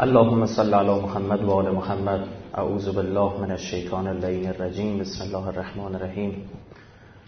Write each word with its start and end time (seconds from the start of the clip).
اللهم 0.00 0.46
صل 0.46 0.74
على 0.74 1.00
محمد 1.00 1.42
و 1.42 1.50
آل 1.50 1.70
محمد. 1.74 2.20
اعوذ 2.54 2.88
بالله 2.94 3.40
من 3.40 3.50
الشیطان 3.50 4.06
اللعین 4.06 4.46
الرجیم. 4.46 4.98
بسم 4.98 5.22
الله 5.24 5.48
الرحمن 5.48 5.94
الرحیم. 5.94 6.32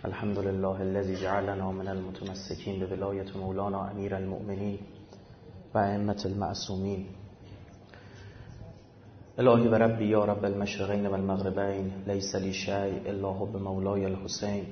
الحمد 0.05 0.39
لله 0.39 0.81
الذي 0.81 1.15
جعلنا 1.15 1.71
من 1.71 1.89
المتمسكين 1.89 2.87
بولایت 2.87 3.37
مولانا 3.37 3.79
امیر 3.91 4.15
المؤمنین 4.15 4.79
و 5.75 5.79
ائمة 5.79 6.23
المعصومین. 6.25 7.07
الهی 9.39 9.69
و 9.69 9.75
ربی 9.75 10.05
یا 10.05 10.25
رب 10.25 10.45
المشرقین 10.45 11.07
و 11.07 11.15
المغربین 11.15 11.91
لیس 12.07 12.35
لی 12.35 12.53
شیء 12.53 13.01
الا 13.07 13.33
حب 13.33 13.57
مولای 13.57 14.05
الحسین. 14.05 14.65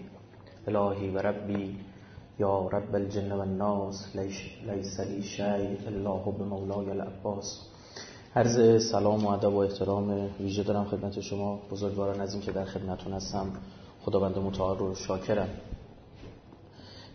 الهی 0.66 1.11
و 1.11 1.18
ربی 1.18 1.76
یا 2.38 2.68
رب 2.72 2.95
الجن 2.95 3.32
و 3.32 3.40
الناس 3.40 4.16
لیس 4.16 5.00
لی 5.00 5.22
شیء 5.22 5.76
الا 5.86 6.16
حب 6.16 6.42
مولای 6.42 6.91
العباس. 6.91 7.73
عرض 8.37 8.91
سلام 8.91 9.24
و 9.24 9.29
ادب 9.29 9.52
و 9.52 9.59
احترام. 9.59 10.30
ویژه 10.41 10.62
دارم 10.62 10.84
خدمت 10.84 11.20
شما. 11.20 11.61
بزرگواران 11.70 12.20
از 12.20 12.41
که 12.41 12.52
در 12.52 12.65
خدمتون 12.65 13.12
هستم. 13.12 13.52
خداوند 14.05 14.38
متعال 14.38 14.79
رو 14.79 14.95
شاکرم. 14.95 15.48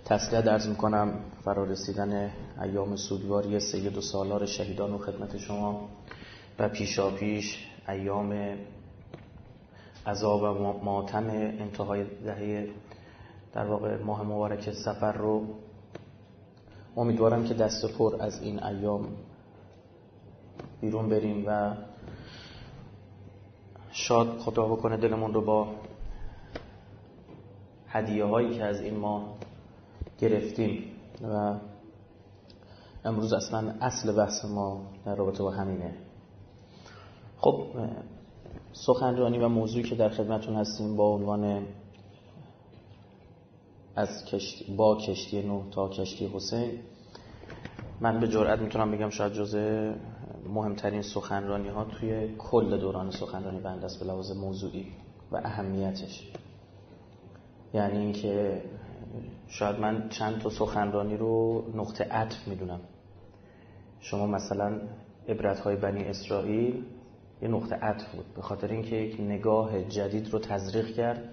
تسلیت 0.06 0.44
درز 0.46 0.68
می‌کنم 0.68 1.14
فرا 1.46 1.64
رسیدن 1.64 2.32
ایام 2.64 2.96
سوگواری 2.96 3.60
سید 3.60 3.98
و 3.98 4.02
سالار 4.02 4.46
شهیدان 4.46 4.94
و 4.94 4.98
خدمت 4.98 5.38
شما. 5.38 5.90
و 6.60 6.70
پیشا 6.70 7.12
پیش 7.12 7.68
ایام 7.90 8.58
عذاب 10.08 10.42
و 10.42 10.84
ماتم 10.84 11.30
انتهای 11.30 12.04
دهه 12.04 12.70
در 13.54 13.66
واقع 13.66 14.04
ماه 14.04 14.24
مبارک 14.24 14.72
سفر 14.72 15.12
رو. 15.12 15.46
امیدوارم 16.98 17.44
که 17.44 17.54
دست 17.54 17.86
پر 17.86 18.16
از 18.20 18.42
این 18.42 18.64
ایام 18.64 19.08
بیرون 20.82 21.10
بریم 21.10 21.44
و 21.48 21.74
شاد 23.92 24.38
خدا 24.38 24.68
بکنه 24.68 24.98
دلمون 24.98 25.34
رو 25.34 25.42
با 25.42 25.68
هدیه 27.88 28.26
هایی 28.26 28.58
که 28.58 28.64
از 28.64 28.82
این 28.82 28.98
ما 28.98 29.38
گرفتیم. 30.20 30.84
و 31.24 31.56
امروز 33.06 33.34
اصلا 33.34 33.74
اصل 33.82 34.16
بحث 34.16 34.46
ما 34.46 34.82
در 35.06 35.16
رابطه 35.16 35.44
با 35.44 35.52
همینه. 35.52 35.94
خب 37.38 37.66
سخنرانی 38.74 39.38
و 39.38 39.48
موضوعی 39.48 39.84
که 39.84 39.96
در 39.96 40.10
خدمتون 40.10 40.56
هستیم 40.56 40.96
با 40.96 41.08
عنوان 41.08 41.66
از 43.96 44.26
کشتی 44.26 44.76
با 44.76 44.96
کشتی 44.96 45.42
نو 45.42 45.70
تا 45.70 45.90
کشتی 45.90 46.28
حسین. 46.34 46.72
من 48.02 48.20
به 48.20 48.28
جرئت 48.28 48.60
می‌تونم 48.60 48.92
بگم 48.92 49.10
شاید 49.10 49.34
جزء 49.34 49.94
مهمترین 50.50 51.02
سخنرانی 51.02 51.68
ها 51.68 51.84
توی 51.84 52.36
کل 52.38 52.78
دوران 52.80 53.12
سخنرانی 53.12 53.60
بنده 53.60 53.86
است 53.86 54.00
به 54.00 54.06
لحاظ 54.06 54.32
موضوعی 54.32 54.88
و 55.32 55.36
اهمیتش. 55.36 56.32
یعنی 57.74 57.98
اینکه 57.98 58.64
شاید 59.48 59.80
من 59.80 60.10
چند 60.10 60.42
تا 60.42 60.50
سخنرانی 60.50 61.18
رو 61.18 61.64
نقطه 61.76 62.04
عطف 62.04 62.48
می‌دونم. 62.48 62.80
شما 64.00 64.28
مثلا 64.28 64.82
عبرت 65.28 65.60
های 65.60 65.76
بنی 65.76 66.04
اسرائیل 66.04 66.86
یه 67.42 67.48
نقطه 67.48 67.76
عطف 67.76 68.16
بود. 68.16 68.26
به 68.36 68.42
خاطر 68.42 68.68
اینکه 68.68 68.96
یک 68.96 69.22
نگاه 69.22 69.84
جدید 69.84 70.30
رو 70.30 70.40
تزریق 70.40 70.96
کرد 70.96 71.24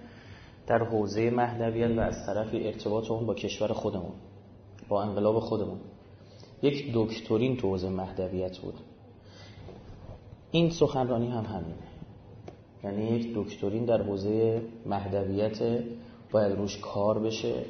در 0.67 0.83
حوزه 0.83 1.29
مهدویت 1.29 1.97
و 1.97 1.99
از 1.99 2.25
طرفی 2.25 2.67
ارتباط 2.67 3.11
اون 3.11 3.25
با 3.25 3.33
کشور 3.33 3.67
خودمون 3.67 4.13
با 4.89 5.03
انقلاب 5.03 5.39
خودمون. 5.39 5.79
یک 6.61 6.91
دکترین 6.93 7.57
تو 7.57 7.69
حوزه 7.69 7.89
مهدویت 7.89 8.57
بود. 8.57 8.73
این 10.51 10.69
سخنرانی 10.69 11.27
هم 11.27 11.43
همینه. 11.43 11.87
یعنی 12.83 13.15
یک 13.15 13.31
دکترین 13.35 13.85
در 13.85 14.01
حوزه 14.01 14.61
مهدویت 14.85 15.83
باید 16.31 16.57
روش 16.57 16.77
کار 16.77 17.19
بشه. 17.19 17.65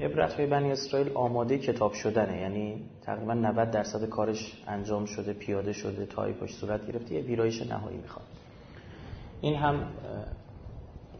عبرت 0.00 0.32
های 0.32 0.46
بنی 0.46 0.72
اسرائیل 0.72 1.12
آماده 1.14 1.58
کتاب 1.58 1.92
شدنه. 1.92 2.40
یعنی 2.40 2.82
تقریبا 3.02 3.34
90 3.34 3.70
درصد 3.70 4.04
کارش 4.08 4.62
انجام 4.66 5.04
شده 5.04 5.32
پیاده 5.32 5.72
شده 5.72 6.06
تایپش 6.06 6.54
صورت 6.54 6.86
گرفته. 6.86 7.14
یه 7.14 7.20
ویرایش 7.20 7.62
نهایی 7.62 7.96
می‌خواد. 7.96 8.26
این 9.40 9.54
هم 9.54 9.86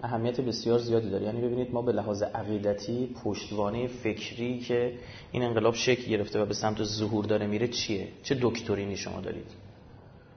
اهمیت 0.02 0.40
بسیار 0.40 0.78
زیادی 0.78 1.10
داره. 1.10 1.24
یعنی 1.26 1.40
ببینید 1.40 1.72
ما 1.74 1.82
به 1.82 1.92
لحاظ 1.92 2.22
عقیدتی 2.22 3.14
پشتوانه 3.24 3.86
فکری 3.86 4.58
که 4.58 4.92
این 5.32 5.42
انقلاب 5.42 5.74
شکل 5.74 6.10
گرفته 6.10 6.42
و 6.42 6.46
به 6.46 6.54
سمت 6.54 6.84
ظهور 6.84 7.24
داره 7.24 7.46
میره 7.46 7.68
چیه؟ 7.68 8.08
چه 8.22 8.38
دکترینی 8.42 8.96
شما 8.96 9.20
دارید؟ 9.20 9.46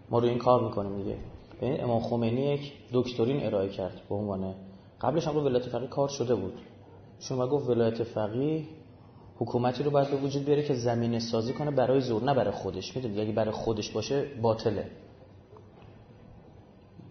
ما 0.10 0.20
رو 0.20 0.28
این 0.28 0.38
کار 0.38 0.64
می‌کنیم 0.64 0.98
دیگه. 0.98 1.16
ببین 1.62 1.84
امام 1.84 2.02
خمینی 2.02 2.54
یک 2.54 2.72
دکترین 2.94 3.46
ارائه 3.46 3.70
کرد 3.70 4.02
به 4.10 4.16
عنوان 4.16 4.56
قبلش 5.02 5.28
هم 5.28 5.34
رو 5.34 5.42
ولایت 5.42 5.66
فقیه 5.66 5.88
کار 5.88 6.08
شده 6.08 6.36
بود. 6.36 6.54
شما 7.20 7.48
گفت 7.48 7.70
ولایت 7.70 8.04
فقیه 8.04 8.64
حکومتی 9.38 9.84
رو 9.84 9.92
باید 9.92 10.10
به 10.10 10.18
وجود 10.18 10.46
بیاره 10.46 10.64
که 10.64 10.74
زمینه 10.74 11.20
سازی 11.20 11.54
کنه 11.54 11.72
برای 11.72 12.02
زور 12.02 12.24
نه 12.24 12.34
برای 12.34 12.52
خودش. 12.52 12.96
می‌دونید؟ 12.96 13.20
اگه 13.20 13.32
برای 13.32 13.52
خودش 13.52 13.92
باشه 13.92 14.26
باطله. 14.42 14.86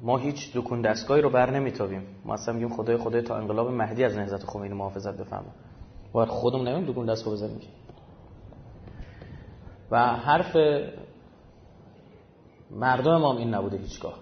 ما 0.02 0.18
هیچ 0.18 0.56
دکون 0.56 0.80
دستگاهی 0.80 1.22
رو 1.22 1.30
بر 1.30 1.50
نمیتابیم. 1.50 2.06
ما 2.24 2.34
اصلا 2.34 2.54
میگیم 2.54 2.76
خدای 2.76 2.96
خدای 2.96 3.22
تا 3.22 3.36
انقلاب 3.36 3.70
مهدی 3.70 4.04
از 4.04 4.16
نهضت 4.16 4.44
خمینی 4.44 4.74
محافظت 4.74 5.16
بفهمه 5.16 5.50
باید 6.12 6.28
خودمون 6.28 6.68
نمیم 6.68 6.84
دکون 6.84 7.06
دستگاه 7.06 7.34
بزنیم 7.34 7.60
و 9.90 9.98
حرف 9.98 10.56
مردم 12.70 13.16
ما 13.16 13.38
این 13.38 13.54
نبوده 13.54 13.76
هیچگاه. 13.76 14.18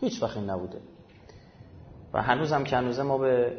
هیچ 0.00 0.22
وقت 0.22 0.36
این 0.36 0.50
نبوده. 0.50 0.78
و 2.14 2.22
هنوز 2.22 2.52
هم 2.52 2.64
که 2.64 2.76
هنوزه 2.76 3.02
ما 3.02 3.18
به 3.18 3.58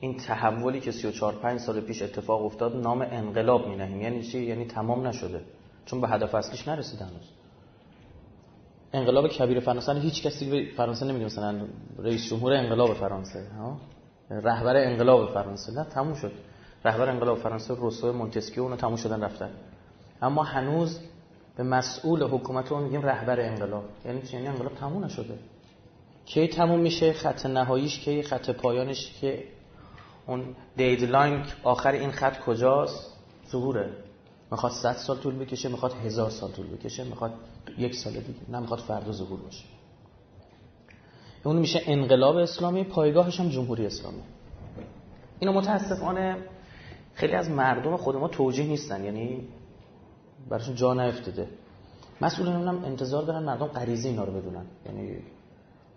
این 0.00 0.16
تحولی 0.16 0.80
که 0.80 0.92
34 0.92 1.34
5 1.34 1.60
سال 1.60 1.80
پیش 1.80 2.02
اتفاق 2.02 2.44
افتاد 2.44 2.76
نام 2.76 3.02
انقلاب 3.02 3.68
می 3.68 3.76
نهیم 3.76 4.00
یعنی 4.00 4.22
چی؟ 4.22 4.42
یعنی 4.42 4.64
تمام 4.64 5.06
نشده. 5.06 5.40
چون 5.84 6.00
به 6.00 6.08
هدف 6.08 6.34
اصلیش 6.34 6.68
نرسید 6.68 7.00
هنوز. 7.00 7.30
انقلاب 8.94 9.28
کبیر 9.28 9.60
فرانسه 9.60 9.92
هیچ 9.92 10.22
کسی 10.26 10.50
به 10.50 10.76
فرانسه 10.76 11.06
نمیگه 11.06 11.24
مثلا 11.24 11.66
رئیس 11.98 12.30
جمهور 12.30 12.52
انقلاب 12.52 12.94
فرانسه 12.94 13.40
رهبر 14.30 14.76
انقلاب 14.76 15.34
فرانسه 15.34 15.72
نه 15.72 15.84
تموم 15.84 16.14
شد. 16.14 16.32
رهبر 16.84 17.10
انقلاب 17.10 17.38
فرانسه 17.38 17.74
روسو 17.74 18.12
مونتسکیو 18.12 18.62
اونو 18.62 18.76
تموم 18.76 18.96
شدن 18.96 19.24
رفتن. 19.24 19.50
اما 20.22 20.42
هنوز 20.42 21.00
به 21.56 21.62
مسئول 21.62 22.22
حکومت 22.22 22.72
اون 22.72 22.82
میگیم 22.82 23.02
رهبر 23.02 23.40
انقلاب. 23.40 23.84
یعنی 24.04 24.22
چی؟ 24.22 24.36
یعنی 24.36 24.48
انقلاب 24.48 24.74
تموم 24.74 25.04
نشده. 25.04 25.38
کی 26.26 26.48
تموم 26.48 26.80
میشه؟ 26.80 27.12
خط 27.12 27.46
نهاییش 27.46 27.98
کی؟ 27.98 28.22
خط 28.22 28.50
پایانش 28.50 29.20
که 29.20 29.44
اون 30.26 30.56
دیدلاین 30.76 31.42
آخر 31.64 31.92
این 31.92 32.10
خط 32.10 32.40
کجاست؟ 32.40 33.18
ظهوره. 33.50 33.90
می‌خواد 34.54 34.72
100 34.72 34.92
سال 34.92 35.16
طول 35.16 35.34
بکشه 35.38 35.68
می‌خواد 35.68 35.92
هزار 35.92 36.30
سال 36.30 36.50
طول 36.50 36.66
بکشه 36.66 37.04
می‌خواد 37.04 37.32
یک 37.78 37.94
سال 37.94 38.12
دیگه 38.12 38.40
نه 38.48 38.60
می‌خواد 38.60 38.80
فردا 38.80 39.12
ظهور 39.12 39.40
باشه. 39.40 39.64
اون 41.44 41.56
میشه 41.56 41.82
انقلاب 41.86 42.36
اسلامی 42.36 42.84
پایگاهش 42.84 43.40
هم 43.40 43.48
جمهوری 43.48 43.86
اسلامی. 43.86 44.22
اینو 45.38 45.52
متاسفانه 45.52 46.36
خیلی 47.14 47.32
از 47.32 47.50
مردم 47.50 47.96
خود 47.96 48.16
ما 48.16 48.28
توجیه 48.28 48.66
نیستن 48.66 49.04
یعنی 49.04 49.48
براشون 50.48 50.74
جا 50.74 50.94
نیفتاده. 50.94 51.48
مسئولان 52.20 52.68
هم 52.68 52.84
انتظار 52.84 53.22
دارن 53.22 53.42
مردم 53.42 53.66
غریزی 53.66 54.08
اینا 54.08 54.24
رو 54.24 54.32
بدونن. 54.32 54.66
یعنی 54.86 55.16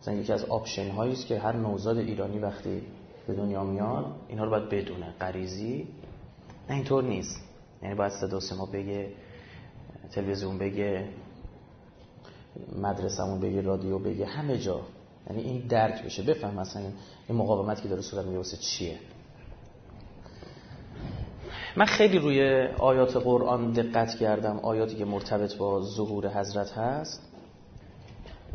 مثلا 0.01 0.13
یکی 0.13 0.33
از 0.33 0.45
option 0.45 0.91
هایی 0.91 1.13
است 1.13 1.27
که 1.27 1.39
هر 1.39 1.55
نوزاد 1.55 1.97
ایرانی 1.97 2.39
وقتی 2.39 2.81
به 3.27 3.33
دنیا 3.33 3.63
میاد 3.63 4.05
اینا 4.27 4.43
رو 4.43 4.49
باید 4.49 4.69
بدونه. 4.69 5.13
غریزی 5.19 5.87
نه 6.69 6.75
اینطور 6.75 7.03
نیست. 7.03 7.46
یعنی 7.83 7.95
باید 7.95 8.11
صدا 8.11 8.39
سیما 8.39 8.65
بگه 8.65 9.11
تلویزیون 10.11 10.57
بگه 10.57 11.09
مدرسهمون 12.81 13.39
بگه 13.39 13.61
رادیو 13.61 13.99
بگه 13.99 14.25
همه 14.25 14.57
جا. 14.57 14.81
یعنی 15.29 15.41
این 15.41 15.67
درک 15.67 16.03
بشه. 16.03 16.23
بفهم 16.23 16.59
مثلا 16.59 16.81
این 17.27 17.37
مقاومت 17.37 17.81
که 17.81 17.87
داره 17.87 18.01
صورت 18.01 18.25
میگه 18.25 18.37
واسه 18.37 18.57
چیه. 18.57 18.97
من 21.75 21.85
خیلی 21.85 22.19
روی 22.19 22.67
آیات 22.79 23.17
قرآن 23.17 23.71
دقت 23.71 24.15
کردم 24.15 24.59
آیاتی 24.59 24.95
که 24.95 25.05
مرتبط 25.05 25.55
با 25.55 25.81
ظهور 25.81 26.39
حضرت 26.39 26.71
هست. 26.71 27.21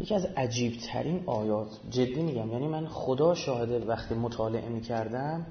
یکی 0.01 0.15
از 0.15 0.25
عجیب 0.37 0.73
ترین 0.93 1.23
آیات 1.27 1.69
جدی 1.91 2.23
میگم 2.23 2.53
یعنی 2.53 2.69
من 2.69 2.87
خدا 2.87 3.35
شاهده 3.35 3.87
وقتی 3.87 4.15
مطالعه 4.15 4.69
می‌کردم 4.69 5.47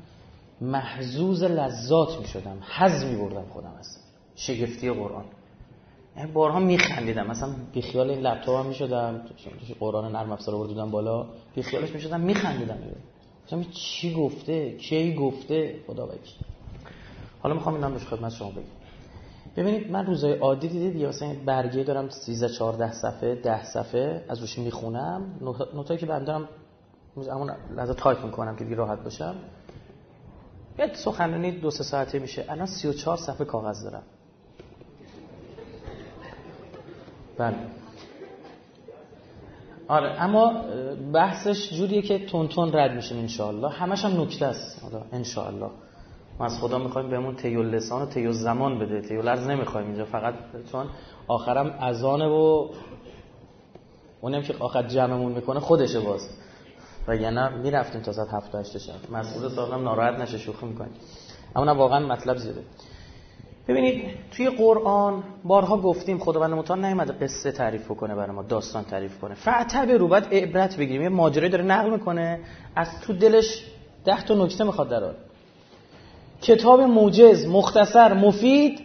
محزوز 0.62 1.44
لذات 1.44 2.20
می‌شدم. 2.20 2.58
حز 2.78 3.04
میبردم 3.04 3.46
خودم 3.50 3.74
از 3.80 3.98
شگفتی 4.36 4.92
قرآن. 4.92 5.26
بارها 6.34 6.60
میخندیدم. 6.60 7.28
مثلا 7.28 7.50
بیخیال 7.74 8.10
این 8.10 8.20
لپتاپ 8.20 8.60
هم 8.60 8.66
می‌شدم. 8.66 9.22
قرآن 9.80 10.12
نرم 10.16 10.32
افزار 10.32 10.56
بردودم 10.56 10.92
بالا. 10.92 11.26
بیخیالش 11.56 11.92
می‌شدم. 11.92 12.22
میخندیدم. 12.22 12.78
مثلا 13.48 13.64
چی 13.72 14.14
گفته؟ 14.14 14.78
کی 14.78 15.16
گفته؟ 15.16 15.80
خدا 15.88 16.08
وکیل. 16.08 16.36
حالا 17.40 17.56
می‌خوام 17.56 17.76
اینم 17.76 17.94
بهش 17.94 18.06
خدمت 18.06 18.32
شما 18.32 18.52
بگم. 18.52 18.62
ببینید 19.56 19.92
من 19.92 20.06
روزای 20.06 20.34
عادی 20.34 20.68
دیدید 20.68 20.96
یا 20.96 21.10
مثلا 21.10 21.36
برگه 21.46 21.84
دارم 21.84 22.10
13 22.10 22.50
14 22.50 22.92
صفحه 22.92 23.36
10 23.36 23.64
صفحه 23.64 24.26
از 24.30 24.40
روش 24.40 24.60
می‌خونم. 24.60 25.40
نوتایی 25.74 26.00
که 26.00 26.06
برمی‌دارم 26.06 26.50
همون 27.18 27.52
لحظه 27.76 27.94
تایپ 27.94 28.26
می‌کنم 28.26 28.56
که 28.56 28.64
دیگه 28.64 28.76
راحت 28.76 29.04
باشم. 29.04 29.36
یک 30.82 30.98
سخنرانی 30.98 31.52
دو 31.52 31.72
سه 31.72 31.84
ساعته 31.84 32.20
میشه. 32.20 32.46
الان 32.50 32.66
34 32.66 33.18
صفحه 33.18 33.46
کاغذ 33.46 33.84
دارم. 33.84 34.04
بله. 37.38 37.56
آره 39.88 40.22
اما 40.22 40.54
بحثش 41.14 41.74
جوریه 41.74 42.02
که 42.02 42.26
تون 42.26 42.48
تون 42.48 42.74
رد 42.74 42.92
میشیم 42.92 43.18
انشاءالله. 43.18 43.70
همش 43.70 44.06
هم 44.06 44.22
نکته 44.22 44.46
است. 44.46 44.82
انشاءالله. 45.12 45.70
ما 46.40 46.46
از 46.46 46.60
خدا 46.60 46.78
می‌خوایم 46.78 47.10
بهمون 47.10 47.36
طی 47.36 47.64
لسان 47.64 48.02
و 48.02 48.06
طی 48.06 48.32
زمان 48.32 48.80
بده. 48.80 49.02
طی 49.02 49.22
الارض 49.22 49.48
نمی‌خوایم 49.48 49.88
اینجا. 49.88 50.06
فقط 50.06 50.34
چون 50.72 50.88
آخرم 51.28 51.76
ازانه 51.80 52.28
و 52.28 52.68
اونم 54.22 54.42
که 54.42 54.56
آخر 54.60 54.84
جمعمون 54.84 55.32
می‌کنه 55.32 55.60
خودشه 55.60 56.00
باز. 56.00 56.30
و 57.08 57.16
یعنی 57.16 57.40
می‌رفتیم 57.64 58.02
تا 58.02 58.14
ساعت 58.14 58.34
هفت 58.34 58.56
هشت 58.56 58.78
شب. 58.78 59.12
مسئول 59.12 59.50
صاحبم 59.50 59.84
ناراحت 59.84 60.20
نشه 60.20 60.38
شوخی 60.38 60.66
می‌کنیم 60.66 60.92
اما 61.56 61.76
واقعا 61.76 62.00
مطلب 62.00 62.38
زیاده. 62.38 62.62
ببینید 63.68 64.04
توی 64.32 64.50
قرآن 64.50 65.24
بارها 65.44 65.78
گفتیم 65.78 66.20
خداوند 66.20 66.54
متعال 66.54 66.86
نیومده 66.86 67.14
قصه 67.14 67.52
تعریف 67.52 67.88
کنه 67.88 68.16
برای 68.16 68.36
ما 68.36 68.44
داستان 68.44 68.84
تعریف 68.84 69.20
کنه. 69.20 69.36
فعتب 69.36 69.90
رو 69.90 70.08
باید 70.08 70.24
عبرت 70.32 70.78
بگیریم. 70.78 71.02
یه 71.02 71.10
ماجرایی 71.10 71.52
داره 71.52 71.64
نقل 71.64 71.90
می‌کنه. 71.90 72.40
از 72.76 72.88
تو 73.02 73.14
دلش 73.14 73.66
ده 74.06 74.24
تا 74.24 74.34
نکته 74.46 74.64
می‌خواد 74.64 74.90
درار 74.90 75.16
کتاب 76.42 76.82
موجز 76.82 77.46
مختصر 77.46 78.14
مفید 78.14 78.80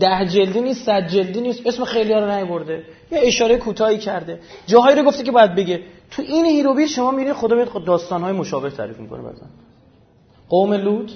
ده 0.00 0.26
جلدی 0.26 0.60
نیست 0.60 0.86
صد 0.86 1.06
جلدی 1.06 1.40
نیست. 1.40 1.66
اسم 1.66 1.84
خیلی 1.84 2.12
ها 2.12 2.18
رو 2.18 2.30
نیورده. 2.30 2.84
یه 3.12 3.18
اشاره 3.22 3.56
کوتاهی 3.56 3.98
کرده. 3.98 4.40
جاهایی 4.66 4.96
رو 4.96 5.02
گفته 5.04 5.22
که 5.22 5.32
باید 5.32 5.54
بگه. 5.54 5.80
تو 6.10 6.22
این 6.22 6.44
هیروبیر 6.44 6.86
شما 6.86 7.10
میرید 7.10 7.32
خدا 7.32 7.56
میاد 7.56 7.84
داستان 7.84 8.22
های 8.22 8.32
مشابه 8.32 8.70
تعریف 8.70 8.98
می‌کنه 8.98 9.20
مثلا 9.20 9.48
قوم 10.48 10.72
لوط 10.72 11.10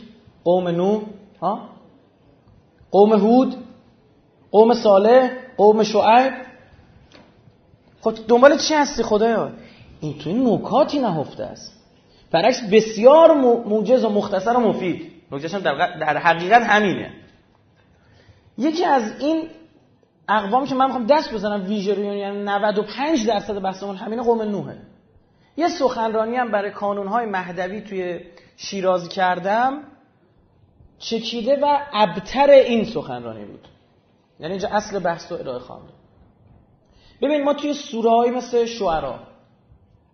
قوم 0.44 0.69
نوح 0.69 1.02
ها؟ 1.40 1.69
قوم 2.90 3.12
هود 3.12 3.56
قوم 4.50 4.75
صالح 4.75 5.31
قوم 5.56 5.82
شعیب. 5.82 6.32
خود 8.00 8.19
خب 8.19 8.26
دنبال 8.29 8.58
چی 8.58 8.75
هستی 8.75 9.02
خدایا؟ 9.02 9.50
این 10.00 10.19
تو 10.19 10.31
این 10.31 10.49
نکاتی 10.49 10.99
نهفته 10.99 11.44
است. 11.44 11.73
برعکس 12.31 12.61
بسیار 12.73 13.35
موجز 13.67 14.05
و 14.05 14.08
مختصر 14.08 14.56
و 14.56 14.61
مفید. 14.61 15.12
نکتهش 15.32 15.55
در, 15.55 15.99
در 16.00 16.17
حقیقت 16.17 16.62
همینه. 16.62 17.12
یکی 18.58 18.85
از 18.85 19.12
این 19.19 19.49
اقوام 20.28 20.66
که 20.66 20.75
من 20.75 20.86
می‌خوام 20.86 21.06
دست 21.06 21.34
بزنم 21.34 21.66
ویژه 21.66 22.00
یعنی 22.00 22.44
95 22.44 23.26
درصد 23.26 23.58
بحثمون 23.58 23.96
همین 23.96 24.22
قوم 24.22 24.42
نوحه. 24.42 24.78
یه 25.56 25.69
سخنرانی 25.69 26.36
هم 26.36 26.50
برای 26.50 26.70
کانونهای 26.70 27.26
مهدوی 27.26 27.80
توی 27.80 28.20
شیراز 28.56 29.08
کردم 29.08 29.82
چکیده 30.98 31.58
و 31.62 31.78
ابتر 31.92 32.50
این 32.50 32.84
سخنرانی 32.84 33.44
بود. 33.44 33.69
یعنی 34.40 34.52
اینجا 34.52 34.69
اصل 34.69 34.98
بحث 34.98 35.32
رو 35.32 35.38
ارائه 35.38 35.58
خواهم 35.58 35.82
ببین 37.22 37.44
ما 37.44 37.54
توی 37.54 37.75
سوره 37.75 38.30
مثل 38.30 38.64
شعرا 38.64 39.19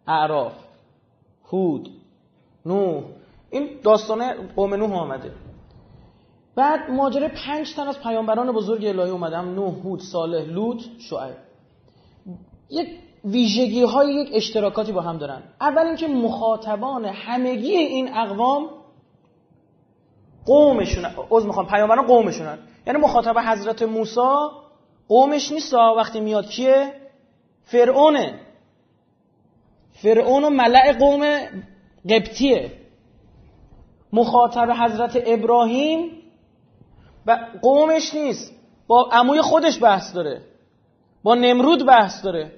اعراف 0.06 0.52
هود 1.52 1.88
نوح 2.66 3.04
این 3.50 3.80
داستان 3.82 4.32
قوم 4.56 4.74
نوح 4.74 4.92
آمده. 4.92 5.32
بعد 6.56 6.90
ماجره 6.90 7.28
پنج 7.28 7.74
تن 7.74 7.88
از 7.88 8.00
پیامبران 8.02 8.52
بزرگ 8.52 8.86
الهی 8.86 9.10
اومدم 9.10 9.54
نوح 9.54 9.74
هود 9.74 10.00
صالح 10.00 10.44
لوط 10.44 10.82
شعیب. 10.98 11.36
یک 12.70 12.88
ویژگی 13.24 13.82
های 13.82 14.14
یک 14.14 14.28
اشتراکاتی 14.32 14.92
با 14.92 15.00
هم 15.00 15.18
دارن. 15.18 15.42
اول 15.60 15.86
اینکه 15.86 16.08
مخاطبان 16.08 17.04
همگی 17.04 17.76
این 17.76 18.14
اقوام 18.14 18.68
قومشون 20.46 21.04
از 21.36 21.46
می‌خوام 21.46 21.66
پیامبران 21.66 22.06
قومشونن. 22.06 22.58
یعنی 22.86 22.98
مخاطب 22.98 23.38
حضرت 23.38 23.82
موسی 23.82 24.48
قومش 25.08 25.52
نیست 25.52 25.74
وقتی 25.74 26.20
میاد 26.20 26.46
کیه؟ 26.46 26.94
فرعونه. 27.62 28.40
فرعون 29.92 30.44
و 30.44 30.50
ملع 30.50 30.92
قوم 30.92 31.40
قبطیه. 32.10 32.72
مخاطب 34.12 34.70
حضرت 34.70 35.22
ابراهیم 35.26 36.10
و 37.26 37.38
قومش 37.62 38.14
نیست. 38.14 38.52
با 38.86 39.08
عموی 39.12 39.42
خودش 39.42 39.82
بحث 39.82 40.14
داره. 40.14 40.42
با 41.22 41.34
نمرود 41.34 41.86
بحث 41.86 42.24
داره. 42.24 42.52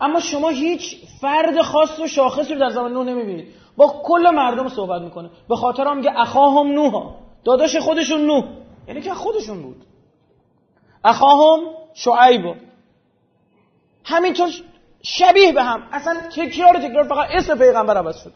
اما 0.00 0.20
شما 0.20 0.48
هیچ 0.48 0.96
فرد 1.20 1.62
خاص 1.62 1.98
و 2.00 2.06
شاخصی 2.06 2.54
رو 2.54 2.60
در 2.60 2.70
زمان 2.70 2.92
نوح 2.92 3.06
نمی‌بینید. 3.06 3.48
با 3.76 4.02
کل 4.04 4.30
مردم 4.34 4.68
صحبت 4.68 5.02
می‌کنه. 5.02 5.30
به 5.48 5.56
خاطر 5.56 5.86
هم 5.86 5.96
میگه 5.96 6.20
اخاهم 6.20 6.66
نوح. 6.66 7.14
داداش 7.44 7.76
خودشون 7.76 8.20
نوح. 8.26 8.44
یعنی 8.88 9.00
که 9.00 9.14
خودشون 9.14 9.62
بود. 9.62 9.84
اخاهم 11.04 11.60
شعیب. 11.94 12.54
همینطور 14.04 14.48
شبیه 15.02 15.52
به 15.52 15.62
هم. 15.62 15.88
اصلا 15.92 16.20
تکرار 16.36 16.78
تکرار 16.78 17.04
فقط 17.04 17.28
اسم 17.30 17.58
پیغمبر 17.58 17.96
عوض 17.96 18.22
شد. 18.22 18.32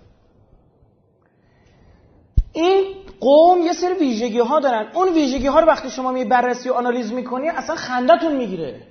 این 2.52 2.84
قوم 3.20 3.62
یه 3.62 3.72
سری 3.72 3.94
ویژگی 3.94 4.38
ها 4.38 4.60
دارن. 4.60 4.90
اون 4.94 5.08
ویژگی 5.08 5.46
ها 5.46 5.60
رو 5.60 5.66
وقتی 5.66 5.90
شما 5.90 6.12
می 6.12 6.24
بررسی 6.24 6.68
و 6.68 6.72
آنالیز 6.72 7.12
می‌کنی 7.12 7.48
اصلا 7.48 7.76
خندتون 7.76 8.36
می‌گیره. 8.36 8.86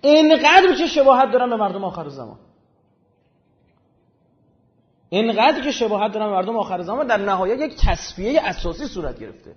اینقدر 0.00 0.74
چه 0.78 0.86
شباهت 0.86 1.32
دارن 1.32 1.50
به 1.50 1.56
مردم 1.56 1.84
آخر 1.84 2.08
زمان. 2.08 2.38
اینقدر 5.08 5.64
که 5.64 5.70
شباهت 5.70 6.12
دارن 6.12 6.26
به 6.26 6.32
مردم 6.32 6.56
آخر 6.56 6.82
زمان 6.82 7.06
در 7.06 7.16
نهایت 7.16 7.60
یک 7.60 7.76
تصفیه 7.86 8.40
اساسی 8.40 8.86
صورت 8.86 9.18
گرفته. 9.18 9.54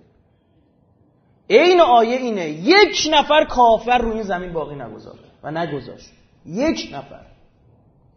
این 1.46 1.80
آیه 1.80 2.16
اینه 2.16 2.48
یک 2.48 3.08
نفر 3.12 3.44
کافر 3.44 3.98
روی 3.98 4.22
زمین 4.22 4.52
باقی 4.52 4.74
نگذار 4.74 5.18
و 5.42 5.50
نگذاشت. 5.50 6.10
یک 6.46 6.90
نفر. 6.92 7.26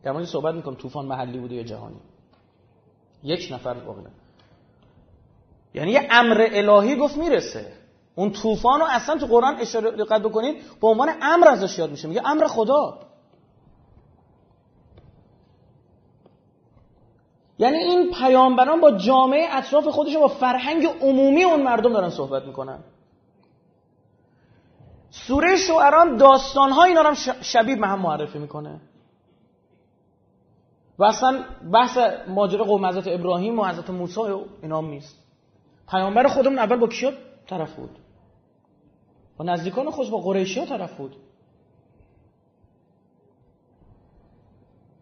در 0.03 0.25
صحبت 0.25 0.55
می‌کنم 0.55 0.75
طوفان 0.75 1.05
محلی 1.05 1.39
بوده 1.39 1.55
یا 1.55 1.63
جهانی. 1.63 1.99
یک 3.23 3.49
نفر 3.51 3.73
باقی 3.73 3.99
نگذاشت. 3.99 4.18
یعنی 5.73 5.91
یه 5.91 6.07
امر 6.11 6.47
الهی 6.51 6.95
گفت 6.95 7.17
می‌رسه. 7.17 7.73
اون 8.15 8.31
طوفان 8.31 8.79
رو 8.79 8.85
اصلا 8.89 9.17
تو 9.17 9.25
قرآن 9.25 9.55
اشاره 9.55 9.91
دقت 9.91 10.21
بکنید 10.21 10.63
به 10.81 10.87
عنوان 10.87 11.09
امر 11.21 11.47
ازش 11.47 11.79
یاد 11.79 11.91
میشه. 11.91 12.07
میگه 12.07 12.21
امر 12.29 12.47
خدا. 12.47 12.99
یعنی 17.59 17.77
این 17.77 18.11
پیامبران 18.11 18.81
با 18.81 18.91
جامعه 18.91 19.47
اطراف 19.57 19.87
خودشون 19.87 20.21
با 20.21 20.27
فرهنگ 20.27 20.85
عمومی 21.01 21.43
اون 21.43 21.63
مردم 21.63 21.93
دارن 21.93 22.09
صحبت 22.09 22.45
می‌کنن. 22.45 22.79
سوره 25.11 25.55
شعران 25.55 26.17
داستانها 26.17 26.83
اینا 26.83 27.01
رو 27.01 27.15
شبیه 27.41 27.75
به 27.75 27.87
هم 27.87 27.99
معرفی 27.99 28.39
می‌کنه. 28.39 28.81
و 30.99 31.03
اصلا 31.03 31.43
بحث 31.73 31.97
ماجرا 32.27 32.65
قوم 32.65 32.85
حضرت 32.85 33.07
ابراهیم 33.07 33.59
و 33.59 33.65
حضرت 33.65 33.89
موسی 33.89 34.21
اینا 34.61 34.81
نیست. 34.81 35.28
پیامبر 35.91 36.27
خودمون 36.27 36.59
اول 36.59 36.75
با 36.75 36.87
کیا 36.87 37.11
طرف 37.47 37.73
بود؟ 37.73 37.89
با 39.37 39.45
نزدیکان 39.45 39.89
خود 39.89 40.09
با 40.09 40.17
قریشی 40.17 40.59
ها 40.59 40.65
طرف 40.65 40.97
بود. 40.97 41.15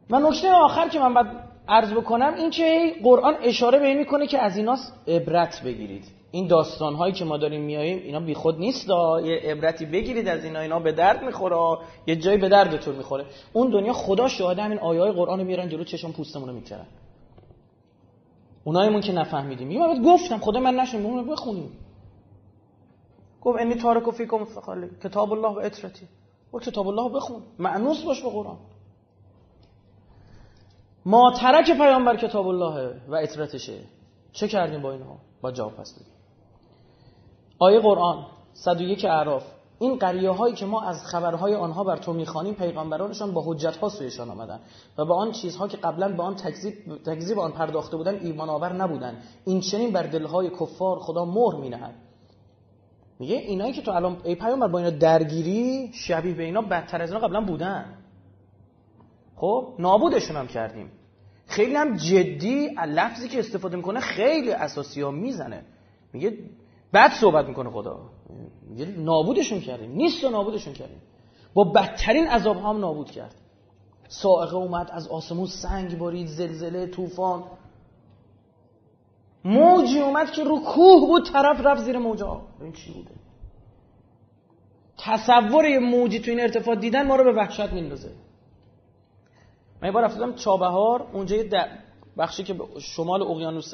و 0.10 0.20
نکته 0.20 0.52
آخر 0.52 0.90
که 0.90 1.00
من 1.00 1.14
باید 1.14 1.28
عرض 1.68 1.94
بکنم 1.94 2.34
این 2.34 2.50
که 2.50 2.96
قرآن 3.04 3.36
اشاره 3.42 3.80
به 3.80 3.86
این 3.86 3.98
می‌کنه 3.98 4.28
که 4.28 4.40
از 4.40 4.58
ایناست 4.58 4.94
عبرت 5.08 5.62
بگیرید. 5.64 6.06
این 6.32 6.48
داستان 6.48 6.96
هایی 6.96 7.14
که 7.14 7.26
ما 7.26 7.38
داریم 7.38 7.62
میاییم 7.62 7.98
اینا 7.98 8.20
بی 8.20 8.34
خود 8.34 8.60
نیست 8.60 8.90
یه 9.24 9.42
عبرتی 9.44 9.86
بگیرید 9.86 10.28
از 10.28 10.44
اینا. 10.44 10.60
اینا 10.60 10.80
به 10.80 10.92
درد 10.92 11.24
می‌خوره. 11.24 11.78
یه 12.08 12.16
جایی 12.16 12.38
به 12.38 12.50
دردتون 12.50 12.96
می‌خوره. 12.96 13.26
اون 13.54 13.70
دنیا 13.70 13.94
خدا 13.94 14.28
شاهده 14.28 14.64
همین 14.64 14.80
آیه 14.80 15.02
های 15.02 15.12
قرآن 15.12 15.40
رو 15.40 15.46
میارن 15.46 15.70
جلو 15.70 15.84
چشم 15.84 16.12
پوستمون 16.12 16.50
رو 16.50 16.56
میترن. 16.56 16.86
اونایمون 18.68 19.02
که 19.02 19.12
نفهمیدیم. 19.12 19.72
یه 19.72 19.84
وقت 19.84 20.02
گفتم 20.02 20.38
خدا 20.38 20.60
من 20.60 20.76
نشون 20.76 21.06
اون 21.06 21.28
بخونیم. 21.28 21.72
گفت 23.42 23.60
انی 23.60 23.76
تارک 23.76 24.12
فیکم 24.12 24.46
فقال 24.46 24.90
کتاب 25.04 25.34
الله 25.34 25.48
و 25.48 25.60
اطرتی 25.60 26.08
و 26.54 26.60
کتاب 26.60 26.88
الله 26.88 27.10
بخون. 27.10 27.42
معنوس 27.60 28.04
باش 28.04 28.24
به 28.24 28.30
قرآن. 28.30 28.58
ما 31.06 31.34
ترک 31.42 31.78
پیامبر 31.78 32.18
کتاب 32.18 32.48
الله 32.48 33.02
و 33.08 33.16
اطرتشه 33.16 33.80
چه 34.32 34.48
کردیم 34.48 34.82
با 34.82 34.92
اینها؟ 34.92 35.18
با 35.42 35.52
جواب 35.52 35.76
پس 35.76 35.94
بدیم. 35.94 36.14
آیه 37.60 37.80
قرآن 37.80 38.26
101 38.54 39.06
اعراف. 39.06 39.44
این 39.80 39.98
قریه 39.98 40.30
هایی 40.30 40.56
که 40.56 40.66
ما 40.66 40.82
از 40.82 41.06
خبرهای 41.06 41.56
آنها 41.56 41.84
بر 41.84 41.98
تو 41.98 42.14
می‌خوانیم 42.14 42.54
پیغمبرانشان 42.54 43.34
با 43.34 43.44
حجت 43.46 43.78
ها 43.78 43.90
سویشان 43.90 44.30
آمدن 44.30 44.60
و 44.98 45.06
با 45.06 45.16
آن 45.16 45.32
چیزها 45.32 45.68
که 45.68 45.78
قبلا 45.78 46.16
به 46.16 46.24
آن 46.24 46.36
تکذیب 46.36 46.74
تکذیب 47.06 47.40
آن 47.40 47.52
پرداخته 47.52 47.98
بودن 47.98 48.16
ایمان 48.16 48.50
آور 48.50 48.74
نبودن. 48.74 49.18
این 49.46 49.62
چنین 49.62 49.92
بر 49.92 50.04
دلهای 50.04 50.50
کفار 50.50 51.00
خدا 51.00 51.26
مهر 51.26 51.56
مینهد. 51.56 51.96
میگه 53.20 53.36
اینایی 53.36 53.74
که 53.74 53.82
تو 53.82 53.92
الان 53.92 54.18
ای 54.24 54.36
پیامبر 54.36 54.68
با 54.68 54.80
اینا 54.80 54.90
درگیری 54.90 55.92
شبیه 55.94 56.34
به 56.34 56.44
اینا 56.44 56.62
بدتر 56.62 57.02
از 57.02 57.12
اینا 57.12 57.28
قبلا 57.28 57.42
بودن. 57.42 57.98
خب 59.36 59.74
نابودشون 59.80 60.36
هم 60.36 60.48
کردیم. 60.48 60.92
خیلی 61.48 61.76
هم 61.76 61.96
جدی 61.96 62.70
لفظی 62.88 63.30
که 63.30 63.40
استفاده 63.40 63.78
می‌کنه 63.78 64.00
خیلی 64.00 64.52
اساسی 64.52 65.02
ها 65.02 65.12
می‌زنه. 65.12 65.64
میگه 66.14 66.38
بد 66.94 67.12
صحبت 67.22 67.48
می‌کنه 67.48 67.70
خدا. 67.70 68.00
نابودشون 68.98 69.60
کردیم. 69.60 69.92
نیست 69.92 70.24
و 70.24 70.30
نابودشون 70.30 70.74
کردیم. 70.74 71.02
با 71.54 71.64
بدترین 71.64 72.28
عذاب 72.28 72.58
هم 72.58 72.78
نابود 72.78 73.12
کرد. 73.12 73.36
سائقه 74.08 74.56
اومد 74.56 74.90
از 74.92 75.08
آسمون 75.08 75.46
سنگ 75.46 75.98
بارید 75.98 76.28
زلزله 76.28 76.88
طوفان. 76.88 77.44
موجی 79.46 80.00
اومد 80.00 80.32
که 80.32 80.44
رو 80.44 80.60
کوه 80.60 81.08
بود 81.08 81.26
طرف 81.26 81.62
رفت 81.66 81.84
زیر 81.84 81.98
موجا 81.98 82.42
این 82.62 82.74
چی 82.74 82.94
بوده. 82.94 83.12
تصور 84.98 85.66
یه 85.66 85.80
موجی 85.80 86.20
تو 86.20 86.32
این 86.32 86.40
ارتفاع 86.40 86.76
دیدن 86.76 87.08
ما 87.08 87.16
رو 87.16 87.24
به 87.24 87.34
وحشت 87.40 87.74
میندازه. 87.74 88.12
من 89.82 89.88
یه 89.88 89.92
بار 89.92 90.04
رفتم 90.04 90.34
چابهار 90.34 91.08
اونجا 91.14 91.36
یه 91.36 91.50
بخشی 92.18 92.44
که 92.44 92.56
شمال 92.80 93.22
اقیانوس 93.22 93.72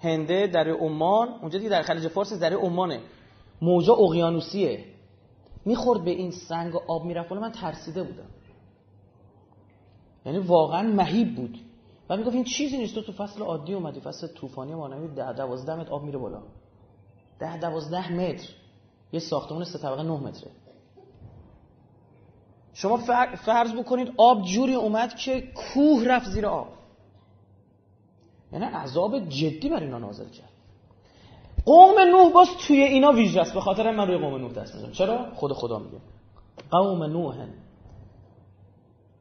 هنده 0.00 0.46
در 0.46 0.68
عمان. 0.68 1.28
اونجا 1.28 1.58
دیگه 1.58 1.70
در 1.70 1.82
خلیج 1.82 2.08
فارس 2.08 2.32
در 2.32 2.52
عمانه. 2.52 3.00
موجا 3.62 3.94
اقیانوسیه. 3.94 4.84
می‌خورد 5.64 6.04
به 6.04 6.10
این 6.10 6.30
سنگ 6.30 6.74
و 6.74 6.78
آب 6.88 7.04
می‌رفت 7.04 7.32
من 7.32 7.52
ترسیده 7.52 8.02
بودم. 8.02 8.28
یعنی 10.26 10.38
واقعا 10.38 10.82
مهیب 10.82 11.34
بود. 11.36 11.58
و 12.08 12.16
می‌گفت 12.16 12.34
این 12.34 12.44
چیزی 12.44 12.78
نیست. 12.78 12.94
تو 12.94 13.02
تو 13.02 13.12
فصل 13.12 13.42
عادی 13.42 13.74
اومدی. 13.74 14.00
فصل 14.00 14.26
طوفانی 14.26 14.74
مانوی 14.74 15.14
ده 15.14 15.32
دوازده 15.32 15.74
متر 15.74 15.90
آب 15.90 16.02
میره 16.02 16.18
بالا. 16.18 16.42
ده 17.38 17.58
دوازده 17.60 18.12
متر. 18.12 18.48
یه 19.12 19.20
ساختمان 19.20 19.64
سه 19.64 19.78
طبقه 19.78 20.02
نه 20.02 20.20
متره. 20.20 20.50
شما 22.74 22.96
فرض 23.36 23.72
بکنید 23.72 24.14
آب 24.16 24.42
جوری 24.44 24.74
اومد 24.74 25.14
که 25.14 25.40
کوه 25.40 26.04
رفت 26.04 26.30
زیر 26.30 26.46
آب. 26.46 26.68
یعنی 28.52 28.64
عذاب 28.64 29.28
جدی 29.28 29.68
بر 29.68 29.80
اینا 29.80 29.98
نازل 29.98 30.28
کرد. 30.28 30.51
قوم 31.64 32.00
نوح 32.00 32.32
باز 32.32 32.48
توی 32.66 32.82
اینا 32.82 33.12
ویژه 33.12 33.40
است 33.40 33.54
به 33.54 33.60
خاطر 33.60 33.90
من 33.90 34.06
روی 34.06 34.18
قوم 34.18 34.34
نوح 34.34 34.52
دست 34.52 34.74
می‌زنم. 34.74 34.92
چرا؟ 34.92 35.26
خود 35.34 35.52
خدا 35.52 35.78
میگه. 35.78 35.98
قوم 36.70 37.02
نوح. 37.02 37.34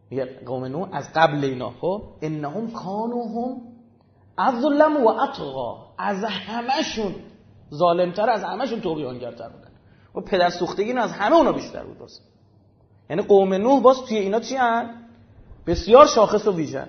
میگه 0.10 0.40
قوم 0.46 0.66
نوح 0.66 0.90
از 0.92 1.06
قبل 1.16 1.44
اینا 1.44 1.70
خب؟ 1.70 2.02
انهم 2.22 2.72
کانوا 2.72 3.24
هم 3.24 3.62
اظلم 4.38 5.06
و 5.06 5.10
اطغا 5.10 5.88
از 5.98 6.24
همشون 6.24 7.16
ظالمتر 7.74 8.30
از 8.30 8.44
همشون 8.44 8.82
طغیانگرتر 8.82 9.50
بودن. 9.50 9.72
و 10.16 10.22
پدر 10.22 10.50
سوختگی 10.50 10.94
از 10.94 11.12
همه 11.12 11.36
اونا 11.36 11.52
بیشتر 11.52 11.84
بود 11.84 11.98
باز. 11.98 12.20
یعنی 13.10 13.22
قوم 13.22 13.54
نوح 13.54 13.82
باز 13.82 14.06
توی 14.06 14.18
اینا 14.18 14.40
چی 14.40 14.56
هن؟ 14.56 15.08
بسیار 15.68 16.08
شاخص 16.08 16.48
و 16.48 16.56
ویژن 16.56 16.88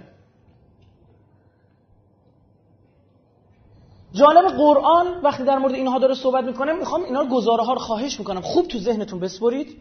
جالب 4.13 4.45
قرآن 4.57 5.07
وقتی 5.23 5.45
در 5.45 5.59
مورد 5.59 5.75
اینها 5.75 5.99
داره 5.99 6.15
صحبت 6.15 6.45
می‌کنه 6.45 6.73
می‌خوام 6.73 7.05
اینا 7.05 7.25
گزاره 7.25 7.63
ها 7.63 7.73
رو 7.73 7.79
خواهش 7.79 8.19
می‌کنم. 8.19 8.41
خوب 8.41 8.69
تو 8.69 8.79
ذهنتون 8.79 9.21
بسپرید. 9.21 9.77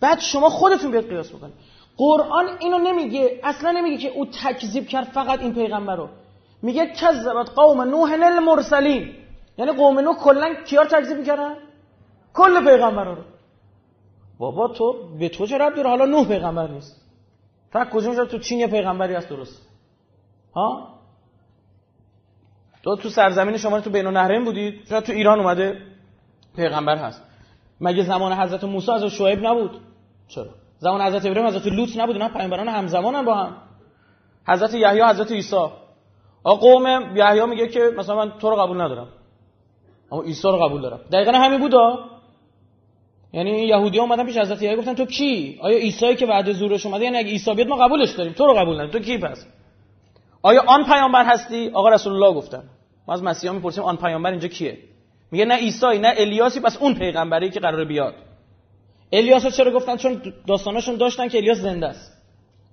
بعد 0.00 0.18
شما 0.20 0.48
خودتون 0.48 0.90
بیاد 0.90 1.08
قیاس 1.08 1.28
بکنید. 1.28 1.54
قرآن 1.96 2.46
اینو 2.60 2.78
نمیگه 2.78 3.40
اصلا 3.44 3.70
نمیگه 3.70 3.96
که 3.96 4.08
او 4.08 4.26
تکذیب 4.26 4.88
کرد 4.88 5.04
فقط 5.04 5.40
این 5.40 5.54
پیغمبر 5.54 5.96
رو. 5.96 6.08
میگه 6.62 6.86
کذبت 6.86 7.50
قوم 7.50 7.80
نوح 7.80 8.12
المرسلین. 8.22 9.14
یعنی 9.58 9.72
قوم 9.72 9.98
نوح 9.98 10.16
کلا 10.16 10.54
کیار 10.66 10.84
تکذیب 10.84 11.18
می‌کردن؟ 11.18 11.54
کل 12.34 12.64
پیغمبرا 12.64 13.14
رو. 13.14 13.22
بابا 14.38 14.68
تو 14.68 14.94
به 15.18 15.28
تو 15.28 15.46
چه 15.46 15.58
رب 15.58 15.74
داره؟ 15.74 15.88
حالا 15.88 16.04
نوح 16.04 16.28
پیغمبر 16.28 16.68
نیست. 16.68 16.96
تا 17.72 17.84
کجا 17.84 18.24
تو 18.24 18.38
چین 18.38 18.58
یه 18.58 18.66
پیغمبری 18.66 19.14
هست 19.14 19.28
درست. 19.28 19.68
ها؟ 20.54 20.97
تو 22.82 22.96
تو 22.96 23.08
سرزمین 23.08 23.56
شما 23.56 23.80
تو 23.80 23.90
بین 23.90 24.06
النهرین 24.06 24.44
بودید 24.44 24.74
شاید 24.88 25.04
تو 25.04 25.12
ایران 25.12 25.40
اومده 25.40 25.82
پیغمبر 26.56 26.96
هست. 26.96 27.22
مگه 27.80 28.02
زمان 28.02 28.32
حضرت 28.32 28.64
موسی 28.64 28.92
از 28.92 29.04
شعیب 29.04 29.46
نبود؟ 29.46 29.80
چرا؟ 30.28 30.46
زمان 30.78 31.02
حضرت 31.02 31.26
ابراهیم 31.26 31.46
حضرت 31.46 31.66
لوط 31.66 31.96
نبود؟ 31.96 32.16
اینا 32.16 32.28
پیامبران 32.28 32.68
همزمانن 32.68 33.24
با 33.24 33.34
هم. 33.34 33.56
حضرت 34.48 34.74
یحیی 34.74 35.02
حضرت 35.02 35.32
عیسی. 35.32 35.56
آقا 35.56 36.54
قوم 36.54 37.16
یحیی 37.16 37.46
میگه 37.46 37.68
که 37.68 37.80
مثلا 37.98 38.16
من 38.16 38.32
تو 38.38 38.50
رو 38.50 38.56
قبول 38.56 38.80
ندارم. 38.80 39.08
اما 40.12 40.22
عیسی 40.22 40.48
رو 40.48 40.58
قبول 40.58 40.82
دارم. 40.82 41.00
دقیقا 41.12 41.32
همین 41.32 41.60
بودا 41.60 42.04
یعنی 43.32 43.50
یهودی 43.50 43.98
ها 43.98 44.04
اومدن 44.04 44.26
پیش 44.26 44.36
حضرت 44.36 44.62
یحیی 44.62 44.76
گفتن 44.76 44.94
تو 44.94 45.04
کی؟ 45.06 45.58
آیا 45.62 45.78
عیسی 45.78 46.14
که 46.16 46.26
بعد 46.26 46.52
زورش 46.52 46.86
اومده؟ 46.86 47.04
یعنی 47.04 47.18
اگه 47.18 47.30
عیسی 47.30 47.54
بیاد 47.54 47.68
ما 47.68 47.76
قبولش 47.76 48.10
داریم. 48.10 48.32
تو 48.32 48.46
رو 48.46 48.54
قبول 48.54 48.74
نداریم. 48.74 48.92
تو 48.92 48.98
کی 48.98 49.18
پس؟ 49.18 49.46
آیا 50.48 50.62
آن 50.66 50.84
پیامبر 50.84 51.24
هستی؟ 51.24 51.70
آقا 51.74 51.88
رسول 51.88 52.12
الله 52.12 52.34
گفتن. 52.34 52.64
ما 53.06 53.14
از 53.14 53.22
مسیحا 53.22 53.52
می‌پرسیم 53.54 53.84
آن 53.84 53.96
پیامبر 53.96 54.30
اینجا 54.30 54.48
کیه؟ 54.48 54.78
میگه 55.30 55.44
نه 55.44 55.54
عیسی 55.54 55.98
نه 55.98 56.14
الیاسی 56.16 56.60
پس 56.60 56.76
اون 56.76 56.94
پیغمبری 56.94 57.50
که 57.50 57.60
قراره 57.60 57.84
بیاد. 57.84 58.14
الیاس 59.12 59.46
چرا 59.46 59.72
گفتن؟ 59.72 59.96
چون 59.96 60.22
داستاناشون 60.46 60.96
داشتن 60.96 61.28
که 61.28 61.38
الیاس 61.38 61.58
زنده 61.58 61.86
است. 61.86 62.12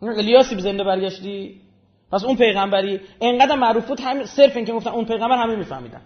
الیاسی 0.01 0.59
زنده 0.59 0.83
برگشتی؟ 0.83 1.61
پس 2.11 2.23
اون 2.23 2.35
پیغمبری 2.35 3.01
انقدر 3.21 3.55
معروف 3.55 3.87
بود 3.87 3.99
همین 3.99 4.25
صرف 4.25 4.55
این 4.55 4.65
که 4.65 4.73
گفتن 4.73 4.89
اون 4.89 5.05
پیغمبر 5.05 5.37
همه 5.43 5.55
میفهمیدن. 5.55 6.01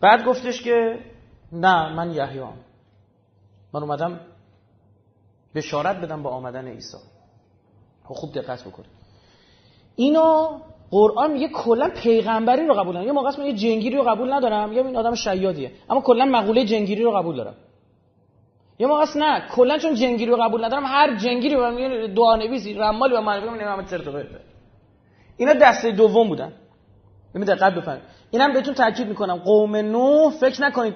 بعد 0.00 0.24
گفتش 0.24 0.62
که 0.62 0.98
نه 1.52 1.92
من 1.92 2.12
یحیی 2.14 2.40
من 3.72 3.82
اومدم 3.82 4.20
بشارت 5.54 5.96
بدم 5.96 6.22
با 6.22 6.30
آمدن 6.30 6.68
عیسی. 6.68 6.98
خب 8.04 8.14
خوب 8.14 8.32
دقت 8.34 8.64
بکنید. 8.64 8.93
اینو 9.96 10.48
قرآن 10.90 11.32
میگه 11.32 11.48
کلا 11.48 11.88
پیغمبری 11.88 12.66
رو 12.66 12.74
قبول 12.74 12.96
ندارم 12.96 13.06
یه 13.06 13.12
موقع 13.12 13.30
من 13.38 13.46
یه 13.46 13.52
جنگیری 13.52 13.96
رو 13.96 14.02
قبول 14.02 14.32
ندارم. 14.32 14.72
یا 14.72 14.86
این 14.86 14.96
آدم 14.96 15.14
شیادیه. 15.14 15.70
اما 15.90 16.00
کلا 16.00 16.24
مقوله 16.24 16.64
جنگیری 16.64 17.02
رو 17.02 17.10
قبول 17.10 17.36
دارم. 17.36 17.54
یه 18.78 18.86
موقع 18.86 19.04
نه. 19.16 19.48
کلا 19.54 19.78
چون 19.78 19.94
جنگیری 19.94 20.30
رو 20.30 20.36
قبول 20.36 20.64
ندارم 20.64 20.84
هر 20.84 21.16
جنگیری 21.16 21.54
رو 21.54 21.70
میگه 21.70 22.14
دعا 22.16 22.36
نویسی 22.36 22.74
رمالی 22.74 23.14
و 23.14 23.20
معرفی 23.20 23.46
من 23.46 23.54
نمی‌دونم 23.54 23.86
چرت 23.86 24.26
اینا 25.36 25.52
دسته 25.52 25.90
دوم 25.90 26.28
بودن. 26.28 26.52
ببین 27.34 27.44
دقت 27.44 27.74
بفرمایید 27.74 28.04
اینم 28.30 28.52
بهتون 28.52 28.74
تاکید 28.74 29.08
می‌کنم. 29.08 29.36
قوم 29.36 29.76
نو 29.76 30.30
فکر 30.30 30.62
نکنید 30.62 30.94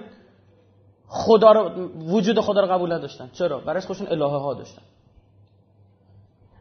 خدا 1.08 1.52
رو 1.52 1.88
وجود 1.98 2.40
خدا 2.40 2.60
رو 2.60 2.66
قبول 2.66 2.92
نداشتن. 2.92 3.30
چرا؟ 3.32 3.58
برای 3.58 3.80
خودشون 3.80 4.06
الهه 4.08 4.40
ها 4.40 4.54
داشتن. 4.54 4.82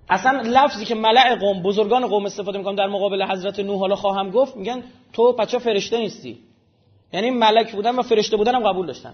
اصلا 0.09 0.41
لفظی 0.45 0.85
که 0.85 0.95
ملع 0.95 1.35
قوم 1.35 1.63
بزرگان 1.63 2.07
قوم 2.07 2.25
استفاده 2.25 2.57
می‌کنن 2.57 2.75
در 2.75 2.87
مقابل 2.87 3.23
حضرت 3.23 3.59
نوح 3.59 3.79
حالا 3.79 3.95
خواهم 3.95 4.31
گفت 4.31 4.55
میگن 4.55 4.83
تو 5.13 5.33
بچه 5.33 5.59
فرشته 5.59 5.97
نیستی؟ 5.97 6.39
یعنی 7.13 7.31
ملک 7.31 7.75
بودن 7.75 7.95
و 7.95 8.01
فرشته 8.01 8.37
بودن 8.37 8.55
هم 8.55 8.71
قبول 8.71 8.87
داشتن. 8.87 9.13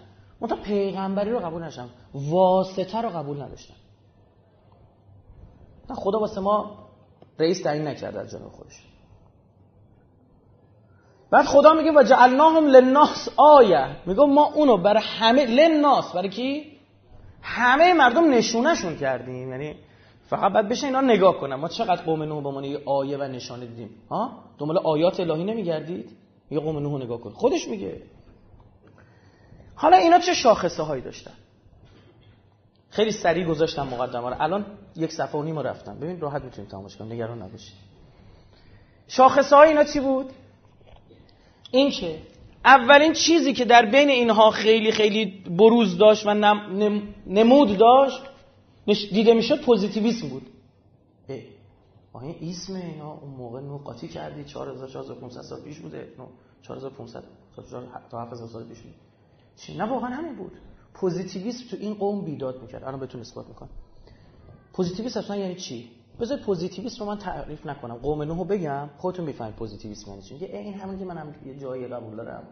تا 0.50 0.56
پیغمبری 0.56 1.32
رو 1.32 1.40
قبول 1.40 1.64
نشم 1.64 1.90
واسطه 2.14 3.02
رو 3.02 3.10
قبول 3.10 3.42
نداشتن 3.42 3.74
نه 5.90 5.96
خدا 5.96 6.20
واسه 6.20 6.42
ما 6.42 6.78
رئیس 7.40 7.62
تعیین 7.62 7.88
نکرده 7.88 8.20
از 8.20 8.32
جانب 8.32 8.48
خودش. 8.48 8.74
بعد 11.32 11.46
خدا 11.46 11.74
میگه 11.74 11.92
و 11.92 12.04
جعلناهم 12.04 12.68
للناس 12.68 13.30
آیه. 13.38 13.88
میگه 14.06 14.26
ما 14.26 14.46
اونو 14.46 14.78
برای 14.78 15.04
همه 15.04 15.46
للناس 15.46 16.12
برای 16.12 16.30
کی؟ 16.30 16.78
همه 17.42 17.94
مردم 17.94 18.34
نشونشون 18.34 18.98
کردیم. 18.98 19.52
یعنی 19.52 19.76
فقط 20.38 20.54
باید 20.54 20.70
بشه 20.70 20.88
اینا 20.88 21.02
نگاه 21.02 21.38
کنم. 21.38 21.56
ما 21.60 21.68
چقدر 21.68 22.02
قوم 22.02 22.24
نوح 22.24 22.62
به 22.62 22.68
یه 22.68 22.82
آیه 22.86 23.18
و 23.18 23.24
نشانه 23.24 23.66
دیدیم 23.66 23.90
ها؟ 24.10 24.32
دنبال 24.58 24.78
آیات 24.78 25.20
الهی 25.20 25.44
نمیگردید؟ 25.44 26.10
یه 26.52 26.60
قوم 26.60 26.80
نوح 26.80 27.04
نگاه 27.04 27.20
کن. 27.20 27.32
خودش 27.32 27.68
میگه. 27.68 28.02
حالا 29.76 29.98
اینا 29.98 30.20
چه 30.20 30.34
شاخصه 30.34 30.84
هایی 30.84 31.02
داشتن؟ 31.02 31.32
خیلی 32.90 33.12
سریع 33.12 33.46
گذاشتم 33.46 33.88
مقدمه 33.88 34.30
رو. 34.30 34.36
الان 34.40 34.66
یک 34.96 35.12
صفحه 35.12 35.40
و 35.42 35.44
نیم 35.44 35.60
رفتم. 35.60 36.00
ببین 36.00 36.20
راحت 36.20 36.44
می‌تونید 36.44 36.72
تماشا 36.72 37.00
کنید 37.00 37.14
نگران 37.14 37.42
نباشید. 37.42 37.76
شاخصه 39.08 39.56
های 39.56 39.70
اینا 39.70 39.84
چی 39.84 40.00
بود؟ 40.00 40.30
این 41.72 41.92
که 41.92 42.20
اولین 42.66 43.14
چیزی 43.14 43.54
که 43.54 43.66
در 43.66 43.86
بین 43.86 44.10
اینها 44.10 44.52
خیلی 44.52 44.92
خیلی 44.92 45.26
بروز 45.58 45.98
داشت 45.98 46.28
و 46.28 46.34
نمود 47.28 47.78
داشت 47.78 48.22
دیده 48.86 49.34
می‌شد 49.34 49.62
پوزیتیویسم 49.62 50.30
بود. 50.30 50.50
آیا 52.14 52.36
این 52.40 52.50
اسم 52.50 52.76
اینا. 52.76 53.14
اون 53.14 53.32
موقع 53.32 53.62
نو 53.62 53.78
قاطی 53.78 54.08
کردی. 54.08 54.44
4000 54.44 54.90
4500 54.90 55.42
سال 55.42 55.62
پیش 55.62 55.80
بوده. 55.80 56.08
4500 56.62 57.24
تا 58.10 58.22
7000 58.22 58.48
سال 58.48 58.64
پیش 58.64 58.78
بوده 58.78 58.96
چی؟ 59.56 59.78
نه 59.78 59.84
واقعا 59.84 60.10
همین 60.10 60.36
بود. 60.36 60.52
پوزیتیویسم 60.94 61.70
تو 61.70 61.78
این 61.80 61.94
قوم 61.94 62.26
بیداد 62.26 62.62
می‌کرد. 62.62 62.84
الان 62.84 63.00
بهتون 63.00 63.22
اثبات 63.22 63.48
می‌کنم. 63.48 63.70
پوزیتیویسم 64.74 65.20
اصلا 65.20 65.36
یعنی 65.36 65.56
چی؟ 65.56 65.90
بذار 66.20 66.38
پوزیتیویسم 66.38 67.00
رو 67.00 67.06
من 67.06 67.18
تعریف 67.18 67.66
نکنم. 67.66 67.96
قوم 67.96 68.22
نوحو 68.22 68.44
بگم. 68.44 68.90
خودتون 68.98 69.26
می‌فهمید 69.26 69.56
پوزیتیویسم 69.56 70.12
یعنی 70.12 70.22
چی. 70.22 70.46
این 70.46 70.74
همون 70.74 71.00
که 71.00 71.06
منم 71.06 71.36
یه 71.46 71.60
جایی 71.60 71.88
قبول 71.88 72.16
دارم. 72.16 72.44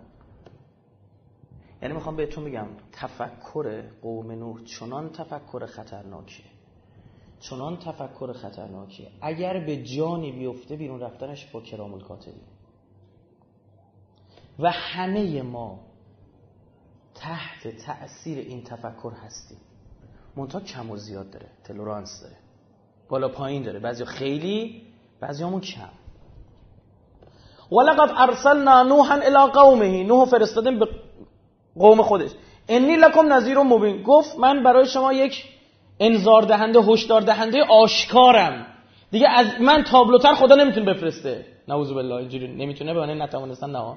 یعنی 1.81 1.93
می‌خوام 1.93 2.15
بهتون 2.15 2.43
بگم 2.43 2.67
تفکر 2.91 3.81
قوم 4.01 4.31
نوح 4.31 4.63
چنان 4.63 5.09
تفکر 5.09 5.65
خطرناکیه. 5.65 6.45
چنان 7.39 7.77
تفکر 7.77 8.33
خطرناکیه. 8.33 9.11
اگر 9.21 9.65
به 9.65 9.83
جانی 9.83 10.31
بیفته 10.31 10.75
بیرون 10.75 10.99
رفتنش 10.99 11.45
با 11.45 11.61
کرام 11.61 11.93
الکاتبی 11.93 12.41
و 14.59 14.71
همه 14.71 15.41
ما 15.41 15.79
تحت 17.15 17.67
تأثیر 17.67 18.37
این 18.37 18.63
تفکر 18.63 19.11
هستیم. 19.11 19.57
منتها 20.35 20.61
کم 20.61 20.89
و 20.89 20.97
زیاد 20.97 21.31
داره 21.31 21.49
تلورانس 21.63 22.21
داره. 22.21 22.35
بالا 23.09 23.27
پایین 23.27 23.63
داره. 23.63 23.79
بعضی 23.79 24.05
خیلی 24.05 24.81
بعضی 25.19 25.43
همون 25.43 25.61
کم 25.61 25.89
ولقد 27.71 28.13
ارسلنا 28.17 28.83
نوحا 28.83 29.15
الى 29.15 29.51
قومه. 29.53 30.03
نوح 30.03 30.25
فرستادیم 30.25 30.79
به 30.79 30.87
قوم 31.79 32.01
خودش. 32.01 32.29
انی 32.67 32.95
لکم 32.95 33.33
نذیر 33.33 33.57
مبین. 33.57 34.03
گفت 34.03 34.39
من 34.39 34.63
برای 34.63 34.85
شما 34.85 35.13
یک 35.13 35.45
انذار 35.99 36.41
دهنده 36.41 36.79
هشدار 36.79 37.21
دهنده 37.21 37.63
آشکارم. 37.63 38.65
دیگه 39.11 39.29
از 39.29 39.47
من 39.59 39.83
تابلوتر 39.83 40.33
خدا 40.33 40.55
نمی‌تونه 40.55 40.93
بفرسته. 40.93 41.45
نعوذ 41.67 41.91
بالله 41.91 42.15
اینجوری 42.15 42.47
نمی‌تونه 42.47 42.93
به 42.93 43.05
نتوانستن 43.05 43.69
نه 43.69 43.95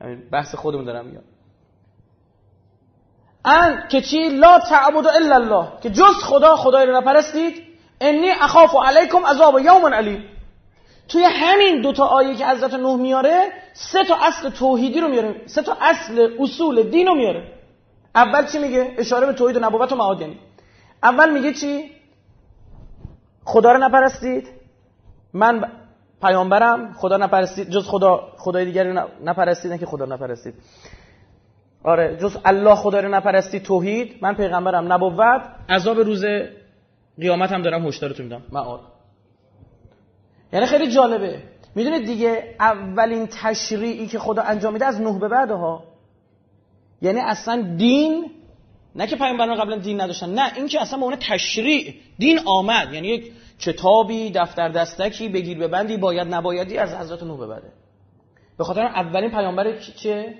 یعنی 0.00 0.16
بحث 0.32 0.54
خودمون 0.54 0.84
دارم 0.84 1.06
میگم. 1.06 1.22
ان 3.44 3.88
که 3.88 4.00
چی؟ 4.00 4.28
لا 4.28 4.58
تعبد 4.58 5.06
الا 5.06 5.34
الله. 5.34 5.68
که 5.82 5.90
جز 5.90 6.22
خدا 6.22 6.56
خدای 6.56 6.86
رو 6.86 6.96
نپرستید. 6.96 7.62
انی 8.00 8.30
اخاف 8.30 8.74
علیکم 8.84 9.26
عذاب 9.26 9.58
یوم 9.58 9.94
علیم. 9.94 10.24
توی 11.08 11.24
همین 11.24 11.82
دوتا 11.82 12.04
آیه 12.04 12.34
که 12.34 12.46
حضرت 12.46 12.74
نوح 12.74 13.00
میاره 13.00 13.52
سه 13.72 14.04
تا 14.04 14.16
اصل 14.22 14.50
توحیدی 14.50 15.00
رو 15.00 15.08
میاره. 15.08 15.34
سه 15.46 15.62
تا 15.62 15.76
اصل 15.80 16.28
اصول 16.38 16.82
دین 16.82 17.06
رو 17.06 17.14
میاره. 17.14 17.52
اول 18.14 18.46
چی 18.46 18.58
میگه؟ 18.58 18.94
اشاره 18.98 19.26
به 19.26 19.32
توحید 19.32 19.56
و 19.56 19.60
نبوت 19.60 19.92
و 19.92 19.96
معاد. 19.96 20.20
یعنی 20.20 20.38
اول 21.02 21.32
میگه 21.32 21.52
چی؟ 21.52 21.90
خدا 23.44 23.72
رو 23.72 23.78
نپرستید. 23.78 24.48
من 25.32 25.72
پیامبرم 26.22 26.92
خدا 26.92 27.16
نپرستید. 27.16 27.70
جز 27.70 27.86
خدا 27.88 28.32
خدای 28.38 28.64
دیگری 28.64 28.98
نپرستید 29.24 29.72
نه 29.72 29.78
که 29.78 29.86
خدا 29.86 30.04
نپرستید. 30.04 30.54
آره 31.84 32.16
جز 32.16 32.36
الله 32.44 32.74
خدا 32.74 33.00
رو 33.00 33.08
نپرستید 33.08 33.62
توحید. 33.62 34.16
من 34.22 34.34
پیغمبرم 34.34 34.92
نبوت. 34.92 35.42
عذاب 35.68 35.98
روز 35.98 36.24
قیامت 37.20 37.52
هم 37.52 37.62
دارم 37.62 37.86
هشدارتون 37.86 38.26
میدم. 38.26 38.42
معاد. 38.52 38.97
یعنی 40.52 40.66
خیلی 40.66 40.90
جالبه. 40.90 41.42
می‌دونید 41.74 42.06
دیگه 42.06 42.54
اولین 42.60 43.26
تشریعی 43.26 44.06
که 44.06 44.18
خدا 44.18 44.42
انجام 44.42 44.72
میده 44.72 44.86
از 44.86 45.00
نوح 45.00 45.18
به 45.18 45.28
بعد 45.28 45.50
ها 45.50 45.84
یعنی 47.02 47.20
اصلا 47.20 47.74
دین 47.76 48.30
نه 48.94 49.06
که 49.06 49.16
پیامبران 49.16 49.60
قبلا 49.60 49.76
دین 49.76 50.00
نداشتن 50.00 50.34
نه 50.34 50.52
این 50.56 50.68
که 50.68 50.80
اصلا 50.80 50.98
به 50.98 51.04
اون 51.04 51.16
تشریع 51.16 51.94
دین 52.18 52.38
آمد. 52.44 52.92
یعنی 52.92 53.08
یک 53.08 53.32
کتابی 53.58 54.30
دفتر 54.30 54.68
دستکی 54.68 55.28
بگیر 55.28 55.58
ببندی 55.58 55.96
باید 55.96 56.34
نبایدی 56.34 56.78
از 56.78 56.94
حضرت 56.94 57.22
نوح 57.22 57.40
ببره 57.40 57.72
به 58.58 58.64
خاطر 58.64 58.82
اولین 58.82 59.30
پیامبر 59.30 59.78
چه؟ 59.78 60.34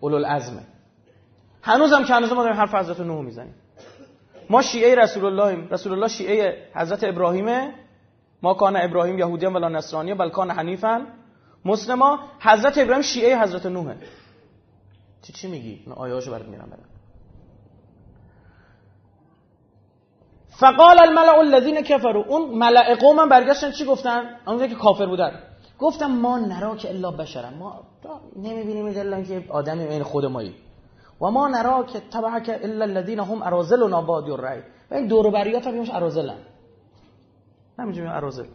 اولوالعزمه 0.00 0.62
هنوز 1.62 1.92
هم 1.92 2.04
که 2.04 2.14
هنوز 2.14 2.32
ما 2.32 2.42
داریم 2.42 2.56
حرف 2.56 2.74
حضرت 2.74 3.00
نوح 3.00 3.24
می‌زنیم. 3.24 3.54
ما 4.50 4.62
شیعه 4.62 4.94
رسول 4.94 5.24
الله 5.24 5.68
رسول 5.70 5.92
الله 5.92 6.08
شیعه 6.08 6.56
حضرت 6.74 7.04
ابراهیمه. 7.04 7.74
ما 8.42 8.54
کان 8.54 8.76
ابراهیم 8.76 9.18
یهودی 9.18 9.46
ولا 9.46 9.68
نصرانی 9.68 10.14
بل 10.14 10.28
کان 10.28 10.50
حنیفا 10.50 11.06
مسلما 11.64 12.18
حضرت 12.40 12.78
ابراهیم 12.78 13.02
شیعه 13.02 13.38
حضرت 13.42 13.66
نوحه. 13.66 13.96
چی 15.22 15.32
چی 15.32 15.48
میگی؟ 15.48 15.84
من 15.86 15.92
آیه‌اشو 15.92 16.30
برات 16.30 16.48
میارم 16.48 16.70
برم 16.70 16.88
فقال 20.48 20.98
الملأ 20.98 21.38
الذين 21.38 21.80
كفروا 21.80 22.24
اون 22.24 22.58
ملأ 22.58 22.94
قوم 22.94 23.28
برگشتن 23.28 23.70
چی 23.70 23.84
گفتن؟ 23.84 24.36
اونجا 24.46 24.66
که 24.66 24.74
کافر 24.74 25.06
بودن. 25.06 25.32
گفتم 25.78 26.06
ما 26.06 26.38
نرا 26.38 26.76
که 26.76 26.90
الا 26.90 27.10
بشرم 27.10 27.54
ما 27.54 27.80
نمی‌بینیم 28.36 28.86
الا 28.86 29.22
که 29.22 29.44
آدمی 29.48 29.84
این 29.84 30.02
خود 30.02 30.24
مایی. 30.24 30.54
و 31.20 31.30
ما 31.30 31.48
نرا 31.48 31.82
که 31.82 32.00
تبعک 32.00 32.58
الا 32.62 32.84
الذين 32.84 33.20
هم 33.20 33.42
ارازلنا 33.42 34.02
بادی 34.02 34.30
الرأی 34.30 34.60
و 34.90 34.94
این 34.94 35.06
دور 35.06 35.30
بریات 35.30 35.66
هم 35.66 35.90
ارازلن 35.92 36.38
همینجوری 37.78 38.06
ارازل 38.06 38.46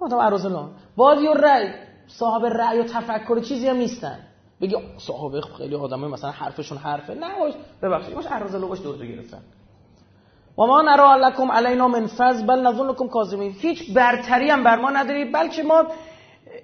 ما 0.00 0.08
تو 0.08 0.16
ارازلان 0.16 0.70
بادی 0.96 1.28
الرأی 1.28 1.74
صاحب 2.06 2.44
رأی 2.44 2.78
و 2.78 2.84
تفکر 2.84 3.40
چیزی 3.40 3.68
هم 3.68 3.76
نیستن. 3.76 4.18
بگی 4.60 4.76
صاحب 4.98 5.40
خیلی 5.40 5.74
آدمای 5.74 6.10
مثلا 6.10 6.30
حرفشون 6.30 6.78
حرفه. 6.78 7.14
نه 7.14 7.38
باش 7.38 7.54
ببخشید. 7.82 8.14
باش 8.14 8.24
ارازل 8.28 8.60
باش 8.60 8.80
دور 8.80 9.06
گرفتن. 9.06 9.42
و 10.58 10.66
ما 10.66 10.82
نرا 10.82 11.16
لکم 11.16 11.52
علینا 11.52 11.88
من 11.88 12.06
فضل 12.06 12.46
بل 12.46 12.66
نظنکم 12.66 13.08
کاظمین 13.08 13.52
هیچ 13.52 13.94
برتری 13.94 14.50
هم 14.50 14.64
بر 14.64 14.76
ما 14.76 14.90
ندارید 14.90 15.32
بلکه 15.32 15.62
ما 15.62 15.86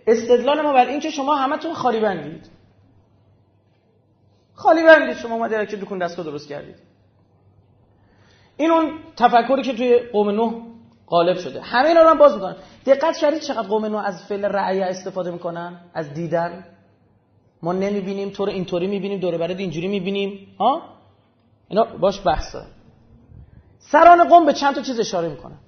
استدلال 0.07 0.61
ما 0.61 0.73
بر 0.73 0.87
این 0.87 1.01
که 1.01 1.11
شما 1.11 1.35
همتون 1.35 1.75
خالی 1.75 2.01
بندید. 2.01 2.51
خالی 4.55 4.85
بندید. 4.85 5.17
شما 5.17 5.35
اومدید 5.35 5.69
که 5.69 5.77
دکون 5.77 5.99
دستگاه 5.99 6.27
درست 6.27 6.49
کردید. 6.49 6.77
این 8.57 8.71
اون 8.71 8.99
تفکری 9.17 9.63
که 9.63 9.73
توی 9.73 9.99
قوم 9.99 10.31
نوح 10.31 10.68
غالب 11.11 11.37
شده. 11.37 11.61
همه 11.61 11.89
اینا 11.89 12.03
رو 12.03 12.09
هم 12.09 12.19
باز 12.19 12.35
می‌کنن. 12.35 12.57
دقت 12.87 13.17
کردید 13.17 13.41
چقدر 13.41 13.69
قوم 13.69 13.85
نوح 13.85 14.05
از 14.05 14.25
فعل 14.29 14.45
رعیه 14.45 14.85
استفاده 14.85 15.31
می‌کنن؟ 15.31 15.81
از 15.95 16.15
دیدن. 16.15 16.65
ما 17.63 17.73
نمی‌بینیم 17.73 18.31
تو 18.31 18.45
رو 18.45 18.53
اینطوری 18.53 18.87
می‌بینیم 18.87 19.21
دوره 19.21 19.39
برد 19.39 19.59
اینجوری 19.59 19.89
می‌بینیم. 19.89 20.57
ها؟ 20.61 20.83
اینا 21.69 21.85
باش 21.85 22.27
بحث. 22.27 22.57
سران 23.79 24.29
قوم 24.29 24.47
به 24.47 24.53
چند 24.53 24.75
تا 24.75 24.83
چیز 24.83 25.01
اشاره 25.01 25.29
می‌کنن. 25.29 25.59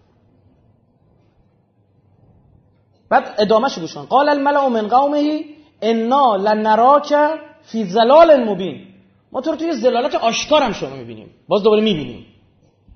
بعد 3.09 3.35
ادامه 3.39 3.69
گوش 3.81 3.97
قال 3.97 4.29
الملأ 4.29 4.69
من 4.69 4.89
قومه 4.89 5.45
انا 5.83 6.37
لنراک 6.37 7.15
فی 7.63 7.85
ظلال 7.85 8.45
مبین. 8.45 8.87
ما 9.33 9.41
تو 9.41 9.51
رو 9.51 9.57
توی 9.57 9.73
زلالت 9.73 10.15
آشکار 10.15 10.63
هم 10.63 10.73
شما 10.73 10.97
می‌بینیم. 10.97 11.31
باز 11.49 11.63
دوباره 11.63 11.83
می‌بینیم. 11.83 12.27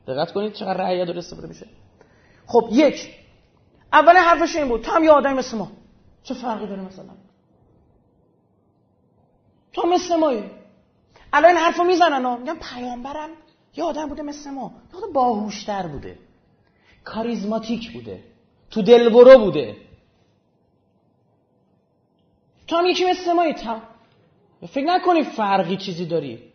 دقت 0.09 0.33
کنید 0.33 0.53
چقدر 0.53 0.75
رعیه 0.75 1.05
داره 1.05 1.19
استفاده 1.19 1.49
میشه. 1.49 1.67
خب 2.47 2.69
یک 2.73 3.15
اول 3.93 4.17
حرفش 4.17 4.57
این 4.57 4.69
بود 4.69 4.81
تو 4.83 4.93
هم 4.93 5.05
یه 5.05 5.11
آدمی 5.11 5.35
مثل 5.35 5.57
ما. 5.57 5.73
چه 6.23 6.35
فرقی 6.35 6.67
داره 6.67 6.83
مثلا؟ 6.83 7.15
تو 9.73 9.87
مثل 9.87 10.17
مایی. 10.17 10.51
الان 11.33 11.51
این 11.51 11.61
حرفو 11.61 11.85
می‌زنن 11.85 12.25
ها. 12.25 12.39
پیامبرم 12.55 13.31
یه 13.77 13.85
آدم 13.85 14.09
بوده 14.09 14.23
مثل 14.23 14.51
ما. 14.51 14.73
یه 14.93 14.99
آدم 14.99 15.13
باهوشتر 15.13 15.87
بوده. 15.87 16.19
کاریزماتیک 17.05 17.93
بوده. 17.93 18.25
تو 18.71 18.83
دلبرو 18.83 19.39
بوده. 19.39 19.77
تو 22.67 22.77
هم 22.77 22.87
یکی 22.87 23.05
مثل 23.11 23.33
مایی 23.33 23.55
تا. 23.55 23.81
فکر 24.69 24.85
نکنی 24.85 25.23
فرقی 25.23 25.77
چیزی 25.77 26.07
داری. 26.07 26.54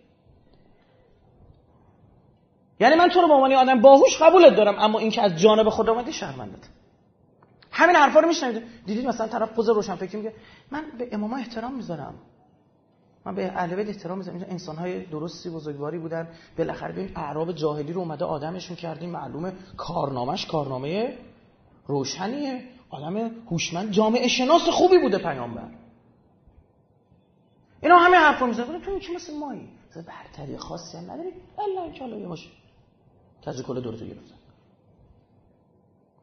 یعنی 2.79 2.95
من 2.95 3.09
تو 3.09 3.21
رو 3.21 3.27
به 3.27 3.33
عنوان 3.33 3.53
آدم 3.53 3.81
باهوش 3.81 4.21
قبولت 4.21 4.55
دارم 4.55 4.79
اما 4.79 4.99
این 4.99 5.11
که 5.11 5.21
از 5.21 5.39
جانب 5.39 5.69
خود 5.69 5.89
اومدی 5.89 6.13
شرمندت 6.13 6.69
همین 7.71 7.95
حرفا 7.95 8.19
رو 8.19 8.27
میشنوید؟ 8.27 8.63
دیدید 8.85 9.07
مثلا 9.07 9.27
طرف 9.27 9.51
پوز 9.51 9.69
روشن 9.69 9.95
فکر 9.95 10.17
میگه 10.17 10.33
من 10.71 10.83
به 10.97 11.09
اماما 11.11 11.37
احترام 11.37 11.73
می‌ذارم. 11.73 12.13
من 13.25 13.35
به 13.35 13.45
اهل 13.45 13.75
بیت 13.75 13.87
احترام 13.87 14.17
می‌ذارم. 14.17 14.45
انسان 14.49 14.75
های 14.75 15.05
درستی 15.05 15.49
بزرگواری 15.49 15.97
بودن. 15.97 16.27
بالاخره 16.57 16.93
به 16.93 17.09
اعراب 17.15 17.51
جاهلی 17.51 17.93
رو 17.93 18.01
اومده 18.01 18.25
آدمشون 18.25 18.75
کردیم 18.75 19.09
معلومه 19.09 19.53
کارنامش 19.77 20.45
کارنامه 20.45 21.17
روشنیه. 21.87 22.63
آدم 22.89 23.31
هوشمند. 23.51 23.91
جامعه 23.91 24.27
شناس 24.27 24.61
خوبی 24.61 24.99
بوده 24.99 25.17
پیامبر. 25.17 25.67
اینا 27.81 27.97
همه 27.97 28.17
حرفا 28.17 28.45
می‌زنن. 28.45 28.81
تو 28.81 28.99
چی 28.99 29.15
مثل 29.15 29.37
مایی. 29.37 29.69
برتری 29.95 30.57
خاصی 30.57 30.97
هم 30.97 31.11
نداری. 31.11 31.29
الا 31.57 31.83
ان 31.83 31.95
شاء 31.95 32.07
الله 32.07 32.37
کج 33.45 33.61
کل 33.61 33.81
دورتو 33.81 34.05
گرفتن 34.05 34.35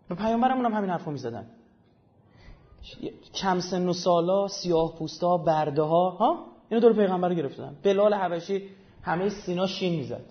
به 0.08 0.14
پیامبرمون 0.14 0.66
هم 0.66 0.72
همین 0.72 0.90
حرفو 0.90 1.10
می‌زدن. 1.10 1.46
کم 3.34 3.60
سن 3.60 3.88
و 3.88 3.92
سالا 3.92 4.48
سیاه 4.48 4.98
پوستا 4.98 5.36
برده 5.36 5.82
ها؟ 5.82 6.10
ها 6.10 6.46
اینو 6.68 6.80
دور 6.80 6.92
پیغمبر 6.92 7.34
گرفتن. 7.34 7.76
بلال 7.82 8.14
حبشی 8.14 8.68
همه 9.02 9.28
سینا 9.28 9.66
شین 9.66 9.96
می‌زد. 9.96 10.24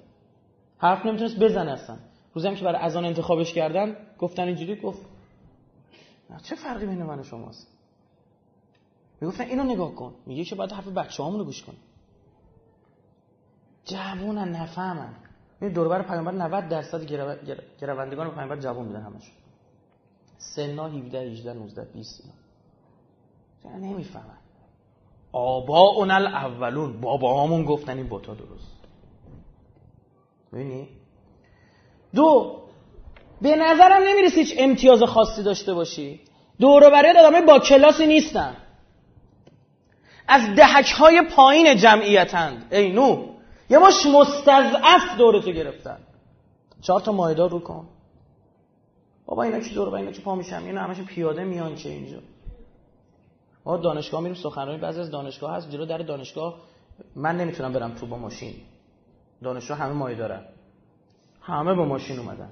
حرف 0.78 1.06
نمی‌تونست 1.06 1.40
بزنه 1.40 1.72
اصلا. 1.72 1.98
روزی 2.34 2.48
هم 2.48 2.56
که 2.56 2.64
برای 2.64 2.82
اذان 2.82 3.06
انتخابش 3.06 3.54
کردن 3.54 3.98
گفتن 4.20 4.44
اینجوری 4.44 4.76
گفت 4.82 5.06
چه 6.44 6.56
فرقی 6.56 6.86
بین 6.86 7.04
من 7.04 7.20
و 7.20 7.24
شماست؟ 7.24 7.68
می‌گفتن 9.22 9.44
اینو 9.44 9.64
نگاه 9.64 9.96
کن. 9.96 10.16
میگه 10.26 10.44
که 10.44 10.56
باید 10.56 10.72
حرف 10.72 10.88
بچه 10.88 11.24
رو 11.24 11.46
گوش 11.46 11.64
کن 11.64 11.74
جوونن 13.86 14.50
نفهمن. 14.50 15.14
این 15.62 15.72
دوربر 15.74 16.02
پیامبر 16.02 16.32
90 16.32 16.70
درصد 16.70 17.06
گروندگان 17.80 18.32
پیامبر 18.32 18.56
جوان 18.56 18.86
بودن 18.88 19.02
همش 19.02 19.32
سنا 20.38 20.88
17 20.88 21.20
18 21.20 21.54
19 21.54 21.84
20 21.94 22.24
اینا. 23.64 23.78
نمی‌فهمن؟ 23.78 24.38
آبا 25.32 25.80
اون 25.80 26.12
الاولون. 26.12 27.02
بابا 27.02 27.44
همون 27.44 27.66
گفتن 27.66 27.98
این 27.98 28.08
بوتا 28.08 28.34
درست. 28.34 28.72
ببینی 30.54 30.90
دو 32.16 32.62
به 33.42 33.56
نظرم 33.56 34.04
نمی‌رسی 34.08 34.40
هیچ 34.40 34.56
امتیاز 34.58 35.04
خاصی 35.04 35.44
داشته 35.44 35.74
باشی. 35.74 36.22
دور 36.60 36.90
برای 36.90 37.20
آدمای 37.20 37.42
با 37.42 37.60
کلاسی 37.60 38.08
نیستن. 38.08 38.56
از 40.28 40.56
دهک 40.56 40.92
های 40.92 41.22
پایین 41.22 41.76
جمعیتند 41.76 42.74
ای 42.74 42.92
نو 42.92 43.35
یه 43.70 43.78
ماش 43.78 44.06
مستضعف 44.06 45.18
دورتو 45.18 45.52
گرفتن. 45.52 45.98
چهار 46.82 47.02
تا 47.02 47.12
مایدار 47.12 47.50
رو 47.50 47.60
کن. 47.60 47.88
بابا 49.26 49.44
اینا 49.44 49.60
که 49.60 49.76
دور 49.76 49.90
با 49.90 49.98
اینا 49.98 50.12
که 50.12 50.22
پا 50.22 50.36
میشم 50.36 50.64
اینا 50.66 50.82
همش 50.82 51.02
پیاده 51.02 51.44
میان 51.44 51.76
چه 51.76 51.90
اینجا؟ 51.90 52.20
ما 53.66 53.78
دانشگاه 53.78 54.22
میریم 54.22 54.36
سخنرانی 54.44 54.78
بعضی 54.78 55.00
از 55.00 55.12
دانشگاه 55.12 55.52
هست 55.52 55.70
جلو 55.70 55.86
در 55.86 55.98
دانشگاه. 55.98 56.56
من 57.16 57.38
نمی‌تونم 57.38 57.74
برم 57.74 57.96
تو 57.96 58.06
با 58.06 58.18
ماشین. 58.18 58.54
دانشجو 59.44 59.74
همه 59.74 59.94
مایه 59.94 60.18
دارن 60.18 60.46
همه 61.42 61.74
با 61.74 61.86
ماشین 61.86 62.20
اومدن. 62.20 62.50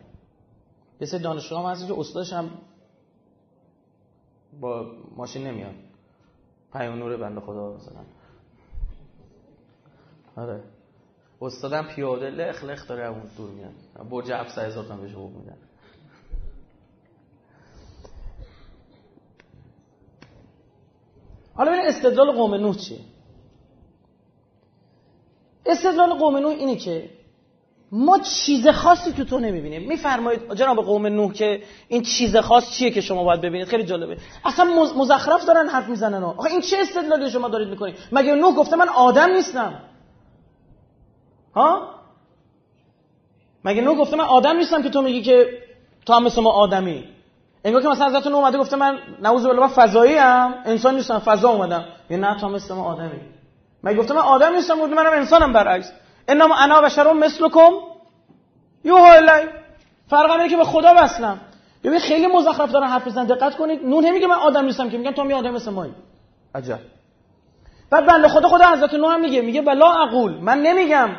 یه 1.02 1.08
سری 1.08 1.19
دانشگاه 1.19 1.63
هم 1.63 1.71
هست 1.71 1.88
که 1.88 1.99
استادش 1.99 2.34
هم 2.34 2.49
با 4.62 4.91
ماشین 5.15 5.47
نمیاد 5.47 5.76
پیانور 6.73 7.17
بنده 7.17 7.41
خدا 7.41 7.73
مثلا. 7.73 8.02
آره. 10.38 10.63
استادم 11.43 11.84
پیاده 11.84 12.29
لخ 12.29 12.63
لخ 12.63 12.88
داره 12.88 13.10
اون 13.10 13.21
دور 13.38 13.49
میاد. 13.49 14.10
برج 14.10 14.32
700 14.32 14.65
هزار 14.65 14.84
تومن 14.84 15.01
بهش 15.01 15.12
حقوق 15.12 15.32
میدن. 15.32 15.58
حالا 21.56 21.71
ببین 21.71 21.86
استدلال 21.86 22.32
قوم 22.32 22.56
نوح 22.56 22.75
چیه؟ 22.75 22.99
استدلال 25.65 26.13
قوم 26.13 26.38
نوح 26.38 26.51
اینه 26.51 26.75
که 26.75 27.10
ما 27.91 28.19
چیز 28.19 28.67
خاصی 28.67 29.12
تو 29.13 29.23
تو 29.23 29.39
نمی‌بینیم. 29.39 29.88
میفرمایید 29.88 30.53
جناب 30.53 30.77
قوم 30.77 31.08
نوح 31.08 31.34
که 31.34 31.63
این 31.88 32.01
چیز 32.01 32.38
خاص 32.38 32.71
چیه 32.71 32.91
که 32.91 33.01
شما 33.01 33.23
باید 33.23 33.41
ببینید؟ 33.41 33.67
خیلی 33.67 33.84
جالبه. 33.84 34.17
اصلا 34.45 34.65
مزخرف 34.97 35.45
دارن 35.45 35.69
حرف 35.69 35.89
می‌زنن 35.89 36.23
آخه 36.23 36.49
این 36.49 36.62
چه 36.62 36.77
استدلالی 36.82 37.29
شما 37.29 37.47
دارید 37.47 37.67
می‌کنید؟ 37.67 37.95
مگه 38.12 38.36
نوح 38.36 38.56
گفته 38.56 38.75
من 38.75 38.89
آدم 38.89 39.29
نیستم؟ 39.29 39.92
ها؟ 41.55 41.89
مگه 43.65 43.81
نوح 43.81 43.97
گفته 43.97 44.15
من 44.15 44.23
آدم 44.23 44.57
نیستم 44.57 44.83
که 44.83 44.89
تو 44.89 45.01
میگی 45.01 45.21
که 45.21 45.63
تو 46.05 46.13
هم 46.13 46.23
مثل 46.23 46.41
ما 46.41 46.51
آدمی؟ 46.51 47.09
انگار 47.65 47.81
که 47.81 47.87
مثلا 47.87 48.05
حضرت 48.07 48.27
نوح 48.27 48.35
اومده 48.35 48.57
گفته 48.57 48.75
من 48.75 48.99
نعوذ 49.21 49.45
بالله 49.45 49.61
من 49.61 49.67
فضایی 49.67 50.17
ام 50.17 50.55
انسان 50.65 50.95
نیستم 50.95 51.19
فضا 51.19 51.49
اومدم. 51.49 51.85
یه 52.09 52.17
نه 52.17 52.39
تو 52.39 52.49
مثل 52.49 52.73
ما 52.73 52.83
آدمی. 52.83 53.21
مگه 53.83 53.97
گفته 53.97 54.13
من 54.13 54.21
آدم 54.21 54.55
نیستم؟ 54.55 54.79
گفته 54.79 54.95
منم 54.95 55.11
انسانم 55.11 55.53
برعکس. 55.53 55.91
انما 56.27 56.55
انا 56.55 56.81
بشر 56.81 57.13
مثلکم 57.13 57.71
یوها 58.83 59.13
الی 59.13 59.49
فرق 60.07 60.31
اینه 60.31 60.49
که 60.49 60.57
به 60.57 60.63
خدا 60.63 60.93
وصلم. 60.97 61.39
ببین 61.83 61.99
خیلی 61.99 62.27
مزخرف 62.27 62.71
دارن 62.71 62.87
حرف 62.87 63.07
بزنن 63.07 63.25
دقت 63.25 63.55
کنید. 63.55 63.85
نون 63.85 64.05
نمیگه 64.05 64.27
من 64.27 64.35
آدم 64.35 64.65
نیستم 64.65 64.89
که. 64.89 64.97
میگن 64.97 65.11
تو 65.11 65.23
می 65.23 65.33
آدم 65.33 65.51
مثل 65.51 65.71
مایی. 65.71 65.93
عجب. 66.55 66.79
بعد 67.89 68.05
بنده 68.05 68.27
خدا 68.27 68.49
خدا 68.49 68.71
حضرت 68.71 68.93
نوح 68.93 69.13
هم 69.13 69.21
میگه. 69.21 69.41
میگه 69.41 69.61
بلا 69.61 69.91
اقول. 69.91 70.33
من 70.33 70.61
نمیگم. 70.61 71.09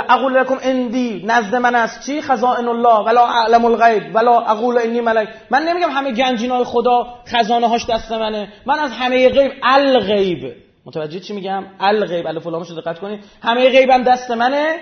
اقول 0.00 0.34
لكم 0.34 0.58
اندی 0.62 1.22
نزد 1.26 1.54
من 1.54 1.74
است. 1.74 2.06
چی؟ 2.06 2.22
خزائن 2.22 2.68
الله. 2.68 2.98
ولا 3.06 3.26
اعلم 3.26 3.64
الغیب. 3.64 4.14
ولا 4.14 4.40
اقول 4.40 4.78
انی 4.78 5.00
ملک 5.00 5.28
من 5.50 5.62
نمیگم 5.62 5.90
همه 5.90 6.12
گنجینای 6.12 6.64
خدا 6.64 7.06
خزانه 7.26 7.68
هاش 7.68 7.86
دست 7.86 8.12
منه. 8.12 8.52
من 8.66 8.78
از 8.78 8.90
همه 8.92 9.28
غیب 9.28 9.52
الغیب. 9.62 10.54
متوجه 10.86 11.20
چی 11.20 11.32
میگم؟ 11.32 11.64
الغیب. 11.80 12.26
الف 12.26 12.46
لامش 12.46 12.70
دقت 12.70 12.98
کنید. 12.98 13.24
همه 13.42 13.70
غیبم 13.70 14.02
دست 14.02 14.30
منه. 14.30 14.76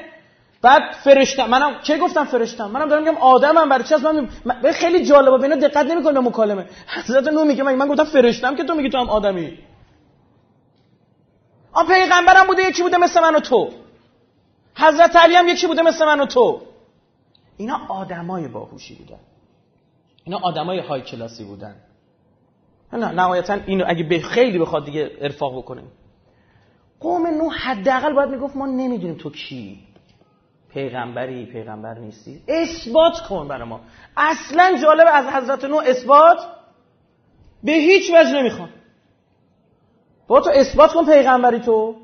بعد 0.63 0.83
فرشتم. 1.05 1.47
منم 1.47 1.73
چه 1.83 1.99
گفتم 1.99 2.25
فرشتم؟ 2.25 2.71
منم 2.71 2.89
دارم 2.89 3.03
میگم 3.03 3.17
آدمم. 3.17 3.69
برای 3.69 3.85
چی 3.85 3.95
از 3.95 4.05
من, 4.05 4.29
من 4.45 4.73
خیلی 4.73 5.05
جالبه. 5.05 5.39
به 5.39 5.43
اینا 5.43 5.57
دقت 5.57 5.87
نمی‌کنه 5.87 6.13
به 6.13 6.21
مکالمه. 6.21 6.67
حضرت 6.97 7.29
نو 7.29 7.45
میگه 7.45 7.63
من, 7.63 7.75
من 7.75 7.89
گفتم 7.89 8.05
فرشتم 8.05 8.57
که 8.57 8.65
تو 8.65 8.75
میگی 8.75 8.89
تو 8.89 8.99
هم 8.99 9.11
آدمی. 9.11 9.59
آ 11.73 11.85
پیغمبرم 11.85 12.47
بوده 12.47 12.69
یکی 12.69 12.83
بوده 12.83 12.97
مثل 12.97 13.21
من 13.21 13.35
و 13.35 13.41
تو. 13.41 13.71
حضرت 14.77 15.17
علی 15.17 15.35
هم 15.35 15.49
یکی 15.49 15.67
بوده 15.67 15.83
مثل 15.83 16.07
من 16.07 16.21
و 16.21 16.27
تو. 16.27 16.63
اینا 17.57 17.87
آدمای 17.89 18.49
باهوشی 18.49 18.95
بودن. 18.95 19.21
اینا 20.25 20.39
آدمای 20.39 20.79
های 20.79 21.03
کلاسی 21.03 21.45
بودن. 21.45 21.77
نه 22.93 23.13
نهایتا 23.13 23.55
اینو 23.67 23.85
اگه 23.89 24.05
به 24.05 24.21
خیلی 24.21 24.59
بخواد 24.59 24.85
دیگه 24.85 25.11
ارفاق 25.21 25.59
بکنیم. 25.59 25.93
قوم 27.01 27.27
نو 27.27 27.49
حداقل 27.51 28.13
باید 28.13 28.31
می‌گفت 28.31 28.57
ما 28.57 28.67
نمی‌دونیم 28.67 29.17
تو 29.17 29.31
کی. 29.31 29.79
پیغمبری 30.73 31.47
پیغمبر 31.47 31.99
نیستی. 31.99 32.43
اثبات 32.49 33.21
کن 33.29 33.49
برای 33.49 33.69
ما. 33.69 33.81
اصلا 34.17 34.79
جالب 34.83 35.07
از 35.13 35.27
حضرت 35.27 35.65
نو 35.65 35.77
اثبات 35.77 36.39
به 37.65 37.73
هیچ 37.73 38.11
وجه 38.11 38.33
نمی‌خوان 38.33 38.69
با 40.29 40.41
تو 40.41 40.51
اثبات 40.55 40.93
کن 40.93 41.05
پیغمبری 41.05 41.61
تو. 41.61 41.97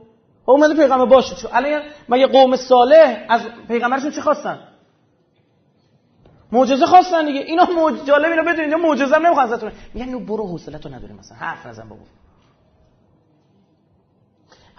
خب 0.46 0.50
اومده 0.50 0.74
پیغمبر 0.74 1.04
باشه. 1.04 1.36
چون 1.36 1.50
الان 1.54 1.82
مگه 2.08 2.26
قوم 2.26 2.56
صالح 2.56 3.26
از 3.28 3.40
پیغمبرشون 3.68 4.10
چی 4.10 4.20
خواستن؟ 4.20 4.58
معجزه 6.52 6.86
خواستن 6.86 7.24
دیگه. 7.24 7.40
اینا 7.40 7.64
موج... 7.64 8.04
جالب 8.06 8.30
اینا 8.30 8.42
بدونید 8.42 8.60
اینا 8.60 8.76
معجزه 8.76 9.16
هم 9.16 9.26
نمی‌خوان 9.26 9.52
ازتون. 9.52 9.72
میگن 9.94 10.08
نو 10.08 10.20
برو 10.20 10.46
حوصله‌تو 10.46 10.88
نداری 10.88 11.12
مثلا. 11.12 11.38
حرف 11.38 11.66
نزن 11.66 11.88
بابا. 11.88 12.02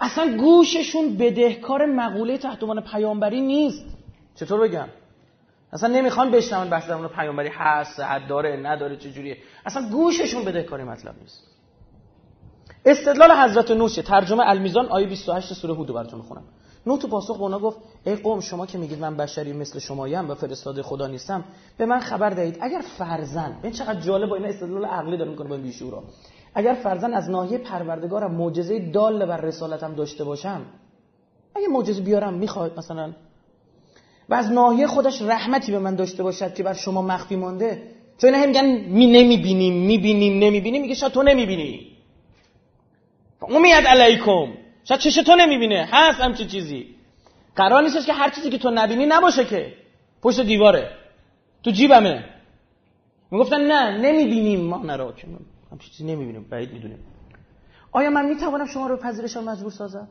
اصلا 0.00 0.36
گوششون 0.36 1.16
بدهکار 1.16 1.86
مقوله 1.86 2.38
تحت 2.38 2.62
عنوان 2.62 2.80
پیامبری 2.80 3.40
نیست. 3.40 3.84
چطور 4.34 4.60
بگم؟ 4.60 4.88
اصلا 5.72 5.88
نمی‌خوان 5.94 6.30
بشنون 6.30 6.70
بحث 6.70 6.88
در 6.88 7.08
پیامبری 7.08 7.48
هست 7.48 8.00
حد 8.00 8.26
داره 8.26 8.56
نداره 8.56 8.96
چجوریه 8.96 9.36
اصلا 9.66 9.88
گوششون 9.88 10.44
بدهکاری 10.44 10.82
مطلب 10.82 11.14
نیست. 11.20 11.57
استدلال 12.90 13.30
حضرت 13.32 13.70
نوح 13.70 13.88
ترجمه 13.88 14.42
المیزان 14.46 14.86
آیه 14.86 15.06
28 15.06 15.52
سوره 15.52 15.74
هود 15.74 15.94
براتون 15.94 16.18
می‌خونم. 16.18 16.42
نوح 16.86 16.98
تو 16.98 17.08
پاسخ 17.08 17.36
به 17.36 17.42
اونا 17.42 17.58
گفت 17.58 17.78
ای 18.06 18.16
قوم 18.16 18.40
شما 18.40 18.66
که 18.66 18.78
میگید 18.78 19.00
من 19.00 19.16
بشری 19.16 19.52
مثل 19.52 19.78
شمایم 19.78 20.30
و 20.30 20.34
فرستاده 20.34 20.82
خدا 20.82 21.06
نیستم 21.06 21.44
به 21.78 21.86
من 21.86 22.00
خبر 22.00 22.30
دهید. 22.30 22.58
اگر 22.60 22.82
فرزن 22.98 23.58
این 23.62 23.72
چقدر 23.72 24.00
جالب 24.00 24.28
با 24.28 24.36
این 24.36 24.44
استدلال 24.44 24.84
عقلی 24.84 25.16
داره 25.16 25.30
می‌کنه 25.30 25.48
با 25.48 25.54
این 25.54 25.64
بیشورا 25.64 26.02
اگر 26.54 26.74
فرزن 26.74 27.14
از 27.14 27.30
ناحیه 27.30 27.58
پروردگارم 27.58 28.34
معجزه 28.34 28.90
دال 28.90 29.26
بر 29.26 29.40
رسالتم 29.40 29.94
داشته 29.94 30.24
باشم 30.24 30.60
اگه 31.54 31.68
معجزه 31.68 32.02
بیارم 32.02 32.34
می‌خواد 32.34 32.78
مثلا. 32.78 33.12
و 34.28 34.34
از 34.34 34.52
ناحیه 34.52 34.86
خودش 34.86 35.22
رحمتی 35.22 35.72
به 35.72 35.78
من 35.78 35.94
داشته 35.94 36.22
باشد 36.22 36.54
که 36.54 36.62
بر 36.62 36.72
شما 36.74 37.02
مخفی 37.02 37.36
مانده. 37.36 37.82
چون 38.18 38.34
اینا 38.34 38.46
میگن 38.46 38.66
می 38.66 39.06
نمی‌بینیم 39.06 39.86
می‌بینیم 39.86 40.38
نمی‌بینیم. 40.38 40.82
میگه 40.82 40.94
شاید 40.94 41.12
تو 41.12 41.22
نمی‌بینی. 41.22 41.87
امیت 43.42 43.84
علیکم. 43.86 44.52
شاید 44.84 45.00
چش 45.00 45.14
تو 45.14 45.36
نمی‌بینه. 45.36 45.88
هست 45.92 46.20
همچی 46.20 46.46
چیزی. 46.46 46.94
قرار 47.56 47.82
نیستش 47.82 48.06
که 48.06 48.12
هر 48.12 48.30
چیزی 48.30 48.50
که 48.50 48.58
تو 48.58 48.70
نبینی 48.70 49.06
نباشه 49.06 49.44
که. 49.44 49.74
پشت 50.22 50.40
دیواره. 50.40 50.90
تو 51.62 51.70
جیبمه. 51.70 52.24
می‌گفتن 53.30 53.60
نه 53.60 53.98
نمی‌بینیم 53.98 54.60
ما. 54.60 54.76
نرا 54.76 55.14
همچی 55.72 55.90
چیزی 55.90 56.04
نمی‌بینیم. 56.04 56.44
بعید 56.50 56.72
می‌دونیم. 56.72 56.98
آیا 57.92 58.10
من 58.10 58.26
می‌توانم 58.26 58.66
شما 58.66 58.86
رو 58.86 58.96
پذیرشان 58.96 59.44
مجبور 59.44 59.70
سازم؟ 59.70 60.08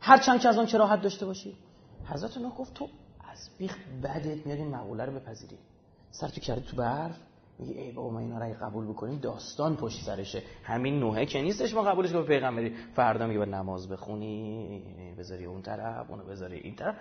هرچند 0.00 0.40
که 0.40 0.48
از 0.48 0.58
آن 0.58 0.66
چراحت 0.66 1.02
داشته 1.02 1.26
باشی. 1.26 1.56
حضرت 2.04 2.38
نوح 2.38 2.54
گفت 2.54 2.74
تو 2.74 2.88
از 3.32 3.50
بیخ 3.58 3.76
بدت 4.02 4.46
میاد 4.46 4.58
این 4.58 4.68
مقوله 4.68 5.04
رو 5.04 5.12
بپذیری. 5.12 5.58
سر 6.10 6.28
تو 6.28 6.40
کردی 6.40 6.60
تو 6.60 6.76
برف. 6.76 7.16
میگه 7.60 7.80
ای 7.80 7.92
بابا 7.92 8.10
ما 8.10 8.18
اینا 8.18 8.38
رو 8.38 8.54
قبول 8.54 8.86
بکنیم 8.86 9.18
داستان 9.18 9.76
پشت 9.76 10.04
سرشه. 10.06 10.42
همین 10.64 11.00
نوحه 11.00 11.26
که 11.26 11.42
نیستش 11.42 11.74
ما 11.74 11.82
قبولش 11.82 12.12
کنیم 12.12 12.26
پیغمبری 12.26 12.74
فردا 12.94 13.26
میگه 13.26 13.38
باید 13.38 13.54
نماز 13.54 13.88
بخونی 13.88 15.14
بذاری 15.18 15.44
اون 15.44 15.62
طرف 15.62 16.10
اونو 16.10 16.24
بذاری 16.24 16.56
این 16.56 16.76
طرف. 16.76 16.96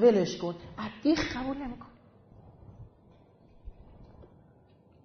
ولش 0.00 0.38
کن. 0.38 0.54
بیخ 1.02 1.36
قبول 1.36 1.56
نمیکن 1.56 1.86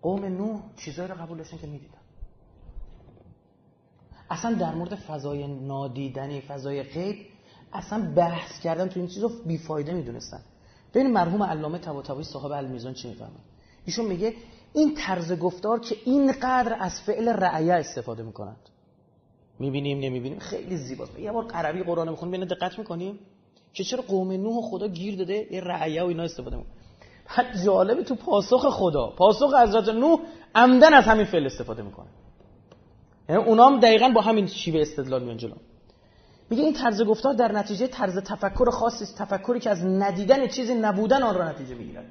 قوم 0.02 0.26
نوح 0.26 0.62
چیزایی 0.76 1.10
رو 1.10 1.16
قبول 1.16 1.38
داشتن 1.38 1.58
که 1.58 1.68
می‌دیدن. 1.68 1.98
اصلا 4.30 4.54
در 4.54 4.76
مورد 4.76 4.96
فضای 4.96 5.48
نادیدنی 5.48 6.42
فضای 6.42 6.84
غیب 6.84 7.18
اصلا 7.74 8.14
بحث 8.16 8.60
کردن 8.64 8.88
تو 8.88 9.00
این 9.00 9.10
چیز 9.10 9.24
رو 9.24 9.30
بیفایده 9.46 9.94
می‌دونستن. 9.94 10.42
ببین 10.94 11.14
مرحوم 11.14 11.44
علامه 11.44 11.78
طباطبایی 11.78 12.24
صاحب 12.24 12.52
المیزان 12.52 12.94
چی 12.94 13.08
می‌فهمه؟ 13.10 13.32
ایشون 13.86 14.06
میگه 14.06 14.34
این 14.74 14.96
طرز 14.96 15.40
گفتار 15.40 15.80
که 15.80 15.96
اینقدر 16.06 16.78
از 16.80 17.02
فعل 17.02 17.28
رعیه 17.28 17.74
استفاده 17.74 18.24
می‌کنند 18.24 18.70
می‌بینیم 19.60 20.00
نمی‌بینیم. 20.00 20.40
خیلی 20.40 20.78
زیباست. 20.78 21.20
یه 21.20 21.32
بار 21.32 21.52
عربی 21.52 21.84
قرآن 21.84 22.10
می‌خونیم 22.10 22.32
ببین 22.32 22.48
دقت 22.48 22.80
می‌کنیم 22.80 23.20
که 23.74 23.84
چرا 23.84 24.04
قوم 24.08 24.32
نوح 24.32 24.62
خدا 24.70 24.88
گیر 24.88 25.18
داده 25.18 25.48
یه 25.52 25.62
رعیه 25.62 26.04
و 26.04 26.06
اینا 26.06 26.24
استفاده 26.24 26.56
می‌کنه. 26.56 26.74
بعد 27.38 27.64
جالبه 27.66 28.04
تو 28.04 28.16
پاسخ 28.16 28.70
خدا 28.70 29.08
پاسخ 29.08 29.54
حضرت 29.54 29.90
نوح 29.90 30.20
عمدن 30.56 30.94
از 30.94 31.04
همین 31.04 31.26
فعل 31.26 31.46
استفاده 31.46 31.84
می‌کنه. 31.84 32.08
یعنی 33.30 33.44
اونام 33.44 33.80
دقیقا 33.80 34.10
با 34.10 34.22
همین 34.22 34.48
شیوه 34.48 34.82
استدلال 34.82 35.24
میان 35.24 35.38
جلو. 35.38 35.56
میگه 36.50 36.64
این 36.64 36.74
طرز 36.74 37.02
گفتار 37.02 37.34
در 37.34 37.52
نتیجه 37.52 37.88
طرز 37.88 38.18
تفکر 38.18 38.70
خاصی 38.70 39.04
است 39.04 39.18
تفکری 39.18 39.60
که 39.60 39.70
از 39.70 39.86
ندیدن 39.86 40.48
چیزی 40.48 40.76
نبودن 40.76 41.24
آن 41.24 41.36
را 41.36 41.50
نتیجه 41.50 41.76
می‌گیرد. 41.76 42.06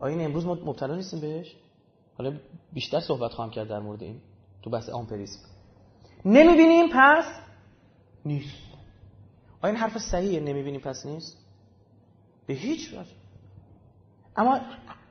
آیا 0.00 0.16
این 0.16 0.24
امروز 0.24 0.46
ما 0.46 0.54
مبتلا 0.54 0.94
نیستیم 0.94 1.20
بهش؟ 1.20 1.56
حالا 2.18 2.32
بیشتر 2.72 3.00
صحبت 3.00 3.32
خواهم 3.32 3.50
کرد 3.50 3.68
در 3.68 3.78
مورد 3.78 4.02
این 4.02 4.20
تو 4.62 4.70
بحث 4.70 4.88
آمپریسم. 4.88 5.38
نمی‌بینیم 6.24 6.86
پس 6.92 7.24
نیست. 8.24 8.56
آیا 9.62 9.74
این 9.74 9.82
حرف 9.82 9.98
صحیحه؟ 9.98 10.40
نمی‌بینیم 10.40 10.80
پس 10.80 11.06
نیست؟ 11.06 11.38
به 12.46 12.54
هیچ 12.54 12.88
وجه. 12.88 13.10
اما 14.36 14.60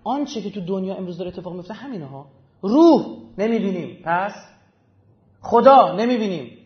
آنچه 0.04 0.42
که 0.42 0.50
تو 0.50 0.62
دنیا 0.62 0.96
امروز 0.96 1.18
داره 1.18 1.30
اتفاق 1.30 1.54
میفته 1.54 1.74
همینه 1.74 2.06
ها. 2.06 2.28
روح 2.62 3.18
نمی‌بینیم 3.38 4.02
پس 4.04 4.34
خدا 5.42 5.96
نمی‌بینیم. 5.96 6.58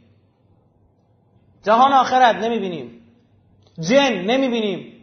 جهان 1.63 1.93
آخرت 1.93 2.35
نمی‌بینیم. 2.35 3.01
جن 3.79 4.13
نمی‌بینیم. 4.13 4.93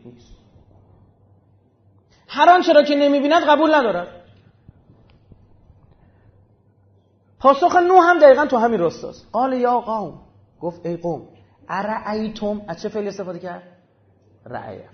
هر 2.36 2.50
آنچه 2.50 2.72
را 2.72 2.82
که 2.82 2.94
نمی‌بیند 2.94 3.42
قبول 3.42 3.74
ندارد 3.74 4.08
پاسخ 7.38 7.76
نو 7.76 8.00
هم 8.00 8.18
دقیقا 8.18 8.46
تو 8.46 8.56
همین 8.56 8.80
راستاست 8.80 9.28
قال 9.32 9.52
یا 9.52 9.80
قوم 9.80 10.20
گفت 10.60 10.86
ای 10.86 10.96
قوم 10.96 11.22
ارعیتم 11.68 12.60
از 12.68 12.82
چه 12.82 12.88
فعلی 12.88 13.08
استفاده 13.08 13.38
کرد؟ 13.38 13.62
رعیه 14.46 14.88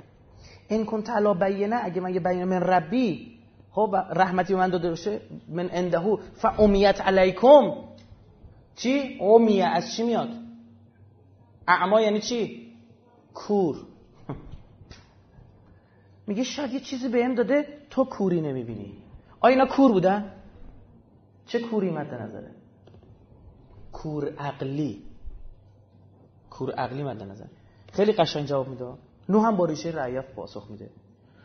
این 0.68 0.86
کن 0.86 1.02
علا 1.02 1.34
بینه 1.34 1.80
اگه 1.82 2.00
من 2.00 2.14
یه 2.14 2.20
بیانه 2.20 2.44
من 2.44 2.60
ربی 2.60 3.38
خب 3.70 3.96
رحمتی 4.10 4.54
من 4.54 4.68
داده 4.68 4.90
باشه 4.90 5.20
من 5.48 5.70
اندهو 5.72 6.16
فامیت 6.36 7.00
علیکم. 7.00 7.72
چی؟ 8.76 9.18
امیه 9.20 9.64
از 9.64 9.94
چی 9.94 10.02
میاد؟ 10.02 10.28
اعما 11.68 12.00
یعنی 12.00 12.20
چی؟ 12.20 12.72
کور. 13.34 13.76
میگه 16.26 16.44
شاید 16.44 16.72
یه 16.72 16.80
چیزی 16.80 17.08
به 17.08 17.18
این 17.18 17.34
داده 17.34 17.66
تو 17.90 18.04
کوری 18.04 18.40
نمی‌بینی. 18.40 18.92
آیا 19.40 19.54
اینا 19.54 19.66
کور 19.66 19.92
بودن؟ 19.92 20.32
چه 21.46 21.58
کوری 21.58 21.90
مد 21.90 22.14
نظره؟ 22.14 22.50
کور 23.92 24.34
عقلی. 24.38 25.02
کور 26.50 26.70
عقلی 26.70 27.02
مد 27.02 27.22
نظر. 27.22 27.44
خیلی 27.92 28.12
قشنگ 28.12 28.46
جواب 28.46 28.68
میده. 28.68 28.84
نو 29.28 29.40
هم 29.40 29.56
با 29.56 29.64
ریشه 29.64 29.90
رعیف 29.90 30.24
پاسخ 30.24 30.70
میده. 30.70 30.90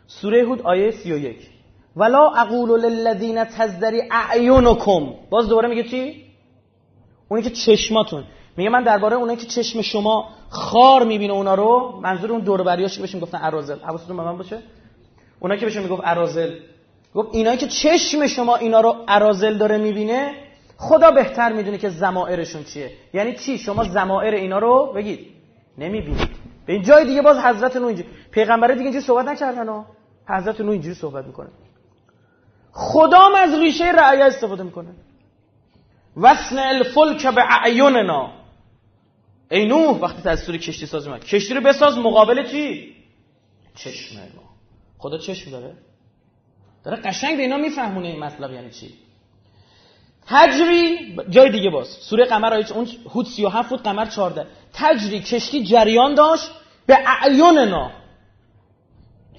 سوره 0.06 0.42
هود 0.42 0.62
آیه 0.62 0.90
31 0.90 1.50
ولا 1.96 2.30
اقول 2.30 2.80
للذین 2.80 3.44
تزدری 3.44 4.02
اعینکم. 4.10 5.14
باز 5.30 5.48
دوباره 5.48 5.68
میگه 5.68 5.84
چی؟ 5.84 6.24
اونی 7.28 7.42
که 7.42 7.50
چشماتون. 7.50 8.24
میگه 8.58 8.70
من 8.70 8.82
درباره 8.82 9.16
اونایی 9.16 9.38
که 9.38 9.46
چشم 9.46 9.82
شما 9.82 10.28
خار 10.48 11.04
می‌بینه 11.04 11.32
اونا 11.32 11.54
رو 11.54 12.00
منظور 12.02 12.32
اون 12.32 12.40
دور 12.40 12.62
بریاش 12.62 12.94
که 12.94 13.00
بهشون 13.00 13.20
گفتن؟ 13.20 13.38
ارازل. 13.42 13.78
حواستون 13.78 14.16
به 14.16 14.22
من 14.22 14.36
باشه؟ 14.36 14.58
اونایی 15.40 15.60
که 15.60 15.66
بهشون 15.66 15.82
می‌گفت 15.82 16.02
ارازل. 16.04 16.50
گفت 17.14 17.28
اینایی 17.32 17.58
که 17.58 17.66
چشم 17.68 18.26
شما 18.26 18.56
اینا 18.56 18.80
رو 18.80 18.96
ارازل 19.08 19.58
داره 19.58 19.78
می‌بینه 19.78 20.34
خدا 20.76 21.10
بهتر 21.10 21.52
می‌دونه 21.52 21.78
که 21.78 21.88
زمائرشون 21.88 22.64
چیه. 22.64 22.90
یعنی 23.14 23.34
چی؟ 23.34 23.58
شما 23.58 23.84
زمائر 23.84 24.34
اینا 24.34 24.58
رو 24.58 24.92
بگید. 24.96 25.26
نمی‌بینید. 25.78 26.30
به 26.66 26.72
این 26.72 26.82
جای 26.82 27.04
دیگه 27.04 27.22
باز 27.22 27.38
حضرت 27.38 27.76
نو 27.76 27.86
اینجوری 27.86 28.08
پیغمبره 28.30 28.74
دیگه 28.74 28.84
اینجوری 28.84 29.04
صحبت 29.04 29.28
نکردن 29.28 29.68
ها. 29.68 29.86
حضرت 30.28 30.60
نو 30.60 30.70
اینجوری 30.70 30.94
صحبت 30.94 31.24
می‌کنه. 31.26 31.48
خدا 32.72 33.28
از 33.36 33.54
ریشه 33.54 33.84
رعیه 33.84 34.24
استفاده 34.24 34.62
می‌کنه. 34.62 34.88
وصن 36.16 36.58
الفلک 36.58 37.26
به 37.26 37.42
اعیننا 37.64 38.37
ای 39.50 39.66
نوح 39.66 39.98
وقتی 39.98 40.36
سوری 40.36 40.58
کشتی 40.58 40.86
ساز 40.86 41.06
اومد 41.06 41.24
کشتی 41.24 41.54
رو 41.54 41.60
بساز 41.60 41.98
مقابل 41.98 42.46
چی؟ 42.50 42.94
چشم 43.76 44.16
ما 44.16 44.42
خدا 44.98 45.18
چشم 45.18 45.50
داره؟ 45.50 45.74
داره 46.84 46.96
قشنگ 46.96 47.36
به 47.36 47.42
اینا 47.42 47.56
میفهمونه 47.56 48.08
این 48.08 48.18
مطلب 48.18 48.52
یعنی 48.52 48.70
چی. 48.70 48.94
تجری 50.26 51.16
جای 51.30 51.50
دیگه 51.50 51.70
باز. 51.70 51.88
سوره 51.88 52.24
قمر 52.24 52.54
آیه 52.54 52.72
اون 52.72 52.88
هود 53.14 53.26
37 53.26 53.70
بود 53.70 53.82
قمر 53.82 54.06
14 54.06 54.46
تجری 54.72 55.20
کشتی 55.20 55.64
جریان 55.64 56.14
داشت 56.14 56.50
به 56.86 56.98
اعیننا 57.06 57.90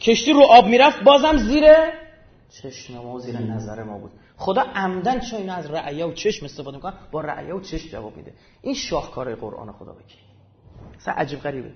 کشتی 0.02 0.34
رو 0.34 0.42
آب 0.42 0.68
می‌رفت 0.68 1.04
بازم 1.04 1.38
زیر 1.38 1.66
چشم 2.62 2.94
ما 2.94 3.20
زیر 3.20 3.38
نظر 3.40 3.84
ما 3.84 3.98
بود. 3.98 4.12
خدا 4.40 4.62
عمدن 4.62 5.20
چون 5.20 5.40
اینا 5.40 5.54
از 5.54 5.72
رعیه 5.72 6.06
و 6.06 6.14
چشم 6.14 6.46
استفاده 6.46 6.78
می‌کنن 6.78 6.94
با 7.12 7.22
رعیه 7.22 7.54
و 7.54 7.60
چشم 7.60 7.90
جواب 7.90 8.18
میده. 8.18 8.34
این 8.62 8.76
شاهکارهای 8.76 9.36
قرآن 9.36 9.72
خدا 9.72 9.92
بگی 9.92 10.16
اصلا 10.98 11.14
عجیب 11.14 11.40
غریبه. 11.40 11.72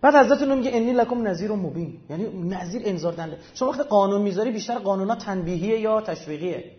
بعد 0.00 0.14
حضرت 0.14 0.42
نو 0.42 0.56
میگه 0.56 0.70
انی 0.74 0.92
لکم 0.92 1.26
نذیر 1.26 1.52
مبین. 1.52 2.00
یعنی 2.10 2.24
نذیر 2.48 2.82
انذار 2.84 3.12
دنده 3.12 3.38
شما 3.54 3.68
وقتی 3.68 3.82
قانون 3.82 4.22
می‌ذاری 4.22 4.50
بیشتر 4.50 4.78
قانونا 4.78 5.14
تنبیهیه 5.14 5.78
یا 5.80 6.00
تشویقیه؟ 6.00 6.70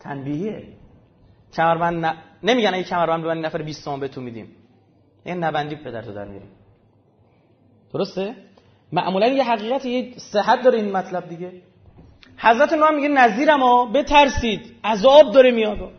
تنبیهیه. 0.00 0.68
کمربند 1.52 2.04
ن... 2.04 2.14
نمیگن 2.42 2.74
اگه 2.74 2.84
کمربند 2.84 3.24
ببندی 3.24 3.40
نفر 3.40 3.62
20 3.62 3.84
تومن 3.84 4.00
بهتون 4.00 4.24
میدیم. 4.24 4.48
این 5.24 5.44
نبندی 5.44 5.76
پدرتو 5.76 6.12
در 6.12 6.24
میاریم 6.24 6.50
درسته؟ 7.92 8.34
معمولا 8.92 9.26
یه 9.26 9.44
حقیقت 9.44 9.84
یه 9.84 10.14
صحت 10.18 10.62
داره 10.64 10.78
این 10.78 10.92
مطلب 10.92 11.28
دیگه. 11.28 11.52
حضرت 12.38 12.72
نو 12.72 12.92
میگه 12.92 13.08
نظیرم 13.08 13.60
ها 13.62 13.86
بترسید 13.86 14.74
عذاب 14.84 15.32
داره 15.32 15.50
میاد. 15.50 15.92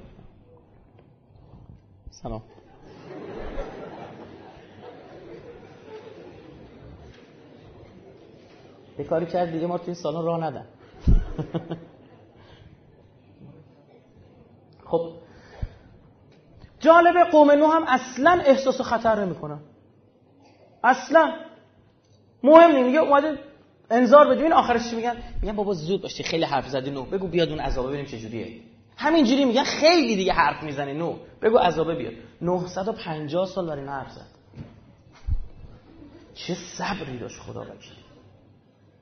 سلام. 2.12 2.42
یه 9.00 9.06
کاری 9.06 9.26
کرد 9.26 9.52
دیگه 9.52 9.68
ما 9.68 9.78
تو 9.78 9.84
این 9.86 9.94
سالن 9.94 10.26
راه 10.26 10.44
ندن. 10.44 10.66
خب. 14.86 15.12
جالب 16.80 17.18
قوم 17.32 17.52
نو 17.52 17.68
هم 17.68 17.84
اصلا 17.84 18.42
احساس 18.46 18.82
خطر 18.82 19.26
نمی‌کنن. 19.26 19.60
اصلا. 20.84 21.34
مهم 22.44 22.72
نیست 22.72 22.86
میگه 22.86 23.00
اومده 23.00 23.49
انذار 23.90 24.28
بده. 24.28 24.44
این 24.44 24.54
آخرش 24.54 24.90
چی 24.90 24.96
میگن؟ 24.96 25.16
میگن 25.42 25.56
بابا 25.56 25.74
زود 25.74 26.02
باشی 26.02 26.24
خیلی 26.24 26.44
حرف 26.44 26.68
زدی 26.68 26.92
نو. 26.92 27.04
بگو 27.04 27.28
بیاد 27.28 27.50
اون 27.50 27.60
عذاب 27.60 27.88
ببینیم 27.88 28.06
چه 28.06 28.20
جوریه 28.20 28.62
همینجوری 28.98 29.46
میگن 29.46 29.64
خیلی 29.64 30.16
دیگه 30.16 30.34
حرف 30.34 30.64
می‌زنی 30.64 30.94
نو. 30.94 31.16
بگو 31.42 31.58
عذاب 31.58 31.94
بیاد. 31.94 32.14
950 32.42 33.46
سال 33.46 33.68
برای 33.68 33.80
این 33.80 33.90
حرف 33.90 34.12
زد. 34.12 34.28
چه 36.34 36.54
صبری 36.54 37.18
داشت 37.20 37.40
خدا 37.40 37.62
وکیل 37.62 37.94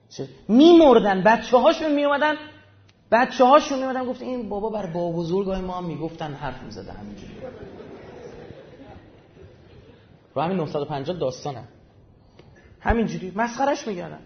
چه 0.10 0.28
میمردن 0.47 1.23
بچه 1.23 1.58
هاشون 1.58 1.93
میومدن 1.93 2.36
بچه 3.12 3.45
هاشون 3.45 3.80
میمدن 3.80 4.06
گفت 4.06 4.21
این 4.21 4.50
بابا 4.50 4.69
بر 4.69 4.86
بابا 4.86 5.17
بزرگ 5.17 5.47
های 5.47 5.62
ما 5.62 5.82
می‌گفتن 5.82 6.34
حرف 6.34 6.63
می‌زده 6.63 6.91
همینجوری. 6.91 7.34
رو 10.36 10.41
همین 10.41 10.58
950 10.58 11.17
داستانه. 11.17 11.63
همینجوری. 12.80 13.34
مسخرش 13.36 13.88
میگردن 13.88 14.19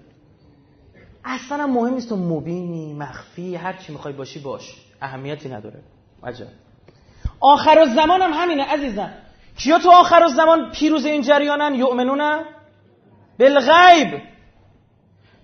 اصلا 1.25 1.67
مهم 1.67 1.93
نیست 1.93 2.09
تو 2.09 2.15
مبینی 2.15 2.93
مخفی 2.93 3.55
هر 3.55 3.73
چی 3.73 3.91
می‌خوای 3.91 4.13
باشی 4.13 4.39
باش. 4.39 4.75
اهمیتی 5.01 5.49
نداره. 5.49 5.79
عجب. 6.23 6.47
آخر 7.39 7.79
و 7.83 7.85
زمان 7.95 8.21
هم 8.21 8.33
همینه 8.33 8.63
عزیزم. 8.63 9.13
کیا 9.57 9.79
تو 9.79 9.89
آخر 9.91 10.23
و 10.25 10.27
زمان 10.29 10.71
پیروز 10.71 11.05
این 11.05 11.21
جریانن؟ 11.21 11.75
یؤمنون 11.75 12.43
بالغیب. 13.39 14.21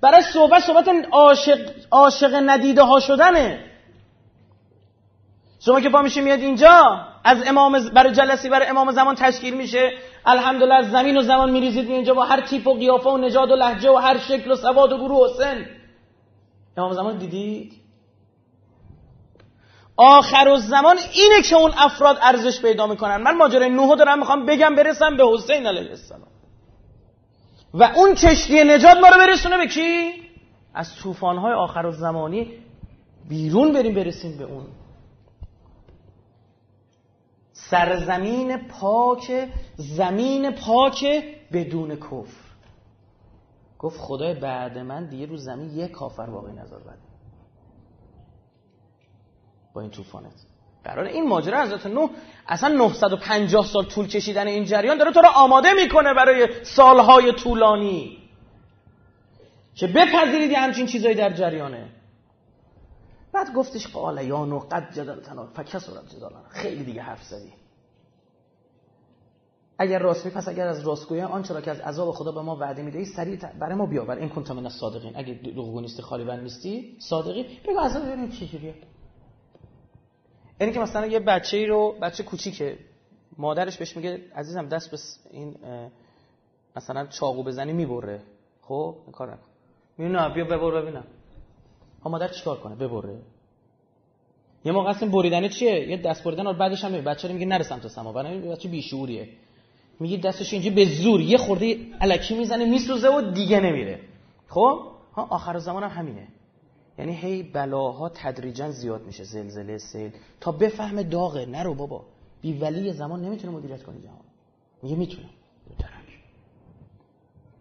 برای 0.01 0.23
صحبت 0.33 0.63
صحبت 0.63 0.87
عاشق, 1.11 1.71
عاشق 1.91 2.41
ندیده 2.45 2.83
ها 2.83 2.99
شدنه. 2.99 3.63
شما 5.59 5.81
که 5.81 5.89
پا 5.89 6.01
میشه 6.01 6.21
میاد 6.21 6.39
اینجا 6.39 7.07
از 7.27 7.37
امام 7.47 7.89
برای 7.89 8.13
جلسی 8.13 8.49
برای 8.49 8.67
امام 8.67 8.91
زمان 8.91 9.15
تشکیل 9.15 9.53
میشه. 9.53 9.91
الحمدلله 10.25 10.75
از 10.75 10.91
زمین 10.91 11.17
و 11.17 11.21
زمان 11.21 11.51
میریزید 11.51 11.89
اینجا 11.89 12.13
با 12.13 12.25
هر 12.25 12.41
تیپ 12.41 12.67
و 12.67 12.73
قیافه 12.73 13.09
و 13.09 13.17
نجاد 13.17 13.51
و 13.51 13.55
لحجه 13.55 13.91
و 13.91 13.95
هر 13.95 14.17
شکل 14.17 14.51
و 14.51 14.55
سواد 14.55 14.91
و 14.91 14.97
گروه 14.97 15.25
و 15.25 15.33
سن 15.37 15.65
امام 16.77 16.93
زمان 16.93 17.17
دیدید؟ 17.17 17.73
آخر 19.97 20.47
و 20.47 20.57
زمان 20.57 20.97
اینه 21.13 21.41
که 21.41 21.55
اون 21.55 21.71
افراد 21.77 22.17
ارزش 22.21 22.61
پیدا 22.61 22.87
می‌کنن. 22.87 23.17
من 23.17 23.37
ماجرای 23.37 23.69
نوح 23.69 23.95
دارم 23.95 24.19
می‌خوام 24.19 24.45
بگم 24.45 24.75
برسم 24.75 25.17
به 25.17 25.23
حسین 25.33 25.67
علیه 25.67 25.89
السلام. 25.89 26.27
و 27.73 27.83
اون 27.83 28.15
کشتی 28.15 28.63
نجات 28.63 28.97
ما 28.97 29.07
رو 29.07 29.17
برسونه 29.17 29.57
به 29.57 29.67
کی؟ 29.67 30.13
از 30.73 30.95
طوفان‌های 30.95 31.53
آخر 31.53 31.85
و 31.85 31.91
زمانی 31.91 32.53
بیرون 33.29 33.73
بریم 33.73 33.93
برسیم 33.93 34.37
به 34.37 34.43
اون. 34.43 34.65
سرزمین 37.69 38.57
پاک 38.57 39.49
زمین 39.75 40.51
پاک 40.51 41.05
بدون 41.53 41.95
کفر. 41.95 42.47
گفت 43.79 43.99
خدای 43.99 44.33
بعد 44.33 44.77
من 44.77 45.09
دیگه 45.09 45.25
رو 45.25 45.37
زمین 45.37 45.69
یک 45.69 45.91
کافر 45.91 46.25
باقی 46.25 46.51
نذار 46.51 46.79
بعد 46.79 46.97
با 49.73 49.81
این 49.81 49.89
طوفانت. 49.89 50.33
قرار 50.83 51.05
این 51.05 51.27
ماجرا 51.27 51.61
حضرت 51.61 51.85
نوح 51.85 52.09
اصلا 52.47 52.75
950 52.75 53.65
سال 53.65 53.85
طول 53.85 54.07
کشیدن 54.07 54.47
این 54.47 54.65
جریان 54.65 54.97
داره 54.97 55.11
تو 55.11 55.21
رو 55.21 55.27
آماده 55.35 55.73
می‌کنه 55.73 56.13
برای 56.13 56.47
سالهای 56.63 57.33
طولانی. 57.33 58.17
که 59.75 59.87
بپذیرید 59.87 60.51
همچین 60.51 60.85
چیزایی 60.85 61.15
در 61.15 61.33
جریانه؟ 61.33 61.89
بعد 63.31 63.53
گفتش 63.53 63.87
قال 63.87 64.27
یا 64.27 64.45
قد 64.45 64.93
جدلتنا 64.93 65.45
فکسرت 65.45 66.15
جدالنا 66.15 66.43
خیلی 66.49 66.83
دیگه 66.83 67.01
حرف 67.01 67.23
زدی. 67.23 67.53
اگر 69.79 69.99
راست 69.99 70.25
می 70.25 70.31
پس 70.31 70.47
اگر 70.47 70.67
از 70.67 70.87
راستگویی 70.87 71.21
آنچه 71.21 71.53
را 71.53 71.61
که 71.61 71.71
از 71.71 71.79
عذاب 71.79 72.11
خدا 72.11 72.31
به 72.31 72.41
ما 72.41 72.55
وعده 72.55 72.81
می‌دهی 72.81 73.05
سریع 73.05 73.37
برای 73.37 73.75
ما 73.75 73.85
بیاور. 73.85 74.17
این 74.17 74.29
کنت 74.29 74.51
من 74.51 74.69
صادقین. 74.69 75.13
اگه 75.15 75.33
دروغگو 75.33 75.81
نیستی 75.81 76.01
خالی 76.01 76.23
بند 76.23 76.43
نیستی 76.43 76.97
صادقی. 76.99 77.59
بگو 77.67 77.79
عذاب 77.79 78.05
ببینیم 78.05 78.29
چه 78.29 78.45
جوریه. 78.45 78.75
یعنی 80.59 80.73
که 80.73 80.79
مثلا 80.79 81.05
یه 81.05 81.19
بچه‌ای 81.19 81.65
رو 81.65 81.95
بچه 82.01 82.23
کوچیکه. 82.23 82.77
مادرش 83.37 83.77
بهش 83.77 83.97
میگه 83.97 84.21
عزیزم 84.35 84.67
دست 84.67 84.91
به 84.91 84.97
این 85.31 85.55
مثلا 86.75 87.05
چاقو 87.05 87.43
بزنی 87.43 87.73
می‌بره. 87.73 88.21
خب؟ 88.61 88.95
این 89.03 89.11
کار 89.11 89.33
نکن. 89.33 89.47
میگه 89.97 90.11
نه 90.11 90.33
بیا 90.33 90.45
ببر 90.45 90.81
ببینم. 90.81 91.03
مادر 92.07 92.27
چیکار 92.27 92.57
کنه؟ 92.59 92.75
ببره. 92.75 93.19
یه 94.65 94.71
موقع 94.71 94.89
اصلا 94.89 95.09
بریدن 95.09 95.47
چیه؟ 95.47 95.89
یه 95.89 95.97
دست 95.97 96.23
بریدن 96.23 96.57
بعدش 96.57 96.83
هم 96.83 96.91
بچه 96.91 97.33
میگه 97.33 97.45
نرسم 97.45 97.79
تا 97.79 97.89
سما. 97.89 98.13
برای 98.13 98.39
بچه 98.39 98.69
بیشعوریه 98.69 99.29
میگه 99.99 100.17
دستش 100.17 100.53
اینجا 100.53 100.71
به 100.71 100.85
زور 100.85 101.21
یه 101.21 101.37
خورده 101.37 101.77
الکی 102.01 102.37
می‌زنه 102.37 102.65
میسوزه 102.65 103.09
و 103.09 103.31
دیگه 103.31 103.59
نمیره. 103.59 103.99
خب؟ 104.47 104.79
ها 105.13 105.27
آخر 105.29 105.57
زمان 105.57 105.83
هم 105.83 105.89
همینه. 105.89 106.27
یعنی 106.99 107.13
هی 107.15 107.43
بلاها 107.43 108.09
تدریجا 108.09 108.71
زیاد 108.71 109.05
میشه. 109.05 109.23
زلزله 109.23 109.77
سیل. 109.77 110.11
تا 110.39 110.51
بفهم 110.51 111.01
داغه. 111.01 111.45
نرو 111.45 111.73
بابا. 111.73 112.05
بی 112.41 112.53
ولی 112.53 112.93
زمان 112.93 113.21
نمی‌تونه 113.21 113.53
مدیریت 113.57 113.83
کنه 113.83 114.01
جهان. 114.01 114.19
میگه 114.83 114.95
می‌تونم. 114.95 115.29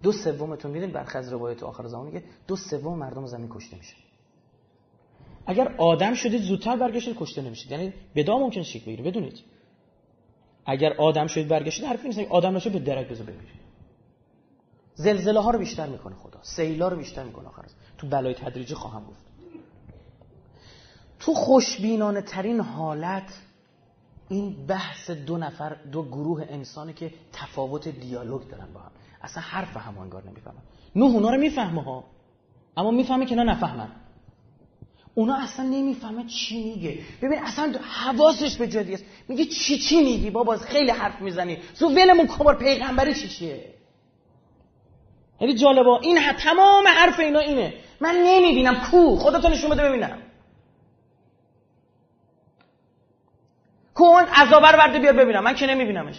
دو 0.02 0.12
سومتون 0.12 0.70
میدین 0.70 0.92
برخز 0.92 1.32
روایت 1.32 1.62
آخر 1.62 1.86
زمان 1.86 2.06
میگه 2.06 2.22
دو 2.46 2.56
سوم 2.56 2.98
مردم 2.98 3.26
زمین 3.26 3.48
کشته 3.48 3.76
میشه. 3.76 3.94
اگر 5.46 5.74
آدم 5.78 6.14
شدید 6.14 6.42
زودتر 6.42 6.76
برگشتید 6.76 7.16
کشته 7.18 7.42
نمیشید. 7.42 7.70
یعنی 7.70 7.92
بدا 8.14 8.38
ممکن 8.38 8.62
شیک 8.62 8.84
بگیره 8.84 9.04
بدونید. 9.04 9.40
اگر 10.66 10.92
آدم 10.92 11.26
شدید 11.26 11.48
برگشتید 11.48 11.84
حرفی 11.84 12.08
نیست. 12.08 12.18
آدم 12.18 12.56
نشه 12.56 12.70
به 12.70 12.78
درک 12.78 13.08
بزن 13.08 13.24
بمیرید 13.24 13.66
زلزله 14.94 15.40
ها 15.40 15.50
رو 15.50 15.58
بیشتر 15.58 15.86
می‌کنه 15.86 16.14
خدا. 16.14 16.38
سیلا 16.42 16.88
رو 16.88 16.96
بیشتر 16.96 17.24
می‌کنه 17.24 17.48
آخر 17.48 17.62
تو 17.98 18.06
بلای 18.06 18.34
تدریجی 18.34 18.74
خواهم 18.74 19.04
گفت. 19.04 19.20
تو 21.18 21.34
خوشبینانه 21.34 22.22
ترین 22.22 22.60
حالت 22.60 23.42
این 24.28 24.66
بحث 24.66 25.10
دو 25.10 25.38
نفر 25.38 25.76
دو 25.92 26.02
گروه 26.02 26.46
انسانی 26.48 26.92
که 26.92 27.12
تفاوت 27.32 27.88
دیالوگ 27.88 28.48
دارن 28.48 28.72
با 28.74 28.80
هم. 28.80 28.90
اصلا 29.22 29.42
حرف 29.42 29.76
هم 29.76 29.98
انگار 29.98 30.28
نمی‌فهمن. 30.28 30.62
نوح 30.96 31.14
اونا 31.14 31.30
رو 31.30 31.40
می‌فهمه 31.40 31.82
ها. 31.82 32.04
اما 32.76 32.90
می‌فهمه 32.90 33.26
که 33.26 33.34
نه 33.34 33.44
نفهمن. 33.44 33.88
اونا 35.18 35.36
اصلا 35.36 35.64
نمی‌فهمه 35.66 36.24
چی 36.26 36.64
میگه. 36.64 36.98
ببین 37.22 37.38
اصلا 37.38 37.74
حواسش 38.04 38.56
به 38.56 38.66
جدی 38.66 38.94
است. 38.94 39.04
میگه 39.28 39.44
چی 39.44 39.78
چی 39.78 40.00
میگی؟ 40.00 40.30
بابا 40.30 40.56
خیلی 40.56 40.90
حرف 40.90 41.20
می‌زنی. 41.20 41.58
زو 41.74 41.88
ولمون 41.88 42.26
کبار 42.26 42.54
پیغمبری 42.58 43.14
چی 43.14 43.28
چیه؟ 43.28 43.74
یعنی 45.40 45.54
جالبا 45.54 46.00
این 46.00 46.18
تمام 46.32 46.88
حرف 46.88 47.20
اینا 47.20 47.38
اینه. 47.38 47.74
من 48.00 48.14
نمی‌بینم. 48.24 48.80
کو؟ 48.90 49.16
خودتون 49.16 49.52
نشون 49.52 49.70
بده 49.70 49.88
ببینم. 49.88 50.18
کن 53.94 54.24
عذاب 54.34 54.64
رو 54.64 54.78
برده 54.78 54.98
بیار 54.98 55.12
ببینم. 55.12 55.44
من 55.44 55.54
که 55.54 55.66
نمیبینمش. 55.66 56.16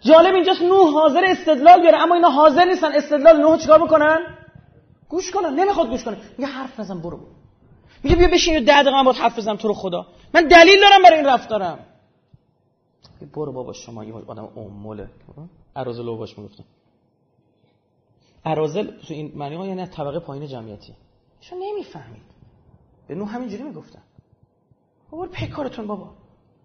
جالب 0.00 0.34
اینجاست 0.34 0.62
نوح 0.62 0.92
حاضر 0.92 1.24
استدلال 1.24 1.80
بیاره. 1.80 1.98
اما 1.98 2.14
اینا 2.14 2.28
حاضر 2.28 2.64
نیستن 2.64 2.92
استدلال 2.92 3.40
نوح 3.40 3.58
چیکار 3.58 3.78
بکنن؟ 3.78 4.18
گوش 5.12 5.30
کنن 5.30 5.54
نمی‌خواد 5.60 5.88
گوش 5.88 6.04
کنه. 6.04 6.16
میگه 6.38 6.50
حرف 6.50 6.80
نزن 6.80 6.98
برو. 7.00 7.20
میگه 8.02 8.16
بیا 8.16 8.28
بشین 8.28 8.54
یه 8.54 8.60
ده 8.60 8.82
دقیقه 8.82 9.04
باید 9.04 9.16
حرف 9.16 9.38
بزنم 9.38 9.56
تو 9.56 9.68
رو 9.68 9.74
خدا. 9.74 10.06
من 10.34 10.48
دلیل 10.48 10.80
دارم 10.80 11.02
برای 11.02 11.16
این 11.18 11.26
رفتارم. 11.26 11.78
برو 13.34 13.52
بابا 13.52 13.72
شما 13.72 14.04
یه 14.04 14.14
آدم 14.14 14.48
اموله 14.56 15.08
ارازل 15.76 16.06
رو 16.06 16.16
باش 16.16 16.38
می‌گفتم. 16.38 16.64
ارازل 18.44 18.86
تو 18.86 19.14
این 19.14 19.32
معنی 19.34 19.54
ها 19.56 19.66
یعنی 19.66 19.86
طبقه 19.86 20.18
پایین 20.18 20.46
جمعیتی. 20.46 20.94
شما 21.40 21.58
نمی‌فهمید. 21.62 22.22
به 23.08 23.14
نوح 23.14 23.34
همینجوری 23.34 23.62
می‌گفتن 23.62 24.02
بابا 25.10 25.26
پیکارتون 25.26 25.86
بابا. 25.86 26.10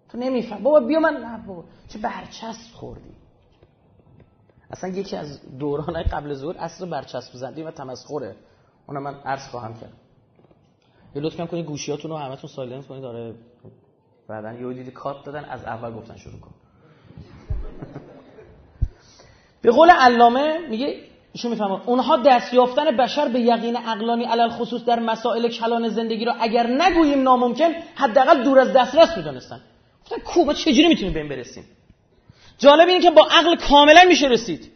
تو 0.10 0.18
نمیفهم 0.18 0.64
بابا 0.64 0.80
بیا 0.80 1.00
من 1.00 1.14
نه 1.14 1.48
بابا. 1.48 1.64
چه 1.90 2.00
برچسب 2.00 2.74
خوردی. 2.74 3.16
اصلا 4.72 4.90
یکی 4.90 5.16
از 5.16 5.58
دوران 5.60 6.04
قبل 6.04 6.34
ظهر 6.34 6.56
اصل 6.60 6.90
برچسب 6.90 7.34
زدی 7.34 7.64
و 7.64 7.72
تمسخره. 7.72 8.36
اونم 8.88 9.04
من 9.04 9.16
عرض 9.26 9.48
خواهم 9.48 9.74
کرد. 9.74 9.94
یه 11.16 11.22
لطفا 11.22 11.46
کنید 11.46 11.66
گوشیاتون 11.66 12.12
رو 12.12 12.18
همتون 12.18 12.50
سایلنت 12.50 12.88
کنید. 12.88 13.02
داره 13.02 13.36
بعدا 14.28 14.54
یه 14.54 14.74
دیدی 14.74 14.92
کات 14.92 15.26
دادن 15.26 15.46
از 15.46 15.64
اول 15.64 15.94
گفتن 15.94 16.16
شروع 16.16 16.40
کن. 16.40 16.52
به 19.62 19.72
قول 19.72 19.90
علامه 19.90 20.68
میگه 20.70 21.00
ایشون 21.34 21.52
می‌فهمه 21.52 21.90
اونها 21.90 22.18
دست 22.18 22.54
یافتن 22.54 22.98
بشر 22.98 23.28
به 23.28 23.40
یقین 23.40 23.76
عقلانی 23.76 24.24
علل 24.24 24.50
خصوص 24.50 24.86
در 24.86 25.00
مسائل 25.00 25.50
کلان 25.50 25.90
زندگی 25.90 26.26
رو 26.26 26.34
اگر 26.40 26.68
نگوییم 26.68 27.24
ناممکن 27.24 27.72
حداقل 27.96 28.44
دور 28.44 28.60
از 28.60 28.74
دسترس 28.74 29.18
می‌دونستن. 29.18 29.62
گفتن 30.04 30.20
کو 30.20 30.46
ما 30.46 30.54
چجوری 30.54 30.88
می‌تونیم 30.88 31.14
به 31.14 31.20
این 31.20 31.30
برسیم؟ 31.30 31.64
جالب 32.58 32.88
اینه 32.88 33.02
که 33.02 33.12
با 33.12 33.28
عقل 33.32 33.56
کاملا 33.56 34.06
میشه 34.08 34.28
رسید. 34.28 34.72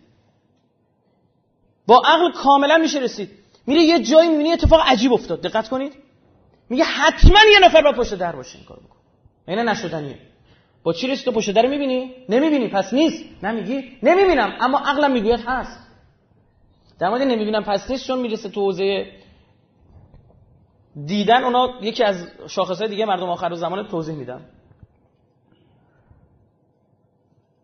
با 1.87 2.01
عقل 2.05 2.31
کاملا 2.31 2.77
میشه 2.77 2.99
رسید. 2.99 3.29
میره 3.67 3.81
یه 3.81 4.03
جایی 4.03 4.29
می‌بینی 4.29 4.51
اتفاق 4.51 4.81
عجیب 4.85 5.13
افتاد. 5.13 5.41
دقت 5.41 5.69
کنید. 5.69 5.93
میگه 6.69 6.83
حتما 6.83 7.39
یه 7.53 7.59
نفر 7.59 7.81
با 7.81 7.91
پشت 7.91 8.13
در 8.13 8.35
باشه 8.35 8.57
این 8.57 8.67
کارو 8.67 8.81
بکن 8.81 8.97
اینه 9.47 9.63
نشدنیه. 9.63 10.19
با 10.83 10.93
چی 10.93 11.07
رسید 11.07 11.33
پشت 11.33 11.51
در 11.51 11.65
می‌بینی؟ 11.65 12.15
نمی‌بینی. 12.29 12.67
پس 12.67 12.93
نیست. 12.93 13.23
نمیگی 13.43 13.97
نمی‌بینم. 14.03 14.57
اما 14.59 14.79
عقلم 14.79 15.11
می‌گوید 15.11 15.39
هست. 15.45 15.79
در 16.99 17.09
مورد 17.09 17.21
نمی‌بینم 17.21 17.63
پس 17.63 17.91
نیست 17.91 18.07
چون 18.07 18.19
می‌رسه 18.19 18.49
تو 18.49 18.61
حوزه 18.61 19.11
دیدن 21.05 21.43
اونا 21.43 21.69
یکی 21.81 22.03
از 22.03 22.27
شاخصهای 22.47 22.89
دیگه 22.89 23.05
مردم 23.05 23.29
آخر 23.29 23.55
زمان 23.55 23.87
توضیح 23.87 24.15
میدم. 24.15 24.41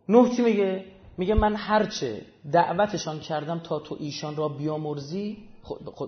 نوح 0.09 0.35
چی 0.35 0.41
میگه؟ 0.41 0.85
میگه 1.17 1.33
من 1.33 1.55
هرچه 1.55 2.21
دعوتشان 2.51 3.19
کردم 3.19 3.59
تا 3.59 3.79
تو 3.79 3.97
ایشان 3.99 4.35
را 4.35 4.47
بیامرزی 4.47 5.37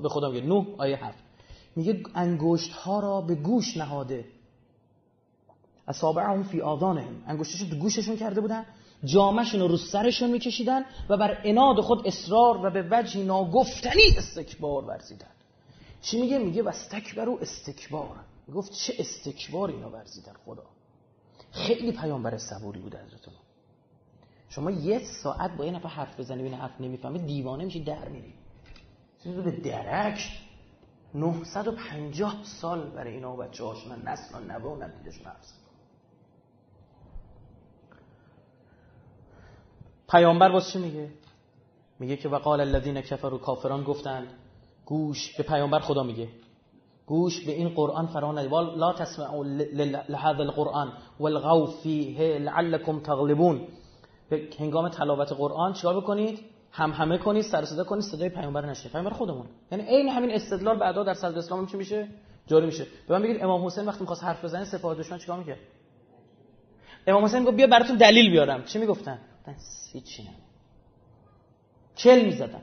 به 0.03 0.09
خدا 0.09 0.29
میگه. 0.29 0.47
نوح 0.47 0.65
آیه 0.77 1.05
هفت. 1.05 1.23
میگه 1.75 2.03
انگشت 2.15 2.71
ها 2.71 2.99
را 2.99 3.21
به 3.21 3.35
گوش 3.35 3.77
نهاده. 3.77 4.25
اصابعهم 5.87 6.43
فی 6.43 6.61
آذانهم. 6.61 7.23
انگشتشون 7.27 7.69
تو 7.69 7.75
گوششون 7.75 8.17
کرده 8.17 8.41
بودن 8.41 8.65
جامشون 9.03 9.61
رو 9.61 9.77
سرشون 9.77 10.31
میکشیدن 10.31 10.85
و 11.09 11.17
بر 11.17 11.41
اناد 11.43 11.81
خود 11.81 12.07
اصرار 12.07 12.65
و 12.65 12.69
به 12.69 12.87
وجه 12.91 13.23
ناگفتنی 13.23 14.17
استکبار 14.17 14.85
ورزیدن. 14.85 15.27
چی 16.01 16.21
میگه؟ 16.21 16.37
میگه 16.37 16.63
و 16.63 16.67
استکبر 16.67 17.29
و 17.29 17.37
استکبار. 17.41 18.15
گفت 18.55 18.73
چه 18.73 18.93
استکبار 18.99 19.69
اینا 19.69 19.89
ورزیدن 19.89 20.33
خدا. 20.45 20.63
خیلی 21.51 21.91
پیامبر 21.91 22.37
صبوری 22.37 22.79
بود 22.79 22.95
حضرت 22.95 23.48
شما 24.49 24.71
یه 24.71 24.99
ساعت 25.23 25.57
با 25.57 25.65
یه 25.65 25.71
نفر 25.71 25.89
حرف 25.89 26.19
بزنی 26.19 26.43
بین 26.43 26.53
حرف 26.53 26.81
نمی‌فهمه 26.81 27.19
دیوانه 27.19 27.65
میشی 27.65 27.83
در 27.83 28.09
میری. 28.09 28.33
به 29.25 29.51
درک 29.51 30.19
950 31.13 32.35
سال 32.43 32.89
برای 32.89 33.13
اینا 33.13 33.33
و 33.33 33.37
بچه 33.37 33.63
من 33.63 34.01
نسل 34.05 34.35
و 34.35 34.39
نبه 34.39 34.69
و 34.69 34.83
ندیدش 34.83 35.21
نفس 35.25 35.53
پیامبر 40.11 40.51
باز 40.51 40.69
چی 40.69 40.79
میگه؟ 40.79 41.09
میگه 41.99 42.17
که 42.17 42.29
وقال 42.29 42.61
الذین 42.61 43.01
کفروا 43.01 43.37
کافران 43.37 43.83
گفتند 43.83 44.27
گوش 44.85 45.37
به 45.37 45.43
پیامبر 45.43 45.79
خدا 45.79 46.03
میگه. 46.03 46.27
گوش 47.05 47.45
به 47.45 47.51
این 47.51 47.69
قرآن 47.69 48.07
فرا 48.07 48.31
لا 48.31 48.93
تسمعوا 48.93 49.43
لهذا 50.09 50.43
القرآن 50.43 50.93
والغوا 51.19 51.65
فیه 51.65 52.37
لعلكم 52.37 52.99
تغلبون. 52.99 53.67
به 54.29 54.47
هنگام 54.59 54.89
تلاوت 54.89 55.31
قرآن 55.31 55.73
چیکار 55.73 55.97
بکنید؟ 56.01 56.39
هم 56.71 56.91
همه 56.91 57.17
کنید 57.17 57.41
سر 57.41 57.65
صدا 57.65 57.83
کنید 57.83 58.03
صدای 58.03 58.29
پیامبر 58.29 58.65
نشه 58.65 58.89
پیامبر 58.89 59.11
خودمون. 59.11 59.45
یعنی 59.71 59.83
عین 59.83 60.09
همین 60.09 60.31
استدلال 60.31 60.79
بعدا 60.79 61.03
در 61.03 61.13
صدر 61.13 61.37
اسلام 61.37 61.65
چی 61.65 61.77
میشه؟ 61.77 62.07
جاری 62.47 62.65
میشه. 62.65 62.87
به 63.07 63.13
من 63.13 63.23
بگید 63.23 63.43
امام 63.43 63.65
حسین 63.65 63.85
وقتی 63.85 63.99
می‌خواست 63.99 64.23
حرف 64.23 64.45
بزنه 64.45 64.65
سپاه 64.65 64.95
دشمن 64.95 65.17
چیکار 65.17 65.39
می‌کرد؟ 65.39 65.57
امام 67.07 67.25
حسین 67.25 67.43
گفت 67.43 67.55
بیا 67.55 67.67
براتون 67.67 67.95
دلیل 67.95 68.31
بیارم. 68.31 68.63
چی 68.63 68.79
می‌گفتن؟ 68.79 69.19
هیچی 69.93 70.23
نه 70.23 70.29
کل 71.97 72.25
می‌زدن. 72.25 72.61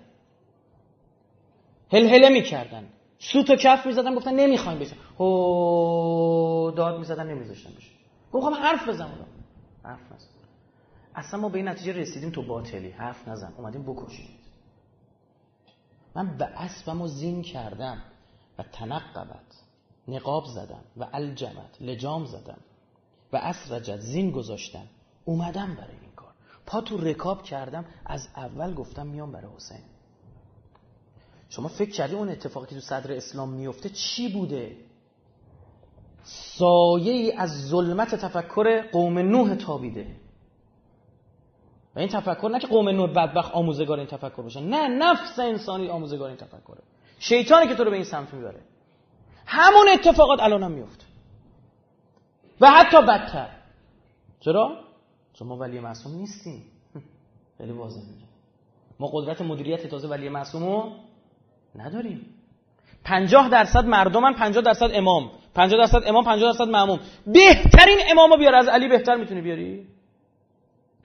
هلهله 1.92 2.28
می‌کردن. 2.28 2.88
سوت 3.18 3.50
و 3.50 3.56
کف 3.56 3.86
می‌زدن. 3.86 4.14
گفتن 4.14 4.34
نمی‌خوایم 4.34 4.78
بشه. 4.78 4.96
هو 5.18 6.70
داد 6.76 6.98
می‌زدن 6.98 7.26
نمیذاشتن 7.26 7.70
بشه. 7.76 7.90
گفتم 8.32 8.54
حرف 8.54 8.88
بزن. 8.88 9.08
حرف 9.84 10.12
نزن 10.12 10.35
اصلا 11.16 11.40
ما 11.40 11.48
به 11.48 11.58
این 11.58 11.68
نتیجه 11.68 11.92
رسیدیم 11.92 12.30
تو 12.30 12.42
باطلی. 12.42 12.90
حرف 12.90 13.28
نزن. 13.28 13.52
اومدیم 13.56 13.82
بکشیم 13.82 14.28
من 16.14 16.36
به 16.36 16.44
اسبم 16.44 17.02
و 17.02 17.08
زین 17.08 17.42
کردم 17.42 18.02
و 18.58 18.62
تنقبت 18.62 19.62
نقاب 20.08 20.44
زدم 20.44 20.84
و 20.96 21.08
الجمت 21.12 21.82
لجام 21.82 22.24
زدم 22.24 22.58
و 23.32 23.36
اسرجت 23.36 24.00
زین 24.00 24.30
گذاشتم. 24.30 24.86
اومدم 25.24 25.74
برای 25.74 25.96
این 26.02 26.12
کار. 26.16 26.32
پا 26.66 26.80
تو 26.80 26.96
رکاب 26.96 27.42
کردم. 27.42 27.84
از 28.06 28.28
اول 28.36 28.74
گفتم 28.74 29.06
میام 29.06 29.32
برای 29.32 29.50
حسین. 29.56 29.80
شما 31.48 31.68
فکر 31.68 31.90
کردی 31.90 32.14
اون 32.14 32.28
اتفاقی 32.28 32.66
که 32.66 32.74
تو 32.74 32.80
صدر 32.80 33.12
اسلام 33.12 33.48
میفته 33.48 33.88
چی 33.88 34.32
بوده؟ 34.32 34.76
سایه 36.58 37.12
ای 37.12 37.32
از 37.32 37.68
ظلمت 37.68 38.14
تفکر 38.14 38.90
قوم 38.90 39.18
نوح 39.18 39.54
تابیده. 39.54 40.25
و 41.96 41.98
این 41.98 42.08
تفکر 42.08 42.48
نه 42.48 42.58
که 42.58 42.66
قوم 42.66 42.88
نوح 42.88 43.10
بدبخت 43.10 43.52
آموزگار 43.52 43.98
این 43.98 44.06
تفکر 44.06 44.42
باشن 44.42 44.62
نه 44.62 44.88
نفس 44.88 45.38
انسانی 45.38 45.88
آموزگار 45.88 46.28
این 46.28 46.36
تفکره. 46.36 46.82
شیطانی 47.18 47.66
که 47.66 47.74
تو 47.74 47.84
رو 47.84 47.90
به 47.90 47.96
این 47.96 48.04
سمت 48.04 48.34
می‌بره. 48.34 48.60
همون 49.46 49.88
اتفاقات 49.88 50.40
الان 50.40 50.62
هم 50.62 50.70
میفته. 50.70 51.04
و 52.60 52.70
حتی 52.70 53.02
بدتر. 53.02 53.48
چرا؟ 54.40 54.76
چون 55.34 55.48
ما 55.48 55.56
ولی 55.56 55.80
معصوم 55.80 56.14
نیستیم. 56.14 56.64
خیلی 57.58 57.72
واضح 57.72 58.00
میگم 58.00 58.26
ما 59.00 59.10
قدرت 59.12 59.40
مدیریت 59.40 59.86
تازه 59.86 60.08
ولی 60.08 60.28
معصومو 60.28 60.92
نداریم. 61.74 62.26
پنجاه 63.04 63.48
درصد 63.48 63.84
مردمن 63.84 64.32
پنجاه 64.32 64.62
درصد 64.62 64.90
امام. 64.94 65.30
پنجاه 65.54 65.78
درصد 65.78 66.02
امام 66.06 66.24
پنجاه 66.24 66.52
درصد 66.52 66.68
معموم. 66.68 67.00
بهترین 67.26 67.98
امامو 68.10 68.36
بیار 68.36 68.54
از 68.54 68.68
علی 68.68 68.88
بهتر 68.88 69.16
می‌تونی 69.16 69.40
بیاری؟ 69.40 69.95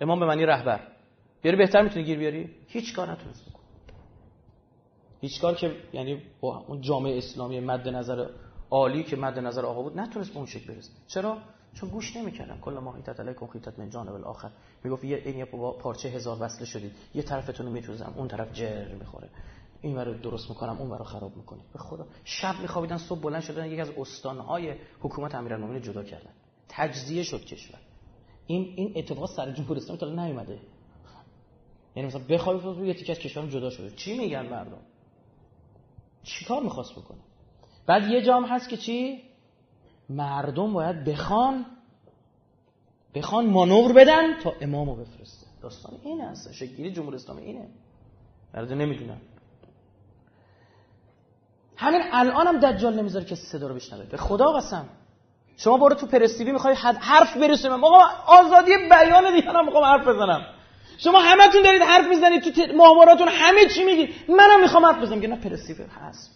امام 0.02 0.20
به 0.20 0.26
معنی 0.26 0.46
رهبر. 0.46 0.88
بیاری 1.42 1.58
بهتر 1.58 1.82
می‌تونی 1.82 2.06
گیر 2.06 2.18
بیاری؟ 2.18 2.50
هیچ 2.68 2.96
کار 2.96 3.12
نتونست 3.12 3.50
بکن 3.50 3.60
هیچ 5.22 5.42
کار 5.42 5.56
که 5.56 5.76
یعنی 5.94 6.22
با 6.42 6.58
اون 6.68 6.82
جامعه 6.82 7.18
اسلامی 7.18 7.60
مد 7.60 7.88
نظر 7.88 8.30
عالی 8.72 9.04
که 9.04 9.16
مد 9.16 9.40
نظر 9.40 9.66
آقا 9.66 9.82
بود 9.82 10.00
نتونست 10.00 10.30
به 10.30 10.38
اون 10.38 10.46
شکل 10.46 10.74
برسه. 10.74 10.92
چرا؟ 11.08 11.38
چون 11.74 11.90
گوش 11.90 12.18
نمی‌کردن 12.18 12.60
کل 12.62 12.74
ما 12.74 12.96
حیتت 12.96 13.20
علیکم 13.20 13.48
خیتت 13.48 13.80
من 13.80 13.90
جانب 13.90 14.14
الاخر. 14.14 14.50
می‌گفت 14.84 15.04
یه 15.04 15.22
این 15.26 15.38
یه 15.38 15.46
پارچه 15.80 16.10
هزار 16.10 16.38
وصله 16.40 16.66
شدید 16.66 16.92
یه 17.16 17.22
طرفتون 17.22 17.66
رو 17.66 17.72
میتوزم. 17.72 18.14
اون 18.18 18.28
طرف 18.28 18.54
جر 18.54 18.94
می‌خوره. 18.94 19.30
این 19.82 19.98
رو 19.98 20.14
درست 20.14 20.50
می‌کنم 20.50 20.78
اون 20.78 20.90
رو 20.90 21.04
خراب 21.04 21.38
می‌کنید 21.38 21.64
به 21.74 21.80
خدا. 21.80 22.06
شب 22.24 22.56
میخوابیدن 22.62 22.98
صبح 22.98 23.22
بلند 23.22 23.42
شدن 23.42 23.66
یکی 23.66 23.82
از 23.82 23.90
استانهای 23.90 24.76
حکومت 25.00 25.36
امیرالمومنین 25.36 25.82
جدا 25.82 26.04
کردن. 26.04 26.32
تجزیه 26.70 27.24
شد 27.24 27.46
کشور. 27.46 27.80
این 28.52 28.74
این 28.76 28.94
اتفاق 28.96 29.30
سر 29.30 29.52
جمهوری 29.52 29.80
اسلامی 29.80 30.00
تا 30.00 30.26
نیومده. 30.26 30.60
یعنی 31.96 32.08
مثلا 32.08 32.22
بخوابید 32.30 32.88
یه 32.88 32.94
تیکه 32.94 33.12
از 33.12 33.20
کشورم 33.20 33.50
جدا 33.50 33.70
شده. 33.70 33.92
چی 33.96 34.18
میگن 34.18 34.46
مردم؟ 34.50 34.78
چیکار 36.24 36.64
می‌خواست 36.64 36.92
بکنه؟ 36.92 37.18
بعد 37.86 38.08
یه 38.08 38.22
جام 38.22 38.46
هست 38.46 38.70
که 38.70 38.78
چی؟ 38.78 39.24
مردم 40.10 40.74
باید 40.74 41.04
بخوان 41.04 41.66
بخوان 43.16 43.46
مانور 43.46 43.94
بدن 43.94 44.40
تا 44.40 44.54
امامو 44.62 44.96
بفرسته. 44.96 45.48
داستان 45.62 45.94
این 46.04 46.22
هست 46.22 46.52
شکلی 46.54 46.92
جمهوری 46.92 47.16
اسلامی 47.16 47.42
اینه. 47.42 47.68
مردم 48.54 48.78
نمی‌دونن. 48.78 49.22
همین 51.78 52.02
الانم 52.12 52.48
هم 52.48 52.72
دجال 52.72 53.00
نمی‌ذاره 53.00 53.26
که 53.26 53.36
صدا 53.36 53.68
رو 53.68 53.76
بشنوه. 53.76 54.06
به 54.06 54.18
خدا 54.18 54.52
قسم. 54.52 54.90
شما 55.64 55.78
برو 55.78 55.96
تو 55.96 56.06
پرستیوی 56.06 56.52
می‌خوای 56.52 56.76
حرف 57.02 57.38
برسه 57.38 57.70
من 57.70 57.84
آقا 57.84 58.02
آزادی 58.28 58.72
بیان 58.90 59.34
دیگه 59.34 59.62
می‌خوام 59.62 59.84
حرف 59.84 60.08
بزنم. 60.08 60.46
شما 60.98 61.20
همتون 61.20 61.62
دارید 61.62 61.82
حرف 61.82 62.08
می‌زنید 62.08 62.54
تو 62.54 62.78
ماهواراتون 62.78 63.28
همه 63.28 63.66
چی 63.66 63.84
میگید. 63.84 64.10
منم 64.30 64.62
می‌خوام 64.62 64.86
حرف 64.86 64.98
بزنم. 64.98 65.22
که 65.22 65.28
نه 65.28 65.36
پرستیوی 65.36 65.86
هست. 66.02 66.32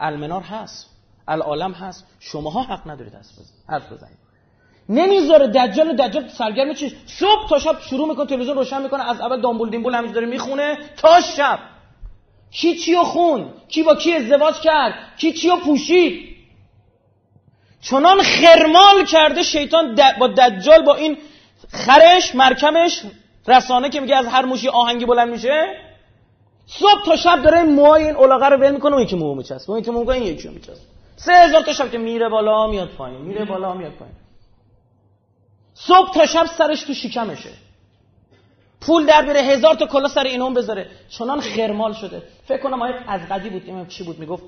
المنار 0.00 0.42
هست. 0.42 0.90
العالم 1.28 1.72
هست. 1.72 2.06
شماها 2.20 2.62
حق 2.62 2.90
ندارید 2.90 3.12
حرف 3.68 3.92
بزنید. 3.92 4.18
نمی‌ذاره. 4.88 5.46
دجال 5.46 5.90
و 5.90 5.94
دجال 5.94 6.28
سرگرم 6.28 6.74
چی؟ 6.74 6.96
صبح 7.06 7.48
تا 7.48 7.58
شب 7.58 7.80
شروع 7.80 8.08
می‌کنه 8.08 8.26
تلویزیون 8.26 8.56
روشن 8.56 8.82
می‌کنه 8.82 9.10
از 9.10 9.20
اول 9.20 9.40
دامبول 9.40 9.70
دیمبول 9.70 9.94
همینجوری 9.94 10.14
داره 10.14 10.26
می‌خونه 10.26 10.78
تا 10.96 11.20
شب. 11.20 11.58
کی 12.50 12.74
چیو 12.76 13.02
خون؟ 13.02 13.52
کی 13.68 13.82
با 13.82 13.94
کی 13.94 14.12
ازدواج 14.12 14.60
کرد؟ 14.60 14.94
کی 15.18 15.32
چیو 15.32 15.56
پوشید؟ 15.56 16.31
چنان 17.82 18.22
خرمال 18.22 19.04
کرده 19.04 19.42
شیطان 19.42 19.98
با 20.18 20.28
دجال 20.28 20.84
با 20.84 20.94
این 20.94 21.18
خرش 21.72 22.34
مرکمش 22.34 23.02
رسانه 23.48 23.88
که 23.88 24.00
میگه 24.00 24.16
از 24.16 24.26
هر 24.26 24.44
موشی 24.44 24.68
آهنگی 24.68 25.06
بلند 25.06 25.28
میشه 25.28 25.76
صبح 26.66 27.04
تا 27.04 27.16
شب 27.16 27.42
داره 27.42 27.62
موهای 27.62 28.04
این 28.04 28.16
اولاغه 28.16 28.48
رو 28.48 28.56
ول 28.56 28.70
می‌کنه 28.70 28.94
اون 28.94 29.02
یکی 29.02 29.16
مو 29.16 29.34
میچسبه 29.34 29.70
اون 29.70 29.80
یکی 29.80 29.90
مو 29.90 30.10
این 30.10 30.22
یکی 30.22 30.48
میچسبه. 30.48 30.76
سه 31.16 31.32
هزار 31.32 31.62
تا 31.62 31.72
شب 31.72 31.90
که 31.90 31.98
میره 31.98 32.28
بالا 32.28 32.66
میاد 32.66 32.88
پایین 32.88 33.20
میره 33.20 33.44
بالا 33.44 33.74
میاد 33.74 33.92
پایین. 33.92 34.14
صبح 35.74 36.14
تا 36.14 36.26
شب 36.26 36.46
سرش 36.46 36.82
تو 36.82 36.94
شکمشه. 36.94 37.50
پول 38.80 39.06
در 39.06 39.22
بره 39.22 39.40
هزار 39.40 39.74
تا 39.74 39.86
کلا 39.86 40.08
سر 40.08 40.24
اینون 40.24 40.54
بذاره. 40.54 40.86
چنان 41.08 41.40
خرمال 41.40 41.92
شده. 41.92 42.22
فکر 42.48 42.62
کنم 42.62 42.82
آیه 42.82 42.94
از 43.06 43.20
قدی 43.30 43.50
بود 43.50 43.88
چی 43.88 44.04
بود 44.04 44.18
می‌گفت 44.18 44.42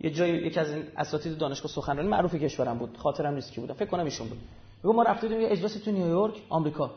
یه 0.00 0.10
جای 0.10 0.30
یکی 0.30 0.60
از 0.60 0.70
این 0.70 0.84
اساتید 0.96 1.38
دانشگاه 1.38 1.72
سخنرانی 1.72 2.08
معروف 2.08 2.34
کشورم 2.34 2.78
بود. 2.78 2.96
خاطرم 2.96 3.34
نیست 3.34 3.52
کی 3.52 3.60
بود 3.60 3.72
فکر 3.72 3.88
کنم 3.88 4.04
ایشون 4.04 4.28
بود. 4.28 4.38
میگم 4.84 4.96
ما 4.96 5.02
رفتیم 5.02 5.40
یه 5.40 5.48
اجلاسی 5.50 5.80
تو 5.80 5.90
نیویورک 5.90 6.34
آمریکا. 6.48 6.90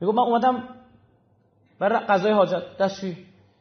میگم 0.00 0.14
من 0.14 0.22
اومدم 0.22 0.68
برای 1.78 1.98
قضای 1.98 2.32
حاجت. 2.32 2.76
دستشویی 2.78 3.16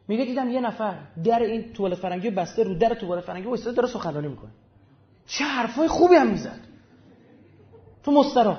میگه 0.08 0.26
دیدم 0.26 0.50
یه 0.50 0.62
نفر 0.62 0.96
در 1.24 1.40
این 1.40 1.74
توالت 1.74 1.98
فرنگی 1.98 2.30
بسته 2.30 2.64
رو 2.64 2.76
در 2.76 2.94
توالت 2.94 3.24
فرنگی 3.24 3.48
وایساده 3.48 3.76
داره 3.76 3.88
سخنرانی 3.88 4.28
می‌کنه. 4.28 4.52
چه 5.28 5.44
حرفای 5.44 5.88
خوبی 5.88 6.16
هم 6.16 6.28
می‌زد. 6.28 6.60
تو 8.04 8.12
مسترا 8.12 8.58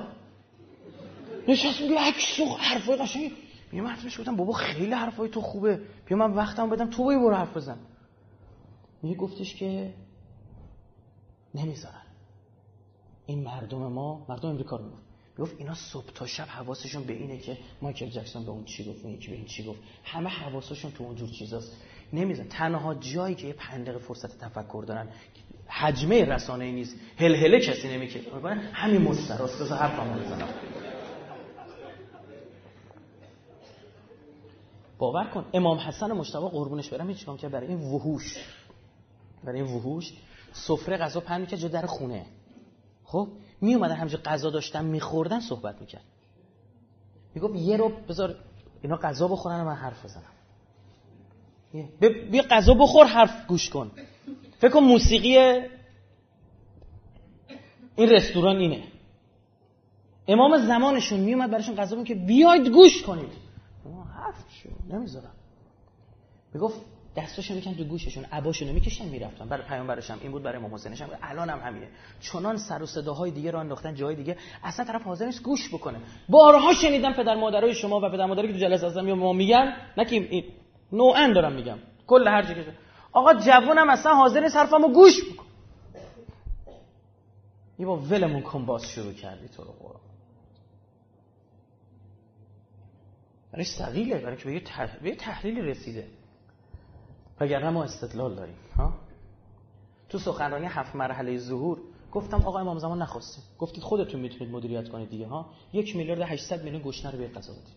نشست 1.47 1.81
میگه 1.81 1.99
عکس 1.99 2.39
و 2.39 2.45
حرفای 2.45 2.97
قشنگ 2.97 3.31
میگه 3.71 3.83
من 3.83 3.89
حرفش 3.89 4.19
گفتم 4.19 4.35
بابا 4.35 4.53
خیلی 4.53 4.93
حرفای 4.93 5.29
تو 5.29 5.41
خوبه. 5.41 5.79
بیا 6.05 6.17
من 6.17 6.31
وقتم 6.33 6.69
بدم 6.69 6.89
تو 6.89 7.05
برو 7.05 7.35
حرف 7.35 7.57
بزن. 7.57 7.77
میگه 9.01 9.15
گفتش 9.15 9.55
که 9.55 9.93
نمی‌ذارن. 11.55 12.01
این 13.25 13.43
مردم 13.43 13.77
ما 13.77 14.25
مردم 14.29 14.49
امریکا 14.49 14.75
رو 14.75 14.83
می‌گفت. 14.83 15.03
گفت 15.39 15.55
اینا 15.57 15.73
صبح 15.73 16.11
تا 16.15 16.25
شب 16.25 16.45
حواسشون 16.47 17.03
به 17.03 17.13
اینه 17.13 17.37
که 17.37 17.57
مایکل 17.81 18.09
جکسون 18.09 18.45
به 18.45 18.51
اون 18.51 18.65
چی 18.65 18.89
گفت 18.89 19.05
اون 19.05 19.13
یکی 19.13 19.27
به 19.27 19.35
این 19.35 19.45
چی 19.45 19.63
گفت. 19.63 19.79
همه 20.03 20.29
حواسشون 20.29 20.91
تو 20.91 21.03
اونجور 21.03 21.29
چیزاست. 21.29 21.77
نمیزن 22.13 22.47
تنها 22.47 22.93
جایی 22.93 23.35
که 23.35 23.47
یه 23.47 23.53
پنج 23.53 23.97
فرصت 23.97 24.37
تفکر 24.37 24.83
دارن 24.87 25.07
حجمه 25.67 26.25
رسانه 26.25 26.71
نیست. 26.71 26.95
هلهله 27.17 27.59
کسی 27.59 27.87
نمی‌کنه 27.87 28.55
همین 28.73 29.01
مستراست 29.01 29.61
بذار 29.61 29.77
حرفمو 29.77 30.19
بزنم. 30.19 30.49
باور 34.97 35.25
کن 35.27 35.45
امام 35.53 35.77
حسن 35.77 36.11
مشتبه 36.11 36.49
قربونش 36.49 36.89
برم. 36.89 37.09
هیچ 37.09 37.25
که 37.37 37.49
برای 37.49 37.67
این 37.67 37.79
وحوش. 37.79 38.37
برای 39.43 39.61
وحوش 39.61 40.13
سفره 40.53 40.97
غذا 40.97 41.19
پهن 41.19 41.41
می‌کرد 41.41 41.59
جا 41.59 41.67
در 41.67 41.85
خونه. 41.85 42.25
خب 43.03 43.27
می 43.61 43.75
اومدن 43.75 43.95
همینجا 43.95 44.19
غذا 44.25 44.49
داشتن 44.49 44.85
میخوردن 44.85 45.39
صحبت 45.39 45.81
می‌کرد. 45.81 46.03
می‌گفت 47.35 47.55
یه 47.55 47.77
رو 47.77 47.89
بذار 47.89 48.35
اینا 48.81 48.95
غذا 48.95 49.27
بخورن 49.27 49.63
من 49.63 49.75
حرف 49.75 50.05
بزنم. 50.05 50.23
بیا 52.31 52.43
غذا 52.49 52.73
بخور 52.73 53.05
حرف 53.05 53.47
گوش 53.47 53.69
کن. 53.69 53.91
فکر 54.59 54.71
کن 54.71 54.79
موسیقی 54.79 55.37
این 57.95 58.09
رستوران 58.09 58.57
اینه. 58.57 58.83
امام 60.27 60.57
زمانشون 60.57 61.19
میومد 61.19 61.51
براشون 61.51 61.75
غذا 61.75 62.03
که 62.03 62.15
بیاید 62.15 62.67
گوش 62.67 63.03
کنید. 63.03 63.31
حرف 64.15 64.45
شو 64.49 64.69
نمی‌ذارم. 64.89 65.35
می‌گفت 66.53 66.81
دستاشو 67.15 67.53
میکن 67.53 67.73
تو 67.73 67.83
گوششون 67.83 68.25
عباشونو 68.25 68.73
می‌کشن 68.73 69.05
می‌رفتن. 69.05 69.49
برای 69.49 69.63
پیامبرش 69.63 70.11
هم 70.11 70.19
این 70.21 70.31
بود 70.31 70.43
برای 70.43 70.57
امام 70.57 70.73
حسینش 70.73 71.01
هم 71.01 71.09
الان 71.21 71.49
هم 71.49 71.59
همینه. 71.59 71.87
چنان 72.19 72.57
سر 72.57 72.83
و 72.83 72.85
صداهای 72.85 73.31
دیگه 73.31 73.51
رو 73.51 73.59
انداختن 73.59 73.95
جای 73.95 74.15
دیگه. 74.15 74.37
اصلا 74.63 74.85
طرف 74.85 75.03
حاضر 75.03 75.25
نیست 75.25 75.43
گوش 75.43 75.73
بکنه. 75.73 75.99
بارها 76.29 76.73
شنیدم 76.73 77.13
پدر 77.13 77.35
مادرای 77.35 77.75
شما 77.75 77.99
و 77.99 78.09
پدر 78.09 78.25
مادری 78.25 78.47
که 78.47 78.53
تو 78.53 78.59
جلسه 78.59 78.87
هستن 78.87 79.07
یا 79.07 79.15
ما 79.15 79.33
میگن. 79.33 79.73
نکیم 79.97 80.27
این 80.29 80.43
نوعا 80.91 81.33
دارم 81.33 81.53
میگم. 81.53 81.77
کل 82.07 82.27
هر 82.27 82.41
جا 82.41 82.63
آقا 83.11 83.33
جوونم 83.33 83.89
اصلا 83.89 84.15
حاضر 84.15 84.39
نیست 84.39 84.55
حرفمو 84.55 84.93
گوش 84.93 85.23
بکن. 85.23 85.45
یه 87.79 87.85
با 87.85 87.97
ولمون 87.97 88.41
کن 88.41 88.65
باز 88.65 88.83
شروع 88.83 89.13
کردی 89.13 89.47
تو 89.47 89.63
رو 89.63 89.71
قرآن. 89.71 90.01
برای 93.51 93.65
سقیله 93.65 94.17
برای 94.17 94.37
که 94.37 94.61
به 95.01 95.09
یه 95.09 95.15
تحلیلی 95.15 95.61
رسیده. 95.61 96.07
وگرنه 97.39 97.69
ما 97.69 97.83
استدلال 97.83 98.35
داریم 98.35 98.55
ها؟ 98.77 98.93
تو 100.09 100.17
سخنرانی 100.17 100.65
هفت 100.65 100.95
مرحله 100.95 101.37
ظهور 101.37 101.81
گفتم 102.11 102.37
آقا 102.37 102.59
امام 102.59 102.79
زمان 102.79 103.01
نخواستیم 103.01 103.43
گفتید 103.59 103.83
خودتون 103.83 104.21
می‌تونید 104.21 104.53
مدیریت 104.53 104.89
کنید 104.89 105.09
دیگه 105.09 105.27
ها؟ 105.27 105.49
یک 105.73 105.95
میلیارد 105.95 106.21
800 106.21 106.63
میلیون 106.63 106.81
گشنه 106.81 107.11
رو 107.11 107.17
به 107.17 107.27
غذا 107.27 107.53
بدید 107.53 107.75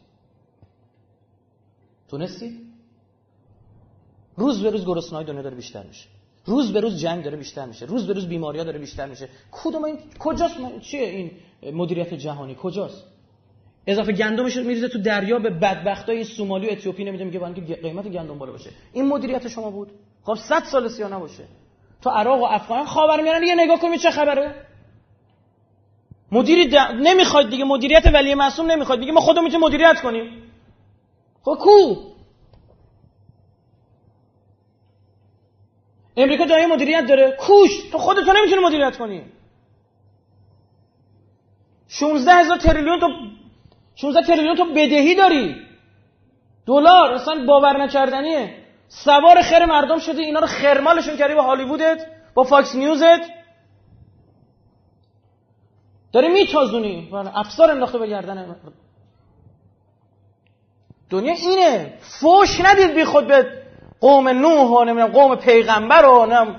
تونستید؟ 2.08 2.60
روز 4.36 4.62
به 4.62 4.70
روز 4.70 4.86
گرسنه‌های 4.86 5.24
دنیا 5.24 5.42
داره 5.42 5.56
بیشتر 5.56 5.86
میشه. 5.86 6.08
روز 6.44 6.72
به 6.72 6.80
روز 6.80 6.98
جنگ 6.98 7.24
داره 7.24 7.36
بیشتر 7.36 7.66
میشه. 7.66 7.86
روز 7.86 8.06
به 8.06 8.12
روز 8.12 8.28
بیماری 8.28 8.58
ها 8.58 8.64
داره 8.64 8.78
بیشتر 8.78 9.06
میشه. 9.06 9.28
کدوم 9.52 9.84
این 9.84 9.98
کجاست؟ 10.18 10.80
چیه 10.80 11.08
این 11.08 11.30
مدیریت 11.74 12.14
جهانی؟ 12.14 12.56
کجاست؟ 12.62 13.11
اضافه 13.86 14.12
گندمش 14.12 14.56
میریزه 14.56 14.88
تو 14.88 14.98
دریا 15.02 15.38
به 15.38 15.50
بدبختای 15.50 16.24
سومالی 16.24 16.68
و 16.68 16.72
اتیوپی 16.72 17.04
نمیده 17.04 17.24
میگه 17.24 17.38
برای 17.38 17.74
قیمت 17.74 18.08
گندم 18.08 18.38
بالا 18.38 18.52
باشه. 18.52 18.70
این 18.92 19.08
مدیریت 19.08 19.48
شما 19.48 19.70
بود. 19.70 19.90
خب 20.22 20.34
100 20.34 20.64
سال 20.64 20.88
سیا 20.88 21.08
نباشه 21.08 21.44
تو 22.02 22.10
عراق 22.10 22.40
و 22.40 22.44
افغان 22.44 22.84
خاورمیانه 22.84 23.46
یه 23.46 23.54
نگاه 23.54 23.80
کنید 23.80 24.00
چه 24.00 24.10
خبره. 24.10 24.54
مدیری 26.32 26.68
د... 26.68 26.76
نمی‌خواد 26.76 27.50
دیگه 27.50 27.64
مدیریت 27.64 28.06
ولی 28.14 28.34
معصوم 28.34 28.70
نمی‌خواد. 28.70 29.00
دیگه 29.00 29.12
ما 29.12 29.20
خودمون 29.20 29.44
می‌تونیم 29.44 29.66
مدیریت 29.66 30.00
کنیم. 30.00 30.42
خب 31.42 31.54
کو؟ 31.60 31.96
امریکا 36.16 36.44
داره 36.44 36.66
مدیریت 36.66 37.06
داره. 37.06 37.36
کوش! 37.40 37.90
تو 37.92 37.98
خودتون 37.98 38.36
نمی‌تونی 38.36 38.62
مدیریت 38.64 38.96
کنی. 38.96 39.22
16 41.88 42.32
هزار 42.32 42.56
تریلیون 42.56 43.00
تو 43.00 43.06
16 43.94 44.26
تریلیون 44.26 44.56
تو 44.56 44.64
بدهی 44.64 45.14
داری. 45.14 45.56
دلار 46.66 47.12
اصلا 47.12 47.44
باور 47.46 47.82
نکردنیه. 47.82 48.54
سوار 48.88 49.42
خر 49.42 49.64
مردم 49.64 49.98
شده 49.98 50.22
اینا 50.22 50.40
رو 50.40 50.46
خرمالشون 50.46 51.16
کردی 51.16 51.34
با 51.34 51.42
هالیوودت 51.42 52.06
با 52.34 52.42
فاکس 52.42 52.74
نیوزت. 52.74 53.20
داری 56.12 56.28
میتازونی. 56.28 57.08
افسار 57.34 57.70
انداخته 57.70 57.98
به 57.98 58.06
گردن 58.06 58.56
دنیا 61.10 61.34
اینه. 61.34 61.94
فوش 62.00 62.60
ندید 62.60 62.94
بی 62.94 63.04
خود 63.04 63.26
به 63.26 63.62
قوم 64.00 64.28
نوح 64.28 64.68
و 64.68 64.84
نمی‌دونم 64.84 65.12
قوم 65.12 65.36
پیغمبر 65.36 66.04
و 66.04 66.26
نمی‌دونم 66.26 66.56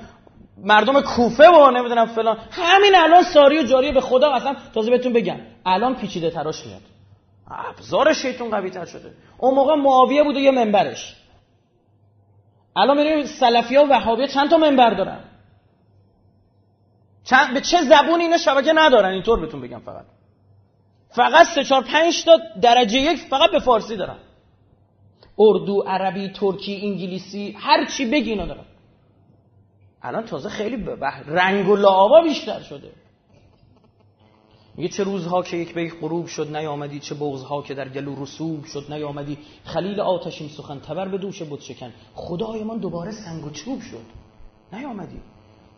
مردم 0.58 1.02
کوفه 1.02 1.50
و 1.50 1.72
نمی‌دونم 1.72 2.06
فلان. 2.06 2.38
همین 2.52 2.96
الان 2.96 3.24
ساری 3.24 3.60
و 3.60 3.64
جاری 3.64 3.92
به 3.92 4.02
خدا 4.02 4.34
اصلا 4.34 4.56
تازه 4.74 4.92
بهتون 4.92 5.14
بگم. 5.14 5.38
الان 5.66 5.96
پیچیده 5.96 6.30
تراش 6.30 6.66
میاد. 6.66 6.82
ابزار 7.54 8.14
شیطون 8.14 8.50
قوی 8.50 8.70
تر 8.70 8.86
شده. 8.86 9.14
اون 9.38 9.54
موقع 9.54 9.76
معاویه 9.76 10.24
بود 10.24 10.36
و 10.36 10.40
یه 10.40 10.52
منبرش. 10.52 11.16
الان 12.76 12.98
میریم 12.98 13.26
سلفی 13.26 13.76
ها 13.76 13.84
و 13.84 13.90
وهابی 13.90 14.28
چند 14.28 14.50
تا 14.50 14.58
منبر 14.58 14.94
دارن؟ 14.94 15.20
چند... 17.24 17.54
به 17.54 17.62
چه 17.62 17.82
زبون 17.82 18.20
اینا 18.20 18.38
شبکه 18.38 18.74
ندارن؟ 18.76 19.10
اینطور 19.10 19.40
بهتون 19.40 19.62
بگم 19.62 19.80
فقط. 19.80 20.06
فقط 21.10 21.48
سه 21.48 21.64
چهار 21.64 21.84
پنج 21.84 22.26
تا 22.26 22.40
درجه 22.62 23.00
یک 23.00 23.20
فقط 23.20 23.52
به 23.52 23.60
فارسی 23.60 23.96
دارن. 23.96 24.18
اردو 25.40 25.82
عربی 25.82 26.30
ترکی 26.30 26.82
انگلیسی 26.84 27.56
هر 27.60 27.86
چی 27.86 28.06
بگی 28.06 28.30
اینا 28.30 28.46
دارن. 28.46 28.66
الان 30.02 30.26
تازه 30.26 30.50
خیلی 30.50 30.78
به 30.78 30.96
رنگ 31.28 31.70
و 31.70 31.76
لعابا 31.76 32.22
بیشتر 32.22 32.60
شده. 32.60 32.92
میگه 34.76 34.90
چه 34.90 35.04
روزها 35.04 35.44
که 35.44 35.58
یک 35.58 35.74
بیخ 35.74 35.96
غروب 36.02 36.28
شد 36.28 36.56
نیامدی 36.56 37.00
چه 37.00 37.16
بغزها 37.16 37.62
که 37.62 37.74
در 37.74 37.90
گلو 37.90 38.24
رسوب 38.24 38.66
شد 38.66 38.86
نیامدی. 38.90 39.38
خلیل 39.64 40.00
آتشین 40.00 40.50
سخن 40.50 40.80
تبر 40.80 41.08
به 41.08 41.18
دوش 41.18 41.42
بود 41.42 41.60
شکن. 41.60 41.94
خدایمان 42.16 42.78
دوباره 42.78 43.12
سنگ 43.12 43.46
و 43.46 43.50
چوب 43.50 43.82
شد. 43.82 44.06
نیامدی. 44.74 45.20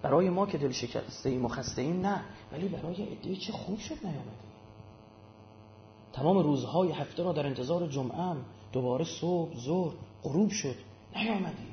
برای 0.02 0.30
ما 0.30 0.46
که 0.46 0.58
دل 0.58 0.72
شکسته 0.72 1.30
ایم 1.30 1.46
و 1.46 1.48
خسته 1.48 1.82
ایم 1.82 2.02
نه. 2.02 2.22
ولی 2.52 2.68
برای 2.68 3.04
عده 3.04 3.36
چه 3.36 3.54
خوب 3.54 3.80
شد 3.80 3.96
نیامدی. 4.04 4.46
تمام 6.14 6.38
روزهای 6.38 6.92
هفته 6.92 7.24
را 7.24 7.34
در 7.34 7.46
انتظار 7.46 7.88
جمعه 7.88 8.36
دوباره 8.72 9.06
صبح 9.06 9.58
ظهر 9.60 9.94
غروب 10.24 10.50
شد. 10.50 10.76
نیامدی. 11.16 11.68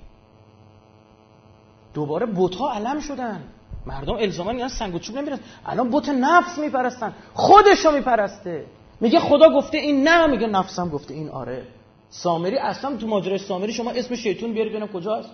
دوباره 1.94 2.26
بوتا 2.26 2.72
علم 2.72 3.00
شدن. 3.00 3.48
مردم 3.86 4.14
الزاما 4.14 4.50
اینا 4.50 4.68
سنگ 4.68 4.94
و 4.94 4.98
چوب 4.98 5.18
نمیرن. 5.18 5.38
الان 5.66 5.90
بت 5.90 6.08
نفس 6.08 6.58
میپرستن. 6.58 7.14
خودشو 7.34 7.90
میپرسته. 7.90 8.66
میگه 9.00 9.20
خدا 9.20 9.50
گفته 9.50 9.78
این 9.78 10.08
نه 10.08 10.26
میگه 10.26 10.46
نفسم 10.46 10.88
گفته 10.88 11.14
این 11.14 11.28
آره. 11.28 11.66
سامری 12.10 12.58
اصلا 12.58 12.96
تو 12.96 13.06
ماجرای 13.06 13.38
سامری 13.38 13.72
شما 13.72 13.90
اسم 13.90 14.14
شیطون 14.14 14.52
بیارید 14.52 14.72
ببینم 14.72 14.88
کجاست. 14.88 15.30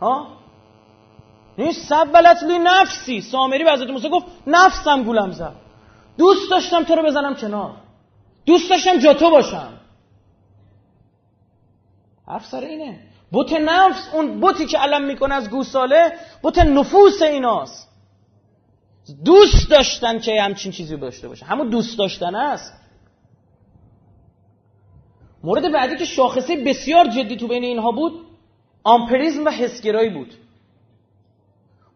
ها؟ 0.00 0.26
این 1.56 1.72
سبلت 1.72 2.42
لی 2.42 2.58
نفسی. 2.58 3.20
سامری 3.20 3.64
به 3.64 3.72
حضرت 3.72 3.90
موسی 3.90 4.08
گفت 4.08 4.26
نفسم 4.46 5.02
گولم 5.02 5.32
زد. 5.32 5.56
دوست 6.18 6.50
داشتم 6.50 6.84
تو 6.84 6.94
رو 6.94 7.02
بزنم 7.02 7.34
کنار. 7.34 7.70
دوست 8.46 8.70
داشتم 8.70 8.98
جا 8.98 9.14
تو 9.14 9.30
باشم. 9.30 9.72
حرف 12.26 12.46
سر 12.46 12.60
اینه. 12.60 12.98
بوت 13.30 13.52
نفس 13.52 14.08
اون 14.12 14.40
بوتی 14.40 14.66
که 14.66 14.78
علم 14.78 15.04
می‌کنه 15.04 15.34
از 15.34 15.50
گوساله 15.50 16.12
بوت 16.42 16.58
نفوس 16.58 17.22
ایناست. 17.22 17.88
دوست 19.24 19.70
داشتن 19.70 20.18
که 20.18 20.42
همچین 20.42 20.72
چیزی 20.72 20.96
داشته 20.96 21.28
باشه. 21.28 21.46
همون 21.46 21.70
دوست 21.70 21.98
داشتن 21.98 22.34
است. 22.34 22.72
مورد 25.44 25.72
بعدی 25.72 25.96
که 25.96 26.04
شاخصه 26.04 26.56
بسیار 26.56 27.06
جدی 27.08 27.36
تو 27.36 27.48
بین 27.48 27.64
اینها 27.64 27.92
بود 27.92 28.12
آمپریزم 28.84 29.44
و 29.44 29.50
حسگرایی 29.50 30.10
بود. 30.10 30.34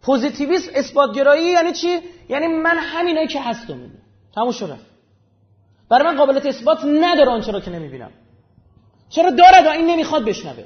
پوزیتیویسم 0.03 0.70
اثباتگرایی 0.74 1.45
یعنی 1.45 1.72
چی؟ 1.72 2.01
یعنی 2.28 2.47
من 2.47 2.78
همینایی 2.78 3.28
که 3.28 3.41
هستم 3.43 3.76
می‌بینم. 3.76 4.03
تموم 4.35 4.53
شده 4.53 4.76
برای 5.89 6.05
من 6.05 6.16
قابلیت 6.16 6.47
اثبات 6.47 6.85
نداره 6.85 7.31
آنچه 7.31 7.53
را 7.53 7.61
که 7.61 7.70
نمی‌بینم. 7.70 8.11
چرا 9.09 9.31
داره 9.31 9.66
و 9.66 9.68
این 9.68 9.87
نمی‌خواد 9.87 10.24
بشنوه. 10.24 10.64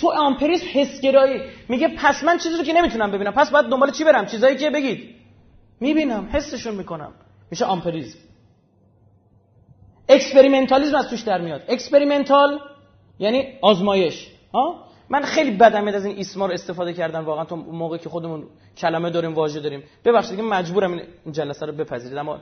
تو 0.00 0.12
آمپریسم 0.12 0.66
حسگرایی. 0.72 1.40
میگه 1.68 1.88
پس 1.88 2.24
من 2.24 2.38
چیزی 2.38 2.56
رو 2.56 2.64
که 2.64 2.72
نمی‌تونم 2.72 3.10
ببینم. 3.10 3.32
پس 3.32 3.50
باید 3.50 3.66
دنبال 3.66 3.90
چی 3.90 4.04
برم؟ 4.04 4.26
چیزایی 4.26 4.56
که 4.56 4.70
بگید. 4.70 5.14
می‌بینم 5.80 6.28
حسشون 6.32 6.74
می‌کنم. 6.74 7.12
میشه 7.50 7.64
آمپریزم 7.64 8.18
experimentalism 10.08 10.96
از 10.96 11.08
توش 11.08 11.20
در 11.20 11.40
میاد. 11.40 11.62
experimental 11.68 12.58
یعنی 13.18 13.58
آزمایش. 13.62 14.28
ها؟ 14.54 14.84
من 15.08 15.22
خیلی 15.22 15.50
بدم 15.50 15.88
از 15.88 16.04
این 16.04 16.18
اسما 16.18 16.46
رو 16.46 16.52
استفاده 16.52 16.92
کردم 16.92 17.24
واقعا 17.24 17.44
تو 17.44 17.56
موقعی 17.56 17.98
که 17.98 18.08
خودمون 18.08 18.46
کلمه 18.76 19.10
داریم 19.10 19.34
واژه 19.34 19.60
داریم. 19.60 19.82
ببخشید 20.04 20.36
که 20.36 20.42
مجبورم 20.42 20.92
این 20.92 21.32
جلسه 21.32 21.66
رو 21.66 21.72
بپذیرید 21.72 22.18
اما 22.18 22.38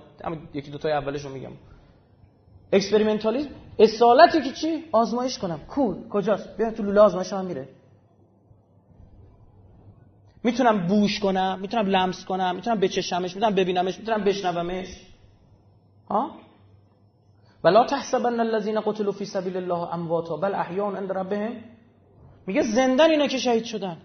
یکی 0.54 0.70
دو 0.70 0.78
تای 0.78 0.92
اولش 0.92 1.24
رو 1.24 1.30
میگم. 1.30 1.50
اکسپریمنتالیسم 2.72 3.50
اصالتی 3.78 4.42
که 4.42 4.52
چی؟ 4.52 4.84
آزمایش 4.92 5.38
کنم. 5.38 5.60
کول 5.68 6.08
کجاست؟ 6.08 6.56
بیا 6.56 6.70
تو 6.70 6.82
لوله 6.82 7.00
آزمایش 7.00 7.32
هم 7.32 7.44
میره. 7.44 7.68
می‌تونم 10.44 10.86
بوش 10.86 11.20
کنم 11.20 11.58
می‌تونم 11.60 11.86
لمس 11.86 12.24
کنم 12.24 12.54
می‌تونم 12.54 12.80
بچشمش 12.80 13.34
می‌تونم 13.34 13.54
ببینمش 13.54 13.98
می‌تونم 13.98 14.24
بشنومش. 14.24 14.88
ها؟ 16.10 16.30
ولا 17.64 17.84
تحسبن 17.84 18.40
الذين 18.40 18.80
قتلوا 18.80 19.12
في 19.12 19.24
سبيل 19.24 19.56
الله 19.56 19.94
امواتا 19.94 20.36
بل 20.36 20.54
احياء 20.54 20.96
عند 20.96 21.12
ربهم. 21.12 21.52
میگه 22.46 22.62
زندن 22.62 23.10
اینا 23.10 23.26
که 23.26 23.38
شهید 23.38 23.64
شدن. 23.64 23.96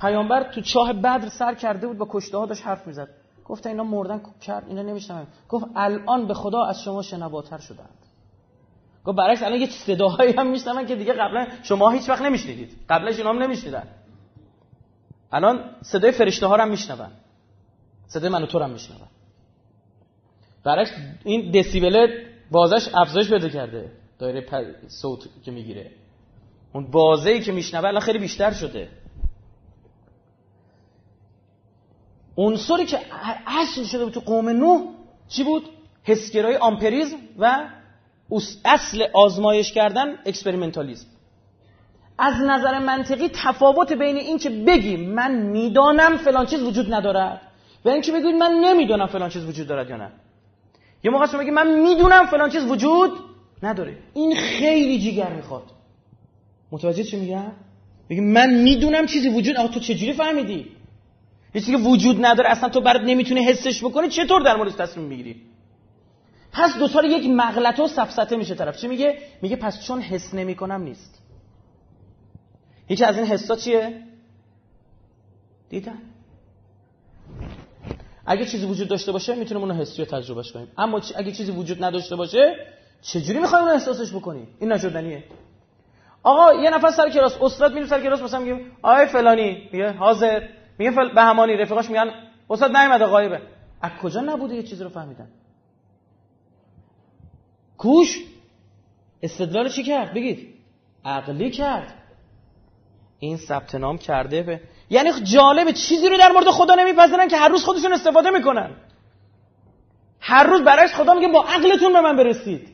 پیامبر 0.00 0.42
تو 0.42 0.60
چاه 0.60 0.92
بدر 0.92 1.28
سر 1.28 1.54
کرده 1.54 1.86
بود 1.86 1.98
با 1.98 2.08
کشته 2.10 2.38
ها 2.38 2.46
داشت 2.46 2.66
حرف 2.66 2.86
می‌زد. 2.86 3.08
گفت 3.50 3.66
اینا 3.66 3.84
مردن 3.84 4.20
کرد 4.40 4.68
اینا 4.68 4.82
نمیشنن 4.82 5.26
گفت 5.48 5.66
الان 5.76 6.26
به 6.26 6.34
خدا 6.34 6.64
از 6.64 6.82
شما 6.82 7.02
شنواتر 7.02 7.58
شدند 7.58 7.98
گفت 9.04 9.18
برعکس 9.18 9.42
الان 9.42 9.60
یه 9.60 9.66
صداهایی 9.66 10.32
هم 10.32 10.46
میشنون 10.46 10.86
که 10.86 10.96
دیگه 10.96 11.12
قبلا 11.12 11.46
شما 11.62 11.90
هیچ 11.90 12.08
وقت 12.08 12.22
نمیشنیدید. 12.22 12.76
قبلش 12.88 13.18
اینا 13.18 13.30
هم 13.30 13.42
نمیشنیدن. 13.42 13.88
الان 15.32 15.64
صدای 15.82 16.12
فرشته 16.12 16.46
ها 16.46 16.56
رو 16.56 16.62
هم 16.62 16.70
میشنون. 16.70 17.10
صدای 18.06 18.30
من 18.30 18.42
و 18.42 18.46
تو 18.46 18.58
هم 18.58 18.70
میشنون. 18.70 19.08
برعکس 20.64 20.90
این 21.24 21.50
دسیبل 21.50 22.06
بازش 22.50 22.88
افزایش 22.94 23.28
پیدا 23.28 23.48
کرده. 23.48 23.92
دایره 24.18 24.74
صوت 24.88 25.28
که 25.44 25.50
می‌گیره. 25.50 25.90
اون 26.72 26.90
بازه 26.90 27.40
که 27.40 27.52
میشنوه 27.52 27.88
الان 27.88 28.00
خیلی 28.00 28.18
بیشتر 28.18 28.52
شده. 28.52 28.88
عنصری 32.40 32.86
که 32.86 32.98
اصل 33.46 33.84
شده 33.84 34.04
بود 34.04 34.12
تو 34.12 34.20
قوم 34.20 34.48
نوح 34.48 34.80
چی 35.28 35.44
بود؟ 35.44 35.62
حسگرایی 36.02 36.56
آمپریزم 36.56 37.16
و 37.38 37.60
اصل 38.64 39.02
آزمایش 39.12 39.72
کردن 39.72 40.14
experimentalism. 40.26 41.06
از 42.18 42.34
نظر 42.40 42.78
منطقی 42.78 43.28
تفاوت 43.28 43.92
بین 43.92 44.16
این 44.16 44.38
که 44.38 44.50
بگیم 44.50 45.10
من 45.10 45.32
می‌دانم 45.32 46.16
فلان 46.16 46.46
چیز 46.46 46.62
وجود 46.62 46.94
ندارد 46.94 47.40
و 47.84 47.88
این 47.88 48.02
که 48.02 48.12
بگید 48.12 48.34
من 48.34 48.52
نمی‌دانم 48.52 49.06
فلان 49.06 49.30
چیز 49.30 49.44
وجود 49.44 49.66
دارد 49.66 49.90
یا 49.90 49.96
نه. 49.96 50.10
یه 51.04 51.10
موقع 51.10 51.26
شما 51.26 51.42
من 51.42 51.80
می‌دونم 51.80 52.26
فلان 52.26 52.50
چیز 52.50 52.64
وجود 52.64 53.10
نداره. 53.62 53.98
این 54.14 54.36
خیلی 54.36 54.98
جیگر 54.98 55.30
می‌خواد. 55.30 55.62
متوجه 56.72 57.04
چی 57.04 57.16
میگم؟ 57.16 57.52
میگه 58.08 58.22
من 58.22 58.54
می‌دونم 58.54 59.06
چیزی 59.06 59.28
وجود 59.28 59.56
آقا 59.56 59.68
تو 59.68 59.80
چجوری 59.80 60.12
فهمیدی؟ 60.12 60.79
یه 61.54 61.60
چیزی 61.60 61.72
که 61.72 61.78
وجود 61.78 62.24
نداره 62.24 62.50
اصلا 62.50 62.68
تو 62.68 62.80
برات 62.80 63.02
نمی‌تونی 63.02 63.44
حسش 63.44 63.84
بکنی 63.84 64.08
چطور 64.08 64.42
در 64.42 64.56
موردش 64.56 64.74
تصمیم 64.74 65.06
می‌گیری؟ 65.06 65.42
پس 66.52 66.76
دو 66.78 66.88
سال 66.88 67.04
یک 67.04 67.30
مغلطه 67.30 67.82
و 67.82 67.88
سفسته 67.88 68.36
میشه 68.36 68.54
طرف. 68.54 68.76
چی 68.76 68.88
میگه؟ 68.88 69.18
میگه 69.42 69.56
پس 69.56 69.86
چون 69.86 70.00
حس 70.00 70.34
نمی‌کنم 70.34 70.82
نیست. 70.82 71.22
یکی 72.88 73.04
از 73.04 73.16
این 73.16 73.26
حسا 73.26 73.56
چیه؟ 73.56 74.02
دیدن. 75.70 75.98
اگه 78.26 78.46
چیزی 78.46 78.66
وجود 78.66 78.88
داشته 78.88 79.12
باشه 79.12 79.34
می‌تونیم 79.34 79.62
اونو 79.62 79.74
حسی 79.74 80.02
و 80.02 80.04
تجربهش 80.04 80.52
کنیم. 80.52 80.68
اما 80.78 81.00
اگه 81.16 81.32
چیزی 81.32 81.52
وجود 81.52 81.84
نداشته 81.84 82.16
باشه 82.16 82.56
چجوری 83.02 83.38
می‌خوایم 83.38 83.64
اونو 83.64 83.74
احساسش 83.74 84.12
بکنیم 84.12 84.48
این 84.60 84.72
نشدنیه 84.72 85.24
آقا 86.22 86.54
یه 86.54 86.70
نفر 86.70 86.90
سر 86.90 87.10
کلاس 87.10 87.36
استاد 87.42 87.74
میره 87.74 87.86
سر 87.86 88.00
کلاس 88.00 88.22
مثلا 88.22 88.40
میگه 88.40 88.60
آقای 88.82 89.06
فلانی 89.06 89.68
میگه 89.72 89.92
حاضر. 89.92 90.48
میگه 90.80 90.90
فل... 90.90 91.14
بهمانی 91.14 91.56
رفیقاش 91.56 91.88
میگن 91.88 92.14
استاد 92.50 92.76
نیومده 92.76 93.06
غایبه. 93.06 93.40
از 93.82 93.90
کجا 94.02 94.20
نبوده 94.20 94.54
یه 94.54 94.62
چیزی 94.62 94.84
رو 94.84 94.90
فهمیدن؟ 94.90 95.28
کوش 97.78 98.24
استدلال 99.22 99.68
چی 99.68 99.82
کرد؟ 99.82 100.14
بگید. 100.14 100.54
عقلی 101.04 101.50
کرد. 101.50 101.94
این 103.18 103.36
ثبت 103.36 103.74
نام 103.74 103.98
کرده 103.98 104.42
به 104.42 104.60
یعنی 104.90 105.10
جالبه 105.22 105.72
چیزی 105.72 106.08
رو 106.08 106.16
در 106.16 106.32
مورد 106.32 106.50
خدا 106.50 106.74
نمیپذیرن 106.74 107.28
که 107.28 107.36
هر 107.36 107.48
روز 107.48 107.64
خودشون 107.64 107.92
استفاده 107.92 108.30
می‌کنن. 108.30 108.70
هر 110.20 110.44
روز 110.44 110.62
برایش 110.62 110.94
خدا 110.94 111.14
میگه 111.14 111.28
با 111.28 111.42
عقلتون 111.42 111.92
به 111.92 112.00
من 112.00 112.16
برسید. 112.16 112.68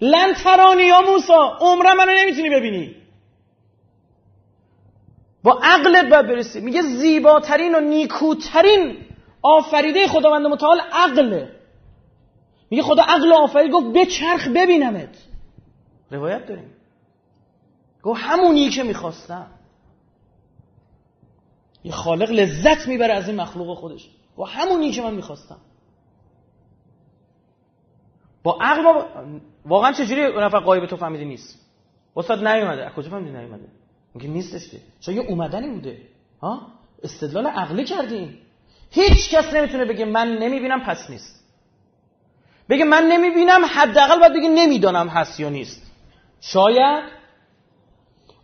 لن 0.00 0.34
ترانی 0.34 0.82
یا 0.82 1.00
موسا 1.00 1.56
عمره 1.60 1.94
منو 1.94 2.12
نمی‌تونی 2.14 2.50
ببینی. 2.50 2.99
با 5.42 5.60
عقلت 5.62 6.10
باید 6.10 6.26
برسی. 6.26 6.60
میگه 6.60 6.82
زیباترین 6.82 7.74
و 7.74 7.80
نیکوترین 7.80 8.96
آفریده 9.42 10.08
خداوند 10.08 10.46
متعال 10.46 10.80
عقله. 10.92 11.56
میگه 12.70 12.82
خدا 12.82 13.02
عقل 13.02 13.32
آفرید 13.32 13.72
گفت 13.72 13.86
به 13.86 14.06
چرخ 14.06 14.48
ببینمت. 14.48 15.16
روایت 16.10 16.46
داریم. 16.46 16.72
گفت 18.02 18.20
همونی 18.22 18.70
که 18.70 18.82
می‌خواستم. 18.82 19.46
یه 21.84 21.92
خالق 21.92 22.30
لذت 22.30 22.88
می‌بره 22.88 23.14
از 23.14 23.28
این 23.28 23.40
مخلوق 23.40 23.78
خودش. 23.78 24.10
و 24.38 24.42
همونی 24.42 24.90
که 24.90 25.02
من 25.02 25.14
می‌خواستم. 25.14 25.58
با 28.42 28.58
عقل 28.60 28.82
ما 28.82 29.04
واقعا 29.64 29.92
چجوری 29.92 30.22
نفر 30.22 30.58
قایب 30.58 30.86
تو 30.86 30.96
فهمیدی 30.96 31.24
نیست؟ 31.24 31.70
استاد 32.16 32.46
نیومده. 32.46 32.86
از 32.86 32.92
کجا 32.92 33.10
فهمیدی 33.10 33.38
نیومده؟ 33.38 33.68
میگه 34.14 34.28
نیستش 34.28 34.68
که. 34.68 34.78
چون 35.00 35.14
یه 35.14 35.20
اومدنی 35.20 35.68
بوده. 35.68 35.98
ها؟ 36.42 36.66
استدلال 37.02 37.46
عقلی 37.46 37.84
کردیم. 37.84 38.38
هیچ 38.90 39.30
کس 39.30 39.54
نمی‌تونه 39.54 39.84
بگه 39.84 40.04
من 40.04 40.38
نمی‌بینم 40.38 40.80
پس 40.80 41.10
نیست. 41.10 41.44
بگه 42.68 42.84
من 42.84 43.02
نمی‌بینم 43.02 43.64
حداقل 43.64 44.20
باید 44.20 44.32
بگه 44.32 44.48
نمی‌دانم 44.48 45.08
هست 45.08 45.40
یا 45.40 45.48
نیست. 45.48 45.82
شاید. 46.40 47.04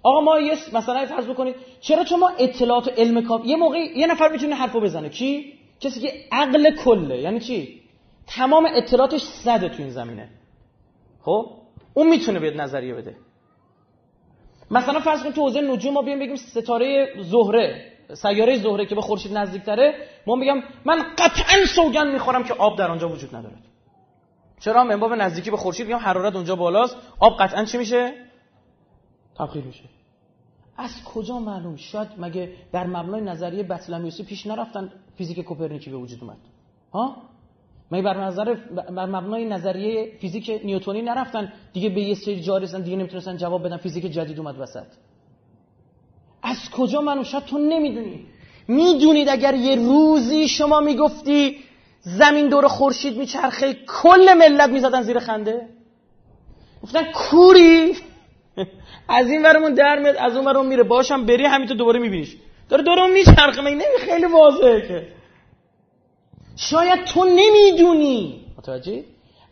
آقا 0.03 0.21
ما 0.21 0.41
یه 0.41 0.55
مثلا 0.73 1.07
فرض 1.07 1.27
بکنید. 1.27 1.55
چرا 1.81 2.05
چون 2.05 2.21
ما 2.21 2.29
اطلاعات 2.39 2.89
و 2.89 2.91
علم 2.91 3.27
کاف 3.27 3.45
یه 3.45 3.57
موقع 3.57 3.79
یه 3.79 4.07
نفر 4.07 4.29
می‌تونه 4.29 4.55
حرفو 4.55 4.81
بزنه. 4.81 5.09
کی؟ 5.09 5.53
کسی 5.81 6.01
که 6.01 6.13
عقل 6.33 6.77
کله. 6.77 7.19
یعنی 7.19 7.41
چی؟ 7.41 7.83
تمام 8.27 8.69
اطلاعاتش 8.75 9.23
صده 9.23 9.69
تو 9.69 9.83
این 9.83 9.91
زمینه. 9.91 10.29
خب؟ 11.23 11.51
اون 11.95 12.09
می‌تونه 12.09 12.41
بیاد 12.41 12.61
نظریه 12.61 12.95
بده. 12.95 13.17
مثلا 14.71 15.01
فرض 15.01 15.23
کنید 15.23 15.35
تو 15.35 15.41
حوزه 15.41 15.61
نجوم 15.61 15.95
ما 15.95 16.03
بیایم 16.03 16.19
بگیم 16.19 16.37
ستاره 16.37 17.09
زهره 17.23 17.93
سیاره 18.15 18.59
زهره 18.59 18.87
که 18.87 18.95
به 18.95 19.01
خورشید 19.01 19.39
نزدیکتره. 19.39 19.95
ما 20.27 20.35
میگم 20.35 20.63
من 20.85 21.03
قطعا 21.19 21.65
سوگن 21.67 22.07
می‌خورم 22.13 22.45
که 22.45 22.55
آب 22.55 22.79
در 22.79 22.91
آنجا 22.91 23.09
وجود 23.09 23.37
نداره 23.37 23.57
چرا؟ 24.61 24.85
من 24.85 25.01
باب 25.01 25.13
نزدیکی 25.13 25.51
به 25.51 25.57
خورشید 25.57 25.87
میگم 25.87 25.99
حرارت 25.99 26.35
اونجا 26.35 26.57
بالاست. 26.57 26.97
آب 27.19 27.37
قطعا 27.41 27.65
چی 27.65 27.79
میشه؟ 27.79 28.13
تبخیر 29.39 29.65
میشه. 29.65 29.85
از 30.77 31.05
کجا 31.05 31.39
معلوم؟ 31.39 31.77
شاید 31.77 32.09
مگه 32.19 32.53
بر 32.73 32.87
مبنای 32.87 33.21
نظریه 33.21 33.63
بطلمیوسی 33.63 34.23
پیش 34.23 34.47
نرفتن 34.47 34.93
فیزیک 35.17 35.41
کوپرنیکی 35.41 35.91
به 35.91 35.97
وجود 35.97 36.19
اومد. 36.23 36.37
ها؟ 36.93 37.17
مگه 37.91 38.03
بر 38.03 38.17
نظر 38.25 38.55
بر 38.75 39.07
مبنای 39.07 39.45
نظریه 39.45 40.13
فیزیک 40.21 40.61
نیوتونی 40.65 41.03
نرفتن. 41.03 41.53
دیگه 41.73 41.89
به 41.89 42.01
یه 42.01 42.15
سری 42.15 42.41
جا 42.41 42.59
رسن 42.59 42.81
دیگه 42.81 42.97
نمی‌تونستن 42.97 43.37
جواب 43.37 43.67
بدن. 43.67 43.77
فیزیک 43.77 44.07
جدید 44.07 44.39
اومد 44.39 44.61
وسط. 44.61 44.87
از 46.43 46.71
کجا 46.71 47.01
معلوم 47.01 47.23
شاید 47.23 47.45
تو 47.45 47.59
نمی‌دونی. 47.59 48.27
می‌دونید 48.69 49.29
اگر 49.29 49.55
یه 49.55 49.75
روزی 49.77 50.49
شما 50.49 50.81
می‌گفتی 50.81 51.59
زمین 52.01 52.49
دور 52.49 52.69
خورشید 52.69 53.19
میچرخه 53.19 53.75
کل 54.03 54.35
ملت 54.35 54.71
می‌زدن 54.71 55.03
زیر 55.03 55.19
خنده؟ 55.19 55.69
گفتن 56.83 57.03
کوری؟ 57.13 57.97
از 59.09 59.31
این 59.31 59.43
ورمون 59.43 59.75
در 59.75 60.17
از 60.21 60.37
اون 60.37 60.47
ورمون 60.47 60.67
میره. 60.67 60.83
باشم 60.83 61.27
بری 61.27 61.45
همینطور 61.45 61.77
دوباره 61.77 62.01
میبینیش. 62.01 62.37
داره 62.69 62.83
دورم 62.83 63.13
میچرخه. 63.13 63.61
مگه 63.61 63.75
نمی 63.75 63.99
خیلی 63.99 64.27
واضحه 64.27 64.81
که. 64.89 65.09
شاید 66.57 67.05
تو 67.05 67.25
نمی‌دونی. 67.25 68.47
متوجه 68.59 69.05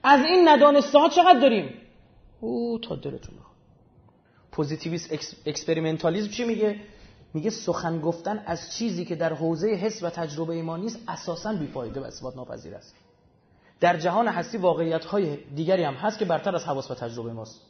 از 0.02 0.24
این 0.24 0.48
ندانسته 0.48 0.98
ها 0.98 1.08
چقدر 1.08 1.40
داریم؟ 1.40 1.74
او 2.40 2.78
تا 2.78 2.96
دلتون 2.96 3.34
پوزیتیویست 4.52 5.12
experimentalism 5.46 6.30
چی 6.30 6.44
میگه؟ 6.44 6.80
میگه 7.34 7.50
سخن 7.50 8.00
گفتن 8.00 8.42
از 8.46 8.76
چیزی 8.76 9.04
که 9.04 9.14
در 9.14 9.32
حوزه 9.32 9.68
حس 9.68 10.02
و 10.02 10.10
تجربه 10.10 10.62
ما 10.62 10.76
نیست 10.76 10.98
اساسا 11.08 11.52
بیفایده 11.52 12.00
و 12.00 12.04
اثبات 12.04 12.36
ناپذیر 12.36 12.74
است. 12.74 12.94
در 13.80 13.96
جهان 13.96 14.28
هستی 14.28 14.58
واقعیت 14.58 15.04
های 15.04 15.36
دیگری 15.36 15.82
هم 15.82 15.94
هست 15.94 16.18
که 16.18 16.24
برتر 16.24 16.56
از 16.56 16.64
حواس 16.64 16.90
و 16.90 16.94
تجربه 16.94 17.32
ماست. 17.32 17.60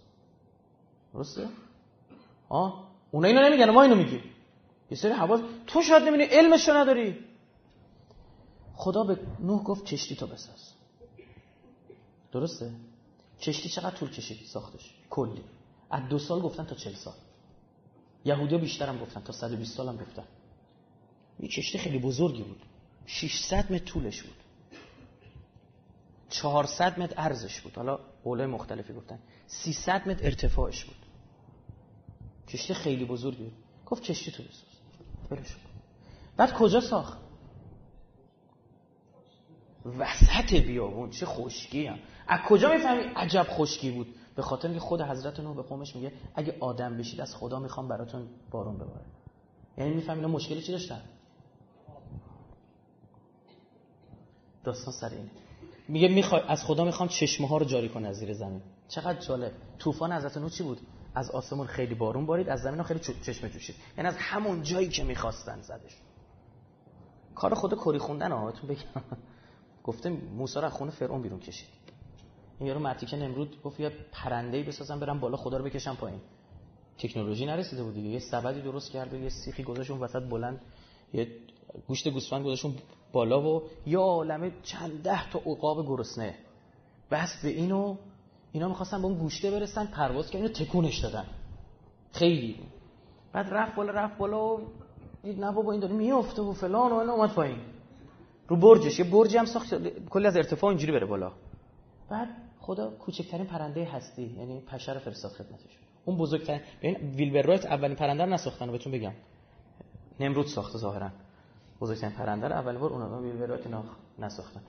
درسته؟ 1.14 1.46
آه؟ 2.48 2.84
اونا 3.10 3.28
اینو 3.28 3.42
نمیگن 3.42 3.70
ما 3.70 3.82
اینو 3.82 3.94
میگیم. 3.94 4.22
یه 4.90 4.96
سری 4.96 5.12
حواس 5.12 5.40
تو 5.66 5.82
شاید 5.82 6.02
نمی‌دونی 6.02 6.24
علمش 6.24 6.68
نداری. 6.68 7.18
خدا 8.76 9.04
به 9.04 9.18
نوح 9.40 9.62
گفت 9.62 9.84
کشتی 9.84 10.16
تو 10.16 10.26
بساز. 10.26 10.72
درسته؟ 12.32 12.72
کشتی 13.40 13.68
چقدر 13.68 13.96
طول 13.96 14.10
کشید 14.10 14.46
ساختش؟ 14.46 14.94
کلی. 15.10 15.44
از 15.90 16.08
دو 16.08 16.18
سال 16.18 16.40
گفتن 16.40 16.64
تا 16.64 16.74
چل 16.74 16.94
سال. 16.94 17.14
یهودیا 18.24 18.58
بیشتر 18.58 18.88
هم 18.88 18.98
گفتن 18.98 19.20
تا 19.20 19.32
120 19.32 19.76
سال 19.76 19.88
هم 19.88 19.96
گفتن. 19.96 20.24
این 21.38 21.48
کشتی 21.48 21.78
خیلی 21.78 21.98
بزرگی 21.98 22.42
بود. 22.42 22.62
600 23.06 23.72
متر 23.72 23.84
طولش 23.84 24.22
بود. 24.22 24.36
400 26.28 27.00
متر 27.00 27.14
عرضش 27.14 27.60
بود. 27.60 27.76
حالا 27.76 27.98
قوله 28.24 28.46
مختلفی 28.46 28.92
گفتن. 28.92 29.18
300 29.46 30.08
متر 30.08 30.24
ارتفاعش 30.24 30.84
بود. 30.84 30.96
کشتی 32.48 32.74
خیلی 32.74 33.04
بزرگی 33.04 33.42
بود. 33.42 33.52
گفت 33.86 34.02
کشتی 34.02 34.30
تو 34.30 34.42
بساز. 34.42 35.44
بعد 36.36 36.52
کجا 36.52 36.80
ساخت؟ 36.80 37.23
وسط 39.84 40.54
بیابون 40.54 41.10
چه 41.10 41.26
خشکی 41.26 41.86
هم 41.86 41.98
از 42.28 42.40
کجا 42.48 42.72
می‌فهمی 42.72 43.02
عجب 43.16 43.46
خشکی 43.50 43.90
بود؟ 43.90 44.14
به 44.36 44.42
خاطر 44.42 44.68
اینکه 44.68 44.80
خود 44.80 45.00
حضرت 45.00 45.40
نوح 45.40 45.56
به 45.56 45.62
قومش 45.62 45.96
میگه 45.96 46.12
اگه 46.34 46.56
آدم 46.60 46.96
بشید 46.96 47.20
از 47.20 47.36
خدا 47.36 47.58
می‌خوام 47.58 47.88
براتون 47.88 48.28
بارون 48.50 48.78
بباره 48.78 49.04
یعنی 49.78 49.94
می‌فهمی 49.94 50.20
اینا 50.20 50.32
مشکلی 50.32 50.62
چی 50.62 50.72
داشتن؟ 50.72 51.00
داستان 54.64 54.94
سر 54.94 55.08
اینه. 55.08 55.30
میگه 55.88 56.08
می‌خوای 56.08 56.42
از 56.48 56.64
خدا 56.64 56.84
می‌خوام 56.84 57.08
چشمه 57.08 57.48
ها 57.48 57.56
رو 57.56 57.64
جاری 57.64 57.88
کنه 57.88 58.08
از 58.08 58.16
زیر 58.16 58.32
زمین. 58.32 58.62
چقدر 58.88 59.20
جالب. 59.20 59.52
طوفان 59.78 60.12
حضرت 60.12 60.36
نوح 60.36 60.50
چی 60.50 60.62
بود؟ 60.62 60.80
از 61.14 61.30
آسمون 61.30 61.66
خیلی 61.66 61.94
بارون 61.94 62.26
بارید 62.26 62.48
از 62.48 62.60
زمین 62.60 62.82
خیلی 62.82 63.00
چشمه 63.00 63.50
جوشید. 63.50 63.76
یعنی 63.96 64.08
از 64.08 64.16
همون 64.18 64.62
جایی 64.62 64.88
که 64.88 65.04
می‌خواستن 65.04 65.60
زدش. 65.60 65.96
کار 67.34 67.54
خود 67.54 67.74
کری 67.74 67.98
خوندن 67.98 68.32
آهاتون 68.32 68.70
بگم. 68.70 69.02
گفته 69.84 70.08
موسی 70.10 70.58
رو 70.58 70.64
از 70.64 70.72
خونه 70.72 70.90
فرعون 70.90 71.22
بیرون 71.22 71.40
کشید. 71.40 71.68
این 72.58 72.68
یارو 72.68 72.80
مرتیکه 72.80 73.16
نمرود 73.16 73.62
گفت 73.62 73.80
یه 73.80 73.92
پرنده‌ای 74.12 74.62
بسازم 74.62 75.00
برم 75.00 75.20
بالا 75.20 75.36
خدا 75.36 75.56
رو 75.56 75.64
بکشم 75.64 75.94
پایین. 75.94 76.20
تکنولوژی 76.98 77.46
نرسیده 77.46 77.82
بود 77.82 77.94
دیگه. 77.94 78.08
یه 78.08 78.18
سبدی 78.18 78.60
درست 78.62 78.90
کرد 78.90 79.14
و 79.14 79.16
یه 79.16 79.28
سیخی 79.28 79.62
گذاشت 79.62 79.90
اون 79.90 80.00
وسط 80.00 80.22
بلند 80.22 80.60
یه 81.12 81.28
گوشت 81.88 82.08
گوسفند 82.08 82.44
گذاشت 82.44 82.66
بالا 83.12 83.42
و 83.42 83.62
یا 83.86 84.00
عالمه 84.00 84.52
چند 84.62 85.02
ده 85.02 85.30
تا 85.30 85.38
عقاب 85.38 85.86
گرسنه. 85.86 86.34
بس 87.10 87.42
به 87.42 87.48
اینو 87.48 87.96
اینا 88.52 88.68
می‌خواستن 88.68 89.02
به 89.02 89.06
اون 89.06 89.18
گوشته 89.18 89.50
برسن 89.50 89.86
پرواز 89.86 90.30
کردن 90.30 90.44
اینو 90.44 90.54
تکونش 90.54 90.98
دادن. 90.98 91.26
خیلی. 92.12 92.60
بعد 93.32 93.46
رفت 93.50 93.76
بالا 93.76 93.92
رفت 93.92 94.18
بالا 94.18 94.56
و 94.56 94.60
نه 95.24 95.52
بابا 95.52 95.72
این 95.72 95.80
داره 95.80 95.94
میفته 95.94 96.42
و 96.42 96.52
فلان 96.52 96.92
و 96.92 96.94
اینا 96.94 97.12
اومد 97.12 97.34
پایین. 97.34 97.58
رو 98.48 98.56
برجش 98.56 98.98
یه 98.98 99.04
برجی 99.04 99.36
هم 99.36 99.44
ساخت 99.44 99.74
کلی 100.08 100.26
از 100.26 100.36
ارتفاع 100.36 100.70
اینجوری 100.70 100.92
بره 100.92 101.06
بالا. 101.06 101.32
بعد 102.10 102.28
خدا 102.60 102.90
کوچکترین 102.90 103.46
پرنده 103.46 103.84
هستی 103.84 104.22
یعنی 104.22 104.60
پشه 104.60 104.92
رو 104.92 105.00
فرستاد 105.00 105.32
خدمتش 105.32 105.78
اون 106.04 106.16
بزرگترین 106.16 106.60
ببین 106.82 106.96
ویلبر 107.14 107.42
رایت 107.42 107.66
اولین 107.66 107.96
پرنده 107.96 108.24
رو 108.24 108.30
نساختن 108.30 108.72
بهتون 108.72 108.92
بگم. 108.92 109.12
نمرود 110.20 110.46
ساخته 110.46 110.78
ظاهرا. 110.78 111.10
بزرگترین 111.80 112.12
پرنده 112.12 112.48
رو 112.48 112.54
اول 112.54 112.78
بار 112.78 112.92
اونا 112.92 113.22
ویلبر 113.22 113.46
رایت 113.46 113.66
نساختن. 114.18 114.60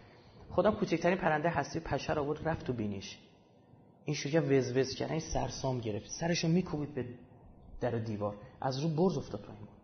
خودم 0.49 0.71
کوچکترین 0.71 1.17
پرنده 1.17 1.49
هستی 1.49 1.79
پشه 1.79 2.13
آورد 2.13 2.47
رفت 2.47 2.65
تو 2.65 2.73
بینیش. 2.73 3.17
این 4.05 4.15
شوکه 4.15 4.41
وز 4.41 4.77
وز 4.77 4.95
کردن 4.95 5.11
این 5.11 5.19
سرسام 5.33 5.79
گرفت. 5.79 6.09
سرشو 6.09 6.47
میکوبید 6.47 6.95
به 6.95 7.05
در 7.81 7.91
دیوار. 7.91 8.35
از 8.61 8.79
رو 8.79 8.89
برز 8.89 9.17
افتاد 9.17 9.41
پایین. 9.41 9.74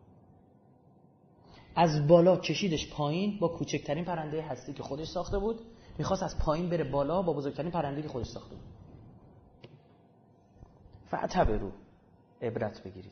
از 1.75 2.07
بالا 2.07 2.37
کشیدش 2.37 2.93
پایین 2.93 3.39
با 3.39 3.47
کوچکترین 3.47 4.05
پرنده 4.05 4.41
هستی 4.41 4.73
که 4.73 4.83
خودش 4.83 5.07
ساخته 5.07 5.39
بود. 5.39 5.59
می‌خواست 5.97 6.23
از 6.23 6.37
پایین 6.39 6.69
بره 6.69 6.83
بالا 6.83 7.21
با 7.21 7.33
بزرگترین 7.33 7.71
پرنده 7.71 8.01
که 8.01 8.07
خودش 8.07 8.27
ساخته 8.27 8.55
بود. 8.55 8.65
فعتبرو 11.05 11.71
عبرت 12.41 12.83
بگیرید. 12.83 13.11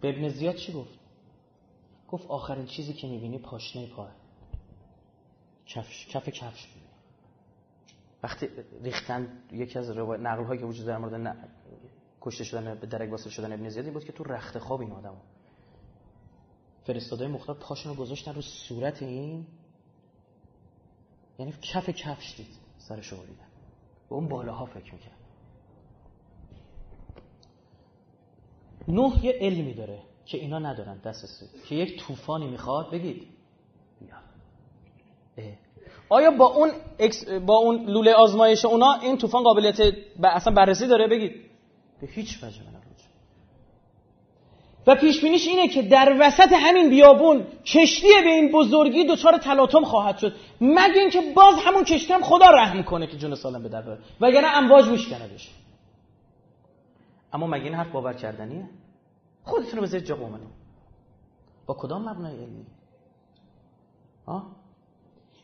به 0.00 0.08
ابن 0.08 0.28
زیاد 0.28 0.54
چی 0.54 0.72
گفت؟ 0.72 0.98
گفت 2.08 2.26
آخرین 2.26 2.66
چیزی 2.66 2.92
که 2.92 3.08
می‌بینی 3.08 3.38
پاشنه 3.38 3.86
پاه 3.86 4.10
کفش 5.66 6.06
کف 6.06 6.28
کفش. 6.28 6.68
وقتی 8.22 8.48
ریختن 8.82 9.42
یکی 9.52 9.78
از 9.78 9.90
نقل 9.90 10.44
هایی 10.44 10.60
که 10.60 10.66
وجود 10.66 10.86
در 10.86 10.98
مورد 10.98 11.36
کشته 12.20 12.44
شدن 12.44 12.74
به 12.74 12.86
درک 12.86 13.10
واسه 13.10 13.30
شدن 13.30 13.52
ابن 13.52 13.68
زیاد 13.68 13.92
بود 13.92 14.04
که 14.04 14.12
تو 14.12 14.24
رخت 14.24 14.58
خواب 14.58 14.80
این 14.80 14.92
آدم 14.92 15.16
فرستاده 16.84 17.26
مختار 17.26 17.56
پاشون 17.56 17.92
رو 17.92 18.02
گذاشتن 18.02 18.34
رو 18.34 18.42
صورت 18.42 19.02
این؟ 19.02 19.46
یعنی 21.38 21.54
کف 21.62 21.90
کفش 21.90 22.36
دید 22.36 22.56
سرش 22.78 23.08
رو 23.08 23.18
به 23.18 24.14
اون 24.14 24.28
بالاها 24.28 24.66
فکر 24.66 24.94
می‌کرد. 24.94 25.16
نوح 28.88 29.26
یه 29.26 29.32
علمی 29.40 29.74
داره 29.74 30.02
که 30.24 30.38
اینا 30.38 30.58
ندارن 30.58 30.98
دسترسی 30.98 31.46
که 31.68 31.74
یک 31.74 32.06
طوفانی 32.06 32.46
می‌خواد 32.46 32.90
بگید. 32.90 33.28
آیا 36.08 36.30
با 36.30 36.46
اون 36.46 36.70
با 37.46 37.56
اون 37.56 37.86
لوله 37.86 38.14
آزمایش 38.14 38.64
اونا 38.64 38.92
این 38.92 39.18
طوفان 39.18 39.42
قابلیت 39.42 39.80
اصلا 40.24 40.54
بررسی 40.54 40.86
داره؟ 40.86 41.08
بگید. 41.08 41.50
به 42.00 42.06
هیچ 42.06 42.44
وجه 42.44 42.62
و 44.86 44.94
پیش 44.94 45.20
بینیش 45.20 45.48
اینه 45.48 45.68
که 45.68 45.82
در 45.82 46.16
وسط 46.20 46.52
همین 46.52 46.90
بیابون 46.90 47.46
کشتی 47.64 48.08
به 48.24 48.28
این 48.28 48.52
بزرگی 48.52 49.04
دچار 49.04 49.38
تلاطم 49.38 49.84
خواهد 49.84 50.18
شد. 50.18 50.34
مگه 50.60 51.00
اینکه 51.00 51.20
باز 51.36 51.54
همون 51.58 51.84
کشتی 51.84 52.12
هم 52.12 52.22
خدا 52.22 52.46
رحم 52.50 52.82
کنه 52.82 53.06
که 53.06 53.16
جون 53.16 53.34
سالم 53.34 53.62
به 53.62 53.68
در 53.68 53.82
بره 53.82 53.98
وگرنه 54.20 54.56
امواج 54.56 54.88
میشکندش 54.88 55.50
اما 57.32 57.46
مگه 57.46 57.64
این 57.64 57.74
حرف 57.74 57.90
باور 57.92 58.12
کردنیه؟ 58.12 58.68
خودتون 59.44 59.76
رو 59.76 59.82
بذارید 59.82 60.06
جا 60.06 60.16
با 61.66 61.74
کدام 61.74 62.08
مبنای 62.08 62.36
علمی؟ 62.36 62.66
ها 64.26 64.46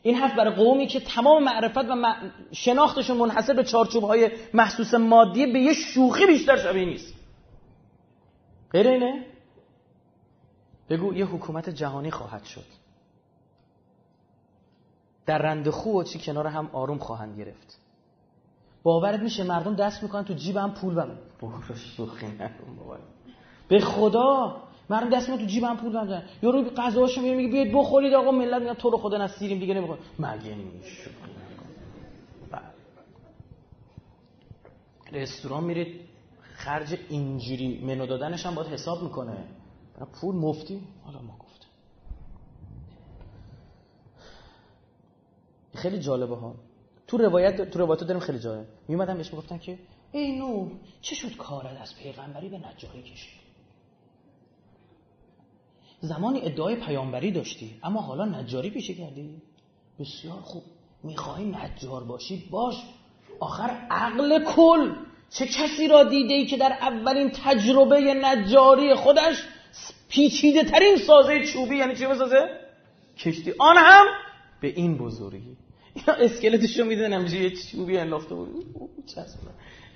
این 0.01 0.15
حرف 0.15 0.35
برای 0.35 0.55
قومی 0.55 0.87
که 0.87 0.99
تمام 0.99 1.43
معرفت 1.43 1.77
و 1.77 2.15
شناختشون 2.51 3.17
منحصر 3.17 3.53
به 3.53 3.63
چارچوب 3.63 4.03
های 4.03 4.31
محسوس 4.53 4.93
مادیه 4.93 5.53
به 5.53 5.59
یه 5.59 5.73
شوخی 5.73 6.25
بیشتر 6.25 6.57
شبیه 6.57 6.85
نیست. 6.85 7.13
غیر 8.71 8.87
اینه؟ 8.87 9.25
بگو 10.89 11.13
یه 11.13 11.25
حکومت 11.25 11.69
جهانی 11.69 12.11
خواهد 12.11 12.43
شد. 12.43 12.65
در 15.25 15.37
رند 15.37 15.69
خو 15.69 15.99
و 15.99 16.03
چی 16.03 16.19
کنار 16.19 16.47
هم 16.47 16.69
آروم 16.73 16.97
خواهند 16.97 17.37
گرفت. 17.37 17.79
باورت 18.83 19.19
میشه 19.19 19.43
مردم 19.43 19.75
دست 19.75 20.03
می‌کنن 20.03 20.23
تو 20.23 20.33
جیب 20.33 20.57
هم 20.57 20.73
پول 20.73 20.95
بم 20.95 21.17
به 23.67 23.79
خدا! 23.79 24.61
مردم 24.89 25.09
دست 25.09 25.29
می‌کنن 25.29 25.45
تو 25.45 25.51
جیب 25.51 25.63
هم 25.63 25.77
پول 25.77 25.91
بم 25.91 26.23
یارو 26.41 26.63
غذاشو 26.63 27.21
میگه 27.21 27.35
میگه 27.35 27.51
بیاید 27.51 27.73
بخورید 27.73 28.13
آقا 28.13 28.31
ملت 28.31 28.61
میگن 28.61 28.73
تو 28.73 28.89
رو 28.89 28.97
خدا 28.97 29.17
نسیریم 29.17 29.59
دیگه 29.59 29.73
نمی‌خواد. 29.73 29.99
مگه 30.19 30.55
میشه؟ 30.55 31.11
رستوران 35.11 35.63
میرید 35.63 36.01
خرج 36.41 36.97
اینجوری 37.09 37.85
منو 37.85 38.05
دادنش 38.05 38.45
هم 38.45 38.55
باید 38.55 38.67
حساب 38.67 39.03
می‌کنه. 39.03 39.47
پول 40.05 40.35
مفتی؟ 40.35 40.81
حالا 41.03 41.21
ما 41.21 41.37
گفته 41.39 41.65
خیلی 45.75 45.99
جالبه 45.99 46.35
ها. 46.35 46.55
تو 47.07 47.17
روایت 47.17 47.69
تو 47.69 47.79
روایت 47.79 47.99
داریم 47.99 48.19
خیلی 48.19 48.39
جالبه 48.39 48.67
میومدن 48.87 49.17
بهش 49.17 49.33
می‌گفتن 49.33 49.57
که 49.57 49.79
ای 50.11 50.37
نو 50.37 50.69
چه 51.01 51.15
شد 51.15 51.37
کارت 51.37 51.81
از 51.81 51.95
پیغمبری 51.95 52.49
به 52.49 52.57
نجاری 52.57 53.03
کشید؟ 53.03 53.39
زمانی 56.01 56.41
ادعای 56.41 56.75
پیامبری 56.75 57.31
داشتی 57.31 57.79
اما 57.83 58.01
حالا 58.01 58.25
نجاری 58.25 58.69
پیشه 58.69 58.93
کردی. 58.93 59.41
بسیار 59.99 60.41
خوب 60.41 60.63
می‌خوای 61.03 61.45
نجار 61.45 62.03
باشی 62.03 62.47
باش. 62.51 62.83
آخر 63.39 63.69
عقل 63.89 64.43
کل 64.43 64.95
چه 65.29 65.45
کسی 65.47 65.87
را 65.87 66.03
دیده 66.03 66.33
ای 66.33 66.45
که 66.45 66.57
در 66.57 66.71
اولین 66.71 67.31
تجربه 67.31 68.13
نجاری 68.13 68.95
خودش 68.95 69.43
پیچیده 70.09 70.63
ترین 70.63 70.97
سازه 70.97 71.45
چوبی 71.45 71.77
یعنی 71.77 71.95
چی 71.95 72.05
بسازه؟ 72.05 72.49
کشتی. 73.17 73.53
آن 73.59 73.77
هم 73.77 74.05
به 74.61 74.67
این 74.67 74.97
بزرگی. 74.97 75.57
اینا 75.93 76.13
اسکلتش 76.19 76.79
رو 76.79 76.85
میدن 76.85 77.13
همیشه 77.13 77.37
یه 77.37 77.51
چوبی 77.71 77.97
انداخته 77.97 78.35
بود. 78.35 78.65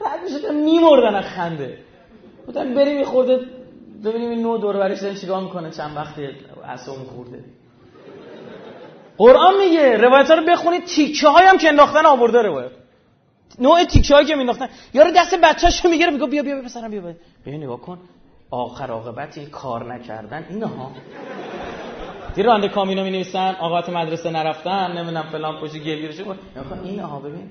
رد 0.01 0.23
می‌شدن 0.23 0.55
میمردن 0.55 1.15
از 1.15 1.25
خنده. 1.25 1.77
بودن 2.45 2.73
بریم 2.73 2.99
یه 2.99 3.05
خورده 3.05 3.39
ببینیم 4.05 4.29
این 4.29 4.41
نوع 4.41 4.61
دور 4.61 4.77
برش 4.77 4.99
دارن 4.99 5.15
چیکار 5.15 5.43
می‌کنه. 5.43 5.71
چند 5.71 5.97
وقتی 5.97 6.27
اصلا 6.65 6.93
خورده. 6.93 7.43
قرآن 9.17 9.57
میگه 9.57 9.97
روایت 9.97 10.27
ها 10.27 10.35
رو 10.35 10.45
بخونید 10.45 10.83
تیکه 10.85 11.29
هم 11.29 11.57
که 11.57 11.67
انداختن 11.67 12.05
آورده 12.05 12.41
روایت. 12.41 12.71
نوع 13.59 13.83
تیکه 13.83 14.13
هایی 14.13 14.27
که 14.27 14.35
مینداختن 14.35 14.69
یارو 14.93 15.11
دست 15.11 15.35
بچه‌شو 15.35 15.89
می‌گیره 15.89 16.11
میگه 16.11 16.27
بیا 16.27 16.43
بیا 16.43 16.61
پسرم 16.61 16.91
بیا. 16.91 17.01
بیا 17.45 17.57
نگاه 17.57 17.81
کن. 17.81 17.99
آخر 18.53 18.91
عاقبت 18.91 19.39
کار 19.39 19.93
نکردن. 19.93 20.45
اینها. 20.49 20.91
دیر 22.35 22.45
رانده 22.45 22.69
کامینو 22.69 23.03
می 23.03 23.11
نویسن 23.11 23.55
آقات 23.59 23.89
مدرسه 23.89 24.29
نرفتن 24.29 24.97
نمی‌دونم 24.97 25.23
فلان 25.23 25.61
پشت 25.61 26.23
کن 26.23 26.39
این 26.83 26.99
ها 26.99 27.19
ببین. 27.19 27.49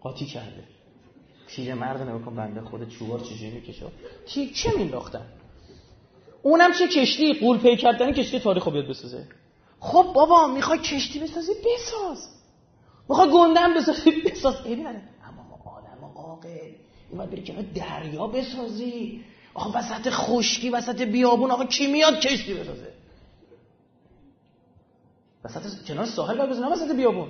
قاطی 0.00 0.26
کرده. 0.26 0.64
پیر 1.48 1.74
مرد 1.74 2.02
نگاه 2.02 2.22
کن 2.22 2.34
بنده 2.36 2.60
خود 2.60 2.88
چوبار 2.88 3.20
چجوری 3.20 3.50
می‌کشه. 3.50 3.86
تیکه 4.26 4.70
مینداختن؟ 4.76 5.26
اونم 6.42 6.72
چه 6.72 6.88
کشتی؟ 6.88 7.32
قول 7.32 7.58
پی 7.58 7.76
کردن 7.76 8.12
کشتی 8.12 8.40
تاریخ 8.40 8.68
بیاد 8.68 8.88
بسازه. 8.88 9.26
خب 9.80 10.06
بابا 10.14 10.46
می‌خوای 10.46 10.78
کشتی 10.78 11.18
بسازی؟ 11.18 11.52
بساز. 11.52 12.28
می‌خوای 13.08 13.30
گندم 13.30 13.74
بسازی؟ 13.74 14.10
بساز. 14.10 14.66
ای 14.66 14.74
اما 14.74 15.42
ما 15.50 15.72
آدم 15.76 16.16
عاقل. 16.16 16.48
این 16.48 17.18
باید 17.18 17.30
بری 17.30 17.44
کنار 17.44 17.62
دریا 17.62 18.26
بسازی. 18.26 19.24
آقا 19.58 19.78
وسط 19.78 20.10
خشکی 20.10 20.70
وسط 20.70 21.02
بیابون 21.02 21.50
آقا 21.50 21.64
کی 21.64 21.86
میاد 21.86 22.20
کشتی 22.20 22.54
بسازه؟ 22.54 22.92
وسط 25.44 25.86
کنار 25.88 26.04
ساحل 26.04 26.38
باید 26.38 26.50
بزنه 26.50 26.66
وسط 26.66 26.96
بیابون. 26.96 27.28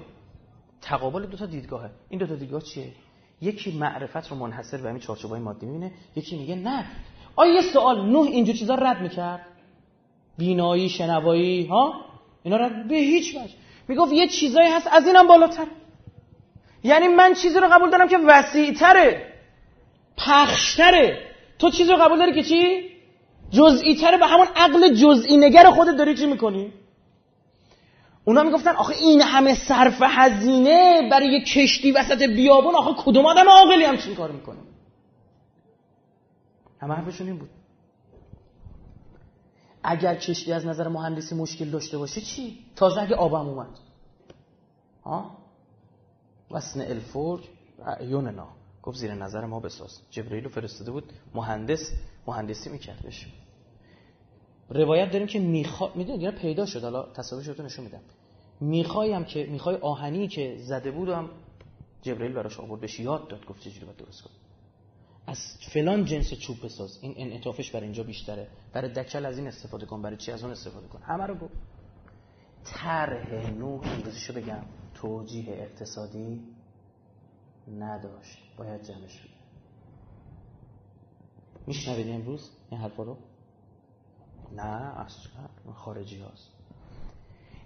تقابل 0.82 1.26
دو 1.26 1.36
تا 1.36 1.46
دیدگاهه. 1.46 1.90
این 2.08 2.20
دو 2.20 2.26
تا 2.26 2.34
دیدگاه 2.34 2.62
چیه؟ 2.62 2.92
یکی 3.40 3.78
معرفت 3.78 4.30
رو 4.30 4.36
منحصر 4.36 4.76
به 4.76 4.88
همین 4.88 5.00
چارچوبای 5.00 5.40
مادی 5.40 5.66
می‌بینه 5.66 5.92
یکی 6.16 6.38
میگه 6.38 6.54
نه. 6.54 6.84
آیا 7.36 7.54
یه 7.54 7.72
سوال 7.72 8.06
نوح 8.06 8.26
اینجور 8.26 8.54
چیزا 8.54 8.74
رد 8.74 9.00
می‌کرد؟ 9.00 9.46
بینایی 10.38 10.88
شنوایی 10.88 11.66
ها؟ 11.66 12.04
اینا 12.42 12.56
رد 12.56 12.88
به 12.88 12.94
هیچ 12.94 13.36
وجه. 13.36 13.54
می‌گفت 13.88 14.12
یه 14.12 14.28
چیزایی 14.28 14.68
هست 14.68 14.86
از 14.86 15.06
اینم 15.06 15.26
بالاتر. 15.26 15.66
یعنی 16.82 17.08
من 17.08 17.34
چیزی 17.34 17.60
رو 17.60 17.68
قبول 17.68 17.90
دارم 17.90 18.08
که 18.08 18.18
وسیعتره 18.18 19.32
پخشتره. 20.16 21.27
تو 21.58 21.70
چیزی 21.70 21.92
رو 21.92 21.96
قبول 21.96 22.18
داری 22.18 22.32
که 22.34 22.42
چی؟ 22.42 22.88
جزئی 23.50 23.94
تره 23.94 24.18
به 24.18 24.26
همون 24.26 24.46
عقل 24.56 24.94
جزئی 24.94 25.36
نگر 25.36 25.70
خودت 25.70 25.96
داری 25.96 26.14
چی 26.16 26.26
می‌کنی؟ 26.26 26.72
اونا 28.24 28.42
می‌گفتن 28.42 28.70
آخه 28.70 28.94
این 28.94 29.22
همه 29.22 29.54
صرف 29.54 30.02
هزینه 30.02 31.08
برای 31.10 31.32
یه 31.32 31.44
کشتی 31.44 31.92
وسط 31.92 32.22
بیابون 32.22 32.74
آخه 32.74 33.02
کدوم 33.02 33.26
آدم 33.26 33.48
عاقلی 33.48 33.84
هم 33.84 33.96
چین 33.96 34.14
کار 34.14 34.30
می‌کنه 34.30 34.58
همه 36.80 36.94
حرفشون 36.94 37.26
این 37.26 37.38
بود 37.38 37.50
اگر 39.82 40.14
کشتی 40.14 40.52
از 40.52 40.66
نظر 40.66 40.88
مهندسی 40.88 41.34
مشکل 41.34 41.70
داشته 41.70 41.98
باشه 41.98 42.20
چی؟ 42.20 42.58
تازه 42.76 43.02
اگه 43.02 43.14
آبم 43.14 43.48
اومد 43.48 43.78
ها؟ 45.04 45.36
وسن 46.50 46.80
الفور 46.80 47.40
یوننا 48.00 48.48
گفت 48.82 48.98
زیر 48.98 49.14
نظر 49.14 49.44
ما 49.44 49.60
بساز. 49.60 50.00
جبرئیل 50.10 50.44
رو 50.44 50.50
فرستاده 50.50 50.90
بود 50.90 51.12
مهندس 51.34 51.92
مهندسی 52.26 52.70
میکردش. 52.70 53.26
روایت 54.70 55.10
داریم 55.12 55.26
که 55.26 55.38
میخوا 55.38 55.92
می‌دونید 55.94 56.20
اینا 56.20 56.38
پیدا 56.38 56.66
شد 56.66 56.82
حالا 56.82 57.12
تصاویرش 57.12 57.58
رو 57.58 57.64
نشون 57.64 57.84
میدم. 57.84 58.00
می‌خوای 58.60 59.12
هم 59.12 59.24
که 59.24 59.46
می‌خوای 59.46 59.76
آهنی 59.76 60.28
که 60.28 60.56
زده 60.58 60.90
بود 60.90 61.08
هم 61.08 61.30
جبرئیل 62.02 62.32
براش 62.32 62.60
آورد 62.60 62.80
بهش 62.80 63.00
یاد 63.00 63.28
داد 63.28 63.46
گفت 63.46 63.60
چجوری 63.60 63.86
باید 63.86 63.98
درست 63.98 64.22
کن 64.22 64.30
فلان 65.72 66.04
جنس 66.04 66.34
چوب 66.34 66.64
بساز. 66.64 66.98
این 67.02 67.14
انعطافش 67.16 67.70
برای 67.70 67.84
اینجا 67.84 68.02
بیشتره. 68.02 68.48
برای 68.72 68.92
دکل 68.92 69.26
از 69.26 69.38
این 69.38 69.46
استفاده 69.46 69.86
کن 69.86 70.02
برای 70.02 70.16
چی 70.16 70.32
از 70.32 70.42
اون 70.42 70.52
استفاده 70.52 70.86
کن. 70.86 71.02
همه 71.02 71.26
رو 71.26 71.34
گفت. 71.34 71.54
طرح 72.64 73.50
نوح 73.50 73.92
امروزیشو 73.92 74.32
بگم. 74.32 74.62
توجیه 74.94 75.52
اقتصادی. 75.52 76.40
نداشت. 77.78 78.38
باید 78.58 78.82
جمعش 78.82 79.18
بگم 79.18 79.38
میشنوید 81.66 82.08
امروز 82.08 82.50
این 82.70 82.80
حرفا 82.80 83.02
رو؟ 83.02 83.16
نه 84.56 84.98
اصلا 84.98 85.32
خارجی 85.74 86.18
هاست. 86.18 86.50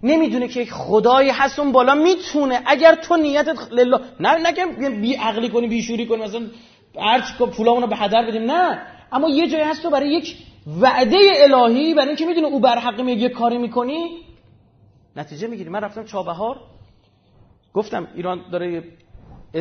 نمی‌دونه 0.03 0.47
که 0.47 0.65
خدایی 0.65 1.29
هست 1.29 1.59
اون 1.59 1.71
بالا 1.71 1.95
می‌تونه. 1.95 2.61
اگر 2.65 2.95
تو 2.95 3.17
نیتت 3.17 3.71
لله 3.71 3.99
نه 4.19 4.47
نگم 4.47 5.01
بی 5.01 5.15
عقلی 5.15 5.49
کنی 5.49 5.67
بی 5.67 5.81
شوری 5.81 6.07
کنی 6.07 6.23
مثلا 6.23 6.49
هرچ 6.99 7.37
پولامونو 7.37 7.87
به 7.87 7.95
هدر 7.95 8.27
بدیم. 8.27 8.51
نه. 8.51 8.81
اما 9.11 9.29
یه 9.29 9.47
جایی 9.47 9.63
هست 9.63 9.83
تو 9.83 9.89
برای 9.89 10.13
یک 10.13 10.37
وعده 10.81 11.17
الهی 11.35 11.93
برای 11.93 12.07
اینکه 12.07 12.25
می‌دونه 12.25 12.47
او 12.47 12.59
بر 12.59 12.79
حق 12.79 12.99
یه 12.99 13.29
کاری 13.29 13.57
می‌کنی. 13.57 14.23
نتیجه 15.15 15.47
می‌گیری. 15.47 15.69
من 15.69 15.81
رفتم 15.81 16.03
چابهار. 16.03 16.61
گفتم 17.73 18.07
ایران 18.15 18.49
داره 18.51 18.83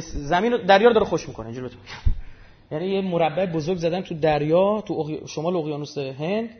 زمین 0.00 0.56
دریا 0.66 0.88
رو 0.88 0.94
داره 0.94 1.06
خوش 1.06 1.28
می‌کنه 1.28 1.46
اینجوری 1.46 1.76
یعنی 2.70 2.86
یه 2.86 3.00
مربع 3.00 3.46
بزرگ 3.46 3.76
زدن 3.76 4.00
تو 4.00 4.14
دریا 4.14 4.80
تو 4.80 5.18
شمال 5.26 5.56
اقیانوس 5.56 5.98
هند. 5.98 6.50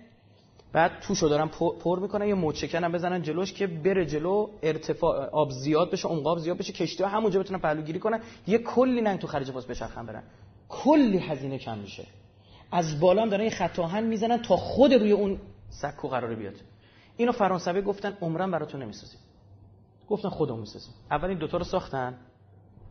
بعد 0.72 1.00
توشو 1.00 1.28
دارن 1.28 1.48
پر 1.80 1.98
می‌کنن 1.98 2.28
یه 2.28 2.34
موچکن 2.34 2.84
هم 2.84 2.92
بزنن 2.92 3.22
جلوش 3.22 3.52
که 3.52 3.66
بره 3.66 4.06
جلو 4.06 4.48
ارتفاع 4.62 5.30
آب 5.30 5.50
زیاد 5.50 5.90
بشه 5.90 6.08
عمق 6.08 6.38
زیاد 6.38 6.58
بشه 6.58 6.72
کشتی 6.72 7.02
ها 7.02 7.08
همونجا 7.08 7.40
بتونن 7.40 7.60
پهلوگیری 7.60 7.98
کنن. 7.98 8.20
یه 8.46 8.58
کلی 8.58 9.00
ننگ 9.00 9.18
تو 9.18 9.26
خرج 9.26 9.50
پاس 9.50 9.66
بچرخن 9.66 10.06
برن. 10.06 10.22
کلی 10.68 11.18
هزینه 11.18 11.58
کم 11.58 11.78
میشه. 11.78 12.06
از 12.72 13.00
بالا 13.00 13.22
هم 13.22 13.28
دارن 13.28 13.44
یه 13.44 13.50
خط 13.50 13.78
آهن 13.78 14.04
می‌زنن 14.04 14.42
تا 14.42 14.56
خود 14.56 14.92
روی 14.92 15.12
اون 15.12 15.38
سکو 15.70 16.08
قراره 16.08 16.34
بیاد. 16.34 16.54
اینو 17.16 17.32
فرانسوی 17.32 17.82
گفتن 17.82 18.16
عمرن 18.20 18.50
براتون 18.50 18.82
نمی‌سازیم. 18.82 19.20
گفتن 20.08 20.28
خودمون 20.28 20.60
می‌سازیم. 20.60 20.94
اول 21.10 21.28
این 21.28 21.38
دوتا 21.38 21.58
رو 21.58 21.64
ساختن. 21.64 22.14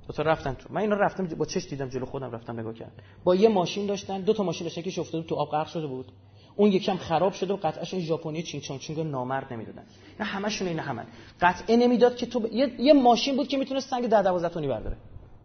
دوتا 0.08 0.24
رفتن 0.24 0.54
تو 0.54 0.74
من 0.74 0.82
اینا 0.82 0.96
رفتم 0.96 1.28
با 1.28 1.46
چش 1.46 1.66
دیدم 1.66 1.90
جلو 1.90 2.06
خودم 2.06 2.32
رفتم 2.32 2.60
نگاه 2.60 2.74
کردم. 2.74 2.94
با 3.24 3.36
یه 3.36 3.50
ماشین 3.50 3.86
داشتن 3.86 4.22
دو 4.22 4.34
تا 4.34 4.44
ماشین 4.44 4.68
داشتن 4.68 4.82
که 4.82 5.02
افتاده 5.02 5.28
تو 5.28 5.36
آب 5.36 5.50
غرق 5.52 5.68
شده 5.68 5.88
بود. 5.88 6.12
اون 6.56 6.72
یکم 6.72 6.98
خراب 6.98 7.34
شده 7.34 7.54
و 7.54 7.58
قطعش 7.58 7.96
ژاپنی 7.96 8.44
چین 8.44 8.62
چون 8.62 8.78
چونگ 8.78 9.00
نامرد 9.00 9.54
نمی‌دادن. 9.54 9.84
نه 10.20 10.26
همشون 10.26 10.68
اینا 10.68 10.84
همن 10.84 11.06
قطعه 11.42 11.76
نمی‌داد 11.78 12.16
که 12.16 12.26
تو 12.26 12.48
یه... 12.52 12.82
یه 12.82 12.94
ماشین 12.94 13.36
بود 13.36 13.48
که 13.48 13.58
می‌تونه 13.58 13.80
سنگ 13.80 14.08
10 14.08 14.24
12 14.24 14.50
تونی 14.50 14.68
برداره. 14.68 14.98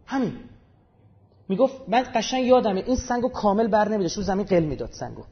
همین. 0.05 0.33
می‌گفت 1.49 1.81
من 1.87 2.05
قشنگ 2.15 2.45
یادمه 2.45 2.83
این 2.87 2.95
سنگو 2.95 3.29
کامل 3.29 3.67
بر 3.67 3.87
نمیداشت. 3.87 4.17
رو 4.17 4.23
زمین 4.23 4.45
قل 4.45 4.63
می‌داد 4.63 4.91
سنگو. 4.91 5.23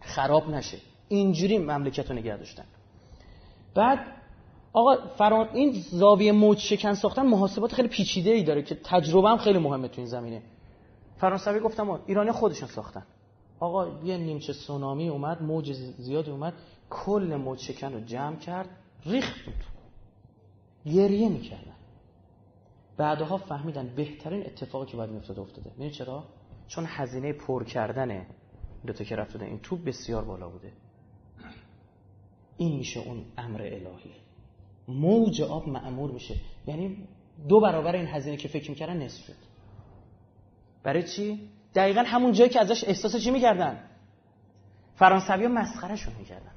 خراب 0.00 0.50
نشه. 0.50 0.78
اینجوری 1.08 1.58
مملکت 1.58 2.10
رو 2.10 2.16
نگه 2.16 2.36
داشتن. 2.36 2.64
بعد 3.74 3.98
آقا 4.74 4.96
فران 5.16 5.48
این 5.48 5.72
زاویه 5.72 6.32
موج 6.32 6.58
شکن 6.58 6.94
ساختن 6.94 7.26
محاسبات 7.26 7.72
خیلی 7.72 7.88
پیچیده 7.88 8.30
ای 8.30 8.42
داره 8.42 8.62
که 8.62 8.74
تجربه 8.74 9.28
هم 9.28 9.36
خیلی 9.36 9.58
مهمه 9.58 9.88
تو 9.88 10.00
این 10.00 10.06
زمینه. 10.06 10.42
فرانسوی 11.16 11.60
گفتم 11.60 12.00
ایرانی 12.06 12.32
خودشون 12.32 12.68
ساختن. 12.68 13.06
آقا 13.60 14.02
یه 14.04 14.16
نیمچه 14.16 14.52
سونامی 14.52 15.08
اومد 15.08 15.42
موج 15.42 15.72
زیادی 15.72 16.30
اومد 16.30 16.54
کل 16.90 17.36
موج 17.36 17.58
شکن 17.58 17.92
رو 17.92 18.00
جمع 18.00 18.36
کرد 18.36 18.68
ریخت 19.06 19.44
بود 19.44 19.64
گریه 20.94 21.28
می‌کردن. 21.28 21.74
بعدها 22.96 23.36
فهمیدن 23.36 23.94
بهترین 23.96 24.46
اتفاقی 24.46 24.86
که 24.86 24.96
باید 24.96 25.10
میافتاده 25.10 25.40
افتاده. 25.40 25.70
می‌دونی 25.70 25.90
چرا؟ 25.90 26.24
چون 26.68 26.84
هزینه 26.88 27.32
پر 27.32 27.64
کردن 27.64 28.26
دوتا 28.86 29.04
که 29.04 29.16
رفت 29.16 29.42
این 29.42 29.58
توپ 29.58 29.84
بسیار 29.84 30.24
بالا 30.24 30.48
بوده. 30.48 30.72
این 32.56 32.76
میشه 32.76 33.00
اون 33.00 33.24
امر 33.38 33.62
الهی. 33.62 34.23
موج 34.88 35.42
آب 35.42 35.68
معمور 35.68 36.10
میشه. 36.10 36.34
یعنی 36.66 37.08
دو 37.48 37.60
برابر 37.60 37.96
این 37.96 38.06
هزینه 38.06 38.36
که 38.36 38.48
فکر 38.48 38.70
می‌کردن 38.70 38.96
نصف 39.02 39.24
شد. 39.24 39.34
برای 40.82 41.02
چی؟ 41.02 41.48
دقیقا 41.74 42.02
همون 42.06 42.32
جایی 42.32 42.50
که 42.50 42.60
ازش 42.60 42.84
احساس 42.84 43.16
چی 43.16 43.30
می‌کردن؟ 43.30 43.78
فرانسوی 44.94 45.44
ها 45.44 45.52
مسخرشون 45.52 46.14
می‌کردن. 46.18 46.50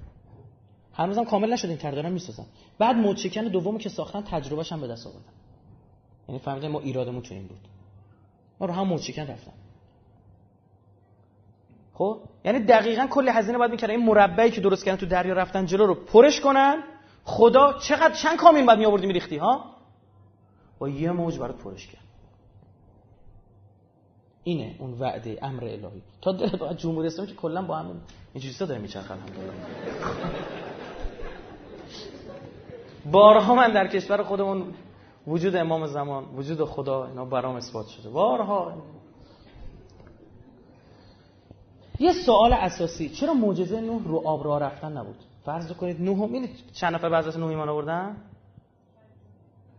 هنوزم 0.93 1.25
کامل 1.25 1.53
نشد 1.53 1.69
این 1.69 1.78
دارن 1.78 2.11
می‌سازن. 2.11 2.45
بعد 2.80 2.95
موچکن 2.95 3.43
دومو 3.43 3.78
که 3.78 3.89
ساختن 3.89 4.21
تجربهش 4.21 4.71
هم 4.71 4.82
به 4.82 4.88
دست 4.88 5.07
آوردن. 5.07 5.34
یعنی 6.28 6.39
فهمیدن 6.39 6.67
ما 6.67 6.80
ایرادمون 6.80 7.21
تو 7.21 7.34
این 7.34 7.47
بود. 7.47 7.59
ما 8.59 8.67
رو 8.67 8.73
هم 8.73 8.88
موچکن 8.88 9.21
رفتن. 9.21 9.53
خب؟ 11.93 12.21
یعنی 12.45 12.59
دقیقا 12.59 13.07
کلی 13.07 13.30
هزینه 13.30 13.57
باید 13.57 13.71
می‌کردن. 13.71 13.93
این 13.93 14.05
مربعی 14.05 14.51
که 14.51 14.61
درست 14.61 14.86
کردن 14.86 14.97
تو 14.97 15.05
دریا 15.05 15.34
رفتن 15.34 15.65
جلو 15.65 15.86
رو 15.86 15.95
پرش 15.95 16.41
کنن. 16.41 16.84
خدا 17.28 17.73
چقدر 17.73 18.13
چند 18.13 18.38
کامین 18.38 18.65
بعد 18.65 18.78
میآوردی 18.78 19.07
میریختی 19.07 19.38
ها؟ 19.38 19.65
با 20.80 20.89
یه 20.89 21.11
موج 21.11 21.39
برات 21.39 21.55
پرش 21.55 21.88
کرد. 21.88 22.03
اینه 24.43 24.75
اون 24.80 24.93
وعده 24.99 25.39
امر 25.41 25.63
الهی. 25.63 26.01
تا 26.21 26.32
دل 26.32 26.73
جمهوری 26.73 27.07
اسلامی 27.07 27.30
که 27.30 27.36
کلا 27.36 27.61
با 27.61 27.75
همین 27.78 27.95
این 28.34 28.43
چیزا 28.43 28.65
داره 28.65 28.82
میچرخه 28.82 29.11
الحمدلله. 29.11 29.53
بارها 33.11 33.55
من 33.55 33.73
در 33.73 33.88
کشور 33.88 34.23
خودمون 34.23 34.73
وجود 35.28 35.55
امام 35.55 35.88
زمان 35.88 36.25
وجود 36.36 36.63
خدا 36.63 37.07
اینا 37.07 37.25
برام 37.25 37.55
اثبات 37.55 37.88
شده. 37.88 38.09
بارها. 38.09 38.73
یه 41.99 42.13
سوال 42.25 42.53
اساسی 42.53 43.09
چرا 43.09 43.34
معجزه 43.34 43.82
نوح 43.82 44.03
رو 44.03 44.28
آب 44.28 44.43
راه 44.43 44.59
رفتن 44.59 44.97
نبود؟ 44.97 45.15
فرض 45.48 45.72
کنید 45.72 46.02
نوح 46.02 46.18
هم 46.18 46.48
چند 46.74 46.95
نفر 46.95 47.10
بعد 47.10 47.28
از 47.28 47.38
نوح 47.38 47.50
ایمان 47.50 47.70
آوردن؟ 47.70 48.18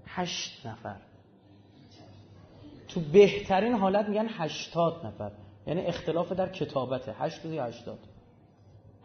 هشت 0.07 0.67
نفر. 0.67 0.97
تو 2.89 3.01
بهترین 3.01 3.73
حالت 3.73 4.09
میگن 4.09 4.27
هشتاد 4.29 5.07
نفر. 5.07 5.31
یعنی 5.67 5.81
اختلاف 5.81 6.33
در 6.33 6.49
کتابته. 6.49 7.15
هشت 7.19 7.45
روزی 7.45 7.59
هشتاد؟ 7.59 7.99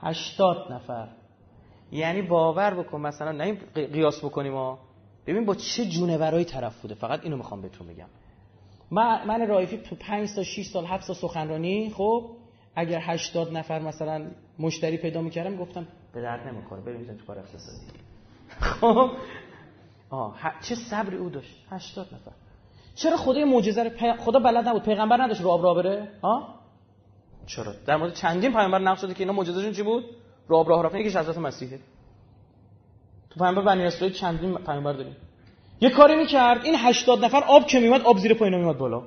هشتاد 0.01 0.72
نفر. 0.72 1.07
یعنی 1.91 2.22
باور 2.22 2.74
بکن 2.74 3.01
مثلا 3.01 3.32
نه 3.32 3.53
قیاس 3.74 4.26
بکنیم 4.26 4.53
ما 4.53 4.80
ببین 5.28 5.45
با 5.45 5.55
چه 5.55 5.86
جونورایی 5.86 6.45
طرف 6.45 6.82
بوده. 6.82 6.95
فقط 6.95 7.20
اینو 7.24 7.38
می‌خوام 7.38 7.61
بهتون 7.61 7.88
بگم. 7.88 8.07
من 8.91 9.28
من 9.28 9.47
رایفی 9.47 9.78
تو 9.78 9.95
5 9.95 10.30
تا 10.36 10.43
6 10.43 10.66
سال 10.66 10.86
7 10.86 11.03
سال 11.03 11.16
سخنرانی 11.16 11.89
خب 11.89 12.30
اگر 12.76 12.99
80 13.01 13.57
نفر 13.57 13.80
مثلا 13.80 14.32
مشتری 14.59 14.97
پیدا 14.97 15.22
می‌کردم 15.22 15.57
گفتم 15.57 15.88
به 16.14 16.22
درد 16.22 16.47
نمی‌خوره. 16.47 16.82
ببینید 16.82 17.18
تو 17.18 17.26
کار 17.26 17.39
اقتصادی. 17.39 17.86
خب؟ 18.59 19.11
آه 20.09 20.36
چه 20.61 20.76
صبری 20.76 21.18
او 21.18 21.30
داشت. 21.30 21.66
80 21.70 22.05
نفر. 22.05 22.32
چرا 22.95 23.18
خدای 23.18 23.45
معجزه 23.45 23.84
رو 23.84 24.14
خدا 24.18 24.39
بلد 24.39 24.68
نبود 24.68 24.84
پیغمبر 24.84 25.22
نداشت 25.22 25.41
رو 25.41 25.49
آب 25.49 25.64
راه 25.64 25.76
بره؟ 25.76 26.07
ها 26.24 26.59
چرا؟ 27.45 27.74
در 27.86 27.97
مورد 27.97 28.14
چندین 28.14 28.53
پیامبر 28.53 28.80
نقش 28.80 29.01
شده 29.01 29.14
که 29.14 29.20
اینا 29.20 29.34
معجزهشون 29.34 29.72
چی 29.72 29.84
بود؟ 29.84 30.03
رو 30.47 30.57
آب 30.57 30.70
راه 30.70 30.84
رفتن. 30.84 30.97
یکیش 30.97 31.16
حضرت 31.16 31.38
مسیحه. 31.38 31.80
تو 33.30 33.39
پیامبر 33.39 33.61
بنی 33.61 33.86
اسرائیل 33.86 34.18
چندین 34.18 34.55
پیامبر 34.55 34.93
داریم. 34.93 35.16
یه 35.82 35.89
کاری 35.89 36.16
می‌کرد 36.16 36.66
این 36.66 36.76
80 36.78 37.26
نفر 37.26 37.43
آب 37.43 37.68
که 37.68 37.80
میومد 37.80 38.01
آب 38.01 38.18
زیر 38.18 38.34
پایینا 38.34 38.57
میومد 38.57 38.78
بالا. 38.78 39.03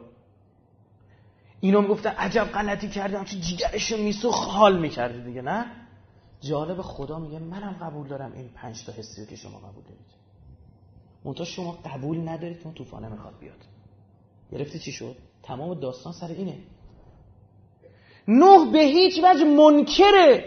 اینا 1.61 1.81
می‌گفتن 1.81 2.11
عجب 2.11 2.45
غلطی 2.45 2.89
کردم 2.89 3.25
چه 3.25 3.37
جیگرشو 3.37 3.97
میسو 3.97 4.31
حال 4.31 4.79
می‌کردی 4.79 5.23
دیگه 5.23 5.43
نه؟ 5.43 5.67
جالب 6.41 6.82
خدا 6.82 7.18
میگه 7.18 7.39
منم 7.39 7.76
قبول 7.82 8.09
دارم 8.09 8.32
این 8.32 8.49
پنج 8.55 8.84
تا 8.84 8.93
حسی 8.93 9.26
که 9.26 9.37
شما 9.37 9.59
قبول 9.59 9.84
دارید. 9.84 10.16
اونتا 11.24 11.45
شما 11.45 11.72
قبول 11.72 12.28
ندارید 12.28 12.61
اون 12.64 12.74
طوفانه 12.74 13.09
می‌خواد 13.09 13.39
بیاد. 13.41 13.59
گرفتی 14.53 14.78
چی 14.78 14.93
شد؟ 14.93 15.16
تمام 15.43 15.80
داستان 15.80 16.12
سر 16.12 16.26
اینه. 16.26 16.59
نوح 18.28 18.72
به 18.72 18.78
هیچ 18.78 19.20
وجه 19.24 19.45
منکر 19.45 20.45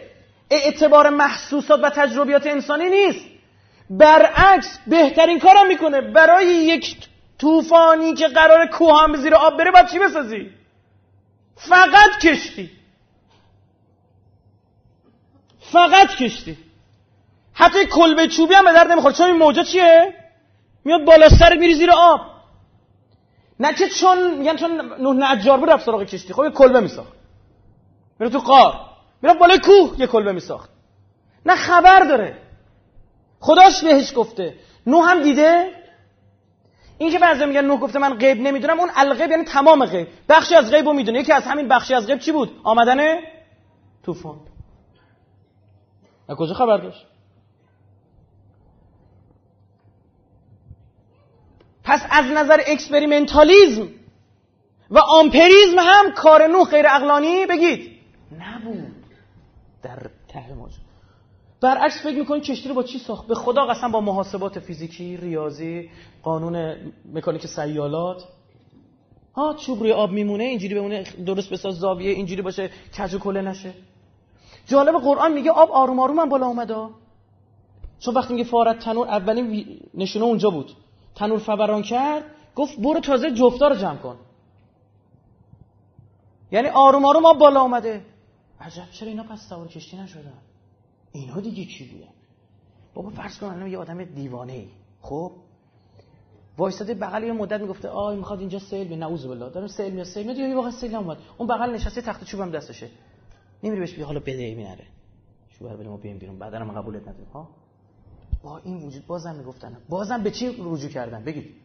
اعتبار 0.49 1.09
محسوسات 1.09 1.79
و 1.83 1.89
تجربیات 1.89 2.47
انسانی 2.47 2.89
نیست. 2.89 3.25
برعکس 3.89 4.79
بهترین 4.87 5.39
کارم 5.39 5.67
می‌کنه. 5.67 6.01
برای 6.01 6.45
یک 6.45 7.09
طوفانی 7.37 8.13
که 8.13 8.27
قرار 8.27 8.67
کوه 8.67 9.01
هم 9.01 9.15
زیر 9.15 9.35
آب 9.35 9.57
بره 9.57 9.71
باید 9.71 9.87
چی 9.87 9.99
بسازی؟ 9.99 10.49
فقط 11.55 12.19
کشتی. 12.23 12.78
فقط 15.71 16.15
کشتی. 16.15 16.57
حتی 17.53 17.85
کلبه 17.85 18.27
چوبی 18.27 18.53
هم 18.53 18.65
به 18.65 18.73
درد 18.73 18.91
نمی‌خوره. 18.91 19.13
چون 19.13 19.27
این 19.27 19.35
موجا 19.35 19.63
چیه؟ 19.63 20.13
میاد 20.85 21.05
بالا 21.05 21.29
سر 21.29 21.55
میری 21.55 21.75
زیر 21.75 21.91
آب. 21.91 22.21
نه 23.59 23.73
که 23.73 23.89
چون 23.89 24.37
میگن 24.37 24.55
چون 24.55 24.71
نه 24.99 25.31
نجار 25.31 25.57
بود 25.57 25.69
رفت 25.69 25.85
سراغ 25.85 26.03
کشتی. 26.03 26.33
خب 26.33 26.43
یه 26.43 26.49
کلبه 26.49 26.79
میساخت. 26.79 27.13
میره 28.19 28.31
تو 28.31 28.39
قار. 28.39 28.73
میره 29.21 29.33
بالای 29.33 29.59
کوه 29.59 29.99
یه 29.99 30.07
کلبه 30.07 30.31
میساخت. 30.31 30.69
نه 31.45 31.55
خبر 31.55 31.99
داره. 31.99 32.37
خداش 33.39 33.83
بهش 33.83 34.13
گفته. 34.15 34.55
نو 34.87 35.01
هم 35.01 35.23
دیده؟ 35.23 35.71
این 36.97 37.11
که 37.11 37.19
بعضی 37.19 37.45
میگن 37.45 37.65
نوح 37.65 37.79
گفته 37.79 37.99
من 37.99 38.13
غیب 38.13 38.41
نمی‌دونم 38.41 38.79
اون 38.79 38.89
الغیب 38.95 39.31
یعنی 39.31 39.43
تمام 39.43 39.85
غیب. 39.85 40.07
بخشی 40.29 40.55
از 40.55 40.71
غیب 40.71 40.85
رو 40.85 40.93
می‌دونه. 40.93 41.19
یکی 41.19 41.33
از 41.33 41.43
همین 41.43 41.67
بخشی 41.67 41.93
از 41.93 42.07
غیب 42.07 42.19
چی 42.19 42.31
بود؟ 42.31 42.61
آمدن 42.63 43.19
طوفان. 44.05 44.39
از 46.29 46.37
کجا 46.37 46.53
خبر 46.53 46.77
داشت؟ 46.77 47.05
پس 51.83 52.01
از 52.09 52.25
نظر 52.25 52.59
experimentalism 52.67 53.87
و 54.89 54.99
آمپریزم 54.99 55.79
هم 55.79 56.11
کار 56.11 56.47
نوح 56.47 56.69
غیر 56.69 56.85
عقلانی 56.87 57.45
بگید. 57.45 57.91
نبود. 58.39 58.95
در 59.83 60.09
ته 60.27 60.53
ماجرا 60.53 60.83
برعکس 61.61 62.03
فکر 62.03 62.19
می‌کنید 62.19 62.43
کشتی 62.43 62.69
رو 62.69 62.75
با 62.75 62.83
چی 62.83 62.99
ساخت؟ 62.99 63.27
به 63.27 63.35
خدا 63.35 63.65
قسم 63.65 63.91
با 63.91 64.01
محاسبات 64.01 64.59
فیزیکی 64.59 65.17
ریاضی 65.17 65.89
قانون 66.23 66.75
مکانیک 67.13 67.47
سیالات. 67.47 68.23
ها 69.35 69.53
چوب 69.53 69.79
روی 69.79 69.91
آب 69.91 70.11
میمونه 70.11 70.43
اینجوری 70.43 70.75
بمونه 70.75 71.03
درست 71.25 71.49
بساز 71.49 71.75
زاویه 71.75 72.11
اینجوری 72.11 72.41
باشه 72.41 72.69
کج 72.97 73.13
و 73.13 73.19
کله 73.19 73.41
نشه. 73.41 73.73
جالب 74.71 74.95
قرآن 75.07 75.31
میگه 75.33 75.51
آب 75.51 75.71
آروم 75.71 75.99
آروم 75.99 76.19
هم 76.19 76.29
بالا 76.29 76.47
اومده. 76.47 76.79
چون 77.99 78.13
وقتی 78.17 78.33
میگه 78.33 78.45
فارت 78.53 78.79
تنور 78.79 79.07
اولین 79.07 79.45
نشونه 79.93 80.25
اونجا 80.25 80.49
بود. 80.49 80.69
تنور 81.15 81.39
فبران 81.39 81.81
کرد 81.81 82.23
گفت 82.55 82.79
برو 82.79 82.99
تازه 82.99 83.31
جفتا 83.31 83.67
رو 83.67 83.75
جمع 83.75 83.95
کن. 83.95 84.17
یعنی 86.51 86.67
آروم 86.67 87.05
آروم 87.05 87.25
آب 87.25 87.37
بالا 87.37 87.61
اومده. 87.61 88.05
عجب 88.61 88.87
چرا 88.91 89.09
اینا 89.09 89.23
پس 89.23 89.49
سوار 89.49 89.67
کشتی 89.67 89.97
نشدن؟ 89.97 90.39
اینا 91.11 91.39
دیگه 91.39 91.65
کی 91.65 91.83
بودن؟ 91.85 92.13
بابا 92.93 93.09
فرض 93.09 93.39
کن 93.39 93.47
الان 93.47 93.67
یه 93.67 93.77
آدم 93.77 94.03
دیوانه 94.03 94.53
ای 94.53 94.67
خب؟ 95.01 95.31
وایساده 96.57 96.93
بغل 96.93 97.23
یه 97.23 97.33
مدت 97.33 97.61
می‌گفته 97.61 97.87
آی 97.89 98.15
می‌خواد 98.15 98.39
اینجا 98.39 98.59
سیل 98.59 98.87
به 98.87 98.95
نعوذ 98.95 99.25
بالله. 99.25 99.49
دارم 99.49 99.67
سیل 99.67 99.93
میاد 99.93 100.05
سیل 100.05 100.25
میاد 100.25 100.37
یه 100.37 100.55
واقعا 100.55 100.71
سیل 100.71 100.95
اومد 100.95 101.17
اون 101.37 101.47
بغل 101.47 101.69
نشسته 101.73 102.01
تخت 102.01 102.23
چوبم 102.23 102.51
دستشه. 102.51 102.87
نمیری 103.63 103.79
بهش 103.79 103.93
بگی 103.93 104.01
حالا 104.01 104.19
بده 104.19 104.43
ای 104.43 104.55
نره 104.55 104.85
شو 105.49 105.69
بر 105.69 105.87
ما 105.87 105.97
بیام 105.97 106.17
بیرون. 106.17 106.39
بعدا 106.39 106.63
ما 106.63 106.73
قبولت 106.81 107.01
نداریم 107.01 107.27
ها؟ 107.33 107.49
با 108.43 108.57
این 108.57 108.77
وجود 108.77 109.07
بازم 109.07 109.35
می‌گفتن. 109.35 109.77
بازم 109.89 110.23
به 110.23 110.31
چی 110.31 110.47
رجوع 110.47 110.89
کردن؟ 110.89 111.23
بگید. 111.23 111.55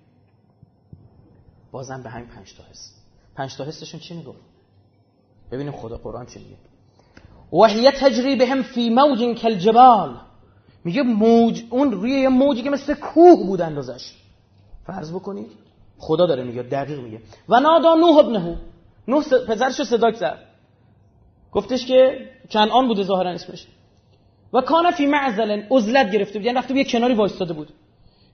بازم 1.72 2.02
به 2.02 2.10
همین 2.10 2.26
پنج 2.26 2.54
تا 2.56 2.62
حس. 2.70 2.94
پنج 3.34 3.56
تا 3.56 3.64
حسشون 3.64 4.00
چی 4.00 4.16
می‌گفت؟ 4.16 4.38
ببینیم 5.50 5.72
خدا 5.72 5.96
قرآن 5.96 6.26
چی 6.26 6.38
میگه. 6.38 6.56
وحیه 7.52 7.90
تجری 7.90 8.36
بهم 8.36 8.62
فی 8.62 8.90
موج 8.90 9.38
کالجبال. 9.42 10.20
میگه 10.84 11.02
موج 11.02 11.62
اون 11.70 11.92
روی 11.92 12.10
یه 12.10 12.28
موجی 12.28 12.62
که 12.62 12.70
مثل 12.70 12.94
کوه 12.94 13.46
بود 13.46 13.60
اندازش. 13.60 14.14
فرض 14.86 15.12
بکنید. 15.12 15.50
خدا 15.98 16.26
داره 16.26 16.44
میگه 16.44 16.62
دقیق 16.62 17.00
میگه. 17.00 17.20
و 17.48 17.60
نادا 17.60 17.94
نوح 17.94 18.16
ابنه. 18.16 18.60
نوح 19.08 19.24
پسرش 19.24 19.78
رو 19.78 19.84
صدا 19.84 20.10
کرد 20.10 20.43
گفتش 21.54 21.86
که 21.86 22.30
کنعان 22.50 22.88
بوده 22.88 23.02
ظاهرا 23.02 23.30
اسمش. 23.30 23.66
و 24.52 24.60
کان 24.60 24.90
فی 24.90 25.06
معزل 25.06 25.62
عزلت 25.70 26.10
گرفته 26.10 26.38
بود. 26.38 26.46
یعنی 26.46 26.58
رفته 26.58 26.74
یه 26.74 26.84
کناری 26.84 27.14
وایستاده 27.14 27.52
بود. 27.52 27.72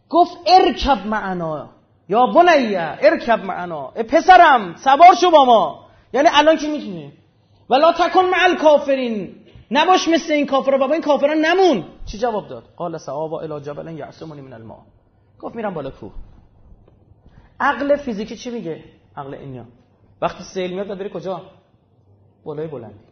گفت 0.09 0.39
ارکب 0.47 1.07
معنا. 1.07 1.71
یا 2.09 2.27
بنیه 2.27 2.99
ارکب 3.01 3.45
معنا. 3.45 3.87
پسرم 3.87 4.75
سوار 4.77 5.15
شو 5.21 5.31
با 5.31 5.45
ما. 5.45 5.87
یعنی 6.13 6.29
الان 6.33 6.57
کی 6.57 6.67
می‌تونه 6.71 7.13
ولا 7.71 7.93
تکن 7.93 8.25
مع 8.25 8.45
الکافرین. 8.45 9.37
نباش 9.71 10.09
مثل 10.09 10.33
این 10.33 10.47
کافرها 10.47 10.79
بابا 10.79 10.93
این 10.93 11.03
کافران 11.03 11.39
نمون. 11.39 11.85
چی 12.07 12.19
جواب 12.19 12.49
داد؟ 12.49 12.65
قال 12.77 12.99
سعابا 12.99 13.41
الی 13.41 13.61
جبل 13.61 13.99
یعصمنی 13.99 14.41
من 14.41 14.53
الماء. 14.53 14.79
گفت 15.41 15.55
میرم 15.55 15.75
بالا 15.75 15.91
کوه. 15.91 16.13
عقل 17.61 17.97
فیزیکی 17.97 18.37
چی 18.37 18.51
میگه؟ 18.51 18.85
عقل 19.17 19.35
اینیا 19.35 19.65
وقتی 20.23 20.45
سیل 20.45 20.71
میاد 20.71 20.99
بره 20.99 21.09
کجا؟ 21.09 21.43
بالای 22.45 22.67
بلندی. 22.67 23.10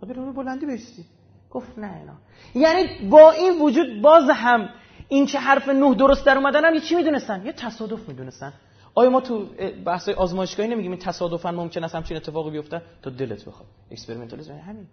با 0.00 0.08
بره 0.08 0.32
بلندی 0.32 0.66
بیستی 0.66 1.04
گفت 1.50 1.78
نه 1.78 1.90
اینا. 1.96 2.12
یعنی 2.54 3.08
با 3.10 3.30
این 3.30 3.60
وجود 3.60 4.02
باز 4.02 4.30
هم 4.30 4.68
این 5.08 5.26
که 5.26 5.38
حرف 5.38 5.68
نه 5.68 5.94
درست 5.94 6.26
در 6.26 6.36
اومدن 6.38 6.64
هم 6.64 6.74
یه 6.74 6.80
چی 6.80 6.94
می‌دونستن؟ 6.94 7.46
یه 7.46 7.52
تصادف 7.52 8.08
می‌دونستن. 8.08 8.52
آیا 8.94 9.10
ما 9.10 9.20
تو 9.20 9.46
بحث 9.84 10.08
آزمایشگاهی 10.08 10.68
نمیگیم 10.68 10.90
این 10.90 11.00
تصادفا 11.00 11.50
ممکن 11.50 11.84
است 11.84 11.94
همچین 11.94 12.16
اتفاقی 12.16 12.50
بیفته؟ 12.50 12.82
تو 13.02 13.10
دلت 13.10 13.44
بخواد. 13.44 13.68
اکسپریمنتالیسم. 13.90 14.50
یعنی 14.50 14.62
همین. 14.62 14.86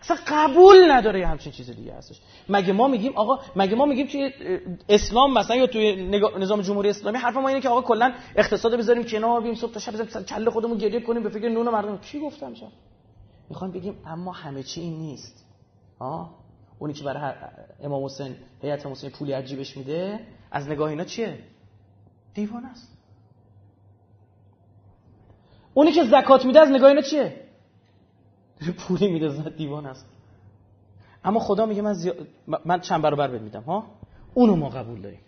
اصلا 0.00 0.16
قبول 0.28 0.92
نداره 0.92 1.26
همچین 1.26 1.52
چیز 1.52 1.70
دیگه 1.70 1.94
هستش. 1.94 2.20
مگه 2.48 2.72
ما 2.72 2.88
میگیم 2.88 3.12
آقا 3.16 3.38
مگه 3.56 3.76
ما 3.76 3.86
میگیم 3.86 4.06
توی 4.06 4.32
اسلام 4.88 5.38
مثلا 5.38 5.56
یا 5.56 5.66
توی 5.66 6.10
نظام 6.38 6.60
جمهوری 6.60 6.88
اسلامی 6.88 7.18
حرف 7.18 7.36
ما 7.36 7.48
اینه 7.48 7.60
که 7.60 7.68
آقا 7.68 7.82
کلا 7.82 8.12
اقتصاد 8.36 8.78
بذاریم 8.78 9.04
کنار 9.04 9.40
بیم 9.40 9.54
صبح 9.54 9.72
تا 9.72 9.80
شب 9.80 9.92
بزنیم 9.92 10.24
کله 10.24 10.50
خودمون 10.50 10.78
گریه 10.78 11.00
کنیم 11.00 11.22
به 11.22 11.28
فکر 11.28 11.48
نون 11.48 11.68
مردم. 11.68 11.98
کی 11.98 12.20
گفتم 12.20 12.54
شب 12.54 12.66
می‌خوام 13.48 13.70
بگیم 13.70 13.94
اما 14.06 14.32
همه 14.32 14.62
چی 14.62 14.80
این 14.80 14.98
نیست. 14.98 15.44
ها 16.00 16.34
اونی 16.78 16.92
که 16.92 17.04
برای 17.04 17.34
امام 17.82 18.04
حسین 18.04 18.36
هیئت 18.62 18.86
حسین 18.86 19.10
پولی 19.10 19.32
عجیبش 19.32 19.76
میده 19.76 20.20
از 20.50 20.68
نگاه 20.68 20.90
اینا 20.90 21.04
چیه؟ 21.04 21.38
دیوانه 22.34 22.68
است. 22.70 22.98
اونی 25.74 25.92
که 25.92 26.04
زکات 26.04 26.44
میده 26.44 26.60
از 26.60 26.68
نگاه 26.68 26.88
اینا 26.88 27.02
چیه؟ 27.02 27.44
پولی 28.78 29.08
میده 29.12 29.28
زد 29.28 29.56
دیوان 29.56 29.86
است. 29.86 30.06
اما 31.24 31.40
خدا 31.40 31.66
میگه 31.66 31.82
من, 31.82 31.96
من 32.64 32.80
چند 32.80 33.02
برابر 33.02 33.28
بهت 33.28 33.42
میدم 33.42 33.62
ها؟ 33.62 33.84
اونو 34.34 34.56
ما 34.56 34.68
قبول 34.68 35.00
داریم. 35.00 35.20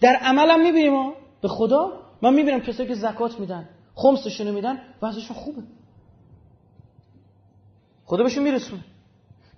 در 0.00 0.16
عملم 0.16 0.62
می‌بینیم 0.62 0.94
ها؟ 0.94 1.14
به 1.40 1.48
خدا؟ 1.48 1.92
من 2.22 2.34
می‌بینم 2.34 2.60
کسایی 2.60 2.88
که 2.88 2.94
زکات 2.94 3.40
میدن 3.40 3.68
خمسشونو 3.94 4.52
میدن 4.52 4.78
وضعشون 5.02 5.36
خوبه. 5.36 5.62
خدا 8.06 8.22
بهشون 8.24 8.44
میرسونه. 8.44 8.84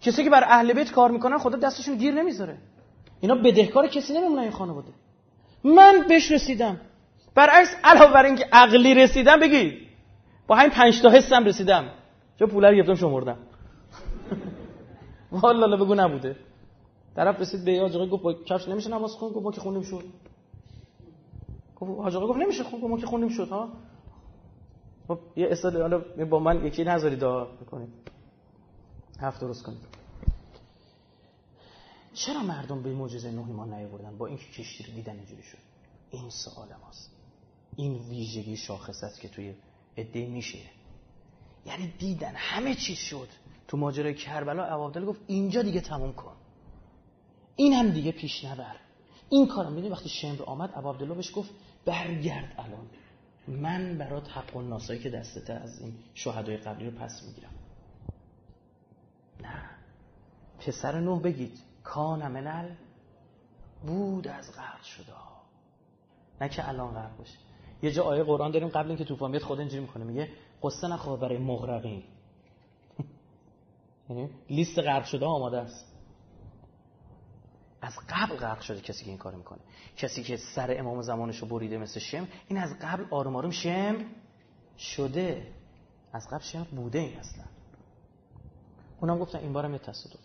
کسی 0.01 0.24
که 0.24 0.30
بر 0.30 0.44
اهل 0.44 0.72
بیت 0.72 0.92
کار 0.92 1.11
می‌کنن 1.11 1.38
خدا 1.38 1.59
دستشون 1.59 1.96
گیر 1.96 2.14
نمی‌ذاره. 2.14 2.59
اینا 3.20 3.34
بدهکار 3.34 3.86
کسی 3.86 4.12
نمیمونن 4.12 4.42
این 4.42 4.51
خانواده. 4.51 4.92
من 5.64 6.05
بهش 6.09 6.32
رسیدم. 6.32 6.80
برعکس 7.34 7.74
علاوه 7.84 8.12
بر 8.12 8.24
اینکه 8.24 8.46
عقلی 8.53 8.94
رسیدم 8.94 9.40
بگید 9.40 9.88
با 10.46 10.55
همین 10.57 10.70
پنج 10.70 11.03
تا 11.03 11.11
حسم 11.11 11.44
رسیدم. 11.44 11.84
چه 12.38 12.46
پوله 12.46 12.68
رو 12.70 12.76
گرفتم 12.76 12.94
شمردم 12.94 13.38
والا 15.32 15.76
بگو 15.76 15.94
نبوده. 15.94 16.36
طرف 17.16 17.40
رسید 17.40 17.64
به 17.64 17.80
حاج 17.80 17.96
گفت 17.96 18.22
با 18.22 18.32
کفش 18.32 18.68
نمیشه 18.68 18.90
نماز 18.90 19.12
خون 19.12 19.32
گفت 19.32 19.44
ما 19.44 19.53
که 19.53 19.61
خونیم 19.61 19.82
شد 19.82 20.05
گفت 21.76 22.01
حاج 22.01 22.16
گفت 22.16 22.38
نمیشه 22.38 22.64
خون 22.64 22.80
گفت 22.80 22.90
ما 22.90 22.99
که 22.99 23.07
خونیم 23.07 23.28
شد 23.28 23.49
ها. 23.49 23.68
خب 25.09 25.18
یه 25.36 25.49
استاد 25.51 25.76
حالا 25.76 26.03
با 26.30 26.38
من 26.38 26.66
یکی 26.66 26.84
نذاری 26.84 27.16
دعا 27.16 27.44
بکنید. 27.44 27.88
هفت 29.20 29.40
درست 29.40 29.62
کنید 29.62 29.98
چرا 32.14 32.42
مردم 32.42 32.82
به 32.82 32.92
معجزه 32.92 33.30
نوح 33.30 33.48
ایمان 33.48 33.74
نیاوردن؟ 33.74 34.18
با 34.18 34.26
اینکه 34.26 34.44
کشتی 34.44 34.84
رو 34.84 34.92
دیدن 34.92 35.16
اینجوری 35.16 35.42
شد. 35.42 35.58
این 36.10 36.30
سوال 36.30 36.68
ماست. 36.82 37.10
این 37.76 37.94
ویژگی 37.94 38.56
شاخص 38.56 39.04
است 39.04 39.20
که 39.20 39.28
توی 39.28 39.54
عده 39.96 40.26
میشه. 40.26 40.58
یعنی 41.66 41.92
دیدن 41.98 42.32
همه 42.34 42.74
چیز 42.74 42.98
شد. 42.98 43.28
تو 43.68 43.76
ماجرای 43.76 44.14
کربلا 44.14 44.64
عبدالله 44.64 45.08
گفت 45.08 45.20
اینجا 45.26 45.62
دیگه 45.62 45.80
تموم 45.80 46.12
کن. 46.12 46.36
این 47.56 47.72
هم 47.72 47.90
دیگه 47.90 48.12
پیش 48.12 48.44
نبر 48.44 48.76
این 49.28 49.46
کارم 49.48 49.72
می‌دونی 49.72 49.92
وقتی 49.92 50.08
شمر 50.08 50.42
آمد 50.42 50.70
عبدالله 50.70 51.14
بهش 51.14 51.32
گفت 51.34 51.50
برگرد 51.84 52.54
الان. 52.58 52.86
من 53.48 53.98
برات 53.98 54.28
حق 54.28 54.56
و 54.56 54.62
ناسایی 54.62 55.00
که 55.00 55.10
دستته 55.10 55.52
از 55.52 55.80
این 55.80 55.94
شهدای 56.14 56.56
قبلی 56.56 56.90
رو 56.90 56.98
پس 56.98 57.22
می‌گیرم. 57.26 57.50
نه. 59.43 59.70
پسر 60.59 61.01
نوح 61.01 61.22
بگید 61.22 61.59
کان 61.84 62.28
منل 62.28 62.74
بود 63.86 64.28
از 64.28 64.53
غرق 64.57 64.82
شده 64.82 65.12
نه 66.41 66.49
که 66.49 66.68
الان 66.68 66.95
غرق 66.95 67.16
باشه. 67.16 67.39
یه 67.82 67.93
جا 67.93 68.05
آیه 68.05 68.22
قرآن 68.22 68.51
داریم 68.51 68.68
قبل 68.68 68.89
اینکه 68.89 69.05
طوفان 69.05 69.30
بیاد 69.30 69.43
خود 69.43 69.59
اینجوری 69.59 69.82
می‌کنه. 69.82 70.05
میگه 70.05 70.28
قصه 70.62 70.89
نخواه 70.89 71.20
برای 71.20 71.39
مغرقین. 71.39 72.03
یعنی 74.09 74.30
لیست 74.51 74.78
غرق 74.78 75.05
شده 75.05 75.26
آماده 75.26 75.59
است. 75.59 75.95
از 77.82 77.95
قبل 78.09 78.36
غرق 78.36 78.61
شده 78.61 78.80
کسی 78.80 79.05
که 79.05 79.11
این 79.11 79.18
کار 79.18 79.34
می‌کنه. 79.34 79.61
کسی 79.97 80.22
که 80.22 80.36
سر 80.36 80.78
امام 80.78 81.03
زمانشو 81.03 81.47
بریده 81.47 81.78
مثل 81.78 82.01
شم 82.01 82.28
این 82.49 82.59
از 82.59 82.70
قبل 82.82 83.05
آروم 83.11 83.36
آروم 83.36 83.51
شم 83.51 83.97
شده. 84.78 85.53
از 86.12 86.28
قبل 86.28 86.43
شم 86.43 86.66
بوده 86.70 86.99
این 86.99 87.18
اصلا. 87.18 87.45
اونم 89.01 89.18
گفتن 89.18 89.38
این 89.38 89.53
بارم 89.53 89.72
یه 89.72 89.78
تصادف. 89.78 90.20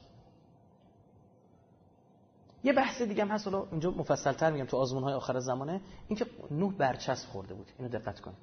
یه 2.64 2.74
بحث 2.74 3.02
دیگه 3.02 3.26
هم 3.26 3.32
هست 3.32 3.48
حالا 3.48 3.68
اینجا 3.72 3.92
مفصل 3.92 4.32
تر 4.32 4.52
میگم 4.52 4.66
تو 4.66 4.78
آزمون 4.78 5.04
های 5.04 5.14
آخر 5.14 5.40
زمانه. 5.40 5.82
اینکه 6.08 6.26
نوح 6.52 6.74
برچسب 6.74 7.28
خورده 7.28 7.54
بود 7.54 7.72
اینو 7.80 7.92
دقت 7.92 8.20
کن 8.20 8.34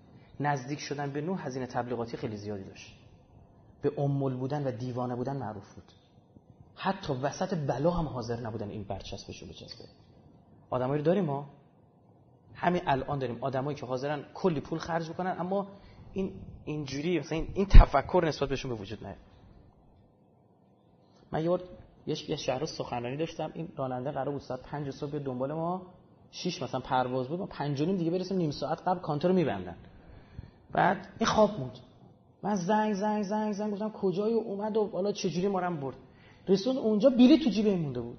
نزدیک 0.41 0.81
شدن 0.81 1.11
به 1.11 1.21
نوح 1.21 1.47
هزینه 1.47 1.67
تبلیغاتی 1.67 2.17
خیلی 2.17 2.37
زیادی 2.37 2.65
داشت. 2.65 2.97
به 3.83 3.93
امول 3.99 4.37
بودن 4.37 4.67
و 4.67 4.71
دیوانه 4.71 5.15
بودن 5.17 5.37
معروف 5.37 5.75
بود. 5.75 5.93
حتی 6.75 7.13
وسط 7.13 7.55
بلا 7.55 7.91
هم 7.91 8.07
حاضر 8.09 8.41
نبودن 8.41 8.69
این 8.69 8.85
برچسبشو 8.85 9.47
بچسبه. 9.47 9.85
آدمایی 10.71 10.99
رو 10.99 11.05
داریم 11.05 11.25
ما. 11.25 11.51
همین 12.55 12.83
الان 12.87 13.19
داریم. 13.19 13.39
آدمایی 13.41 13.77
که 13.77 13.87
حاضرن 13.87 14.25
کلی 14.35 14.61
پول 14.61 14.79
خرج 14.79 15.11
بکنن 15.11 15.37
اما 15.39 15.67
این 16.13 16.33
اینجوری 16.65 17.19
مثلا 17.19 17.39
این 17.55 17.67
تفکر 17.67 18.23
نسبت 18.27 18.49
بهشون 18.49 18.71
به 18.71 18.83
وجود 18.83 19.05
نیاد. 19.05 19.30
من 21.33 21.45
یه 21.45 21.59
یه 22.07 22.37
شهر 22.37 22.65
سخنرانی 22.65 23.17
داشتم. 23.17 23.51
این 23.55 23.69
راننده 23.77 24.11
قرار 24.11 24.31
بود 24.31 24.41
ساعت 24.41 24.63
5 24.63 24.91
صبح 24.91 25.19
دنبال 25.19 25.53
ما. 25.53 25.83
6 26.31 26.63
مثلا 26.63 26.81
پرواز 26.81 27.29
بود. 27.29 27.39
ما 27.39 27.47
5 27.47 27.83
دیگه 27.83 28.11
برسیم 28.11 28.37
نیم 28.37 28.51
ساعت 28.51 28.83
قبل 28.89 29.01
کانتر 29.01 29.29
رو 29.29 29.35
میبندن. 29.35 29.77
بعد 30.73 31.09
این 31.19 31.27
خواب 31.27 31.61
موند. 31.61 31.79
من 32.43 32.55
زنگ 32.55 32.95
زنگ 32.95 33.23
زنگ 33.23 33.53
زنگ 33.53 33.73
گفتم 33.73 33.91
کجایی 33.91 34.35
اومد 34.35 34.77
و 34.77 34.87
حالا 34.87 35.13
چجوری 35.13 35.49
ما 35.49 35.61
رو 35.61 35.77
برد. 35.77 35.97
رسون 36.49 36.77
اونجا 36.77 37.11
بلیط 37.11 37.45
تو 37.45 37.51
جیبم 37.51 37.75
مونده 37.75 38.01
بود. 38.01 38.19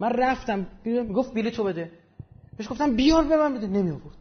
من 0.00 0.10
رفتم. 0.10 0.66
می‌گفت 0.84 1.34
بلیط 1.34 1.54
تو 1.54 1.64
بده. 1.64 1.92
بهش 2.56 2.70
گفتم 2.70 2.96
بیار 2.96 3.24
به 3.24 3.36
من 3.36 3.54
بده. 3.54 3.66
نمی 3.66 3.90
آورد 3.90 4.16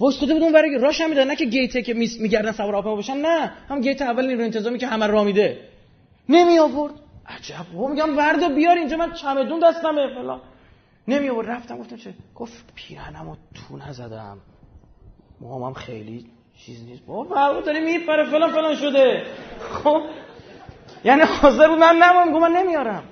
واسطه 0.00 0.34
بودم 0.34 0.52
برای 0.52 0.78
راش 0.78 1.00
هم 1.00 1.12
نه 1.12 1.36
که 1.36 1.44
گیته 1.44 1.82
که 1.82 1.94
میگردن 1.94 2.52
سوار 2.52 2.76
آپا 2.76 2.94
باشن 2.94 3.16
نه. 3.16 3.52
هم 3.68 3.80
گیت 3.80 4.02
اول 4.02 4.26
نیرو 4.26 4.44
انتظامی 4.44 4.78
که 4.78 4.86
همه 4.86 5.06
را 5.06 5.24
میده. 5.24 5.58
نمی 6.28 6.58
آورد 6.58 6.92
عجب. 7.26 7.74
و 7.74 7.88
میگم 7.88 8.16
وردا 8.16 8.48
بیار 8.48 8.76
اینجا 8.76 8.96
من 8.96 9.12
چمدون 9.12 9.60
دستمه 9.60 10.14
فلان. 10.14 10.40
نمی 11.08 11.28
آورد 11.28 11.50
رفتم 11.50 11.78
گفتم 11.78 11.96
چه؟ 11.96 12.14
گفت 12.34 12.64
پیرهنمو 12.74 13.36
تو 13.54 13.76
نزدم. 13.76 14.38
هم 15.42 15.74
خیلی 15.74 16.26
چیز 16.58 16.84
نیست. 16.84 17.06
بابا 17.06 17.34
فرقو 17.34 17.60
داری 17.60 17.80
میپره 17.80 18.30
فلان 18.30 18.52
فلان 18.52 18.76
شده. 18.76 19.22
خب. 19.60 20.02
یعنی 21.04 21.22
حاضر 21.22 21.68
بود 21.68 21.78
من 21.78 21.96
نمام 21.96 22.32
گفتم 22.32 22.48
من 22.48 22.52
نمیارم 22.52 23.02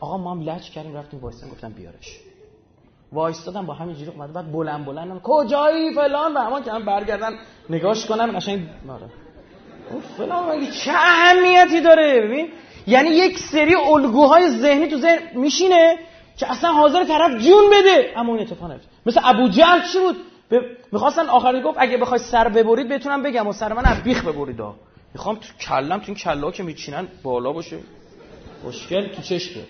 آقا 0.00 0.18
ما 0.18 0.30
هم 0.30 0.40
لچ 0.40 0.70
کردیم 0.70 0.96
رفتیم 0.96 1.20
وایسن 1.20 1.48
گفتم 1.48 1.72
بیارش. 1.72 2.20
وایستادم 3.12 3.66
با 3.66 3.74
همین 3.74 3.96
جوری 3.96 4.10
اومد 4.10 4.32
بعد 4.32 4.52
بلند 4.52 4.84
بلندم 4.84 5.20
کجایی 5.22 5.94
فلان؟ 5.94 6.34
و 6.34 6.38
همون 6.38 6.62
که 6.62 6.72
هم 6.72 6.84
برگردن 6.84 7.38
نگاش 7.70 8.06
کنم 8.06 8.36
قشنگ 8.36 8.60
ماره 8.86 9.06
فلان 10.16 10.56
مگه 10.56 10.70
چه 10.70 10.92
اهمیتی 10.94 11.80
داره؟ 11.80 12.20
ببین 12.20 12.48
یعنی 12.86 13.08
یک 13.10 13.38
سری 13.38 13.74
الگوهای 13.74 14.50
ذهنی 14.50 14.88
تو 14.88 14.96
ذهن 14.96 15.18
میشینه 15.34 15.98
که 16.36 16.50
اصلا 16.50 16.72
حاضر 16.72 17.04
طرف 17.04 17.30
جون 17.30 17.70
بده. 17.72 18.12
اما 18.16 18.32
اون 18.32 18.40
اتفاق 18.42 18.70
نمیفته 18.70 18.88
مثل 19.06 19.20
ابو 19.24 19.48
جهل 19.48 19.80
چی 19.92 19.98
بود؟ 19.98 20.16
می‌خواستن 20.92 21.26
آخری 21.28 21.62
گفت 21.62 21.76
اگه 21.80 21.96
بخوای 21.96 22.20
سر 22.20 22.48
ببرید 22.48 22.88
بتونم 22.88 23.22
بگم 23.22 23.46
و 23.46 23.52
سر 23.52 23.72
من 23.72 23.84
از 23.84 24.02
بیخ 24.02 24.24
ببرید 24.24 24.60
ها. 24.60 24.74
می‌خوام 25.14 25.36
تو 25.36 25.48
کلم 25.60 25.98
تو 25.98 26.04
این 26.06 26.14
کلا 26.14 26.50
که 26.50 26.62
میچینن 26.62 27.08
بالا 27.22 27.52
باشه. 27.52 27.78
مشکل 28.66 29.08
تو 29.08 29.22
چشمه. 29.22 29.62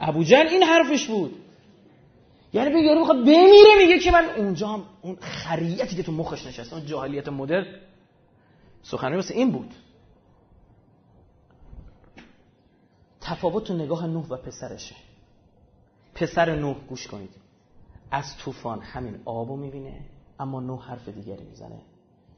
ابو 0.00 0.24
جهل 0.24 0.46
این 0.46 0.62
حرفش 0.62 1.06
بود. 1.06 1.34
یعنی 2.52 2.70
به 2.70 2.80
یارو 2.80 3.00
می‌خواد 3.00 3.18
بمیره 3.18 3.74
میگه 3.78 3.98
که 3.98 4.10
من 4.10 4.24
اونجا 4.36 4.68
هم 4.68 4.84
اون 5.02 5.16
خریتی 5.20 5.96
که 5.96 6.02
تو 6.02 6.12
مخش 6.12 6.46
نشسته 6.46 6.76
اون 6.76 6.86
جاهلیت 6.86 7.28
مدر 7.28 7.66
سخنرانی 8.82 9.16
واسه 9.16 9.34
این 9.34 9.52
بود. 9.52 9.74
تفاوت 13.20 13.64
تو 13.64 13.74
نگاه 13.74 14.06
نوح 14.06 14.26
و 14.28 14.36
پسرشه. 14.36 14.94
پسر 16.14 16.56
نوح 16.56 16.76
گوش 16.88 17.06
کنید. 17.06 17.30
از 18.10 18.36
طوفان 18.36 18.80
همین 18.80 19.20
آبو 19.24 19.56
می‌بینه 19.56 20.00
اما 20.40 20.60
نوح 20.60 20.88
حرف 20.88 21.08
دیگری 21.08 21.44
می‌زنه. 21.44 21.80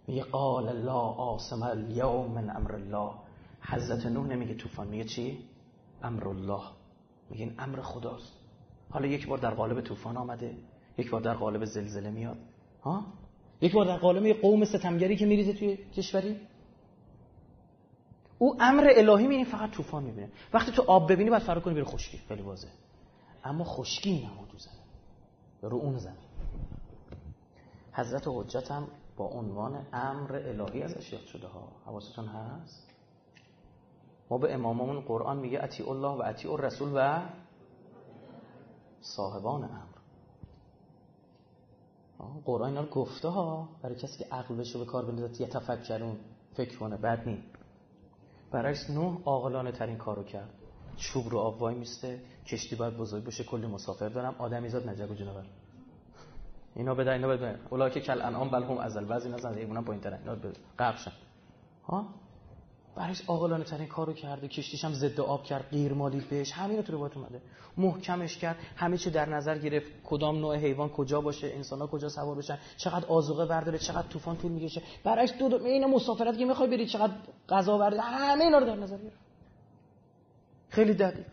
میگه 0.07 0.23
قال 0.23 0.83
لا 0.83 1.01
آسم 1.01 1.63
الیوم 1.63 2.31
من 2.31 2.57
امر 2.57 2.75
الله. 2.75 3.11
حضرت 3.61 4.07
نوح 4.07 4.27
نمیگه 4.27 4.55
طوفان 4.55 4.89
میگه 4.89 5.05
چی؟ 5.05 5.45
امر 6.03 6.29
الله. 6.29 6.63
میگه 7.31 7.55
امر 7.59 7.81
خداست. 7.81 8.44
حالا 8.95 9.07
یک 9.07 9.29
بار 9.29 9.39
در 9.39 9.55
قالب 9.55 9.81
طوفان 9.81 10.17
آمده 10.17 10.57
یک 10.99 11.11
بار 11.11 11.21
در 11.21 11.35
قالب 11.35 11.65
زلزله 11.65 12.11
میاد. 12.11 12.37
ها؟ 12.83 13.05
یک 13.61 13.73
بار 13.73 13.87
در 13.87 13.97
قالب 13.97 14.41
قوم 14.41 14.65
ستمگری 14.65 15.17
که 15.17 15.27
میریزه 15.27 15.53
توی 15.53 15.77
کشوری. 15.77 16.41
او 18.39 18.57
امر 18.61 18.93
الهی 18.97 19.23
می‌بینی 19.23 19.45
فقط 19.45 19.71
طوفان 19.71 20.03
می‌بینه. 20.03 20.29
وقتی 20.53 20.73
تو 20.73 20.83
آب 20.83 21.13
ببینی 21.13 21.31
باید 21.31 21.43
فرق 21.43 21.63
کنی 21.63 21.75
بری 21.75 21.85
خشکی. 21.85 22.19
خیلی 22.29 22.43
واضحه. 22.43 22.71
اما 23.45 23.65
خشکی 23.65 24.27
نمودو 24.27 24.59
زنه. 24.59 25.71
رو 25.71 25.77
اون 25.77 25.99
زمین 25.99 26.17
حضرت 27.93 28.23
حجت 28.27 28.71
هم 28.71 28.89
با 29.17 29.27
عنوان 29.27 29.87
امر 29.93 30.37
الهی 30.37 30.83
از 30.83 30.97
اشیاء 30.97 31.23
شده 31.23 31.47
ها. 31.47 31.69
حواستون 31.87 32.27
هست؟ 32.27 32.91
ما 34.31 34.39
به 34.39 34.55
اماممون 34.55 35.01
قرآن 35.01 35.37
میگه 35.37 35.65
اطیع 35.65 35.91
الله 35.91 36.09
و 36.09 36.23
اطیع 36.23 36.53
الرسول 36.53 36.93
و 36.95 37.23
صاحبان 39.05 39.65
امر 39.65 39.95
قرآن 42.45 42.69
اینا 42.69 42.81
رو 42.81 42.89
گفته 42.89 43.29
ها. 43.29 43.69
برای 43.83 43.97
کسی 43.97 44.19
که 44.19 44.27
عقل 44.33 44.57
بشه 44.57 44.79
به 44.79 44.85
کار 44.85 45.05
بندازه 45.05 45.41
یه 45.41 45.49
تفکرون 45.49 46.17
فکر 46.55 46.79
کنه 46.79 46.97
بد 46.97 47.29
نی 47.29 47.45
برعکس 48.51 48.91
نوح 48.91 49.19
عاقلانه 49.25 49.73
ترین 49.73 49.97
کارو 49.97 50.25
کرد. 50.25 50.51
چوب 50.97 51.29
رو 51.29 51.39
آب 51.39 51.63
وای 51.63 51.75
میسته. 51.75 52.21
کشتی 52.47 52.77
باید 52.77 52.97
بزرگ 52.97 53.25
باشه 53.25 53.45
کلی 53.45 53.67
مسافر 53.67 54.09
دارم. 54.09 54.35
آدمی 54.39 54.69
زاد 54.69 54.89
نجب 54.89 55.11
و 55.11 55.15
جنور 55.15 55.45
اینا 56.75 56.95
بده 56.95 57.13
اینا 57.13 57.29
بده 57.29 57.59
اولا 57.71 57.91
که 57.91 58.01
کل 58.01 58.23
انعام 58.23 58.51
بل 58.51 58.63
هم 58.63 58.79
ازل 58.79 59.05
بعضی 59.05 59.29
نزن. 59.29 59.55
اینا 59.55 59.83
پایین 59.83 60.03
ترن 60.03 60.19
اینا 60.19 60.37
غرق 60.79 60.99
شن. 60.99 61.13
ها 61.85 62.07
برایش 62.97 63.23
عاقلانه 63.27 63.65
ترین 63.65 63.87
کارو 63.87 64.13
کرده 64.13 64.49
کشتیش 64.49 64.85
هم 64.85 64.93
ضد 64.93 65.21
آب 65.21 65.45
کرد 65.45 65.69
غیر 65.71 65.93
مالی 65.93 66.21
بهش. 66.31 66.53
همین 66.53 66.83
تو 66.83 66.93
روایت 66.93 67.17
اومده. 67.17 67.43
محکمش 67.77 68.39
کرد 68.39 68.57
همه 68.77 68.99
چی 68.99 69.11
در 69.11 69.29
نظر 69.29 69.59
گرفت. 69.59 69.91
کدام 70.05 70.39
نوع 70.39 70.57
حیوان 70.57 70.89
کجا 70.89 71.21
باشه 71.21 71.47
انسان 71.47 71.79
ها 71.79 71.87
کجا 71.87 72.09
سوار 72.09 72.37
بشن 72.37 72.59
چقدر 72.77 73.07
آذوقه 73.07 73.47
برداره 73.47 73.79
چقدر 73.79 74.09
طوفان 74.09 74.37
طول 74.37 74.53
می‌کشه. 74.53 74.83
برایش 75.05 75.31
دو, 75.39 75.49
دو 75.49 75.65
این 75.65 75.87
مسافرت 75.87 76.39
که 76.39 76.45
می‌خوای 76.45 76.71
بری 76.71 76.87
چقدر 76.87 77.13
غذا 77.49 77.79
برداره 77.79 78.03
همه 78.03 78.45
اینا 78.45 78.59
رو 78.59 78.67
در 78.67 78.77
نظر 78.77 78.99
گرفت. 78.99 79.19
خیلی 80.69 80.95
دقیق. 80.95 81.27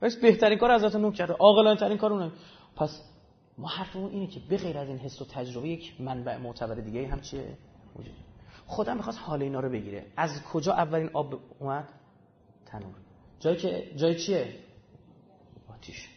پس 0.00 0.16
بهترین 0.16 0.58
کار 0.58 0.74
حضرت 0.74 0.96
نوح 0.96 1.12
کرده 1.12 1.32
عاقلانه 1.32 1.80
ترین 1.80 1.98
کار 1.98 2.12
اونه. 2.12 2.32
پس 2.76 3.02
ما 3.58 3.68
حرفمون 3.68 4.10
اینه 4.10 4.26
که 4.26 4.40
بغیر 4.50 4.78
از 4.78 4.88
این 4.88 4.98
حس 4.98 5.22
و 5.22 5.24
تجربه 5.24 5.68
یک 5.68 6.00
منبع 6.00 6.36
معتبر 6.36 6.74
دیگه 6.74 7.08
هم 7.08 7.20
چیه؟ 7.20 7.58
وجود 7.96 8.14
خدا 8.68 8.94
می‌خواست 8.94 9.18
حال 9.18 9.42
اینا 9.42 9.60
رو 9.60 9.68
بگیره. 9.68 10.06
از 10.16 10.42
کجا 10.42 10.72
اولین 10.72 11.10
آب 11.12 11.40
اومد؟ 11.58 11.88
تنور. 12.66 12.94
جایی 13.40 13.56
که 13.56 13.92
جای 13.96 14.14
چیه؟ 14.14 14.54
آتیش. 15.68 16.08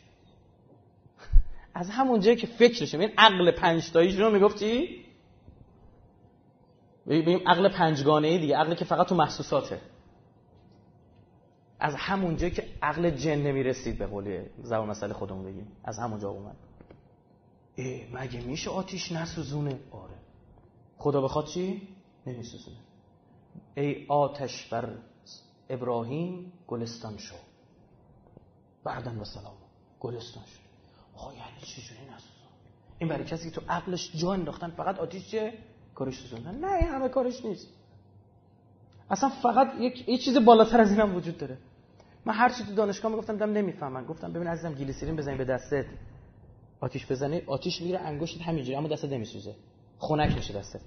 از 1.74 1.89
همون 1.89 2.20
جایی 2.20 2.38
که 2.38 2.47
فکرشه 2.47 2.99
این 2.99 3.12
عقل 3.18 3.52
پنج 3.52 3.91
تاییش 3.91 4.16
رو 4.16 4.32
می‌گفتی؟ 4.32 5.06
ببین 7.08 7.47
عقل 7.47 7.70
پنجگانه 7.70 8.28
ای 8.28 8.39
دیگه 8.39 8.58
عقلی 8.58 8.76
که 8.76 8.86
فقط 8.86 9.08
تو 9.08 9.16
محسوساته. 9.16 9.82
از 11.80 11.96
همون 11.96 12.38
جایی 12.38 12.51
که 12.51 12.67
عقل 12.82 13.09
جن 13.09 13.36
نمی‌رسید 13.36 13.97
به 13.97 14.05
قول 14.08 14.46
زبان 14.63 14.89
مسئله 14.89 15.13
خودمون 15.13 15.46
بگیم. 15.46 15.67
از 15.84 16.00
همونجا 16.00 16.30
اومد. 16.30 16.55
ای 17.76 18.08
مگه 18.13 18.42
میشه 18.42 18.70
آتیش 18.70 19.12
نسوزونه؟ 19.12 19.80
آره. 19.92 20.13
خدا 20.97 21.21
بخواد 21.21 21.46
چی؟ 21.46 21.88
نمیسوزونه. 22.26 22.78
ای 23.76 24.06
آتش 24.08 24.68
بر 24.68 24.89
ابراهیم 25.70 26.54
گلستان 26.68 27.18
شو. 27.18 27.36
بعدن 28.84 29.18
و 29.18 29.24
سلام. 29.24 29.54
گلستان 30.00 30.43
شو. 30.43 30.60
آقا 31.20 31.34
یعنی 31.34 31.62
چجوری 31.62 32.02
نسوزون. 32.02 32.52
این 33.00 33.10
برای 33.10 33.26
کسی 33.26 33.52
که 33.52 33.56
تو 33.56 33.62
عقلش 33.70 34.12
جا 34.16 34.34
انداختن 34.34 34.70
فقط 34.70 35.00
آتیش 35.00 35.28
چه 35.32 35.54
کارش 35.96 36.20
سوزوندن. 36.20 36.56
نه 36.56 36.72
این 36.74 36.88
همه 36.88 37.10
کارش 37.10 37.46
نیست. 37.46 37.68
اصلا 39.10 39.30
فقط 39.30 39.74
یک 39.80 40.10
یه 40.10 40.18
چیز 40.18 40.38
بالاتر 40.38 40.82
از 40.82 40.92
اینم 40.92 41.16
وجود 41.16 41.38
داره. 41.38 41.58
من 42.26 42.34
هر 42.34 42.50
چی 42.50 42.64
تو 42.64 42.74
دانشگاه 42.74 43.12
می‌گفتم 43.12 43.38
دم 43.38 43.52
نمی‌فهمن 43.52 44.06
گفتم 44.06 44.34
ببین 44.34 44.48
عزیزم 44.48 44.74
گلیسرین 44.74 45.16
بزنی 45.16 45.38
به 45.38 45.46
دستت. 45.46 45.86
آتیش 46.82 47.12
بزنی 47.12 47.42
آتیش 47.48 47.82
میره 47.82 48.00
انگشتت 48.00 48.42
همینجوری 48.42 48.76
اما 48.76 48.88
دستت 48.88 49.10
نمیسوزه. 49.10 49.56
خنک 50.00 50.36
میشه 50.36 50.54
دستت. 50.54 50.82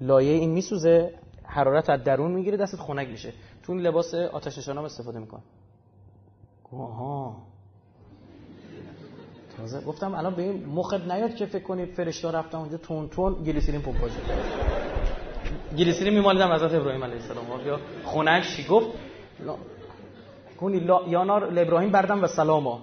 لایه 0.00 0.32
این 0.32 0.50
میسوزه 0.50 1.14
حرارت 1.44 1.90
از 1.90 2.04
درون 2.04 2.30
می‌گیره 2.32 2.56
دستت 2.56 2.78
خنک 2.78 3.08
میشه. 3.08 3.32
تو 3.62 3.72
این 3.72 3.80
لباس 3.80 4.14
آتش 4.14 4.58
نشانم 4.58 4.84
استفاده 4.84 5.18
میکن 5.18 5.42
آها. 6.72 7.36
تازه 9.56 9.80
گفتم 9.80 10.14
الان 10.14 10.34
به 10.34 10.42
این 10.42 10.66
مخت 10.66 11.00
نیاد 11.12 11.34
که 11.34 11.46
فکر 11.46 11.62
کنی 11.62 11.86
فرشته 11.86 12.30
رفتن 12.30 12.58
اونجا 12.58 12.76
تون 12.76 13.08
تون 13.08 13.34
گلیسرین 13.44 13.82
پمپاژ 13.82 14.10
گلیسرین 15.78 16.14
میمالیدم 16.14 16.52
حضرت 16.52 16.74
ابراهیم 16.74 17.04
علیه 17.04 17.16
السلام. 17.16 17.66
یا 17.66 17.80
خنک 18.04 18.42
شی 18.42 18.66
گفت؟ 18.66 18.86
کنی 20.60 20.80
لا... 20.80 21.02
یانار 21.08 21.44
ابراهیم 21.58 21.90
بردم 21.90 22.22
و 22.22 22.26
سلاما 22.26 22.82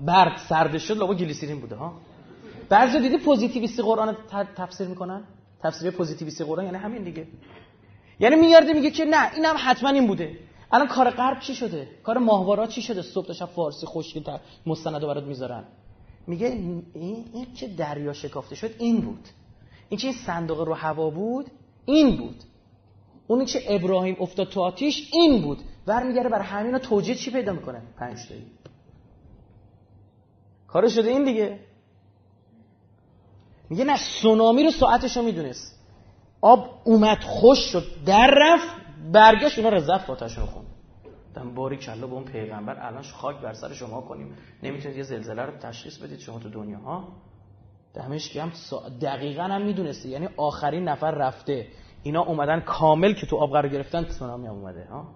برد 0.00 0.36
سرد 0.48 0.78
شد 0.78 0.96
لابا 0.96 1.14
گلیسرین 1.14 1.60
بوده 1.60 1.76
ها. 1.76 1.92
بعضی 2.68 3.00
دیدی 3.00 3.18
پوزیتیویستی 3.18 3.82
قرآن 3.82 4.16
تفسیر 4.56 4.88
می‌کنن؟ 4.88 5.24
تفسیر 5.64 5.90
پوزیتیویستی 5.90 6.44
قرآن 6.44 6.64
یعنی 6.64 6.76
همین 6.76 7.02
دیگه. 7.02 7.26
یعنی 8.20 8.36
میگرده 8.36 8.72
میگه 8.72 8.90
که 8.90 9.04
نه 9.04 9.34
اینم 9.34 9.56
حتما 9.58 9.90
این 9.90 10.06
بوده. 10.06 10.38
الان 10.72 10.88
کار 10.88 11.10
غرب 11.10 11.40
چی 11.40 11.54
شده؟ 11.54 11.88
کار 12.02 12.18
ماهوارا 12.18 12.66
چی 12.66 12.82
شده؟ 12.82 13.02
صبح 13.02 13.26
تا 13.26 13.32
شب 13.32 13.46
فارسی 13.46 13.86
خوشگل 13.86 14.36
مستندو 14.66 15.06
برات 15.06 15.24
می‌ذارن. 15.24 15.64
میگه 16.26 16.46
این, 16.46 16.82
این 16.94 17.54
که 17.54 17.68
دریا 17.68 18.12
شکافته 18.12 18.54
شد؟ 18.54 18.70
این 18.78 19.00
بود. 19.00 19.28
این 19.88 20.00
که 20.00 20.06
این 20.06 20.16
صندوق 20.26 20.60
رو 20.60 20.74
هوا 20.74 21.10
بود؟ 21.10 21.46
این 21.84 22.16
بود. 22.16 22.42
اونی 23.26 23.44
که 23.44 23.74
ابراهیم 23.74 24.16
افتاد 24.20 24.48
تو 24.48 24.60
آتیش؟ 24.60 25.10
این 25.12 25.42
بود. 25.42 25.58
برمیگره 25.86 26.28
برای 26.28 26.46
همین 26.46 26.78
توجیه 26.78 27.14
چی 27.14 27.30
پیدا 27.30 27.52
می‌کنه؟ 27.52 27.82
پنج 27.98 28.28
تایی 28.28 28.46
کار 30.66 30.88
شده 30.88 31.08
این 31.08 31.24
دیگه. 31.24 31.58
میگه 33.70 33.84
نه 33.84 33.96
سونامی 33.96 34.64
رو 34.64 34.70
ساعتش 34.70 35.16
رو 35.16 35.22
می‌دونست. 35.22 35.80
آب 36.40 36.80
اومد 36.84 37.18
خوش 37.20 37.58
شد 37.58 37.84
در 38.06 38.34
رفت 38.36 38.68
برگشت 39.12 39.58
اونا 39.58 39.70
رزت 39.70 40.10
آتش 40.10 40.38
رو 40.38 40.46
خوند 40.46 40.66
دم 41.34 41.54
باری 41.54 41.76
کلا 41.76 42.06
به 42.06 42.12
اون 42.12 42.24
پیغمبر 42.24 42.86
الان 42.86 43.02
خاک 43.02 43.36
بر 43.40 43.52
سر 43.52 43.72
شما 43.72 44.00
کنیم. 44.00 44.36
نمی‌تونید 44.62 44.96
یه 44.96 45.02
زلزله 45.02 45.42
رو 45.42 45.52
تشخیص 45.58 45.98
بدید 45.98 46.18
شما 46.18 46.38
تو 46.38 46.48
دنیا 46.48 46.78
ها؟ 46.78 47.08
دمشقی 47.94 48.38
هم 48.38 48.52
دقیقا 49.00 49.42
هم 49.42 49.62
می‌دونسته 49.62 50.08
یعنی 50.08 50.28
آخرین 50.36 50.88
نفر 50.88 51.10
رفته. 51.10 51.66
اینا 52.02 52.22
اومدن 52.22 52.60
کامل 52.60 53.14
که 53.14 53.26
تو 53.26 53.36
آب 53.36 53.50
قرار 53.50 53.68
گرفتن 53.68 54.04
سونامی 54.08 54.46
هم 54.46 54.54
اومده 54.54 54.84
ها؟ 54.90 55.08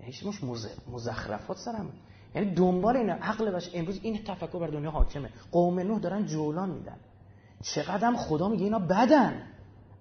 یعنی 0.00 0.12
مش 0.26 0.44
مزخرفات 0.92 1.56
سرم. 1.56 1.92
یعنی 2.34 2.54
دنبال 2.54 2.96
اینه 2.96 3.12
عقل 3.12 3.50
باشه 3.50 3.70
امروز 3.74 4.00
این 4.02 4.24
تفکر 4.24 4.58
بر 4.58 4.66
دنیا 4.66 4.90
حاکمه. 4.90 5.30
قوم 5.52 5.80
نوح 5.80 5.98
دارن 5.98 6.26
جولان 6.26 6.70
میدن. 6.70 6.96
چقدر 7.62 8.16
خدا 8.16 8.48
میگه 8.48 8.64
اینا 8.64 8.78
بدن. 8.78 9.42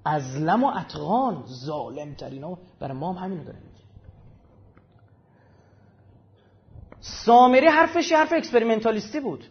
ازلم 0.05 0.63
و 0.63 0.67
اتقان 0.67 1.43
ظالم 1.47 2.13
ترین 2.13 2.57
برای 2.79 2.97
ما 2.97 3.13
هم 3.13 3.23
همینو 3.23 3.43
داره 3.43 3.57
میگه. 3.57 3.85
سامری 6.99 7.67
حرفش 7.67 8.11
حرف 8.11 8.33
اکسپریمنتالیستی 8.33 9.19
بود. 9.19 9.45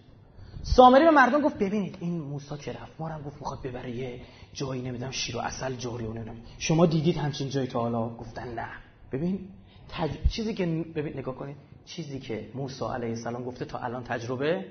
سامری 0.62 1.05
به 1.05 1.10
مردم 1.10 1.40
گفت 1.40 1.59
ببینید 1.59 1.97
این 2.01 2.20
موسی 2.20 2.56
که 2.56 2.72
رفت؟ 2.72 2.93
ما 2.98 3.09
هم 3.09 3.22
گفت 3.22 3.36
می‌خواد 3.36 3.62
ببره 3.62 3.90
یه 3.90 4.20
جایی 4.52 4.82
نمی‌دونم 4.82 5.10
شیر 5.10 5.36
و 5.36 5.40
اصل 5.40 5.74
جاری 5.74 6.06
و 6.06 6.14
شما 6.59 6.86
دیدید 6.86 7.16
همچین 7.16 7.48
جایی 7.48 7.66
تا 7.66 7.81
حالا؟ 7.81 8.09
گفتن 8.09 8.55
نه. 8.55 8.68
ببین 9.12 9.48
تج... 9.89 10.10
چیزی 10.31 10.55
که 10.55 10.66
ببین 10.66 11.18
نگاه 11.18 11.35
کنید. 11.35 11.56
چیزی 11.85 12.20
که 12.20 12.51
موسی 12.55 12.85
علیه 12.85 13.09
السلام 13.09 13.44
گفته 13.44 13.64
تا 13.64 13.78
الان 13.78 14.05
تجربه 14.05 14.64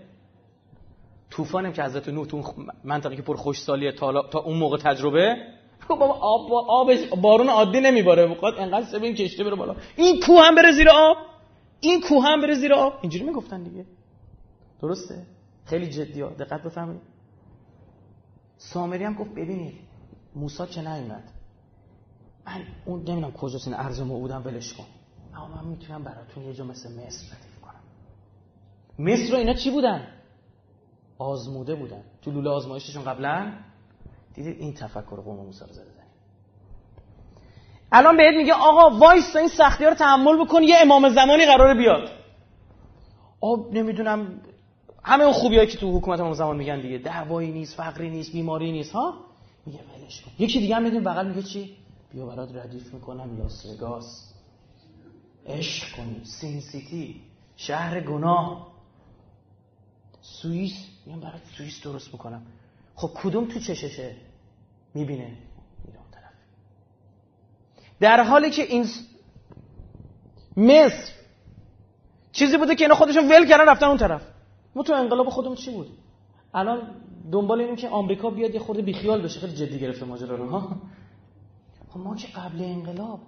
طوفانم 1.36 1.74
که 1.74 1.84
حضرت 1.84 2.10
نوح 2.10 2.26
تو 2.28 2.44
منطقه 2.84 3.16
که 3.16 3.22
پر 3.22 3.36
خوشسالیه 3.36 3.92
تا, 3.92 4.22
تا 4.22 4.40
اون 4.40 4.58
موقع 4.58 4.78
تجربه. 4.78 5.36
خب 5.88 5.96
بابا 5.96 6.14
آب 6.14 6.54
آبش 6.54 7.08
بارون 7.22 7.50
عادی 7.50 7.82
نمیباره. 7.82 8.28
می‌خواد 8.28 8.54
انقدر 8.58 8.86
سبین 8.86 9.16
کشته 9.16 9.44
بره 9.44 9.56
بالا. 9.56 9.76
این 9.96 10.20
کوه 10.20 10.42
هم 10.46 10.56
بره 10.56 10.72
زیر 10.72 10.90
آب. 10.90 11.18
این 11.80 12.02
کوه 12.02 12.24
هم 12.26 12.42
بره 12.42 12.56
زیر 12.56 12.74
آب. 12.74 12.94
اینجوری 13.02 13.26
می‌گفتن 13.26 13.64
دیگه. 13.64 13.86
درسته؟ 14.82 15.26
خیلی 15.66 15.90
جدی 15.90 16.22
ها. 16.22 16.30
دقت 16.30 16.64
بفرمایید. 16.64 17.02
سامری 18.58 19.04
هم 19.04 19.14
گفت 19.14 19.32
ببینید 19.32 19.74
موسی 20.36 20.66
که 20.66 20.82
نیومد. 20.82 21.24
من 22.46 22.62
اون 22.86 23.00
نمی‌دونم 23.00 23.32
کجاست 23.32 23.68
این 23.68 23.78
ارز 23.78 24.02
بودم 24.02 24.42
ولش 24.46 24.74
کن. 24.74 24.86
اما 25.36 25.48
من 25.48 25.66
می‌تونم 25.68 26.04
براتون 26.04 26.44
یه 26.44 26.54
جا 26.54 26.64
مثل 26.64 26.90
مصر 26.90 27.26
ردیف 27.36 27.60
کنم. 27.62 27.82
مصر 29.00 29.32
رو 29.32 29.38
اینا 29.38 29.54
چی 29.54 29.72
بودن؟ 29.72 30.08
آزموده 31.24 31.76
بودن. 31.76 32.04
تو 32.22 32.32
لوله 32.32 32.50
آزمایششون 32.50 33.04
قبلا 33.04 33.54
دیدید 34.34 34.60
این 34.60 34.74
تفکر 34.74 35.16
قوم 35.16 35.46
موسی 35.46 35.66
رو 35.66 35.74
زده 35.74 35.94
الان 37.96 38.18
بهت 38.18 38.36
میگه 38.36 38.54
آقا 38.54 38.98
وایس 38.98 39.36
این 39.36 39.48
سختی 39.48 39.86
رو 39.86 39.94
تحمل 39.94 40.46
بکن 40.46 40.64
یه 40.64 40.76
امام 40.82 41.10
زمانی 41.10 41.46
قراره 41.46 41.74
بیاد. 41.74 42.10
آب 43.42 43.74
نمی‌دونم 43.74 44.42
همه 45.04 45.24
اون 45.24 45.34
خوبیایی 45.34 45.68
که 45.68 45.78
تو 45.78 45.98
حکومت 45.98 46.20
امام 46.20 46.34
زمان 46.34 46.58
میگن 46.58 46.82
دیگه 46.82 46.98
دعوایی 46.98 47.52
نیست 47.52 47.76
فقری 47.76 48.10
نیست 48.10 48.32
بیماری 48.32 48.72
نیست 48.72 48.92
ها؟ 48.92 49.14
میگه 49.66 49.80
ولش 49.80 50.22
کن. 50.22 50.32
یکی 50.40 50.60
دیگه 50.60 50.76
هم 50.76 50.84
می‌دونی 50.84 51.04
بغل 51.06 51.28
میگه 51.28 51.44
چی؟ 51.44 51.78
بیا 52.14 52.26
برات 52.26 52.56
ردیف 52.56 52.94
می‌کنم 52.94 53.38
لاس 53.38 53.66
وگاس 53.66 54.34
عشق 55.46 55.96
کنی 55.96 56.22
سین 56.24 56.62
سیتی 56.62 57.22
شهر 57.56 58.00
گناه. 58.00 58.68
سوئیس 60.22 60.88
میگم 61.06 61.20
برات 61.20 61.42
سوئیس 61.58 61.84
درست 61.84 62.14
می‌کنم 62.14 62.42
خب 62.96 63.10
کدوم 63.16 63.46
تو 63.46 63.60
چششه؟ 63.60 64.16
می‌بینه. 64.94 65.38
در 68.00 68.24
حالی 68.24 68.50
که 68.50 68.64
این 68.64 68.86
مصر 70.58 71.12
چیزی 72.32 72.58
بوده 72.58 72.76
که 72.76 72.84
اینا 72.84 72.96
خودشون 72.96 73.32
ول 73.32 73.48
کردن 73.48 73.70
رفتن 73.70 73.86
اون 73.86 73.98
طرف. 73.98 74.28
ما 74.76 74.84
تو 74.84 74.94
انقلاب 74.94 75.30
خودمون 75.30 75.56
چی 75.56 75.72
بود؟ 75.72 75.88
الان 76.54 76.96
دنبال 77.32 77.60
اینیم 77.60 77.76
که 77.76 77.90
آمریکا 77.90 78.30
بیاد 78.30 78.54
یه 78.54 78.60
خورده 78.60 78.82
بیخیال 78.82 79.22
بشه. 79.22 79.40
خیلی 79.40 79.54
جدی 79.54 79.80
گرفته 79.80 80.06
ماجرا 80.06 80.36
رو 80.36 80.50
ها؟ 80.50 80.82
خب 81.90 82.00
ما 82.00 82.16
که 82.16 82.28
قبل 82.28 82.64
انقلاب 82.64 83.20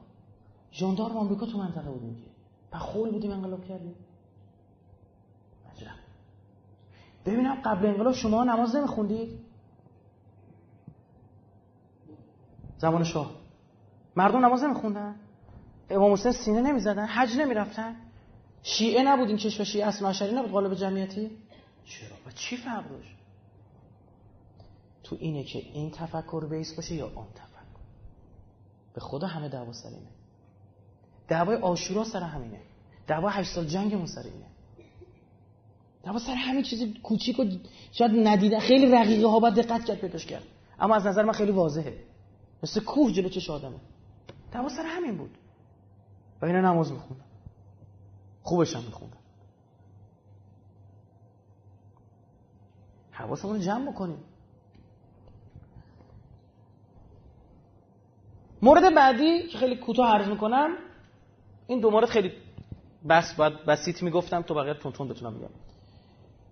ژاندارم 0.74 1.18
آمریکا 1.18 1.46
تو 1.46 1.58
منطقه 1.58 1.90
بودیم 1.90 2.16
که. 2.16 2.78
خول 2.78 3.12
بودیم 3.12 3.32
انقلاب 3.32 3.66
کردیم. 3.66 3.96
ببینم 7.26 7.62
قبل 7.66 7.86
انقلاب 7.86 8.14
شما 8.14 8.44
نماز 8.44 8.76
نمیخوندید؟ 8.76 9.40
زمان 12.78 13.04
شاه. 13.04 13.32
مردم 14.16 14.46
نماز 14.46 14.64
نمیخوندن؟ 14.64 15.16
امام 15.90 16.14
حسین 16.14 16.32
سینه 16.32 16.62
نمی‌زدن؟ 16.62 17.06
حج 17.06 17.38
نمی‌رفتن؟ 17.38 17.96
شیعه 18.64 19.04
نبود 19.04 19.28
این 19.28 19.38
کشف 19.38 19.64
شیعه 19.64 19.88
اصلا 19.88 20.10
عشری 20.10 20.36
نبود 20.36 20.52
قالب 20.52 20.74
جمعیتی؟ 20.74 21.32
چرا؟ 21.86 22.16
و 22.26 22.32
چی 22.32 22.58
فرق 22.58 22.90
داشت؟ 22.90 23.16
تو 25.04 25.18
اینه 25.20 25.44
که 25.44 25.60
این 25.60 25.92
تفکر 25.92 26.46
بیس 26.50 26.74
باشه 26.76 26.96
یا 26.96 27.06
آن 27.06 27.28
تفکر؟ 27.36 27.82
به 28.94 29.02
خدا 29.02 29.28
همه 29.28 29.50
دعوا 29.50 29.74
سر 29.74 29.90
اینه. 29.90 30.10
دعوای 31.28 31.58
آشورا 31.58 32.04
سر 32.04 32.24
همینه. 32.24 32.60
دعوا 33.08 33.30
هشت 33.30 33.56
سال 33.56 33.66
جنگمون 33.66 34.06
سر 34.06 34.24
اینه. 34.24 34.46
دعوا 36.06 36.20
سر 36.20 36.34
همین 36.34 36.64
چیزی 36.64 36.94
کوچیک 37.04 37.40
و 37.40 37.46
شاید 37.92 38.12
ندیده 38.28 38.60
خیلی 38.60 38.92
رقیقه 38.92 39.28
ها 39.28 39.40
باید 39.40 39.54
دقت 39.54 39.86
کرد 39.86 39.98
پیداش 39.98 40.26
کرد. 40.26 40.44
اما 40.80 40.96
از 40.96 41.06
نظر 41.06 41.24
من 41.24 41.34
خیلی 41.34 41.52
واضحه. 41.52 42.04
مثل 42.64 42.84
کوه 42.84 43.12
جلو 43.12 43.30
چش 43.30 43.50
آدمه. 43.50 43.80
دعوا 44.52 44.70
سر 44.70 44.84
همین 44.86 45.18
بود. 45.18 45.38
و 46.42 46.46
اینا 46.46 46.62
نماز 46.62 46.92
میخوندن 46.92 47.26
خوبش 48.42 48.76
هم 48.76 48.84
میخوندن 48.84 49.18
حواسمون 53.12 53.60
جمع 53.60 53.92
بکنیم. 53.92 54.18
مورد 58.62 58.96
بعدی 58.96 59.48
که 59.48 59.58
خیلی 59.58 59.76
کوتاه 59.76 60.14
عرض 60.14 60.28
می‌کنم 60.28 60.70
این 61.68 61.80
دو 61.80 61.92
مورد 61.92 62.06
خیلی 62.06 62.32
بس 63.10 63.34
باید 63.34 63.66
بسیط 63.66 64.04
می‌گفتم 64.04 64.42
تو 64.42 64.54
بقیه 64.54 64.74
تون 64.74 65.08
بتونم 65.08 65.34
میگم 65.34 65.50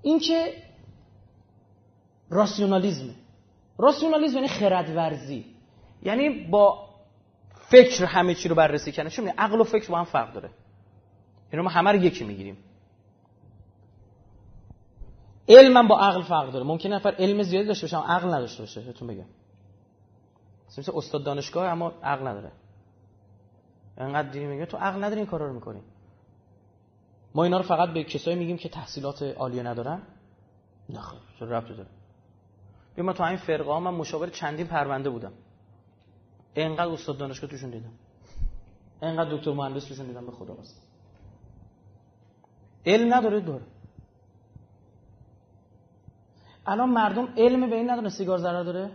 این 0.03 0.19
که 0.19 0.53
راسیونالیزم. 2.29 3.15
راسیونالیزم 3.77 4.35
یعنی 4.35 4.47
خردورزی. 4.47 5.45
یعنی 6.03 6.29
با 6.29 6.89
فکر 7.53 8.05
همه 8.05 8.35
چی 8.35 8.49
رو 8.49 8.55
بررسی 8.55 8.91
کنه 8.91 9.09
چون 9.09 9.27
عقل 9.27 9.61
و 9.61 9.63
فکر 9.63 9.91
با 9.91 9.97
هم 9.97 10.03
فرق 10.03 10.33
داره. 10.33 10.49
اینو 11.51 11.63
ما 11.63 11.69
همه 11.69 11.91
رو 11.91 12.03
یکی 12.03 12.23
می‌گیریم. 12.23 12.57
علم 15.49 15.87
با 15.87 15.99
عقل 15.99 16.21
فرق 16.21 16.51
داره. 16.51 16.65
ممکن 16.65 16.89
نفر 16.93 17.15
علم 17.19 17.43
زیادی 17.43 17.67
داشته 17.67 17.85
باشه 17.85 17.97
عقل 17.97 18.33
نداشته 18.33 18.63
باشه. 18.63 18.81
بهتون 18.81 19.07
بگم. 19.07 19.25
مثل 20.77 20.91
استاد 20.95 21.23
دانشگاه 21.23 21.67
اما 21.67 21.89
عقل 22.03 22.27
نداره. 22.27 22.51
انقدر 23.97 24.29
دیگه 24.29 24.47
میگه 24.47 24.65
تو 24.65 24.77
عقل 24.77 25.03
نداری 25.03 25.19
این 25.19 25.25
کارا 25.25 25.47
رو 25.47 25.53
می‌کنی. 25.53 25.81
ما 27.35 27.43
اینا 27.43 27.57
رو 27.57 27.63
فقط 27.63 27.89
به 27.89 28.03
کسایی 28.03 28.37
میگیم 28.37 28.57
که 28.57 28.69
تحصیلات 28.69 29.21
عالیه 29.21 29.63
ندارن؟ 29.63 30.01
نه 30.89 30.99
خب 30.99 31.17
چه 31.39 31.45
ربطی 31.45 31.75
داره؟ 31.75 31.89
بیا 32.95 33.05
من 33.05 33.13
تو 33.13 33.23
این 33.23 33.37
فرقه 33.37 33.71
ها 33.71 33.79
من 33.79 33.93
مشاور 33.93 34.29
چندین 34.29 34.67
پرونده 34.67 35.09
بودم. 35.09 35.33
انقدر 36.55 36.91
استاد 36.91 37.17
دانشگاه 37.17 37.49
توشون 37.49 37.69
دیدم. 37.69 37.91
انقدر 39.01 39.35
دکتر 39.35 39.51
مهندس 39.51 39.85
توشون 39.85 40.05
دیدم 40.05 40.25
به 40.25 40.31
خدا 40.31 40.53
واسه 40.53 40.75
علم 42.85 43.13
نداره 43.13 43.39
داره. 43.39 43.63
الان 46.65 46.89
مردم 46.89 47.33
علم 47.37 47.69
به 47.69 47.75
این 47.75 47.89
نداره 47.89 48.09
سیگار 48.09 48.37
ضرر 48.37 48.63
داره؟ 48.63 48.91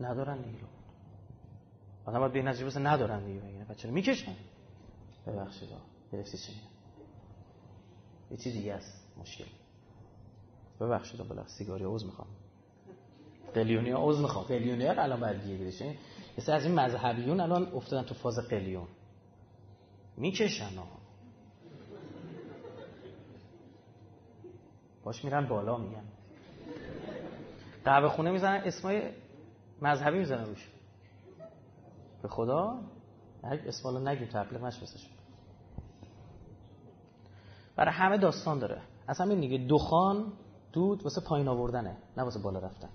ندارن 0.00 0.42
دیگه. 0.42 0.58
آدم 2.04 2.18
باید 2.18 2.32
به 2.32 2.38
این 2.38 2.48
نتیجه 2.48 2.78
ندارن 2.78 3.24
دیگه. 3.24 3.40
بچه 3.70 3.88
رو 3.88 3.94
می‌کشن؟ 3.94 4.34
ببخشید 5.26 5.68
گرفتی 6.12 6.38
چی 6.38 6.52
یه 8.30 8.36
چیز 8.36 8.52
دیگه 8.52 8.74
است 8.74 9.18
مشکل. 9.18 9.44
ببخشید 10.80 11.28
بلا 11.28 11.46
سیگاری 11.46 11.84
عوض 11.84 12.04
می‌خوام. 12.04 12.28
قلیونی 13.54 13.90
عوض 13.90 14.20
می‌خوام. 14.20 14.44
قلیونی 14.44 14.86
ها 14.86 15.02
الان 15.02 15.20
باید 15.20 15.42
دیگه 15.42 15.56
گیرشه 15.56 15.96
یه 16.38 16.54
از 16.54 16.64
این 16.64 16.74
مذهبیون 16.74 17.40
الان 17.40 17.72
افتادن 17.72 18.02
تو 18.02 18.14
فاز 18.14 18.38
قلیون. 18.38 18.88
می‌کشن 20.16 20.76
ها. 20.76 20.86
باش 25.04 25.24
میرن 25.24 25.48
بالا 25.48 25.78
میگن. 25.78 26.04
قهوه 27.84 28.08
خونه 28.08 28.30
می‌زنن 28.30 28.62
اسمای 28.64 29.10
مذهبی 29.82 30.18
می‌زنن 30.18 30.44
روش. 30.44 30.68
به 32.22 32.28
خدا؟ 32.28 32.80
اسم 33.44 33.82
حالا 33.84 34.12
نگیم 34.12 34.28
تقلیق 34.28 34.64
نشوستش 34.64 35.11
برای 37.76 37.94
همه 37.94 38.18
داستان 38.18 38.58
داره. 38.58 38.82
اصلا 39.08 39.30
این 39.30 39.40
دیگه 39.40 39.66
دخان 39.68 40.32
دود 40.72 41.02
واسه 41.02 41.20
پایین 41.20 41.48
آوردنه 41.48 41.96
نه 42.16 42.22
واسه 42.22 42.38
بالا 42.38 42.58
رفتن. 42.58 42.88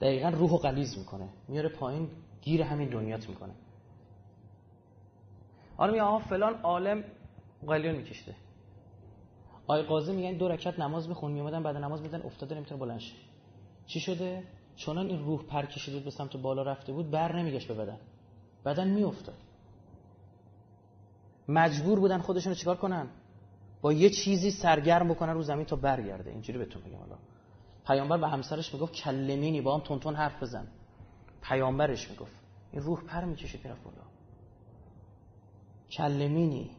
دقیقا 0.00 0.28
روح 0.28 0.50
و 0.50 0.56
قلیز 0.56 0.98
می‌کنه. 0.98 1.28
میاره 1.48 1.68
پایین 1.68 2.10
گیر 2.42 2.62
همین 2.62 2.88
دنیات 2.88 3.28
می‌کنه. 3.28 3.52
آره 5.76 5.92
میگه 5.92 6.02
آها 6.02 6.18
فلان 6.18 6.54
عالم 6.54 7.04
قلیون 7.66 7.96
میکشته. 7.96 8.34
آی 9.66 9.82
قاضی 9.82 10.12
میگن 10.12 10.38
دو 10.38 10.48
رکعت 10.48 10.78
نماز 10.78 11.08
میخون 11.08 11.32
میومدن 11.32 11.62
بعد 11.62 11.76
نماز 11.76 12.02
میدن 12.02 12.22
افتاده 12.22 12.54
نمی‌تونه 12.54 12.80
بلند 12.80 12.98
شه. 12.98 13.14
چی 13.86 14.00
شده؟ 14.00 14.44
چون 14.76 14.98
این 14.98 15.24
روح 15.24 15.42
پر 15.42 15.66
کشیده 15.66 16.00
به 16.00 16.10
سمت 16.10 16.36
بالا 16.36 16.62
رفته 16.62 16.92
بود 16.92 17.10
بر 17.10 17.36
نمیگشت 17.36 17.68
به 17.68 17.74
بدن. 17.74 17.98
بدن 18.64 18.88
میافتاد. 18.88 19.34
مجبور 21.48 22.00
بودن 22.00 22.18
خودشون 22.18 22.52
رو 22.52 22.58
چیکار 22.58 22.76
کنن؟ 22.76 23.08
با 23.80 23.92
یه 23.92 24.10
چیزی 24.10 24.50
سرگرم 24.50 25.08
بکنن 25.08 25.34
رو 25.34 25.42
زمین 25.42 25.66
تا 25.66 25.76
برگرده. 25.76 26.30
اینجوری 26.30 26.58
بهتون 26.58 26.82
میگم 26.82 26.98
حالا. 26.98 27.16
پیامبر 27.86 28.18
به 28.18 28.28
همسرش 28.28 28.74
می‌گفت 28.74 28.92
کلمینی 28.92 29.60
با 29.60 29.74
هم 29.74 29.80
تونتون 29.80 30.14
حرف 30.14 30.42
بزن. 30.42 30.66
پیامبرش 31.42 32.10
می‌گفت. 32.10 32.32
این 32.72 32.82
روح 32.82 33.00
پر 33.00 33.24
می‌کشید 33.24 33.64
می‌رفت 33.64 33.82
بالا. 33.82 33.96
کلمینی 35.90 36.70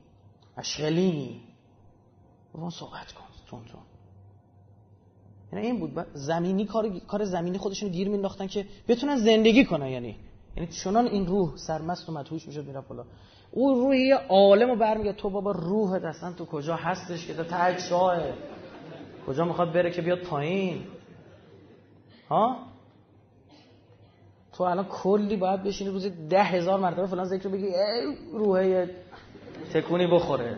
اشغلینی 0.58 1.42
با 2.54 2.70
صحبت 2.70 3.12
کن 3.12 3.24
تونتون. 3.48 3.82
یعنی 5.54 5.66
این 5.66 5.80
بود. 5.80 6.06
زمینی 6.14 6.66
کار 6.66 7.00
کار 7.00 7.26
زمینی 7.26 7.58
خودشون 7.58 7.90
گیر 7.90 8.10
مینداختن 8.10 8.48
که 8.48 8.66
بتونن 8.88 9.16
زندگی 9.16 9.66
کنن 9.66 9.88
یعنی. 9.88 10.16
یعنی 10.58 10.70
چنان 10.72 11.08
این 11.08 11.28
روح 11.28 11.58
سرمست 11.58 12.10
و 12.10 12.12
مدهوش 12.12 12.48
می‌شد 12.48 12.66
میره 12.66 12.82
بالا. 12.82 13.06
او 13.52 13.74
روح 13.74 13.98
یه 13.98 14.16
عالمو 14.16 14.76
برمیگه 14.76 15.14
تو 15.14 15.30
بابا 15.30 15.52
روحت 15.52 16.04
اصلا 16.04 16.34
تو 16.34 16.46
کجا 16.46 16.76
هستش 16.76 17.28
که 17.28 17.34
ته 17.34 17.80
شاه 17.80 18.22
کجا 19.28 19.46
می‌خواد 19.46 19.74
بره 19.74 19.92
که 19.92 20.02
بیاد 20.02 20.20
پایین؟ 20.20 20.84
ها؟ 22.30 22.58
تو 24.54 24.64
الان 24.64 24.86
کلی 24.86 25.38
باید 25.38 25.64
بشینی 25.64 25.90
روزی 25.90 26.10
ده 26.10 26.44
هزار 26.44 26.80
مرتبه 26.80 27.08
فلان 27.08 27.26
ذکر 27.26 27.50
بگی 27.50 27.66
ای 27.66 28.16
روحه 28.34 28.90
تکونی 29.74 30.08
بخوره. 30.08 30.58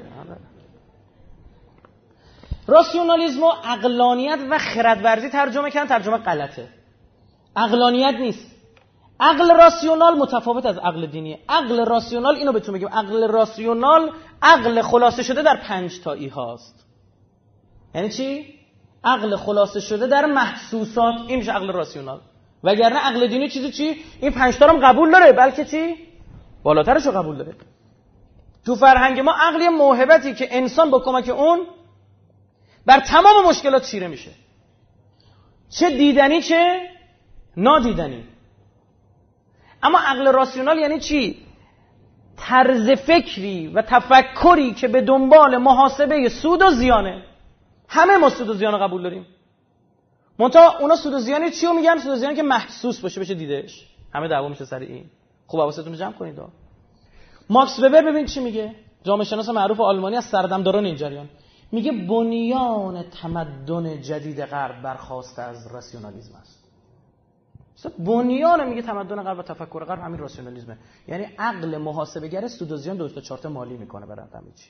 راسیونالیزم 2.67 3.43
و 3.43 3.51
اقلانیت 3.65 4.39
و 4.49 4.57
خردورزی 4.57 5.29
ترجمه 5.29 5.71
کردن 5.71 5.89
ترجمه 5.89 6.17
غلطه. 6.17 6.67
اقلانیت 7.55 8.15
نیست. 8.19 8.50
عقل 9.21 9.57
راسیونال 9.57 10.17
متفاوت 10.17 10.65
از 10.65 10.77
عقل 10.77 11.05
دینی. 11.05 11.39
عقل 11.49 11.85
راسیونال 11.85 12.35
اینو 12.35 12.51
بهتون 12.51 12.75
بگم 12.75 12.87
عقل 12.87 13.27
راسیونال 13.27 14.11
عقل 14.41 14.81
خلاصه 14.81 15.23
شده 15.23 15.41
در 15.41 15.55
پنج 15.55 15.99
تایی 15.99 16.27
هاست. 16.27 16.85
یعنی 17.95 18.09
چی؟ 18.09 18.45
عقل 19.03 19.35
خلاصه 19.35 19.79
شده 19.79 20.07
در 20.07 20.25
محسوسات. 20.25 21.15
این 21.27 21.39
میشه 21.39 21.51
عقل 21.51 21.71
راسیونال. 21.71 22.19
وگرنه 22.63 22.99
عقل 22.99 23.27
دینی 23.27 23.49
چیزی 23.49 23.71
چی؟ 23.71 24.03
این 24.21 24.31
پنج 24.31 24.57
تا 24.57 24.67
قبول 24.67 25.11
داره 25.11 25.31
بلکه 25.31 25.65
چی؟ 25.65 25.95
بالاترش 26.63 27.05
رو 27.05 27.11
قبول 27.11 27.37
داره. 27.37 27.55
تو 28.65 28.75
فرهنگ 28.75 29.19
ما 29.19 29.31
عقلی 29.31 29.69
موهبتی 29.69 30.33
که 30.33 30.47
انسان 30.57 30.89
با 30.89 30.99
کمک 30.99 31.29
اون 31.29 31.59
بر 32.85 32.99
تمام 32.99 33.45
مشکلات 33.45 33.83
چیره 33.83 34.07
میشه. 34.07 34.31
چه 35.69 35.89
دیدنی 35.89 36.41
چه 36.41 36.89
نادیدنی. 37.57 38.23
اما 39.83 39.99
عقل 39.99 40.27
راسیونال 40.27 40.77
یعنی 40.77 40.99
چی؟ 40.99 41.37
طرز 42.37 42.89
فکری 42.89 43.67
و 43.67 43.81
تفکری 43.81 44.73
که 44.73 44.87
به 44.87 45.01
دنبال 45.01 45.57
محاسبه 45.57 46.29
سود 46.29 46.61
و 46.61 46.69
زیانه. 46.69 47.23
همه 47.87 48.17
ما 48.17 48.29
سود 48.29 48.49
و 48.49 48.53
زیان 48.53 48.87
قبول 48.87 49.03
داریم. 49.03 49.25
منتها 50.39 50.77
اونا 50.79 50.95
سود 50.95 51.13
و 51.13 51.19
زیانی 51.19 51.51
چی 51.51 51.65
رو 51.65 51.73
میگن؟ 51.73 51.97
سود 51.97 52.11
و 52.11 52.15
زیانی 52.15 52.35
که 52.35 52.43
محسوس 52.43 52.99
باشه 52.99 53.21
بشه 53.21 53.33
دیدش 53.33 53.87
همه 54.13 54.27
دعوا 54.27 54.47
میشه 54.47 54.65
سر 54.65 54.79
این. 54.79 55.05
خوب 55.47 55.59
حواستون 55.59 55.93
جمع 55.93 56.11
کنید 56.11 56.39
ماکس 57.49 57.79
وبر 57.79 58.01
ببین 58.01 58.25
چی 58.25 58.39
میگه. 58.39 58.75
جامعه 59.03 59.25
شناس 59.25 59.49
معروف 59.49 59.79
آلمانی 59.79 60.15
از 60.15 60.25
سردمداران 60.25 60.85
این 60.85 60.95
جریان. 60.95 61.29
میگه 61.71 61.91
بنیان 61.91 63.03
تمدن 63.03 64.01
جدید 64.01 64.41
غرب 64.41 64.81
برخواسته 64.81 65.41
از 65.41 65.67
راسیونالیسم 65.73 66.35
است. 66.41 66.60
بنیان 67.89 68.69
میگه 68.69 68.81
تمدن 68.81 69.23
غرب 69.23 69.39
و 69.39 69.41
تفکر 69.41 69.85
غرب 69.85 69.99
همین 69.99 70.19
راسیونالیسمه 70.19 70.77
یعنی 71.07 71.23
عقل 71.23 71.77
محاسبه 71.77 72.47
سود 72.47 72.71
و 72.71 72.77
زیان 72.77 72.97
دو 72.97 73.07
تا 73.09 73.49
مالی 73.49 73.77
می‌کنه 73.77 74.05
برای 74.05 74.25
همه 74.33 74.51
چی؟ 74.55 74.69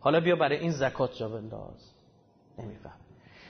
حالا 0.00 0.20
بیا 0.20 0.36
برای 0.36 0.58
این 0.58 0.70
زکات 0.70 1.14
جا 1.14 1.28
بنداز. 1.28 1.90
نمیفهم 2.58 2.96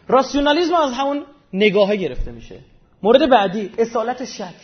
راسیونالیسم 0.08 0.74
از 0.74 0.92
همون 0.92 1.24
نگاهه 1.52 1.96
گرفته 1.96 2.32
میشه. 2.32 2.60
مورد 3.02 3.30
بعدی 3.30 3.72
اصالت 3.78 4.24
شک. 4.24 4.54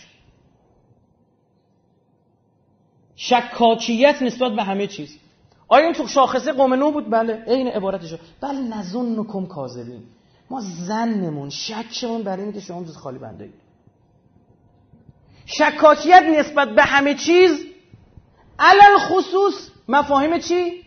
شکاکیت 3.17 4.23
نسبت 4.23 4.53
به 4.53 4.63
همه 4.63 4.87
چیز. 4.87 5.19
آیا 5.69 5.85
این 5.85 5.95
تو 5.95 6.07
شاخصه 6.07 6.53
قوم 6.53 6.75
نو 6.75 6.91
بود؟ 6.91 7.11
بله 7.11 7.45
عین 7.47 7.69
عبارتشو 7.69 8.17
بله 8.41 8.61
نزون 8.61 9.21
نکم 9.21 9.47
کاذبین. 9.47 10.03
ما 10.51 10.61
زنمون 10.61 11.51
شکشمون 11.51 12.23
برای 12.23 12.53
که 12.53 12.61
شما 12.61 12.85
جز 12.85 12.97
خالی 12.97 13.19
بنده 13.19 13.51
شکاکیت 15.49 16.23
نسبت 16.23 16.69
به 16.69 16.83
همه 16.83 17.15
چیز 17.15 17.67
علل 18.59 18.99
خصوص 18.99 19.71
مفاهیم 19.89 20.39
چی؟ 20.39 20.85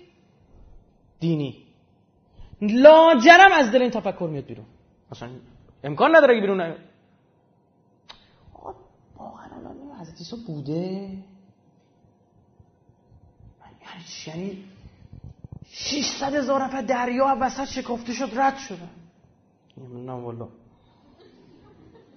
دینی. 1.19 1.67
لاجرم 2.61 3.51
از 3.53 3.71
دل 3.71 3.81
این 3.81 3.91
تفکر 3.91 4.27
میاد 4.31 4.45
بیرون. 4.45 4.65
مثلا 5.11 5.29
امکان 5.83 6.15
نداره 6.15 6.35
که 6.35 6.41
بیرون 6.41 6.75
واقعا 9.17 9.45
الان 9.57 9.99
حضرت 9.99 10.17
عیسی 10.17 10.35
بوده؟ 10.47 11.17
یعنی 14.27 14.63
600 15.71 16.35
هزار 16.35 16.63
نفر 16.63 16.81
دریا 16.81 17.37
وسط 17.41 17.65
شکافته 17.65 18.13
شد 18.13 18.29
رد 18.35 18.57
شدن 18.57 18.89
نه 19.77 20.11
والا. 20.11 20.47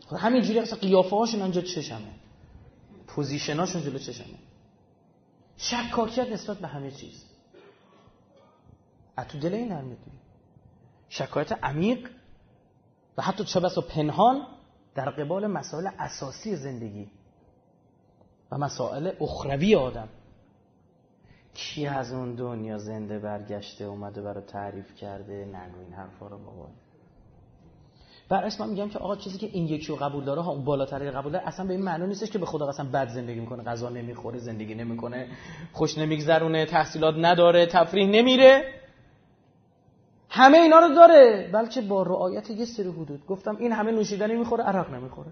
خب 0.07 0.17
همینجوری 0.17 0.59
اصلا 0.59 0.79
قیافه 0.79 1.17
هاشون 1.17 1.43
انجا 1.43 1.61
چشمه. 1.61 2.24
پوزیشناشون 3.15 3.83
جلو 3.83 3.99
چشمه. 3.99 4.39
شکاکیت 5.57 6.29
نسبت 6.29 6.59
به 6.59 6.69
همه 6.69 6.91
چیز. 6.91 7.25
تو 9.29 9.39
دل 9.39 9.55
این 9.55 9.69
نرمید 9.69 9.99
شکایت 11.09 11.53
عمیق 11.53 12.11
و 13.17 13.23
حتی 13.23 13.45
چه 13.45 13.61
بسا 13.61 13.81
پنهان 13.81 14.47
در 14.95 15.11
قبال 15.11 15.47
مسائل 15.47 15.89
اساسی 15.99 16.57
زندگی 16.57 17.11
و 18.51 18.59
مسائل 18.59 19.13
اخروی 19.21 19.75
آدم. 19.75 20.09
کی 21.55 21.87
از 21.87 22.13
اون 22.13 22.35
دنیا 22.35 22.79
زنده 22.79 23.19
برگشته 23.19 23.85
اومده 23.85 24.23
برای 24.23 24.45
تعریف 24.45 24.95
کرده 24.95 25.45
نگو 25.45 25.81
این 25.81 25.93
حرفا 25.93 26.27
رو 26.27 26.39
بابا. 26.39 26.69
بر 28.29 28.51
من 28.61 28.69
میگم 28.69 28.89
که 28.89 28.99
آقا 28.99 29.17
چیزی 29.17 29.39
که 29.39 29.49
این 29.53 29.67
یکی 29.67 29.87
رو 29.87 29.97
قبول 29.97 30.25
داره 30.25 30.43
ها 30.43 30.51
اون 30.53 30.65
بالاتری 30.65 31.11
قبول 31.11 31.33
داره 31.33 31.49
اصلا 31.49 31.67
به 31.67 31.73
این 31.73 31.83
معنی 31.83 32.07
نیستش 32.07 32.31
که 32.31 32.39
به 32.39 32.47
خدا 32.47 32.69
اصلا 32.69 32.87
بد 32.93 33.09
زندگی 33.09 33.41
می‌کنه 33.41 33.63
غذا 33.63 33.89
نمی‌خوره 33.89 34.39
زندگی 34.39 34.75
نمی‌کنه 34.75 35.29
خوش 35.73 35.99
نمیگذرونه 35.99 36.67
تحصیلات 36.67 37.15
نداره 37.19 37.67
تفریح 37.67 38.09
نمیره. 38.09 38.65
همه 40.31 40.59
اینا 40.59 40.79
رو 40.79 40.95
داره 40.95 41.51
بلکه 41.53 41.81
با 41.81 42.03
رعایت 42.03 42.51
یه 42.51 42.65
سری 42.65 42.89
حدود. 42.89 43.27
گفتم 43.27 43.57
این 43.57 43.73
همه 43.73 43.93
نوشیدنی 43.93 44.35
می‌خوره 44.35 44.65
عرق 44.65 44.91
نمی‌خوره. 44.95 45.31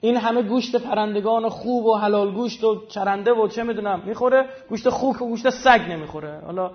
این 0.00 0.16
همه 0.16 0.42
گوشت 0.42 0.76
پرندگان 0.76 1.48
خوب 1.48 1.86
و 1.86 1.96
حلال 1.96 2.34
گوشت 2.34 2.64
و 2.64 2.86
چرنده 2.86 3.32
و 3.32 3.48
چه 3.48 3.62
می‌دونم 3.62 4.02
می‌خوره 4.06 4.46
گوشت 4.68 4.88
خوک 4.88 5.22
و 5.22 5.26
گوشت 5.26 5.50
سگ 5.50 5.80
نمی‌خوره. 5.88 6.40
حالا 6.44 6.70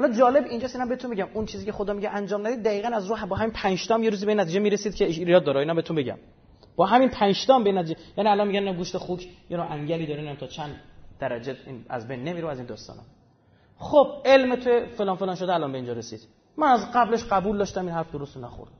حالا 0.00 0.14
جالب 0.14 0.44
اینجاست 0.44 0.76
اینا 0.76 0.88
بهتون 0.88 1.10
میگم. 1.10 1.28
اون 1.34 1.46
چیزی 1.46 1.64
که 1.64 1.72
خدا 1.72 1.92
میگه 1.92 2.10
انجام 2.10 2.46
ندید 2.46 2.62
دقیقا 2.62 2.88
از 2.88 3.06
رو 3.06 3.16
با 3.26 3.36
همین 3.36 3.52
5 3.52 3.86
تا 3.86 3.98
یه 3.98 4.10
روزی 4.10 4.26
به 4.26 4.34
نتیجه 4.34 4.60
می‌رسید 4.60 4.94
که 4.94 5.04
ایراد 5.06 5.44
داره. 5.44 5.60
اینا 5.60 5.74
بهتون 5.74 5.96
بگم. 5.96 6.18
با 6.76 6.86
همین 6.86 7.08
5 7.08 7.46
تا 7.46 7.58
به 7.58 7.72
نتیجه 7.72 8.00
یعنی 8.16 8.30
الان 8.30 8.48
میگن 8.48 8.76
گوشت 8.76 8.96
خوک 8.96 9.28
یه 9.50 9.56
نوع 9.56 9.72
انگلی 9.72 10.06
داره 10.06 10.22
نه 10.22 10.36
تا 10.36 10.46
چند 10.46 10.80
درجه 11.18 11.56
این 11.66 11.84
از 11.88 12.08
بین 12.08 12.24
نمیره 12.24 12.48
از 12.48 12.58
این 12.58 12.66
داستانا. 12.66 13.02
خب 13.78 14.06
علم 14.24 14.56
تو 14.56 14.86
فلان 14.96 15.16
فلان 15.16 15.34
شده 15.34 15.54
الان 15.54 15.72
به 15.72 15.78
اینجا 15.78 15.92
رسید. 15.92 16.20
من 16.56 16.66
از 16.66 16.92
قبلش 16.94 17.24
قبول 17.24 17.58
داشتم 17.58 17.80
این 17.80 17.94
حرف 17.94 18.12
درست 18.12 18.36
نخورد. 18.36 18.70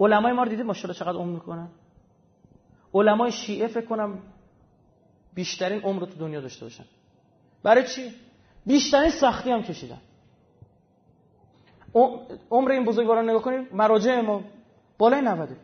علمای 0.00 0.32
ما 0.32 0.42
رو 0.42 0.48
دیدید؟ 0.48 0.66
ماشاءالله 0.66 0.98
چقدر 0.98 1.18
عمر 1.18 1.32
می‌کنن. 1.32 1.68
علمای 2.94 3.32
شیعه 3.32 3.66
فکر 3.66 3.86
کنم 3.86 4.18
بیشترین 5.34 5.80
عمر 5.82 6.04
تو 6.04 6.18
دنیا 6.18 6.40
داشته 6.40 6.64
باشن. 6.64 6.84
برای 7.62 7.86
چی؟ 7.86 8.10
بیشترین 8.66 9.10
سختی 9.10 9.50
هم 9.50 9.62
کشیدن. 9.62 9.98
عمر 12.50 12.70
این 12.70 12.84
بزرگواران 12.84 13.30
نگاه 13.30 13.42
کنید 13.42 13.74
مراجع 13.74 14.20
ما 14.20 14.44
بالای 14.98 15.20
90 15.20 15.56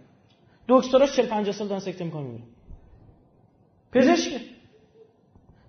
دکتراش 0.69 1.17
40 1.17 1.27
50 1.27 1.55
سال 1.55 1.69
دارن 1.69 1.81
سکته 1.81 2.05
می‌کنن 2.05 2.23
میمیرن 2.23 2.47
پزشک. 3.93 4.41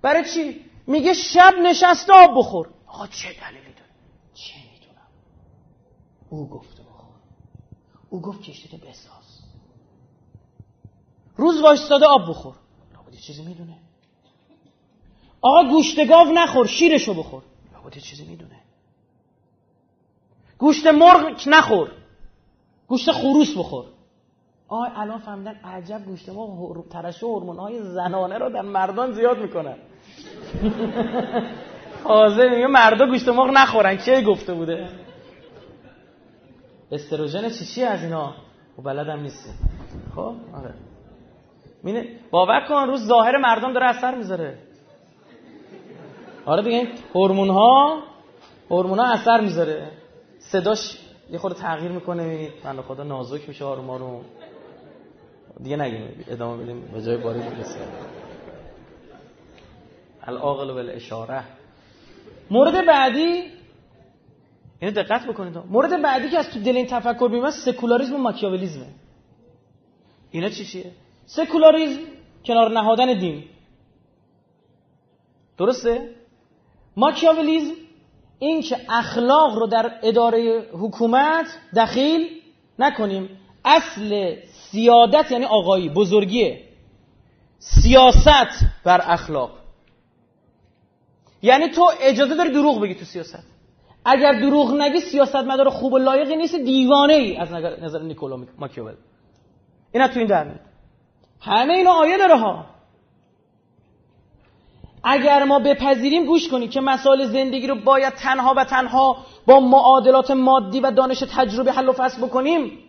برای 0.02 0.26
چی؟ 0.34 0.65
میگه 0.88 1.14
شب 1.14 1.53
نشسته 1.64 2.14
آب 2.14 2.38
بخور. 2.38 2.69
آقا 2.88 3.07
چه 3.07 3.27
دلیلی 3.27 3.73
داره؟ 3.73 3.90
چه 4.34 4.53
می‌دونم. 4.73 5.07
او 6.30 6.49
گفته 6.49 6.84
بخور. 6.84 7.15
او 8.10 8.22
گفت 8.22 8.41
کشتیتو 8.41 8.77
بساز. 8.77 9.44
روز 11.38 11.61
وایستاده 11.61 12.06
آب 12.06 12.30
بخور. 12.30 12.56
لابد 12.94 13.15
چیزی 13.15 13.41
می‌دونه. 13.45 13.77
آقا 15.41 15.69
گوشت 15.69 16.07
گاو 16.07 16.31
نخور 16.31 16.68
شیرشو 16.68 17.14
بخور. 17.14 17.44
لابد 17.73 17.98
چیزی 17.98 18.26
می‌دونه. 18.26 18.62
گوشت 20.64 20.88
مرغ 20.88 21.48
نخور. 21.48 21.90
گوشت 22.88 23.11
خروس 23.11 23.57
بخور. 23.57 23.85
آه 24.68 24.99
الان 25.02 25.19
فهمیدن 25.19 25.56
عجب 25.64 26.02
گوشت 26.06 26.30
ما 26.30 26.85
ترشح 26.91 27.26
هورمون 27.26 27.57
های 27.57 27.81
زنانه 27.81 28.38
رو 28.38 28.49
در 28.49 28.61
مردان 28.61 29.11
زیاد 29.11 29.38
می‌کنن. 29.41 29.77
حاضر 32.03 32.49
میگه 32.56 32.68
مردا 32.68 33.06
گوشت 33.06 33.30
مرغ 33.30 33.49
نخورن. 33.53 33.95
کی 33.95 34.23
گفته 34.23 34.53
بوده؟ 34.53 34.90
استروژن 36.91 37.49
چی 37.49 37.65
چی 37.65 37.84
از 37.84 38.03
اینا؟ 38.03 38.27
و 38.27 38.31
خب 38.77 38.84
بلدم 38.84 39.19
نیستی 39.19 39.49
خب 40.15 40.35
آره. 40.60 40.73
مینه 41.84 42.07
باور 42.31 42.61
کن 42.69 42.88
روز 42.88 43.07
ظاهر 43.07 43.38
مردم 43.38 43.73
داره 43.73 43.85
اثر 43.85 44.15
می‌ذاره. 44.15 44.57
آره 46.45 46.64
دیگه 46.64 46.88
هورمون 47.15 47.49
ها 47.49 48.03
هورمون 48.69 48.99
ها 48.99 49.06
اثر 49.06 49.41
می‌ذاره. 49.41 50.02
صداش 50.53 50.97
یه 51.31 51.38
خورده 51.38 51.59
تغییر 51.59 51.91
می‌کنه 51.91 52.23
می‌بینید 52.23 52.51
من 52.63 52.81
خدا 52.81 53.03
نازک 53.03 53.49
میشه 53.49 53.65
آروم 53.65 53.89
آروم. 53.89 54.25
دیگه 55.63 55.77
نگیم 55.77 56.25
ادامه 56.27 56.63
بدیم. 56.63 56.81
به 56.81 57.01
جای 57.01 57.17
باری 57.17 57.39
برسه 57.39 57.80
العاقل 60.23 60.69
و 60.69 60.95
اشاره 60.95 61.43
مورد 62.51 62.85
بعدی 62.88 63.43
اینو 64.80 64.93
دقت 64.93 65.27
بکنید. 65.27 65.57
مورد 65.57 66.01
بعدی 66.01 66.30
که 66.30 66.39
از 66.39 66.49
تو 66.49 66.59
دل 66.59 66.75
این 66.75 66.88
تفکر 66.88 67.30
میاد 67.31 67.49
سکولاریسم 67.49 68.15
و 68.15 68.17
ماکیاولیزمه. 68.17 68.88
اینا 70.31 70.49
چی 70.49 70.65
چیه؟ 70.65 70.91
سکولاریسم 71.25 72.01
کنار 72.45 72.71
نهادن 72.71 73.19
دین. 73.19 73.43
درسته؟ 75.57 76.15
ماکیاولیزم 76.97 77.82
این 78.44 78.61
که 78.61 78.78
اخلاق 78.90 79.56
رو 79.56 79.68
در 79.68 79.91
اداره 80.03 80.65
حکومت 80.74 81.45
دخیل 81.76 82.28
نکنیم. 82.80 83.30
اصل 83.65 84.36
سیادت 84.72 85.32
یعنی 85.32 85.45
آقایی 85.45 85.90
بزرگیه. 85.90 86.61
سیاست 87.60 88.65
بر 88.84 89.02
اخلاق. 89.03 89.52
یعنی 91.41 91.70
تو 91.70 91.91
اجازه 92.02 92.36
داری 92.36 92.49
دروغ 92.49 92.82
بگی 92.82 92.95
تو 92.95 93.06
سیاست. 93.06 93.44
اگر 94.06 94.40
دروغ 94.40 94.82
نگی 94.82 95.02
سیاست 95.02 95.36
مدار 95.36 95.70
خوب 95.70 95.94
و 95.94 95.98
لایقی 95.98 96.36
نیست 96.36 96.56
دیوانه 96.56 97.14
ای 97.14 97.38
از 97.38 97.52
نظر 97.82 98.02
نیکولا 98.02 98.45
ماکیاول. 98.57 98.94
اینا 99.91 100.07
تو 100.07 100.20
این 100.20 100.28
در 100.28 100.60
همه 101.41 101.74
اینا 101.74 101.91
آیه 101.91 102.18
داره 102.18 102.38
ها. 102.38 102.65
اگر 105.03 105.43
ما 105.43 105.59
بپذیریم 105.59 106.25
گوش 106.25 106.49
کنید 106.49 106.71
که 106.71 106.81
مسائل 106.81 107.25
زندگی 107.25 107.67
رو 107.67 107.75
باید 107.75 108.13
تنها 108.13 108.53
و 108.57 108.63
تنها 108.63 109.17
با 109.45 109.59
معادلات 109.59 110.31
مادی 110.31 110.80
و 110.80 110.91
دانش 110.91 111.19
تجربه 111.19 111.71
حل 111.71 111.89
و 111.89 111.93
فصل 111.93 112.25
بکنیم. 112.25 112.80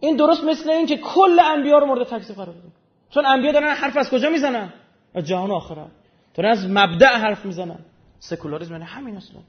این 0.00 0.16
درست 0.16 0.44
مثل 0.44 0.70
این 0.70 0.86
که 0.86 0.96
کل 0.96 1.40
انبیا 1.40 1.78
رو 1.78 1.86
مورد 1.86 2.06
تکذیب 2.06 2.36
قرار 2.36 2.50
بدیم 2.50 2.72
چون 3.10 3.26
انبیا 3.26 3.52
دارن 3.52 3.74
حرف 3.74 3.96
از 3.96 4.10
کجا 4.10 4.30
می‌زنن؟ 4.30 4.72
از 5.14 5.24
جهان 5.24 5.50
آخرت 5.50 5.86
دارن 6.34 6.50
از 6.50 6.66
مبدع 6.70 7.16
حرف 7.16 7.44
می‌زنن. 7.44 7.78
سکولاریسم 8.18 8.72
یعنی 8.72 8.84
همین 8.84 9.16
اصلا. 9.16 9.40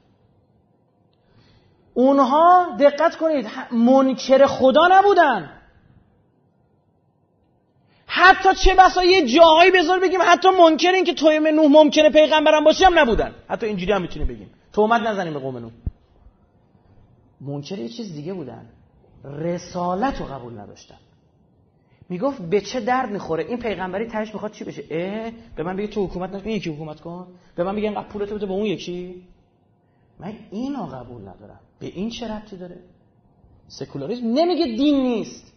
اونها 1.94 2.66
دقت 2.80 3.16
کنید 3.16 3.46
منکر 3.72 4.46
خدا 4.46 4.88
نبودن. 4.90 5.50
حتی 8.20 8.48
چه 8.54 8.74
بسا 8.74 9.04
یه 9.04 9.26
جاهایی 9.26 9.70
بذار 9.70 10.00
بگیم 10.00 10.20
حتی 10.22 10.48
منکر 10.48 10.92
این 10.92 11.04
که 11.04 11.14
تویم 11.14 11.46
نوح 11.46 11.66
ممکنه 11.66 12.10
پیغمبرم 12.10 12.64
باشه 12.64 12.86
هم 12.86 12.98
نبودن. 12.98 13.34
حتی 13.48 13.66
اینجوری 13.66 13.92
هم 13.92 14.02
می‌تونیم 14.02 14.28
بگیم. 14.28 14.50
تومت 14.72 15.02
نزنیم 15.02 15.32
به 15.32 15.38
قوم 15.38 15.58
نوح. 15.58 15.70
منکر 17.40 17.78
یه 17.78 17.88
چیز 17.88 18.12
دیگه 18.12 18.34
بودن. 18.34 18.66
رسالت 19.24 20.20
رو 20.20 20.26
قبول 20.26 20.58
نداشتن. 20.58 20.96
می‌گفت 22.08 22.42
به 22.42 22.60
چه 22.60 22.80
درد 22.80 23.10
می‌خوره؟ 23.10 23.44
این 23.44 23.58
پیغمبری 23.58 24.06
تهش 24.06 24.34
می‌خواد 24.34 24.52
چی 24.52 24.64
بشه؟ 24.64 24.84
اه 24.90 25.30
به 25.56 25.62
من 25.62 25.76
بگه 25.76 25.86
تو 25.86 26.06
حکومت 26.06 26.34
نکن 26.34 26.50
یکی 26.50 26.70
حکومت 26.70 27.00
کن. 27.00 27.26
به 27.56 27.64
من 27.64 27.76
بگه 27.76 27.84
اینقدر 27.84 28.08
پولتو 28.08 28.34
بده 28.34 28.46
به 28.46 28.52
اون 28.52 28.66
یکی. 28.66 29.22
من 30.20 30.32
اینو 30.50 30.86
قبول 30.86 31.22
ندارم. 31.22 31.60
به 31.80 31.86
این 31.86 32.10
چه 32.10 32.28
ربطی 32.28 32.56
داره؟ 32.56 32.78
سکولاریسم. 33.68 34.26
نمیگه 34.26 34.66
دین 34.66 35.02
نیست. 35.02 35.52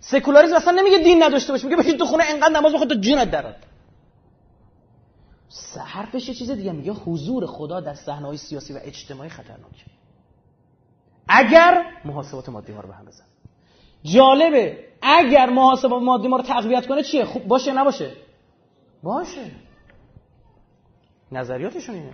سکولاریسم 0.00 0.54
اصلا 0.54 0.72
نمیگه 0.72 0.98
دین 0.98 1.22
نداشته 1.22 1.52
باشه 1.52 1.64
میگه 1.64 1.76
بشین 1.76 1.96
تو 1.96 2.04
خونه 2.04 2.24
انقدر 2.28 2.52
نماز 2.52 2.72
بخون 2.72 2.88
تا 2.88 2.94
جونت 2.94 3.30
درد 3.30 3.66
حرفش 5.86 6.28
یه 6.28 6.34
چیز 6.34 6.50
دیگه 6.50 6.72
میگه 6.72 6.92
حضور 6.92 7.46
خدا 7.46 7.80
در 7.80 7.94
صحنه‌های 7.94 8.36
سیاسی 8.36 8.72
و 8.72 8.78
اجتماعی 8.82 9.30
خطرناکه. 9.30 9.84
اگر 11.28 11.84
محاسبات 12.04 12.48
مادی 12.48 12.72
ما 12.72 12.80
رو 12.80 12.88
به 12.88 12.94
هم 12.94 13.04
بزنه. 13.04 13.24
جالبه 14.02 14.84
اگر 15.02 15.50
محاسبات 15.50 16.02
مادی 16.02 16.28
ما 16.28 16.36
رو 16.36 16.42
تقویت 16.42 16.86
کنه 16.86 17.02
چیه؟ 17.02 17.24
خوب 17.24 17.48
باشه 17.48 17.72
نباشه؟ 17.72 18.12
باشه. 19.02 19.50
نظریاتشون 21.32 21.94
اینه. 21.94 22.12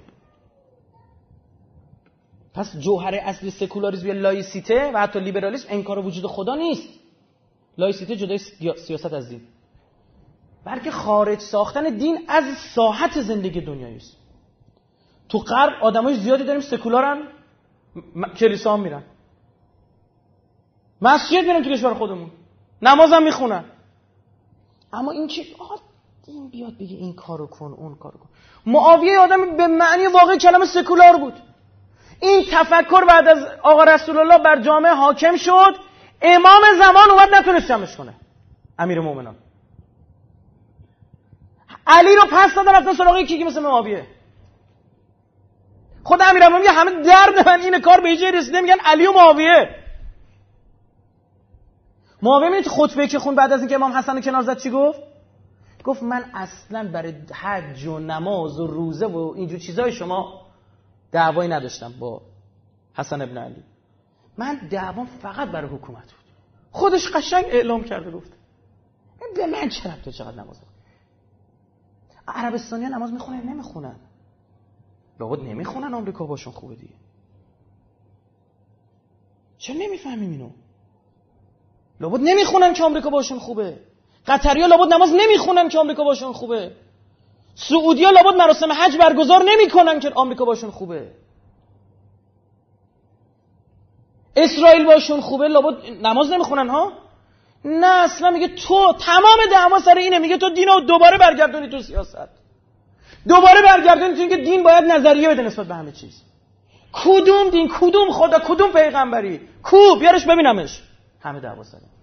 پس 2.55 2.77
جوهر 2.77 3.15
اصلی 3.15 3.51
سکولاریسم 3.51 4.07
یا 4.07 4.13
لایسیته 4.13 4.91
و 4.95 5.01
حتی 5.01 5.21
لیبرالیسم 5.21 5.67
انکار 5.71 5.99
وجود 5.99 6.27
خدا 6.27 6.55
نیست. 6.55 6.89
لایسیته 7.79 8.17
جدایی 8.17 8.39
سیاست 8.87 9.13
از 9.13 9.29
دین. 9.29 9.41
بلکه 10.65 10.91
خارج 10.91 11.39
ساختن 11.39 11.97
دین 11.97 12.25
از 12.29 12.45
ساحت 12.75 13.21
زندگی 13.21 13.61
دنیایی 13.61 13.97
است. 13.97 14.17
تو 15.29 15.39
غرب 15.39 15.73
آدمای 15.83 16.15
زیادی 16.15 16.45
داریم 16.45 16.61
سکولارن 16.61 17.23
کلیسا 18.37 18.73
هم 18.73 18.81
میرن. 18.81 19.03
مسجد 21.03 21.45
میرن 21.47 21.63
تو 21.63 21.71
کشور 21.71 21.95
خودمون. 21.95 22.31
نمازم 22.83 23.23
می‌خونن. 23.23 23.65
اما 24.93 25.13
این 25.13 25.27
چی؟ 25.27 25.57
آقا 25.59 25.75
دین 26.27 26.49
بیاد 26.49 26.75
بگه 26.75 26.97
این 26.97 27.15
کارو 27.15 27.47
کن 27.47 27.75
اون 27.79 27.95
کارو 27.95 28.19
کن. 28.19 28.29
معاویه 28.67 29.19
آدم 29.19 29.57
به 29.57 29.67
معنی 29.67 30.07
واقع 30.07 30.37
کلمه 30.37 30.67
سکولار 30.67 31.17
بود. 31.17 31.35
این 32.21 32.45
تفکر 32.53 33.05
بعد 33.05 33.29
از 33.29 33.39
آقا 33.63 33.85
رسول 33.85 34.19
الله 34.19 34.39
بر 34.39 34.63
جامعه 34.63 34.93
حاکم 34.93 35.37
شد. 35.37 35.77
امام 36.23 36.63
زمان 36.79 37.11
اومد 37.11 37.35
نتونست 37.35 37.69
جمعش 37.69 37.97
کنه. 37.97 38.15
امیر 38.79 39.01
مومنان 39.01 39.37
علی 41.87 42.17
رو 42.17 42.23
پس 42.33 42.55
دادن 42.55 42.75
رفتن 42.75 42.95
سراغ 42.95 43.17
یکی 43.17 43.39
که 43.39 43.45
مثل 43.45 43.63
معاویه 43.63 44.07
خود 46.03 46.21
امیرالمومنین 46.23 46.71
همه 46.71 47.03
درد 47.03 47.49
من 47.49 47.61
این 47.61 47.81
کار 47.81 48.01
به 48.01 48.17
جای 48.17 48.33
رسیده. 48.33 48.61
میگن 48.61 48.79
علی 48.85 49.07
و 49.07 49.13
معاویه 49.13 49.85
معاویه 52.23 52.51
میگه 52.51 52.71
خطبه 52.71 53.07
که 53.07 53.19
خون 53.19 53.35
بعد 53.35 53.53
از 53.53 53.61
اینکه 53.61 53.75
امام 53.75 53.93
حسن 53.93 54.21
کنار 54.21 54.43
زد 54.43 54.59
چی 54.59 54.71
گفت؟ 54.71 55.01
گفت 55.85 56.03
من 56.03 56.25
اصلا 56.35 56.89
برای 56.93 57.15
حج 57.33 57.87
و 57.87 57.99
نماز 57.99 58.61
و 58.61 58.67
روزه 58.67 59.07
و 59.07 59.33
اینجور 59.37 59.59
چیزای 59.59 59.93
شما 59.93 60.47
دعوایی 61.13 61.51
نداشتم 61.51 61.93
با 61.99 62.21
حسن 62.95 63.23
ابن 63.23 63.39
علی. 63.39 63.63
من 64.39 64.55
دعوام 64.71 65.07
فقط 65.07 65.49
برای 65.49 65.71
حکومت 65.71 66.03
بود. 66.03 66.25
خودش 66.71 67.09
قشنگ 67.09 67.45
اعلام 67.45 67.85
کرده 67.85 68.11
گفت. 68.11 68.33
به 69.37 69.47
من 69.47 69.69
چه 69.69 69.93
ربطه 69.93 70.13
چقدر 70.13 70.43
نماز 70.43 70.61
عربستانی 72.29 72.85
نماز 72.85 73.13
می‌خونن 73.13 73.43
نمی‌خونن. 73.43 73.97
لابد 75.21 75.41
نمی‌خونن 75.41 75.95
آمریکا 75.95 76.27
باشون 76.27 76.53
خوبه 76.53 76.75
دیگه. 76.75 76.95
چه 79.59 79.75
نمی‌فهمیم 79.75 80.31
اینو؟ 80.31 80.51
لابد 82.01 82.21
نمی‌خونن 82.23 82.73
که 82.73 82.85
آمریکا 82.85 83.11
باشون 83.11 83.39
خوبه. 83.39 83.81
قطریا 84.27 84.67
لابد 84.67 84.93
نماز 84.93 85.11
نمی‌خونن 85.17 85.69
که 85.69 85.79
آمریکا 85.79 86.05
باشون 86.05 86.33
خوبه. 86.33 86.77
سعودیا 87.55 88.11
لابد 88.11 88.37
مراسم 88.37 88.73
حج 88.73 88.97
برگزار 88.97 89.43
نمی‌کنن 89.47 90.01
که 90.01 90.11
آمریکا 90.15 90.45
باشون 90.45 90.71
خوبه. 90.71 91.13
اسرائیل 94.37 94.87
باشون 94.87 95.21
خوبه 95.21 95.49
لابد 95.49 95.77
نماز 96.03 96.33
نمی‌خونن 96.33 96.69
ها؟ 96.69 96.93
نه 97.65 97.87
اصلا 97.87 98.31
میگه 98.31 98.49
تو 98.49 98.93
تمام 99.01 99.39
دعوا 99.53 99.79
سر 99.79 99.95
اینه 99.95 100.19
میگه 100.19 100.39
تو 100.39 100.51
دینو 100.51 100.81
دوباره 100.81 101.19
برگردونی 101.19 101.69
تو 101.69 101.83
سیاست. 101.83 102.29
دوباره 103.29 103.63
برگردونی 103.63 104.15
تو 104.15 104.21
اینکه 104.21 104.37
دین 104.37 104.63
باید 104.63 104.85
نظریه 104.85 105.29
بده 105.29 105.43
نسبت 105.43 105.67
به 105.67 105.75
همه 105.75 105.93
چیز. 105.93 106.23
کدوم 106.93 107.51
دین؟ 107.51 107.71
کدوم 107.81 108.11
خدا؟ 108.11 108.39
کدوم 108.39 108.73
پیغمبری؟ 108.73 109.41
کو؟ 109.63 109.97
بیارش 110.01 110.25
ببینمش. 110.25 110.83
همه 111.21 111.41
دعوا 111.41 111.63
زدن 111.63 111.94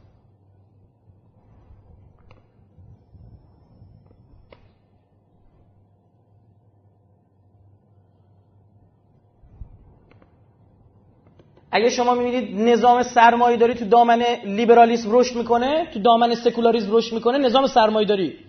اگه 11.71 11.89
شما 11.89 12.13
می‌بینید 12.13 12.69
نظام 12.69 13.03
سرمایه 13.03 13.57
داری 13.57 13.73
تو 13.73 13.85
دامن 13.85 14.21
لیبرالیسم 14.43 15.09
رشد 15.11 15.35
می‌کنه 15.35 15.87
تو 15.93 15.99
دامن 15.99 16.35
سکولاریسم 16.35 16.87
رشد 16.91 17.13
می‌کنه 17.13 17.37
نظام 17.37 17.67
سرمایه 17.67 18.07
داری. 18.07 18.39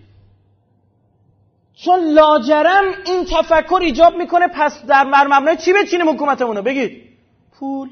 چون 1.75 1.99
لاجرم 1.99 2.83
این 3.05 3.25
تفکر 3.25 3.79
ایجاب 3.81 4.15
می‌کنه 4.15 4.47
پس 4.47 4.85
در 4.85 5.03
مبنای 5.03 5.57
چی 5.57 5.73
بچینیم 5.73 6.09
حکومتمونو؟ 6.09 6.61
بگید. 6.61 7.03
پول. 7.59 7.89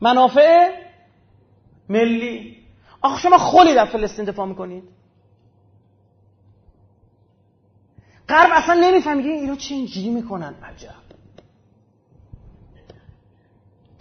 منافع 0.00 0.70
ملی. 1.88 2.56
آخه 3.02 3.22
شما 3.22 3.38
خلی 3.38 3.74
در 3.74 3.84
فلسطین 3.84 4.24
دفاع 4.24 4.46
می‌کنید. 4.46 4.84
غرب 8.28 8.50
اصلا 8.52 8.74
نمیفهم 8.80 9.16
میگه 9.16 9.30
اینا 9.30 9.56
چه 9.56 9.74
اینجوری 9.74 10.08
می‌کنن؟ 10.10 10.54
عجب. 10.62 11.05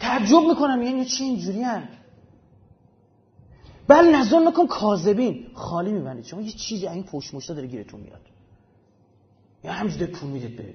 تعجب 0.05 0.41
می‌کنم 0.49 0.81
یعنی 0.81 1.05
چه 1.05 1.23
اینجوری 1.23 1.61
هن؟ 1.61 1.89
بل 3.87 4.15
نظر 4.15 4.39
نکن 4.39 4.67
کاذبین. 4.67 5.47
خالی 5.53 5.91
میبندید. 5.91 6.25
شما 6.25 6.41
یه 6.41 6.51
چیزی 6.51 6.87
این 6.87 7.03
پشت 7.03 7.33
مشتا 7.33 7.53
داره 7.53 7.67
گیرتون 7.67 7.99
میاد. 7.99 8.21
یا 9.63 9.71
همینجوری 9.71 10.05
پول 10.05 10.29
می‌دید 10.29 10.55
به 10.57 10.73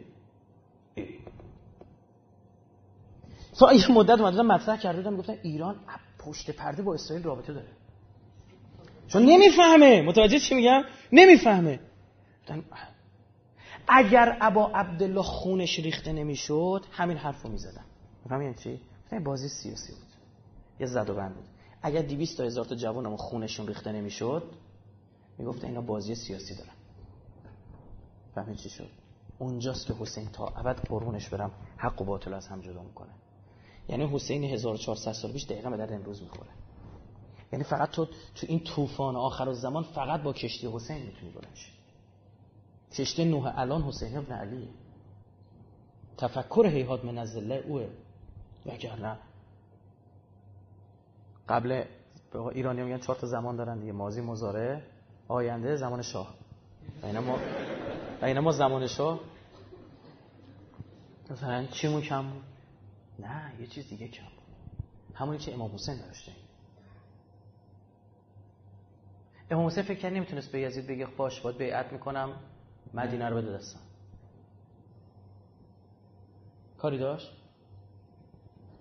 تا 3.59 3.73
یه 3.73 3.93
مدت 3.93 4.21
اومدن 4.21 4.47
مطرح 4.47 4.77
کرده 4.77 5.03
بودم 5.03 5.17
گفتن 5.17 5.37
ایران 5.43 5.77
پشت 6.19 6.51
پرده 6.51 6.83
با 6.83 6.95
اسرائیل 6.95 7.25
رابطه 7.25 7.53
داره. 7.53 7.69
چون 9.09 9.23
نمی‌فهمه. 9.23 10.03
متوجه 10.03 10.39
چی 10.39 10.55
میگم؟ 10.55 10.83
نمی‌فهمه. 11.13 11.81
اگر 13.89 14.39
ابا 14.41 14.71
عبدالله 14.75 15.23
خونش 15.23 15.79
ریخته 15.79 16.13
نمی‌شد 16.13 16.85
همین 16.93 17.17
حرفو 17.17 17.49
می‌زدن. 17.49 17.85
می‌فهمی 18.25 18.55
چی؟ 18.55 18.81
بازی 19.19 19.49
سیاسی 19.49 19.93
بود. 19.93 20.07
یه 20.81 20.87
زد 20.87 21.11
و 21.11 21.15
بند 21.15 21.35
بود. 21.35 21.45
اگر 21.83 22.03
200 22.03 22.37
تا 22.39 22.45
هزار 22.45 22.65
تا 22.65 22.75
جوانمون 22.75 23.17
خونشون 23.17 23.67
ریخته 23.67 23.93
نمی‌شد 23.93 24.43
می‌گفت 25.39 25.65
اینا 25.65 25.81
بازی 25.81 26.15
سیاسی 26.15 26.55
دارن. 26.55 26.73
فهمید 28.35 28.57
چی 28.57 28.69
شد؟ 28.69 28.91
اونجاست 29.39 29.87
که 29.87 29.95
حسین 29.95 30.29
تا 30.29 30.47
ابد 30.47 30.81
قربونش 30.89 31.29
برم 31.29 31.51
حق 31.77 32.03
و 32.03 32.05
باطل 32.05 32.35
از 32.35 32.49
هم 32.49 32.61
جدا 32.61 32.83
می‌کنه. 32.83 33.11
یعنی 33.89 34.07
حسین 34.07 34.45
1400 34.45 35.13
سال 35.13 35.33
پیش 35.33 35.45
دقیقا 35.45 35.71
به 35.71 35.77
درد 35.77 35.93
امروز 35.93 36.23
می‌خوره. 36.23 36.51
یعنی 37.53 37.65
فقط 37.65 37.91
تو 37.91 38.07
تو 38.35 38.47
این 38.49 38.61
طوفان 38.65 39.17
آخر 39.17 39.53
زمان 39.53 39.83
فقط 39.83 40.23
با 40.23 40.33
کشتی 40.33 40.69
حسین 40.73 41.07
می‌تونی 41.07 41.33
بلند 41.33 41.57
کشتی 42.93 43.25
نوح 43.25 43.59
الان 43.59 43.83
حسین 43.83 44.17
ابن 44.17 44.33
علیه 44.33 44.69
تفکر 46.17 46.67
هیهات 46.67 47.05
من 47.05 47.19
از 47.19 47.37
اوه. 47.37 47.89
وگرنه 48.67 49.17
قبل 51.49 51.85
ایرانی 52.53 52.83
میگن 52.83 52.99
چهار 52.99 53.17
تا 53.17 53.27
زمان 53.27 53.57
دارن 53.57 53.79
دیگه. 53.79 53.93
ماضی 53.93 54.21
مزاره 54.21 54.83
آینده 55.29 55.77
زمان 55.77 56.03
شاه. 56.03 56.35
اینا 57.03 57.21
ما 57.21 57.39
اینا 58.23 58.41
ما 58.41 58.53
زمان 58.53 58.87
شاه. 58.87 59.21
مثلا 61.31 61.67
چیمون 61.67 62.03
کم 62.03 62.31
بود؟ 62.31 62.43
نه 63.19 63.53
یه 63.61 63.67
چیز 63.67 63.89
دیگه 63.89 64.09
کم 64.09 64.25
بود. 64.25 64.45
همونی 65.15 65.39
که 65.39 65.55
امام 65.55 65.75
حسین 65.75 65.97
داشته 65.97 66.33
امام 69.51 69.67
حسین 69.67 69.83
فکر 69.83 69.99
کرد 69.99 70.13
نمی‌تونست 70.13 70.53
به 70.53 70.61
یزید 70.61 70.87
بگه 70.87 71.07
باش 71.07 71.41
باید 71.41 71.59
بیعت 71.59 71.93
می‌کنم 71.93 72.33
مدینه 72.95 73.29
رو 73.29 73.37
بده 73.37 73.53
دستم 73.53 73.81
کاری 76.79 76.99
داشت؟ 76.99 77.40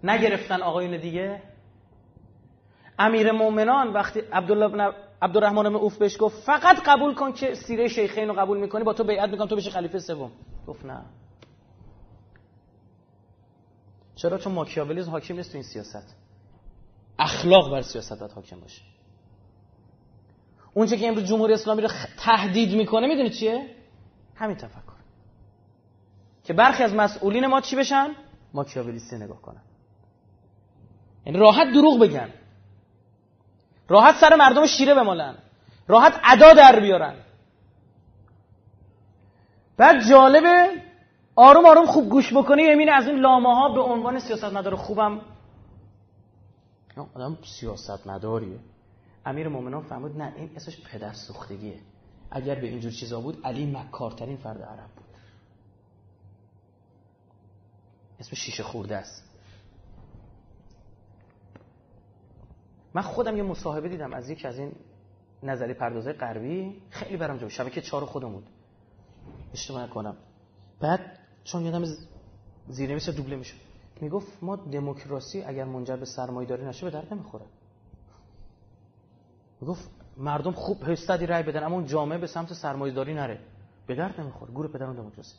نگرفتن 0.04 0.62
آقایون 0.62 0.98
دیگه؟ 0.98 1.42
امیر 3.00 3.32
مومنان 3.32 3.94
وقتی 3.94 4.20
عبدالله 4.20 4.94
عبدالرحمن 5.22 5.64
بن 5.64 5.76
اوف 5.76 5.98
بهش 5.98 6.18
گفت 6.20 6.44
فقط 6.44 6.78
قبول 6.86 7.14
کن 7.14 7.34
که 7.34 7.56
سیره 7.56 7.88
شیخین 7.88 8.28
رو 8.28 8.34
قبول 8.34 8.58
می‌کنی 8.58 8.84
با 8.84 8.94
تو 8.94 9.04
بیعت 9.04 9.30
می‌کنم 9.30 9.48
تو 9.48 9.56
بشی 9.56 9.70
خلیفه 9.70 10.00
سوم. 10.00 10.32
گفت 10.68 10.86
نه. 10.86 11.02
چرا؟ 14.16 14.38
چون 14.38 14.54
ماکیاولیزم 14.54 15.12
حاکم 15.12 15.36
نیست 15.36 15.52
تو 15.52 15.58
این 15.58 15.64
سیاست. 15.64 16.16
اخلاق 17.20 17.72
بر 17.72 17.82
سیاست 17.82 18.20
باید 18.20 18.32
حاکم 18.32 18.60
باشه. 18.60 18.82
اونچه 20.74 20.98
که 20.98 21.08
امروز 21.08 21.24
جمهوری 21.24 21.54
اسلامی 21.54 21.82
رو 21.82 21.90
تهدید 22.18 22.76
می‌کنه 22.76 23.08
می‌دونی 23.08 23.30
چیه؟ 23.30 23.76
همین 24.36 24.58
تفکر. 24.58 25.00
که 26.44 26.54
برخی 26.54 26.84
از 26.84 26.94
مسئولین 26.94 27.48
ما 27.48 27.62
چی 27.62 27.76
بشن؟ 27.76 28.16
ماکیاولیستی 28.54 29.16
نگاه 29.16 29.42
کنن. 29.42 29.62
یعنی 31.26 31.40
راحت 31.40 31.68
دروغ 31.74 32.00
بگن. 32.00 32.30
راحت 33.88 34.16
سر 34.16 34.36
مردم 34.36 34.66
شیره 34.66 34.96
بمالن. 34.96 35.36
راحت 35.88 36.14
ادا 36.24 36.54
در 36.54 36.80
بیارن. 36.80 37.16
بعد 39.78 40.10
جالبه 40.10 40.70
آروم 41.36 41.66
آروم 41.66 41.86
خوب 41.86 42.10
گوش 42.10 42.34
بکنی 42.34 42.64
یمین 42.64 42.90
از 42.90 43.08
این 43.08 43.20
لامه 43.20 43.56
ها 43.56 43.74
به 43.74 43.82
عنوان 43.82 44.20
سیاست 44.20 44.44
مدار 44.44 44.76
خوبم 44.76 45.22
آدم 47.14 47.38
سیاست 47.60 48.08
مداریه 48.08 48.60
امیر 49.26 49.48
مومنان 49.48 49.84
فهمید 49.84 50.18
نه 50.18 50.34
این 50.36 50.52
اسمش 50.56 50.82
پدر 50.82 51.14
سوختگیه. 51.14 51.80
اگر 52.32 52.56
به 52.56 52.68
اینجور 52.68 52.92
چیزا 52.92 53.22
بود 53.22 53.46
علی 53.46 53.66
مکارترین 53.66 54.38
فرد 54.38 54.62
عرب 54.62 54.90
بود. 54.96 55.06
اسم 58.20 58.36
شیشه 58.36 58.64
خورده 58.64 58.96
است. 58.96 59.29
من 62.94 63.02
خودم 63.02 63.38
یه 63.38 63.44
مصاحبه 63.44 63.90
دیدم 63.90 64.14
از 64.14 64.30
یک 64.30 64.46
از 64.46 64.60
این 64.60 64.72
نظری 65.44 65.74
پردازه 65.74 66.14
غربی. 66.14 66.82
خیلی 66.90 67.18
برام 67.18 67.38
جو 67.38 67.50
شبکه 67.50 67.82
چهار 67.82 68.06
خودم 68.06 68.32
بود. 68.32 68.48
اشتباه 69.54 69.84
نکنم. 69.84 70.18
بعد 70.80 71.20
چون 71.44 71.66
یادم 71.66 71.84
زیر 72.68 72.90
نویس 72.90 73.10
دوبله 73.10 73.36
میشه 73.36 73.56
می‌گفت 74.02 74.44
ما 74.44 74.56
دموکراسی 74.56 75.42
اگر 75.42 75.66
منجر 75.66 75.96
به 75.96 76.06
سرمایه‌داری 76.06 76.66
نشه 76.66 76.86
به 76.86 76.92
درد 76.92 77.14
نمی‌خوره. 77.14 77.46
می‌گفت 79.62 79.90
مردم 80.18 80.52
خوب 80.52 80.84
هستادی 80.84 81.26
رای 81.26 81.44
بدن 81.44 81.64
اما 81.64 81.76
اون 81.76 81.86
جامعه 81.86 82.18
به 82.18 82.28
سمت 82.28 82.54
سرمایه‌داری 82.54 83.14
نره. 83.14 83.40
به 83.88 83.96
درد 83.96 84.22
نمی‌خوره. 84.22 84.52
گور 84.52 84.68
پدران 84.68 84.96
دموکراسی. 84.96 85.36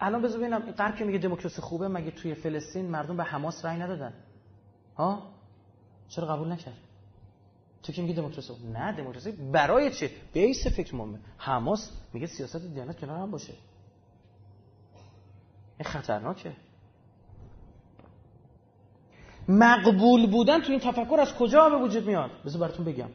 الان 0.00 0.22
بذار 0.22 0.38
ببینم 0.38 0.58
غرب 0.58 0.96
که 0.96 1.04
میگه 1.04 1.18
دموکراسی 1.18 1.62
خوبه 1.62 1.88
مگه 1.88 2.10
توی 2.10 2.34
فلسطین 2.34 2.90
مردم 2.90 3.16
به 3.16 3.24
حماس 3.24 3.64
رای 3.64 3.76
ندادن؟ 3.76 4.14
ها؟ 4.96 5.31
چرا 6.08 6.26
قبول 6.26 6.52
نکرد؟ 6.52 6.76
تو 7.82 7.92
که 7.92 8.02
میگی 8.02 8.14
دموکراسی؟ 8.14 8.52
نه 8.72 8.92
دموکراسی 8.92 9.32
برای 9.32 9.90
چه 9.90 10.10
بیس 10.32 10.66
فکر 10.66 10.96
مهمه. 10.96 11.18
حماس 11.38 11.90
میگه 12.12 12.26
سیاست 12.26 12.56
دیانت 12.74 13.00
کنار 13.00 13.18
هم 13.18 13.30
باشه. 13.30 13.52
این 15.78 15.88
خطرناکه. 15.88 16.52
مقبول 19.48 20.30
بودن 20.30 20.60
تو 20.60 20.70
این 20.70 20.80
تفکر 20.80 21.20
از 21.20 21.34
کجا 21.34 21.68
به 21.68 21.76
وجود 21.76 22.06
میاد؟ 22.06 22.30
بذار 22.44 22.60
براتون 22.60 22.84
بگم. 22.84 23.08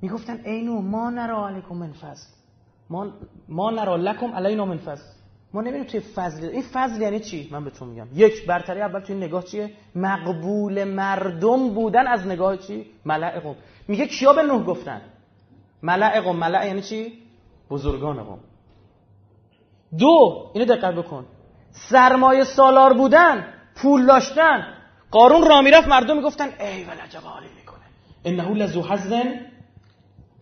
می‌گفتن 0.00 0.40
اینو 0.44 0.80
ما 0.80 1.10
نرا 1.10 1.48
علیکم 1.48 1.74
من 1.74 1.94
ما 2.90 3.12
ما 3.48 3.70
نرا 3.70 3.96
لکم 3.96 4.34
علینا 4.34 4.64
من 4.64 4.78
ما 5.52 5.60
نمی‌دونیم 5.60 5.86
توی 5.86 6.00
فضل 6.00 6.48
این 6.48 6.62
فضل 6.62 7.02
یعنی 7.02 7.20
چی؟ 7.20 7.48
من 7.52 7.64
بهتون 7.64 7.88
میگم. 7.88 8.08
یک 8.14 8.46
برتری 8.46 8.80
اول 8.80 9.00
توی 9.00 9.16
نگاه 9.16 9.44
چیه؟ 9.44 9.72
مقبول 9.94 10.84
مردم 10.84 11.68
بودن 11.74 12.06
از 12.06 12.26
نگاه 12.26 12.56
چی؟ 12.56 12.86
ملع 13.04 13.40
قوم. 13.40 13.56
میگه 13.88 14.06
کیا 14.06 14.32
به 14.32 14.42
نوح 14.42 14.64
گفتن؟ 14.64 15.00
ملع 15.82 16.20
قوم. 16.20 16.36
ملع 16.36 16.66
یعنی 16.66 16.82
چی؟ 16.82 17.12
بزرگان 17.70 18.22
قوم. 18.22 18.38
دو 19.98 20.50
اینو 20.54 20.66
دقت 20.74 20.94
بکن. 20.94 21.26
سرمایه 21.70 22.44
سالار 22.44 22.92
بودن 22.92 23.54
پول 23.74 24.06
داشتن. 24.06 24.74
قارون 25.10 25.48
را 25.48 25.60
می‌رفت 25.62 25.88
مردم 25.88 26.16
می‌گفتن 26.16 26.44
ای 26.44 26.84
ولجب 26.84 27.26
عالی 27.26 27.48
می‌کنه. 27.56 27.84
انه 28.24 28.54
لذو 28.54 28.82
حزن 28.82 29.22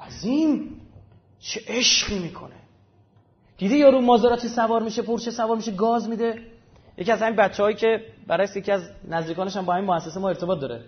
عظیم. 0.01 0.81
چه 1.39 1.61
عشقی 1.69 2.19
می‌کنه. 2.19 2.55
دیدی 3.59 3.79
یارو 3.79 4.01
مازراتی 4.01 4.49
سوار 4.49 4.83
میشه 4.83 5.03
پورچه 5.03 5.31
سوار 5.31 5.57
میشه؟ 5.57 5.73
گاز 5.73 6.09
میده. 6.09 6.43
یکی 6.99 7.13
از 7.13 7.23
همین 7.23 7.37
بچه‌هایی 7.37 7.77
که 7.77 8.01
برای 8.27 8.49
یکی 8.57 8.73
از 8.73 8.83
نزدیکانش 9.09 9.57
هم 9.57 9.65
با 9.67 9.75
این 9.75 9.85
مؤسسه 9.85 10.21
ما 10.21 10.29
ارتباط 10.29 10.61
داره. 10.61 10.81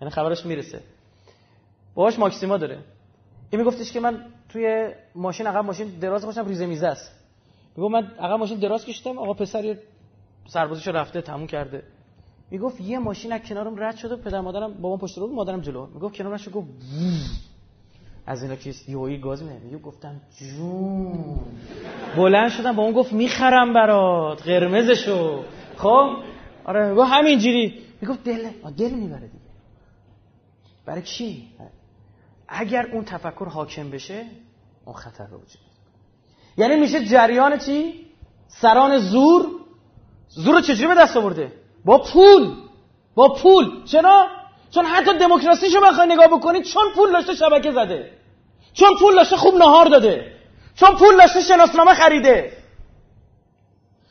یعنی 0.00 0.10
خبرش 0.10 0.46
می‌رسه. 0.46 0.80
باهاش 1.94 2.18
ماکسیما 2.18 2.56
داره. 2.56 2.78
این 3.50 3.60
میگفتش 3.60 3.92
که 3.92 4.00
من 4.00 4.24
توی 4.48 4.92
ماشین 5.14 5.46
عقب 5.46 5.64
ماشین 5.64 5.88
دراز 5.88 6.26
باشم 6.26 6.46
ریزه 6.46 6.66
میزه 6.66 6.86
است. 6.86 7.12
می‌گفت 7.76 7.92
من 7.92 8.02
عقب 8.18 8.38
ماشین 8.38 8.58
دراز 8.58 8.84
کشیدم 8.84 9.18
آقا 9.18 9.32
پسر 9.32 9.76
سربازیشو 10.46 10.92
رفته 10.92 11.20
تموم 11.20 11.46
کرده. 11.46 11.82
می‌گفت 12.50 12.80
یه 12.80 12.98
ماشین 12.98 13.32
از 13.32 13.40
کنارم 13.40 13.82
رد 13.82 13.96
شده 13.96 14.16
پدر 14.16 14.40
مادرم 14.40 14.74
بابام 14.74 14.98
پشت 14.98 15.18
رو 15.18 15.26
مادرم 15.26 15.60
جلو. 15.60 15.86
می‌گفت 15.86 16.16
کنار 16.16 16.34
رد 16.34 16.50
گفت 16.52 16.68
از 18.26 18.42
اینا 18.42 18.56
که 18.56 18.74
یوهی 18.88 19.18
گاز 19.18 19.42
میده 19.42 19.58
میگه 19.64 19.78
گفتم 19.78 20.20
جون. 20.36 21.40
بلند 22.16 22.50
شدم 22.50 22.76
با 22.76 22.82
اون 22.82 22.92
گفت 22.92 23.12
می‌خرم 23.12 23.72
برات 23.72 24.42
قرمزشو. 24.42 25.42
خب؟ 25.76 26.10
آره 26.64 26.88
می‌گفت 26.88 27.10
همینجوری. 27.10 27.78
می‌گفت 28.00 28.24
دل 28.24 28.48
دل 28.76 28.90
می‌بره 28.90 29.20
دیگه. 29.20 29.44
برای 30.86 31.02
چی؟ 31.02 31.48
اگر 32.48 32.86
اون 32.92 33.04
تفکر 33.04 33.44
حاکم 33.48 33.90
بشه 33.90 34.24
اون 34.84 34.96
خطر 34.96 35.26
رو 35.26 35.36
وجود 35.36 35.58
یعنی 36.56 36.76
میشه 36.76 37.04
جریان 37.04 37.58
چی؟ 37.58 38.06
سران 38.48 38.98
زور. 38.98 39.46
زور 40.28 40.54
رو 40.54 40.60
چجوری 40.60 40.86
به 40.86 40.94
دست 40.94 41.16
آورده؟ 41.16 41.52
با 41.84 41.98
پول. 41.98 42.54
با 43.14 43.28
پول. 43.28 43.84
چرا؟ 43.84 44.28
چون 44.74 44.84
حتی 44.84 45.18
دموکراسیشو 45.18 45.80
بخوای 45.80 46.08
نگاه 46.08 46.26
بکنید 46.26 46.64
چون 46.64 46.92
پول 46.94 47.12
داشته 47.12 47.34
شبکه 47.34 47.72
زده. 47.72 48.10
چون 48.72 48.96
پول 49.00 49.14
داشته 49.14 49.36
خوب 49.36 49.54
نهار 49.54 49.86
داده. 49.86 50.32
چون 50.76 50.94
پول 50.96 51.16
داشته 51.16 51.40
شناسنامه 51.40 51.94
خریده. 51.94 52.52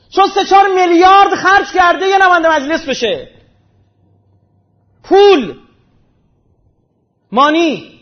چون 0.09 0.27
سه 0.27 0.45
چهار 0.45 0.67
میلیارد 0.67 1.35
خرج 1.35 1.71
کرده 1.71 2.07
یه 2.07 2.17
نماینده 2.17 2.49
مجلس 2.55 2.85
بشه. 2.85 3.29
پول. 5.03 5.55
مانی. 7.31 7.99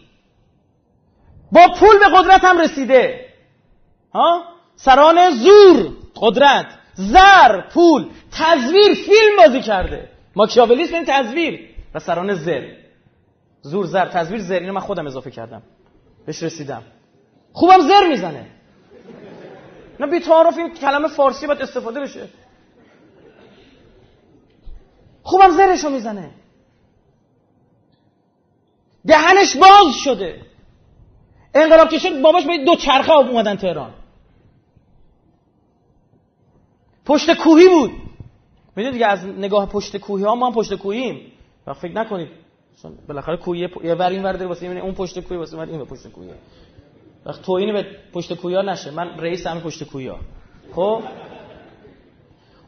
با 1.52 1.68
پول 1.68 2.00
به 2.00 2.18
قدرت 2.18 2.44
هم 2.44 2.58
رسیده. 2.58 3.26
ها؟ 4.14 4.44
سران 4.76 5.32
زور. 5.32 5.92
قدرت. 6.16 6.66
زر. 6.94 7.62
پول. 7.62 8.10
تزویر. 8.32 8.94
فیلم 8.94 9.38
بازی 9.38 9.62
کرده. 9.62 10.10
ماکیاولیسم 10.36 10.96
این 10.96 11.06
تزویر. 11.08 11.71
و 11.94 12.00
سران 12.00 12.34
زر. 12.34 12.76
زور 13.62 13.86
زر. 13.86 14.10
تزویر 14.10 14.42
زر. 14.42 14.60
اینو 14.60 14.74
من 14.74 14.80
خودم 14.80 15.08
اضافه 15.08 15.32
کردم. 15.32 15.64
بهش 16.26 16.44
رسیدم. 16.44 16.84
خوبم 17.54 17.82
زر 17.88 18.08
می‌زنه. 18.08 18.46
نه 20.00 20.08
بی 20.08 20.20
تعارف 20.20 20.58
این 20.58 20.74
کلمه 20.74 21.08
فارسی 21.08 21.48
باید 21.48 21.62
استفاده 21.62 22.00
بشه. 22.00 22.28
خوبم 25.24 25.52
زرشو 25.52 25.90
می‌زنه. 25.90 26.32
دهنش 29.08 29.58
باز 29.58 29.96
شده. 30.04 30.42
انقلاب 31.54 31.90
که 31.90 32.00
شد 32.00 32.22
باباش 32.22 32.46
به 32.46 32.66
دو 32.66 32.76
چرخه 32.76 33.12
اومدن 33.12 33.56
تهران. 33.56 33.94
پشت 37.06 37.34
کوهی 37.34 37.68
بود. 37.68 37.92
می‌دونید 38.76 38.94
دیگه 38.94 39.08
از 39.08 39.26
نگاه 39.26 39.66
پشت 39.66 39.98
کوهی 39.98 40.24
ها 40.24 40.36
ما 40.36 40.48
هم 40.48 40.54
پشت 40.54 40.76
کوهیم. 40.76 41.31
و 41.68 41.74
فکر 41.74 41.92
نکنید. 41.92 42.30
چون 42.82 42.98
بالاخره 43.08 43.38
کوهی 43.38 43.70
یه 43.84 43.96
ور 43.96 44.10
این 44.10 44.24
ور 44.24 44.46
واسه 44.46 44.68
اون 44.68 44.94
پشت 44.94 45.20
کوهی 45.20 45.40
واسه 45.40 45.58
من 45.58 45.70
این 45.70 45.86
پشت 45.86 46.08
کوهی 46.08 46.30
وقت 47.26 47.42
توهینی 47.42 47.72
به 47.72 47.86
پشت 48.14 48.34
کوهی 48.34 48.56
ها 48.56 48.62
نشه. 48.62 48.92
من 48.92 49.20
رئیس 49.20 49.48
همه 49.48 49.62
پشت 49.62 49.84
کوهی 49.84 50.08
ها 50.08 50.20
خب؟ 50.76 51.02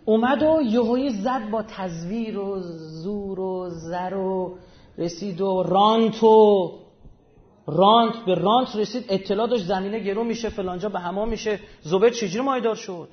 اومد 0.06 0.44
و 0.44 0.62
یهویی 0.62 1.10
زد 1.10 1.50
با 1.52 1.64
تزویر 1.64 2.38
و 2.38 2.60
زور 3.04 3.40
و 3.40 3.70
زر 3.70 4.14
و 4.14 4.58
رسید 4.98 5.42
و 5.42 5.64
رانت 5.64 6.24
و 6.24 6.72
رانت. 7.68 8.26
به 8.26 8.36
رانت 8.36 8.76
رسید 8.76 9.06
اطلاع 9.10 9.48
داشت 9.48 9.66
زمینه 9.66 10.00
گرو 10.00 10.24
میشه 10.24 10.50
فلانجا 10.50 10.90
به 10.90 11.00
همان 11.00 11.30
میشه. 11.30 11.60
زبر 11.82 12.10
چجوری 12.10 12.46
مایدار 12.46 12.76
شد؟ 12.76 13.10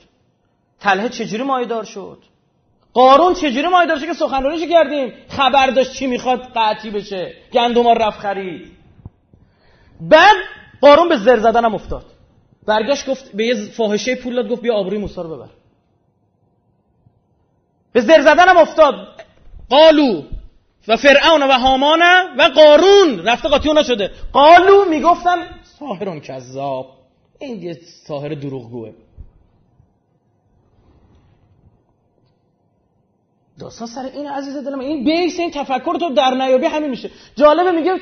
تله 0.80 1.08
چجوری 1.08 1.42
مایدار 1.42 1.84
شد؟ 1.84 2.18
قارون 2.94 3.34
چجوری 3.34 3.68
مایدار 3.68 3.98
شد 3.98 4.06
که 4.06 4.14
سخنرانیشو 4.14 4.66
کردیم؟ 4.66 5.12
خبر 5.28 5.66
داشت 5.66 5.92
چی 5.92 6.06
می‌خواد 6.06 6.52
قطعی 6.56 6.90
بشه. 6.90 7.34
گندم 7.52 7.88
رفت 7.88 8.18
خرید. 8.20 8.72
بعد 10.00 10.36
قارون 10.80 11.08
به 11.08 11.16
زر 11.16 11.38
زدن 11.38 11.64
هم 11.64 11.74
افتاد. 11.74 12.04
برگشت 12.66 13.10
گفت 13.10 13.32
به 13.32 13.46
یه 13.46 13.54
فاحشه 13.54 14.14
پول 14.14 14.34
داد 14.34 14.48
گفت 14.48 14.62
بیا 14.62 14.74
آبروی 14.74 14.98
موسی 14.98 15.14
رو 15.16 15.36
ببر. 15.36 15.48
به 17.92 18.00
زر 18.00 18.20
زدن 18.20 18.48
هم 18.48 18.56
افتاد. 18.56 18.94
قالو 19.70 20.22
و 20.88 20.96
فرعون 20.96 21.42
و 21.42 21.52
هامان 21.52 22.02
و 22.38 22.42
قارون. 22.42 23.26
رفته 23.26 23.48
قاطی 23.48 23.68
اونا 23.68 23.82
شده. 23.82 24.10
قالو 24.32 24.84
می‌گفتن 24.84 25.46
ساهرون 25.78 26.20
کذاب. 26.20 26.86
این 27.38 27.62
یه 27.62 27.78
ساهر 28.06 28.28
دروغگوه. 28.28 28.92
داستان 33.60 33.88
سر 33.88 34.10
این 34.14 34.26
عزیز 34.26 34.56
دلم 34.56 34.78
این 34.78 35.04
بیس 35.04 35.38
این 35.38 35.50
تفکر 35.50 35.96
تو 35.98 36.14
در 36.14 36.34
نیابی 36.34 36.66
همین 36.66 36.90
میشه. 36.90 37.10
جالبه 37.36 37.72
میگه 37.72 38.00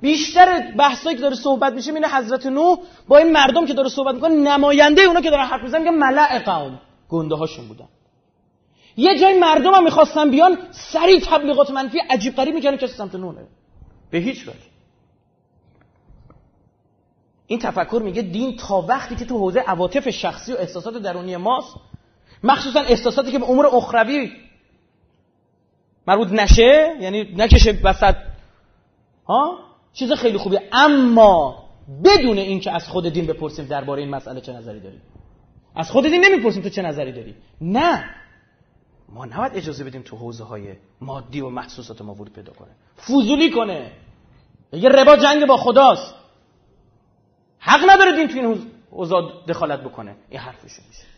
بیشتر 0.00 0.72
بحثایی 0.78 1.16
که 1.16 1.22
داره 1.22 1.36
صحبت 1.36 1.72
میشه 1.72 1.92
اینه 1.92 2.08
حضرت 2.08 2.46
نوح 2.46 2.78
با 3.08 3.18
این 3.18 3.32
مردم 3.32 3.66
که 3.66 3.74
داره 3.74 3.88
صحبت 3.88 4.14
می‌کنه 4.14 4.34
نماینده 4.34 5.02
اونا 5.02 5.20
که 5.20 5.30
دارن 5.30 5.44
حرف 5.44 5.62
می‌زنن 5.62 5.84
که 5.84 5.90
ملع 5.90 6.38
قوم 6.38 6.80
گنده 7.08 7.34
هاشون 7.34 7.68
بودن. 7.68 7.88
یه 8.96 9.18
جای 9.18 9.38
مردم 9.38 9.74
هم 9.74 9.84
می‌خواستن 9.84 10.30
بیان 10.30 10.58
سریع 10.70 11.20
تبلیغات 11.20 11.70
منفی 11.70 11.98
عجیب 11.98 12.36
غریب 12.36 12.54
می‌کنن 12.54 12.76
که 12.76 12.86
سمت 12.86 13.14
نونه 13.14 13.46
به 14.10 14.18
هیچ 14.18 14.48
وجه. 14.48 14.68
این 17.46 17.58
تفکر 17.58 18.00
میگه 18.04 18.22
دین 18.22 18.56
تا 18.56 18.80
وقتی 18.88 19.16
که 19.16 19.24
تو 19.24 19.38
حوزه 19.38 19.60
عواطف 19.60 20.10
شخصی 20.10 20.52
و 20.52 20.56
احساسات 20.56 20.94
درونی 20.94 21.36
ماست 21.36 21.74
مخصوصا 22.42 22.80
احساساتی 22.80 23.32
که 23.32 23.38
به 23.38 23.50
امور 23.50 23.66
اخروی 23.66 24.30
مربوط 26.08 26.32
نشه 26.32 26.96
یعنی 27.00 27.34
نکشه 27.36 27.80
وسط. 27.82 28.14
ها؟ 29.26 29.58
چیز 29.92 30.12
خیلی 30.12 30.38
خوبیه 30.38 30.62
اما 30.72 31.64
بدون 32.04 32.38
اینکه 32.38 32.72
از 32.72 32.88
خود 32.88 33.08
دین 33.08 33.26
بپرسیم 33.26 33.64
درباره 33.64 34.02
این 34.02 34.10
مسئله 34.10 34.40
چه 34.40 34.52
نظری 34.52 34.80
داری 34.80 35.00
از 35.74 35.90
خود 35.90 36.06
دین 36.06 36.24
نمی‌پرسیم 36.24 36.62
تو 36.62 36.68
چه 36.68 36.82
نظری 36.82 37.12
داری. 37.12 37.34
نه. 37.60 38.04
ما 39.08 39.24
نباید 39.24 39.52
اجازه 39.54 39.84
بدیم 39.84 40.02
تو 40.02 40.16
حوزه 40.16 40.44
های 40.44 40.74
مادی 41.00 41.40
و 41.40 41.48
محسوسات 41.48 42.02
ما 42.02 42.14
ورود 42.14 42.32
پیدا 42.32 42.52
کنه. 42.52 42.70
فوزولی 42.96 43.50
کنه. 43.50 43.92
یه 44.72 44.88
ربا 44.88 45.16
جنگ 45.16 45.46
با 45.46 45.56
خداست. 45.56 46.14
حق 47.58 47.90
نداره 47.90 48.16
دین 48.16 48.28
تو 48.28 48.38
این 48.38 48.70
اوضاع 48.90 49.32
دخالت 49.48 49.80
بکنه. 49.80 50.16
این 50.28 50.40
حرفشون 50.40 50.84
میشه. 50.88 51.17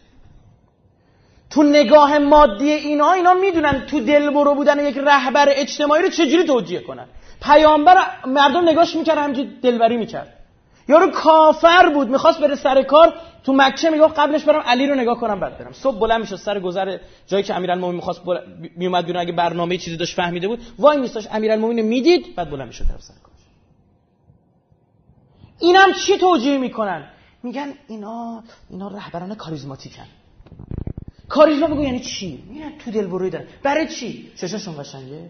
تو 1.50 1.62
نگاه 1.62 2.18
مادی 2.18 2.72
اینا 2.72 3.12
اینا 3.12 3.34
می‌دونن 3.34 3.86
تو 3.86 4.00
دل 4.00 4.30
برو 4.30 4.54
بودن 4.54 4.86
یک 4.86 4.98
رهبر 4.98 5.48
اجتماعی 5.50 6.02
رو 6.02 6.08
چجوری 6.08 6.44
توجیه 6.44 6.80
کنن. 6.80 7.06
پیامبر 7.42 7.96
مردم 8.26 8.68
نگاش 8.68 8.96
می‌کرد 8.96 9.18
همینجوری 9.18 9.50
دلبری 9.62 9.96
می‌کرد. 9.96 10.36
یارو 10.88 11.10
کافر 11.10 11.88
بود 11.94 12.08
می‌خواست 12.08 12.40
بره 12.40 12.54
سر 12.54 12.82
کار 12.82 13.14
تو 13.44 13.52
مکه 13.52 13.90
می‌گفت 13.90 14.18
قبلش 14.18 14.44
برم 14.44 14.60
علی 14.60 14.86
رو 14.86 14.94
نگاه 14.94 15.20
کنم 15.20 15.40
بعد 15.40 15.58
برم. 15.58 15.72
صبح 15.72 15.98
بلند 15.98 16.20
می‌شد 16.20 16.36
سر 16.36 16.60
گذر 16.60 16.98
جایی 17.26 17.44
که 17.44 17.54
امیرالمومنین 17.54 17.96
می‌خواست 17.96 18.24
بل... 18.24 18.38
میومد 18.76 19.06
بیرون 19.06 19.20
اگه 19.20 19.32
برنامه 19.32 19.76
چیزی 19.76 19.96
داشت 19.96 20.16
فهمیده 20.16 20.48
بود 20.48 20.60
وای 20.78 20.98
میستاش 20.98 21.28
امیرالمومنین 21.32 21.84
می‌دید 21.84 22.34
بعد 22.36 22.50
بلند 22.50 22.66
می‌شد 22.66 22.84
طرف 22.84 23.02
سر 23.02 23.14
کار. 23.22 23.32
اینم 25.58 25.92
چی 25.92 26.18
توجیه 26.18 26.58
می‌کنن؟ 26.58 27.04
میگن 27.42 27.74
اینا 27.88 28.42
اینا 28.70 28.88
رهبران 28.88 29.34
کاریزماتیکن. 29.34 30.06
کاریزما 31.30 31.66
بگو 31.66 31.82
یعنی 31.82 32.00
چی؟ 32.00 32.44
میگن 32.48 32.78
تو 32.78 32.90
دل 32.90 33.06
بروی 33.06 33.30
دارن. 33.30 33.46
برای 33.62 33.88
چی؟ 33.88 34.30
چشاشون 34.36 34.74
قشنگه. 34.78 35.28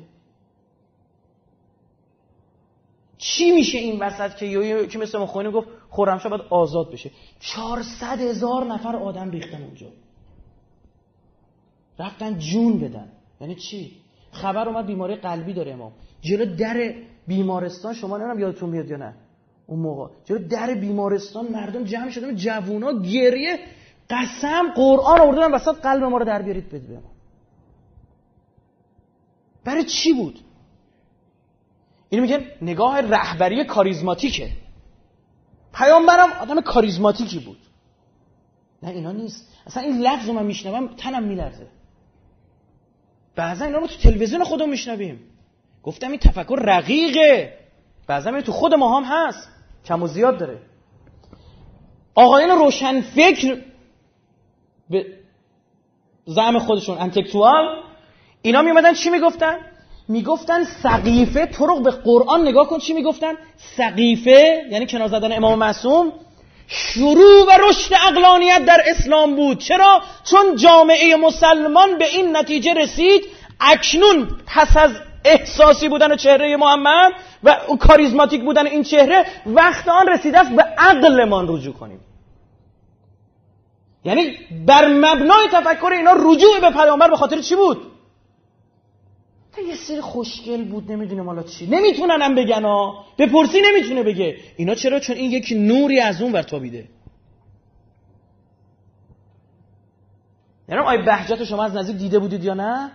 چی 3.18 3.50
میشه 3.50 3.78
این 3.78 4.02
وسط 4.02 4.36
که 4.36 4.46
یوی 4.46 4.86
که 4.86 4.98
مثل 4.98 5.18
مخونی 5.18 5.50
گفت 5.50 5.68
خرمشاه 5.90 6.30
باید 6.30 6.42
آزاد 6.50 6.92
بشه؟ 6.92 7.10
400 7.40 8.20
هزار 8.20 8.64
نفر 8.64 8.96
آدم 8.96 9.30
ریختن 9.30 9.62
اونجا. 9.62 9.86
رفتن 11.98 12.38
جون 12.38 12.78
بدن. 12.78 13.08
یعنی 13.40 13.54
چی؟ 13.54 13.92
خبر 14.32 14.68
اومد 14.68 14.86
بیماری 14.86 15.16
قلبی 15.16 15.52
داره 15.52 15.72
امام. 15.72 15.92
جلو 16.20 16.56
در 16.56 16.94
بیمارستان 17.26 17.94
شما 17.94 18.16
نمی‌دونم 18.16 18.38
یادتون 18.38 18.70
میاد 18.70 18.90
یا 18.90 18.96
نه. 18.96 19.14
اون 19.66 19.80
موقع. 19.80 20.10
جلو 20.24 20.38
در 20.38 20.74
بیمارستان 20.74 21.52
مردم 21.52 21.84
جمع 21.84 22.10
شدن 22.10 22.34
جوونا 22.34 22.92
گریه 23.02 23.58
قسم 24.10 24.70
قرآن 24.74 25.20
آوردن 25.20 25.54
وسط 25.54 25.80
قلب 25.80 26.04
ما 26.04 26.18
رو 26.18 26.24
در 26.24 26.42
بیارید 26.42 26.68
بده 26.68 26.94
ما 26.94 27.10
برای 29.64 29.84
چی 29.84 30.12
بود؟ 30.12 30.40
اینو 32.08 32.22
میگن 32.22 32.44
نگاه 32.62 33.00
رهبری 33.00 33.64
کاریزماتیکه. 33.64 34.50
پیامبرم 35.74 36.32
آدم 36.32 36.60
کاریزماتیکی 36.60 37.38
بود. 37.38 37.58
نه 38.82 38.90
اینا 38.90 39.12
نیست. 39.12 39.48
اصلا 39.66 39.82
این 39.82 39.98
لفظ 40.00 40.26
رو 40.26 40.32
من 40.32 40.46
میشنوم 40.46 40.86
تنم 40.86 41.22
میلرزه. 41.22 41.66
بعضا 43.36 43.64
اینا 43.64 43.78
رو 43.78 43.86
تو 43.86 43.96
تلویزیون 43.96 44.44
خودم 44.44 44.68
میشنویم. 44.68 45.20
گفتم 45.82 46.10
این 46.10 46.20
تفکر 46.20 46.58
رقیقه. 46.62 47.58
بعضا 48.06 48.40
تو 48.40 48.52
خود 48.52 48.74
ما 48.74 49.00
هم 49.00 49.04
هست. 49.04 49.48
کم 49.84 50.02
و 50.02 50.06
زیاد 50.06 50.38
داره. 50.38 50.58
آقایان 52.14 52.58
روشن 52.58 53.00
فکر 53.00 53.62
به 54.90 55.06
زعم 56.26 56.58
خودشون. 56.58 56.98
انتکتوال. 56.98 57.82
اینا 58.42 58.62
میومدن 58.62 58.94
چی 58.94 59.10
می‌گفتن؟ 59.10 59.56
می‌گفتن 60.08 60.64
سقیفه 60.64 61.46
تو 61.46 61.80
به 61.80 61.90
قرآن 61.90 62.48
نگاه 62.48 62.66
کن 62.68 62.78
چی 62.78 62.92
می‌گفتن؟ 62.92 63.34
سقیفه 63.76 64.62
یعنی 64.70 64.86
کنار 64.86 65.32
امام 65.32 65.58
معصوم. 65.58 66.12
شروع 66.66 67.46
و 67.46 67.50
رشد 67.68 67.94
اقلانیت 68.08 68.64
در 68.64 68.82
اسلام 68.86 69.36
بود. 69.36 69.58
چرا؟ 69.58 70.02
چون 70.24 70.56
جامعه 70.56 71.16
مسلمان 71.16 71.98
به 71.98 72.06
این 72.06 72.36
نتیجه 72.36 72.74
رسید 72.74 73.22
اکنون 73.60 74.28
پس 74.46 74.76
از 74.76 74.90
احساسی 75.24 75.88
بودن 75.88 76.16
چهره 76.16 76.56
محمد 76.56 77.12
و 77.44 77.56
کاریزماتیک 77.80 78.42
بودن 78.42 78.66
این 78.66 78.82
چهره 78.82 79.26
وقت 79.46 79.88
آن 79.88 80.08
رسیده 80.08 80.38
است 80.38 80.50
به 80.50 80.62
عقلمان 80.62 81.48
رجوع 81.48 81.74
کنیم. 81.74 82.00
یعنی 84.04 84.36
بر 84.66 84.88
مبنای 84.88 85.48
تفکر 85.52 85.92
اینا 85.92 86.12
رجوع 86.12 86.60
به 86.60 86.70
پیامبر 86.70 87.10
به 87.10 87.16
خاطر 87.16 87.40
چی 87.40 87.56
بود؟ 87.56 87.78
یه 89.68 89.76
سری 89.76 90.00
خوشگل 90.00 90.64
بود 90.64 90.92
نمی‌دونه 90.92 91.22
مالا 91.22 91.42
چی. 91.42 91.66
نمی‌تونن 91.66 92.22
هم 92.22 92.34
بگن 92.34 92.62
ها 92.62 93.04
بپرسی 93.18 93.60
نمی‌تونه 93.60 94.02
بگه. 94.02 94.36
اینا 94.56 94.74
چرا؟ 94.74 95.00
چون 95.00 95.16
این 95.16 95.30
یکی 95.30 95.58
نوری 95.58 96.00
از 96.00 96.22
اون 96.22 96.32
ور 96.32 96.42
تابیده. 96.42 96.88
یعنی 100.68 100.82
آی 100.82 100.98
بهجت 100.98 101.44
شما 101.44 101.64
از 101.64 101.76
نزدیک 101.76 101.96
دیده 101.96 102.18
بودید 102.18 102.44
یا 102.44 102.54
نه؟ 102.54 102.90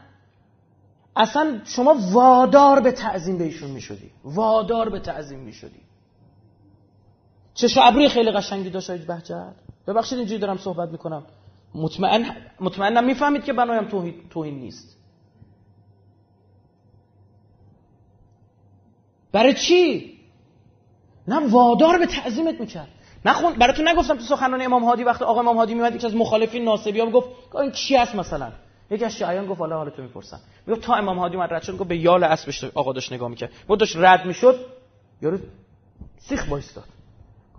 اصلا 1.15 1.61
شما 1.65 1.95
وادار 2.11 2.80
به 2.80 2.91
تعظیم 2.91 3.38
بهشون 3.38 3.72
می‌شدی. 3.72 4.11
وادار 4.23 4.90
به 4.90 4.99
تعظیم 4.99 5.40
می‌شدی. 5.40 5.82
چه 7.53 7.68
ابروی 7.82 8.10
خیلی 8.10 8.32
قشنگی 8.32 8.69
داشت 8.69 8.91
بهجت؟ 8.91 9.53
ببخشید 9.87 10.17
اینجوری 10.17 10.39
دارم 10.39 10.57
صحبت 10.57 10.89
می‌کنم. 10.89 11.23
مطمئن 11.75 12.25
مطمئنم 12.59 13.03
می‌فهمید 13.03 13.43
که 13.43 13.53
بنایم 13.53 13.85
توهین, 14.29 14.59
نیست. 14.59 14.97
برای 19.31 19.53
چی؟ 19.53 20.11
نه 21.27 21.51
وادار 21.51 21.99
به 21.99 22.05
تعظیمت 22.05 22.59
می‌کرد. 22.59 22.87
نخون 23.25 23.53
براتون 23.53 23.87
نگفتم 23.87 24.15
تو 24.15 24.23
سخنرانی 24.23 24.65
امام 24.65 24.83
هادی 24.83 25.03
وقتی 25.03 25.23
آقا 25.25 25.39
امام 25.39 25.57
هادی 25.57 25.73
میاد 25.73 25.95
یکی 25.95 26.07
از 26.07 26.15
مخالفین 26.15 26.63
ناصبی 26.63 27.01
هم 27.01 27.11
گفت 27.11 27.29
این 27.55 27.71
کی 27.71 27.97
است 27.97 28.15
مثلا؟ 28.15 28.51
یکی 28.91 29.05
از 29.05 29.15
شیعیان 29.15 29.45
گفت 29.45 29.59
حالا 29.59 29.89
تو 29.89 30.01
می‌پرسن 30.01 30.39
می‌گفت 30.67 30.85
تا 30.85 30.95
امام 30.95 31.19
هادی 31.19 31.37
من 31.37 31.47
رد 31.49 31.61
شد 31.61 31.77
گفت 31.77 31.89
به 31.89 31.97
یال 31.97 32.23
اسبش 32.23 32.63
آقا 32.63 32.93
داشت 32.93 33.13
نگاه 33.13 33.29
می‌کرد. 33.29 33.51
بود 33.67 33.79
داشت 33.79 33.97
رد 33.97 34.25
می‌شد 34.25 34.65
یارو 35.21 35.37
سیخ 36.17 36.45
وایستاد 36.49 36.85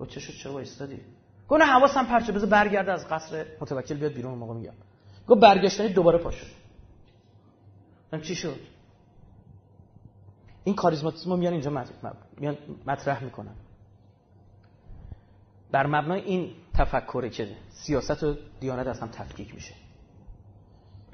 گفت 0.01 0.11
چه 0.11 0.21
شد؟ 0.21 0.33
چرا 0.33 0.53
وایستادی 0.53 1.01
گفت 1.49 1.61
نه 1.61 1.67
حواسم 1.67 2.05
پرچه 2.05 2.33
بذار 2.33 2.49
برگرده 2.49 2.93
از 2.93 3.09
قصر. 3.09 3.47
متوکل 3.61 3.95
بیاد 3.95 4.13
بیرون 4.13 4.39
موقع 4.39 4.55
میگم. 4.55 4.73
گفت 5.29 5.41
برگشتنی 5.41 5.89
دوباره 5.89 6.19
پا 6.19 6.31
شد. 6.31 6.47
چی 8.23 8.35
شد؟ 8.35 8.61
این 10.65 10.75
کاریزماتیسم 10.75 11.39
میان 11.39 11.53
اینجا 11.53 11.85
میان 12.39 12.59
مطرح 12.87 13.25
می‌کنن. 13.25 13.55
بر 15.71 15.87
مبنای 15.87 16.21
این 16.21 16.51
تفکره 16.75 17.31
که 17.31 17.49
سیاست 17.71 18.23
و 18.23 18.37
دیانت 18.61 18.87
از 18.87 19.01
هم 19.01 19.09
تفکیک 19.09 19.55
میشه. 19.55 19.75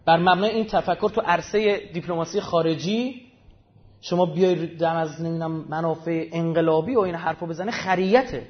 بر 0.04 0.16
مبنای 0.16 0.50
این 0.50 0.66
تفکر 0.66 1.08
تو 1.08 1.20
عرصه 1.20 1.90
دیپلماسی 1.92 2.40
خارجی 2.40 3.32
شما 4.00 4.26
بیای 4.26 4.66
دم 4.66 4.96
از 4.96 5.22
نمی‌دونم 5.22 5.52
منافع 5.52 6.28
انقلابی 6.32 6.94
و 6.94 7.00
این 7.00 7.14
حرفو 7.14 7.46
بزنه 7.46 7.70
خریته 7.70 8.46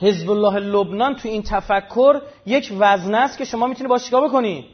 حزب 0.00 0.30
الله 0.30 0.58
لبنان 0.58 1.16
تو 1.16 1.28
این 1.28 1.42
تفکر 1.42 2.22
یک 2.46 2.72
وزنه 2.78 3.16
است 3.16 3.38
که 3.38 3.44
شما 3.44 3.66
می‌تونی 3.66 3.88
با 3.88 3.98
چیکار 3.98 4.28
بکنی؟ 4.28 4.66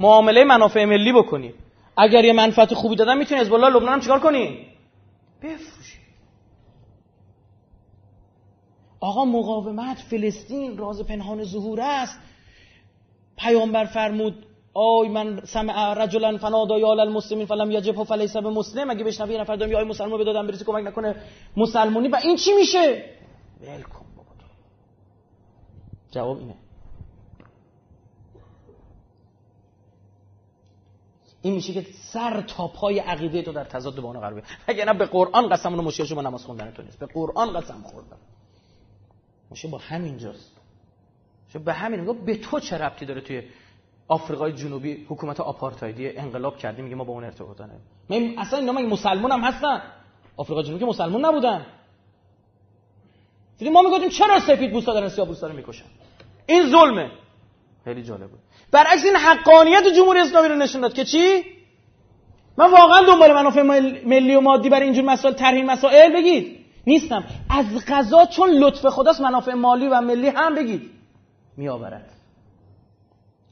معامله 0.00 0.44
منافع 0.44 0.84
ملی 0.84 1.12
بکنی. 1.12 1.54
اگر 1.96 2.24
یه 2.24 2.32
منفعت 2.32 2.74
خوبی 2.74 2.96
دادن 2.96 3.18
می‌تونی 3.18 3.40
حزب 3.40 3.54
الله 3.54 3.68
لبنان 3.68 3.92
هم 3.92 4.00
چیکار 4.00 4.20
کنی؟ 4.20 4.66
بفروشی. 5.42 5.98
آقا 9.00 9.24
مقاومت 9.24 9.98
فلسطین 9.98 10.78
راز 10.78 11.02
پنهان 11.02 11.44
ظهور 11.44 11.80
است. 11.80 12.18
پیامبر 13.38 13.84
فرمود 13.84 14.46
آی 14.74 15.08
من 15.08 15.40
سمع 15.44 15.94
رجلا 15.94 16.38
فنادا 16.38 16.78
یا 16.78 16.88
المسلمین 16.88 17.46
فلم 17.46 17.70
یجب 17.70 18.02
فلیس 18.02 18.36
مسلم 18.36 18.90
اگه 18.90 19.04
بشنوی 19.04 19.34
یه 19.34 19.40
نفر 19.40 19.56
دارم 19.56 19.72
یا 19.72 19.84
مسلمان 19.84 20.18
به 20.18 20.24
دادم 20.24 20.46
برسی 20.46 20.64
کمک 20.64 20.84
نکنه. 20.86 21.14
مسلمونی 21.56 22.08
و 22.08 22.16
این 22.22 22.36
چی 22.36 22.52
میشه؟ 22.52 23.04
بابا 23.60 24.07
جواب 26.18 26.38
اینه. 26.38 26.54
این 31.42 31.54
میشه 31.54 31.72
که 31.72 31.86
سر 32.12 32.40
تا 32.40 32.68
پای 32.68 32.98
عقیده 32.98 33.42
تو 33.42 33.52
در 33.52 33.64
تضاد 33.64 34.00
با 34.00 34.08
اون 34.08 34.20
قرار 34.20 34.42
اگه 34.66 34.84
نه 34.84 34.94
به 34.94 35.06
قرآن 35.06 35.48
قسم 35.48 35.74
اون 35.74 35.84
مشکل 35.84 36.04
شما 36.04 36.22
نماز 36.22 36.44
خوندن 36.44 36.70
تو 36.70 36.82
نیست. 36.82 36.98
به 36.98 37.06
قرآن 37.06 37.60
قسم 37.60 37.82
خوردم 37.82 38.16
میشه 39.50 39.68
با 39.68 39.78
همینجاست 39.78 40.52
چه 41.52 41.58
به 41.58 41.72
همین 41.72 42.00
میگه 42.00 42.12
به 42.12 42.36
تو 42.36 42.60
چه 42.60 42.78
ربطی 42.78 43.06
داره 43.06 43.20
توی 43.20 43.42
آفریقای 44.08 44.52
جنوبی 44.52 45.06
حکومت 45.08 45.40
آپارتایدی 45.40 46.16
انقلاب 46.16 46.58
کردی؟ 46.58 46.82
میگه 46.82 46.96
ما 46.96 47.04
با 47.04 47.12
اون 47.12 47.24
ارتباط 47.24 47.60
نداریم. 47.60 48.38
اصلا 48.38 48.58
اینا 48.58 48.72
مگه 48.72 48.86
مسلمان 48.86 49.32
هم 49.32 49.40
هستن؟ 49.40 49.82
آفریقای 50.36 50.64
جنوبی 50.64 50.80
که 50.80 50.86
مسلمان 50.86 51.24
نبودن. 51.24 51.66
دیدیم 53.58 53.72
ما 53.72 53.82
می‌گفتیم 53.82 54.08
چرا 54.08 54.40
سفید 54.40 54.72
پوستا 54.72 54.92
دارن 54.92 55.08
سیاه 55.08 55.26
پوستا 55.26 55.46
رو 55.46 55.56
می‌کشن؟ 55.56 55.84
این 56.48 56.70
ظلمه. 56.70 57.10
خیلی 57.84 58.02
جالب 58.02 58.30
بود 58.30 58.40
برعکس 58.72 59.04
این 59.04 59.16
حقانیت 59.16 59.86
جمهوری 59.96 60.20
اسلامی 60.20 60.48
رو 60.48 60.54
نشون 60.54 60.80
داد 60.80 60.94
که 60.94 61.04
چی؟ 61.04 61.44
من 62.56 62.70
واقعا 62.70 63.06
دنبال 63.06 63.32
منافع 63.32 63.62
ملی 64.06 64.34
و 64.34 64.40
مادی 64.40 64.68
برای 64.68 64.84
اینجور 64.84 65.04
مسائل 65.04 65.34
طرح 65.34 65.62
مسائل 65.62 66.12
بگید. 66.12 66.58
نیستم. 66.86 67.24
از 67.50 67.66
غذا 67.86 68.26
چون 68.26 68.50
لطف 68.50 68.86
خداست 68.86 69.20
منافع 69.20 69.54
مالی 69.54 69.88
و 69.88 70.00
ملی 70.00 70.28
هم 70.28 70.54
بگید. 70.54 70.90
میآورد. 71.56 72.10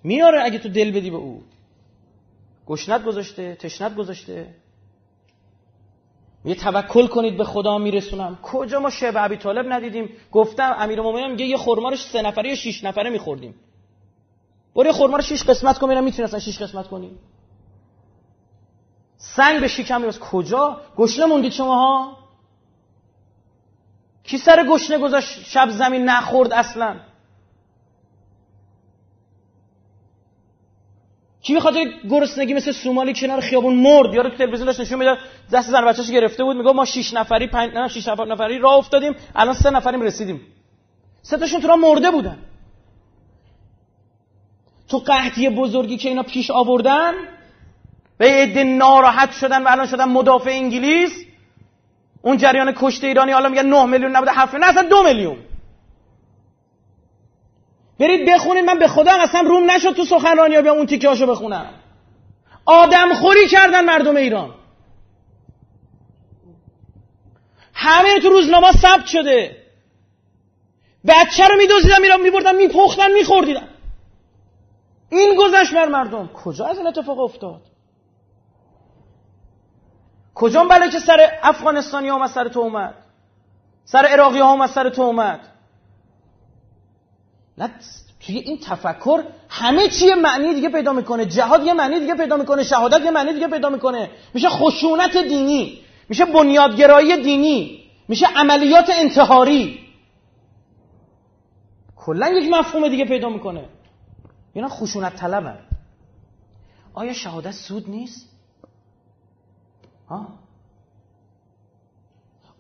میاره 0.05 0.45
اگه 0.45 0.59
تو 0.59 0.69
دل 0.69 0.91
بدی 0.91 1.11
به 1.11 1.17
او. 1.17 1.43
گشنت 2.67 3.05
گذاشته 3.05 3.55
تشنت 3.55 3.95
گذاشته. 3.95 4.47
یه 6.47 6.55
توکل 6.55 7.07
کنید 7.07 7.37
به 7.37 7.45
خدا 7.45 7.79
میرسونم. 7.79 8.39
کجا 8.43 8.81
ما 8.81 8.91
شبه 8.91 9.21
عبی 9.21 9.37
طالب 9.37 9.73
ندیدیم؟ 9.73 10.11
گفتم 10.33 10.77
امیر 10.79 11.01
مومنین 11.01 11.31
میگه 11.31 11.45
یه 11.45 11.57
خورما 11.57 11.89
رو 11.89 11.97
سه 11.97 12.23
نفره 12.23 12.49
یا 12.49 12.55
شش 12.55 12.85
نفره 12.85 13.11
میخوردیم. 13.11 13.55
برو 14.75 14.93
خورما 14.93 15.17
رو 15.17 15.23
شش 15.23 15.43
قسمت 15.43 15.79
کن 15.79 15.89
میرم 15.89 16.05
می‌تونستن 16.05 16.39
شش 16.39 16.63
قسمت 16.63 16.89
کنی. 16.89 17.11
سنگ 19.17 19.61
به 19.61 19.69
شکم 19.69 20.01
میرس 20.01 20.19
کجا؟ 20.19 20.81
گشنه 20.97 21.27
موندید 21.27 21.53
شماها؟ 21.53 22.17
کی 24.25 24.39
سر 24.39 24.67
گشنه 24.67 24.99
گذاشت؟ 24.99 25.45
شب 25.45 25.69
زمین 25.71 26.05
نخورد 26.05 26.53
اصلا. 26.53 26.97
کی 31.47 31.55
به 31.55 31.61
خاطر 31.61 31.85
گرسنگی 32.11 32.55
مثل 32.55 32.73
سومالی 32.73 33.13
کنار 33.15 33.41
خیابون 33.41 33.75
مرد؟ 33.75 34.15
یارو 34.15 34.31
تو 34.31 34.37
تلویزیون 34.37 34.67
داشت 34.67 34.81
نشون 34.81 34.99
می‌داد 34.99 35.19
دست 35.53 35.71
زن 35.71 35.85
بچه‌ش 35.85 36.11
گرفته 36.11 36.45
بود 36.45 36.57
میگه 36.57 36.73
ما 36.73 36.85
6 36.85 37.15
نفری 37.15 37.47
5 37.47 37.75
نه 37.75 37.89
6 37.89 38.09
نفری 38.09 38.59
راه 38.59 38.75
افتادیم 38.75 39.15
الان 39.35 39.55
سه 39.55 39.71
نفریم 39.71 40.03
رسیدیم. 40.03 40.41
سه 41.23 41.37
تاشون 41.39 41.61
تو 41.61 41.69
راه 41.69 41.77
مرده 41.77 42.11
بودن. 42.11 42.39
تو 44.89 44.99
قحطی 44.99 45.49
بزرگی 45.49 45.97
که 45.97 46.09
اینا 46.09 46.23
پیش 46.23 46.51
آوردن 46.51 47.13
به 48.19 48.31
عده 48.31 48.65
ناراحت 48.65 49.33
شدن 49.33 49.63
و 49.63 49.69
الان 49.69 49.87
شدن 49.87 50.05
مدافع 50.05 50.51
انگلیس. 50.51 51.25
اون 52.23 52.37
جریان 52.37 52.73
کشته 52.77 53.07
ایرانی 53.07 53.33
حالا 53.33 53.49
میگن 53.49 53.67
9 53.67 53.85
میلیون 53.85 54.17
نبوده 54.17 54.33
7 54.33 54.55
نه 54.55 54.67
اصلا 54.67 54.83
2 54.83 55.03
میلیون. 55.03 55.37
برید 57.99 58.31
بخونید 58.31 58.65
من 58.65 58.79
به 58.79 58.89
خدا 58.89 59.13
اصلا 59.23 59.41
روم 59.41 59.71
نشد 59.71 59.93
تو 59.93 60.05
سخنرانی 60.05 60.55
ها 60.55 60.63
بیام 60.63 60.77
اون 60.77 60.87
تیکه 60.87 61.09
هاشو 61.09 61.27
بخونم. 61.27 61.67
آدم 62.65 63.15
خوری 63.15 63.49
کردن 63.49 63.85
مردم 63.85 64.17
ایران. 64.17 64.55
همه 67.75 68.21
تو 68.21 68.29
روزنامه 68.29 68.73
ثبت 68.73 69.07
شده. 69.07 69.57
بچه 71.09 71.45
رو 71.45 71.57
میدوزیدن 71.57 72.01
میرم 72.01 72.23
میبردن 72.23 72.57
میپختن 72.57 73.13
میخوردیدن. 73.13 73.69
این 75.11 75.35
گذشت 75.39 75.75
بر 75.75 75.87
مردم. 75.87 76.29
کجا 76.29 76.67
از 76.67 76.79
این 76.79 76.87
اتفاق 76.87 77.21
افتاد؟ 77.21 77.63
کجا 80.35 80.65
بله 80.65 80.91
که 80.91 80.99
سر 80.99 81.39
افغانستانی 81.43 82.09
ها 82.09 82.29
سر 82.29 82.49
تو 82.49 82.61
اومد؟ 82.61 82.95
سر 83.85 84.07
عراقی 84.07 84.39
ها 84.39 84.67
سر 84.67 84.91
تو 84.91 85.03
اومد؟ 85.03 85.41
نه 87.59 87.71
توی 88.21 88.39
این 88.39 88.59
تفکر 88.59 89.25
همه 89.49 89.89
چی 89.89 90.15
معنی 90.15 90.55
دیگه 90.55 90.69
پیدا 90.69 90.93
می‌کنه. 90.93 91.27
جهاد 91.27 91.67
یه 91.67 91.73
معنی 91.73 92.01
دیگه 92.01 92.15
پیدا 92.15 92.37
می‌کنه. 92.37 92.65
شهادت 92.65 93.05
یه 93.05 93.11
معنی 93.11 93.33
دیگه 93.33 93.49
پیدا 93.49 93.69
می‌کنه. 93.69 94.11
میشه 94.35 94.49
خشونت 94.49 95.17
دینی. 95.17 95.81
میشه 96.09 96.25
بنیادگرایی 96.25 97.23
دینی. 97.23 97.91
میشه 98.09 98.27
عملیات 98.27 98.91
انتحاری. 98.91 99.79
کلا 101.97 102.29
یک 102.29 102.53
مفهوم 102.53 102.89
دیگه 102.89 103.05
پیدا 103.05 103.29
می‌کنه. 103.29 103.69
اینا 104.53 104.69
خشونت 104.69 105.17
طلبن. 105.17 105.59
آیا 106.95 107.13
شهادت 107.13 107.51
سود 107.51 107.91
نیست؟ 107.91 108.29
ها 110.09 110.39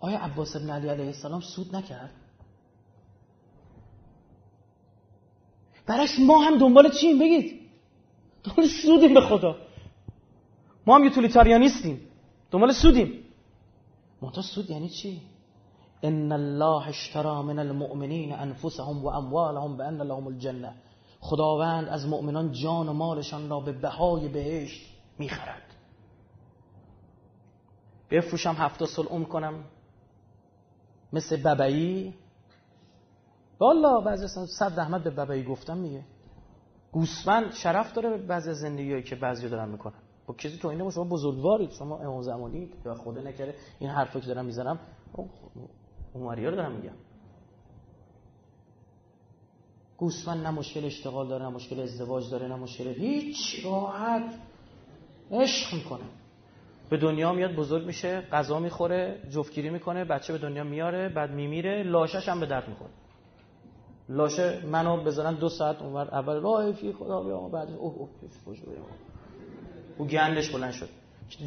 آیا 0.00 0.18
عباس 0.18 0.56
ابن 0.56 0.70
علی 0.70 0.88
علیه 0.88 1.06
السلام 1.06 1.40
سود 1.40 1.76
نکرد؟ 1.76 2.10
برش 5.86 6.18
ما 6.18 6.38
هم 6.42 6.58
دنبال 6.58 6.90
چیم؟ 6.90 7.18
بگید. 7.18 7.60
دنبال 8.44 8.66
سودیم 8.82 9.14
به 9.14 9.20
خدا. 9.20 9.56
ما 10.86 10.96
هم 10.96 11.04
یوتیلیتاریانیستیم. 11.04 12.00
دنبال 12.50 12.72
سودیم. 12.72 13.22
منتها 14.22 14.42
سود 14.42 14.70
یعنی 14.70 14.88
چی؟ 14.88 15.20
ان 16.02 16.32
الله 16.32 16.88
اشترى 16.88 17.42
من 17.42 17.58
المؤمنین 17.58 18.32
انفسهم 18.32 19.04
و 19.04 19.06
اموالهم 19.06 19.76
بان 19.76 20.02
لهم 20.02 20.26
الجنه. 20.26 20.74
خداوند 21.20 21.88
از 21.88 22.06
مؤمنان 22.06 22.52
جان 22.52 22.88
و 22.88 22.92
مالشان 22.92 23.48
را 23.48 23.60
به 23.60 23.72
بهای 23.72 24.28
بهشت 24.28 24.86
می‌خرد. 25.18 25.62
بفروشم 28.10 28.52
هفته 28.52 28.86
سل 28.86 29.22
کنم. 29.24 29.64
مثل 31.12 31.36
ببعی 31.36 32.14
والا 33.58 34.00
بعضی 34.00 34.28
صد 34.58 34.80
رحمت 34.80 35.04
به 35.04 35.10
ببعی 35.10 35.44
گفتم 35.44 35.76
میگه. 35.76 36.04
گوسفند 36.92 37.52
شرف 37.52 37.92
داره 37.92 38.10
به 38.10 38.16
بعضی 38.16 38.54
زندگیایی 38.54 39.02
که 39.02 39.16
بعضی 39.16 39.48
دارن 39.48 39.68
می‌کنن. 39.68 39.94
با 40.26 40.34
کسی 40.34 40.58
تو 40.58 40.68
اینه 40.68 40.90
شما 40.90 41.04
بزرگوارید 41.04 41.70
شما 41.70 41.98
امام 41.98 42.22
زمانید 42.22 42.74
یا 42.84 42.94
خدا 42.94 43.20
نکره 43.20 43.54
این 43.78 43.90
حرفا 43.90 44.20
که 44.20 44.26
دارم 44.26 44.44
می‌زنم 44.44 44.78
عمری 46.14 46.46
رو 46.46 46.56
دارم 46.56 46.72
میگم. 46.72 46.94
گوسفند 49.96 50.42
نه 50.42 50.50
مشکل 50.50 50.84
اشتغال 50.84 51.28
داره 51.28 51.44
نه 51.44 51.50
مشکل 51.50 51.80
ازدواج 51.80 52.30
داره 52.30 52.48
نه 52.48 52.56
مشکل 52.56 52.88
هیچ 52.88 53.64
راحت 53.64 54.34
عشق 55.30 55.74
می‌کنه. 55.74 56.04
به 56.90 56.96
دنیا 56.96 57.32
میاد 57.32 57.54
بزرگ 57.54 57.86
میشه 57.86 58.20
غذا 58.20 58.58
می‌خوره 58.58 59.22
جفتگیری 59.30 59.70
می‌کنه 59.70 60.04
بچه 60.04 60.32
به 60.32 60.38
دنیا 60.38 60.64
میاره 60.64 61.08
بعد 61.08 61.30
میمیره 61.30 61.82
لاشش 61.82 62.28
هم 62.28 62.40
به 62.40 62.46
درد 62.46 62.68
می‌خوره. 62.68 62.90
لاشه 64.08 64.66
منو 64.66 65.04
بذارن 65.04 65.34
دو 65.34 65.48
ساعت 65.48 65.82
اونور 65.82 66.14
اول. 66.14 66.40
راه 66.40 66.72
فی 66.72 66.92
خدا 66.92 67.22
بیا 67.22 67.40
بعد 67.48 67.70
اوه 67.70 67.94
اوه 67.94 68.08
او 69.98 70.06
گندش 70.06 70.50
بلند 70.50 70.72
شد. 70.72 70.88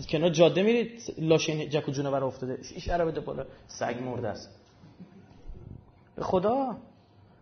کنار 0.09 0.29
جاده 0.29 0.63
میرید 0.63 1.01
لاشه 1.17 1.67
جک 1.67 1.89
و 1.89 1.91
جونور 1.91 2.23
افتاده. 2.23 2.59
اشاره 2.75 3.05
بده 3.05 3.19
بالا 3.19 3.45
سگ 3.67 3.95
مرده 4.05 4.27
است. 4.27 4.49
به 6.15 6.23
خدا؟ 6.23 6.77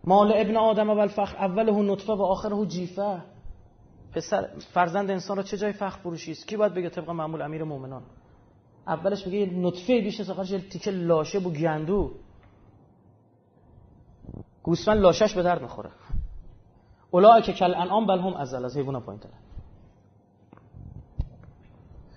مال 0.04 0.32
ابن 0.36 0.56
آدم 0.56 0.90
اول 0.90 1.08
فخر 1.08 1.36
اوله 1.36 1.72
نطفه 1.72 2.12
و 2.12 2.22
آخره 2.22 2.66
جیفه. 2.66 3.22
پسر 4.12 4.48
فرزند 4.74 5.10
انسان 5.10 5.36
را 5.36 5.42
چه 5.42 5.56
جای 5.56 5.72
فخر 5.72 5.98
فروشی 5.98 6.32
است؟ 6.32 6.48
کی 6.48 6.56
باید 6.56 6.74
بگه 6.74 6.88
طبق 6.88 7.10
معمول 7.10 7.42
امیر 7.42 7.64
مومنان 7.64 8.02
اولش 8.86 9.26
میگه 9.26 9.52
نطفه 9.54 10.00
بیش 10.00 10.20
از 10.20 10.30
آخرش 10.30 10.50
تیکه 10.50 10.90
لاشه 10.90 11.38
بو 11.38 11.50
گندو. 11.50 12.12
گوسفند 14.68 15.00
لاشش 15.00 15.34
به 15.34 15.42
درد 15.42 15.62
می‌خوره. 15.62 15.90
اولای 17.10 17.42
که 17.42 17.52
کل 17.52 17.74
انعام 17.74 18.06
بل 18.06 18.18
هم 18.18 18.34
ازل. 18.34 18.64
از 18.64 18.76
حیونا 18.76 19.00
پایین 19.00 19.20
تره. 19.20 19.32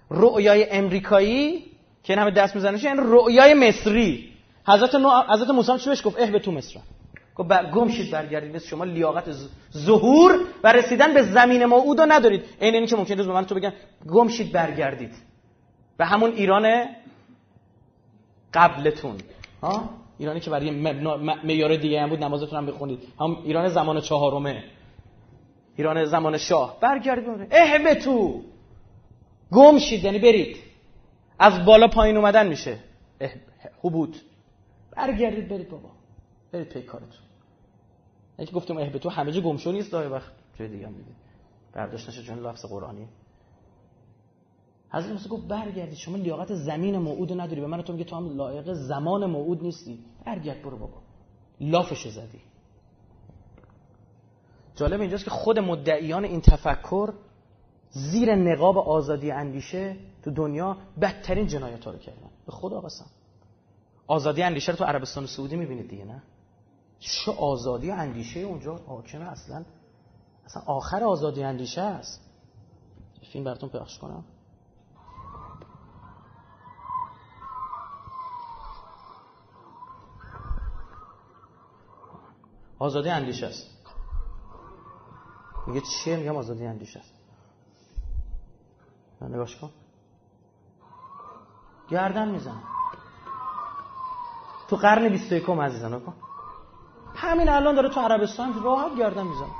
رؤیای 0.09 0.69
امریکایی 0.69 1.65
که 2.03 2.15
همه 2.15 2.31
دست 2.31 2.55
می‌زنه 2.55 2.85
این 2.85 2.97
رؤیای 2.97 3.53
مصری. 3.53 4.33
حضرت 4.67 4.95
نو 4.95 5.09
حضرت 5.29 5.49
موسی 5.49 5.77
چی 5.77 5.89
بهش 5.89 6.05
گفت؟ 6.05 6.19
اه 6.19 6.31
به 6.31 6.39
تو 6.39 6.51
مصر. 6.51 6.79
گفت 7.35 7.71
گم 7.71 7.89
شید 7.89 8.11
برگردید. 8.11 8.57
شما 8.57 8.83
لیاقت 8.83 9.25
ظهور 9.77 10.39
و 10.63 10.73
رسیدن 10.73 11.13
به 11.13 11.23
زمین 11.23 11.65
موعود 11.65 11.99
رو 11.99 12.05
ندارید. 12.09 12.43
این 12.59 12.73
اینی 12.73 12.87
که 12.87 12.95
ممکن 12.95 13.17
روز 13.17 13.27
به 13.27 13.33
من 13.33 13.45
تو 13.45 13.55
بگن 13.55 13.73
گم 14.07 14.27
شید 14.27 14.51
برگردید. 14.51 15.13
به 15.97 16.05
همون 16.05 16.31
ایران 16.31 16.85
قبلتون. 18.53 19.17
ها؟ 19.61 20.00
ایرانی 20.21 20.39
که 20.39 20.49
برای 20.49 20.69
معیار 21.43 21.75
دیگه 21.75 22.01
هم 22.01 22.09
بود 22.09 22.23
نمازتون 22.23 22.57
هم 22.57 22.65
بخونید. 22.65 22.99
هم 23.19 23.37
ایران 23.43 23.69
زمان 23.69 24.01
چهارمه. 24.01 24.63
ایران 25.75 26.05
زمان 26.05 26.37
شاه. 26.37 26.79
برگردید 26.79 27.47
اه 27.51 27.95
تو. 27.95 28.41
گم 29.51 29.79
شید. 29.79 30.03
یعنی 30.03 30.19
برید. 30.19 30.57
از 31.39 31.65
بالا 31.65 31.87
پایین 31.87 32.17
اومدن 32.17 32.47
میشه. 32.47 32.77
حبود 33.83 34.15
برگردید 34.91 35.47
برید 35.47 35.69
بابا. 35.69 35.89
برید 36.51 36.69
پی 36.69 36.81
کارتون. 36.81 37.09
یکی 38.39 38.51
گفتم 38.51 38.77
اه 38.77 38.89
تو. 38.89 39.09
همه 39.09 39.31
جا 39.31 39.41
گمشو 39.41 39.71
نیست 39.71 39.91
دای 39.91 40.07
وقت. 40.07 40.31
جای 40.59 40.67
دیگه 40.67 40.87
هم 40.87 40.93
میده 40.93 41.11
برداشت 41.73 42.09
نشه 42.09 42.23
چون 42.23 42.39
لفظ 42.39 42.65
قرآنی 42.65 43.07
حضرت 44.91 45.11
موسی 45.11 45.29
گفت 45.29 45.47
برگردید 45.47 45.97
شما 45.97 46.17
لیاقت 46.17 46.53
زمین 46.55 46.97
موعود 46.97 47.41
نداری. 47.41 47.61
به 47.61 47.67
من 47.67 47.81
تو 47.81 47.93
میگه 47.93 48.05
تو 48.05 48.15
هم 48.15 48.37
لایق 48.37 48.73
زمان 48.73 49.25
موعود 49.25 49.63
نیستی. 49.63 49.99
برگرد 50.25 50.61
برو 50.61 50.77
بابا. 50.77 50.97
لافش 51.59 52.07
زدی. 52.07 52.39
جالب 54.75 55.01
اینجاست 55.01 55.23
که 55.23 55.29
خود 55.29 55.59
مدعیان 55.59 56.25
این 56.25 56.41
تفکر 56.41 57.13
زیر 57.89 58.35
نقاب 58.35 58.77
آزادی 58.77 59.31
اندیشه 59.31 59.95
تو 60.23 60.31
دنیا 60.31 60.77
بدترین 61.01 61.47
جنایت 61.47 61.85
ها 61.85 61.91
رو 61.91 61.97
کردن. 61.97 62.29
به 62.45 62.51
خدا 62.51 62.81
قسم. 62.81 63.05
آزادی 64.07 64.43
اندیشه 64.43 64.71
رو 64.71 64.77
تو 64.77 64.83
عربستان 64.83 65.25
سعودی 65.25 65.55
می‌بینید 65.55 65.89
دیگه 65.89 66.05
نه؟ 66.05 66.23
چه 66.99 67.31
آزادی 67.31 67.91
اندیشه 67.91 68.39
اونجا 68.39 68.75
حاکمه 68.75 69.25
اصلا. 69.31 69.65
اصلا 70.45 70.63
آخر 70.65 71.03
آزادی 71.03 71.43
اندیشه 71.43 71.81
است. 71.81 72.21
فیلم 73.31 73.43
براتون 73.43 73.69
پخش 73.69 73.97
کنم. 73.97 74.23
آزادی 82.81 83.09
اندیشه 83.09 83.45
است. 83.45 83.67
میگه 85.67 85.81
چیه؟ 85.81 86.17
میگم 86.17 86.35
آزادی 86.35 86.65
اندیشه 86.65 86.99
است. 86.99 87.13
نگاش 89.21 89.57
کن. 89.57 89.69
گردن 91.89 92.31
میزن 92.31 92.63
تو 94.67 94.75
قرن 94.75 95.09
21 95.09 95.49
عزیزان 95.49 95.99
کن 95.99 96.13
همین 97.15 97.49
الان 97.49 97.75
داره 97.75 97.89
تو 97.89 97.99
عربستان 97.99 98.63
راحت 98.63 98.95
گردن 98.95 99.23
می‌زنه. 99.23 99.55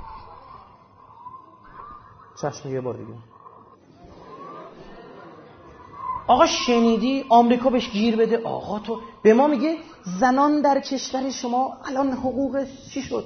چشم 2.42 2.70
یه 2.70 2.82
بار 2.82 2.98
دیگه. 2.98 3.14
آقا 6.34 6.46
شنیدی؟ 6.46 7.26
آمریکا 7.30 7.70
بهش 7.70 7.90
گیر 7.92 8.16
بده. 8.16 8.38
آقا 8.44 8.80
تو 8.80 9.00
به 9.24 9.34
ما 9.34 9.48
میگه 9.48 9.78
زنان 10.20 10.62
در 10.62 10.80
کشور 10.80 11.30
شما 11.30 11.78
الان 11.86 12.12
حقوق 12.12 12.66
چی 12.94 13.02
شد؟ 13.02 13.24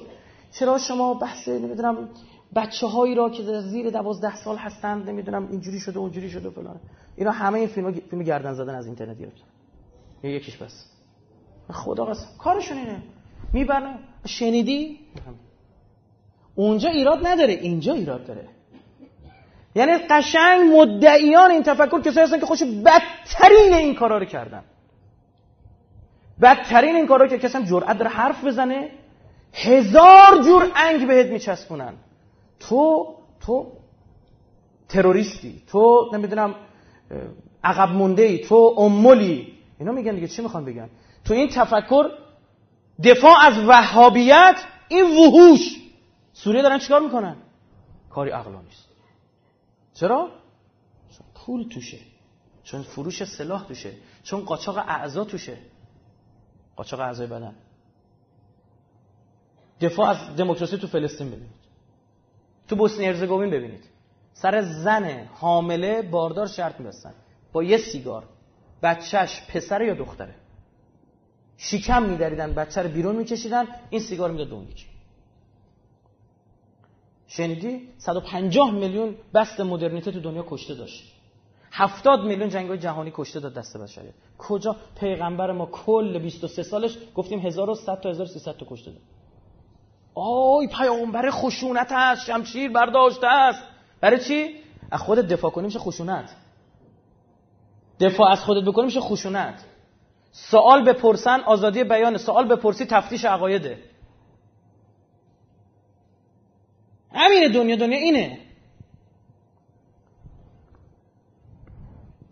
چرا 0.52 0.77
شما 0.77 1.14
بحث 1.14 1.48
نمی‌دونم 1.48 2.10
بچه 2.56 2.88
هایی 2.88 3.15
را 3.15 3.30
که 3.30 3.61
زیر 3.61 3.90
دوازده 3.90 4.36
سال 4.36 4.57
هستند 4.57 5.10
نمی‌دونم 5.10 5.48
اینجوری 5.52 5.80
شده 5.80 5.99
اونجوری 5.99 6.30
شده 6.30 6.49
فلان. 6.49 6.80
اینا 7.15 7.32
همه 7.32 7.60
این 7.60 7.68
فیلم, 7.68 7.91
فیلم 7.91 8.23
گردن 8.23 8.53
زدن 8.53 8.76
از 8.76 8.86
اینترنت 8.86 9.19
گرفتن. 9.19 9.48
یکیش 10.23 10.57
بس. 10.57 10.86
خدا 11.72 12.06
قسم. 12.06 12.27
کارشون 12.38 12.77
اینه. 12.77 13.03
می‌برن. 13.53 13.99
شنیدی؟ 14.26 14.99
اونجا 16.56 16.90
ایراد 16.90 17.27
نداره. 17.27 17.53
اینجا 17.53 17.94
ایراد 17.94 18.26
داره. 18.26 18.48
یعنی 19.76 19.97
قشنگ 20.10 20.72
مدعیان 20.76 21.52
این 21.52 21.64
تفکر 21.64 22.02
کسایی 22.02 22.23
هستن 22.23 22.39
که 22.39 22.45
خوش 22.45 22.64
بدترین 22.64 23.73
این 23.73 23.95
کارا 23.95 24.18
رو 24.18 24.26
کردن. 24.26 24.64
بدترین 26.41 26.95
این 26.95 27.07
کارا 27.07 27.27
که 27.27 27.38
کسی 27.38 27.57
هم 27.57 27.64
داره 27.64 28.10
حرف 28.10 28.45
بزنه 28.45 28.91
هزار 29.53 30.43
جور 30.43 30.72
انگ 30.76 31.07
بهت 31.07 31.27
میچسبونن. 31.27 31.93
تو 32.60 33.07
تو 33.45 33.72
تروریستی 34.89 35.61
تو 35.72 36.10
نمی‌دونم 36.14 36.56
عقب 37.64 37.89
مونده 37.89 38.23
ای 38.23 38.39
تو 38.39 38.76
امولی. 38.77 39.53
اینا 39.80 39.91
میگن 39.91 40.15
دیگه 40.15 40.27
چی 40.27 40.41
می‌خوان 40.41 40.65
بگن؟ 40.65 40.89
تو 41.26 41.34
این 41.34 41.49
تفکر 41.49 42.10
دفاع 43.03 43.35
از 43.41 43.57
وهابیت 43.68 44.56
این 44.88 45.06
وحوش. 45.06 45.80
سوریه 46.34 46.61
دارن 46.61 46.80
چیکار 46.80 47.02
می‌کنن؟ 47.02 47.35
کاری 48.10 48.31
عقلا 48.31 48.61
نیست. 48.61 48.85
چرا؟ 49.95 50.30
چون 51.09 51.27
پول 51.35 51.69
توشه. 51.69 51.97
چون 52.63 52.81
فروش 52.81 53.23
سلاح 53.23 53.67
توشه. 53.67 53.91
چون 54.23 54.45
قاچاق 54.45 54.77
اعضا 54.77 55.23
توشه. 55.23 55.57
قاچاق 56.76 56.99
اعضای 56.99 57.27
بدن. 57.27 57.55
دفاع 59.81 60.09
از 60.09 60.35
دموکراسی 60.35 60.77
تو 60.77 60.88
فلسطین 60.88 61.27
ببینید. 61.27 61.65
تو 62.67 62.76
بوسنی 62.76 63.05
هرزگوین 63.05 63.49
ببینید. 63.49 63.84
سر 64.34 64.61
زن 64.61 65.26
حامله 65.26 66.01
باردار 66.01 66.47
شرط 66.47 66.80
میبستن. 66.80 67.13
با 67.51 67.63
یه 67.63 67.77
سیگار. 67.77 68.23
بچهش 68.84 69.41
پسر 69.49 69.81
یا 69.81 69.93
دختره. 69.93 70.35
شیکم 71.57 72.03
میدریدن 72.03 72.53
بچه 72.53 72.81
رو 72.81 72.89
بیرون 72.89 73.15
میکشیدن 73.15 73.67
این 73.89 74.01
سیگار 74.01 74.31
می‌داد 74.31 74.49
شنیدی 77.38 77.90
150 77.98 78.72
میلیون 78.72 79.16
بست 79.34 79.60
مدرنیته 79.60 80.12
تو 80.12 80.20
دنیا 80.20 80.45
کشته 80.49 80.74
داشت. 80.74 81.14
70 81.72 82.24
میلیون 82.24 82.49
جنگ 82.49 82.76
جهانی 82.76 83.12
کشته 83.16 83.40
داد 83.40 83.53
دست 83.53 83.78
بشریت. 83.78 84.14
کجا 84.38 84.76
پیغمبر 84.99 85.52
ما 85.52 85.66
کل 85.66 86.20
23 86.20 86.64
سالش 86.64 86.98
گفتیم 87.16 87.40
1100 87.40 88.02
تا 88.02 88.10
1300 88.10 88.57
تا 88.57 88.66
کشته 88.70 88.91
داد. 88.91 89.02
آی 90.16 90.68
پیامبر 90.68 91.30
خشونت 91.32 91.91
هست 91.91 92.26
شمشیر 92.26 92.72
برداشته 92.72 93.28
است. 93.28 93.64
برای 94.02 94.20
چی؟ 94.20 94.56
از 94.91 95.02
خودت 95.02 95.28
دفاع 95.28 95.52
کنی 95.52 95.66
میشه 95.66 95.80
خشونت. 95.80 96.36
دفاع 97.99 98.32
از 98.32 98.40
خودت 98.40 98.68
بکنی 98.68 98.86
میشه 98.86 98.99
خشونت. 98.99 99.66
سوال 100.32 100.84
بپرسن 100.84 101.40
آزادی 101.40 101.84
بیان 101.84 102.18
سوال 102.18 102.48
بپرسی 102.48 102.86
تفتیش 102.86 103.26
عقایده. 103.26 103.80
همینه 107.15 107.49
دنیا 107.49 107.75
دنیا 107.75 107.97
اینه. 107.97 108.37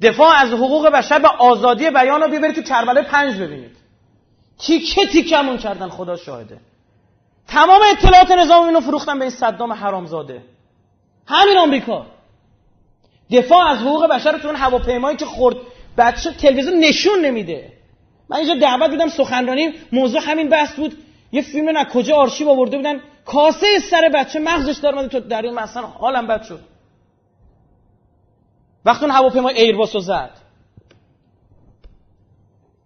دفاع 0.02 0.36
از 0.36 0.50
حقوق 0.50 0.88
بشر 0.90 1.20
به 1.20 1.28
آزادی 1.28 1.90
بیان 1.90 2.22
رو 2.22 2.30
بیبرید 2.30 2.56
تو 2.56 2.62
کربلای 2.62 3.04
پنج 3.04 3.40
ببینید. 3.42 3.78
تیکه 4.60 5.06
تیکمون 5.06 5.58
کردن 5.58 5.90
خدا 5.90 6.18
شاهده. 6.18 6.60
تمام 7.48 7.82
اطلاعات 7.92 8.32
نظام 8.32 8.66
اینو 8.66 8.80
فروختن 8.80 9.20
به 9.20 9.26
این 9.26 9.32
صدام 9.32 9.74
حرامزاده. 9.74 10.42
همین 11.28 11.58
آمریکا. 11.58 12.06
دفاع 13.32 13.68
از 13.68 13.78
حقوق 13.78 14.08
بشر 14.08 14.38
تو 14.38 14.48
اون 14.48 14.58
هواپیمایی 14.58 15.18
که 15.18 15.26
خورد 15.26 15.56
بچه 15.98 16.32
تلویزیون 16.32 16.80
نشون 16.80 17.26
نمیده. 17.26 17.74
من 18.30 18.38
اینجا 18.38 18.56
دعوت 18.56 18.90
بودم 18.90 19.10
سخنرانی 19.10 19.74
موضوع 19.92 20.22
همین 20.22 20.50
بحث 20.50 20.74
بود. 20.76 20.98
یه 21.32 21.42
فیلم 21.42 21.70
نه 21.70 21.86
کجا 21.86 22.16
آرشیو 22.16 22.50
آورده 22.50 22.78
بودن؟ 22.78 23.02
کاسه 23.26 23.80
سر 23.92 24.10
بچه 24.14 24.40
مغزش 24.40 24.78
در 24.78 25.08
تو 25.08 25.20
در 25.20 25.42
این 25.42 25.54
مثلا 25.54 25.88
حالم 25.88 26.28
بد 26.28 26.44
شد؟ 26.44 26.60
وقتی 28.86 29.06
اون 29.06 29.16
هواپیما 29.16 29.50
ایرباس 29.50 29.96
رو 29.96 30.02
زد. 30.02 30.32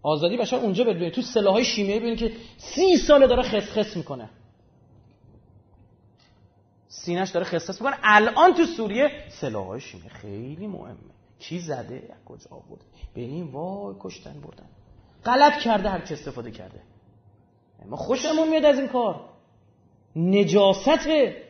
آزادی 0.01 0.37
بشر 0.37 0.55
اونجا 0.55 0.83
ببینید 0.83 1.13
تو 1.13 1.21
سلاحهای 1.21 1.63
شیمیایی 1.63 1.99
ببینید 1.99 2.19
که 2.19 2.31
سی 2.57 2.97
ساله 2.97 3.27
داره 3.27 3.43
خس 3.43 3.69
خس 3.79 3.97
می‌کنه. 3.97 4.29
سینش 6.87 7.29
داره 7.29 7.45
خس 7.45 7.81
می‌کنه. 7.81 7.97
الان 8.03 8.53
تو 8.53 8.65
سوریه 8.65 9.11
سلاحهای 9.29 9.81
شیمیایی 9.81 10.09
خیلی 10.09 10.67
مهمه. 10.67 10.97
کی 11.39 11.59
زده؟ 11.59 12.15
کجا 12.25 12.55
بود 12.69 12.79
ببین 13.15 13.51
وای 13.51 13.95
کشتن 13.99 14.33
بردن. 14.41 14.69
غلط 15.25 15.59
کرده 15.59 15.89
هر 15.89 16.05
چه 16.05 16.13
استفاده 16.13 16.51
کرده. 16.51 16.81
ما 17.85 17.97
خوشمون 17.97 18.49
میاد 18.49 18.65
از 18.65 18.79
این 18.79 18.87
کار. 18.87 19.36
نجاسته 20.17 21.47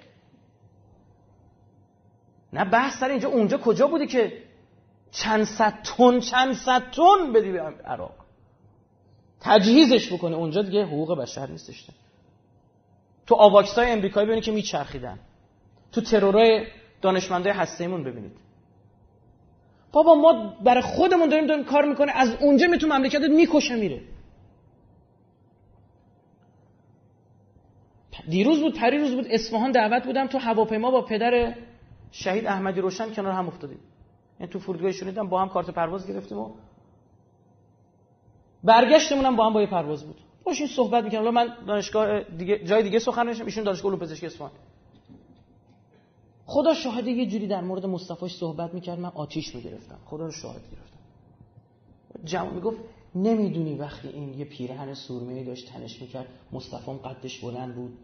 نه 2.54 2.66
بحث 2.66 3.00
سر 3.00 3.10
اینجا 3.10 3.30
اونجا 3.30 3.58
کجا 3.58 3.88
بودی 3.88 4.08
که 4.08 4.44
چند 5.12 5.44
صد 5.44 5.74
تن 5.84 6.20
چند 6.20 6.54
صد 6.54 6.92
تن 6.92 7.34
بدی 7.34 7.52
به 7.52 7.62
عراق؟ 7.62 8.16
تجهیزش 9.42 10.14
بکنه. 10.14 10.36
اونجا 10.36 10.62
دیگه 10.62 10.86
حقوق 10.86 11.18
بشر 11.18 11.50
نیستش. 11.50 11.88
تو 13.28 13.36
آواکسای 13.36 13.92
امریکایی 13.92 14.26
ببینید 14.26 14.44
که 14.44 14.52
میچرخیدن. 14.52 15.20
تو 15.92 16.02
ترورای 16.02 16.66
دانشمندای 17.02 17.54
هسته‌ایمون 17.54 18.04
ببینید. 18.04 18.32
بابا 19.92 20.16
ما 20.16 20.56
برای 20.64 20.82
خودمون 20.82 21.30
داریم 21.30 21.48
داریم 21.48 21.66
کار 21.66 21.86
می‌کنه 21.86 22.12
از 22.12 22.36
اونجا 22.42 22.68
می 22.68 22.78
تو 22.78 22.88
مملکت 22.88 23.22
می‌کشه 23.22 23.76
میره. 23.76 24.02
دیروز 28.30 28.60
بود 28.60 28.78
پری 28.80 28.98
روز 28.98 29.16
بود 29.16 29.28
اصفهان 29.30 29.72
دعوت 29.72 30.06
بودم 30.06 30.28
تو 30.28 30.38
هواپیما 30.38 30.92
با 30.92 31.02
پدر 31.02 31.56
شهید 32.12 32.46
احمدی 32.46 32.82
روشن 32.82 33.14
کنار 33.14 33.32
هم 33.32 33.48
افتادیم. 33.48 33.80
یعنی 34.40 34.52
تو 34.52 34.60
فرودگاه 34.60 34.92
شنیدم 34.92 35.28
با 35.28 35.42
هم 35.42 35.50
کارت 35.50 35.70
پرواز 35.70 36.08
گرفتیم 36.08 36.38
و 36.38 36.50
برگشتمون 38.64 39.36
با 39.36 39.46
هم 39.46 39.54
با 39.54 39.62
یه 39.62 39.68
پرواز 39.68 40.04
بود. 40.04 40.16
باشین 40.44 40.68
صحبت 40.68 41.04
می‌کنم 41.04 41.30
من 41.30 41.48
دانشگاه 41.68 42.24
دیگه 42.24 42.60
جای 42.66 42.84
دیگه 42.84 43.00
سخن 43.00 43.28
نوشتم 43.28 43.46
ایشون 43.46 43.64
دانشگاه 43.64 43.92
علوم 43.92 44.02
پزشکی 44.02 44.26
اصفهان. 44.26 44.52
خدا 46.46 46.74
شاهده 46.74 47.12
یه 47.12 47.26
جوری 47.26 47.48
در 47.48 47.62
مورد 47.62 47.86
مصطفیش 47.86 48.36
صحبت 48.36 48.74
می‌کرد 48.74 49.00
من 49.00 49.12
آتیش 49.16 49.56
می‌گرفتم. 49.56 49.98
خدا 50.06 50.26
رو 50.26 50.32
شاهد 50.32 50.62
گرفتم. 50.72 51.00
جوان 52.24 52.54
می‌گفت 52.54 52.78
نمی‌دونی 53.16 53.76
وقتی 53.76 54.08
این 54.08 54.40
یه 54.40 54.46
پیرهن 54.46 54.94
سرمه‌ای 54.94 55.44
داشت 55.44 55.74
تنش 55.74 56.02
می‌کرد 56.02 56.28
مصطفیم 56.52 56.98
قدش 56.98 57.40
بلند 57.40 57.76
بود؟ 57.76 57.98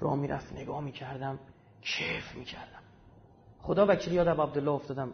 راه 0.00 0.16
می‌رفت 0.16 0.52
نگاه 0.52 0.80
می‌کردم 0.80 1.38
کیف 1.82 2.34
می‌کردم. 2.34 2.80
خدا 3.62 3.86
وکیلی 3.88 4.16
یاد 4.16 4.28
عبدالله 4.28 4.70
افتادم. 4.70 5.12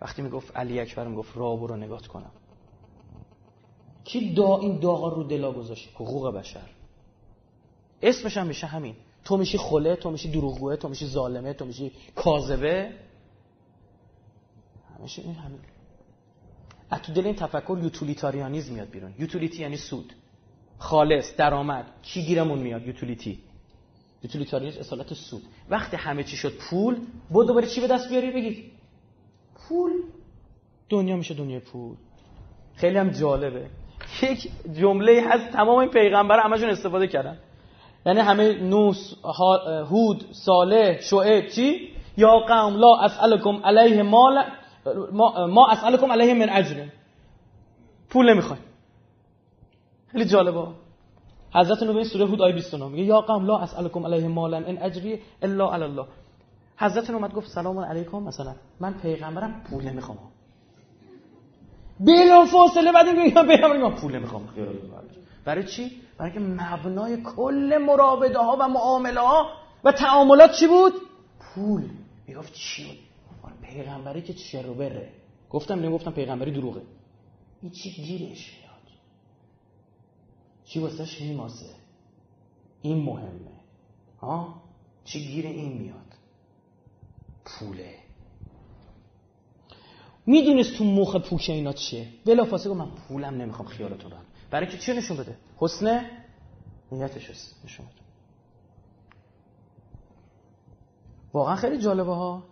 وقتی 0.00 0.22
می‌گفت 0.22 0.56
علی 0.56 0.80
اکبر 0.80 1.08
می‌گفت 1.08 1.36
راه 1.36 1.60
برو 1.60 1.76
نگاه 1.76 2.02
کنم. 2.02 2.30
کی 4.04 4.34
دا 4.34 4.58
این 4.58 4.78
داغا 4.80 5.08
رو 5.08 5.22
دلا 5.22 5.52
گذاشت؟ 5.52 5.88
حقوق 5.94 6.34
بشر. 6.34 6.70
اسمش 8.02 8.36
هم 8.36 8.46
میشه 8.46 8.66
همین. 8.66 8.96
تو 9.24 9.36
میشی 9.36 9.58
خله 9.58 9.96
تو 9.96 10.10
میشی 10.10 10.30
دروغگوه 10.30 10.76
تو 10.76 10.88
میشی 10.88 11.06
ظالمه 11.06 11.52
تو 11.52 11.64
میشی 11.64 11.92
کاذبه. 12.14 12.92
همیشه 14.98 15.22
این 15.22 15.34
همین. 15.34 15.60
از 16.90 17.02
تو 17.02 17.12
دل 17.12 17.26
این 17.26 17.34
تفکر 17.34 17.78
یوتولیتاریانیزم 17.82 18.74
میاد 18.74 18.90
بیرون. 18.90 19.14
یوتولیتی 19.18 19.62
یعنی 19.62 19.76
سود. 19.76 20.12
خالص 20.78 21.36
درآمد. 21.36 21.86
کی 22.02 22.22
گیرمون 22.22 22.58
میاد؟ 22.58 22.86
یوتولیتی. 22.86 23.47
یوتیلیتاریانیسم 24.22 24.80
اصالت 24.80 25.14
سود. 25.14 25.42
وقتی 25.70 25.96
همه 25.96 26.24
چی 26.24 26.36
شد 26.36 26.52
پول 26.70 26.96
بود 27.30 27.46
دوباره 27.46 27.66
چی 27.66 27.80
به 27.80 27.86
دست 27.86 28.08
بیاری 28.08 28.30
بگید 28.30 28.72
پول. 29.54 29.90
دنیا 30.88 31.16
میشه 31.16 31.34
دنیا 31.34 31.60
پول. 31.60 31.96
خیلی 32.76 32.98
هم 32.98 33.10
جالبه. 33.10 33.66
یک 34.22 34.50
جمله 34.72 35.22
هست 35.28 35.52
تمام 35.52 35.78
این 35.78 35.90
پیغمبر 35.90 36.40
همشون 36.40 36.70
استفاده 36.70 37.06
کردن. 37.06 37.38
یعنی 38.06 38.20
همه 38.20 38.62
نوس 38.62 39.14
هود 39.90 40.24
صالح 40.32 41.00
شعیب 41.00 41.48
چی؟ 41.48 41.92
یا 42.16 42.38
قوم 42.38 42.76
لا 42.76 42.96
اسالکم 42.96 43.60
علیه 43.64 44.02
مال 44.02 44.44
ما, 45.12 45.46
ما 45.46 45.68
اسالکم 45.70 46.12
علیه 46.12 46.34
من 46.34 46.50
اجر 46.50 46.86
پول 48.10 48.32
نمی‌خوایم 48.32 48.62
خیلی 50.12 50.24
جالبه. 50.24 50.66
حضرت 51.54 51.82
نبی 51.82 52.04
سوره 52.04 52.26
هود 52.26 52.42
آیه 52.42 52.54
29 52.54 52.88
میگه 52.88 53.04
یا 53.04 53.20
قوم 53.20 53.46
لا 53.46 53.58
اسالکم 53.58 54.06
علیه 54.06 54.28
مالا 54.28 54.56
ان 54.56 54.78
اجری 54.78 55.20
الا 55.42 55.74
علی 55.74 55.84
الله. 55.84 56.06
حضرت 56.76 57.10
اومد 57.10 57.34
گفت 57.34 57.48
سلام 57.50 57.78
علیکم. 57.78 58.22
مثلا 58.22 58.54
من 58.80 58.94
پیغمبرم 58.94 59.62
پول 59.70 59.84
نمی‌خوام 59.84 60.18
بلا 62.00 62.46
فاصله 62.46 62.92
بعد 62.92 63.08
میگم 63.08 63.46
پیغمبر 63.46 63.76
من 63.76 63.94
پول 63.94 64.16
نمی‌خوام 64.16 64.48
برای 65.44 65.64
چی؟ 65.64 65.90
برای 66.18 66.32
که 66.32 66.40
مبنای 66.40 67.22
کل 67.22 67.78
مراوده 67.86 68.38
ها 68.38 68.56
و 68.60 68.68
معامله 68.68 69.20
ها 69.20 69.46
و 69.84 69.92
تعاملات 69.92 70.52
چی 70.52 70.66
بود؟ 70.66 70.92
پول. 71.40 71.82
می‌گفت 72.26 72.52
چی؟ 72.52 72.98
پیغمبری 73.62 74.22
که 74.22 74.34
چرو 74.34 74.74
بره. 74.74 75.08
گفتم 75.50 75.74
نمی‌گفتم 75.74 76.10
پیغمبری 76.10 76.52
دروغه. 76.52 76.82
این 77.62 77.72
چی؟ 77.72 77.90
گیرش. 77.90 78.67
چی 80.68 80.80
واسهش 80.80 81.20
میماسه 81.20 81.66
این 82.82 83.02
مهمه. 83.02 83.58
ها 84.20 84.62
چی 85.04 85.26
گیر 85.26 85.46
این 85.46 85.78
میاد؟ 85.78 86.14
پوله. 87.44 87.94
می‌دونست 90.26 90.76
تو 90.76 90.84
مخ 90.84 91.16
پوک 91.16 91.46
اینا 91.48 91.72
چیه؟ 91.72 92.08
بلا 92.26 92.44
فاصله 92.44 92.74
من 92.74 92.90
پولم 92.90 93.34
نمی‌خوام 93.34 93.68
خیالتون 93.68 94.10
رو 94.10 94.16
برای 94.50 94.66
که 94.66 94.78
چی 94.78 94.92
نشون 94.92 95.16
بده؟ 95.16 95.36
حسن 95.56 96.06
نیتش 96.92 97.30
نشون 97.64 97.86
بده. 97.86 97.94
واقعا 101.32 101.56
خیلی 101.56 101.78
جالبه 101.78 102.14
ها. 102.14 102.42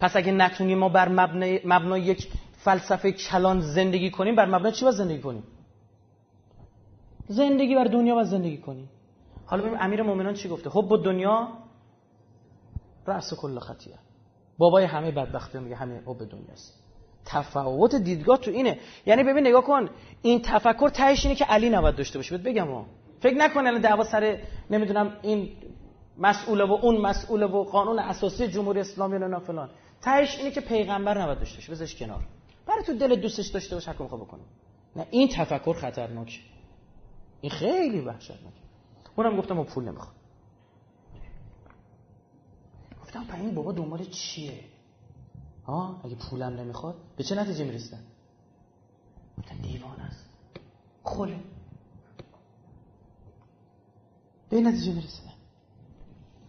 پس 0.00 0.16
اگه 0.16 0.32
نتونیم 0.32 0.78
ما 0.78 0.88
بر 0.88 1.08
مبنای, 1.08 1.60
مبنای 1.64 2.00
یک 2.02 2.28
فلسفه 2.52 3.12
کلان 3.12 3.60
زندگی 3.60 4.10
کنیم 4.10 4.36
بر 4.36 4.46
مبنای 4.46 4.72
چی 4.72 4.84
باید 4.84 4.96
زندگی 4.96 5.20
کنیم؟ 5.20 5.42
زندگی 7.28 7.74
بر 7.74 7.84
دنیا 7.84 8.16
و 8.16 8.24
زندگی 8.24 8.58
کنی. 8.58 8.88
حالا 9.46 9.62
ببین 9.62 9.78
امیر 9.80 10.02
مؤمنان 10.02 10.34
چی 10.34 10.48
گفته؟ 10.48 10.70
خب 10.70 10.82
با 10.82 10.96
دنیا 10.96 11.48
رأس 13.06 13.34
کل 13.34 13.58
خطیه. 13.58 13.98
بابای 14.58 14.84
همه 14.84 15.10
بدبختی 15.10 15.58
میگه 15.58 15.76
همه 15.76 16.00
حب 16.06 16.30
دنیاست 16.30 16.82
تفاوت 17.24 17.94
دیدگاه 17.94 18.38
تو 18.38 18.50
اینه. 18.50 18.78
یعنی 19.06 19.24
ببین 19.24 19.46
نگاه 19.46 19.64
کن 19.64 19.88
این 20.22 20.42
تفکر 20.42 20.88
تهش 20.88 21.24
اینه 21.24 21.36
که 21.36 21.44
علی 21.44 21.70
نباید 21.70 21.96
داشته 21.96 22.18
باشه. 22.18 22.38
بگم 22.38 22.66
ها. 22.66 22.86
فکر 23.20 23.34
نکن 23.34 23.66
الان 23.66 23.80
دعوا 23.80 24.04
سر 24.04 24.38
نمی‌دونم 24.70 25.16
این 25.22 25.48
مسئوله 26.18 26.64
و 26.64 26.72
اون 26.72 26.96
مسئوله 26.96 27.46
و 27.46 27.64
قانون 27.64 27.98
اساسی 27.98 28.48
جمهوری 28.48 28.80
اسلامی 28.80 29.18
نه 29.18 29.38
فلان. 29.38 29.70
تهش 30.02 30.38
اینه 30.38 30.50
که 30.50 30.60
پیغمبر 30.60 31.22
نباید 31.22 31.38
داشته 31.38 31.56
باشه. 31.56 31.72
بذارش 31.72 31.96
کنار. 31.96 32.20
برای 32.66 32.82
تو 32.84 32.92
دل 32.98 33.16
دوستش 33.20 33.46
داشته 33.46 33.74
باشه 33.74 33.90
حکم 33.90 34.06
بکنه. 34.06 34.40
نه 34.96 35.06
این 35.10 35.28
تفکر 35.28 35.72
خطرناکه. 35.72 36.38
این 37.46 37.54
خیلی 37.54 38.00
وحشتناکه. 38.00 38.60
اونم 39.16 39.36
گفتم 39.36 39.54
ما 39.54 39.64
پول 39.64 39.84
نمی‌خوام. 39.84 40.14
گفتم 43.02 43.24
پس 43.24 43.34
این 43.34 43.54
بابا 43.54 43.72
دنبال 43.72 44.04
چیه؟ 44.04 44.60
ها 45.66 46.00
اگه 46.04 46.14
پولم 46.14 46.52
نمی‌خواد 46.60 46.94
به 47.16 47.24
چه 47.24 47.34
نتیجه 47.34 47.64
می‌رسن 47.64 48.00
گفتن 49.38 49.56
دیوان 49.56 50.00
است. 50.00 50.28
خله 51.04 51.40
به 54.50 54.60
نتیجه 54.60 54.92
می‌رسیدن 54.92 55.32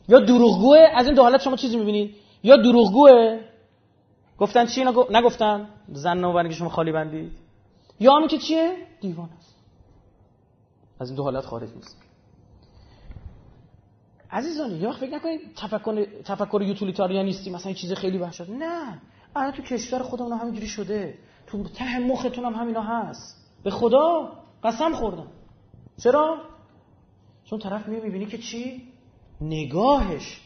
یا 0.08 0.20
دروغگوه 0.20 0.80
از 0.96 1.06
این 1.06 1.16
دو 1.16 1.22
حالت 1.22 1.42
شما 1.42 1.56
چیزی 1.56 1.78
می‌بینید 1.78 2.16
یا 2.44 2.58
دروغگوه. 2.58 3.40
گفتن 4.38 4.66
چی؟ 4.66 4.84
نگفتن 5.12 5.70
زن 5.88 6.18
نوبرگی 6.18 6.54
شما 6.56 6.70
خالی 6.70 6.92
بندید. 6.92 7.32
یا 8.00 8.16
همین 8.16 8.28
که 8.28 8.38
چیه؟ 8.38 8.88
دیوان 9.02 9.30
است. 9.38 9.57
از 11.00 11.10
این 11.10 11.16
دو 11.18 11.24
حالت 11.24 11.46
خارج 11.46 11.70
نیست. 11.76 11.98
عزیزان 14.32 14.72
یه 14.72 14.88
وقت 14.88 15.00
فکر 15.00 15.16
نکنید 15.16 15.54
تفکر 15.56 16.06
تفکر 16.26 16.62
یوتیلیتاریانیستی 16.62 17.50
مثلا 17.50 17.74
چیز 17.74 17.94
خیلی 17.94 18.18
وحشت. 18.18 18.50
نه. 18.50 19.02
الان 19.36 19.52
تو 19.52 19.62
کشور 19.62 20.00
خودمون 20.00 20.40
همینجوری 20.40 20.68
شده. 20.68 21.18
تو 21.48 21.64
ته 21.64 22.00
مختون 22.00 22.46
هم 22.46 22.54
همینا 22.54 22.82
هست. 22.82 23.52
به 23.64 23.72
خدا 23.72 24.34
قسم 24.64 24.94
خوردم. 24.94 25.28
چرا؟ 26.04 26.38
چون 27.44 27.60
طرف 27.60 27.88
می‌بینی 27.88 28.26
که 28.26 28.38
چی؟ 28.38 28.94
نگاهش. 29.42 30.42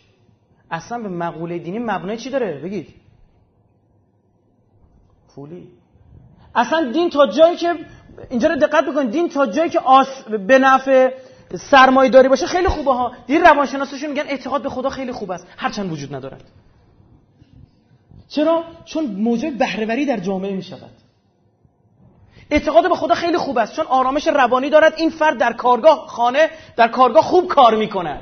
اصلا 0.72 1.00
به 1.00 1.10
مقوله 1.10 1.60
دینی 1.60 1.80
مبنای 1.80 2.18
چی 2.18 2.30
داره؟ 2.30 2.62
بگید 2.64 2.94
پولی. 5.36 5.68
اصلا 6.56 6.92
دین 6.92 7.10
تا 7.10 7.28
جایی 7.28 7.58
که 7.58 7.76
اینجا 8.30 8.48
رو 8.48 8.56
دقت 8.56 8.86
بکنید 8.86 9.12
دین 9.12 9.30
تا 9.30 9.46
جایی 9.46 9.70
که 9.70 9.80
آس 9.80 10.24
به 10.48 10.60
نفع 10.60 11.12
سرمایه 11.56 12.10
داری 12.10 12.30
باشه 12.30 12.46
خیلی 12.46 12.68
خوبه 12.68 12.94
ها. 12.94 13.12
دین 13.28 13.42
روانشناسشون 13.42 14.10
میگن 14.10 14.28
اعتقاد 14.28 14.64
به 14.64 14.70
خدا 14.70 14.90
خیلی 14.90 15.12
خوب 15.12 15.32
است. 15.32 15.48
هرچند 15.58 15.92
وجود 15.92 16.16
ندارد. 16.16 16.44
چرا؟ 18.28 18.64
چون 18.86 19.06
موجب 19.06 19.58
بهرهوری 19.58 20.06
در 20.06 20.18
جامعه 20.18 20.56
می 20.56 20.64
شود 20.64 20.92
اعتقاد 22.50 22.90
به 22.90 22.96
خدا 22.96 23.16
خیلی 23.16 23.38
خوب 23.38 23.58
است. 23.58 23.76
چون 23.76 23.86
آرامش 23.86 24.28
روانی 24.28 24.70
دارد. 24.70 24.94
این 24.98 25.10
فرد 25.10 25.38
در 25.38 25.54
کارگاه 25.54 26.08
خانه 26.08 26.50
در 26.76 26.88
کارگاه 26.88 27.24
خوب 27.24 27.48
کار 27.48 27.76
می 27.76 27.90
کند 27.90 28.22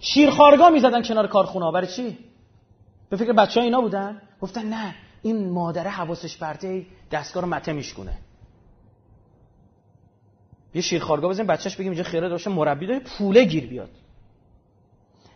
شیرخارگاه 0.00 0.70
می‌زدن 0.70 1.02
کنار 1.02 1.26
کارخونه 1.26 1.72
برای 1.72 1.86
چی؟ 1.86 2.18
به 3.10 3.16
فکر 3.16 3.32
بچه 3.32 3.60
ها 3.60 3.64
اینا 3.64 3.80
بودن؟ 3.80 4.22
گفتن 4.40 4.66
نه. 4.66 4.94
این 5.26 5.50
مادره 5.50 5.90
حواسش 5.90 6.38
پرته 6.38 6.86
دستگاه 7.10 7.42
رو 7.42 7.48
مته 7.48 7.72
میشکونه. 7.72 8.18
یه 10.74 10.82
شیرخوارگاه 10.82 11.30
بزنیم 11.30 11.46
بچهش 11.46 11.76
بگیم 11.76 11.92
اینجا 11.92 12.04
خیره 12.04 12.28
داشته 12.28 12.50
مربی 12.50 12.86
داره 12.86 13.00
پوله 13.00 13.44
گیر 13.44 13.66
بیاد. 13.66 13.90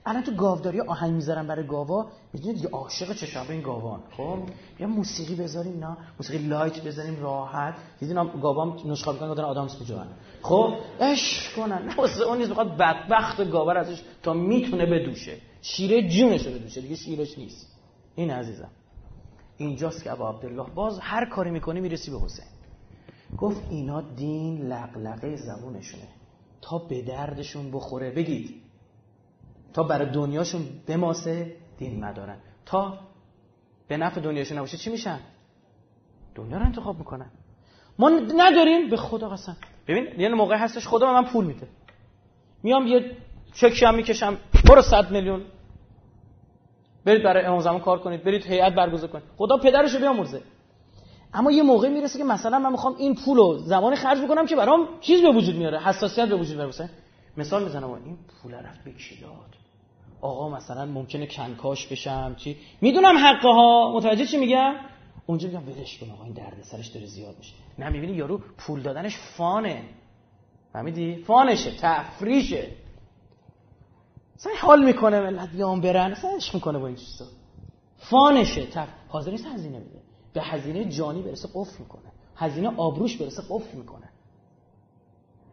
الان 0.06 0.22
تو 0.22 0.34
گاوداری 0.34 0.80
آهنگ 0.80 1.12
می‌ذارن 1.12 1.46
برای 1.46 1.66
گاوا 1.66 2.10
می‌دونید 2.32 2.56
دیگه 2.56 2.68
عاشق 2.68 3.12
چشم 3.12 3.46
این 3.48 3.60
گاوان. 3.60 4.00
خب؟ 4.16 4.38
یا 4.78 4.86
موسیقی 4.86 5.34
بذاریم 5.34 5.84
نه؟ 5.84 5.96
موسیقی 6.18 6.46
لایت 6.46 6.80
بذاریم 6.80 7.22
راحت. 7.22 7.74
دیدین 8.00 8.40
گاوام 8.42 8.90
نسخه 8.90 9.12
می‌کنن 9.12 9.28
گفتن 9.28 9.42
آدامس 9.42 9.76
خب؟ 10.42 10.74
اش 11.00 11.52
کنن. 11.56 11.82
نه 11.82 12.00
اون 12.00 12.38
نیست 12.38 12.48
می‌خواد 12.48 12.76
بدبخت 12.76 13.50
گاور 13.50 13.78
ازش 13.78 14.02
تا 14.22 14.32
می‌تونه 14.32 14.86
بدوشه. 14.86 15.36
شیره 15.62 16.08
جونش 16.08 16.46
رو 16.46 16.52
بدوشه 16.52 16.80
دیگه 16.80 16.96
شیرش 16.96 17.38
نیست. 17.38 17.78
این 18.14 18.30
عزیزم. 18.30 18.70
اینجاست 19.60 20.04
که 20.04 20.12
ابا 20.12 20.30
عبدالله 20.30 20.70
باز 20.74 20.98
هر 21.00 21.24
کاری 21.24 21.50
می‌کنی 21.50 21.80
می‌رسی 21.80 22.10
به 22.10 22.20
حسین. 22.20 22.44
گفت 23.38 23.62
اینا 23.70 24.00
دین 24.00 24.58
لقلقه 24.58 25.36
زبونشونه. 25.36 26.08
تا 26.60 26.78
به 26.78 27.02
دردشون 27.02 27.70
بخوره 27.70 28.10
بگید. 28.10 28.62
تا 29.72 29.82
برای 29.82 30.10
دنیاشون 30.12 30.62
بماسه 30.86 31.56
دین 31.78 32.04
مدارن 32.04 32.36
تا 32.66 32.98
به 33.88 33.96
نفع 33.96 34.20
دنیاشون 34.20 34.58
نباشه 34.58 34.76
چی 34.76 34.90
میشن؟ 34.90 35.20
دنیا 36.34 36.58
رو 36.58 36.64
انتخاب 36.64 36.98
می‌کنن. 36.98 37.30
ما 37.98 38.08
نداریم؟ 38.36 38.90
به 38.90 38.96
خدا 38.96 39.28
قسم. 39.28 39.56
ببین 39.88 40.20
یه 40.20 40.28
موقع 40.28 40.56
هستش 40.56 40.88
خدا 40.88 41.12
من 41.12 41.24
پول 41.24 41.44
میده. 41.44 41.68
میام 42.62 42.86
یه 42.86 43.16
چکی 43.54 43.84
هم 43.84 43.94
می‌کشم. 43.94 44.36
برو 44.68 44.82
صد 44.82 45.10
میلیون. 45.10 45.42
برید 47.04 47.22
برای 47.22 47.44
امام 47.44 47.60
زمان 47.60 47.80
کار 47.80 47.98
کنید 47.98 48.24
برید 48.24 48.46
هیئت 48.46 48.74
برگزار 48.74 49.10
کنید. 49.10 49.24
خدا 49.36 49.56
پدرشو 49.56 49.98
بیامرزه. 49.98 50.42
اما 51.34 51.50
یه 51.50 51.62
موقع 51.62 51.88
می‌رسه 51.88 52.18
که 52.18 52.24
مثلا 52.24 52.58
من 52.58 52.72
می‌خوام 52.72 52.96
این 52.98 53.14
پولو 53.14 53.58
زمانی 53.58 53.96
خرج 53.96 54.20
بکنم 54.20 54.46
که 54.46 54.56
برام 54.56 54.88
چیز 55.00 55.22
به 55.22 55.30
وجود 55.30 55.56
میاره 55.56 55.78
حساسیت 55.78 56.28
به 56.28 56.36
وجود 56.36 56.56
میاره. 56.56 56.90
مثال 57.36 57.64
می‌زنم 57.64 57.92
این 57.92 58.18
پول 58.42 58.54
رفت 58.54 58.84
به 58.84 58.90
کی 58.92 59.20
داد؟ 59.20 59.30
آقا 60.20 60.48
مثلا 60.48 60.86
ممکنه 60.86 61.26
کنکاش 61.26 61.86
بشم 61.86 62.34
چی؟ 62.38 62.56
می‌دونم 62.80 63.18
حقه 63.18 63.48
ها 63.48 63.92
متوجه 63.96 64.26
چی 64.26 64.36
میگم؟ 64.36 64.74
اونجا 65.26 65.48
میگم 65.48 65.68
ولش 65.68 65.98
کن 65.98 66.10
آقا 66.10 66.24
این 66.24 66.32
درد 66.32 66.62
سرش 66.62 66.86
داره 66.86 67.06
زیاد 67.06 67.34
میشه. 67.38 67.52
نه 67.78 67.88
می‌بینی 67.88 68.12
یارو 68.12 68.40
پول 68.58 68.82
دادنش 68.82 69.16
فانه. 69.16 69.82
فهمیدی؟ 70.72 71.16
فانشه 71.16 71.70
تفریشه. 71.80 72.66
مثلا 74.40 74.52
حال 74.60 74.84
می‌کنه 74.84 75.20
ملت 75.20 75.48
بیان 75.48 75.80
برن 75.80 76.10
مثلا 76.10 76.38
می‌کنه 76.54 76.78
با 76.78 76.86
این 76.86 76.96
چیزا. 76.96 77.26
فانشه. 77.98 78.66
تف... 78.66 78.88
حاضر 79.08 79.30
نیست 79.30 79.46
هزینه 79.46 79.80
بده. 79.80 80.02
به 80.32 80.42
هزینه 80.42 80.84
جانی 80.84 81.22
برسه 81.22 81.48
قفل 81.54 81.78
می‌کنه. 81.78 82.12
هزینه 82.36 82.76
آبروش 82.76 83.16
برسه 83.16 83.42
قفل 83.48 83.78
می‌کنه. 83.78 84.08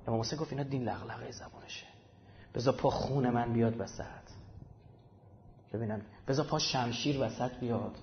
امام 0.08 0.20
حسین 0.20 0.40
گفت 0.40 0.52
اینا 0.52 0.64
دین 0.64 0.84
لغلقه 0.84 1.32
زبونشه. 1.32 1.86
بذار 2.56 2.74
پا 2.74 2.90
خون 2.90 3.30
من 3.30 3.54
بیاد 3.54 3.80
وسط. 3.80 4.28
ببینم 5.74 6.02
بذار 6.28 6.46
پا 6.46 6.60
شمشیر 6.60 7.22
وسط 7.22 7.52
بیاد. 7.60 7.98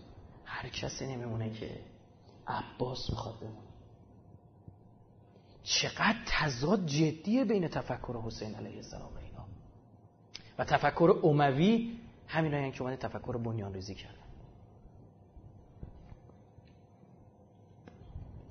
هر 0.45 0.69
کسی 0.69 1.07
نمیمونه 1.07 1.51
که 1.51 1.81
عباس 2.47 3.11
می‌خواد 3.11 3.39
بمونه. 3.39 3.69
چقدر 5.63 6.19
تضاد 6.27 6.87
جدیه 6.87 7.45
بین 7.45 7.69
تفکر 7.69 8.21
حسین 8.27 8.55
علیه 8.55 8.77
السلام. 8.77 9.24
و 10.59 10.65
تفکر 10.65 11.15
اموی 11.23 11.93
همین 12.29 12.73
که 12.73 12.83
اومده 12.83 12.97
تفکر 12.97 13.37
بنیان 13.37 13.75
ریزی 13.75 13.95
کرد 13.95 14.15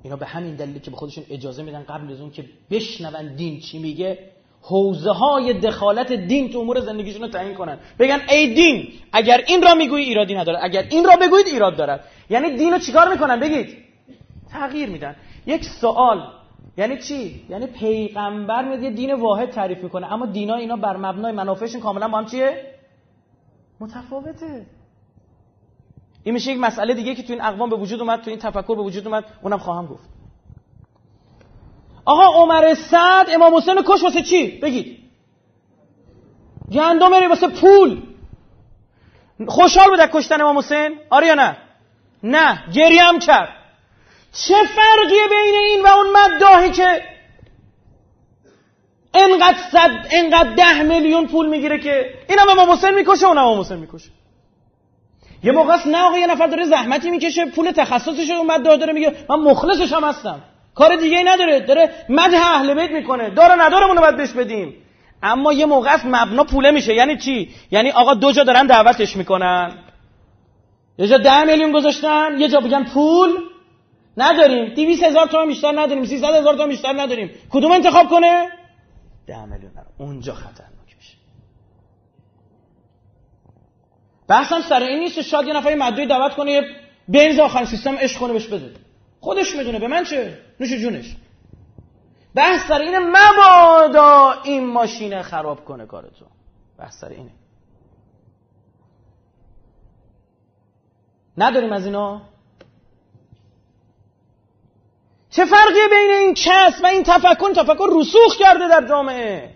اینا 0.03 0.15
به 0.15 0.25
همین 0.25 0.55
دلیلی 0.55 0.80
که 0.80 0.91
به 0.91 0.97
خودشون 0.97 1.23
اجازه 1.30 1.63
میدن 1.63 1.84
قبل 1.84 2.11
از 2.11 2.21
اون 2.21 2.31
که 2.31 2.45
بشنون 2.69 3.35
دین 3.35 3.59
چی 3.59 3.80
میگه 3.80 4.31
حوزه 4.61 5.11
های 5.11 5.53
دخالت 5.53 6.13
دین 6.13 6.49
تو 6.49 6.59
امور 6.59 6.80
زندگیشون 6.80 7.21
رو 7.21 7.27
تعیین 7.27 7.55
کنن. 7.55 7.80
بگن 7.99 8.19
ای 8.30 8.53
دین 8.53 8.93
اگر 9.11 9.43
این 9.47 9.61
را 9.61 9.75
می‌گویی 9.75 10.05
ایرادی 10.05 10.35
نداره 10.35 10.59
اگر 10.61 10.88
این 10.89 11.05
را 11.05 11.15
بگویید 11.21 11.47
ایراد 11.47 11.77
دارد. 11.77 12.07
یعنی 12.30 12.57
دین 12.57 12.73
رو 12.73 12.80
چیکار 12.80 13.13
می‌کنن؟ 13.13 13.39
بگید. 13.39 13.77
تغییر 14.51 14.89
میدن. 14.89 15.15
یک 15.45 15.65
سوال 15.65 16.27
یعنی 16.77 16.97
چی؟ 16.97 17.45
یعنی 17.49 17.67
پیغمبر 17.67 18.65
میاد 18.65 18.83
یه 18.83 18.89
دین 18.89 19.13
واحد 19.13 19.49
تعریف 19.49 19.83
می‌کنه. 19.83 20.13
اما 20.13 20.25
دینا 20.25 20.55
اینا 20.55 20.75
بر 20.75 20.97
مبنای 20.97 21.31
منافعشون 21.31 21.81
کاملا 21.81 22.07
با 22.07 22.17
هم 22.17 22.25
چیه؟ 22.25 22.73
متفاوته. 23.79 24.65
این 26.23 26.33
میشه 26.33 26.51
یک 26.51 26.59
مسئله 26.59 26.93
دیگه 26.93 27.15
که 27.15 27.23
تو 27.23 27.33
این 27.33 27.41
اقوام 27.41 27.69
به 27.69 27.75
وجود 27.75 27.99
اومد 28.01 28.21
تو 28.21 28.29
این 28.29 28.39
تفکر 28.39 28.75
به 28.75 28.81
وجود 28.81 29.07
اومد 29.07 29.25
اونم 29.41 29.57
خواهم 29.57 29.85
گفت. 29.85 30.09
آقا 32.05 32.43
عمر 32.43 32.73
سعد 32.73 33.29
امام 33.29 33.55
حسین 33.55 33.75
کش 33.85 34.03
واسه 34.03 34.21
چی؟ 34.21 34.59
بگید. 34.59 34.99
گندم 36.71 37.11
میری 37.11 37.27
واسه 37.27 37.47
پول. 37.47 38.01
خوشحال 39.47 39.89
بود 39.89 39.99
کشتن 39.99 40.41
امام 40.41 40.57
حسین؟ 40.57 40.99
آره 41.09 41.27
یا 41.27 41.33
نه؟ 41.33 41.57
نه. 42.23 42.63
گریه 42.73 43.03
هم 43.03 43.19
کرد. 43.19 43.62
چه 44.34 44.55
فرقیه 44.76 45.27
بین 45.30 45.55
این 45.55 45.81
و 45.81 45.88
اون 45.88 46.07
مداهی 46.18 46.72
که 46.72 47.01
انقدر 49.14 49.57
صد 49.72 49.91
انقدر 50.11 50.49
ده 50.49 50.81
میلیون 50.81 51.27
پول 51.27 51.47
می‌گیره 51.49 51.80
که 51.80 52.05
اینم 52.30 52.49
امام 52.49 52.72
حسین 52.72 52.95
می‌کشه 52.95 53.27
اونم 53.27 53.41
امام 53.45 53.60
حسین 53.60 53.77
می‌کشه. 53.77 54.10
یه 55.43 55.51
موقع 55.51 55.73
است 55.73 55.88
نه 55.88 56.03
آقا 56.03 56.18
یه 56.18 56.27
نفر 56.27 56.47
داره 56.47 56.65
زحمتی 56.65 57.10
می‌کشه 57.10 57.45
پول 57.45 57.72
تخصصش 57.72 58.30
رو 58.30 58.35
اومد 58.35 58.64
داره 58.64 58.93
میگه 58.93 59.15
من 59.30 59.35
مخلصش 59.35 59.93
هم 59.93 60.03
هستم. 60.03 60.41
کار 60.76 60.95
دیگه 60.95 61.18
ای 61.18 61.23
نداره 61.23 61.60
داره 61.60 61.91
مدح 62.10 62.55
اهل 62.55 62.73
بیت 62.73 62.91
می‌کنه. 62.91 63.30
داره 63.30 63.65
نداره 63.65 63.88
رو 63.88 64.01
باید 64.01 64.18
بهش 64.18 64.31
بدیم. 64.31 64.76
اما 65.23 65.53
یه 65.53 65.65
موقع 65.65 65.93
است 65.93 66.05
مبنا 66.05 66.43
پوله 66.43 66.72
میشه. 66.72 66.93
یعنی 66.93 67.18
چی؟ 67.18 67.49
یعنی 67.72 67.91
آقا 67.91 68.14
دو 68.14 68.31
جا 68.31 68.43
دارن 68.43 68.68
دعوتش 68.68 69.15
می‌کنن. 69.15 69.72
یه 70.97 71.07
جا 71.07 71.18
ده 71.18 71.43
میلیون 71.43 71.72
گذاشتن 71.72 72.35
یه 72.39 72.47
جا 72.47 72.60
بگن 72.60 72.84
پول. 72.84 73.30
نداریم. 74.18 74.73
200 74.73 75.03
هزار 75.03 75.27
تومن 75.27 75.48
بیشتر 75.48 75.72
نداریم. 75.72 76.06
300 76.06 76.30
هزار 76.35 76.56
تومن 76.56 76.69
بیشتر 76.69 76.94
نداریم. 77.02 77.31
کدوم 77.49 77.72
انتخاب 77.72 78.10
کنه؟ 78.10 78.49
ده 79.27 79.45
میلیون 79.45 79.72
اونجا 79.98 80.34
خطرناک 80.34 80.95
میشه. 80.98 81.18
بحثم 84.27 84.61
سر 84.61 84.84
این 84.84 84.99
نیست 84.99 85.22
شاید 85.22 85.48
یه 85.48 85.53
نفر 85.53 85.76
مدعی 85.76 86.07
دعوت 86.07 86.35
کنه 86.35 86.61
بنز 87.07 87.40
آخرین 87.40 87.65
سیستم 87.65 87.95
عشق 87.95 88.19
کنه 88.19 88.34
بهش 88.34 88.48
بده. 88.48 88.73
خودش 89.19 89.56
می‌دونه. 89.56 89.80
به 89.80 89.88
من 89.88 90.03
چه؟ 90.03 90.38
نوش 90.60 90.73
جونش. 90.73 91.15
بحث 92.35 92.68
سر 92.68 92.80
اینه 92.80 92.99
مبادا 92.99 94.34
این 94.44 94.65
ماشینه 94.65 95.22
خراب 95.22 95.65
کنه 95.65 95.85
کارتو. 95.85 96.26
بحث 96.77 96.99
سر 96.99 97.10
اینه. 97.10 97.31
نداریم 101.38 101.73
از 101.73 101.85
اینا؟ 101.85 102.22
چه 105.35 105.45
فرقی 105.45 105.88
بین 105.89 106.11
این 106.19 106.34
کس 106.34 106.84
و 106.84 106.88
این 106.88 107.03
تفکر؟ 107.03 107.53
تفکر 107.53 107.88
رسوخ 107.99 108.38
کرده 108.39 108.68
در 108.68 108.88
جامعه. 108.88 109.49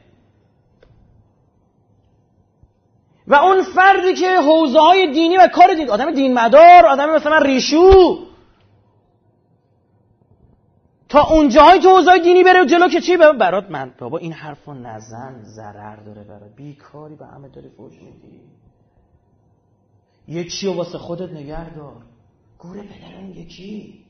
و 3.27 3.35
اون 3.35 3.63
فردی 3.63 4.13
که 4.13 4.35
حوزه 4.35 4.79
های 4.79 5.11
دینی 5.13 5.37
و 5.37 5.47
کار 5.47 5.73
دین 5.73 5.89
آدم 5.89 6.11
دین 6.11 6.33
مدار 6.33 6.85
آدم 6.85 7.15
مثلا 7.15 7.37
ریشو. 7.37 8.17
تا 11.09 11.23
اونجاهای 11.23 11.79
تو 11.79 11.89
حوزه 11.89 12.19
دینی 12.19 12.43
بره 12.43 12.65
جلو 12.65 12.87
که 12.89 13.01
چی؟ 13.01 13.17
برات 13.17 13.71
من 13.71 13.93
بابا 13.99 14.17
این 14.17 14.33
حرفو 14.33 14.73
نزن. 14.73 15.43
ضرر 15.43 15.95
داره 15.95 16.23
برات. 16.23 16.55
بیکاری 16.55 17.15
به 17.15 17.25
همه 17.25 17.47
داری 17.47 17.69
فوش 17.69 17.93
میدی. 17.93 18.41
یکی 20.27 20.67
و 20.67 20.73
واسه 20.73 20.97
خودت 20.97 21.31
نگه 21.31 21.75
دار 21.75 22.01
گوره 22.57 22.81
پدر 22.81 23.15
اون 23.17 23.29
یکی 23.29 24.06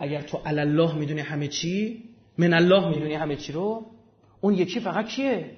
اگر 0.00 0.22
تو 0.22 0.40
الله 0.46 0.94
می‌دونی 0.94 1.20
همه 1.20 1.48
چی 1.48 2.04
من 2.38 2.54
الله 2.54 2.88
می‌دونی 2.88 3.14
همه 3.14 3.36
چی 3.36 3.52
رو 3.52 3.86
اون 4.40 4.54
یکی 4.54 4.80
فقط 4.80 5.06
کیه؟ 5.06 5.56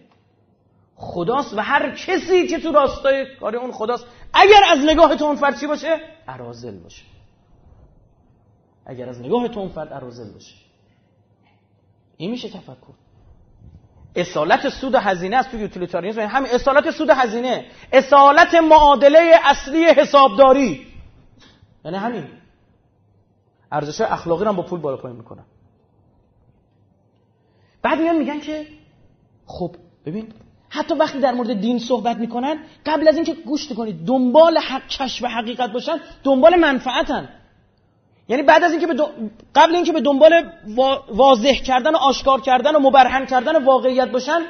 خداست 0.97 1.55
و 1.55 1.61
هر 1.61 1.91
کسی 1.91 2.47
که 2.47 2.59
تو 2.59 2.73
راستای 2.73 3.27
کار 3.41 3.57
اون 3.57 3.73
خداست. 3.73 4.07
اگر 4.35 4.61
از 4.73 4.79
نگاه 4.79 5.17
تو 5.17 5.25
اون 5.25 5.37
فرد 5.37 5.61
چی 5.61 5.67
باشه؟ 5.67 6.01
ارازل 6.29 6.79
باشه. 6.79 7.03
اگر 8.87 9.09
از 9.09 9.21
نگاه 9.21 9.49
تو 9.49 9.61
اون 9.61 9.69
فرد 9.69 9.93
ارازل 9.93 10.33
باشه. 10.33 10.55
این 12.17 12.31
میشه 12.31 12.49
تفکر. 12.49 12.95
اصالت 14.17 14.69
سود 14.69 14.95
هزینه 14.95 15.37
است 15.37 15.51
تو 15.51 15.59
یوتیلیتاریسم 15.59 16.19
یعنی 16.19 16.33
همین 16.33 16.51
اصالت 16.53 16.91
سود 16.91 17.11
هزینه. 17.11 17.67
اصالت 17.93 18.55
معادله 18.55 19.41
اصلی 19.45 19.85
حسابداری. 19.85 20.87
یعنی 21.85 21.97
همین. 21.97 22.42
ارزش 23.73 24.01
اخلاقی 24.01 24.45
رو 24.45 24.53
با 24.53 24.63
پول 24.63 24.81
بالا 24.81 24.97
پایین 24.97 25.17
می‌کنن. 25.17 25.45
بعد 27.83 28.01
میان 28.01 28.17
میگن 28.17 28.41
که 28.41 28.67
خب 29.47 29.77
ببین 30.07 30.29
حتی 30.69 30.95
وقتی 30.95 31.21
در 31.21 31.35
مورد 31.35 31.61
دین 31.61 31.79
صحبت 31.79 32.17
می‌کنن 32.17 32.57
قبل 32.87 33.09
از 33.09 33.15
اینکه 33.15 33.35
گوش 33.35 33.73
کنید 33.73 34.05
دنبال 34.05 34.59
حق 34.59 34.87
کشف 34.87 35.25
حقیقت 35.25 35.73
باشن 35.73 36.01
دنبال 36.25 36.57
منفعتن. 36.57 37.29
یعنی 38.29 38.43
بعد 38.43 38.65
از 38.65 38.71
اینکه 38.71 38.87
به 38.87 38.95
قبل 39.55 39.75
اینکه 39.75 39.93
به 39.93 40.01
دنبال 40.01 40.51
واضح 41.09 41.53
کردن 41.53 41.95
و 41.95 41.97
آشکار 41.97 42.41
کردن 42.41 42.77
و 42.77 42.79
مبرهن 42.79 43.27
کردن 43.27 43.65
واقعیت 43.65 44.11
باشن 44.11 44.41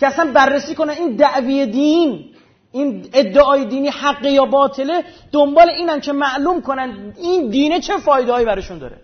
که 0.00 0.06
اصلا 0.06 0.32
بررسی 0.32 0.74
کنن 0.74 0.90
این 0.90 1.16
دعوی 1.16 1.66
دین. 1.66 2.29
این 2.72 3.08
ادعای 3.12 3.64
دینی 3.64 3.88
حق 3.88 4.24
یا 4.24 4.44
باطله 4.44 5.04
دنبال 5.32 5.70
اینن 5.70 6.00
که 6.00 6.12
معلوم 6.12 6.62
کنن 6.62 7.14
این 7.16 7.50
دینه 7.50 7.80
چه 7.80 7.96
فایده 7.96 8.32
هایی 8.32 8.46
برشون 8.46 8.78
داره. 8.78 9.00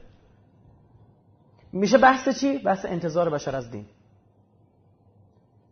میشه 1.73 1.99
بحث 1.99 2.41
چی؟ 2.41 2.59
بحث 2.59 2.85
انتظار 2.85 3.31
بشر 3.31 3.57
از 3.57 3.71
دین. 3.71 3.85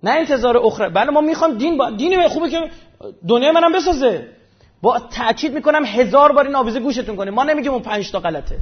نه 0.03 0.11
انتظار 0.11 0.57
اخرى. 0.57 0.91
بله 0.91 1.11
ما 1.11 1.21
می‌خوام 1.21 1.59
دین 1.59 1.77
با 1.77 1.91
دینی 1.91 2.29
خوبه 2.29 2.51
که 2.51 2.71
دنیا 3.29 3.53
منم 3.53 3.73
بسازه. 3.73 4.29
با 4.83 4.99
تاکید 4.99 5.55
می‌کنم 5.55 5.85
هزار 5.85 6.33
بار 6.33 6.47
این 6.47 6.57
آویزه 6.57 6.81
گوشتون 6.81 7.17
کنه. 7.17 7.31
ما 7.31 7.45
نمیگیم 7.45 7.73
اون 7.73 7.83
پنج 7.83 8.13
تا 8.13 8.21
غلطه. 8.21 8.59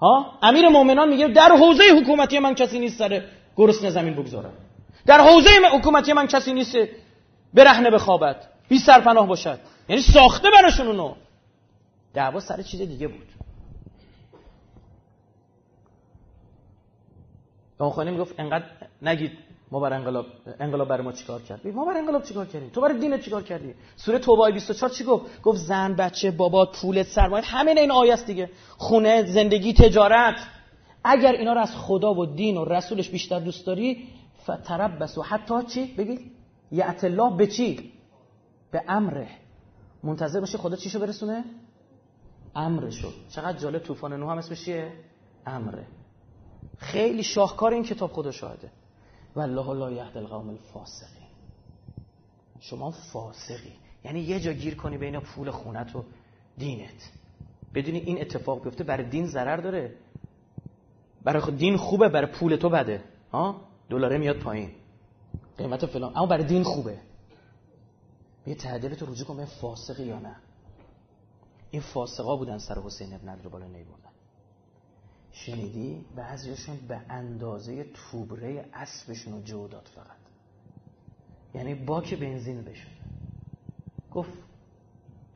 ها؟ 0.00 0.38
امیر 0.42 0.68
مؤمنان 0.68 1.08
میگه 1.08 1.28
در 1.28 1.48
حوزه 1.48 1.82
حکومتی 2.00 2.38
من 2.38 2.54
کسی 2.54 2.78
نیست 2.78 2.98
سر 2.98 3.22
گرسنه 3.56 3.90
زمین 3.90 4.14
بگذاره 4.14 4.50
در 5.06 5.20
حوزه 5.20 5.50
حکومتی 5.72 6.12
من 6.12 6.26
کسی 6.26 6.52
نیست 6.52 6.76
برهنه 7.54 7.90
بخوابد 7.90 8.36
بی 8.68 8.78
سرپناه 8.78 9.26
باشد. 9.26 9.60
یعنی 9.88 10.02
ساخته 10.02 10.50
براشون 10.50 10.86
اونو. 10.86 11.14
دعوا 12.14 12.40
سر 12.40 12.62
چیز 12.62 12.80
دیگه 12.80 13.08
بود. 13.08 13.28
اون 17.80 17.90
خانه 17.90 18.10
می‌گفت 18.10 18.34
انقدر 18.38 18.64
نگید 19.02 19.32
ما 19.70 19.80
بر 19.80 19.92
انقلاب 19.92 20.26
انقلاب 20.60 20.88
برای 20.88 21.04
ما 21.04 21.12
چیکار 21.12 21.42
کرد؟ 21.42 21.66
ما 21.66 21.84
بر 21.84 21.96
انقلاب 21.96 22.22
چیکار 22.22 22.46
کردیم؟ 22.46 22.70
تو 22.70 22.80
برای 22.80 22.98
دینت 22.98 23.20
چیکار 23.20 23.42
کردی؟ 23.42 23.74
سوره 23.96 24.18
توبه 24.18 24.50
24 24.50 24.90
چی 24.90 25.04
گفت؟ 25.04 25.42
گفت 25.42 25.58
زن 25.58 25.94
بچه 25.94 26.30
بابا 26.30 26.66
پولت 26.66 27.06
سرمایه 27.06 27.44
همه 27.44 27.70
این 27.70 27.90
آیه 27.90 28.12
است 28.12 28.26
دیگه. 28.26 28.50
خونه 28.78 29.26
زندگی 29.26 29.72
تجارت. 29.72 30.36
اگر 31.04 31.32
اینا 31.32 31.52
رو 31.52 31.60
از 31.60 31.76
خدا 31.76 32.14
و 32.14 32.26
دین 32.26 32.56
و 32.56 32.64
رسولش 32.64 33.08
بیشتر 33.08 33.38
دوست 33.38 33.66
داری 33.66 34.08
فتربس 34.46 35.18
و 35.18 35.22
حتی 35.22 35.62
چی؟ 35.62 35.94
بگید 35.94 36.32
یعت 36.70 37.04
الله 37.04 37.36
به 37.36 37.46
چی؟ 37.46 37.92
به 38.70 38.82
امره. 38.88 39.28
منتظر 40.02 40.40
باشی 40.40 40.58
خدا 40.58 40.76
چیشو 40.76 41.00
برسونه؟ 41.00 41.44
امرشو. 42.54 43.08
چقدر 43.28 43.58
جالب 43.58 43.82
طوفان 43.82 44.12
نوح 44.12 44.30
هم 44.30 44.38
اسمش 44.38 44.64
چیه؟ 44.64 44.92
امره. 45.46 45.86
خیلی 46.78 47.22
شاهکار 47.22 47.72
این 47.72 47.82
کتاب 47.82 48.12
خدا 48.12 48.30
شاهده. 48.30 48.70
والله 49.36 49.74
لا 49.74 49.90
یهد 49.90 50.16
القوم 50.16 50.48
الفاسقین. 50.48 51.26
شما 52.60 52.90
فاسقی. 52.90 53.72
یعنی 54.04 54.20
یه 54.20 54.40
جا 54.40 54.52
گیر 54.52 54.74
کنی 54.74 54.98
بین 54.98 55.20
پول 55.20 55.50
خونت 55.50 55.96
و 55.96 56.04
دینت. 56.58 57.10
بدونی 57.74 57.98
این 57.98 58.20
اتفاق 58.20 58.64
بیفته 58.64 58.84
برای 58.84 59.08
دین 59.08 59.26
ضرر 59.26 59.56
داره. 59.56 59.94
برای 61.24 61.56
دین 61.56 61.76
خوبه 61.76 62.08
برای 62.08 62.26
پول 62.32 62.56
تو 62.56 62.68
بده. 62.68 63.04
ها؟ 63.32 63.60
دلاره 63.90 64.18
میاد 64.18 64.38
پایین. 64.38 64.70
قیمت 65.58 65.86
فلان. 65.86 66.12
اما 66.16 66.26
برای 66.26 66.44
دین 66.44 66.62
خوبه. 66.62 66.98
یه 68.46 68.54
تعدیل 68.54 68.94
تو 68.94 69.06
رجوع 69.06 69.26
کن 69.26 69.44
فاسقی 69.44 70.04
یا 70.04 70.18
نه. 70.18 70.36
این 71.70 71.82
فاسقا 71.82 72.36
بودن 72.36 72.58
سر 72.58 72.80
حسین 72.80 73.14
ابن 73.14 73.38
رو 73.44 73.50
بالا 73.50 73.66
نیبردن 73.66 74.10
شنیدی؟ 75.32 76.04
بعضیشون 76.16 76.76
به 76.88 77.00
اندازه 77.08 77.84
توبره 77.84 78.64
اسبشون 78.74 79.32
رو 79.32 79.42
جو 79.42 79.68
داد 79.68 79.88
فقط. 79.94 80.16
یعنی 81.54 81.74
باک 81.74 82.14
بنزین 82.14 82.62
بشون 82.62 82.92
گفت 84.12 84.32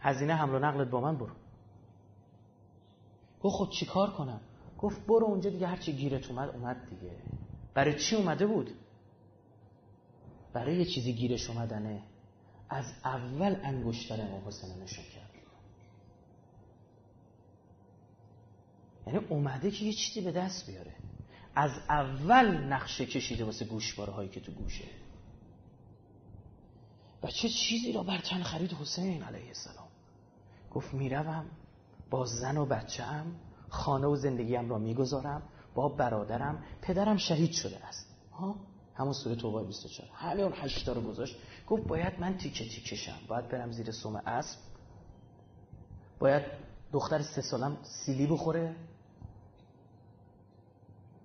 هزینه 0.01 0.35
حمل 0.35 0.55
و 0.55 0.59
نقلت 0.59 0.89
با 0.89 1.01
من 1.01 1.17
برو. 1.17 1.33
گفت 3.43 3.57
خب 3.57 3.71
چیکار 3.71 4.11
کنم؟ 4.11 4.41
گفت 4.79 5.07
برو 5.07 5.27
اونجا 5.27 5.51
دیگه 5.51 5.67
هرچی 5.67 5.93
گیرت 5.93 6.31
اومد 6.31 6.49
اومد 6.49 6.77
دیگه. 6.91 7.13
برای 7.75 7.99
چی 7.99 8.17
اومده 8.17 8.47
بود؟ 8.47 8.71
برای 10.53 10.77
یه 10.77 10.85
چیزی 10.85 11.13
گیرش 11.13 11.51
اومدنه. 11.51 12.03
از 12.69 12.85
اول 13.05 13.57
انگشتر 13.63 14.21
امام 14.21 14.43
حسین 14.47 14.83
نشون 14.83 15.05
کرد. 15.05 15.31
یعنی 19.07 19.27
اومده 19.29 19.71
که 19.71 19.85
یه 19.85 19.93
چیزی 19.93 20.21
به 20.21 20.33
دست 20.33 20.67
بیاره. 20.67 20.95
از 21.55 21.71
اول 21.89 22.57
نقشه 22.57 23.07
کشیده 23.07 23.45
واسه 23.45 23.65
گوشواره 23.65 24.13
هایی 24.13 24.29
که 24.29 24.41
تو 24.41 24.53
گوشه. 24.53 24.85
و 27.23 27.29
چه 27.29 27.49
چیزی 27.49 27.93
را 27.93 28.03
بر 28.03 28.19
تن 28.19 28.43
خرید 28.43 28.73
حسین 28.73 29.23
علیه 29.23 29.49
السلام؟ 29.49 29.89
گفت 30.71 30.95
می‌روم 30.95 31.47
با 32.11 32.27
زن 32.27 32.57
و 32.57 32.67
بچه 32.67 33.03
هم 33.03 33.37
خانه 33.69 34.07
و 34.07 34.17
زندگیم 34.17 34.71
را 34.71 34.79
می‌گذارم. 34.79 35.43
با 35.75 35.89
برادرم 35.89 36.65
پدرم 36.83 37.17
شهید 37.17 37.53
شده 37.53 37.87
است. 37.87 38.07
ها؟ 38.33 38.57
همون 38.95 39.13
سوره 39.13 39.37
توبه 39.37 39.65
24 39.65 40.09
همه 40.15 40.43
اون 40.43 40.53
هشتا 40.57 40.93
رو 40.93 41.01
گذاشت. 41.01 41.37
گفت 41.67 41.83
باید 41.83 42.21
من 42.21 42.37
تیکه 42.37 42.65
تیکه 42.65 42.97
شم. 42.97 43.19
باید 43.29 43.49
برم 43.49 43.73
زیر 43.73 43.91
سوم 43.91 44.17
اسب. 44.17 44.59
باید 46.19 46.43
دختر 46.93 47.23
سه 47.23 47.43
سالم 47.43 47.77
سیلی 47.83 48.27
بخوره. 48.27 48.77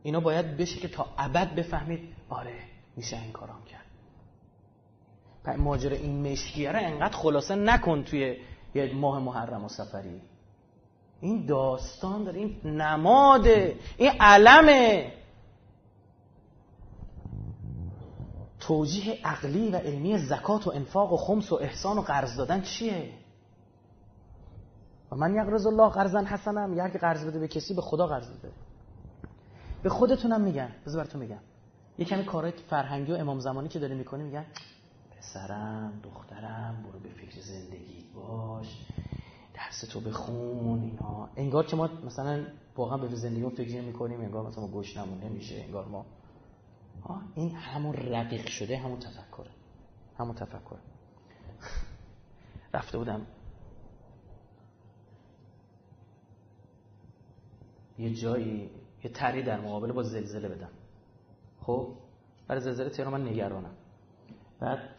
اینا 0.03 0.19
باید 0.19 0.57
بشه 0.57 0.79
که 0.79 0.87
تا 0.87 1.07
ابد 1.17 1.55
بفهمید 1.55 2.15
آره 2.29 2.59
میشه 2.95 3.21
این 3.21 3.31
کارام 3.31 3.63
کرد. 3.63 3.85
ماجر 5.57 5.89
این 5.89 6.31
مشکیه 6.31 6.71
رو 6.71 6.79
انقدر 6.81 7.17
خلاصه 7.17 7.55
نکن 7.55 8.03
توی 8.03 8.37
یه 8.75 8.93
ماه 8.93 9.19
محرم 9.19 9.65
و 9.65 9.69
سفری. 9.69 10.21
این 11.21 11.45
داستان 11.45 12.23
داره 12.23 12.39
این 12.39 12.61
نماده 12.65 13.79
این 13.97 14.11
علمه. 14.19 15.13
توجیه 18.59 19.19
عقلی 19.23 19.69
و 19.69 19.75
علمی 19.75 20.17
زکات 20.17 20.67
و 20.67 20.71
انفاق 20.71 21.13
و 21.13 21.17
خمس 21.17 21.51
و 21.51 21.55
احسان 21.55 21.97
و 21.97 22.01
قرض 22.01 22.37
دادن 22.37 22.61
چیه؟ 22.61 23.13
و 25.11 25.15
من 25.15 25.35
یقرض 25.35 25.65
الله 25.65 25.89
قرضن 25.89 26.25
حسنم 26.25 26.91
که 26.91 26.97
قرض 26.97 27.25
بده 27.25 27.39
به 27.39 27.47
کسی 27.47 27.73
به 27.73 27.81
خدا 27.81 28.07
قرض 28.07 28.29
بده 28.29 28.51
به 29.83 29.89
خودتونم 29.89 30.41
میگن 30.41 30.75
بذار 30.85 31.03
براتون 31.03 31.21
میگم. 31.21 31.39
یه 31.97 32.05
کمی 32.05 32.25
کارهای 32.25 32.53
فرهنگی 32.69 33.11
و 33.11 33.15
امام 33.15 33.39
زمانی 33.39 33.69
که 33.69 33.79
داره 33.79 33.95
می‌کنه 33.95 34.23
میگن 34.23 34.45
پسرم 35.17 36.01
دخترم 36.03 36.83
برو 36.83 36.99
به 36.99 37.09
فکر 37.09 37.41
زندگی 37.41 38.05
باش. 38.15 38.67
درس 39.55 39.81
تو 39.81 39.99
بخون 39.99 40.81
اینا. 40.81 41.29
انگار 41.35 41.65
که 41.65 41.75
ما 41.75 41.89
مثلا 42.05 42.45
واقعا 42.75 42.97
به 42.97 43.15
زندگی 43.15 43.49
فکر 43.49 43.81
می‌کنیم 43.81 44.21
انگار 44.21 44.47
مثلا 44.47 44.63
ما 44.63 44.71
گوش 44.71 44.97
نمونه 44.97 45.29
میشه 45.29 45.55
انگار 45.55 45.85
ما 45.85 46.05
این 47.35 47.51
همون 47.55 47.93
رقیق 47.93 48.47
شده 48.47 48.77
همون 48.77 48.99
تفکره. 48.99 49.51
همون 50.17 50.35
تفکر 50.35 50.77
رفته 52.73 52.97
بودم. 52.97 53.27
یه 57.97 58.13
جایی 58.13 58.69
یه 59.03 59.11
تری 59.11 59.43
در 59.43 59.61
مقابل 59.61 59.91
با 59.91 60.03
زلزله 60.03 60.49
بدم. 60.49 60.71
خب؟ 61.61 61.93
برای 62.47 62.61
زلزله 62.61 62.89
تهران 62.89 63.13
من 63.13 63.27
نگرانم. 63.27 63.75
بعد 64.59 64.94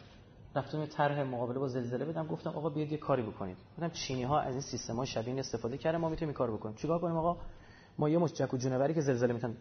رفتم 0.56 0.80
یه 0.80 0.86
طرح 0.86 1.22
مقابله 1.22 1.58
با 1.58 1.68
زلزله 1.68 2.04
بدم 2.04 2.26
گفتم 2.26 2.50
آقا 2.50 2.68
بیاید 2.68 2.92
یه 2.92 2.98
کاری 2.98 3.22
بکنید. 3.22 3.56
گفتم 3.76 3.90
چینی 3.90 4.22
ها 4.22 4.40
از 4.40 4.52
این 4.52 4.60
سیستم 4.60 4.96
های 4.96 5.06
شبیه 5.06 5.38
استفاده 5.38 5.78
کردن 5.78 5.98
ما 5.98 6.08
می‌تونیم 6.08 6.34
کار 6.34 6.50
بکنیم. 6.50 6.76
چیکار 6.76 6.98
کنیم 6.98 7.16
آقا؟ 7.16 7.36
ما 7.98 8.08
یه 8.08 8.18
مش 8.18 8.32
جک 8.32 8.54
و 8.54 8.56
جونوری 8.56 8.94
که 8.94 9.00
زلزله 9.00 9.32
می‌تونن 9.32 9.54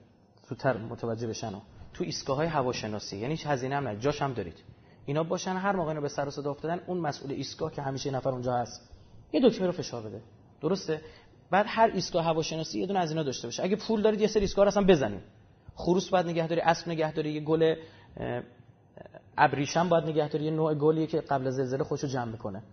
زودتر 0.50 0.78
متوجه 0.78 1.28
بشن 1.28 1.54
و 1.54 1.60
تو 1.94 2.04
ایستگاه 2.04 2.38
های 2.38 2.48
هواشناسی 2.48 3.18
یعنی 3.18 3.34
هیچ 3.34 3.48
هزینه 3.48 3.76
هم 3.76 3.94
جاش 3.94 4.22
هم 4.22 4.34
دارید. 4.34 4.64
اینا 5.06 5.24
باشن 5.24 5.52
هر 5.52 5.76
موقع 5.76 5.90
اینو 5.90 6.02
به 6.02 6.08
سر 6.08 6.28
و 6.28 6.32
صدا 6.32 6.52
افتادن 6.52 6.80
اون 6.88 6.98
مسئول 6.98 7.32
ایستگاه 7.32 7.72
که 7.72 7.82
همیشه 7.82 8.12
نفر 8.12 8.30
اونجا 8.30 8.54
هست 8.54 8.90
یه 9.34 9.50
دکمه 9.50 9.66
رو 9.66 9.72
فشار 9.72 10.02
بده. 10.02 10.22
درسته؟ 10.62 11.02
بعد 11.52 11.66
هر 11.70 11.92
ایستگاه 11.94 12.26
هواشناسی 12.26 12.80
یه 12.80 12.86
دونه 12.86 13.00
از 13.00 13.10
اینا 13.10 13.24
داشته 13.24 13.48
باشه. 13.48 13.64
اگه 13.64 13.76
پول 13.76 14.02
دارید 14.02 14.22
یه 14.22 14.28
سری 14.28 14.42
ایستگاه 14.42 14.68
اصلا 14.68 14.84
بزنیم 14.84 15.22
خروس 15.76 16.10
بعد 16.10 16.28
نگهداری 16.28 16.62
اسب 16.62 16.90
نگهداری 16.90 17.32
یه 17.32 17.42
گل 17.42 17.76
ابریشم 19.38 19.90
باید 19.90 20.04
نگهداری 20.04 20.46
یه 20.46 20.52
نوع 20.52 20.74
گلیه 20.74 21.08
که 21.08 21.22
قبل 21.22 21.50
زلزله 21.50 21.84
خودشو 21.84 22.08
جمع 22.08 22.32
می‌کنه. 22.32 22.64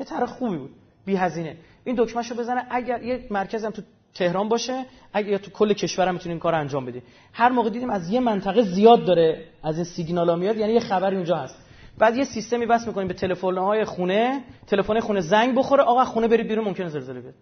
یه 0.00 0.06
طرح 0.06 0.26
خوبی 0.26 0.58
بود. 0.58 0.70
بی 1.04 1.16
هزینه. 1.16 1.56
این 1.84 1.96
دکمهشو 1.98 2.34
بزنه 2.34 2.66
اگر 2.70 3.02
یه 3.02 3.26
مرکزم 3.30 3.70
تو 3.70 3.82
تهران 4.14 4.48
باشه 4.48 4.86
اگر 5.12 5.38
تو 5.38 5.50
کل 5.50 5.72
کشورم 5.72 6.14
می‌تونیم 6.14 6.38
کار 6.38 6.54
انجام 6.54 6.86
بدیم 6.86 7.02
هر 7.32 7.48
موقع 7.48 7.70
دیدیم 7.70 7.90
از 7.90 8.10
یه 8.10 8.20
منطقه 8.20 8.62
زیاد 8.62 9.04
داره 9.04 9.44
از 9.62 9.76
این 9.76 9.84
سیگنالا 9.84 10.36
میاد 10.36 10.56
یعنی 10.56 10.72
یه 10.72 10.80
خبری 10.80 11.16
اونجا 11.16 11.36
هست. 11.36 11.56
بعد 11.98 12.16
یه 12.16 12.24
سیستمی 12.24 12.66
بس 12.66 12.86
می‌کنیم 12.86 13.08
به 13.08 13.14
تلفن 13.14 13.58
های 13.58 13.84
خونه 13.84 14.44
تلفن 14.66 15.00
خونه 15.00 15.20
زنگ 15.20 15.54
بخوره 15.54 15.82
آقا 15.82 16.04
خونه 16.04 16.28
برید 16.28 16.48
بیرون 16.48 16.64
ممکنه 16.64 16.88
زلزله 16.88 17.20
بیاد. 17.20 17.34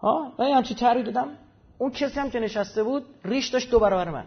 ها؟ 0.00 0.32
من 0.38 0.52
همچی 0.52 0.74
دادم. 0.74 1.28
اون 1.78 1.90
کسی 1.90 2.20
هم 2.20 2.30
که 2.30 2.40
نشسته 2.40 2.82
بود 2.82 3.04
ریش 3.24 3.48
داشت 3.48 3.70
دو 3.70 3.78
برابر 3.78 4.10
من. 4.10 4.24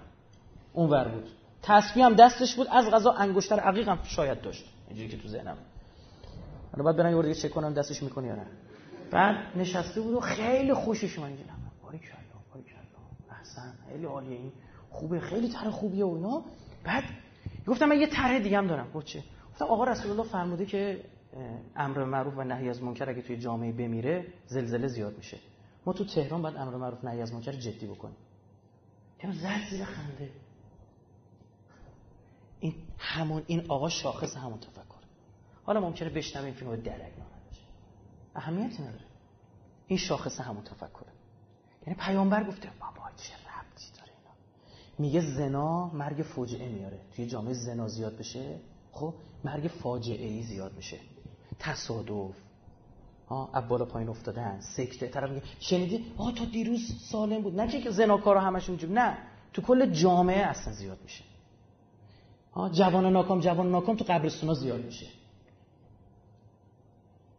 اون 0.74 0.90
ور 0.90 1.08
بود. 1.08 1.30
تسبیح 1.64 2.06
هم 2.06 2.14
دستش 2.14 2.56
بود 2.56 2.68
از 2.72 2.90
غذا 2.90 3.12
انگشتر 3.12 3.60
عقیق 3.60 3.90
هم 3.90 4.00
شاید 4.04 4.42
داشت. 4.42 4.66
اینجوری 4.88 5.10
که 5.10 5.18
تو 5.18 5.28
ذهنم. 5.28 5.58
حالا 6.72 6.84
بعد 6.84 6.98
برن 6.98 7.16
یه 7.16 7.22
دیگه 7.22 7.36
چک 7.36 7.52
کنم 7.52 7.74
دستش 7.74 8.04
می‌کنه 8.04 8.28
یا 8.28 8.36
نه. 8.36 8.46
بعد 9.12 9.36
نشسته 9.56 10.02
بود 10.02 10.14
و 10.14 10.20
خیلی 10.20 10.74
خوشش 10.74 11.20
من 11.20 11.36
دیدم 11.36 11.58
باری 11.84 12.00
کلا 12.00 12.40
باری 12.54 12.66
کلا. 12.66 13.38
احسن 13.38 13.74
خیلی 13.90 14.06
عالیه 14.06 14.38
این. 14.38 14.52
خوبه 14.90 15.20
خیلی 15.20 15.50
طرح 15.50 15.70
خوبیه 15.70 16.06
و 16.06 16.14
اینا. 16.14 16.44
بعد 16.84 17.04
گفتم 17.68 17.86
من 17.86 18.00
یه 18.00 18.08
طرح 18.08 18.40
دیگه 18.40 18.58
هم 18.58 18.68
دارم. 18.68 18.92
گفت 18.92 19.06
چه؟ 19.06 19.24
گفتم 19.52 19.66
آقا 19.66 19.84
رسول 19.84 20.12
الله 20.12 20.24
فرموده 20.24 20.66
که 20.66 21.04
امر 21.76 22.04
معروف 22.04 22.38
و 22.38 22.44
نهی 22.44 22.70
از 22.70 22.84
منکر 22.84 23.10
اگه 23.10 23.22
توی 23.22 23.38
جامعه 23.38 23.72
بمیره 23.72 24.26
زلزله 24.46 24.88
زیاد 24.88 25.18
میشه. 25.18 25.38
ما 25.86 25.94
تو 25.94 26.06
تهران 26.06 26.42
باید 26.42 26.58
امر 26.58 26.76
معروف 26.76 27.04
نهی 27.04 27.22
از 27.22 27.34
منکر 27.34 27.52
جدی 27.52 27.88
بکنیم. 27.88 28.16
چرا 29.22 29.32
زد 29.32 29.70
زیر 29.70 29.86
خنده. 29.86 30.30
این 32.62 32.74
همون 32.98 33.44
این 33.48 33.66
آقا 33.68 33.90
شاخص 33.90 34.38
همون 34.38 34.60
تفکر 34.60 35.02
حالا 35.64 35.80
ممکنه 35.80 36.10
بشنوه 36.10 36.46
این 36.46 36.54
فیلم 36.54 36.76
درک 36.76 37.00
نشه 37.02 37.62
اهمیتی 38.36 38.84
نداره. 38.84 39.06
این 39.88 40.00
شاخص 40.00 40.40
همون 40.40 40.64
تفکره. 40.64 41.12
یعنی 41.88 42.00
پیامبر 42.00 42.44
گفته 42.44 42.70
بابا 42.80 43.10
چه 43.18 43.34
ربطی 43.34 43.86
داره 43.98 44.12
اینا؟ 44.18 44.34
میگه 45.00 45.22
زنا 45.22 45.88
مرگ 45.88 46.22
فاجعه 46.22 46.70
میاره. 46.70 47.00
توی 47.16 47.28
جامعه 47.28 47.54
زنا 47.54 47.88
زیاد 47.88 48.18
بشه 48.18 48.60
خب 48.92 49.14
مرگ 49.44 49.68
فاجعه 49.68 50.28
ای 50.28 50.44
زیاد 50.44 50.74
میشه. 50.74 51.00
تصادف. 51.60 52.36
ها 53.30 53.62
بالا 53.70 53.86
پایین 53.86 54.10
افتادن. 54.10 54.60
سکته. 54.60 55.08
طرف 55.08 55.30
میگه 55.30 55.46
شنیدی؟ 55.60 56.14
آ 56.18 56.32
تا 56.32 56.46
دیروز 56.46 57.02
سالم 57.12 57.42
بود. 57.42 57.60
نه 57.60 57.82
که 57.82 57.92
زناکارا 57.92 58.42
همشون 58.42 58.78
جو 58.78 58.88
نه. 58.88 59.18
تو 59.54 59.62
کل 59.62 59.92
جامعه 59.92 60.46
اصلا 60.46 60.74
زیاد 60.74 61.00
میشه. 61.04 61.24
جوان 62.72 63.14
ناکام 63.14 63.40
جوان 63.40 63.72
ناکام 63.72 63.96
تو 63.96 64.06
قبرستونا 64.08 64.54
زیاد 64.54 64.86
میشه. 64.86 65.08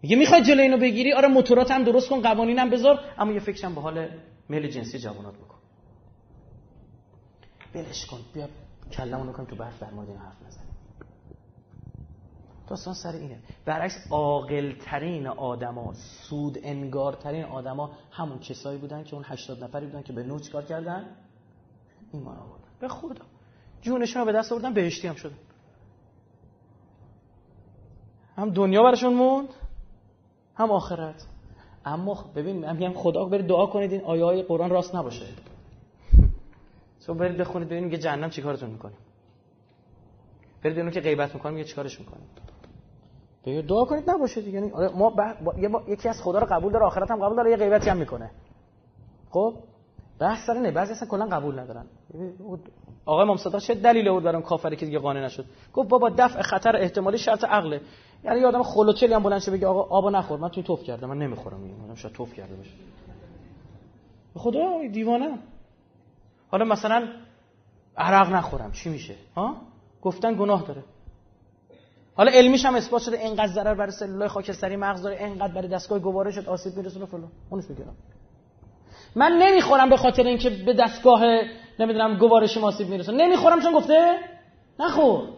میگه 0.02 0.16
می‌خوای 0.16 0.42
جلوی 0.42 0.62
اینو 0.62 0.78
بگیری؟ 0.78 1.12
آره 1.12 1.28
موتورات 1.28 1.70
هم 1.70 1.84
درست 1.84 2.08
کن 2.08 2.22
قوانینم 2.22 2.70
بذار. 2.70 3.00
اما 3.18 3.32
یه 3.32 3.40
فکرشم 3.40 3.74
به 3.74 3.80
حال 3.80 4.08
میل 4.48 4.68
جنسی 4.68 4.98
جوانات 4.98 5.34
بکن. 5.34 5.58
بلش 7.74 8.06
کن 8.06 8.18
بیا 8.34 8.48
کلمون 8.92 9.32
کنیم 9.32 9.48
تو 9.48 9.56
بحث 9.56 9.78
در 9.80 9.90
مورد 9.90 10.08
این 10.08 10.18
حرف 10.18 10.42
نزنیم 10.46 10.72
داستان 12.68 12.94
سر 12.94 13.12
اینه. 13.12 13.38
برعکس 13.64 14.06
عاقل 14.10 14.72
ترین 14.72 15.26
آدما 15.26 15.92
سود 15.94 16.58
انگار 16.62 17.12
ترین 17.12 17.44
آدما 17.44 17.90
همون 18.10 18.38
کسایی 18.38 18.78
بودن 18.78 19.04
که 19.04 19.14
اون 19.14 19.24
80 19.26 19.64
نفری 19.64 19.86
بودن 19.86 20.02
که 20.02 20.12
به 20.12 20.22
نوچ 20.22 20.50
کار 20.50 20.64
کردن؟ 20.64 21.16
ایمان 22.12 22.36
آوردن. 22.36 22.68
به 22.80 22.88
خدا. 22.88 23.24
جونشون 23.82 24.20
رو 24.20 24.26
به 24.26 24.32
دست 24.32 24.52
آوردن 24.52 24.74
بهشتی 24.74 25.08
هم 25.08 25.14
شدن. 25.14 25.38
هم 28.36 28.50
دنیا 28.50 28.82
براشون 28.82 29.14
موند 29.14 29.48
هم 30.54 30.70
آخرت. 30.70 31.26
اما 31.84 32.24
ببین 32.36 32.56
من 32.56 32.76
میگم 32.76 32.92
خدا 32.92 33.24
برید 33.24 33.46
دعا 33.46 33.66
کنید 33.66 33.92
این 33.92 34.04
آیه 34.04 34.24
های 34.24 34.42
قرآن 34.42 34.70
راست 34.70 34.94
نباشه. 34.94 35.26
تو 37.06 37.14
برید 37.14 37.36
بخونید 37.36 37.68
ببینید 37.68 37.84
میگه 37.84 37.98
جهنم 37.98 38.30
چیکارتون 38.30 38.70
می‌کنه. 38.70 38.92
برید 40.62 40.76
ببینید 40.76 40.94
که 40.94 41.00
غیبت 41.00 41.34
می‌کنه 41.34 41.52
میگه 41.52 41.64
چیکارش 41.64 42.00
می‌کنه. 42.00 42.20
بگید 43.44 43.66
دعا 43.66 43.84
کنید 43.84 44.10
نباشه 44.10 44.40
دیگه. 44.40 44.58
یعنی 44.58 44.70
آره، 44.70 44.88
ما 44.88 45.10
با... 45.10 45.82
یکی 45.88 46.08
از 46.08 46.22
خدا 46.22 46.38
رو 46.38 46.46
قبول 46.46 46.72
داره 46.72 46.84
آخرت 46.84 47.10
هم 47.10 47.24
قبول 47.24 47.36
داره 47.36 47.50
یه 47.50 47.56
غیبتی 47.56 47.90
هم 47.90 47.96
می‌کنه. 47.96 48.30
خب؟ 49.30 49.54
بحث 50.18 50.46
سر 50.46 50.60
نه 50.60 50.70
بعضی 50.70 50.92
اصلا 50.92 51.08
کلا 51.08 51.26
قبول 51.26 51.58
ندارن. 51.58 51.86
آقا 53.04 53.22
امام 53.22 53.36
صادق 53.36 53.58
چه 53.58 53.74
دلیلی 53.74 54.10
بود 54.10 54.22
برام 54.22 54.42
کافری 54.42 54.76
که 54.76 54.86
دیگه 54.86 54.98
قانع 54.98 55.24
نشد؟ 55.24 55.44
گفت 55.72 55.88
بابا 55.88 56.10
دفع 56.18 56.42
خطر 56.42 56.76
احتمالی 56.76 57.18
شرط 57.18 57.44
عقله. 57.44 57.80
یعنی 58.24 58.40
یه 58.40 58.46
آدم 58.46 58.62
خلوچلی 58.62 59.14
هم 59.14 59.22
بلند 59.22 59.40
شه 59.40 59.50
بگه 59.50 59.66
آقا 59.66 59.96
آبو 59.96 60.10
نخور 60.10 60.38
من 60.38 60.48
توی 60.48 60.62
توف 60.62 60.82
کردم 60.82 61.08
من 61.08 61.18
نمی‌خورم 61.18 61.60
میگم 61.60 61.94
شاید 61.94 62.14
توف 62.14 62.34
کرده 62.34 62.56
باشه. 62.56 62.70
خدا 64.34 64.88
دیوانه. 64.92 65.38
حالا 66.50 66.64
مثلا 66.64 67.08
عرق 67.96 68.32
نخورم 68.32 68.72
چی 68.72 68.90
میشه؟ 68.90 69.14
ها؟ 69.36 69.56
گفتن 70.02 70.34
گناه 70.34 70.62
داره. 70.62 70.84
حالا 72.14 72.32
علمیش 72.32 72.64
هم 72.64 72.74
اثبات 72.74 73.02
شده 73.02 73.18
اینقدر 73.18 73.52
ضرر 73.52 73.74
برای 73.74 73.92
سلولای 73.92 74.28
خاکستری 74.28 74.76
مغز 74.76 75.02
داره 75.02 75.24
اینقدر 75.24 75.54
برای 75.54 75.68
دستگاه 75.68 75.98
گوارشت 75.98 76.48
آسیب 76.48 76.76
میرسونه 76.76 77.06
فلان. 77.06 77.28
اونش 77.50 77.64
می‌گیرم. 77.70 77.96
من 79.16 79.32
نمی‌خورم 79.32 79.90
به 79.90 79.96
خاطر 79.96 80.22
اینکه 80.22 80.50
به 80.50 80.72
دستگاه 80.74 81.22
نمی‌دونم 81.78 82.18
گوارش 82.18 82.58
آسیب 82.58 82.88
میرسونه 82.88 83.26
نمی‌خورم 83.26 83.62
چون 83.62 83.72
گفته؟ 83.72 84.18
نخور. 84.80 85.28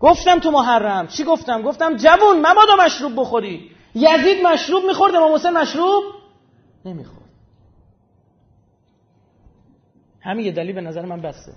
گفتم 0.00 0.38
تو 0.38 0.50
محرم. 0.50 1.06
چی 1.06 1.24
گفتم؟ 1.24 1.62
گفتم 1.62 1.96
جوون 1.96 2.38
مبادا 2.38 2.76
مشروب 2.84 3.12
بخوری. 3.16 3.70
یزید 3.94 4.46
مشروب 4.46 4.84
می‌خورد 4.84 5.14
امام 5.14 5.34
حسین 5.34 5.50
مشروب 5.50 6.02
نمی‌خورد. 6.84 7.24
همین 10.20 10.46
یه 10.46 10.52
دلیل 10.52 10.74
به 10.74 10.80
نظر 10.80 11.04
من 11.04 11.20
بسته. 11.20 11.52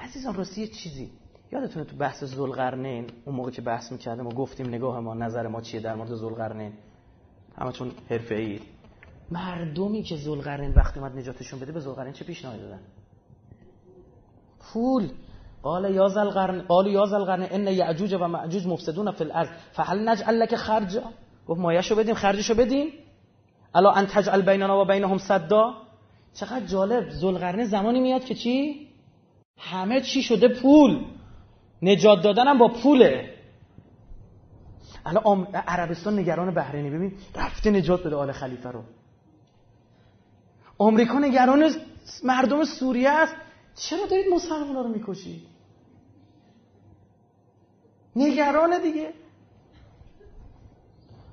عزیزان 0.00 0.34
راستی 0.34 0.60
یه 0.60 0.66
چیزی. 0.66 1.10
یادتونه 1.52 1.84
تو 1.84 1.96
بحث 1.96 2.24
زلقرنین 2.24 3.06
اون 3.24 3.36
موقع 3.36 3.50
که 3.50 3.62
بحث 3.62 3.92
می‌کردم 3.92 4.26
و 4.26 4.30
گفتیم 4.30 4.66
نگاه 4.68 5.00
ما 5.00 5.14
نظر 5.14 5.46
ما 5.46 5.60
چیه 5.60 5.80
در 5.80 5.94
مورد 5.94 6.14
زلقرنین 6.14 6.72
همتون 7.58 7.92
حرفه‌ای. 8.10 8.60
مردمی 9.32 10.02
که 10.02 10.16
زلقرنین 10.16 10.72
وقتی 10.72 11.00
اومد 11.00 11.16
نجاتشون 11.16 11.60
بده 11.60 11.72
به 11.72 11.80
زلقرنین 11.80 12.12
چه 12.12 12.24
پیشنهادی 12.24 12.62
دادن؟ 12.62 12.80
پول. 14.60 15.10
قال 15.62 15.94
یا 15.94 16.08
ذل 16.08 16.30
قرن 16.30 16.62
قال 16.62 16.86
یا 16.86 17.06
ذل 17.06 17.24
قرن 17.24 17.46
ان 17.50 17.66
یعجوج 17.66 18.14
و 18.14 18.28
معجوج 18.28 18.66
مفسدون 18.66 19.10
فی 19.10 19.24
الارض. 19.24 19.48
فهل 19.72 20.08
نجعل 20.08 20.34
لك 20.34 20.56
خرجا؟ 20.56 21.02
گفت 21.46 21.60
مایه‌شو 21.60 21.96
بدیم 21.96 22.14
خرجشو 22.14 22.54
بدیم. 22.54 22.86
الا 23.74 23.90
ان 23.90 24.06
تجعل 24.06 24.42
بیننا 24.42 24.82
و 24.82 24.84
بینهم 24.84 25.18
صدا. 25.18 25.74
چقدر 26.34 26.66
جالب. 26.66 27.10
ذوالقرنین 27.10 27.66
زمانی 27.66 28.00
میاد 28.00 28.24
که 28.24 28.34
چی؟ 28.34 28.88
همه 29.58 30.00
چی 30.00 30.22
شده 30.22 30.48
پول. 30.48 31.04
نجات 31.82 32.22
دادنم 32.22 32.58
با 32.58 32.68
پوله. 32.68 33.34
الان 35.06 35.46
عربستان 35.54 36.18
نگران 36.18 36.54
بحرینی 36.54 36.90
ببین 36.90 37.12
رفته 37.34 37.70
نجات 37.70 38.06
بده 38.06 38.16
آل 38.16 38.32
خلیفه 38.32 38.70
رو. 38.70 38.82
آمریکا 40.82 41.18
نگران 41.18 41.74
مردم 42.24 42.64
سوریه 42.64 43.10
است. 43.10 43.34
چرا 43.76 44.06
دارید 44.06 44.26
مسلمان 44.34 44.76
رو 44.76 44.88
می‌کشید؟ 44.88 45.46
نگران 48.16 48.82
دیگه. 48.82 49.12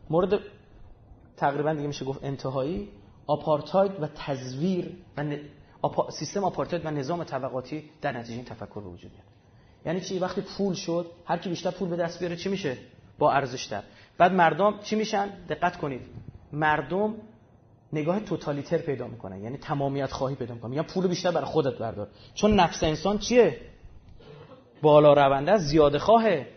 مورد 0.09 0.39
تقریبا 1.37 1.73
دیگه 1.73 1.87
میشه 1.87 2.05
گفت 2.05 2.23
انتهایی. 2.23 2.89
آپارتاید 3.27 3.91
و 4.03 4.07
تزویر 4.07 4.97
و 5.83 5.89
سیستم 6.11 6.43
آپارتاید 6.43 6.85
و 6.85 6.91
نظام 6.91 7.23
طبقاتی 7.23 7.89
در 8.01 8.17
نتیجه 8.17 8.35
این 8.35 8.45
تفکر 8.45 8.81
به 8.81 8.89
وجود 8.89 9.11
میاد. 9.11 9.25
یعنی 9.85 10.01
چی؟ 10.01 10.19
وقتی 10.19 10.41
پول 10.41 10.73
شد 10.73 11.11
هر 11.25 11.37
کی 11.37 11.49
بیشتر 11.49 11.71
پول 11.71 11.89
به 11.89 11.95
دست 11.95 12.19
بیاره 12.19 12.35
چی 12.35 12.49
میشه؟ 12.49 12.77
با 13.19 13.31
ارزشتر 13.31 13.83
بعد 14.17 14.33
مردم 14.33 14.79
چی 14.83 14.95
میشن؟ 14.95 15.29
دقت 15.49 15.77
کنید. 15.77 16.01
مردم 16.53 17.15
نگاه 17.93 18.19
توتالیتر 18.19 18.77
پیدا 18.77 19.07
می‌کنن 19.07 19.43
یعنی 19.43 19.57
تمامیت 19.57 20.11
خواهی 20.11 20.35
پیدا 20.35 20.53
می‌کنن 20.53 20.69
میگن 20.69 20.83
پول 20.83 21.07
بیشتر 21.07 21.31
برای 21.31 21.45
خودت 21.45 21.77
بردار. 21.77 22.07
چون 22.33 22.55
نفس 22.55 22.83
انسان 22.83 23.17
چیه؟ 23.17 23.57
بالا 24.81 25.13
رونده 25.13 25.57
زیاده 25.57 25.99
خواهه. 25.99 26.47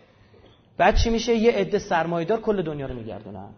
بعد 0.78 0.96
چی 0.96 1.10
میشه؟ 1.10 1.34
یه 1.34 1.52
عده 1.52 1.78
سرمایدار 1.78 2.40
کل 2.40 2.62
دنیا 2.62 2.86
رو 2.86 2.94
میگردونن. 2.94 3.48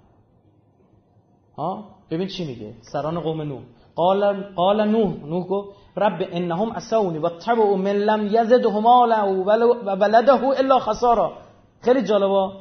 ها؟ 1.57 1.85
ببین 2.11 2.29
چی 2.29 2.45
میگه. 2.45 2.75
سران 2.81 3.21
قوم 3.21 3.43
نوح. 3.43 3.63
قال 3.95 4.43
قال 4.55 4.89
نوح. 4.89 5.27
نوح 5.27 5.65
رب 5.97 6.29
انهم 6.33 6.71
اسونی 6.71 7.19
و 7.19 7.29
تبعوا 7.29 7.77
من 7.77 7.93
لم 7.93 8.27
یزدهم 8.27 8.83
مالا 8.83 9.29
و 9.29 9.51
ولده 9.87 10.45
الا 10.45 10.79
خسارا. 10.79 11.33
خیلی 11.81 12.03
جالبه. 12.03 12.53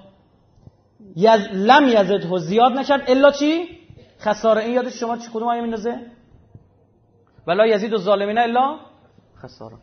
یز 1.16 1.42
لم 1.54 1.88
یزده 1.88 2.38
زیاد 2.38 2.72
نکرد. 2.72 3.04
الا 3.08 3.32
چی؟ 3.32 3.83
خساره 4.24 4.64
این 4.64 4.74
یادش 4.74 5.00
شما 5.00 5.18
چی 5.18 5.28
کدوم 5.34 5.48
آیه 5.48 5.62
میندازه؟ 5.62 6.00
ولا 7.48 7.68
یزید 7.68 7.94
و 7.94 7.98
ظالمین 7.98 8.38
الا 8.38 8.80
خساره 9.44 9.76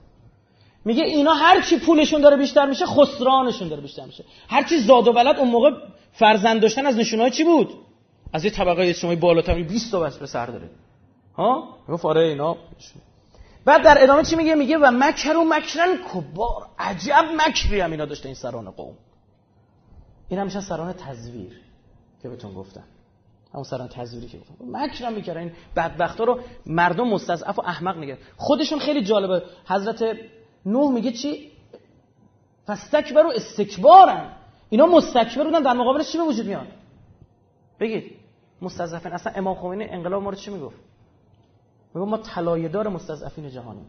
میگه 0.85 1.05
اینا 1.05 1.35
هر 1.35 1.61
چی 1.61 1.79
پولشون 1.79 2.21
داره 2.21 2.37
بیشتر 2.37 2.67
میشه 2.67 2.87
خسرانشون 2.87 3.69
داره 3.69 3.83
بیشتر 3.83 4.05
میشه. 4.05 4.25
هر 4.49 4.62
چی 4.62 4.79
زاد 4.79 5.09
و 5.09 5.12
ولد 5.12 5.39
اون 5.39 5.49
موقع 5.49 5.71
فرزند 6.12 6.62
داشتن 6.62 6.87
از 6.87 6.97
نشونهای 6.97 7.31
چی 7.31 7.45
بود؟ 7.45 7.75
از 8.33 8.45
یه 8.45 8.51
طبقه 8.51 8.93
شما 8.93 9.17
بالاتر 9.17 9.62
20 9.62 9.91
تا 9.91 10.01
بس 10.01 10.19
به 10.19 10.27
سر 10.27 10.47
داره. 10.47 10.71
ها؟ 11.37 11.69
گفت 11.89 12.05
آره 12.05 12.21
اینا. 12.21 12.57
بعد 13.65 13.83
در 13.83 14.03
ادامه 14.03 14.23
چی 14.25 14.37
میگه؟ 14.37 14.55
میگه 14.55 14.79
و 14.79 14.91
مکر 14.91 15.37
و 15.37 15.45
مکرن 15.45 15.99
کبار. 16.12 16.67
عجب 16.79 17.25
مکری 17.37 17.81
هم 17.81 17.91
اینا 17.91 18.05
داشته 18.05 18.27
این 18.27 18.35
سران 18.35 18.71
قوم. 18.71 18.95
این 20.29 20.45
میشن 20.45 20.61
سران 20.61 20.93
تزویر 20.93 21.61
که 22.23 22.29
بهتون 22.29 22.55
گفتم. 22.55 22.85
همون 23.53 23.65
سران 23.65 23.89
تزویری 23.89 24.29
که 24.29 24.39
گفتم. 24.39 24.55
مکرم 24.71 25.13
می‌کردن 25.13 25.41
این 25.41 25.53
بدبختا 25.77 26.25
رو 26.25 26.41
مردم 26.67 27.09
مستضعف 27.09 27.59
و 27.59 27.63
احمق 27.63 27.97
میگه 27.97 28.19
خودشون 28.37 28.79
خیلی 28.79 29.05
جالبه. 29.05 29.43
حضرت 29.67 30.17
نوح 30.67 30.93
میگه 30.93 31.13
چی؟ 31.13 31.51
فاستکبر 32.67 33.27
و 33.27 33.33
استکبارن 33.37 34.33
اینا 34.71 34.87
مستکبر 34.87 35.45
بودن. 35.45 35.63
در 35.63 35.73
مقابلش 35.73 36.13
چی 36.13 36.19
به 36.19 36.25
وجود 36.25 36.47
میاد؟ 36.47 36.67
بگید. 37.81 38.13
مستضعفین. 38.63 39.13
اصلا 39.13 39.33
امام 39.37 39.55
خمینی 39.55 39.85
انقلاب 39.85 40.23
ما 40.23 40.31
رو 40.31 40.37
چی 40.37 40.51
می‌گفت؟ 40.51 40.77
میگه 41.95 42.07
ما 42.07 42.17
طلایه‌دار 42.19 42.89
مستضعفین 42.89 43.51
جهانی 43.51 43.83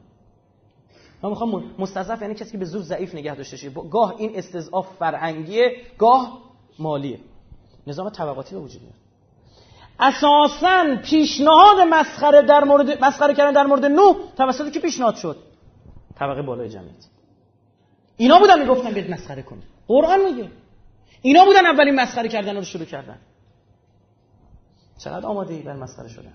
ما 1.24 1.30
می‌خوام 1.30 1.76
مستضعف 1.80 2.22
یعنی 2.22 2.36
کسی 2.36 2.52
که 2.52 2.58
به 2.58 2.66
زور 2.66 2.82
ضعیف 2.82 3.16
نگه 3.16 3.36
داشته 3.36 3.58
شه 3.58 3.70
گاه 3.70 4.16
این 4.18 4.38
استضعاف 4.38 4.88
فرهنگیه 4.98 5.76
گاه 5.98 6.42
مالیه. 6.80 7.20
نظام 7.88 8.10
طبقاتی 8.10 8.56
به 8.56 8.62
وجود 8.62 8.82
میاد. 8.82 9.01
اساسا 10.02 10.96
پیشنهاد 11.04 11.80
مسخره 11.90 12.42
در 12.42 12.64
مورد 12.64 13.04
مسخره 13.04 13.34
کردن 13.34 13.52
در 13.52 13.64
مورد 13.64 13.86
نوح 13.86 14.16
توسط 14.38 14.72
کی 14.72 14.80
پیشنهاد 14.80 15.16
شد؟ 15.16 15.38
طبقه 16.16 16.42
بالای 16.42 16.70
جمعیت. 16.70 17.06
اینا 18.18 18.40
بودن 18.40 18.60
می‌گفتن 18.60 18.92
بیاد 18.94 19.10
مسخره 19.10 19.42
کنید 19.42 19.64
قرآن 19.88 20.26
میگه. 20.26 20.52
اینا 21.22 21.46
بودن 21.46 21.66
اولین 21.66 21.96
مسخره 21.96 22.30
کردن 22.30 22.56
رو 22.56 22.64
شروع 22.64 22.86
کردن. 22.86 23.18
چقدر 24.98 25.26
آماده 25.26 25.54
ای 25.54 25.62
بر 25.62 25.74
مسخره 25.74 26.08
شدن؟ 26.08 26.34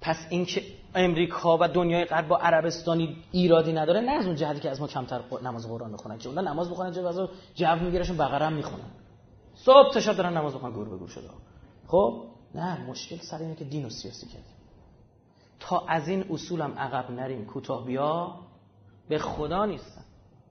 پس 0.00 0.26
اینکه 0.30 0.62
امریکا 0.94 1.58
و 1.60 1.68
دنیای 1.68 2.04
غرب 2.04 2.28
با 2.28 2.36
عربستانی 2.36 3.16
ایرادی 3.32 3.72
نداره 3.72 4.00
نه 4.00 4.12
از 4.12 4.26
اون 4.26 4.34
جهتی 4.34 4.60
که 4.60 4.70
از 4.70 4.80
ما 4.80 4.86
کمتر 4.86 5.20
نماز 5.42 5.68
قرآن 5.68 5.90
می‌خونن 5.90 6.18
که. 6.18 6.28
اونها 6.28 6.44
نماز 6.44 6.70
بخونن 6.70 6.92
جو 6.92 7.06
از 7.06 7.20
جو 7.54 7.76
میگیرشون 7.76 8.16
بقره 8.16 8.48
می‌خونن. 8.48 8.90
صبح 9.54 9.92
تا 9.94 10.00
شب 10.00 10.16
دارن 10.16 10.36
نماز 10.36 10.54
بخونن 10.54 10.72
گور 10.72 10.88
به 10.88 10.96
گور 10.96 11.08
شده. 11.08 11.28
خب؟ 11.86 12.24
نه 12.54 12.90
مشکل 12.90 13.16
سر 13.16 13.38
اینه 13.38 13.54
که 13.54 13.64
دین 13.64 13.84
و 13.84 13.90
سیاسی 13.90 14.26
کردیم. 14.26 14.56
تا 15.60 15.84
از 15.88 16.08
این 16.08 16.24
اصولم 16.30 16.78
عقب 16.78 17.10
نریم 17.10 17.46
کوتاه 17.46 17.86
بیا 17.86 18.34
به 19.08 19.18
خدا 19.18 19.66
نیستن 19.66 20.04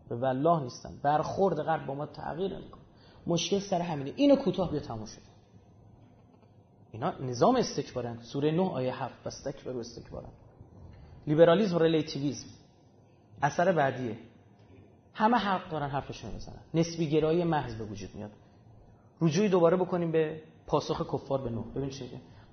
به 0.10 0.16
والله 0.16 0.64
نیستن. 0.64 1.00
برخورد 1.04 1.62
غرب 1.62 1.86
با 1.86 1.94
ما 1.94 2.06
تغییر 2.06 2.54
نمی‌کنه. 2.54 2.82
مشکل 3.28 3.60
سر 3.60 3.82
همینه. 3.82 4.14
اینو 4.16 4.36
کوتاه 4.36 4.72
بیا 4.72 4.80
تموم 4.80 5.06
شد. 5.06 5.37
اینا 6.98 7.14
نظام 7.22 7.56
استکبارن. 7.56 8.18
سوره 8.22 8.52
9 8.52 8.61
آیه 8.61 9.03
7 9.03 9.24
بستکبر 9.24 9.72
و 9.72 9.80
استکبارن. 9.80 10.30
لیبرالیسم 11.28 11.78
و 11.78 11.80
اثر 13.41 13.72
بعدیه. 13.72 14.18
همه 15.14 15.38
حق 15.38 15.69
دارن 15.69 15.90
حرفشون 15.90 16.32
بزنن. 16.36 16.61
نسبی 16.74 17.10
گرایی 17.10 17.44
محض 17.44 17.76
به 17.76 17.84
وجود 17.84 18.15
میاد. 18.15 18.32
رجوعی 19.22 19.49
دوباره 19.49 19.78
بکنیم 19.78 20.11
به 20.11 20.41
پاسخ 20.68 21.14
کفار 21.14 21.41
به 21.41 21.49
نوح. 21.49 21.65
ببین 21.76 21.90
چه 21.90 22.06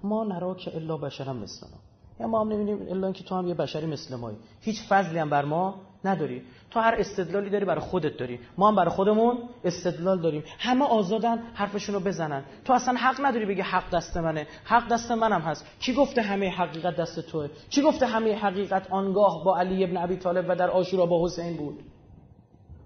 ما 0.02 0.24
نرا 0.24 0.54
که 0.54 0.76
الا 0.76 0.96
بشرم 0.96 1.36
مثلنا. 1.36 1.78
یا 2.20 2.26
ما 2.26 2.40
هم 2.40 2.48
نمی‌دونیم 2.48 2.88
الا 2.88 3.06
اینکه 3.06 3.24
تو 3.24 3.34
هم 3.34 3.48
یه 3.48 3.54
بشری 3.54 3.86
مثل 3.86 4.16
مایی. 4.16 4.36
هیچ 4.60 4.82
فضلی 4.88 5.18
هم 5.18 5.30
بر 5.30 5.44
ما 5.44 5.80
نداری. 6.04 6.42
تو 6.70 6.80
هر 6.80 6.94
استدلالی 6.98 7.50
داری 7.50 7.64
برای 7.64 7.80
خودت 7.80 8.16
داری. 8.16 8.38
ما 8.58 8.68
هم 8.68 8.76
برای 8.76 8.90
خودمون 8.90 9.38
استدلال 9.64 10.20
داریم. 10.20 10.44
همه 10.58 10.84
آزادن 10.84 11.38
حرفشون 11.54 11.94
رو 11.94 12.00
بزنن. 12.00 12.44
تو 12.64 12.72
اصلا 12.72 12.94
حق 12.94 13.16
نداری 13.26 13.46
بگی 13.46 13.60
حق 13.60 13.90
دست 13.90 14.16
منه. 14.16 14.46
حق 14.64 14.88
دست 14.88 15.10
منم 15.10 15.40
هست. 15.40 15.66
کی 15.80 15.94
گفته 15.94 16.22
همه 16.22 16.50
حقیقت 16.50 16.96
دست 16.96 17.20
توه؟ 17.20 17.48
کی 17.70 17.82
گفته 17.82 18.06
همه 18.06 18.36
حقیقت 18.36 18.90
آنگاه 18.90 19.44
با 19.44 19.58
علی 19.58 19.84
ابن 19.84 19.96
ابی 19.96 20.16
طالب 20.16 20.46
و 20.48 20.56
در 20.56 20.70
آشورا 20.70 21.06
با 21.06 21.24
حسین 21.24 21.56
بود؟ 21.56 21.78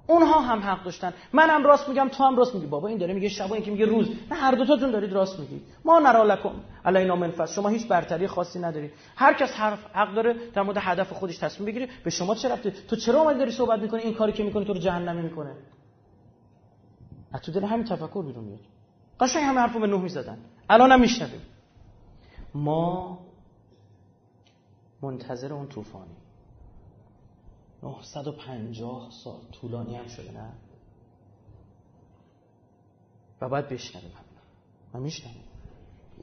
اونها 0.09 0.40
هم 0.40 0.59
حق 0.59 0.85
داشتن. 0.85 1.12
منم 1.32 1.64
راست 1.64 1.89
میگم 1.89 2.09
تو 2.09 2.24
هم 2.24 2.36
راست 2.36 2.55
میگی. 2.55 2.66
بابا 2.66 2.89
این 2.89 2.98
داره 2.98 3.14
میگه 3.14 3.28
شب 3.28 3.52
این 3.52 3.62
که 3.62 3.70
میگه 3.70 3.86
روز. 3.86 4.09
نه 4.30 4.36
هر 4.36 4.52
دو 4.52 4.64
تاتون 4.64 4.90
دارید 4.90 5.12
راست 5.12 5.40
میگید. 5.40 5.62
ما 5.85 5.98
نرا 5.98 6.24
لکم 6.24 6.55
علینا 6.85 7.16
منفس 7.16 7.55
شما 7.55 7.68
هیچ 7.68 7.89
برتری 7.89 8.26
خاصی 8.26 8.59
ندارید. 8.59 8.93
هر 9.16 9.32
کس 9.32 9.52
حرف 9.52 9.86
حق 9.93 10.14
داره 10.14 10.35
در 10.55 10.62
مورد 10.62 10.76
هدف 10.80 11.12
خودش 11.12 11.39
تصمیم 11.39 11.66
بگیره. 11.66 11.89
به 12.05 12.10
شما 12.10 12.35
چه 12.35 12.48
رفته؟ 12.48 12.70
تو 12.70 12.97
چرا 12.97 13.20
اومدی 13.20 13.39
داری 13.39 13.51
صحبت 13.51 13.80
می‌کنی؟ 13.80 14.01
این 14.02 14.14
کاری 14.14 14.32
که 14.32 14.44
می‌کنی 14.44 14.64
تو 14.64 14.72
رو 14.72 14.78
جهنمی 14.78 15.22
می‌کنه. 15.22 15.55
از 17.32 17.40
تو 17.40 17.52
دل 17.52 17.64
همین 17.64 17.85
تفکر 17.85 18.22
بیرون 18.22 18.44
میاد. 18.44 18.60
قشنگ 19.20 19.43
همه 19.43 19.60
حرفو 19.60 19.78
به 19.78 19.86
نوح 19.86 20.02
می‌زدن. 20.02 20.39
الان 20.70 20.93
هم 20.93 21.01
میشنویم. 21.01 21.43
ما 22.55 23.18
منتظر 25.02 25.52
اون 25.52 25.68
طوفانی. 25.68 26.18
950 27.82 29.10
سال 29.24 29.40
طولانی 29.60 29.96
هم 29.96 30.09
شده 30.09 30.32
نه؟ 30.32 30.52
و 33.40 33.48
باید 33.48 33.68
بشنویم 33.68 34.12
و 34.94 34.98
میشنویم 34.98 35.44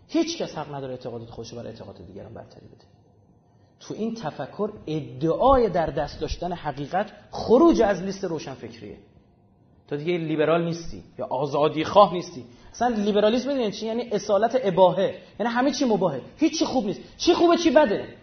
هیچ 0.07 0.41
کس 0.41 0.55
حق 0.55 0.75
نداره 0.75 0.91
اعتقادات 0.93 1.29
خودش 1.29 1.53
برای 1.53 1.67
اعتقاد 1.67 2.07
دیگران 2.07 2.33
برتری 2.33 2.67
بده. 2.67 2.85
تو 3.79 3.93
این 3.93 4.15
تفکر 4.15 4.71
ادعای 4.87 5.69
در 5.69 5.85
دست 5.85 6.19
داشتن 6.19 6.51
حقیقت 6.51 7.11
خروج 7.31 7.81
از 7.81 8.01
لیست 8.01 8.23
روشن 8.23 8.53
فکریه 8.53 8.97
تو 9.87 9.97
دیگه 9.97 10.17
لیبرال 10.17 10.65
نیستی 10.65 11.03
یا 11.19 11.25
آزادی 11.25 11.83
خواه 11.83 12.13
نیستی. 12.13 12.45
اصلا 12.71 12.87
لیبرالیسم 12.87 13.49
بدونید 13.49 13.73
چی؟ 13.73 13.85
یعنی 13.85 14.09
اصالت 14.11 14.59
اباهه. 14.63 15.15
یعنی 15.39 15.51
همه 15.51 15.71
چی 15.71 15.85
مباهه. 15.85 16.21
هیچ 16.37 16.59
چی 16.59 16.65
خوب 16.65 16.85
نیست. 16.85 16.99
چی 17.17 17.33
خوبه 17.33 17.57
چی 17.57 17.69
بده؟ 17.69 18.15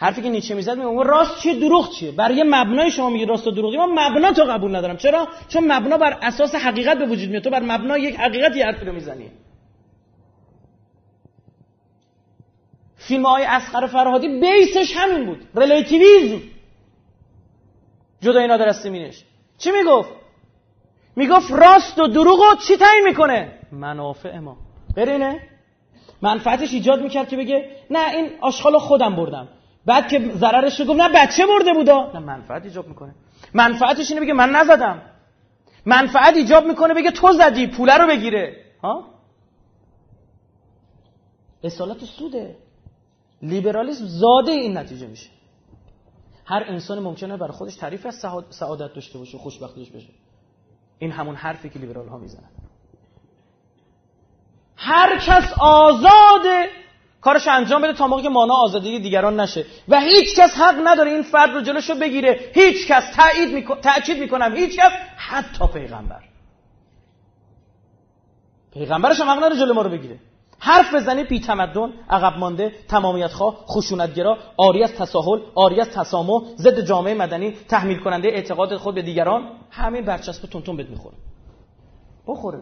حرفی 0.00 0.22
که 0.22 0.28
نیچه 0.28 0.54
می‌زد 0.54 0.78
میگه 0.78 1.02
راست 1.02 1.38
چیه؟ 1.40 1.54
دروغ 1.54 1.90
چیه؟ 1.90 2.12
برای 2.12 2.44
مبنای 2.46 2.90
شما 2.90 3.10
میگی 3.10 3.26
راست 3.26 3.46
و 3.46 3.50
دروغی. 3.50 3.76
من 3.76 4.08
مبنا 4.08 4.32
تو 4.32 4.42
قبول 4.44 4.76
ندارم. 4.76 4.96
چرا؟ 4.96 5.28
چون 5.48 5.72
مبنا 5.72 5.96
بر 5.98 6.18
اساس 6.22 6.54
حقیقت 6.54 6.98
به 6.98 7.06
وجود 7.06 7.30
میاد. 7.30 7.42
تو 7.42 7.50
بر 7.50 7.62
مبنا 7.62 7.98
یک 7.98 8.16
حقیقتی 8.16 8.62
حرفی 8.62 8.86
رو 8.86 8.92
می‌زنی. 8.92 9.30
فیلم 12.96 13.26
های 13.26 13.44
اصغر 13.44 13.86
فرهادی 13.86 14.40
base 14.40 14.77
ش 14.77 14.96
همین 14.96 15.26
بود. 15.26 15.48
relativism 15.54 16.40
جدایی 18.20 18.46
نادر 18.46 18.68
از 18.68 18.76
سیمینش. 18.76 19.24
چی 19.58 19.70
می‌گفت؟ 19.70 20.10
می‌گفت 21.16 21.52
راست 21.52 21.98
و 21.98 22.06
دروغ 22.06 22.58
چی 22.68 22.76
تعیین 22.76 23.04
می‌کنه؟ 23.04 23.52
منافع 23.72 24.38
ما. 24.38 24.56
برینه. 24.96 25.40
منفعتش 26.22 26.72
ایجاد 26.72 27.02
می‌کرد 27.02 27.28
که 27.28 27.36
بگه 27.36 27.70
نه 27.90 28.10
این 28.10 28.30
آشغال 28.40 28.78
خودم 28.78 29.16
بردم. 29.16 29.48
بعد 29.88 30.08
که 30.08 30.32
ضررش 30.34 30.80
رو 30.80 30.86
گفت 30.86 31.00
نه 31.00 31.08
بچه 31.14 31.46
برده 31.46 31.72
بودا. 31.72 32.12
نه 32.14 32.18
منفعت 32.18 32.64
ایجاب 32.64 32.88
می‌کنه. 32.88 33.14
منفعتش 33.54 34.10
اینه 34.10 34.20
بگه 34.20 34.32
من 34.32 34.50
نزدم. 34.50 35.02
منفعت 35.86 36.34
ایجاب 36.34 36.66
می‌کنه 36.66 36.94
بگه 36.94 37.10
تو 37.10 37.32
زدی 37.32 37.66
پوله 37.66 37.98
رو 37.98 38.06
بگیره. 38.06 38.56
ها؟ 38.82 39.04
اصالت 41.64 42.04
سوده. 42.04 42.56
لیبرالیسم 43.42 44.04
زاده 44.06 44.52
این 44.52 44.78
نتیجه 44.78 45.06
میشه. 45.06 45.30
هر 46.44 46.64
انسان 46.68 46.98
ممکنه 46.98 47.36
برای 47.36 47.52
خودش 47.52 47.76
تعریف 47.76 48.06
از 48.06 48.14
سعادت 48.50 48.94
داشته 48.94 49.18
باشه 49.18 49.38
خوشبختیش 49.38 49.90
بشه. 49.90 50.08
این 50.98 51.10
همون 51.10 51.34
حرفی 51.34 51.70
که 51.70 51.78
لیبرال 51.78 52.08
ها 52.08 52.18
می‌زنن. 52.18 52.50
هر 54.76 55.18
کس 55.18 55.52
آزاده 55.60 56.68
کارش 57.20 57.48
انجام 57.48 57.82
بده 57.82 57.92
تا 57.92 58.06
موقعی 58.06 58.22
که 58.22 58.28
مانا 58.28 58.54
آزادی 58.54 58.98
دیگران 58.98 59.40
نشه. 59.40 59.64
و 59.88 60.00
هیچ 60.00 60.36
کس 60.36 60.54
حق 60.54 60.74
نداره 60.84 61.10
این 61.10 61.22
فرد 61.22 61.50
رو 61.54 61.60
جلوشو 61.60 61.94
بگیره. 61.94 62.40
هیچ 62.54 62.86
کس. 62.86 63.04
تایید 63.16 63.54
میکن... 63.54 63.80
تاکید 63.80 64.18
می‌کنم. 64.18 64.56
هیچ 64.56 64.76
کس. 64.78 64.92
حتی 65.16 65.66
پیغمبر. 65.66 66.20
پیغمبرش 68.72 69.20
هم 69.20 69.30
حق 69.30 69.36
نداره 69.36 69.56
جلو 69.56 69.74
ما 69.74 69.82
رو 69.82 69.90
بگیره. 69.90 70.18
حرف 70.58 70.94
بزنی 70.94 71.24
بی 71.24 71.40
تمدن 71.40 71.92
عقب 72.10 72.38
مانده 72.38 72.72
تمامیت 72.88 73.32
خواه 73.32 73.54
خشونتگرا 73.66 74.38
آری 74.56 74.82
از 74.82 74.92
تساهل 74.92 75.40
آری 75.54 75.80
از 75.80 75.90
تسامح 75.90 76.42
ضد 76.56 76.80
جامعه 76.80 77.14
مدنی 77.14 77.50
تحمیل 77.50 77.98
کننده 77.98 78.28
اعتقاد 78.28 78.76
خود 78.76 78.94
به 78.94 79.02
دیگران. 79.02 79.50
همین 79.70 80.04
برچسب 80.04 80.48
تونتون 80.48 80.76
بهت 80.76 80.88
می‌خوره. 80.88 81.16
بخوره. 82.26 82.58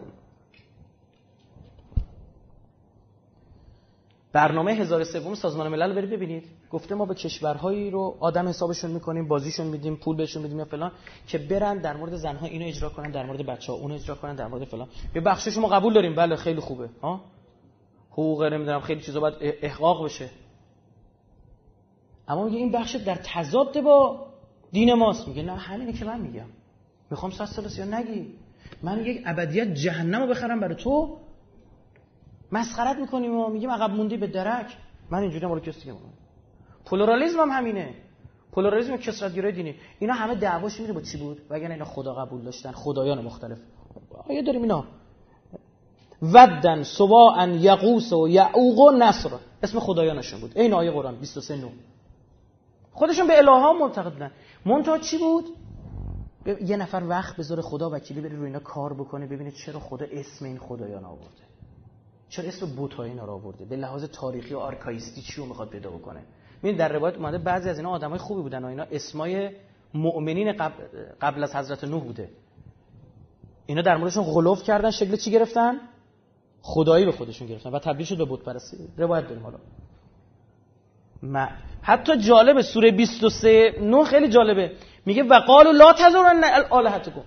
برنامه 4.37 4.71
هزار 4.71 5.03
سوم 5.03 5.35
سازمان 5.35 5.67
ملل 5.67 5.93
برید 5.93 6.09
ببینید. 6.09 6.43
گفته 6.71 6.95
ما 6.95 7.05
به 7.05 7.15
کشورهایی 7.15 7.89
رو 7.89 8.17
آدم 8.19 8.47
حسابشون 8.47 8.91
می‌کنیم 8.91 9.27
بازیشون 9.27 9.67
میدیم 9.67 9.95
پول 9.95 10.15
بهشون 10.15 10.43
میدیم 10.43 10.59
یا 10.59 10.65
فلان 10.65 10.91
که 11.27 11.37
برن 11.37 11.77
در 11.77 11.97
مورد 11.97 12.15
زنها 12.15 12.45
اینو 12.45 12.65
اجرا 12.67 12.89
کنن 12.89 13.11
در 13.11 13.25
مورد 13.25 13.45
بچه 13.45 13.71
ها 13.71 13.77
اونو 13.77 13.95
اجرا 13.95 14.15
کنن 14.15 14.35
در 14.35 14.47
مورد 14.47 14.63
فلان. 14.63 14.87
به 15.13 15.21
بخشش 15.21 15.57
ما 15.57 15.67
قبول 15.67 15.93
داریم. 15.93 16.15
بله 16.15 16.35
خیلی 16.35 16.59
خوبه. 16.59 16.89
ها؟ 17.01 17.21
حقوق 18.11 18.43
نمی‌دونم 18.43 18.79
خیلی 18.79 19.01
چیزا 19.01 19.19
باید 19.19 19.35
احقاق 19.39 20.05
بشه. 20.05 20.29
اما 22.27 22.45
میگه 22.45 22.57
این 22.57 22.71
بخش 22.71 22.95
در 22.95 23.15
تضاد 23.15 23.81
با 23.81 24.25
دین 24.71 24.93
ماست. 24.93 25.27
میگه 25.27 25.43
نه 25.43 25.55
همینه 25.55 25.93
که 25.93 26.05
من 26.05 26.21
میگم. 26.21 26.49
می‌خوام 27.11 27.31
صد 27.31 27.45
سال 27.45 27.65
یا 27.77 27.99
نگی. 27.99 28.33
من 28.83 29.05
یک 29.05 29.21
ابدیت 29.25 29.73
جهنم 29.73 30.21
رو 30.21 30.27
بخرم 30.27 30.59
برای 30.59 30.75
تو 30.75 31.17
مسخرت 32.51 32.97
می‌کنیم 32.97 33.35
و 33.35 33.49
میگیم 33.49 33.71
عقب 33.71 33.89
موندی 33.91 34.17
به 34.17 34.27
درک. 34.27 34.77
من 35.11 35.19
اینجوری 35.19 35.45
رو 35.45 35.59
کسی 35.59 35.79
دیگه 35.79 35.93
پلورالیسم 36.85 37.39
هم 37.39 37.49
همینه. 37.49 37.93
پلورالیسم 38.51 38.97
کسرت 38.97 39.33
گرای 39.33 39.51
دینی. 39.51 39.75
اینا 39.99 40.13
همه 40.13 40.35
دعواش 40.35 40.79
میره 40.79 40.93
با 40.93 41.01
چی 41.01 41.17
بود؟ 41.17 41.41
وگرنه 41.49 41.73
اینا 41.73 41.85
خدا 41.85 42.13
قبول 42.13 42.41
داشتن 42.41 42.71
خدایان 42.71 43.21
مختلف. 43.21 43.57
آیا 44.29 44.41
داریم 44.41 44.61
اینا؟ 44.61 44.83
ودن 46.21 46.83
سواعا 46.83 47.47
یقوس 47.47 48.13
و 48.13 48.27
یعوق 48.27 48.79
و 48.79 48.91
نصر. 48.91 49.29
اسم 49.63 49.79
خدایانشون 49.79 50.39
بود. 50.39 50.57
این 50.57 50.73
آیه 50.73 50.91
قرآن 50.91 51.15
23 51.15 51.55
نو. 51.55 51.69
خودشون 52.91 53.27
به 53.27 53.37
الها 53.37 53.73
معتقد 53.73 54.13
بودن. 54.13 54.31
منتها 54.65 54.97
چی 54.97 55.17
بود؟ 55.17 55.45
یه 56.65 56.77
نفر 56.77 57.03
وقت 57.07 57.37
بذاره 57.37 57.61
خدا 57.61 57.89
وکیلی 57.89 58.21
بره 58.21 58.35
روی 58.35 58.45
اینا 58.45 58.59
کار 58.59 58.93
بکنه 58.93 59.27
ببینه 59.27 59.51
چرا 59.51 59.79
خدا 59.79 60.05
اسم 60.11 60.45
این 60.45 60.57
خدایان 60.57 61.05
آورده. 61.05 61.46
چرا 62.29 62.47
اسم 62.47 62.75
بوتای 62.75 63.09
اینا 63.09 63.25
رو 63.25 63.33
آورده؟ 63.33 63.65
به 63.65 63.75
لحاظ 63.75 64.03
تاریخی 64.03 64.53
و 64.53 64.57
آرکایستی 64.57 65.21
چی 65.21 65.41
رو 65.41 65.45
می‌خواد 65.45 65.69
پیدا 65.69 65.89
بکنه؟ 65.89 66.23
ببین 66.63 66.77
در 66.77 66.93
روایت 66.93 67.15
اومده 67.15 67.37
بعضی 67.37 67.69
از 67.69 67.77
اینا 67.77 67.89
آدمای 67.89 68.19
خوبی 68.19 68.41
بودن 68.41 68.63
و 68.63 68.67
اینا 68.67 68.85
اسمای 68.91 69.49
مؤمنین 69.93 70.51
قبل, 70.51 70.83
قبل 71.21 71.43
از 71.43 71.55
حضرت 71.55 71.83
نوح 71.83 72.03
بوده. 72.03 72.29
اینا 73.65 73.81
در 73.81 73.97
موردشون 73.97 74.23
غلوف 74.23 74.63
کردن 74.63 74.91
شکل 74.91 75.15
چی 75.15 75.31
گرفتن؟ 75.31 75.75
خدایی 76.61 77.05
به 77.05 77.11
خودشون 77.11 77.47
گرفتن 77.47 77.69
و 77.69 77.79
تبدیل 77.79 78.05
شد 78.05 78.17
به 78.17 78.25
بت 78.25 78.39
پرستی 78.39 78.77
روایت 78.97 79.27
داریم 79.27 79.43
حالا. 79.43 79.57
ما 81.23 81.47
حتی 81.81 82.17
جالبه 82.17 82.61
سوره 82.61 82.91
23 82.91 83.75
نو 83.81 84.03
خیلی 84.03 84.27
جالبه. 84.27 84.71
میگه 85.05 85.23
و 85.23 85.39
قالوا 85.39 85.71
لا 85.71 85.93
تزورن 85.93 86.43
الهتکم 86.71 87.21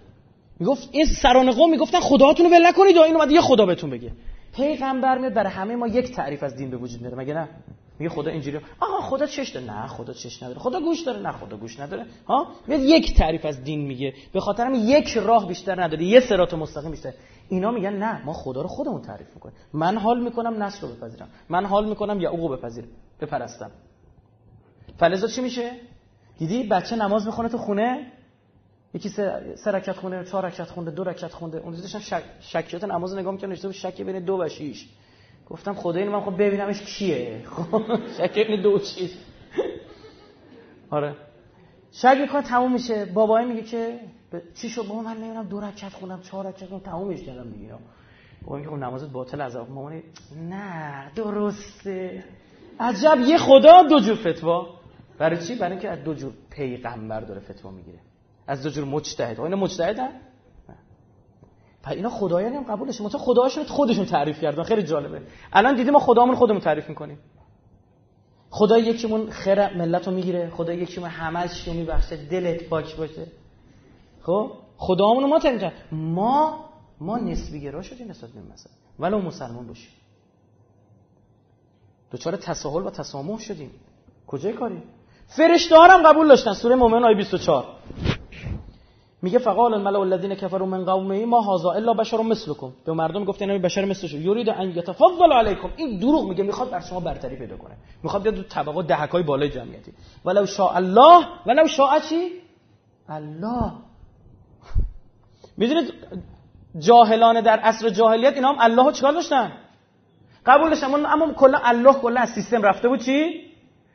می‌گفت 0.58 0.88
این 0.92 1.06
سران 1.22 1.50
قوم 1.50 1.70
می‌گفتن 1.70 2.00
خداهاتون 2.00 2.46
رو 2.46 2.52
ول 2.52 2.66
نکنید 2.66 2.96
و 2.96 3.02
این 3.02 3.16
اومد 3.16 3.30
یه 3.30 3.40
خدا 3.40 3.66
بهتون 3.66 3.90
بگه. 3.90 4.12
پیغمبر 4.52 5.18
میاد 5.18 5.34
برای 5.34 5.52
همه 5.52 5.76
ما 5.76 5.86
یک 5.86 6.14
تعریف 6.14 6.42
از 6.42 6.56
دین 6.56 6.70
به 6.70 6.76
وجود 6.76 7.00
میاره. 7.00 7.16
مگه 7.18 7.34
نه؟ 7.34 7.48
میگه 7.98 8.14
خدا 8.14 8.30
اینجوری. 8.30 8.60
آها 8.80 9.00
خدا 9.00 9.26
چش 9.26 9.48
داره. 9.48 9.66
نه 9.66 9.86
خدا 9.86 10.12
چش 10.12 10.42
نداره. 10.42 10.58
خدا 10.58 10.80
گوش 10.80 11.00
داره. 11.00 11.20
نه 11.20 11.32
خدا 11.32 11.56
گوش 11.56 11.80
نداره. 11.80 12.06
ها؟ 12.26 12.46
میاد 12.66 12.80
یک 12.80 13.16
تعریف 13.16 13.44
از 13.44 13.64
دین 13.64 13.80
میگه. 13.80 14.14
به 14.32 14.40
خاطر 14.40 14.66
هم 14.66 14.74
یک 14.74 15.16
راه 15.16 15.48
بیشتر 15.48 15.82
نداره. 15.82 16.04
یه 16.04 16.20
صراط 16.20 16.54
مستقیم 16.54 16.90
بیشتر. 16.90 17.12
اینا 17.48 17.70
میگن 17.70 17.92
نه 17.92 18.24
ما 18.24 18.32
خدا 18.32 18.62
رو 18.62 18.68
خودمون 18.68 19.02
تعریف 19.02 19.34
می‌کنیم. 19.34 19.54
من 19.72 19.96
حال 19.96 20.22
می‌کنم 20.22 20.62
نصر 20.62 20.86
رو 20.86 20.88
بپذیرم. 20.88 21.28
من 21.48 21.66
حال 21.66 21.88
می‌کنم 21.88 22.20
یعقوب 22.20 22.56
بپذیرم. 22.56 22.88
بپرستم. 23.20 23.70
فلزا 24.98 25.26
چی 25.26 25.40
میشه؟ 25.40 25.72
دیدی 26.38 26.62
بچه 26.62 26.96
نماز 26.96 27.26
می‌خونه 27.26 27.48
تو 27.48 27.58
خونه؟ 27.58 28.12
یکی 28.94 29.08
سه, 29.08 29.54
سه 29.56 29.70
رکعت 29.70 29.96
خونده 29.96 30.24
چهار 30.24 30.46
رکعت 30.46 30.70
خونده 30.70 30.90
دو 30.90 31.04
رکعت 31.04 31.32
خونده. 31.32 31.58
اون 31.58 31.74
داشتم 31.74 31.98
شک... 31.98 32.22
شکیات 32.40 32.84
نماز 32.84 33.14
نگاه 33.14 33.32
می‌کنم 33.32 33.50
نشسته 33.52 33.72
شک 33.72 34.00
بین 34.00 34.24
دو 34.24 34.40
و 34.40 34.48
شیش. 34.48 34.88
گفتم 35.50 35.74
خدا 35.74 35.98
اینو 35.98 36.12
من 36.12 36.20
خب 36.20 36.34
ببینمش 36.42 36.82
کیه. 36.82 37.42
خب 37.46 37.82
شک 38.18 38.46
بین 38.46 38.62
دو 38.62 38.78
شیش. 38.78 39.10
آره. 40.90 41.14
شک 41.92 42.18
می‌کنه 42.20 42.42
تموم 42.42 42.72
میشه. 42.72 43.04
بابای 43.04 43.44
میگه 43.44 43.62
که 43.62 44.00
چی 44.54 44.68
شد؟ 44.68 44.82
بابا 44.86 45.02
من 45.02 45.16
نمی‌دونم 45.16 45.48
دو 45.48 45.60
رکعت 45.60 45.92
خوندم 45.92 46.20
چهار 46.20 46.46
رکعت 46.46 46.68
خوندم 46.68 46.84
تمومش 46.84 47.22
کردم 47.22 47.46
میگه 47.46 47.74
بابا 48.42 48.56
میگه 48.56 48.68
اون 48.68 48.82
نمازت 48.82 49.10
باطل 49.10 49.40
از 49.40 49.56
مامانی 49.56 50.02
نه 50.50 51.10
درسته. 51.14 52.24
عجب 52.80 53.18
یه 53.26 53.38
خدا 53.38 53.82
دو 53.82 54.00
جور 54.00 54.16
فتوا. 54.16 54.66
برای 55.18 55.46
چی؟ 55.46 55.54
برای 55.54 55.72
اینکه 55.72 55.90
از 55.90 56.04
دو 56.04 56.14
جور 56.14 56.32
پیغمبر 56.50 57.20
داره 57.20 57.40
فتوا 57.40 57.70
می‌گیره. 57.70 57.98
از 58.50 58.62
دو 58.62 58.70
جور 58.70 58.84
مجتهد. 58.84 59.40
اینا 59.40 59.56
مجتهدن؟ 59.56 60.10
پس 61.82 61.92
اینا 61.92 62.10
خدایانی 62.10 62.56
هم 62.56 62.62
قبولش 62.62 63.00
مثلا 63.00 63.20
خداشون 63.20 63.64
خودشون 63.64 64.04
تعریف 64.04 64.40
کردن. 64.40 64.62
خیلی 64.62 64.82
جالبه. 64.82 65.22
الان 65.52 65.76
دیدیم 65.76 65.92
ما 65.92 65.98
خدامون 65.98 66.34
خودمون 66.34 66.60
تعریف 66.60 66.88
می‌کنیم. 66.88 67.18
خدا 68.50 68.78
یکیمون 68.78 69.30
خیر 69.30 69.76
ملت 69.76 70.08
رو 70.08 70.14
می‌گیره. 70.14 70.50
خدا 70.50 70.72
یکیمون 70.72 71.10
همش 71.10 71.68
رو 71.68 71.74
میبخشه. 71.74 72.16
دلت 72.16 72.68
پاک 72.68 72.96
باشه. 72.96 73.26
خب؟ 74.22 74.52
خدامون 74.76 75.28
ما 75.28 75.38
تعریف 75.38 75.72
ما 75.92 76.64
ما 77.00 77.18
نسبی 77.18 77.60
گرا 77.60 77.82
شدیم 77.82 78.10
نسبت 78.10 78.30
به 78.30 78.40
مثلا. 78.52 78.72
ولو 78.98 79.20
مسلمان 79.20 79.66
باشیم. 79.66 79.92
دوچار 82.10 82.36
تساهل 82.36 82.86
و 82.86 82.90
تسامح 82.90 83.38
شدیم. 83.38 83.70
کجای 84.26 84.52
کاری؟ 84.52 84.82
فرشته 85.26 85.76
هم 85.78 86.02
قبول 86.02 86.28
داشتن. 86.28 86.52
سوره 86.52 86.74
مومن 86.74 87.04
آیه 87.04 87.16
24 87.16 87.64
میگه 89.22 89.38
فقال 89.38 89.74
الملأ 89.74 90.00
الذين 90.00 90.34
كفروا 90.34 90.66
من 90.66 90.84
قومه 90.84 91.24
ما 91.24 91.40
هذا 91.40 91.70
الا 91.72 91.92
بشر 91.92 92.22
مثلكم. 92.22 92.72
به 92.86 92.92
مردم 92.92 93.24
گفت 93.24 93.42
اینا 93.42 93.58
بشر 93.58 93.84
مثل 93.84 94.06
شما 94.06 94.20
یرید 94.20 94.48
ان 94.48 94.70
يتفضل 94.70 95.32
عليكم 95.32 95.70
این 95.76 95.98
دروغ 95.98 96.28
میگه 96.28 96.44
می‌خواد 96.44 96.70
بر 96.70 96.80
شما 96.80 97.00
برتری 97.00 97.36
پیدا 97.36 97.56
کنه. 97.56 97.76
می‌خواد 98.02 98.22
بیاد 98.22 98.34
تو 98.34 98.42
طبقات 98.42 98.86
دهکای 98.86 99.22
بالای 99.22 99.48
جمعیتی. 99.48 99.92
ولو 100.24 100.46
شاء 100.46 100.76
الله 100.76 101.26
ولو 101.46 101.66
شاء 101.66 101.98
چی؟ 101.98 102.30
الله. 103.08 103.72
می‌دونید 105.56 105.94
جاهلان 106.78 107.40
در 107.40 107.58
عصر 107.58 107.88
جاهلیت 107.88 108.34
اینا 108.34 108.48
هم 108.48 108.56
الله 108.60 108.84
رو 108.84 108.92
چیکار 108.92 109.12
داشتن؟ 109.12 109.52
قبول 110.46 110.70
داشتن؟ 110.70 111.06
اما 111.06 111.32
کلا 111.32 111.58
الله 111.64 111.92
کلا 111.92 112.20
از 112.20 112.30
سیستم 112.30 112.62
رفته 112.62 112.88
بود 112.88 113.00
چی؟ 113.00 113.49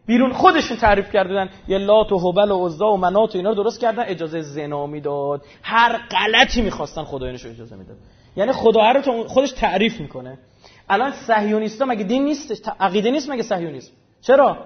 بیرون 0.06 0.34
خودشون 0.34 0.78
تعریف 0.78 1.12
کردن 1.12 1.50
یه 1.68 1.78
لات 1.78 2.12
و 2.12 2.30
هبل 2.30 2.52
و 2.52 2.68
عزا 2.68 2.92
و 2.92 2.98
منات 2.98 3.36
و 3.36 3.38
اینا 3.38 3.50
رو 3.50 3.56
درست 3.56 3.80
کردن 3.80 4.04
اجازه 4.04 4.42
زنا 4.42 4.88
می‌داد. 4.88 5.42
هر 5.62 5.98
غلطی 5.98 6.62
می‌خواستن 6.62 7.04
خدایانش 7.04 7.46
اجازه 7.46 7.76
می‌داد. 7.76 7.98
یعنی 8.36 8.52
خدا 8.52 8.92
رو 8.92 9.28
خودش 9.28 9.52
تعریف 9.52 10.00
می‌کنه. 10.00 10.38
الان 10.90 11.12
صهیونیستا 11.12 11.86
مگه 11.86 12.04
دین 12.04 12.24
نیست 12.24 12.72
عقیده 12.80 13.12
نیست 13.12 13.30
مگه 13.30 13.44
صهیونیسم؟ 13.44 13.92
چرا؟ 14.22 14.58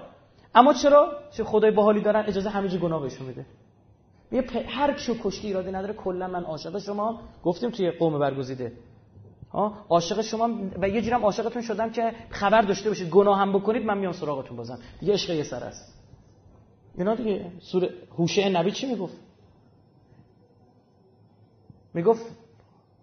اما 0.54 0.72
چرا؟ 0.72 1.12
چه 1.36 1.44
خدای 1.44 1.70
باحالی 1.70 2.00
دارن 2.00 2.24
اجازه 2.26 2.50
همه 2.50 2.68
گناه 2.68 3.02
بهشون 3.02 3.26
میده. 3.26 3.46
یه 4.32 4.44
هر 4.68 4.92
کیو 4.92 5.14
کشتی 5.24 5.46
ایرادی 5.46 5.70
نداره 5.70 5.94
کلا 5.94 6.28
من 6.28 6.44
عاشق 6.44 6.78
شما 6.78 7.20
گفتیم 7.44 7.70
توی 7.70 7.90
قوم 7.90 8.18
برگزیده. 8.18 8.72
عاشق 9.88 10.20
شما 10.20 10.50
و 10.80 10.88
یه 10.88 11.02
جورم 11.02 11.24
عاشقتون 11.24 11.62
شدم 11.62 11.90
که 11.90 12.12
خبر 12.30 12.62
داشته 12.62 12.88
باشید 12.88 13.10
گناه 13.10 13.38
هم 13.38 13.52
بکنید 13.52 13.84
من 13.84 13.98
میام 13.98 14.12
سراغتون 14.12 14.56
بازم. 14.56 14.78
دیگه 15.00 15.12
عشق 15.12 15.30
یه 15.30 15.42
سر 15.42 15.64
است. 15.64 16.00
اینا 16.98 17.14
دیگه 17.14 17.52
سوره 17.60 17.94
هوشه 18.18 18.48
نبی 18.48 18.72
چی 18.72 18.86
می‌گفت؟ 18.86 19.16
می‌گفت 21.94 22.26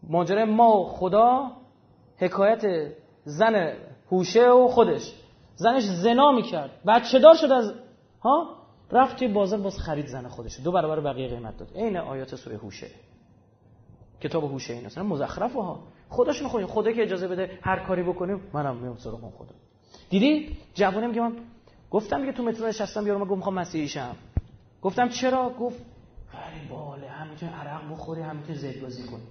ماجرا 0.03 0.45
ما 0.45 0.83
خدا 0.83 1.51
حکایت 2.17 2.91
زن 3.25 3.73
هوشه 4.11 4.49
و 4.49 4.67
خودش. 4.67 5.13
زنش 5.55 5.83
زنا 5.83 6.31
می‌کرد. 6.31 6.71
بچه 6.87 7.19
دار 7.19 7.35
شد 7.35 7.51
از 7.51 7.73
ها؟ 8.23 8.57
رفت 8.91 9.17
توی 9.17 9.27
بازار 9.27 9.59
باز 9.59 9.77
خرید 9.77 10.05
زن 10.05 10.27
خودش. 10.27 10.59
دو 10.63 10.71
برابر 10.71 10.99
بقیه 10.99 11.27
قیمت 11.27 11.57
داد. 11.57 11.71
عین 11.75 11.97
آیات 11.97 12.35
سوره 12.35 12.57
هوشه. 12.57 12.87
کتاب 14.21 14.43
هوشه 14.43 14.73
این 14.73 14.85
اصلا 14.85 15.03
مزخرفه 15.03 15.61
ها 15.61 15.79
خودشون 16.09 16.47
خود 16.47 16.65
خدا 16.65 16.91
که 16.91 17.03
اجازه 17.03 17.27
بده 17.27 17.59
هر 17.61 17.79
کاری 17.79 18.03
بکنیم 18.03 18.41
منم 18.53 18.77
میام 18.77 18.97
سراغ 18.97 19.23
اون 19.23 19.33
خدا. 19.37 19.55
دیدی؟ 20.09 20.57
جوونه 20.73 21.07
میگه 21.07 21.21
من 21.21 21.35
گفتم 21.91 22.19
دیگه 22.19 22.31
تو 22.31 22.43
مترو 22.43 22.67
نشستم 22.67 23.07
یارو 23.07 23.25
گفت 23.25 23.37
می‌خوام 23.37 23.55
مسیحی 23.55 23.87
شم 23.87 24.15
گفتم 24.81 25.09
چرا؟ 25.09 25.49
گفت 25.49 25.85
باله 26.69 27.09
همینطور 27.09 27.49
عرق 27.49 27.91
بخوری 27.91 28.21
همینطور 28.21 28.55
زید 28.55 28.81
بازی 28.81 29.03
کنی 29.03 29.23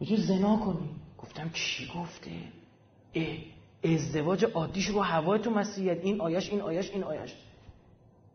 می‌تونی 0.00 0.20
زنا 0.20 0.56
کنی. 0.56 0.90
گفتم 1.18 1.50
چی 1.52 1.90
گفته؟ 1.94 2.30
اه 3.14 3.36
ازدواج 3.92 4.44
عادیش 4.44 4.86
رو 4.86 5.00
هوای 5.00 5.38
تو 5.40 5.50
مسیحیت. 5.50 6.04
این 6.04 6.20
آیش 6.20 6.50
این 6.50 6.60
آیش 6.60 6.90
این 6.90 7.04
آیش. 7.04 7.34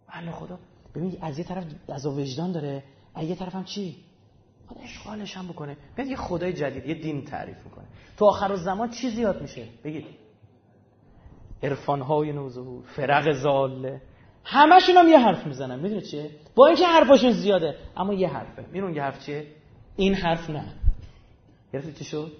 الله 0.09 0.31
خدا. 0.31 0.59
ببین 0.95 1.17
از 1.21 1.39
یه 1.39 1.45
طرف 1.45 1.65
از 1.87 2.05
وجدان 2.05 2.51
داره 2.51 2.83
از 3.15 3.27
یه 3.27 3.35
طرف 3.35 3.55
هم 3.55 3.63
چی؟ 3.63 3.97
خدا 4.73 4.83
اشغالش 4.83 5.37
هم 5.37 5.47
بکنه. 5.47 5.77
بیاد 5.95 6.07
یه 6.07 6.15
خدای 6.15 6.53
جدید 6.53 6.85
یه 6.85 6.93
دین 6.93 7.25
تعریف 7.25 7.57
می‌کنه. 7.65 7.85
تو 8.17 8.25
آخر 8.25 8.55
زمان 8.55 8.89
چی 8.89 9.09
زیاد 9.09 9.41
میشه؟ 9.41 9.67
بگید. 9.83 10.05
عرفان 11.63 12.01
های 12.01 12.31
نوظهور 12.31 12.83
فرق 12.83 13.31
زاله. 13.31 14.01
همشون 14.43 14.97
هم 14.97 15.07
یه 15.07 15.19
حرف 15.19 15.47
می‌زنن. 15.47 15.79
می‌دونی 15.79 16.01
چیه؟ 16.01 16.29
با 16.55 16.67
اینکه 16.67 16.87
حرفاشون 16.87 17.31
زیاده 17.31 17.75
اما 17.97 18.13
یه 18.13 18.27
حرفه. 18.27 18.65
میدون 18.71 18.95
یه 18.95 19.03
حرف 19.03 19.25
چیه؟ 19.25 19.47
این 19.95 20.13
حرف 20.13 20.49
نه. 20.49 20.65
گرفتی 21.73 21.93
چی 21.93 22.03
شد؟ 22.03 22.31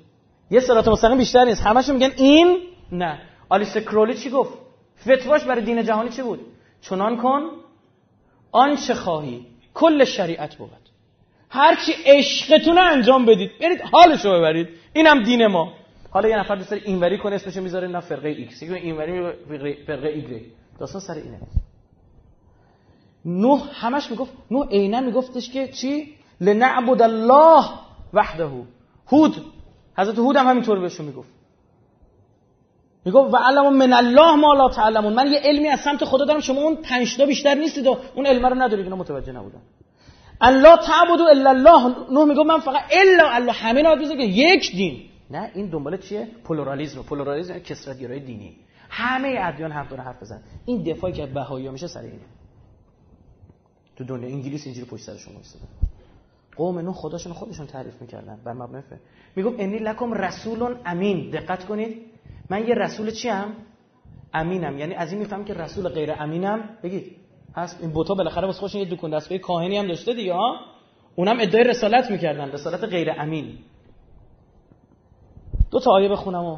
یه 0.50 0.60
صراط 0.60 0.88
مستقیم 0.88 1.18
بیشتر 1.18 1.46
نیست. 1.46 1.62
همشون 1.62 1.96
میگن 1.96 2.12
این 2.18 2.58
نه. 2.92 3.22
آلیستر 3.50 3.78
کرولی 3.78 4.14
چی 4.14 4.30
گفت؟ 4.30 4.54
فتواش 5.02 5.44
برای 5.44 5.62
دین 5.62 5.84
جهانی 5.84 6.10
چی 6.10 6.22
بود؟ 6.22 6.40
چنان 6.82 7.18
کن 7.18 7.42
آنچه 8.52 8.94
خواهی. 8.94 9.46
کل 9.74 10.04
شریعت 10.06 10.56
بود. 10.56 10.81
هرچی 11.54 11.92
عشقتون 12.06 12.78
انجام 12.78 13.26
بدید. 13.26 13.52
برید 13.60 13.82
حالشو 13.82 14.30
ببرید. 14.40 14.70
اینم 14.94 15.24
دین 15.24 15.48
ما. 15.48 15.74
حالا 16.10 16.30
یه 16.30 16.40
نفر 16.40 16.56
دوست 16.56 16.72
داره 16.72 16.84
اینوری 16.86 17.18
کنه 17.18 17.36
اسمشو 17.36 17.62
می‌ذاره 17.62 17.88
نه 17.88 18.00
فرقه 18.00 18.30
ایکس. 18.30 18.62
یکی 18.62 18.74
اینوری 18.74 19.34
فرقه 19.88 20.08
ایگرگ 20.08 20.46
داستان 20.80 21.02
سر 21.02 21.14
اینه. 21.14 21.40
نوح 23.26 23.62
همش 23.74 24.12
می‌گفت 24.12 24.32
نوح 24.52 24.68
عینا 24.68 25.02
میگفتش 25.02 25.50
که 25.50 25.68
چی؟ 25.68 26.16
لنعبد 26.42 27.02
الله 27.02 27.66
وحده. 28.14 28.50
هود. 29.08 29.36
حضرت 29.98 30.18
هود 30.18 30.36
هم 30.36 30.48
همینطور 30.48 30.80
بهشون 30.80 31.06
می‌گفت. 31.06 31.30
می‌گفت 33.06 33.34
و 33.34 33.38
علم 33.38 33.74
من 33.74 33.94
الله 33.94 34.36
ما 34.36 34.54
لا 34.54 34.70
تعلمون. 34.70 35.14
من 35.14 35.32
یه 35.32 35.40
علمی 35.40 35.68
از 35.68 35.80
سمت 35.80 36.06
خدا 36.06 36.26
دارم 36.26 36.40
شما 36.40 36.62
اون 36.62 36.76
پنج 36.76 37.22
بیشتر 37.22 37.56
نیستید 37.56 37.88
و 37.88 37.98
اون 38.16 38.26
علم 38.26 38.46
رو 38.46 38.56
ندارید 38.56 38.86
اینا 38.86 38.96
متوجه 38.96 39.32
نبودن. 39.32 39.62
الله 40.42 40.78
تعبدوا 40.78 41.30
الا 41.30 41.50
الله. 41.50 42.12
نوح 42.12 42.26
می‌گفت 42.26 42.48
من 42.48 42.60
فقط 42.60 42.84
الا 42.92 43.30
الله. 43.30 43.52
همین 43.52 43.86
آدم 43.86 44.18
که 44.18 44.24
یک 44.24 44.72
دین. 44.72 45.02
نه 45.30 45.52
این 45.56 45.70
دنبال 45.70 45.98
چیه؟ 45.98 46.28
پلورالیسم 46.44 47.04
پلورالیسم 47.04 47.60
کسرتگرای 47.60 48.20
دینی. 48.20 48.56
همه 48.90 49.36
ادیان 49.40 49.72
هم 49.72 49.88
داره 49.88 50.04
حرف 50.04 50.22
بزن. 50.22 50.42
این 50.66 50.84
دفاعی 50.84 51.14
که 51.14 51.26
بهایی 51.26 51.70
میشه 51.70 51.88
سر 51.88 52.02
اینه. 52.02 52.20
تو 53.96 54.04
دنیا 54.04 54.30
انگلیس 54.30 54.66
اینجوری 54.66 54.88
پشت 54.88 55.04
سر 55.04 55.18
شما 55.18 55.38
ایستاده 55.38 55.66
قوم 56.56 56.80
نو 56.80 56.92
خداشون 56.92 57.34
خودشون 57.34 57.68
تعریف 57.68 58.02
می‌کردن 58.02 58.40
بر 58.46 58.54
مبنای 58.54 58.84
میگم 59.36 59.54
انی 59.60 59.80
لکم 59.80 60.14
رسول 60.14 60.76
امین. 60.86 61.30
دقت 61.30 61.66
کنید. 61.66 61.98
من 62.50 62.68
یه 62.68 62.76
رسول 62.76 63.12
چی 63.12 63.30
هم 63.30 63.54
امینم. 64.34 64.78
یعنی 64.78 64.96
از 64.96 65.12
این 65.12 65.20
میفهم 65.20 65.46
که 65.46 65.54
رسول 65.54 65.90
غیر 65.90 66.12
امینم. 66.20 66.70
بگید. 66.84 67.16
هست 67.56 67.82
این 67.82 67.92
بوتا 67.92 68.14
بالاخره 68.14 68.48
واسه 68.48 68.60
خودشون 68.60 68.82
یه 68.82 68.90
دکون 68.90 69.12
دستگاه 69.12 69.38
کاهنی 69.38 69.78
هم 69.78 69.88
داشته 69.88 70.14
دیگه 70.14 70.34
ها 70.34 70.60
اونم 71.16 71.38
ادعای 71.40 71.64
رسالت 71.64 72.12
می‌کردن. 72.12 72.52
رسالت 72.52 72.84
غیر 72.84 73.12
امین. 73.18 73.58
دو 75.72 75.80
تا 75.80 75.92
آیه 75.92 76.10
بخونم 76.10 76.46
و 76.46 76.58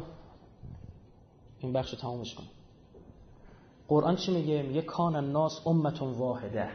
این 1.60 1.72
بخش 1.72 1.90
رو 1.92 1.98
تمامش 1.98 2.34
کنم. 2.34 2.46
قرآن 3.88 4.16
چی 4.16 4.32
میگه؟ 4.32 4.62
میگه 4.62 4.82
کان 4.82 5.16
الناس 5.16 5.66
امتون 5.66 6.12
واحده. 6.12 6.68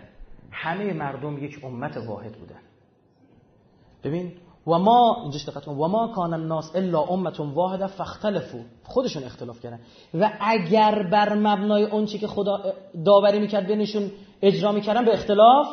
همه 0.51 0.93
مردم 0.93 1.43
یک 1.43 1.63
امت 1.63 1.97
واحد 1.97 2.31
بودن. 2.31 2.61
ببین 4.03 4.31
و 4.69 4.79
ما 4.79 5.17
اینجاش 5.21 5.49
دقت 5.49 5.67
و 5.67 5.87
ما 5.87 6.07
کان 6.07 6.33
الناس 6.33 6.75
الا 6.75 6.99
امتون 6.99 7.49
واحده 7.49 7.87
فاختلفو 7.87 8.59
خودشون 8.83 9.23
اختلاف 9.23 9.59
کردن. 9.59 9.79
و 10.13 10.31
اگر 10.39 11.07
بر 11.11 11.33
مبنای 11.33 11.83
اون 11.83 12.05
چی 12.05 12.19
که 12.19 12.27
خدا 12.27 12.73
داوری 13.05 13.39
می‌کرد 13.39 13.67
بینشون 13.67 14.11
اجرا 14.41 14.71
می‌کردن 14.71 15.05
به 15.05 15.13
اختلاف 15.13 15.67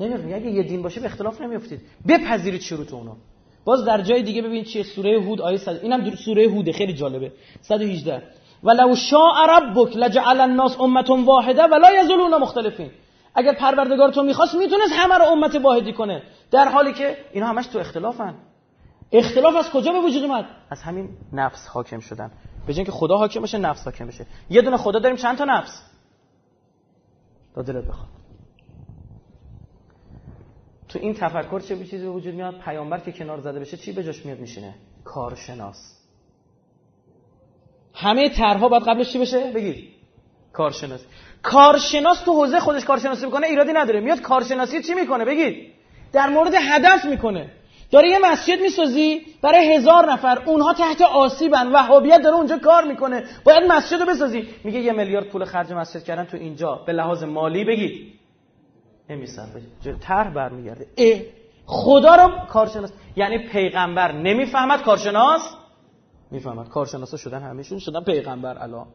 نمیفتید 0.00 0.32
اگه 0.32 0.50
یه 0.50 0.62
دین 0.62 0.82
باشه 0.82 1.00
به 1.00 1.06
اختلاف 1.06 1.40
نمیافتید. 1.40 1.80
بپذیرید 2.08 2.60
شروط 2.60 2.92
اونو. 2.92 3.12
باز 3.64 3.84
در 3.84 4.00
جای 4.02 4.22
دیگه 4.22 4.42
ببین 4.42 4.64
چیه. 4.64 4.82
سوره 4.82 5.20
هود 5.20 5.40
آیه 5.40 5.56
100 5.56 5.80
اینم 5.82 6.14
سوره 6.14 6.48
هوده. 6.48 6.72
خیلی 6.72 6.92
جالبه. 6.92 7.32
118 7.60 8.22
ولو 8.62 8.94
شاء 8.94 9.46
ربک 9.50 9.96
لجعل 9.96 10.40
الناس 10.40 10.80
امه 10.80 11.24
واحده 11.24 11.62
ولا 11.62 12.02
یزلون 12.02 12.36
مختلفین. 12.36 12.90
اگر 13.36 13.52
پروردگار 13.54 14.10
تو 14.10 14.22
می‌خواست 14.22 14.54
می‌تونست 14.54 14.92
همه 14.92 15.14
رو 15.18 15.24
امت 15.24 15.54
واحدی 15.54 15.92
کنه. 15.92 16.22
در 16.50 16.68
حالی 16.68 16.92
که 16.92 17.16
اینا 17.32 17.46
همش 17.46 17.66
تو 17.66 17.78
اختلافن. 17.78 18.34
اختلاف 19.12 19.56
از 19.56 19.70
کجا 19.70 19.92
به 19.92 20.00
وجود 20.00 20.22
اومد؟ 20.22 20.44
از 20.70 20.82
همین 20.82 21.08
نفس 21.32 21.66
حاکم 21.66 22.00
شدن. 22.00 22.30
به 22.66 22.74
که 22.74 22.92
خدا 22.92 23.16
حاکم 23.16 23.42
بشه 23.42 23.58
نفس 23.58 23.84
حاکم 23.84 24.06
بشه. 24.06 24.26
یه 24.50 24.62
دونه 24.62 24.76
خدا 24.76 24.98
داریم 24.98 25.16
چند 25.16 25.38
تا 25.38 25.44
نفس؟ 25.44 25.82
تا 27.54 27.62
دلت 27.62 27.84
بخواد. 27.84 28.08
تو 30.88 30.98
این 30.98 31.14
تفکر 31.14 31.60
چه 31.60 31.76
چیزی 31.76 32.04
به 32.04 32.10
وجود 32.10 32.34
میاد؟ 32.34 32.60
پیامبر 32.60 33.00
که 33.00 33.12
کنار 33.12 33.40
زده 33.40 33.60
بشه 33.60 33.76
چی 33.76 33.92
به 33.92 34.04
جاش 34.04 34.26
میاد 34.26 34.38
میشینه؟ 34.38 34.74
کارشناس. 35.04 35.96
همه 37.94 38.28
طرحها 38.28 38.68
باید 38.68 38.82
قبلش 38.82 39.12
چی 39.12 39.18
بشه؟ 39.18 39.52
بگیر. 39.52 39.88
کارشناس. 40.52 41.00
کارشناس 41.52 42.20
تو 42.20 42.32
حوزه 42.32 42.60
خودش 42.60 42.84
کارشناسی 42.84 43.26
می‌کنه 43.26 43.46
ایرادی 43.46 43.72
نداره. 43.72 44.00
میاد 44.00 44.20
کارشناسی 44.20 44.82
چی 44.82 44.94
می‌کنه؟ 44.94 45.24
بگید. 45.24 45.72
در 46.12 46.28
مورد 46.28 46.54
هدف 46.54 47.04
می‌کنه. 47.04 47.50
داره 47.90 48.08
یه 48.08 48.18
مسجد 48.32 48.60
می‌سازی 48.60 49.26
برای 49.42 49.74
هزار 49.74 50.12
نفر. 50.12 50.42
اونها 50.46 50.72
تحت 50.72 51.02
آسیبن. 51.02 51.72
وهابیت 51.72 52.22
داره 52.22 52.36
اونجا 52.36 52.58
کار 52.58 52.84
می‌کنه. 52.84 53.24
باید 53.44 53.64
مسجد 53.72 54.00
رو 54.00 54.06
بسازی. 54.06 54.48
میگه 54.64 54.80
یه 54.80 54.92
میلیارد 54.92 55.28
پول 55.28 55.44
خرج 55.44 55.72
مسجد 55.72 56.02
کردن 56.02 56.24
تو 56.24 56.36
اینجا. 56.36 56.74
به 56.86 56.92
لحاظ 56.92 57.22
مالی 57.22 57.64
بگید. 57.64 58.14
نمیسن 59.10 59.48
طرح 60.00 60.30
برمیگرده. 60.34 60.86
اه. 60.98 61.20
خدا 61.66 62.14
رو 62.14 62.46
کارشناس. 62.48 62.92
یعنی 63.16 63.38
پیغمبر. 63.38 64.12
نمی‌فهمد 64.12 64.82
کارشناس؟ 64.82 65.42
می‌فهمد. 66.30 66.68
کارشناسا 66.68 67.16
شدن 67.16 67.42
همشون 67.42 67.78
شدن 67.78 68.00
پیغمبر. 68.04 68.58
الان. 68.58 68.86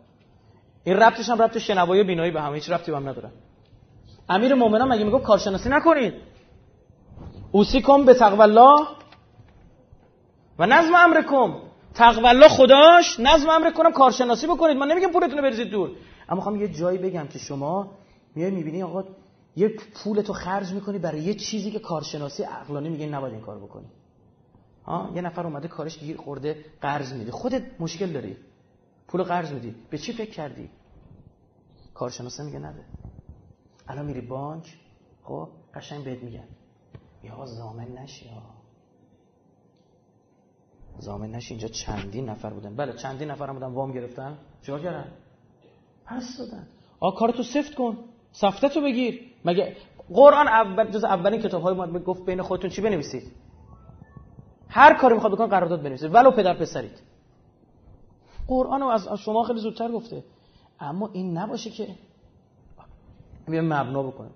این 0.83 0.95
ربطش 0.95 1.29
هم 1.29 1.41
ربط 1.41 1.57
شنوایی 1.57 2.01
و 2.01 2.05
بینایی 2.05 2.31
به 2.31 2.41
هم 2.41 2.53
هیچ 2.53 2.69
ربطی 2.69 2.91
هم 2.91 3.09
نداره. 3.09 3.31
امیر 4.29 4.53
مومنان 4.53 4.87
مگه 4.87 5.03
میگه 5.03 5.19
کارشناسی 5.19 5.69
نکنید؟ 5.69 6.13
اوسیکم 7.51 8.05
به 8.05 8.13
تقوی 8.13 8.57
و 10.59 10.65
نظم 10.65 10.95
امرکم 10.95 11.53
تقوی 11.93 12.27
الله 12.27 12.47
خداش 12.47 13.19
نظم 13.19 13.49
امر 13.49 13.71
کنم 13.71 13.91
کارشناسی 13.91 14.47
بکنید. 14.47 14.77
من 14.77 14.87
نمیگم 14.87 15.11
پولتون 15.11 15.37
رو 15.37 15.43
بریزید 15.43 15.69
دور. 15.69 15.89
اما 16.29 16.41
خواهم 16.41 16.61
یه 16.61 16.67
جایی 16.67 16.97
بگم 16.97 17.27
که 17.27 17.39
شما 17.39 17.91
میای 18.35 18.51
می‌بینی 18.51 18.83
آقا 18.83 19.03
یه 19.55 19.75
پولتو 20.03 20.33
خرج 20.33 20.71
می‌کنی 20.71 20.99
برای 20.99 21.21
یه 21.21 21.33
چیزی 21.33 21.71
که 21.71 21.79
کارشناسی 21.79 22.43
عقلانی 22.43 22.89
میگه 22.89 23.05
نباید 23.05 23.33
این 23.33 23.43
کار 23.43 23.57
بکنی. 23.57 23.85
ها 24.85 25.09
یه 25.15 25.21
نفر 25.21 25.43
اومده 25.43 25.67
کارش 25.67 25.99
گیر 25.99 26.17
خورده 26.17 26.65
قرض 26.81 27.13
میده. 27.13 27.31
خودت 27.31 27.63
مشکل 27.79 28.05
داری. 28.05 28.37
پول 29.11 29.23
قرض 29.23 29.51
میدی. 29.51 29.75
به 29.89 29.97
چی 29.97 30.13
فکر 30.13 30.31
کردی؟ 30.31 30.69
کارشناسه 31.93 32.43
میگه 32.43 32.59
نده 32.59 32.85
الان 33.87 34.05
میری 34.05 34.21
بانک 34.21 34.77
خب 35.23 35.49
قشنگ 35.75 36.03
بهت 36.05 36.23
میگن. 36.23 36.47
یا 37.23 37.45
زامن 37.45 37.87
نشی 37.87 38.29
ها 38.29 38.41
زامن 40.99 41.31
نشی 41.31 41.53
اینجا 41.53 41.67
چندین 41.67 42.29
نفر 42.29 42.49
بودن. 42.49 42.75
بله 42.75 42.93
چندین 42.93 43.31
نفر 43.31 43.47
هم 43.47 43.53
بودن 43.53 43.67
وام 43.67 43.91
گرفتن. 43.91 44.37
چیکار 44.61 44.79
کردن؟ 44.79 45.11
پس 46.05 46.37
دادن. 46.37 46.67
آ 46.99 47.11
کارتو 47.11 47.43
سفت 47.43 47.75
کن. 47.75 47.97
سفتتو 48.31 48.81
بگیر. 48.81 49.21
مگه 49.45 49.75
قرآن 50.13 50.47
اول 50.47 50.91
جز 50.91 51.03
اولین 51.03 51.41
کتاب 51.41 51.61
های 51.61 51.75
ما 51.75 51.99
گفت 51.99 52.25
بین 52.25 52.41
خودتون 52.41 52.69
چی 52.69 52.81
بنویسید؟ 52.81 53.31
هر 54.69 54.93
کاری 54.93 55.13
می‌خواد 55.13 55.33
بکن 55.33 55.47
قرارداد 55.47 55.81
بنویسید. 55.81 56.13
ولو 56.15 56.31
پدر 56.31 56.53
پسرید. 56.53 57.10
قرآن 58.47 58.83
از 58.83 59.07
شما 59.19 59.43
خیلی 59.43 59.59
زودتر 59.59 59.91
گفته. 59.91 60.23
اما 60.79 61.09
این 61.13 61.37
نباشه 61.37 61.69
که 61.69 61.87
بیا 63.47 63.61
مبنا 63.61 64.03
بکنیم. 64.03 64.31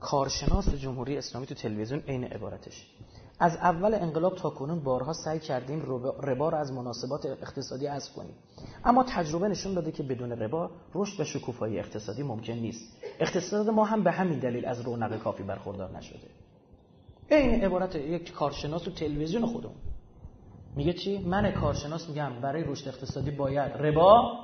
کارشناس 0.00 0.68
جمهوری 0.68 1.18
اسلامی 1.18 1.46
تو 1.46 1.54
تلویزیون 1.54 2.00
عین 2.00 2.24
عبارتش. 2.24 2.86
از 3.38 3.56
اول 3.56 3.94
انقلاب 3.94 4.34
تا 4.36 4.50
کنون 4.50 4.80
بارها 4.80 5.12
سعی 5.12 5.38
کردیم 5.38 5.82
ربا 6.22 6.48
رو 6.48 6.58
از 6.58 6.72
مناسبات 6.72 7.26
اقتصادی 7.26 7.86
حذف 7.86 8.12
کنیم. 8.12 8.34
اما 8.84 9.04
تجربه 9.08 9.48
نشون 9.48 9.74
داده 9.74 9.92
که 9.92 10.02
بدون 10.02 10.32
ربا 10.32 10.70
رشد 10.94 11.20
و 11.20 11.24
شکوفایی 11.24 11.78
اقتصادی 11.78 12.22
ممکن 12.22 12.52
نیست. 12.52 12.96
اقتصاد 13.20 13.70
ما 13.70 13.84
هم 13.84 14.04
به 14.04 14.12
همین 14.12 14.38
دلیل 14.38 14.66
از 14.66 14.80
رونق 14.80 15.18
کافی 15.18 15.42
برخوردار 15.42 15.96
نشده. 15.96 16.28
این 17.30 17.64
عبارت 17.64 17.94
یک 17.94 18.32
کارشناس 18.32 18.82
تو 18.82 18.90
تلویزیون 18.90 19.46
خودمون. 19.46 19.76
میگه 20.76 20.92
چی؟ 20.92 21.18
من 21.18 21.52
کارشناس 21.52 22.08
میگم 22.08 22.40
برای 22.40 22.64
رشد 22.64 22.88
اقتصادی 22.88 23.30
باید. 23.30 23.72
ربا؟ 23.72 24.38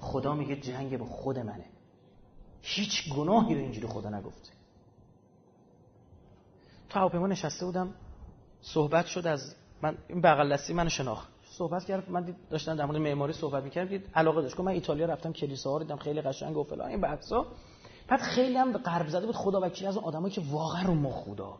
خدا 0.00 0.34
میگه 0.34 0.56
جنگ 0.56 0.98
با 0.98 1.06
خود 1.06 1.38
منه. 1.38 1.64
هیچ 2.62 3.12
گناهی 3.14 3.54
رو 3.54 3.60
اینجوری 3.60 3.86
خدا 3.86 4.08
نگفته 4.08 4.50
تو 6.88 6.98
هواپیما 6.98 7.26
نشسته 7.26 7.66
بودم 7.66 7.94
صحبت 8.60 9.06
شد 9.06 9.26
از 9.26 9.54
من 9.82 9.98
این 10.08 10.20
بغل 10.20 10.52
دستی 10.52 10.72
من 10.72 10.88
شناخت. 10.88 11.28
صحبت 11.44 11.84
کرد 11.84 12.10
من 12.10 12.34
داشتن 12.50 12.76
در 12.76 12.84
مورد 12.84 12.98
معماری 12.98 13.32
صحبت 13.32 13.64
می‌کردم 13.64 13.88
دید 13.88 14.06
علاقه 14.14 14.42
داشت. 14.42 14.60
من 14.60 14.68
ایتالیا 14.68 15.06
رفتم 15.06 15.32
کلیساها 15.32 15.76
رو 15.76 15.82
دیدم 15.82 15.96
خیلی 15.96 16.20
قشنگ 16.20 16.56
و 16.56 16.64
فلان 16.64 16.88
این 16.88 17.00
بحثا. 17.00 17.46
بعد 18.08 18.20
خیلی 18.20 18.56
هم 18.56 18.72
قرب 18.72 19.08
زده 19.08 19.26
بود 19.26 19.34
خدا 19.34 19.60
وکیل 19.60 19.88
از 19.88 19.96
اون 19.96 20.04
آدمایی 20.04 20.34
که 20.34 20.42
واقعا 20.50 20.82
رو 20.82 20.94
مخ 20.94 21.24
بودا. 21.24 21.58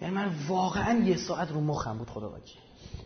یعنی 0.00 0.14
من 0.14 0.30
واقعا 0.48 0.98
یه 0.98 1.16
ساعت 1.16 1.50
رو 1.50 1.60
مخم 1.60 1.98
بود 1.98 2.10
خدا 2.10 2.30
وکیل 2.30 2.60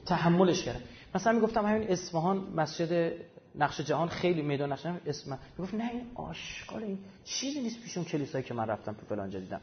تحملش 0.06 0.62
کردم. 0.62 0.80
مثلا 1.14 1.32
می‌گفتم 1.32 1.66
همین 1.66 1.88
اصفهان 1.88 2.38
مسجد 2.56 3.12
نقش 3.54 3.80
جهان 3.80 4.08
خیلی 4.08 4.42
میدان 4.42 4.72
نقش 4.72 4.86
اسم 5.06 5.38
می‌گفت 5.58 5.74
نه 5.74 5.90
این 5.90 6.02
آشغال 6.14 6.82
این 6.82 6.98
چیزی 7.24 7.60
نیست 7.60 7.82
پیش 7.82 7.96
اون 7.96 8.06
کلیسایی 8.06 8.44
که 8.44 8.54
من 8.54 8.66
رفتم 8.66 8.92
تو 8.92 9.06
فلان 9.08 9.30
جا 9.30 9.38
دیدم. 9.38 9.60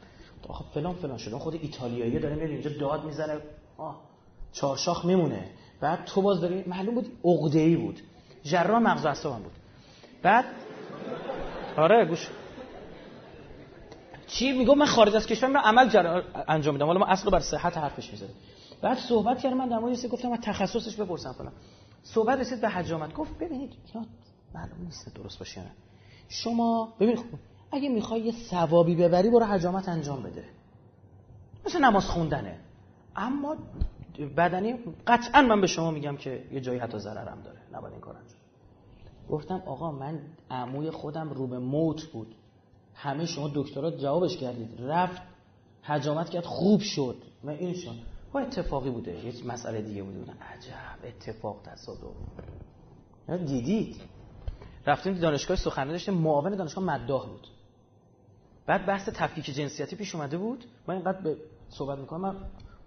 آخه 0.48 0.64
فلان 0.74 0.94
فلان 0.94 1.18
شده. 1.18 1.38
خود 1.38 1.54
ایتالیایی 1.62 2.18
داره 2.18 2.34
میره 2.34 2.50
اینجا 2.50 2.70
داد 2.70 3.04
می‌زنه. 3.04 3.38
آه 3.78 4.00
چارشاخ 4.52 5.04
میمونه. 5.04 5.50
بعد 5.80 6.04
تو 6.04 6.22
باز 6.22 6.40
داری 6.40 6.64
معلوم 6.66 6.94
بود 6.94 7.18
عقده 7.24 7.58
ای 7.58 7.76
بود. 7.76 8.00
جراح 8.42 8.78
مغز 8.78 9.06
اعصابم 9.06 9.42
بود. 9.42 9.52
بعد 10.22 10.44
آره 11.76 12.04
گوش. 12.04 12.28
چی 14.26 14.52
میگم 14.52 14.78
من 14.78 14.86
خارج 14.86 15.16
از 15.16 15.26
کشور 15.26 15.48
میرم 15.48 15.60
عمل 15.60 15.88
جر... 15.88 16.22
انجام 16.48 16.74
میدم. 16.74 16.86
حالا 16.86 16.98
ما 16.98 17.06
اصلا 17.06 17.30
بر 17.30 17.40
صحت 17.40 17.78
حرفش 17.78 18.10
می‌زنیم 18.10 18.34
بعد 18.84 18.98
صحبت 18.98 19.38
کردم 19.38 19.56
من 19.56 19.68
در 19.68 19.78
مورد 19.78 20.06
گفتم 20.06 20.28
من 20.28 20.36
تخصصش 20.36 20.96
بپرسم 20.96 21.32
فلان. 21.32 21.52
صحبت 22.02 22.38
رسید 22.38 22.60
به 22.60 22.68
حجامت 22.68 23.14
گفت 23.14 23.38
ببینید 23.38 23.72
اینا 23.94 24.06
معلوم 24.54 24.84
نیست 24.84 25.14
درست 25.14 25.38
باشه 25.38 25.60
نه. 25.60 25.70
شما 26.28 26.94
ببینید 27.00 27.18
خب 27.18 27.24
اگه 27.72 27.88
می‌خوای 27.88 28.20
یه 28.20 28.32
ثوابی 28.32 28.94
ببری 28.94 29.30
برو 29.30 29.44
حجامت 29.44 29.88
انجام 29.88 30.22
بده. 30.22 30.44
مثل 31.66 31.84
نماز 31.84 32.04
خوندنه. 32.06 32.60
اما 33.16 33.56
بدنی 34.36 34.74
قطعا 35.06 35.42
من 35.42 35.60
به 35.60 35.66
شما 35.66 35.90
میگم 35.90 36.16
که 36.16 36.44
یه 36.52 36.60
جایی 36.60 36.78
حتی 36.78 36.98
ضررم 36.98 37.42
داره. 37.44 37.58
نباید 37.72 37.92
این 37.92 38.00
کار 38.00 38.16
انجام 38.16 38.38
گفتم 39.30 39.62
آقا 39.66 39.92
من 39.92 40.20
عموی 40.50 40.90
خودم 40.90 41.30
رو 41.30 41.46
به 41.46 41.58
موت 41.58 42.02
بود. 42.02 42.34
همه 42.94 43.26
شما 43.26 43.50
دکترا 43.54 43.90
جوابش 43.90 44.36
کردید. 44.36 44.68
رفت 44.78 45.22
حجامت 45.82 46.30
کرد 46.30 46.44
خوب 46.44 46.80
شد. 46.80 47.22
من 47.42 47.52
این 47.52 47.74
شد 47.74 48.13
با 48.34 48.40
اتفاقی 48.40 48.90
بوده. 48.90 49.26
یه 49.26 49.46
مسئله 49.46 49.82
دیگه 49.82 50.02
بوده. 50.02 50.32
عجب 50.32 50.98
اتفاق 51.04 51.60
تصادف. 51.64 52.16
دیدید. 53.46 53.96
رفتیم 54.86 55.14
دانشگاه 55.14 55.56
سخنرانی 55.56 55.92
داشتیم. 55.92 56.14
معاون 56.14 56.56
دانشگاه 56.56 56.84
مداح 56.84 57.26
بود. 57.26 57.48
بعد 58.66 58.86
بحث 58.86 59.08
تفکیک 59.08 59.44
جنسیتی 59.44 59.96
پیش 59.96 60.14
اومده 60.14 60.38
بود. 60.38 60.64
من 60.86 60.94
اینقدر 60.94 61.20
به 61.20 61.36
صحبت 61.68 61.98
می‌کنم 61.98 62.20
من 62.20 62.36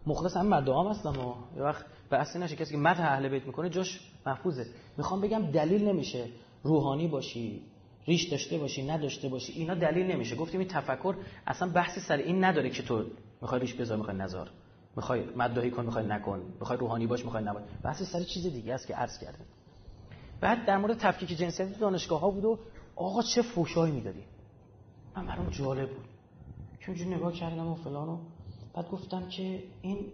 مخلص 0.07 0.37
هم 0.37 0.47
مدام 0.47 0.87
هستم 0.87 1.19
و 1.19 1.33
یه 1.57 1.63
وقت 1.63 1.85
اصلی 2.11 2.41
نشه. 2.41 2.55
کسی 2.55 2.71
که 2.71 2.77
مدح 2.77 3.11
اهل 3.11 3.29
بیت 3.29 3.45
می‌کنه 3.45 3.69
جاش 3.69 3.99
محفوظه. 4.25 4.65
می‌خوام 4.97 5.21
بگم 5.21 5.51
دلیل 5.51 5.87
نمیشه 5.87 6.25
روحانی 6.63 7.07
باشی 7.07 7.61
ریش 8.07 8.23
داشته 8.29 8.57
باشی 8.57 8.87
نداشته 8.87 9.29
باشی. 9.29 9.53
اینا 9.53 9.75
دلیل 9.75 10.11
نمیشه. 10.11 10.35
گفتیم 10.35 10.59
این 10.59 10.69
تفکر 10.69 11.15
اصلا 11.47 11.69
بحثی 11.69 11.99
سر 12.01 12.17
این 12.17 12.43
نداره 12.43 12.69
که 12.69 12.83
تو 12.83 13.05
می‌خوای 13.41 13.61
ریش 13.61 13.73
بذار 13.73 13.97
می‌خوای 13.97 14.17
نذار. 14.17 14.49
می‌خوای 14.95 15.23
مداهی 15.35 15.71
کن 15.71 15.85
می‌خوای 15.85 16.05
نکن. 16.05 16.41
می‌خوای 16.59 16.79
روحانی 16.79 17.07
باش 17.07 17.25
می‌خوای 17.25 17.43
نباش. 17.43 17.63
بحثی 17.83 18.05
سر 18.05 18.23
چیز 18.23 18.43
دیگه 18.43 18.73
است 18.73 18.87
که 18.87 18.95
عرض 18.95 19.19
کردم. 19.19 19.45
بعد 20.41 20.65
در 20.65 20.77
مورد 20.77 20.97
تفکیک 20.97 21.29
جنسیتی 21.29 21.79
دانشگاه 21.79 22.19
ها 22.19 22.29
بود 22.29 22.45
و 22.45 22.59
آقا 22.95 23.21
چه 23.21 23.41
فوشایی 23.41 23.93
می‌دادی؟ 23.93 24.23
من 25.17 25.25
برام 25.27 25.49
جالب 25.49 25.89
بود. 25.89 26.05
که 26.79 26.89
اونجوری 26.89 27.15
نگاه 27.15 27.33
کردم 27.33 27.67
و 27.67 27.75
فلانو 27.75 28.17
بعد 28.73 28.89
گفتم 28.89 29.27
که 29.29 29.63
این 29.81 30.11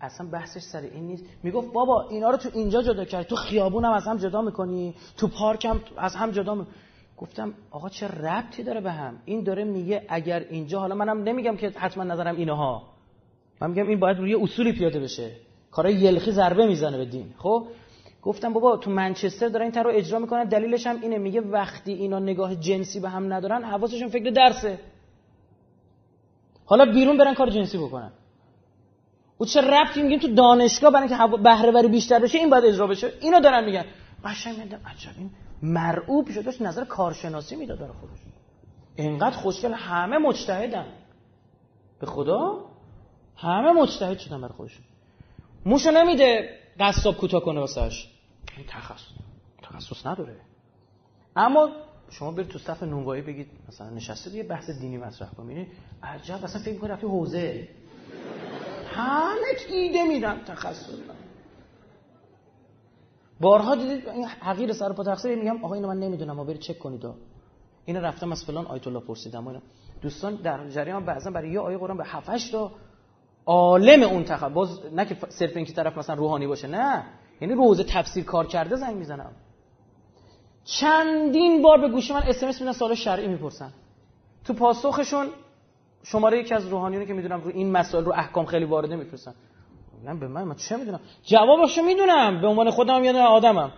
اصلا 0.00 0.26
بحثش 0.26 0.60
سر 0.60 0.80
این 0.80 1.06
نیست. 1.06 1.24
می‌گفت 1.42 1.72
بابا 1.72 2.08
اینا 2.08 2.30
رو 2.30 2.36
تو 2.36 2.50
اینجا 2.54 2.82
جدا 2.82 3.04
کرد 3.04 3.26
تو 3.26 3.36
خیابون 3.36 3.84
هم 3.84 3.92
از 3.92 4.06
هم 4.06 4.16
جدا 4.16 4.42
می‌کنی. 4.42 4.94
تو 5.16 5.28
پارک 5.28 5.64
هم 5.64 5.80
از 5.96 6.14
هم 6.14 6.30
جدا 6.30 6.54
می... 6.54 6.66
گفتم 7.16 7.54
آقا 7.70 7.88
چه 7.88 8.08
ربطی 8.08 8.62
داره 8.62 8.80
به 8.80 8.92
هم؟ 8.92 9.18
این 9.24 9.42
داره 9.44 9.64
میگه 9.64 10.06
اگر 10.08 10.40
اینجا 10.40 10.80
حالا 10.80 10.94
منم 10.94 11.22
نمیگم 11.22 11.56
که 11.56 11.68
حتما 11.68 12.04
نظرم 12.04 12.36
اینها. 12.36 12.91
من 13.62 13.70
میگم 13.70 13.88
این 13.88 14.00
باید 14.00 14.18
روی 14.18 14.34
اصولی 14.34 14.72
پیاده 14.72 15.00
بشه. 15.00 15.30
کارای 15.70 15.94
یلخی 15.94 16.30
ضربه 16.30 16.66
می‌زنه 16.66 16.98
به 16.98 17.04
دین. 17.04 17.34
خب؟ 17.38 17.66
گفتم 18.22 18.52
بابا 18.52 18.76
تو 18.76 18.90
منچستر 18.90 19.48
دارن 19.48 19.64
این 19.64 19.84
رو 19.84 19.90
اجرا 19.94 20.18
می‌کنن. 20.18 20.44
دلیلش 20.44 20.86
هم 20.86 20.98
اینه. 21.02 21.18
میگه 21.18 21.40
وقتی 21.40 21.92
اینا 21.92 22.18
نگاه 22.18 22.54
جنسی 22.54 23.00
به 23.00 23.08
هم 23.08 23.32
ندارن 23.32 23.64
حواسشون 23.64 24.08
فکر 24.08 24.30
درسه. 24.30 24.78
حالا 26.64 26.92
بیرون 26.92 27.16
برن 27.16 27.34
کار 27.34 27.50
جنسی 27.50 27.78
بکنن. 27.78 28.12
او 29.38 29.46
چه 29.46 29.60
ربطی 29.60 30.02
میگیم 30.02 30.18
تو 30.18 30.34
دانشگاه 30.34 30.90
برای 30.90 31.08
اینکه 31.08 31.36
بهره 31.36 31.70
وری 31.70 31.88
بیشتر 31.88 32.18
بشه 32.18 32.38
این 32.38 32.50
باید 32.50 32.64
اجرا 32.64 32.86
بشه. 32.86 33.12
اینو 33.20 33.40
دارن 33.40 33.64
میگن. 33.64 33.84
قشنگ 34.24 34.58
میگم 34.58 34.78
عجب 34.86 35.10
این 35.18 35.30
مرعوب 35.62 36.30
شده. 36.30 36.42
داشت 36.42 36.62
نظر 36.62 36.84
کارشناسی 36.84 37.56
می‌داد 37.56 37.78
داره 37.78 37.92
خودش. 37.92 38.18
اینقدر 38.96 39.36
خوشگل 39.36 39.72
همه 39.72 40.18
مجتهدن. 40.18 40.86
به 42.00 42.06
خدا؟ 42.06 42.71
همه 43.36 43.72
مجتهد 43.72 44.18
شدن 44.18 44.40
برای 44.40 44.54
خودشون. 44.54 44.84
موشو 45.66 45.90
نمیده 45.90 46.58
قصاب 46.80 47.16
کوتاه 47.16 47.44
کنه 47.44 47.60
واسش 47.60 48.08
این 48.56 48.66
تخصص. 48.68 49.04
تخصص 49.62 50.06
نداره. 50.06 50.36
اما 51.36 51.68
شما 52.10 52.30
برید 52.30 52.48
تو 52.48 52.58
صف 52.58 52.82
نونوایی 52.82 53.22
بگید 53.22 53.46
مثلا 53.68 53.90
نشسته 53.90 54.30
یه 54.30 54.42
بحث 54.42 54.70
دینی 54.70 54.98
مطرح 54.98 55.28
کنید 55.28 55.68
عجب 56.02 56.44
اصلا 56.44 56.62
فکر 56.62 56.78
کنید 56.78 56.92
رفتی 56.92 57.06
حوزه. 57.06 57.68
همه 58.86 59.56
ایده 59.70 60.04
میدن 60.04 60.44
تخصص. 60.46 60.98
بارها 63.40 63.74
دیدید 63.74 64.08
این 64.08 64.24
حقیر 64.24 64.72
سر 64.72 64.92
پا 64.92 65.04
تقصیر 65.04 65.38
میگم 65.38 65.64
آقا 65.64 65.74
اینو 65.74 65.88
من 65.88 65.98
نمی‌دونم 65.98 66.36
ما 66.36 66.44
برید 66.44 66.60
چک 66.60 66.78
کنید. 66.78 67.06
اینو 67.84 68.00
رفتم 68.00 68.32
از 68.32 68.44
فلان 68.44 68.66
آیت 68.66 68.86
الله 68.86 69.00
پرسیدم. 69.00 69.62
دوستان 70.02 70.34
در 70.34 70.68
جریان 70.68 71.04
بعضا 71.04 71.30
برای 71.30 71.50
یه 71.50 71.60
آیه 71.60 71.78
قرآن 71.78 71.96
به 71.96 72.04
7 72.04 72.52
تا 72.52 72.72
عالم 73.46 74.02
اون 74.02 74.24
تخصص 74.24 74.52
باز 74.52 74.80
نه 74.94 75.04
که 75.04 75.16
صرف 75.28 75.56
اینکه 75.56 75.72
طرف 75.72 75.98
مثلا 75.98 76.16
روحانی 76.16 76.46
باشه 76.46 76.68
نه. 76.68 77.04
یعنی 77.40 77.54
رو 77.54 77.64
حوزه 77.64 77.84
تفسیر 77.84 78.24
کار 78.24 78.46
کرده 78.46 78.76
زنگ 78.76 78.96
می‌زنم. 78.96 79.32
چندین 80.64 81.62
بار 81.62 81.80
به 81.80 81.88
گوشی 81.88 82.10
من 82.10 82.22
اس 82.22 82.42
ام 82.42 82.48
اس 82.48 82.60
میدن 82.60 82.72
سوال 82.72 82.94
شرعی 82.94 83.28
می‌پرسن. 83.28 83.72
تو 84.44 84.52
پاسخشون 84.52 85.26
شماره 86.02 86.38
یکی 86.38 86.54
از 86.54 86.68
روحانیونی 86.68 87.06
که 87.06 87.12
می‌دونم 87.12 87.40
رو 87.40 87.50
این 87.54 87.70
مسائل 87.72 88.04
رو 88.04 88.12
احکام 88.12 88.46
خیلی 88.46 88.64
وارده 88.64 88.96
می‌پرسن. 88.96 89.34
من 90.04 90.20
به 90.20 90.28
من 90.28 90.44
من 90.44 90.54
چه 90.54 90.76
می‌دونم؟ 90.76 91.00
جوابشو 91.24 91.82
می‌دونم. 91.82 92.40
به 92.40 92.46
عنوان 92.46 92.70
خودم 92.70 93.04
یا 93.04 93.26
آدمم. 93.26 93.72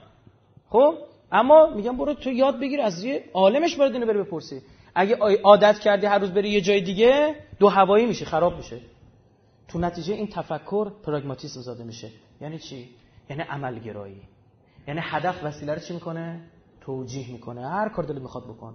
خب؟ 0.68 0.94
اما 1.32 1.66
میگم 1.66 1.96
برو 1.96 2.14
تو 2.14 2.30
یاد 2.30 2.60
بگیر 2.60 2.80
از 2.80 3.04
یه 3.04 3.24
عالمش 3.34 3.76
باید 3.76 3.92
اینو 3.92 4.06
بری 4.06 4.18
بپرسی. 4.18 4.62
اگه 4.94 5.16
عادت 5.42 5.78
کردی 5.78 6.06
هر 6.06 6.18
روز 6.18 6.30
بری 6.30 6.50
یه 6.50 6.60
جای 6.60 6.80
دیگه 6.80 7.36
دو 7.58 7.68
هوایی 7.68 8.06
میشه 8.06 8.24
خراب 8.24 8.56
میشه. 8.56 8.80
تو 9.68 9.78
نتیجه 9.78 10.14
این 10.14 10.26
تفکر 10.26 10.90
پراگماتیسم 10.90 11.60
زاده 11.60 11.84
میشه. 11.84 12.10
یعنی 12.40 12.58
چی؟ 12.58 12.94
یعنی 13.30 13.42
عمل 13.42 13.78
گرایی 13.78 14.22
یعنی 14.88 15.00
هدف 15.02 15.44
وسیله 15.44 15.74
رو 15.74 15.80
چی 15.80 15.94
می‌کنه؟ 15.94 16.50
توجیه 16.80 17.32
می‌کنه. 17.32 17.68
هر 17.68 17.88
کار 17.88 18.04
دلت 18.04 18.22
می‌خواد 18.22 18.44
بکن. 18.44 18.74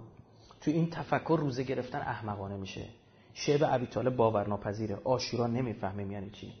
تو 0.60 0.70
این 0.70 0.90
تفکر 0.90 1.38
روزه 1.40 1.62
گرفتن 1.62 1.98
احمقانه 1.98 2.56
میشه. 2.56 2.88
شعب 3.34 3.60
ابی 3.62 3.86
طالب 3.86 4.16
باورناپذیره. 4.16 4.98
آشورا 5.04 5.46
نمی‌فهمیم 5.46 6.10
یعنی 6.10 6.30
چی. 6.30 6.52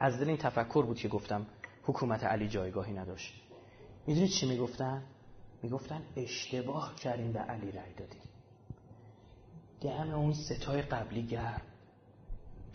از 0.00 0.20
دل 0.20 0.28
این 0.28 0.36
تفکر 0.36 0.82
بود 0.82 0.98
که 0.98 1.08
گفتم 1.08 1.46
حکومت 1.82 2.24
علی 2.24 2.48
جایگاهی 2.48 2.92
نداشت. 2.92 3.42
می‌دونید 4.06 4.30
چی 4.30 4.48
می‌گفتن؟ 4.48 5.02
می‌گفتن 5.62 6.02
اشتباه 6.16 6.94
کردیم 6.94 7.32
به 7.32 7.38
علی 7.38 7.70
رای 7.72 7.92
دادیم. 7.96 8.20
دم 9.80 10.14
اون 10.14 10.32
ستای 10.32 10.82
قبلی 10.82 11.22
گرم. 11.22 11.60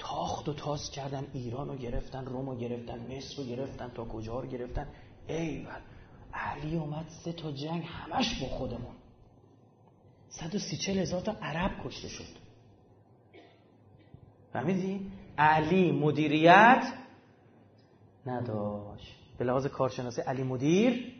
تاخت 0.01 0.49
و 0.49 0.53
تاس 0.53 0.89
کردن 0.89 1.27
ایران 1.33 1.67
رو 1.67 1.75
گرفتن 1.75 2.25
روم 2.25 2.49
رو 2.49 2.57
گرفتن 2.57 2.99
مصر 2.99 3.37
رو 3.37 3.43
گرفتن 3.43 3.89
تا 3.89 4.05
کجا 4.05 4.39
رو 4.39 4.47
گرفتن؟ 4.47 4.87
ای 5.27 5.67
علی 6.33 6.75
اومد 6.75 7.05
سه 7.25 7.33
تا 7.33 7.51
جنگ 7.51 7.83
همش 7.83 8.41
با 8.41 8.47
خودمون. 8.47 8.95
صد 10.29 10.55
و 10.55 10.59
سی 10.59 10.77
چل 10.77 10.97
هزار 10.97 11.21
تا 11.21 11.31
عرب 11.31 11.71
کشته 11.85 12.07
شد. 12.07 12.23
فهمیدی؟ 14.53 15.11
علی 15.37 15.91
مدیریت 15.91 16.93
نداشت. 18.25 19.15
به 19.37 19.45
لحاظ 19.45 19.65
کارشناسی 19.67 20.21
علی 20.21 20.43
مدیر 20.43 21.15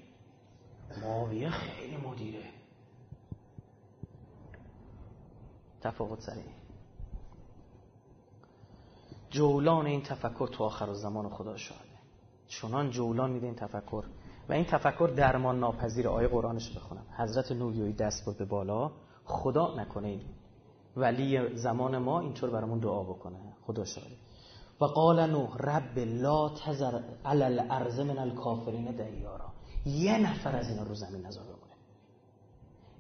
معاویه 1.01 1.49
خیلی 1.49 1.97
مدیره. 1.97 2.43
تفاوت 5.81 6.19
سریع. 6.19 6.60
جولان 9.31 9.85
این 9.85 10.01
تفکر 10.01 10.47
تو 10.47 10.63
آخر 10.63 10.93
زمان 10.93 11.29
خدا 11.29 11.57
شاهده. 11.57 11.85
چنان 12.47 12.89
جولان 12.89 13.31
میده 13.31 13.45
این 13.45 13.55
تفکر. 13.55 14.03
و 14.49 14.53
این 14.53 14.65
تفکر 14.65 15.13
درمان 15.15 15.59
ناپذیر 15.59 16.07
آیه 16.07 16.27
قرآنش 16.27 16.77
بخونم. 16.77 17.03
حضرت 17.17 17.51
نویوی 17.51 17.93
دست 17.93 18.25
بود 18.25 18.37
به 18.37 18.45
بالا. 18.45 18.91
خدا 19.25 19.75
نکنه 19.75 20.07
این. 20.07 20.21
ولی 20.97 21.55
زمان 21.55 21.97
ما 21.97 22.19
اینطور 22.19 22.49
برامون 22.49 22.79
دعا 22.79 23.03
بکنه. 23.03 23.37
خدا 23.67 23.85
شاهده. 23.85 24.15
و 24.81 24.85
قال 24.85 25.29
نوح 25.29 25.57
رب 25.57 25.99
لا 25.99 26.49
تذر 26.49 26.99
علی 27.25 27.43
الارض 27.43 27.99
من 27.99 28.17
الکافرین 28.17 28.91
دیارا. 28.91 29.53
یه 29.85 30.17
نفر 30.17 30.55
از 30.55 30.69
اینا 30.69 30.83
رو 30.83 30.95
زمین 30.95 31.25
نذار 31.25 31.43
بمونه. 31.43 31.75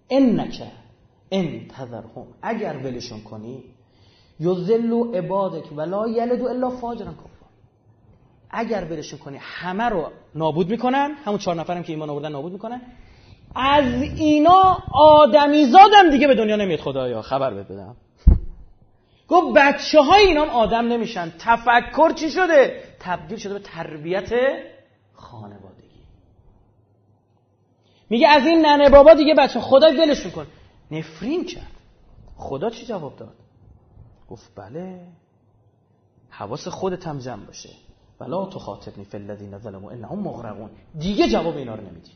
انک 0.09 0.71
ان 1.31 1.67
تذرهم. 1.67 2.27
اگر 2.41 2.77
ولشون 2.77 3.21
کنی 3.21 3.63
یذلوا 4.41 5.01
عبادک 5.17 5.65
ولا 5.77 6.07
یلدوا 6.07 6.49
الا 6.49 6.69
فاجرا 6.69 7.11
کفر 7.11 7.41
اگر 8.49 8.83
ولشون 8.83 9.19
کنی 9.19 9.37
همه 9.41 9.83
رو 9.83 10.11
نابود 10.35 10.69
می‌کنن 10.69 11.11
همون 11.25 11.37
چهار 11.37 11.55
نفرم 11.55 11.83
که 11.83 11.93
ایمان 11.93 12.09
آوردن 12.09 12.31
نابود 12.31 12.51
می‌کنن. 12.51 12.81
از 13.55 14.01
اینا 14.01 14.77
آدمی 14.93 15.65
زادم 15.65 16.09
دیگه 16.11 16.27
به 16.27 16.35
دنیا 16.35 16.55
نمیاد 16.55 16.79
خدایا. 16.79 17.21
خبر 17.21 17.53
بدم. 17.53 17.95
گفت 19.27 19.57
بچه 19.57 20.01
های 20.01 20.25
اینام 20.25 20.49
آدم 20.49 20.87
نمیشن. 20.87 21.33
تفکر 21.39 22.11
چی 22.11 22.29
شده؟ 22.29 22.83
تبدیل 22.99 23.37
شده 23.37 23.53
به 23.53 23.59
تربیت 23.59 24.29
خانوادگی. 25.13 26.01
میگه 28.09 28.27
از 28.27 28.45
این 28.45 28.65
ننه 28.65 28.89
بابا 28.89 29.13
دیگه 29.13 29.35
بچه 29.35 29.59
خدا 29.59 29.89
دلش 29.89 30.25
میکن. 30.25 30.47
نفرین 30.91 31.45
کرد. 31.45 31.71
خدا 32.37 32.69
چی 32.69 32.85
جواب 32.85 33.15
داد؟ 33.15 33.40
گفت 34.31 34.51
بله 34.55 35.07
حواس 36.29 36.67
خودت 36.67 37.07
هم 37.07 37.19
جمع 37.19 37.45
باشه. 37.45 37.69
ولا 38.19 38.45
تخاطبنی 38.45 39.05
فی 39.05 39.17
الذین 39.17 39.57
ظلموا 39.57 39.91
انهم 39.91 40.19
مغرقون. 40.19 40.69
دیگه 40.99 41.29
جواب 41.29 41.55
اینا 41.57 41.75
رو 41.75 41.81
نمیدی. 41.81 42.11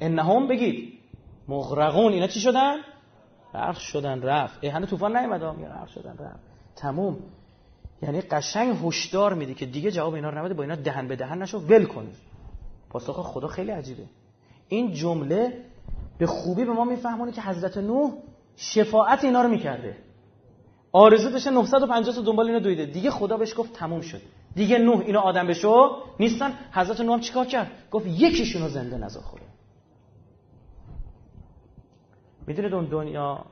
انهم 0.00 0.48
بگید 0.48 0.92
مغرقون 1.48 2.12
اینا 2.12 2.26
چی 2.26 2.40
شدن؟ 2.40 2.76
غرق 3.52 3.78
شدن 3.78 4.22
رفت. 4.22 4.58
ای 4.60 4.68
هنوز 4.68 4.88
طوفان 4.88 5.16
نیومد 5.16 5.44
میگه 5.56 5.68
غرق 5.68 5.88
شدن 5.88 6.16
رفت. 6.18 6.40
تموم. 6.76 7.16
یعنی 8.02 8.20
قشنگ 8.20 8.76
هشدار 8.84 9.34
میدی 9.34 9.54
که 9.54 9.66
دیگه 9.66 9.90
جواب 9.90 10.14
اینا 10.14 10.30
رو 10.30 10.38
نمیده 10.38 10.54
با 10.54 10.62
اینا 10.62 10.74
دهن 10.74 11.08
به 11.08 11.16
دهن 11.16 11.42
نشو 11.42 11.58
ول 11.58 11.84
کن. 11.84 12.06
پاسخ 12.90 13.20
خدا 13.22 13.48
خیلی 13.48 13.70
عجیبه. 13.70 14.04
این 14.68 14.92
جمله 14.92 15.64
به 16.18 16.26
خوبی 16.26 16.64
به 16.64 16.72
ما 16.72 16.84
میفهمونه 16.84 17.32
که 17.32 17.42
حضرت 17.42 17.76
نوح 17.76 18.12
شفاعت 18.56 19.24
اینا 19.24 19.42
رو 19.42 19.48
می‌کرده. 19.48 19.96
آرزو 20.94 21.30
داشته 21.30 21.50
950 21.50 22.14
تا 22.14 22.22
دنبال 22.22 22.46
اینو 22.46 22.60
دویده. 22.60 22.86
دیگه 22.86 23.10
خدا 23.10 23.36
بهش 23.36 23.54
گفت 23.58 23.72
تموم 23.72 24.00
شد. 24.00 24.20
دیگه 24.54 24.78
نوح 24.78 25.00
اینا 25.00 25.20
آدم 25.20 25.46
بشو 25.46 26.02
نیستن. 26.20 26.58
حضرت 26.72 27.00
نوح 27.00 27.20
چیکار 27.20 27.46
کرد؟ 27.46 27.70
گفت 27.90 28.06
یکیشون 28.06 28.62
رو 28.62 28.68
زنده 28.68 28.98
نذار 28.98 29.22
خدا. 29.22 29.46
می‌دونید 32.46 32.74
اون 32.74 32.84
دنیا 32.84 33.44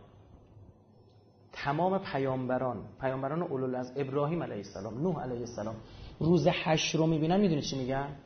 تمام 1.52 1.98
پیامبران 1.98 2.84
پیامبران 3.00 3.42
اولو 3.42 3.76
از 3.76 3.92
ابراهیم 3.96 4.42
علیه 4.42 4.56
السلام 4.56 5.02
نوح 5.02 5.22
علیه 5.22 5.40
السلام 5.40 5.74
روز 6.20 6.46
حشر 6.48 6.98
رو 6.98 7.06
می‌بینن 7.06 7.40
می‌دونید 7.40 7.64
چی 7.64 7.78
میگن؟ 7.78 8.16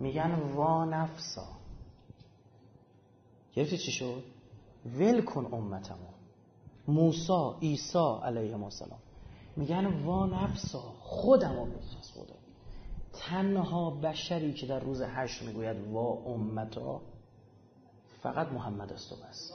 میگن 0.00 0.30
وا 0.54 0.84
نفسا. 0.84 1.46
گرفتی 3.54 3.78
چی 3.78 3.92
شد؟ 3.92 4.22
ول 4.98 5.20
کن 5.20 5.44
امتمو 5.52 6.15
موسا 6.88 7.56
عیسی 7.62 8.18
علیه 8.22 8.64
السلام. 8.64 8.98
میگن 9.56 9.86
وا 9.86 10.26
نفسا 10.26 10.82
خودمو 11.00 11.64
می‌خواست 11.64 12.12
خدا 12.14 12.34
تنها 13.12 13.90
بشری 13.90 14.52
که 14.52 14.66
در 14.66 14.80
روز 14.80 15.02
حشر 15.02 15.46
می‌گوید 15.46 15.76
وا 15.92 16.18
امتا 16.26 17.00
فقط 18.22 18.52
محمد 18.52 18.92
است 18.92 19.12
و 19.12 19.16
بس. 19.16 19.52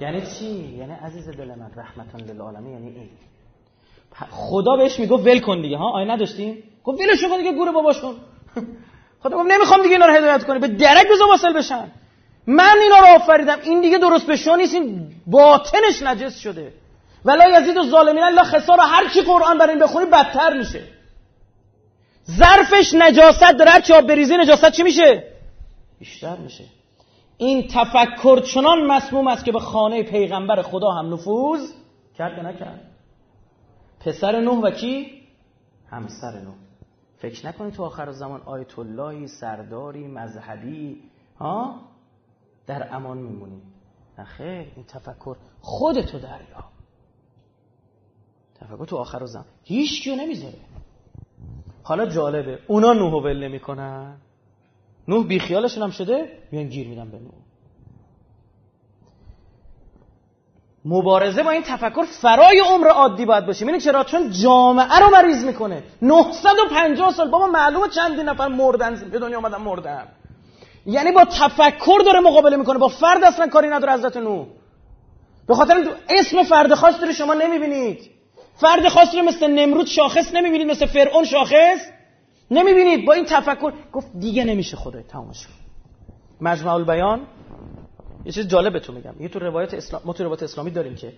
یعنی 0.00 0.22
چی؟ 0.26 0.76
یعنی 0.78 0.92
عزیز 0.92 1.28
دل 1.28 1.54
من 1.54 1.70
رحمتان 1.76 2.20
للعالمین 2.20 2.72
یعنی 2.72 2.88
این. 2.88 3.08
خدا 4.30 4.76
بهش 4.76 5.00
می‌گفت 5.00 5.26
ول 5.26 5.40
کن 5.40 5.62
دیگه 5.62 5.76
ها؟ 5.76 5.90
آیه 5.90 6.10
نداشتیم؟ 6.10 6.62
گفت 6.84 7.00
ولش 7.00 7.24
کن 7.30 7.36
دیگه 7.38 7.52
گور 7.52 7.72
باباشون 7.72 8.14
خدا 9.22 9.36
گفت 9.36 9.50
نمی‌خوام 9.50 9.82
دیگه 9.82 9.94
اینا 9.94 10.06
رو 10.06 10.14
هدایت 10.14 10.44
کنی. 10.44 10.58
به 10.58 10.68
درک 10.68 11.06
بزن 11.10 11.24
واصل 11.30 11.52
بشن. 11.52 11.90
من 12.46 12.76
اینا 12.82 12.98
رو 12.98 13.06
آفریدم. 13.06 13.58
این 13.62 13.80
دیگه 13.80 13.98
درست 13.98 14.26
به 14.26 14.56
نیست. 14.56 14.74
این 14.74 15.10
باطنش 15.26 16.02
نجس 16.02 16.38
شده. 16.38 16.72
ولا 17.24 17.60
یزید 17.60 17.76
و 17.76 17.82
ظالمین 17.82 18.22
الله 18.22 18.42
خسار 18.42 18.80
هر 18.80 19.08
چی 19.08 19.20
قرآن 19.20 19.58
برای 19.58 19.70
این 19.70 19.84
بخونی 19.84 20.06
بدتر 20.06 20.58
میشه. 20.58 20.82
ظرفش 22.30 22.94
نجاست. 22.94 23.40
داره 23.40 23.70
هر 23.70 23.80
چی 23.80 23.92
بریزی 24.02 24.36
نجاست 24.36 24.70
چی 24.70 24.82
میشه؟ 24.82 25.24
بیشتر 25.98 26.36
میشه. 26.36 26.64
این 27.36 27.68
تفکر 27.68 28.40
چنان 28.40 28.86
مسموم 28.86 29.28
است 29.28 29.44
که 29.44 29.52
به 29.52 29.60
خانه 29.60 30.02
پیغمبر 30.02 30.62
خدا 30.62 30.90
هم 30.90 31.14
نفوذ 31.14 31.70
کرد 32.18 32.46
نکرد؟ 32.46 32.80
پسر 34.00 34.40
نوح 34.40 34.58
و 34.58 34.70
کی؟ 34.70 35.22
همسر 35.90 36.32
نوح. 36.44 36.54
فکر 37.18 37.46
نکنید 37.46 37.74
تو 37.74 37.84
آخر 37.84 38.12
زمان 38.12 38.40
آیت 38.40 38.78
اللهی 38.78 39.26
سرداری 39.26 40.06
مذهبی 40.06 41.02
ها؟ 41.38 41.80
در 42.66 42.94
امان 42.94 43.18
میمونی. 43.18 43.62
نه 44.18 44.24
خیر 44.24 44.72
این 44.76 44.84
تفکر 44.88 45.36
خودتو 45.60 46.18
دریا 46.18 46.64
تفکر 48.54 48.84
تو 48.84 48.96
آخر 48.96 49.24
زمان 49.26 49.46
هیچ 49.64 50.02
کیو 50.02 50.16
نمی‌ذاره. 50.16 50.58
حالا 51.82 52.06
جالبه 52.06 52.58
اونا 52.66 52.92
نوح 52.92 53.24
ول 53.24 53.44
نمی‌کنن. 53.44 54.16
نوح 55.08 55.26
بیخیالشون 55.26 55.82
هم 55.82 55.90
شده 55.90 56.42
میان 56.52 56.68
گیر 56.68 56.88
میدن 56.88 57.10
به 57.10 57.18
نوح 57.18 57.47
مبارزه 60.90 61.42
با 61.42 61.50
این 61.50 61.62
تفکر 61.62 62.02
فرای 62.02 62.60
عمر 62.60 62.88
عادی 62.88 63.24
باید 63.24 63.46
باشه. 63.46 63.64
می‌دونی 63.64 63.82
چرا؟ 63.82 64.04
چون 64.04 64.30
جامعه 64.30 64.98
رو 64.98 65.10
مریض 65.10 65.44
می‌کنه. 65.44 65.82
950 66.02 67.12
سال. 67.12 67.30
بابا 67.30 67.46
معلومه 67.46 67.88
چندین 67.88 68.28
نفر 68.28 68.48
مردن 68.48 69.08
به 69.12 69.18
دنیا 69.18 69.38
اومدن 69.38 69.56
مردن. 69.56 70.08
یعنی 70.86 71.12
با 71.12 71.24
تفکر 71.24 71.98
داره 72.04 72.20
مقابله 72.20 72.56
می‌کنه. 72.56 72.78
با 72.78 72.88
فرد 72.88 73.24
اصلا 73.24 73.46
کاری 73.46 73.68
نداره 73.68 73.92
حضرت 73.92 74.16
نو 74.16 74.46
به 75.48 75.54
خاطر 75.54 75.90
اسم 76.08 76.42
فرد 76.42 76.74
خاص 76.74 77.00
داره 77.00 77.12
شما 77.12 77.34
نمی‌بینید. 77.34 78.10
فرد 78.56 78.88
خاص 78.88 79.14
رو 79.14 79.22
مثل 79.22 79.50
نمرود 79.50 79.86
شاخص 79.86 80.34
نمی‌بینید. 80.34 80.70
مثل 80.70 80.86
فرعون 80.86 81.24
شاخص 81.24 81.80
نمی‌بینید. 82.50 83.04
با 83.06 83.12
این 83.12 83.24
تفکر 83.24 83.72
گفت 83.92 84.06
دیگه 84.18 84.44
نمیشه 84.44 84.76
خدای 84.76 85.02
تمامش 85.02 85.46
کن 85.46 85.52
مجمع 86.40 86.72
البیان 86.72 87.20
یه 88.24 88.32
چیز 88.32 88.48
جالب 88.48 88.72
بهتون 88.72 88.94
میگم. 88.94 89.14
یه 89.20 89.28
تو 89.28 89.38
روایت 89.38 89.74
اسلام 89.74 90.02
ما 90.04 90.12
تو 90.12 90.24
روایت 90.24 90.42
اسلامی 90.42 90.70
داریم 90.70 90.94
که 90.94 91.12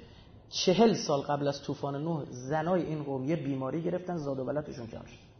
چهل 0.48 0.94
سال 0.94 1.20
قبل 1.20 1.48
از 1.48 1.62
طوفان 1.62 2.02
نوح 2.02 2.24
زنای 2.30 2.82
این 2.82 3.02
قوم 3.02 3.24
یه 3.24 3.36
بیماری 3.36 3.82
گرفتن 3.82 4.16
زاد 4.16 4.38
و 4.38 4.44
ولدشون 4.44 4.86
کم 4.86 5.04
شد. 5.04 5.30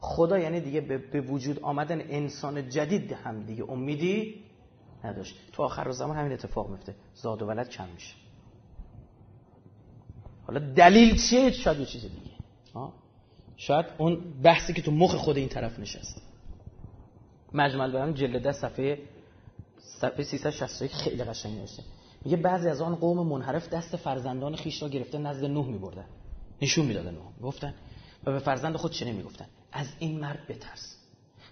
خدا 0.00 0.38
یعنی 0.38 0.60
دیگه 0.60 0.80
به 0.80 1.20
وجود 1.20 1.60
آمدن 1.60 2.00
انسان 2.00 2.68
جدید 2.68 3.12
هم 3.12 3.42
دیگه 3.42 3.70
امیدی 3.70 4.44
نداشت. 5.04 5.36
تو 5.52 5.62
آخر 5.62 5.90
زمان 5.90 6.16
همین 6.16 6.32
اتفاق 6.32 6.70
میفته. 6.70 6.94
زاد 7.14 7.42
و 7.42 7.46
ولد 7.46 7.68
کم 7.68 7.88
میشه. 7.88 8.14
حالا 10.46 10.72
دلیل 10.74 11.16
چیه؟ 11.16 11.50
شاید 11.50 11.78
یه 11.78 11.86
چیز 11.86 12.02
دیگه. 12.02 12.36
شاید 13.56 13.86
اون 13.98 14.20
بحثی 14.42 14.72
که 14.72 14.82
تو 14.82 14.90
مخ 14.90 15.14
خود 15.14 15.36
این 15.36 15.48
طرف 15.48 15.78
نشست 15.78 16.22
مجمل 17.52 17.92
بیان 17.92 18.14
جلد 18.14 18.52
صفحه 18.52 18.98
صفحه 20.00 20.24
361 20.24 20.92
خیلی 20.92 21.24
قشنگ 21.24 21.58
نوشته. 21.58 21.82
میگه 22.24 22.36
بعضی 22.36 22.68
از 22.68 22.80
آن 22.80 22.94
قوم 22.94 23.26
منحرف 23.26 23.68
دست 23.68 23.96
فرزندان 23.96 24.56
خیش 24.56 24.82
را 24.82 24.88
گرفته 24.88 25.18
نزد 25.18 25.44
نوح 25.44 25.66
میبردن. 25.66 26.04
نشون 26.62 26.86
می‌دادن 26.86 27.10
نوح. 27.14 27.24
گفتن 27.42 27.74
و 28.24 28.32
به 28.32 28.38
فرزند 28.38 28.76
خود 28.76 28.92
چنین 28.92 29.14
می‌گفتن 29.14 29.46
از 29.72 29.86
این 29.98 30.20
مرد 30.20 30.46
بترس. 30.48 30.96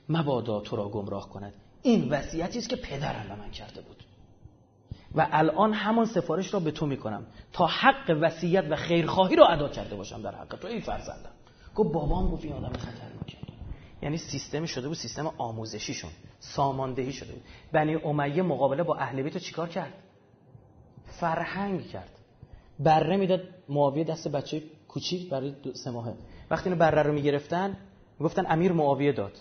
مبادا 0.08 0.60
تو 0.60 0.76
را 0.76 0.88
گمراه 0.88 1.28
کند. 1.28 1.52
این 1.82 2.08
وصیتی 2.08 2.58
است 2.58 2.68
که 2.68 2.76
پدرم 2.76 3.28
به 3.28 3.34
من 3.34 3.50
کرده 3.50 3.80
بود. 3.80 4.04
و 5.14 5.28
الان 5.32 5.72
همان 5.72 6.06
سفارش 6.06 6.54
را 6.54 6.60
به 6.60 6.70
تو 6.70 6.86
می‌کنم 6.86 7.26
تا 7.52 7.66
حق 7.66 8.18
وصیت 8.20 8.64
و 8.70 8.76
خیرخواهی 8.76 9.36
را 9.36 9.46
ادا 9.46 9.68
کرده 9.68 9.96
باشم 9.96 10.22
در 10.22 10.34
حق 10.34 10.58
تو 10.60 10.68
ای 10.68 10.80
فرزندم. 10.80 11.30
گفت 11.74 11.92
بابام 11.92 12.30
گفت 12.30 12.44
این 12.44 12.52
آدم 12.52 12.72
خطرناکه. 12.72 13.43
یعنی 14.04 14.16
سیستمی 14.16 14.68
شده 14.68 14.88
بود 14.88 14.96
سیستم 14.96 15.26
آموزشیشون 15.38 16.10
ساماندهی 16.38 17.12
شده 17.12 17.32
بود. 17.32 17.42
بنی 17.72 17.94
امیه 17.94 18.42
مقابله 18.42 18.82
با 18.82 18.96
اهل 18.96 19.22
بیت 19.22 19.36
چیکار 19.38 19.68
کرد؟ 19.68 19.92
فرهنگ 21.06 21.86
کرد. 21.86 22.10
بره 22.78 23.16
می‌داد 23.16 23.40
معاویه 23.68 24.04
دست 24.04 24.28
بچه 24.28 24.62
کوچیک 24.88 25.30
برای 25.30 25.54
سه 25.74 25.90
ماهه. 25.90 26.14
وقتی 26.50 26.68
اینو 26.68 26.80
بره 26.80 27.02
رو 27.02 27.12
می‌گرفتن 27.12 27.76
می‌گفتن 28.18 28.44
امیر 28.48 28.72
معاویه 28.72 29.12
داد. 29.12 29.32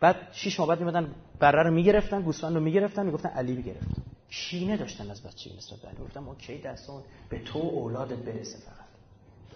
بعد 0.00 0.16
شش 0.32 0.60
ماه 0.60 0.68
بعد 0.68 0.80
میمدن 0.80 1.14
بره 1.38 1.62
رو 1.62 1.70
می‌گرفتن 1.70 2.22
گوسفند 2.22 2.54
رو 2.54 2.60
می‌گرفتن 2.60 3.06
می‌گفتن 3.06 3.28
علی 3.28 3.62
گرفت. 3.62 4.00
شینه 4.28 4.76
داشتن 4.76 5.10
از 5.10 5.22
بچه 5.22 5.50
نسبت 5.56 5.78
به 5.78 5.88
علی. 5.88 5.98
گفتن 5.98 6.20
ما 6.20 6.34
کی 6.34 6.58
دستون 6.58 7.02
به 7.28 7.38
تو 7.38 7.58
اولادت 7.58 8.16
برسه 8.18 8.58
فقط. 8.58 8.86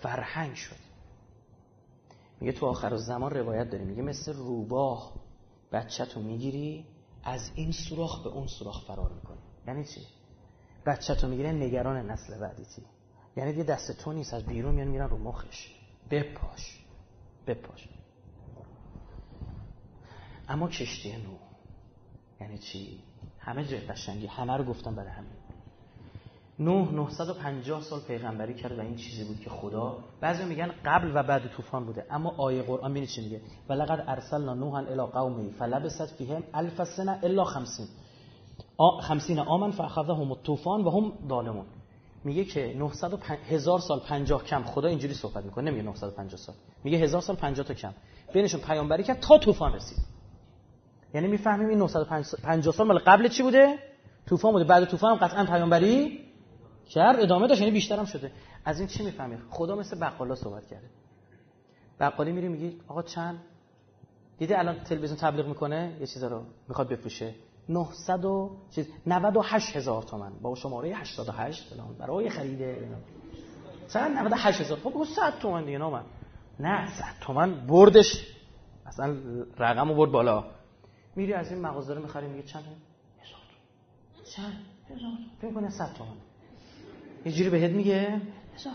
فرهنگ 0.00 0.54
شد. 0.54 0.89
میگه 2.40 2.52
تو 2.52 2.66
آخر 2.66 2.96
زمان 2.96 3.30
روایت 3.30 3.70
داریم 3.70 3.86
میگه 3.86 4.02
مثل 4.02 4.32
روباه 4.32 5.12
بچه 5.72 6.04
تو 6.04 6.20
می‌گیری 6.20 6.86
از 7.24 7.50
این 7.54 7.72
سوراخ 7.72 8.22
به 8.22 8.30
اون 8.30 8.46
سوراخ 8.46 8.86
فرار 8.86 9.12
می‌کنی. 9.12 9.38
یعنی 9.66 9.84
چی؟ 9.84 10.00
بچه 10.86 11.14
تو 11.14 11.28
می‌گیره 11.28 11.52
نگران 11.52 12.10
نسل 12.10 12.38
بعدی 12.38 12.64
چی؟ 12.64 12.82
یعنی 13.36 13.52
دیگه 13.52 13.64
دست 13.64 13.92
تو 13.92 14.12
نیست 14.12 14.34
از 14.34 14.46
بیرون 14.46 14.74
میان 14.74 14.88
میرن 14.88 15.08
رو 15.08 15.18
مخش. 15.18 15.74
بپاش. 16.10 16.84
بپاش. 17.46 17.88
اما 20.48 20.68
کشتی 20.68 21.12
نو. 21.12 21.36
یعنی 22.40 22.58
چی؟ 22.58 23.04
همه 23.38 23.64
جای 23.64 23.80
قشنگی. 23.80 24.26
همه 24.26 24.56
رو 24.56 24.64
گفتم 24.64 24.94
برای 24.94 25.10
همین. 25.10 25.39
نوح 26.60 26.92
950 26.94 27.82
سال 27.82 28.00
پیغمبری 28.00 28.54
کرد 28.54 28.78
و 28.78 28.80
این 28.80 28.96
چیزی 28.96 29.24
بود 29.24 29.40
که 29.40 29.50
خدا 29.50 29.98
بعضی 30.20 30.44
میگن 30.44 30.70
قبل 30.84 31.12
و 31.14 31.22
بعد 31.22 31.48
طوفان 31.48 31.84
بوده 31.84 32.06
اما 32.10 32.34
آیه 32.36 32.62
قرآن 32.62 32.90
ببینید 32.90 33.08
چی 33.08 33.22
میگه؟ 33.22 33.40
ولقد 33.68 34.04
ارسلنا 34.08 34.54
نوحا 34.54 34.78
الی 34.78 35.02
قومه 35.02 35.50
فلبثت 35.50 36.06
فیهم 36.06 36.42
الف 36.54 36.84
سنه 36.84 37.18
الا 37.22 37.44
50 37.44 37.88
50 39.02 39.48
آمن 39.48 39.70
فاخذهم 39.70 40.32
الطوفان 40.32 40.84
و 40.84 40.90
هم 40.90 41.12
ظالمون. 41.28 41.66
میگه 42.24 42.44
که 42.44 42.74
900 42.78 43.18
هزار 43.48 43.78
سال 43.78 44.00
50 44.00 44.44
کم. 44.44 44.64
خدا 44.64 44.88
اینجوری 44.88 45.14
صحبت 45.14 45.44
می‌کنه 45.44 45.70
نمیگه 45.70 45.82
950 45.82 46.36
سال. 46.36 46.54
میگه 46.84 46.98
هزار 46.98 47.20
سال 47.20 47.36
50 47.36 47.66
تا 47.66 47.74
کم. 47.74 47.92
بینشون 48.32 48.60
پیامبری 48.60 49.02
کرد 49.02 49.20
تا 49.20 49.38
طوفان 49.38 49.72
رسید. 49.72 49.98
یعنی 51.14 51.28
می‌فهمیم 51.28 51.68
این 51.68 51.78
950 51.78 52.74
سال 52.74 52.98
قبل 52.98 53.28
چی 53.28 53.42
بوده؟ 53.42 53.78
طوفان 54.26 54.52
بوده. 54.52 54.64
بعد 54.64 54.84
طوفان 54.84 55.10
هم 55.10 55.26
قطعا 55.26 55.44
پیامبری 55.44 56.29
کرد 56.90 57.20
ادامه 57.20 57.46
داشت 57.46 57.60
یعنی 57.60 57.72
بیشتر 57.72 57.98
هم 57.98 58.04
شده. 58.04 58.32
از 58.64 58.78
این 58.78 58.88
چی 58.88 59.04
می‌فهمی؟ 59.04 59.36
خدا 59.50 59.76
مثل 59.76 60.00
بقالا 60.00 60.34
صحبت 60.34 60.66
کرده. 60.66 60.90
بقالی 62.00 62.32
میری 62.32 62.48
میگی 62.48 62.80
آقا 62.88 63.02
چند؟ 63.02 63.38
دیده 64.38 64.58
الان 64.58 64.84
تلویزیون 64.84 65.18
تبلیغ 65.18 65.46
می‌کنه؟ 65.46 65.96
یه 66.00 66.06
چیزا 66.06 66.28
رو 66.28 66.44
می‌خواد 66.68 66.88
بفروشه. 66.88 67.34
900 67.68 68.24
و 68.24 68.56
چیز 68.70 68.88
98 69.06 69.76
هزار 69.76 70.02
تومن 70.02 70.32
با 70.42 70.54
شماره 70.54 70.88
88 70.88 71.74
فلان 71.74 71.94
برای 71.98 72.28
خرید 72.28 72.76
چند؟ 73.92 74.16
98 74.16 74.60
هزار. 74.60 74.78
خب 74.78 75.04
100 75.04 75.38
تومن 75.38 75.64
دیگه 75.64 75.78
نامن 75.78 76.02
نه 76.60 76.90
100 76.90 77.04
تومن 77.20 77.66
بردش. 77.66 78.26
اصلا 78.86 79.16
رقمو 79.58 79.94
برد 79.94 80.10
بالا. 80.10 80.44
میری 81.16 81.32
از 81.32 81.52
این 81.52 81.60
مغازه 81.60 81.94
رو 81.94 82.02
می‌خری 82.02 82.26
میگه 82.26 82.42
چند؟ 82.42 82.64
هزار 82.64 83.40
چند؟ 84.36 84.52
هزار 84.90 85.10
فکر 85.40 85.54
کنه 85.54 85.70
100 85.70 85.94
تومن 85.94 86.16
یه 87.24 87.32
جوری 87.32 87.50
بهت 87.50 87.70
میگه؟ 87.70 88.20
هزار 88.54 88.72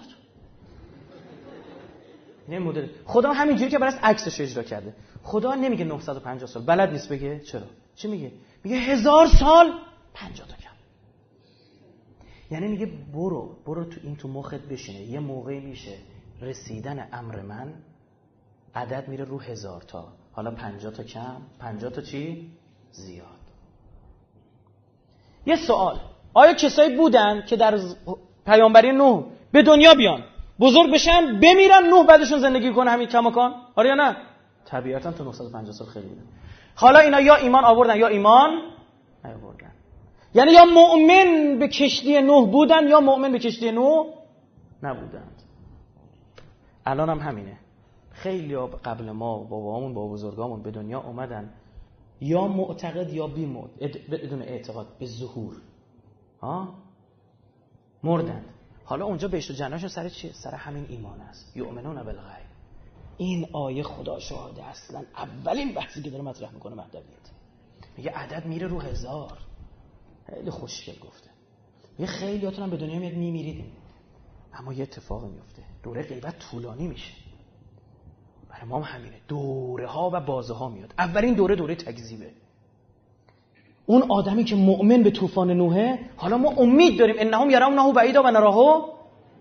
نه 2.47 2.59
مدل. 2.59 2.87
خدا 3.05 3.33
همینجوری 3.33 3.71
که 3.71 3.79
براش 3.79 3.93
عکسش 4.03 4.41
اجرا 4.41 4.63
کرده. 4.63 4.93
خدا 5.23 5.55
نمیگه 5.55 5.85
950 5.85 6.49
سال. 6.49 6.63
بلد 6.63 6.91
نیست 6.91 7.09
بگه. 7.09 7.39
چرا؟ 7.39 7.65
چی 7.95 8.07
میگه؟ 8.07 8.31
میگه 8.63 8.77
هزار 8.77 9.27
سال 9.27 9.73
50 10.13 10.47
تا 10.47 10.55
کم 10.55 10.69
یعنی 12.51 12.67
میگه 12.67 12.85
برو 13.13 13.57
برو 13.65 13.85
تو 13.85 13.99
این 14.03 14.15
تو 14.15 14.27
مخت 14.27 14.61
بشینه. 14.61 15.01
یه 15.01 15.19
موقعی 15.19 15.59
میشه. 15.59 15.97
رسیدن 16.41 17.07
امر 17.13 17.41
من 17.41 17.73
عدد 18.75 19.07
میره 19.07 19.25
رو 19.25 19.39
هزار 19.39 19.81
تا. 19.81 20.07
حالا 20.31 20.51
50 20.51 20.93
تا 20.93 21.03
کم. 21.03 21.41
50 21.59 21.91
تا 21.91 22.01
چی؟ 22.01 22.51
زیاد. 22.91 23.25
یه 25.45 25.55
سوال. 25.55 25.99
آیا 26.33 26.53
کسایی 26.53 26.97
بودن 26.97 27.45
که 27.45 27.55
در 27.55 27.79
پیامبری 28.45 28.91
نوح 28.91 29.23
به 29.51 29.61
دنیا 29.61 29.95
بیان. 29.95 30.23
بزرگ 30.59 30.93
بشن 30.93 31.39
بمیرن 31.39 31.83
نوح 31.89 32.05
بعدشون 32.05 32.39
زندگی 32.39 32.73
کنه 32.73 32.91
همین 32.91 33.07
کماکان. 33.07 33.53
آره 33.75 33.89
یا 33.89 33.95
نه؟ 33.95 34.15
طبیعتا 34.65 35.11
تا 35.11 35.23
950 35.23 35.71
سال 35.71 35.87
خیلی 35.87 36.07
بودن 36.07 36.23
حالا 36.75 36.99
اینا 36.99 37.19
یا 37.19 37.35
ایمان 37.35 37.65
آوردن 37.65 37.97
یا 37.97 38.07
ایمان 38.07 38.61
نیاوردن. 39.25 39.71
یعنی 40.33 40.51
یا 40.51 40.65
مؤمن 40.65 41.59
به 41.59 41.67
کشتی 41.67 42.21
نوح 42.21 42.49
بودن 42.49 42.87
یا 42.87 42.99
مؤمن 42.99 43.31
به 43.31 43.39
کشتی 43.39 43.71
نوح 43.71 44.05
نبودند. 44.83 45.41
الان 46.85 47.09
هم 47.09 47.19
همینه. 47.19 47.57
خیلی 48.11 48.55
قبل 48.57 49.11
ما 49.11 49.37
بابامون 49.37 49.93
با 49.93 50.07
بزرگامون 50.07 50.61
به 50.61 50.71
دنیا 50.71 50.99
اومدن. 50.99 51.49
یا 52.21 52.47
معتقد 52.47 53.13
یا 53.13 53.27
بی 53.27 53.45
بدون 54.11 54.41
اعتقاد 54.41 54.87
به 54.99 55.05
ظهور. 55.05 55.53
ها؟ 56.41 56.73
مردند. 58.05 58.45
حالا 58.85 59.05
اونجا 59.05 59.27
بهشت 59.27 59.51
و 59.51 59.53
جناشون 59.53 59.89
سر 59.89 60.09
چیه؟ 60.09 60.33
سر 60.33 60.55
همین 60.55 60.85
ایمان 60.89 61.21
است. 61.21 61.57
یؤمنون 61.57 62.03
بالغیب. 62.03 62.45
این 63.17 63.47
آیه 63.53 63.83
خدا 63.83 64.19
شاهده 64.19 64.63
اصلا 64.63 65.03
اولین 65.17 65.73
بحثی 65.73 66.01
که 66.01 66.09
داره 66.09 66.23
مطرح 66.23 66.53
می‌کنه 66.53 66.75
مهدویت 66.75 67.05
میگه 67.97 68.11
عدد 68.11 68.45
میره 68.45 68.67
رو 68.67 68.79
هزار. 68.79 69.37
خیلی 70.29 70.49
خوشگل 70.49 70.99
گفته. 70.99 71.29
یه 71.99 72.05
خیلی 72.05 72.45
هم 72.45 72.69
به 72.69 72.77
دنیا 72.77 72.99
میاد 72.99 73.13
میمیریدیم 73.13 73.71
اما 74.53 74.73
یه 74.73 74.83
اتفاق 74.83 75.25
میفته. 75.25 75.63
دوره 75.83 76.03
غیبت 76.03 76.39
طولانی 76.39 76.87
میشه. 76.87 77.13
برای 78.49 78.65
ما 78.65 78.81
هم 78.81 78.97
همینه. 78.97 79.21
دوره 79.27 79.87
ها 79.87 80.09
و 80.13 80.19
بازه 80.19 80.53
ها 80.53 80.69
میاد. 80.69 80.93
اولین 80.99 81.33
دوره 81.33 81.55
دوره 81.55 81.75
تکذیبه. 81.75 82.31
اون 83.85 84.03
آدمی 84.09 84.43
که 84.43 84.55
مؤمن 84.55 85.03
به 85.03 85.11
طوفان 85.11 85.51
نوحه 85.51 85.99
حالا 86.15 86.37
ما 86.37 86.53
امید 86.57 86.99
داریم. 86.99 87.15
انهم 87.19 87.49
یرونه 87.49 87.93
بعیدا 87.93 88.23
و 88.23 88.31
نراهو. 88.31 88.81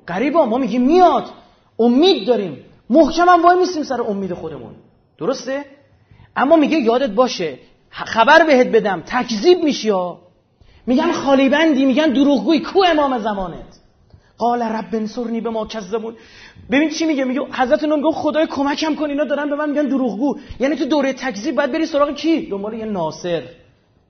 قریبا 0.06 0.46
ما 0.46 0.58
میگیم 0.58 0.82
میاد. 0.82 1.24
امید 1.78 2.26
داریم. 2.26 2.58
محکم 2.90 3.28
هم 3.28 3.42
وای 3.42 3.58
میسیم 3.58 3.82
سر 3.82 4.02
امید 4.02 4.34
خودمون. 4.34 4.74
درسته؟ 5.18 5.64
اما 6.36 6.56
میگه 6.56 6.78
یادت 6.78 7.10
باشه 7.10 7.58
خبر 7.90 8.46
بهت 8.46 8.66
بدم. 8.66 9.02
تکذیب 9.06 9.58
میشی 9.62 9.88
ها. 9.88 10.18
میگن 10.86 11.12
خالی 11.12 11.48
بندی 11.48 11.84
میگن 11.84 12.06
دروغگوی 12.06 12.60
کو 12.60 12.84
امام 12.88 13.18
زمانت؟ 13.18 13.80
قال 14.38 14.62
رب 14.62 14.94
انصرنی 14.94 15.40
به 15.40 15.50
ما 15.50 15.66
کذبون. 15.66 16.14
ببین 16.70 16.90
چی 16.90 17.04
میگه؟ 17.04 17.24
میگه 17.24 17.40
حضرت 17.52 17.84
نوح 17.84 17.96
میگه 17.98 18.12
خدای 18.12 18.46
کمکم 18.46 18.94
کن 18.94 19.10
اینا 19.10 19.24
دارن 19.24 19.50
به 19.50 19.56
من 19.56 19.70
میگن 19.70 19.82
دروغگو. 19.82 20.38
یعنی 20.60 20.76
تو 20.76 20.84
دوره 20.84 21.12
تکذیب 21.12 21.54
باید 21.54 21.72
بری 21.72 21.86
سراغ 21.86 22.14
کی؟ 22.14 22.46
دنبال 22.46 22.74
یه 22.74 22.84
ناصر. 22.84 23.42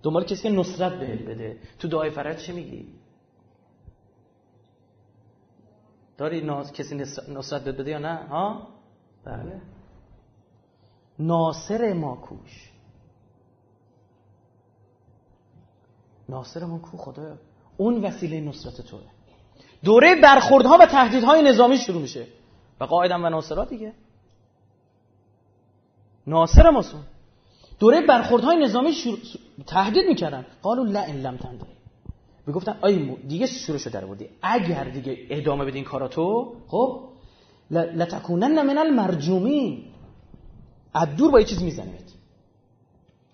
دنبال 0.04 0.24
کسی 0.24 0.42
که 0.42 0.50
نصرت 0.50 0.92
بهت 0.92 1.20
بده. 1.20 1.58
تو 1.78 1.88
دعای 1.88 2.10
فرج 2.10 2.36
چه 2.36 2.52
میگی؟ 2.52 2.88
داری 6.18 6.40
ناز 6.40 6.72
کسی 6.72 6.94
نصرت 7.28 7.64
بهت 7.64 7.74
بده 7.74 7.90
یا 7.90 7.98
نه؟ 7.98 8.14
ها؟ 8.14 8.68
بله. 9.24 9.62
ناصر 11.18 11.92
ما 11.92 12.16
کوش 12.16 12.70
ناصر 16.28 16.64
ما 16.64 16.78
کو 16.78 16.96
خدا. 16.96 17.38
اون 17.76 18.04
وسیله 18.04 18.40
نصرت 18.40 18.80
توه. 18.80 19.00
دوره 19.84 20.20
برخوردها 20.22 20.78
و 20.80 20.86
تهدیدهای 20.86 21.42
نظامی 21.42 21.76
شروع 21.78 22.02
میشه. 22.02 22.26
و 22.80 22.84
قاعدم 22.84 23.24
و 23.24 23.28
ناصرات 23.28 23.68
دیگه. 23.68 23.92
ناصر 26.26 26.70
ماسون 26.70 27.02
دوره 27.78 28.06
برخوردهای 28.06 28.56
نظامی 28.64 28.92
شروع... 28.92 29.18
تهدید 29.66 30.06
می‌کردن. 30.08 30.46
قالو 30.62 30.84
لا 30.84 31.02
ان 31.02 31.20
لم 31.20 31.36
تنده 31.36 31.66
می‌گفتن 32.46 32.76
آی 32.80 33.16
دیگه 33.28 33.46
شده 33.46 33.90
در 33.90 34.04
بودی 34.04 34.28
اگر 34.42 34.84
دیگه 34.84 35.18
ادامه 35.30 35.64
بدین 35.64 35.84
کاراتو 35.84 36.56
خب 36.66 37.08
لتکونن 37.70 38.62
من 38.62 38.78
المرجومین. 38.78 39.84
از 40.94 41.16
دور 41.16 41.30
با 41.30 41.40
یه 41.40 41.46
چیز 41.46 41.62
می‌زنید. 41.62 42.12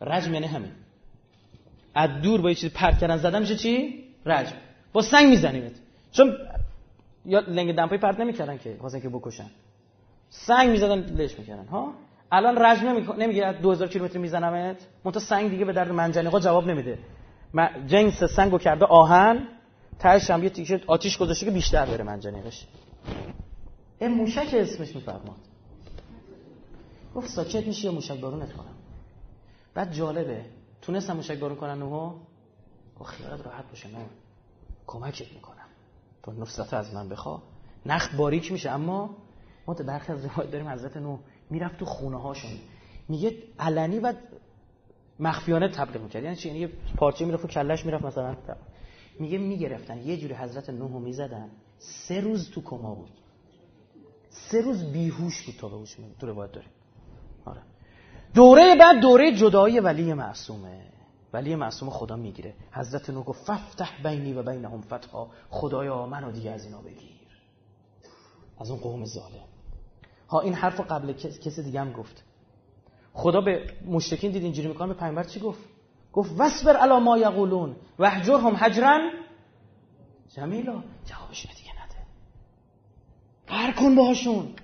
رجم 0.00 0.34
یعنی 0.34 0.46
همین. 0.46 0.72
از 1.94 2.10
دور 2.22 2.40
با 2.40 2.48
یه 2.48 2.54
چیز 2.54 2.72
پرت 2.72 2.98
کردن 2.98 3.16
زدن 3.16 3.40
میشه 3.40 3.56
چی؟ 3.56 4.04
رجم. 4.26 4.56
با 4.92 5.02
سنگ 5.02 5.28
می‌زنید. 5.28 5.76
چون 6.12 6.36
یا 7.26 7.40
لنگ 7.40 7.76
دمپایی 7.76 8.00
پرت 8.00 8.20
نمی‌کردن 8.20 8.58
که 8.58 8.76
واسه 8.80 9.00
که 9.00 9.08
بکشن. 9.08 9.50
سنگ 10.28 10.70
می‌زدن 10.70 10.98
لش 10.98 11.38
می‌کردن 11.38 11.66
ها؟ 11.66 11.94
الان 12.32 12.56
رج 12.58 12.78
نمیگه 13.18 13.52
2000 13.52 13.88
کیلومتر 13.88 14.18
میزنمت؟ 14.18 14.76
منتها 15.04 15.20
سنگ 15.20 15.50
دیگه 15.50 15.64
به 15.64 15.72
درد 15.72 15.90
منجنیقا 15.92 16.40
جواب 16.40 16.66
نمیده. 16.66 16.98
جنس 17.86 18.24
سنگو 18.24 18.58
کرده 18.58 18.84
آهن 18.84 19.48
تهش 19.98 20.30
هم 20.30 20.42
یه 20.42 20.50
تیکه 20.50 20.80
آتیش 20.86 21.18
گذاشته 21.18 21.46
که 21.46 21.52
بیشتر 21.52 21.86
بره 21.86 22.04
منجنیقش 22.04 22.66
این 23.98 24.10
موشک 24.10 24.54
اسمش 24.54 24.94
میفرماد. 24.94 25.36
گفت 27.14 27.28
ساکت 27.28 27.66
میشه 27.66 27.84
یا 27.84 27.92
موشک 27.92 28.20
بارونت 28.20 28.52
کنم؟ 28.52 28.74
بعد 29.74 29.92
جالبه 29.92 30.44
تونستم 30.82 31.16
موشک 31.16 31.38
بارون 31.38 31.56
کنن 31.56 31.78
نوها؟ 31.78 32.14
گفت 33.00 33.10
خیالت 33.10 33.46
راحت 33.46 33.68
باشه 33.68 33.88
نه 33.88 34.06
کمکت 34.86 35.32
می‌کنم. 35.32 35.56
تو 36.22 36.32
نصرت 36.32 36.74
از 36.74 36.94
من 36.94 37.08
بخوا. 37.08 37.42
نخ 37.86 38.14
باریک 38.14 38.52
میشه 38.52 38.70
اما 38.70 39.16
ما 39.66 39.74
برخی 39.74 40.12
از 40.12 40.24
روایت 40.24 40.50
داریم 40.50 40.68
حضرت 40.68 40.96
نو 40.96 41.18
می‌رفت 41.50 41.78
تو 41.78 41.84
خونه 41.84 42.20
هاشون 42.20 42.50
میگه 43.08 43.36
علنی 43.58 43.98
و 43.98 44.14
مخفیانه 45.20 45.68
تبلیغ 45.68 46.02
می‌کرد. 46.02 46.24
یعنی 46.24 46.36
چی؟ 46.36 46.48
یعنی 46.48 46.60
یه 46.60 46.70
پارچه 46.96 47.24
می‌رفت 47.24 47.44
و 47.44 47.48
کلش 47.48 47.86
می‌رفت 47.86 48.04
مثلا. 48.04 48.36
میگه 49.18 49.38
می‌گرفتن. 49.38 49.98
یه 49.98 50.16
جوری 50.16 50.34
حضرت 50.34 50.70
نوحو 50.70 50.98
می‌زدن. 50.98 51.50
سه 51.78 52.20
روز 52.20 52.50
تو 52.50 52.62
کما 52.62 52.94
بود. 52.94 53.10
سه 54.28 54.60
روز 54.60 54.92
بیهوش 54.92 55.42
بود 55.42 55.54
تا 55.60 55.68
به 55.68 55.76
هوش 55.76 55.96
تو 56.20 56.26
روایت 56.26 56.52
داریم. 56.52 56.70
آره. 57.44 57.60
دوره 58.34 58.76
بعد 58.76 59.00
دوره 59.00 59.36
جدایی 59.36 59.80
ولی 59.80 60.14
معصومه. 60.14 60.80
ولی 61.32 61.54
معصوم 61.56 61.90
خدا 61.90 62.16
می‌گیره. 62.16 62.54
حضرت 62.72 63.10
نو 63.10 63.22
گفت 63.22 63.44
ففتح 63.44 64.02
بینی 64.02 64.32
و 64.32 64.42
بینهم 64.42 64.80
فتحا. 64.80 65.26
خدایا 65.50 66.06
منو 66.06 66.32
دیگه 66.32 66.50
از 66.50 66.64
اینا 66.64 66.80
بگیر. 66.82 67.10
از 68.58 68.70
اون 68.70 68.80
قوم 68.80 69.04
ظالم 69.04 69.49
ها 70.30 70.40
این 70.40 70.54
حرف 70.54 70.80
قبل 70.80 71.12
کسی 71.12 71.62
دیگه 71.62 71.80
هم 71.80 71.92
گفت. 71.92 72.24
خدا 73.12 73.40
به 73.40 73.66
مشرکین 73.86 74.32
دید 74.32 74.42
اینجوری 74.42 74.68
می‌کنه 74.68 74.88
به 74.88 74.94
پیامبر 74.94 75.24
چی 75.24 75.40
گفت؟ 75.40 75.60
گفت 76.12 76.34
وصبر 76.38 76.76
علی 76.76 77.04
ما 77.04 77.18
یقولون 77.18 77.76
وحجرهم 77.98 78.56
حجرا 78.56 79.10
جمیلا 80.28 80.82
جوابش 81.04 81.46
دیگه 81.46 81.72
نده. 81.84 81.96
قهر 83.46 83.72
کن 83.72 83.94
باهاشون. 83.94 84.54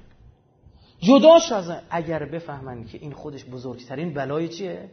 جداش 0.98 1.52
از 1.52 1.70
اگر 1.90 2.24
بفهمن 2.24 2.84
که 2.84 2.98
این 2.98 3.12
خودش 3.12 3.44
بزرگترین 3.44 4.14
بلای 4.14 4.48
چیه؟ 4.48 4.90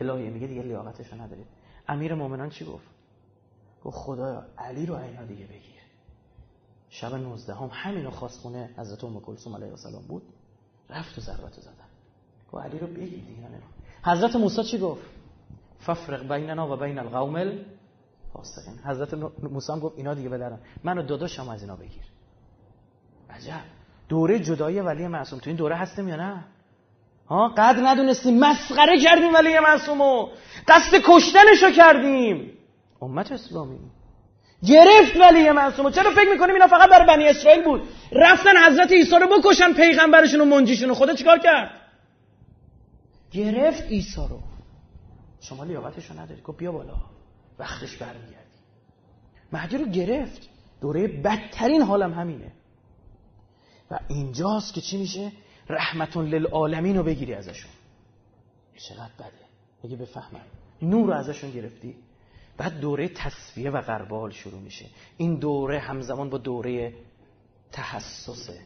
الهی 0.00 0.30
میگه 0.30 0.46
دیگه 0.46 0.62
لیاقتشو 0.62 1.16
ندارید. 1.16 1.46
امیر 1.88 2.14
مؤمنان 2.14 2.50
چی 2.50 2.64
گفت؟ 2.64 2.86
گفت 3.84 3.96
خدا 3.96 4.46
علی 4.58 4.86
رو 4.86 4.94
اینا 4.94 5.24
دیگه 5.24 5.44
بگیر. 5.44 5.73
شب 6.94 7.14
19 7.14 7.54
هم 7.54 7.70
همینو 7.72 8.10
خواست 8.10 8.40
خونه 8.40 8.70
حضرت 8.76 9.04
ام 9.04 9.20
کلثوم 9.20 9.56
علیه 9.56 9.70
السلام 9.70 10.02
بود 10.08 10.22
رفت 10.90 11.18
و 11.18 11.20
ضربت 11.20 11.52
زدن. 11.52 11.72
گفت 12.52 12.64
علی 12.64 12.78
رو 12.78 12.86
بگیر 12.86 13.24
دیگه 13.24 13.48
حضرت 14.04 14.36
موسی 14.36 14.64
چی 14.64 14.78
گفت؟ 14.78 15.02
ففرق 15.78 16.32
بیننا 16.32 16.72
و 16.72 16.76
بین 16.76 16.98
القوم 16.98 17.34
الفاسقین. 17.34 18.78
حضرت 18.84 19.14
موسی 19.42 19.72
هم 19.72 19.80
گفت 19.80 19.98
اینا 19.98 20.14
دیگه 20.14 20.28
بدرن 20.28 20.58
منو 20.84 21.02
داداشم 21.02 21.48
از 21.48 21.62
اینا 21.62 21.76
بگیر. 21.76 22.04
عجب. 23.30 23.60
دوره 24.08 24.38
جدایی 24.38 24.80
ولی 24.80 25.06
معصوم. 25.06 25.38
تو 25.38 25.50
این 25.50 25.56
دوره 25.56 25.76
هستیم 25.76 26.08
یا 26.08 26.16
نه؟ 26.16 26.44
ها؟ 27.26 27.48
قد 27.48 27.76
ندونستیم. 27.78 28.38
مسخره 28.38 29.00
کردیم 29.04 29.34
ولی 29.34 29.60
معصومو. 29.60 30.28
قصد 30.68 30.96
کشتنشو 31.06 31.70
کردیم. 31.76 32.50
امت 33.02 33.32
اسلامی. 33.32 33.78
گرفت 34.66 35.16
ولی 35.20 35.50
معصومو 35.50 35.90
چرا 35.90 36.10
فکر 36.10 36.30
می‌کنیم 36.32 36.54
اینا 36.54 36.66
فقط 36.66 36.90
برای 36.90 37.06
بنی 37.06 37.28
اسرائیل 37.28 37.64
بود؟ 37.64 37.82
رفتن 38.12 38.56
حضرت 38.66 38.92
عیسی 38.92 39.16
رو 39.16 39.38
بکشن 39.38 39.72
پیغمبرشون 39.72 40.40
و 40.40 40.44
منجیشون 40.44 40.94
خدا 40.94 41.14
چیکار 41.14 41.38
کرد؟ 41.38 41.70
گرفت 43.30 43.82
عیسی 43.82 44.20
رو. 44.30 44.40
شما 45.40 45.64
لیاقتشو 45.64 46.20
نداری. 46.20 46.40
گفت 46.40 46.58
بیا 46.58 46.72
بالا. 46.72 46.94
وقتش 47.58 47.96
برمیگردی. 47.96 48.34
مهدی 49.52 49.78
رو 49.78 49.84
گرفت. 49.84 50.48
دوره 50.80 51.08
بدترین 51.08 51.82
حالم 51.82 52.14
همینه. 52.14 52.52
و 53.90 53.98
اینجاست 54.08 54.74
که 54.74 54.80
چی 54.80 54.96
میشه؟ 54.96 55.32
رحمتون 55.68 56.28
للعالمین 56.28 56.96
رو 56.96 57.02
بگیری 57.02 57.34
ازشون. 57.34 57.70
چقدر 58.88 59.14
بده؟ 59.18 59.44
اگه 59.84 59.96
بفهمن 59.96 60.40
نور 60.82 61.06
رو 61.06 61.14
ازشون 61.14 61.50
گرفتی؟ 61.50 61.96
بعد 62.56 62.80
دوره 62.80 63.08
تصفیه 63.08 63.70
و 63.70 63.80
غربال 63.80 64.30
شروع 64.30 64.60
میشه. 64.60 64.86
این 65.16 65.34
دوره 65.34 65.78
همزمان 65.78 66.30
با 66.30 66.38
دوره 66.38 66.94
تحسسه. 67.72 68.60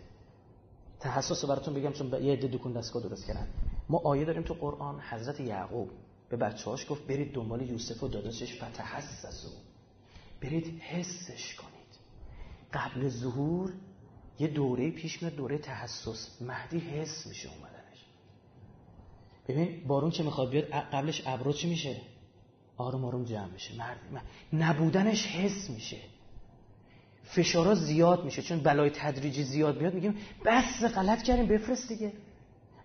تحسس 1.00 1.44
براتون 1.44 1.74
بگم 1.74 1.92
چون 1.92 2.24
یه 2.24 2.32
عده 2.32 2.48
دکون 2.48 2.72
دستگاه 2.72 3.02
درست 3.02 3.26
کردن. 3.26 3.48
ما 3.88 3.98
آیه 4.04 4.24
داریم 4.24 4.42
تو 4.42 4.54
قرآن 4.54 5.00
حضرت 5.00 5.40
یعقوب 5.40 5.90
به 6.28 6.36
بچه‌هاش 6.36 6.90
گفت 6.90 7.06
برید 7.06 7.32
دنبال 7.32 7.62
یوسف 7.70 8.02
و 8.02 8.08
داداشش 8.08 8.62
فتحسسو. 8.62 9.48
برید 10.42 10.80
حسش 10.80 11.54
کنید. 11.54 11.98
قبل 12.72 13.08
ظهور 13.08 13.72
یه 14.38 14.48
دوره 14.48 14.90
پیش 14.90 15.22
میاد 15.22 15.34
دوره 15.34 15.58
تحسس. 15.58 16.42
مهدی 16.42 16.78
حس 16.78 17.26
میشه 17.26 17.48
اومدنش. 17.48 18.04
ببین 19.48 19.86
بارون 19.86 20.10
که 20.10 20.22
می‌خواد 20.22 20.50
بیاد؟ 20.50 20.64
قبلش 20.64 21.22
ابرو 21.26 21.52
چی 21.52 21.68
میشه؟ 21.68 22.00
آروم 22.78 23.04
آروم 23.04 23.24
جمع 23.24 23.46
میشه 23.46 23.74
نبودنش 24.52 25.26
حس 25.26 25.70
میشه. 25.70 25.96
فشارا 27.24 27.74
زیاد 27.74 28.24
میشه 28.24 28.42
چون 28.42 28.60
بلای 28.60 28.90
تدریجی 28.90 29.42
زیاد 29.42 29.80
میاد 29.80 29.94
میگیم 29.94 30.16
بس 30.44 30.84
غلط 30.84 31.22
کردیم 31.22 31.46
بفرست 31.46 31.88
دیگه. 31.88 32.12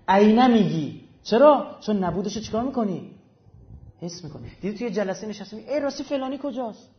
عینه 0.07 0.47
میگی. 0.47 1.01
چرا؟ 1.23 1.77
چون 1.81 2.03
نبودش 2.03 2.37
چیکار 2.37 2.63
می‌کنی؟ 2.63 3.11
حس 4.01 4.23
می‌کنی. 4.23 4.51
دیدی 4.61 4.77
توی 4.77 4.89
جلسه 4.89 5.27
نشستیم 5.27 5.59
ای 5.67 5.79
راستی 5.79 6.03
فلانی 6.03 6.39
کجاست؟ 6.43 6.89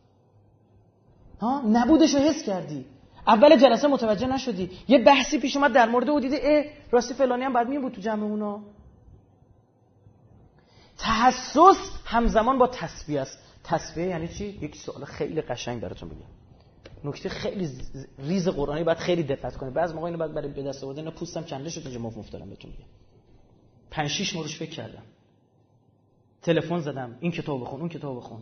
ها؟ 1.41 1.61
نبودش 1.61 2.15
رو 2.15 2.19
حس 2.19 2.43
کردی. 2.43 2.85
اول 3.27 3.57
جلسه 3.57 3.87
متوجه 3.87 4.27
نشدی. 4.27 4.71
یه 4.87 4.97
بحثی 4.97 5.39
پیش 5.39 5.55
اومد 5.55 5.73
در 5.73 5.89
مورد 5.89 6.09
او 6.09 6.19
دیده 6.19 6.49
ای 6.49 6.65
راستی 6.91 7.13
فلانی 7.13 7.43
هم 7.43 7.53
بعد 7.53 7.69
می 7.69 7.79
بود 7.79 7.93
تو 7.93 8.01
جمع 8.01 8.23
اونا 8.23 8.63
تحسس 10.97 11.91
همزمان 12.05 12.57
با 12.57 12.67
تسبیح 12.67 13.21
است. 13.21 13.37
تسبیح 13.63 14.07
یعنی 14.07 14.27
چی؟ 14.27 14.45
یک 14.45 14.75
سوال 14.75 15.05
خیلی 15.05 15.41
قشنگ 15.41 15.81
براتون 15.81 16.09
بگم. 16.09 16.45
نکته 17.03 17.29
خیلی 17.29 17.69
ریز 18.19 18.47
قرآنی 18.47 18.83
باید 18.83 18.97
خیلی 18.97 19.23
دقت 19.23 19.57
کنید 19.57 19.73
بعضی 19.73 19.93
موقع 19.93 20.05
اینو 20.05 20.17
بعد 20.17 20.33
برای 20.33 20.47
به 20.47 20.63
دست 20.63 20.83
آوردن 20.83 21.09
پوستم 21.09 21.43
کنده 21.43 21.69
شد 21.69 21.81
اینجا 21.81 21.99
مفت 21.99 22.31
دارم 22.31 22.49
بهتون 22.49 22.71
میگم. 22.71 22.85
5 23.91 24.09
6 24.09 24.35
مروش 24.35 24.57
فکر 24.57 24.69
کردم. 24.69 25.03
تلفن 26.41 26.79
زدم. 26.79 27.17
این 27.19 27.31
کتاب 27.31 27.61
بخون 27.61 27.79
اون 27.79 27.89
کتاب 27.89 28.17
بخون 28.17 28.41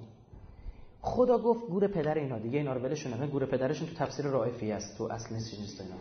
خدا 1.01 1.37
گفت 1.37 1.67
گور 1.67 1.87
پدر 1.87 2.17
اینا 2.17 2.39
دیگه. 2.39 2.57
اینا 2.57 2.73
رو 2.73 2.81
ولشون 2.81 3.27
گور 3.27 3.45
پدرشون 3.45 3.87
تو 3.87 3.93
تفسیر 3.93 4.25
رائفی 4.25 4.71
است. 4.71 4.97
تو 4.97 5.03
اصل 5.03 5.35
نیست 5.35 5.59
نیست 5.59 5.81
اینا. 5.81 5.95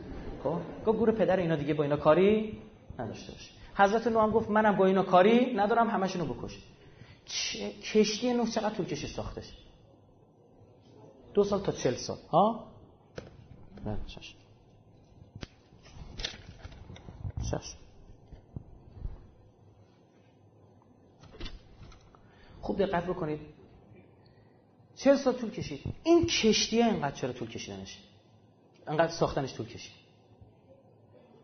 خب؟ 0.85 0.93
گور 0.93 1.13
پدر 1.13 1.37
اینا 1.37 1.57
دیگه 1.57 1.75
با 1.75 1.83
اینا 1.83 1.97
کاری 1.97 2.59
نداشته 2.99 3.33
باشه. 3.33 3.62
حضرت 3.75 4.07
نوح 4.07 4.23
هم 4.23 4.31
گفت 4.31 4.51
منم 4.51 4.77
با 4.77 4.87
اینا 4.87 5.03
کاری 5.03 5.55
ندارم 5.55 5.91
همشونو 5.91 6.35
بکش. 6.35 6.59
کشتی 7.93 8.33
نوح 8.33 8.51
چقدر 8.51 8.75
طول 8.75 8.87
کشید 8.87 9.11
ساختش؟ 9.11 9.53
دو 11.35 11.45
سال 11.45 11.61
تا 11.61 11.73
چل 11.73 11.95
سال. 11.95 12.19
ها؟ 12.31 12.73
نه 13.85 13.99
چشم 14.07 14.43
خوب 22.61 22.79
دقت 22.85 23.07
بکنید. 23.07 23.41
چه 24.97 25.17
سال 25.17 25.35
طول 25.35 25.51
کشید. 25.51 25.81
این 26.03 26.27
کشتی 26.27 26.83
اینقدر 26.83 27.17
چرا 27.17 27.33
طول 27.33 27.49
کشیدنش؟ 27.49 27.99
اینقدر 28.89 29.13
ساختنش 29.13 29.55
طول 29.55 29.67
کشید. 29.67 30.02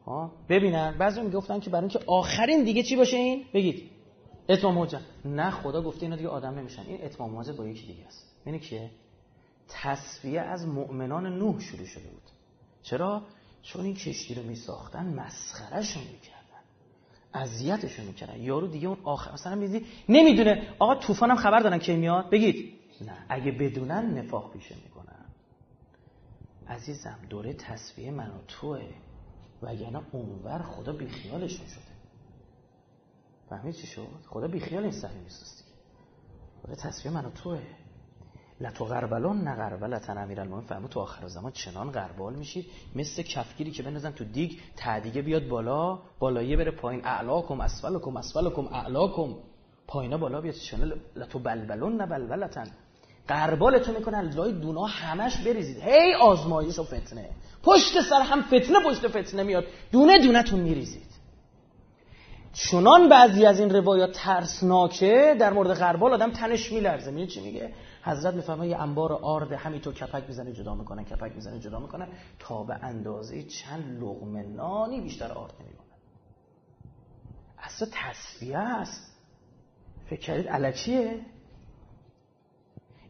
ها 0.09 0.33
ببینن. 0.49 0.99
بعضی 0.99 1.20
می‌گفتن 1.20 1.61
که 1.61 1.70
برای 1.70 1.89
اینکه 1.89 2.01
آخرین 2.07 2.65
دیگه 2.65 2.83
چی 2.83 2.97
باشه 2.97 3.17
این؟ 3.17 3.45
بگید. 3.55 3.91
اتمام 4.49 4.75
موجه 4.75 5.01
نه 5.25 5.51
خدا 5.51 5.83
گفته 5.83 6.03
اینا 6.03 6.17
دیگه 6.17 6.28
آدم 6.28 6.59
نمیشن. 6.59 6.83
این 6.83 7.05
اتمام 7.05 7.31
موجه 7.31 7.53
با 7.53 7.67
یکی 7.67 7.87
دیگه 7.87 8.07
است. 8.07 8.35
یعنی 8.47 8.59
کیه؟ 8.59 8.91
تصفیه 9.69 10.41
از 10.41 10.67
مؤمنان 10.69 11.27
نوح 11.39 11.61
شروع 11.61 11.87
شده 11.87 12.09
بود. 12.09 12.23
چرا؟ 12.83 13.23
چون 13.62 13.85
این 13.85 13.95
کشتی 13.95 14.35
رو 14.35 14.43
میساختن 14.43 15.07
مسخرهشون 15.15 16.03
می‌کردن. 16.03 16.39
اذیتشون 17.35 18.07
می‌کردن. 18.07 18.41
یارو 18.41 18.67
دیگه 18.67 18.89
اون 18.89 18.99
آخر 19.05 19.33
مثلا 19.33 19.55
میدی 19.55 19.87
نمی‌دونه. 20.09 20.75
آقا 20.78 20.95
طوفانم 20.95 21.37
خبر 21.37 21.61
دارن 21.61 21.78
کی 21.78 21.97
میاد. 21.97 22.31
بگید. 22.31 22.75
نه. 23.01 23.27
اگه 23.28 23.53
بدونن 23.53 24.19
نفاق 24.19 24.53
پیشه 24.53 24.75
می‌کنن. 24.85 25.25
عزیزم 26.69 27.19
دوره 27.31 27.53
تصفیه 27.53 28.11
من 28.11 28.28
و 28.28 28.39
توه 28.49 28.81
وگرنه 29.62 30.03
اونور 30.12 30.62
خدا 30.62 30.93
بیخیالشون 30.93 31.67
شده 31.67 31.99
فهمید 33.51 33.75
چی 33.75 33.87
شد؟ 33.87 34.07
خدا 34.28 34.49
بیخیال 34.49 34.83
این 34.83 34.93
صحیح 34.93 35.23
نیست 35.23 35.65
دوره 36.62 36.77
تصفیه 36.77 37.12
من 37.12 37.25
و 37.25 37.31
توه. 37.31 37.61
لتو 38.61 38.85
غربلون 38.85 39.41
نه 39.49 40.11
امیر 40.11 40.41
المومن 40.41 40.62
فهمو 40.62 40.89
تو 40.89 41.01
آخر 41.01 41.28
زمان 41.28 41.53
چنان 41.53 41.91
غربال 41.91 42.35
میشید 42.35 42.67
مثل 42.95 43.23
کفگیری 43.23 43.70
که 43.70 43.83
بنزن 43.83 44.11
تو 44.11 44.25
دیگ 44.25 44.53
تعدیگه 44.77 45.23
بیاد 45.23 45.49
بالا 45.49 45.99
بالاییه 46.19 46.57
بره 46.57 46.70
پایین. 46.70 47.05
اعلاکم 47.05 47.61
اسفلکم 47.61 48.17
اسفلکم 48.17 48.67
اعلاکم. 48.67 49.35
پایینا 49.87 50.19
بالا 50.19 50.41
بیاد 50.41 50.55
چنان. 50.55 51.01
لتو 51.17 51.39
بلبلون 51.39 51.97
نه 51.97 52.07
بلبلتن. 52.07 52.67
قربالتون 53.29 53.97
می‌کنن 53.97 54.31
لای 54.31 54.53
دونا 54.53 54.85
همش 54.85 55.37
بریزید. 55.37 55.83
هی 55.83 56.15
آزمایش 56.15 56.79
و 56.79 56.85
فتنه. 56.85 57.31
پشت 57.63 58.01
سر 58.01 58.21
هم 58.21 58.43
فتنه 58.43 58.81
پشت 58.85 59.09
فتنه 59.09 59.43
میاد. 59.43 59.65
دونه 59.93 60.19
دونه 60.19 60.43
تون 60.43 60.61
میریزید. 60.61 61.09
چنان 62.53 63.09
بعضی 63.09 63.47
از 63.47 63.61
این 63.61 63.71
روایات 63.71 64.13
ترسناکه 64.13 65.37
در 65.41 65.53
مورد 65.53 65.75
غربال 65.75 66.13
آدم 66.13 66.31
تنش 66.31 66.73
میلرزه. 66.73 67.11
میگه 67.11 67.27
چی 67.27 67.41
میگه؟ 67.41 67.73
حضرت 68.03 68.35
می‌فهمه 68.35 68.69
یه 68.69 68.83
انبار 68.83 69.13
آرد 69.13 69.53
همینطور 69.53 69.95
کپک 69.95 70.25
می‌زنه 70.29 70.53
جدا 70.53 70.75
می‌کنن 70.75 71.05
کپک 71.05 71.33
می‌زنه 71.35 71.59
جدا 71.61 71.79
می‌کنن. 71.79 72.09
تا 72.39 72.63
به 72.63 72.75
اندازه 72.75 73.43
چند 73.43 74.03
لغمه 74.03 74.43
نانی 74.43 75.01
بیشتر 75.01 75.33
آرد 75.33 75.53
نمی‌کنن 75.61 75.99
اصلا 77.59 77.89
تصفیه 77.93 78.59
است. 78.59 79.13
فکر 80.11 80.21
کردید 80.21 80.49
علکیه؟ 80.49 81.21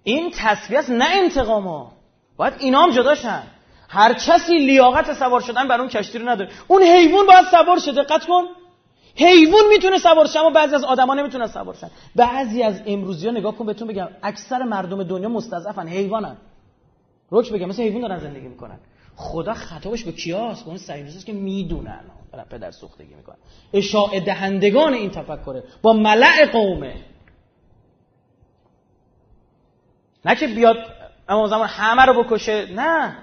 این 0.09 0.31
تصفیه 0.37 0.79
است 0.79 0.91
نه 0.91 1.07
انتقاما 1.13 1.93
باید 2.37 2.55
اینا 2.59 2.83
هم 2.83 2.91
جداشن. 2.91 3.43
هر 3.89 4.13
کسی 4.13 4.59
لیاقت 4.59 5.13
سوار 5.13 5.41
شدن 5.41 5.69
بر 5.69 5.81
اون 5.81 5.89
کشتی 5.89 6.19
رو 6.19 6.29
نداره. 6.29 6.51
اون 6.69 6.83
حیوان 6.83 7.27
باید 7.27 7.45
سوار 7.51 7.79
شه 7.79 7.93
دقت 7.93 8.27
کن. 8.27 8.45
حیوان 9.15 9.61
می‌تونه 9.69 9.99
سوار 9.99 10.27
شه 10.27 10.41
اما 10.41 10.51
بعضی 10.51 10.75
از 10.75 10.85
آدما 10.85 11.15
نمی‌تونن 11.15 11.47
سوار 11.47 11.75
شن. 11.75 11.91
بعضی 12.17 12.63
از 12.63 12.83
امروزی 12.87 13.27
ها 13.27 13.33
نگاه 13.33 13.57
کن 13.57 13.67
بهتون 13.67 13.89
بگم 13.89 14.09
اکثر 14.23 14.63
مردم 14.63 15.03
دنیا 15.03 15.29
مستضعفن 15.29 15.89
حیوانن. 15.89 16.37
روش 17.31 17.53
بگم 17.53 17.69
مثل 17.69 17.83
حیوان 17.83 18.01
دارن 18.01 18.19
زندگی 18.19 18.49
می‌کنن. 18.49 18.79
خدا 19.17 19.55
خطابش 19.55 20.05
به 20.05 20.13
کیاست 20.13 20.63
به 20.63 20.69
اون 20.69 20.79
سعیدوست 20.79 21.27
که 21.27 21.33
می‌دونن. 21.33 22.01
پدر 22.51 22.71
سوختگی 22.71 23.15
می‌کنن 23.15 23.37
اشاعه 23.73 24.21
دهندگان 24.21 24.95
این 24.95 25.11
تفکره. 25.11 25.63
با 25.83 25.93
ملع 25.93 26.47
قومه. 26.53 26.95
نه 30.25 30.37
که 30.37 30.47
بیاد 30.47 30.77
اما 31.29 31.49
زمان 31.49 31.69
همه 31.69 32.03
رو 32.03 32.25
بکشه 32.25 32.73
نه. 32.75 33.17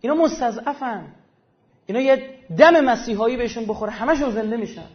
اینا 0.00 0.14
مستضعفن. 0.14 1.14
اینا 1.86 2.00
یه 2.00 2.30
دم 2.58 2.80
مسیحایی 2.80 3.36
بهشون 3.36 3.66
بخوره 3.66 3.92
همشون 3.92 4.30
زنده 4.30 4.56
میشن. 4.56 4.86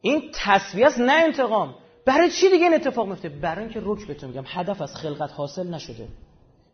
این 0.00 0.30
تصویه 0.34 0.86
است 0.86 0.98
نه 0.98 1.12
انتقام. 1.12 1.74
برای 2.04 2.30
چی 2.30 2.50
دیگه 2.50 2.64
این 2.64 2.74
اتفاق 2.74 3.08
میفته؟ 3.08 3.28
برای 3.28 3.64
اینکه 3.64 3.80
رک 3.84 4.06
بهتون 4.06 4.30
میگم 4.30 4.44
هدف 4.46 4.82
از 4.82 4.96
خلقت 4.96 5.32
حاصل 5.32 5.74
نشده. 5.74 6.08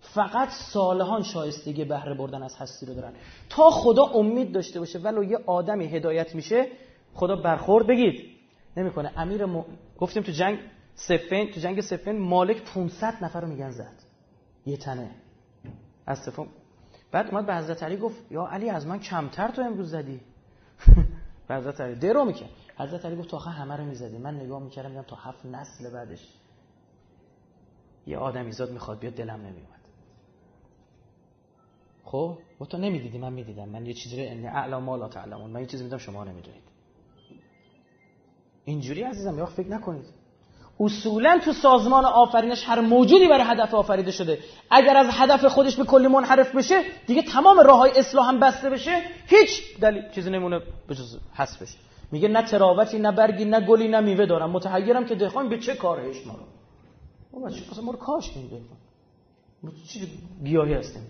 فقط 0.01 0.49
صالحان 0.49 1.23
شایستگی 1.23 1.85
بهره 1.85 2.15
بردن 2.15 2.43
از 2.43 2.57
هستی 2.57 2.87
رو 2.87 2.95
دارن. 2.95 3.13
تا 3.49 3.71
خدا 3.71 4.03
امید 4.05 4.53
داشته 4.53 4.81
باشه 4.81 4.99
ولو 4.99 5.25
یه 5.25 5.39
آدمی 5.47 5.87
هدایت 5.87 6.35
میشه 6.35 6.67
خدا 7.15 7.37
برخورد 7.37 7.87
بگید. 7.87 8.25
نمی‌کنه. 8.77 9.13
امیر 9.17 9.47
م... 9.47 9.65
گفتیم 9.99 10.23
تو 10.23 10.33
جنگ 10.33 10.59
سفین 10.97 11.51
تو 11.51 11.61
جنگ 11.61 11.81
سفین 11.81 12.19
مالک 12.19 12.65
500 12.65 13.25
نفر 13.25 13.41
رو 13.41 13.49
میگن 13.49 13.71
زد. 13.71 14.03
یه 14.67 14.77
تنه. 14.77 15.11
از 16.07 16.19
سفین 16.19 16.49
بعد 17.11 17.31
اومد 17.31 17.47
به 17.47 17.57
حضرت 17.57 17.83
علی 17.83 17.97
گفت 17.97 18.33
یا 18.33 18.47
علی 18.47 18.71
از 18.71 18.87
من 18.87 18.99
کمتر 18.99 19.49
تو 19.49 19.63
امروز 19.63 19.91
زدی؟ 19.91 20.21
به 21.49 21.55
حضرت 21.55 21.81
علی. 21.81 21.95
درو 21.95 22.25
میکن 22.25 22.47
حضرت 22.77 23.05
علی 23.05 23.17
گفت 23.17 23.29
تو 23.29 23.37
آخه 23.37 23.51
همه 23.51 23.77
رو 23.77 23.85
می‌زدی. 23.85 24.19
من 24.19 24.35
نگاه 24.35 24.63
می‌کردم 24.63 24.91
میگم 24.91 25.03
تا 25.03 25.17
هفت 25.17 25.47
نسل 25.47 25.91
بعدش. 25.91 26.35
یه 28.07 28.19
آدمی 28.19 28.53
زاد 28.53 28.71
می‌خواد 28.71 28.99
بیاد 28.99 29.15
دلم 29.15 29.41
نمیومد 29.41 29.77
خب؟ 32.05 32.39
و 32.61 32.65
تو 32.65 32.79
نمی‌دیدی؟ 32.79 33.19
من 33.19 33.33
می‌دیدم. 33.33 33.69
من 33.69 33.87
یه 33.87 33.95
چیزی 33.95 34.17
رو 34.17 34.33
ان 34.33 34.47
اعلم 34.47 34.83
ما 34.83 34.97
لا 34.97 35.09
تعلمون. 35.09 35.51
من 35.51 35.61
یه 35.61 35.67
چیزی 35.67 35.85
میدم 35.85 35.99
شما 35.99 36.25
نمی‌دونید 36.25 36.63
اینجوری 38.65 39.03
عزیزم 39.03 39.39
یا 39.39 39.47
فکر 39.47 39.69
نکنید. 39.69 40.07
اصولا 40.81 41.41
تو 41.45 41.53
سازمان 41.53 42.05
آفرینش 42.05 42.69
هر 42.69 42.81
موجودی 42.81 43.29
برای 43.29 43.45
هدف 43.45 43.75
آفریده 43.75 44.11
شده. 44.11 44.39
اگر 44.71 44.97
از 44.97 45.07
هدف 45.11 45.45
خودش 45.45 45.77
به 45.77 45.85
کلی 45.85 46.09
منحرف 46.09 46.55
بشه 46.55 46.83
دیگه 47.07 47.23
تمام 47.23 47.61
راه 47.61 47.79
های 47.79 47.91
اصلاح 47.97 48.29
هم 48.29 48.41
بسته 48.41 48.71
بشه. 48.71 49.03
هیچ 49.27 49.81
دلیل 49.81 50.03
چیزی 50.15 50.31
نمونه 50.31 50.61
بجز 50.89 51.19
حس 51.35 51.57
بشه 51.57 51.79
میگه 52.13 52.29
نه 52.29 52.43
تراوتی 52.43 52.99
نه 52.99 53.13
برگی 53.13 53.45
نه 53.45 53.61
گلی 53.61 53.89
نه 53.89 54.01
میوه 54.01 54.27
دارم. 54.27 54.51
متحیرم 54.51 55.05
که 55.05 55.15
دهقان 55.15 55.49
به 55.49 55.59
چه 55.59 55.75
کارهش 55.75 56.27
ما 56.27 56.35
رو 56.35 57.47
اصلا 57.47 57.85
ما 57.85 57.93
رو 57.93 57.99
کاش 57.99 58.31
ما 59.63 59.71
چی 59.89 60.09
گیاهی 60.45 60.75
هستیم؟ 60.75 61.03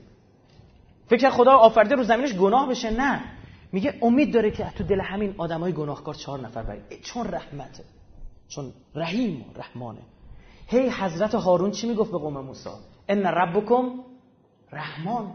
فکر 1.09 1.31
خدا 1.31 1.53
آفریده 1.53 1.95
رو 1.95 2.05
زمینش 2.05 2.33
گناه 2.33 2.69
بشه. 2.69 2.91
نه. 2.91 3.25
میگه 3.73 3.95
امید 4.03 4.35
داره 4.35 4.51
که 4.51 4.73
تو 4.78 4.85
دل 4.85 5.01
همین 5.01 5.35
آدمای 5.39 5.73
گناهکار 5.73 6.15
چهار 6.15 6.41
نفر 6.41 6.62
باید 6.62 7.03
چون 7.03 7.27
رحمته. 7.27 7.85
چون 8.49 8.73
رحیم 8.94 9.44
رحمانه. 9.57 10.00
هی 10.66 10.91
حضرت 10.91 11.34
هارون 11.34 11.70
چی 11.70 11.89
می‌گفت 11.89 12.12
به 12.12 12.18
قوم 12.18 12.41
موسی؟ 12.41 12.70
ان 13.08 13.26
ربکم 13.26 13.91
رحمان. 14.73 15.33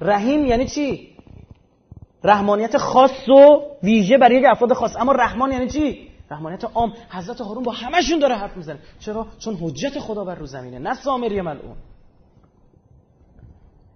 رحیم 0.00 0.46
یعنی 0.46 0.66
چی؟ 0.66 1.16
رحمانیت 2.24 2.78
خاص 2.78 3.28
و 3.28 3.60
ویژه 3.82 4.18
برای 4.18 4.36
یک 4.36 4.44
افراد 4.48 4.72
خاص. 4.72 4.96
اما 4.96 5.12
رحمان 5.12 5.52
یعنی 5.52 5.68
چی؟ 5.68 6.08
رحمانیت 6.30 6.64
عام. 6.64 6.92
حضرت 7.10 7.40
هارون 7.40 7.62
با 7.62 7.72
همشون 7.72 8.18
داره 8.18 8.34
حرف 8.34 8.56
می‌زنه. 8.56 8.78
چرا؟ 9.00 9.26
چون 9.38 9.54
حجت 9.54 9.98
خدا 9.98 10.24
بر 10.24 10.34
رو 10.34 10.46
زمینه 10.46 10.78
نه 10.78 10.94
سامری 10.94 11.40
ملعون. 11.40 11.76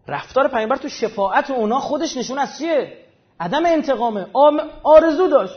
رفتار 0.08 0.48
پیامبر 0.48 0.76
تو 0.76 0.88
شفاعت 0.88 1.50
اونا 1.50 1.80
خودش 1.80 2.16
نشون 2.16 2.38
از 2.38 2.58
چیه؟ 2.58 2.98
عدم 3.40 3.66
انتقامه. 3.66 4.26
آرزو 4.82 5.28
داشت. 5.28 5.54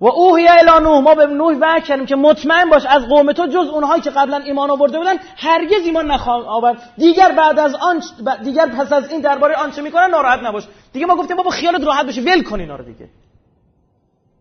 و 0.00 0.06
اوهی 0.06 0.48
الی 0.48 0.84
نوح 0.84 1.00
ما 1.00 1.14
به 1.14 1.26
نوح 1.26 1.56
وحی 1.60 1.80
کردیم 1.80 2.06
که 2.06 2.16
مطمئن 2.16 2.70
باش 2.70 2.86
از 2.86 3.08
قوم 3.08 3.32
تو 3.32 3.46
جز 3.46 3.68
اونهایی 3.68 4.02
که 4.02 4.10
قبلا 4.10 4.36
ایمان 4.36 4.70
آورده 4.70 4.98
بودن 4.98 5.16
هرگز 5.36 5.84
ایمان 5.84 6.10
نخواهند 6.10 6.44
آورد. 6.46 6.92
دیگر 6.98 7.32
بعد 7.32 7.58
از 7.58 7.74
آن 7.74 8.02
دیگر 8.44 8.66
پس 8.66 8.92
از 8.92 9.10
این 9.10 9.20
درباره 9.20 9.54
آنچه 9.54 9.82
می‌کنن 9.82 10.10
ناراحت 10.10 10.42
نباش. 10.42 10.64
دیگه 10.92 11.06
ما 11.06 11.16
گفتیم 11.16 11.36
بابا 11.36 11.50
خیالت 11.50 11.84
راحت 11.84 12.06
بشه 12.06 12.20
ول 12.20 12.42
کن 12.42 12.60
اینا 12.60 12.76
رو 12.76 12.84
دیگه. 12.84 13.08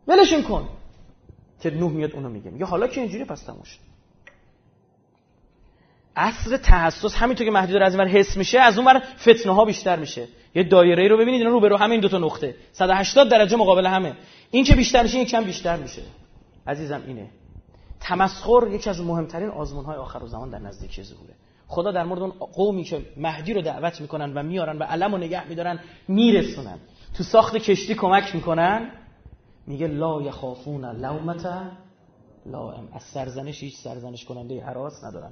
ولشون 0.07 0.43
کن. 0.43 0.67
که 1.61 1.69
نوح 1.69 1.91
میاد 1.91 2.11
اونو 2.13 2.29
میگه. 2.29 2.51
یا 2.57 2.65
حالا 2.65 2.87
که 2.87 3.01
اینجوری 3.01 3.25
پس 3.25 3.43
تموش 3.43 3.79
عصر 6.15 6.57
تحسس 6.57 7.15
همینطور 7.15 7.45
که 7.45 7.51
مهدی 7.51 7.77
از 7.77 7.95
این 7.95 8.07
حس 8.07 8.37
میشه 8.37 8.59
از 8.59 8.77
اون 8.77 8.99
فتنه 8.99 9.53
ها 9.53 9.65
بیشتر 9.65 9.95
میشه. 9.95 10.27
یه 10.55 10.63
دایره 10.63 11.03
ای 11.03 11.09
رو 11.09 11.17
ببینید 11.17 11.41
اینا 11.41 11.53
رو 11.53 11.59
به 11.59 11.67
رو 11.67 11.77
همین 11.77 11.99
دو 11.99 12.09
تا 12.09 12.17
نقطه. 12.17 12.55
180 12.71 13.29
درجه 13.29 13.57
مقابل 13.57 13.85
همه. 13.85 14.15
این 14.51 14.63
که 14.63 14.75
بیشتر 14.75 15.03
میشه 15.03 15.19
یک 15.19 15.29
کم 15.29 15.43
بیشتر 15.43 15.77
میشه. 15.77 16.01
عزیزم 16.67 17.03
اینه. 17.07 17.29
تمسخر 17.99 18.67
یکی 18.71 18.89
از 18.89 19.01
مهمترین 19.01 19.49
آزمون 19.49 19.85
های 19.85 19.97
آخر 19.97 20.25
زمان 20.25 20.49
در 20.49 20.59
نزدیکی 20.59 21.03
ظهوره. 21.03 21.33
خدا 21.67 21.91
در 21.91 22.03
مورد 22.03 22.21
اون 22.21 22.31
قومی 22.31 22.83
که 22.83 23.05
مهدی 23.17 23.53
رو 23.53 23.61
دعوت 23.61 24.01
می‌کنن 24.01 24.33
و 24.33 24.43
میارن 24.43 24.77
و 24.77 24.83
علم 24.83 25.13
و 25.13 25.17
نگه 25.17 25.47
میدارن 25.47 25.79
میرسونن. 26.07 26.79
تو 27.13 27.23
ساخت 27.23 27.55
کشتی 27.57 27.95
کمک 27.95 28.35
می‌کنن. 28.35 28.91
میگه 29.67 29.87
لا 29.87 30.21
یخافون 30.21 30.85
لومت 30.85 31.45
لائم. 32.45 32.87
از 32.93 33.03
سرزنش 33.03 33.63
هیچ 33.63 33.77
سرزنش 33.77 34.25
کننده 34.25 34.63
حراس 34.63 35.03
ندارن. 35.03 35.31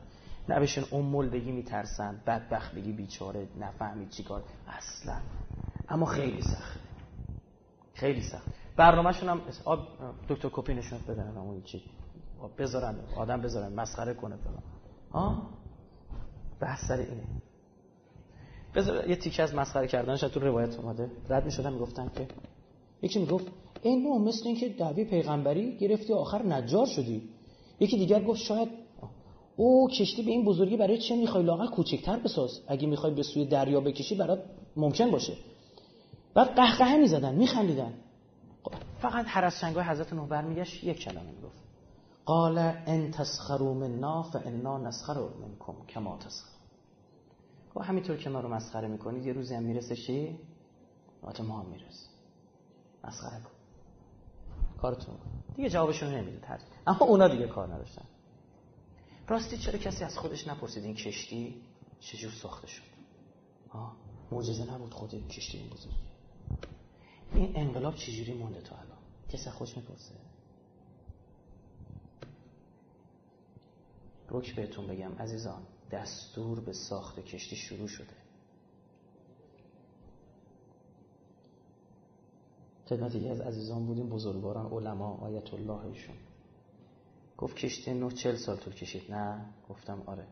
نه 0.50 0.60
بهشون 0.60 1.30
بگی 1.30 1.52
میترسن. 1.52 2.22
بدبخت 2.28 2.76
بگی 2.76 2.92
بیچاره 2.92 3.48
نفهمید 3.60 4.10
چیکار. 4.10 4.44
اصلا. 4.68 5.18
اما 5.90 6.06
خیلی 6.06 6.42
سخت. 6.42 6.80
خیلی 7.94 8.22
سخت. 8.22 8.57
برنامهشون 8.78 9.30
هم 9.30 9.42
دکتر 10.30 10.50
کپی 10.52 10.74
نشون 10.74 11.00
بدن 11.08 11.38
اون 11.38 11.62
چی. 11.64 11.84
بذارن 12.58 12.96
آدم 13.18 13.42
بذارن 13.42 13.74
مسخره 13.74 14.14
کنه 14.14 14.36
فلان. 14.36 14.64
ها 15.12 15.50
بحث 16.60 16.88
سر 16.88 16.98
اینه. 16.98 17.24
بذار 18.76 19.10
یه 19.10 19.16
تیکه 19.16 19.44
از 19.44 19.56
مسخره 19.56 19.88
کردنش 19.88 20.20
تو 20.20 20.40
روایت 20.40 20.80
اومده. 20.80 21.12
رد 21.30 21.46
می‌شدن 21.46 21.74
می‌گفتن 21.74 22.12
که 22.16 22.28
یکی 23.02 23.20
می‌گفت 23.20 23.46
این 23.82 24.04
نوع 24.04 24.22
مثل 24.22 24.48
اینکه 24.48 24.70
دعوی 24.70 25.06
پیغمبری 25.06 25.78
گرفتی 25.78 26.14
آخر 26.14 26.44
نجار 26.44 26.86
شدی. 26.86 27.30
یکی 27.80 27.98
دیگر 27.98 28.24
گفت 28.24 28.40
شاید. 28.40 28.70
او 29.56 29.90
کشتی 29.90 30.24
به 30.24 30.32
این 30.32 30.46
بزرگی 30.46 30.78
برای 30.78 30.98
چه 30.98 31.16
می‌خوای؟ 31.16 31.44
لاغر 31.44 31.68
کوچکتر 31.68 32.20
بساز. 32.20 32.62
اگه 32.68 32.88
می‌خوای 32.88 33.14
به 33.14 33.24
سوی 33.24 33.46
دریا 33.46 33.82
بکشی 33.82 34.16
برات 34.16 34.44
ممکن 34.76 35.12
باشه. 35.12 35.34
بعد 36.34 36.56
قهقهه 36.56 36.98
می‌زدن 36.98 37.36
میخندیدن. 37.36 37.94
فقط 39.02 39.26
هر 39.28 39.46
از 39.46 39.60
شنگای 39.60 39.84
حضرت 39.84 40.14
نوح 40.14 40.28
برمیگشت 40.28 40.84
یک 40.84 41.00
کلمه 41.00 41.32
می‌گفت. 41.32 41.58
قال 42.26 42.58
ان 42.58 43.12
تسخروا 43.12 43.74
منا 43.74 44.24
فانا 44.24 44.78
نسخر 44.78 45.20
منکم 45.20 45.86
کما 45.90 46.18
تسخر. 46.18 46.58
خب 47.74 47.82
همینطور 47.82 48.18
که 48.18 48.30
ما 48.30 48.40
رو 48.40 48.50
مسخره 48.50 48.88
می‌کنید 48.88 49.26
یه 49.26 49.34
روزی 49.34 49.56
هم 49.56 49.64
می‌رسه 49.64 49.96
چی؟ 49.96 50.40
ما 51.24 51.60
هم 51.60 51.66
می‌رسه. 51.66 52.08
مسخره 53.04 53.40
کن. 53.40 53.52
کارتون 54.82 55.16
دیگه 55.56 55.70
جوابشون 55.70 56.10
نمی‌دید 56.10 56.46
اما 56.88 57.06
اونا 57.06 57.28
دیگه 57.28 57.48
کار 57.48 57.74
نداشتن. 57.74 58.06
راستی 59.28 59.58
چرا 59.58 59.78
کسی 59.78 60.04
از 60.04 60.18
خودش 60.18 60.48
نپرسید 60.48 60.84
این 60.84 60.96
کشتی 60.96 61.62
چجور 62.00 62.32
ساخته 62.32 62.68
شد؟ 62.68 62.84
معجزه 64.32 64.74
نبود 64.74 64.94
خود 64.94 65.14
این 65.14 65.28
کشتی 65.28 65.58
این 65.58 65.70
بزرگی 65.70 66.08
این 67.34 67.58
انقلاب 67.58 67.96
چجوری 67.96 68.34
مونده 68.34 68.62
تو 68.62 68.76
الان؟ 68.76 68.98
کسی 69.30 69.50
خودش 69.50 69.78
می‌پرسه؟ 69.78 70.16
رک 74.30 74.56
بهتون 74.56 74.88
بگم 74.88 75.12
عزیزان 75.20 75.62
دستور 75.92 76.60
به 76.60 76.74
ساخت 76.74 77.20
کشتی 77.20 77.56
شروع 77.56 77.88
شده. 77.88 78.14
خدمت 82.90 83.16
یکی 83.16 83.30
از 83.30 83.42
عزیزان 83.42 83.86
بودیم 83.86 84.10
بزرگواران 84.10 84.72
علما 84.74 85.18
آیت 85.18 85.54
الله 85.54 85.86
ایشون. 85.86 86.16
گفت 87.38 87.56
کشتی 87.56 87.94
نو 87.94 88.12
چل 88.12 88.36
سال 88.36 88.58
طول 88.58 88.74
کشید. 88.74 89.12
نه 89.12 89.46
گفتم 89.70 90.02
آره. 90.06 90.28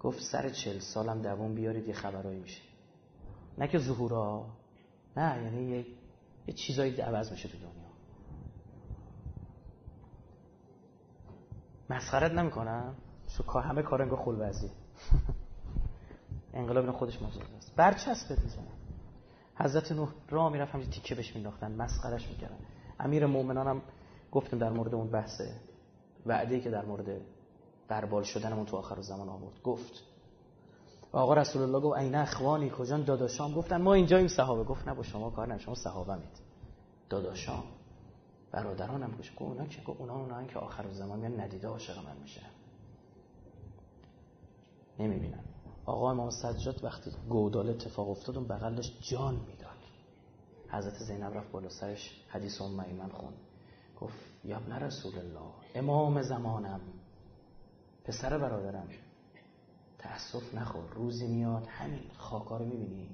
گفت 0.00 0.22
سر 0.22 0.50
چل 0.50 0.78
سالم 0.78 1.22
دوون 1.22 1.54
بیارید 1.54 1.88
یه 1.88 1.94
خبرایی 1.94 2.40
میشه. 2.40 2.62
نه 3.58 3.68
که 3.68 3.78
ظهورا 3.78 4.46
نه 5.16 5.42
یعنی 5.42 5.70
یه, 5.70 5.86
یه 6.48 6.54
چیزایی 6.54 7.00
عوض 7.00 7.30
میشه 7.30 7.48
تو 7.48 7.58
دنیا. 7.58 7.88
مسخرت 11.90 12.32
نمی‌کنم؟ 12.32 12.94
شو 13.26 13.58
همه 13.58 13.82
کار 13.82 14.02
انگار 14.02 14.18
خلوزی 14.18 14.70
انقلاب 16.54 16.90
خودش 16.90 17.22
مجاز 17.22 17.52
است 17.58 17.76
برچسب 17.76 18.32
بزنم 18.32 18.78
حضرت 19.56 19.92
نوح 19.92 20.08
راه 20.28 20.52
می‌رفت 20.52 20.74
همین 20.74 20.90
تیکه 20.90 21.14
بهش 21.14 21.34
مینداختن 21.34 21.72
مسخرش 21.72 22.28
می‌کردن. 22.28 22.58
امیر 23.00 23.26
مؤمنان 23.26 23.66
هم 23.66 23.82
گفتیم 24.32 24.58
در 24.58 24.70
مورد 24.70 24.94
اون 24.94 25.10
بحثه 25.10 25.60
وعده 26.26 26.60
که 26.60 26.70
در 26.70 26.84
مورد 26.84 27.20
بربال 27.88 28.22
شدنمون 28.22 28.66
تو 28.66 28.76
آخر 28.76 29.00
زمان 29.00 29.28
آورد. 29.28 29.62
گفت 29.62 30.04
آقا 31.12 31.34
رسول 31.34 31.62
الله 31.62 31.80
گفت 31.80 31.98
عین 31.98 32.14
اخوانی 32.14 32.70
کجان؟ 32.70 33.04
داداشام. 33.04 33.54
گفتن 33.54 33.82
ما 33.82 33.94
اینجا 33.94 34.16
این 34.16 34.28
صحابه. 34.28 34.64
گفت 34.64 34.88
نه 34.88 34.94
با 34.94 35.02
شما 35.02 35.30
کار 35.30 35.46
نه 35.46 35.58
شما 35.58 35.74
صحابه 35.74 36.14
مید 36.14 36.40
داداشام. 37.08 37.64
برادرانم 38.52 39.10
گوش 39.10 39.30
گفت 39.30 39.42
اونا 39.42 39.66
که 39.66 39.90
اونا 39.90 40.14
اونا 40.14 40.44
که 40.44 40.58
آخر 40.58 40.90
زمان 40.92 41.18
میان 41.18 41.40
ندیده 41.40 41.68
عاشق 41.68 42.06
من 42.06 42.16
میشه 42.22 42.42
نمی‌بینن. 44.98 45.44
آقا 45.86 46.10
امام 46.10 46.30
سجاد 46.30 46.84
وقتی 46.84 47.10
گودال 47.28 47.70
اتفاق 47.70 48.10
افتاد 48.10 48.36
اون 48.36 48.48
بغلش 48.48 48.92
جان 49.10 49.34
می‌داد. 49.34 49.68
حضرت 50.68 50.94
زینب 50.94 51.34
رفت 51.34 51.52
بالا 51.52 51.68
سرش 51.68 52.24
حدیث 52.28 52.60
ام 52.60 52.80
ایمن 52.80 53.08
خون. 53.08 53.32
گفت 54.00 54.18
یا 54.44 54.56
ابن 54.56 54.72
رسول 54.72 55.18
الله 55.18 55.52
امام 55.74 56.22
زمانم 56.22 56.80
پسر 58.04 58.38
برادرم. 58.38 58.88
تأسف 59.98 60.54
نخور. 60.54 60.84
روزی 60.94 61.26
میاد 61.26 61.66
همین 61.66 62.00
خاکا 62.16 62.56
رو 62.56 62.64
می‌بینی؟ 62.64 63.08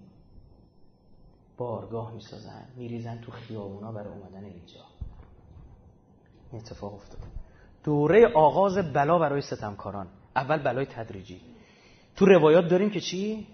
بارگاه 1.57 2.15
می‌سازن 2.15 2.65
میریزن 2.77 3.21
تو 3.21 3.33
خیابونا 3.33 3.93
برای 3.93 4.09
اومدن 4.09 4.45
اینجا. 4.45 4.81
این 6.53 6.61
اتفاق 6.63 6.95
افتاد 6.95 7.19
دوره 7.85 8.33
آغاز 8.35 8.79
بلا 8.79 9.19
برای 9.19 9.41
ستمکاران. 9.41 10.07
اول 10.37 10.59
بلای 10.59 10.87
تدریجی. 10.87 11.41
تو 12.17 12.27
روایات 12.27 12.69
داریم 12.69 12.91
که 12.91 13.01
چی؟ 13.01 13.47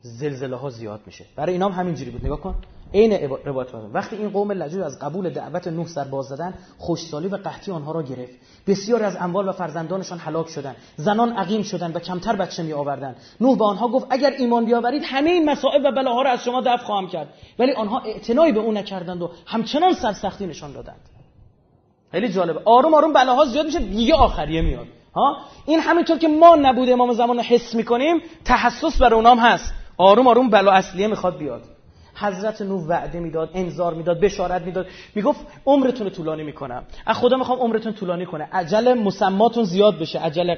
زلزله 0.00 0.56
ها 0.56 0.70
زیاد 0.70 1.00
میشه. 1.06 1.26
برای 1.36 1.52
اینام 1.52 1.72
هم 1.72 1.80
همینجوری 1.80 2.10
بود. 2.10 2.24
نگاه 2.24 2.40
کن. 2.40 2.60
عین 2.94 3.30
روایت 3.44 3.68
وقتی 3.92 4.16
این 4.16 4.30
قوم 4.30 4.52
لجوج 4.52 4.82
از 4.82 4.98
قبول 4.98 5.30
دعوت 5.30 5.68
نوح 5.68 5.86
سر 5.86 6.04
باز 6.04 6.26
زدن 6.26 6.54
خوشسالی 6.78 7.28
و 7.28 7.36
قحطی 7.36 7.72
آنها 7.72 7.92
را 7.92 8.02
گرفت. 8.02 8.32
بسیاری 8.66 9.04
از 9.04 9.16
اموال 9.20 9.48
و 9.48 9.52
فرزندانشان 9.52 10.18
هلاک 10.18 10.48
شدند. 10.48 10.76
زنان 10.96 11.32
عقیم 11.32 11.62
شدند 11.62 11.96
و 11.96 11.98
کمتر 11.98 12.36
بچه 12.36 12.62
می 12.62 12.72
آوردند 12.72 13.16
نوح 13.40 13.58
به 13.58 13.64
آنها 13.64 13.88
گفت 13.88 14.06
اگر 14.10 14.30
ایمان 14.38 14.64
بیاورید 14.64 15.02
همه 15.04 15.30
این 15.30 15.50
مصائب 15.50 15.82
و 15.84 15.92
بلاها 15.92 16.22
را 16.22 16.30
از 16.30 16.44
شما 16.44 16.60
دفع 16.60 16.84
خواهم 16.84 17.08
کرد. 17.08 17.28
ولی 17.58 17.72
آنها 17.72 18.00
اعتنایی 18.00 18.52
به 18.52 18.60
اون 18.60 18.76
نکردند 18.76 19.22
و 19.22 19.30
همچنان 19.46 19.94
سرسختی 19.94 20.46
نشان 20.46 20.72
دادند. 20.72 21.00
خیلی 22.12 22.28
جالبه. 22.28 22.60
آروم 22.64 22.94
آروم 22.94 23.12
بلاها 23.12 23.44
زیاد 23.44 23.66
میشه 23.66 23.78
دیگه 23.78 24.14
آخریه 24.14 24.62
میاد. 24.62 24.86
ها؟ 25.14 25.36
این 25.66 25.80
همینطور 25.80 26.18
که 26.18 26.28
ما 26.28 26.56
نبود 26.56 26.90
امام 26.90 27.12
زمان 27.12 27.40
حس 27.40 27.74
می‌کنیم 27.74 28.20
تحسس 28.44 29.02
بر 29.02 29.14
اونام 29.14 29.38
هست. 29.38 29.74
آروم 29.96 30.28
آروم 30.28 30.50
بلا 30.50 30.72
اصلیه 30.72 31.06
می‌خواد 31.06 31.38
بیاد. 31.38 31.62
حضرت 32.20 32.62
نو 32.62 32.86
وعده 32.86 33.20
می‌داد 33.20 33.50
انذار 33.54 33.94
می‌داد 33.94 34.20
بشارت 34.20 34.62
می‌داد. 34.62 34.86
می‌گفت 35.14 35.40
عمرتون 35.66 36.10
طولانی 36.10 36.42
می‌کنم. 36.42 36.84
از 37.06 37.16
خدا 37.16 37.36
می‌خوام 37.36 37.58
عمرتون 37.58 37.92
طولانی 37.92 38.26
کنه. 38.26 38.48
عجل 38.52 38.94
مسماتون 38.94 39.64
زیاد 39.64 39.98
بشه. 39.98 40.18
عجل 40.18 40.56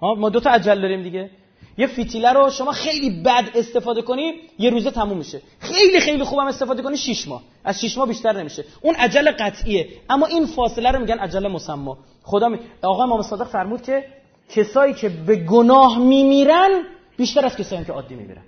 ها 0.00 0.14
ما 0.14 0.28
دو 0.28 0.40
تا 0.40 0.50
عجل 0.50 0.80
داریم 0.80 1.02
دیگه. 1.02 1.30
یه 1.78 1.86
فیتیله 1.86 2.32
رو 2.32 2.50
شما 2.50 2.72
خیلی 2.72 3.22
بد 3.22 3.44
استفاده 3.54 4.02
کنی 4.02 4.32
یه 4.58 4.70
روزه 4.70 4.90
تموم 4.90 5.18
میشه. 5.18 5.40
خیلی 5.58 6.00
خیلی 6.00 6.24
خوبم 6.24 6.46
استفاده 6.46 6.82
کنی 6.82 6.96
6 6.96 7.28
ماه. 7.28 7.42
از 7.64 7.80
6 7.80 7.98
ماه 7.98 8.08
بیشتر 8.08 8.32
نمیشه. 8.32 8.64
اون 8.82 8.94
عجل 8.94 9.30
قطعیه. 9.30 9.88
اما 10.10 10.26
این 10.26 10.46
فاصله 10.46 10.90
رو 10.90 10.98
میگن 11.00 11.18
عجل 11.18 11.48
مسما. 11.48 11.98
خدا 12.22 12.48
می... 12.48 12.58
آقا 12.82 13.02
امام 13.02 13.22
صادق 13.22 13.46
فرمود 13.46 13.82
که 13.82 14.04
کسایی 14.48 14.94
که 14.94 15.08
به 15.08 15.36
گناه 15.36 15.98
میمیرن 15.98 16.82
بیشتر 17.16 17.46
از 17.46 17.56
کسایی 17.56 17.84
که 17.84 17.92
عادی 17.92 18.14
میمیرن. 18.14 18.42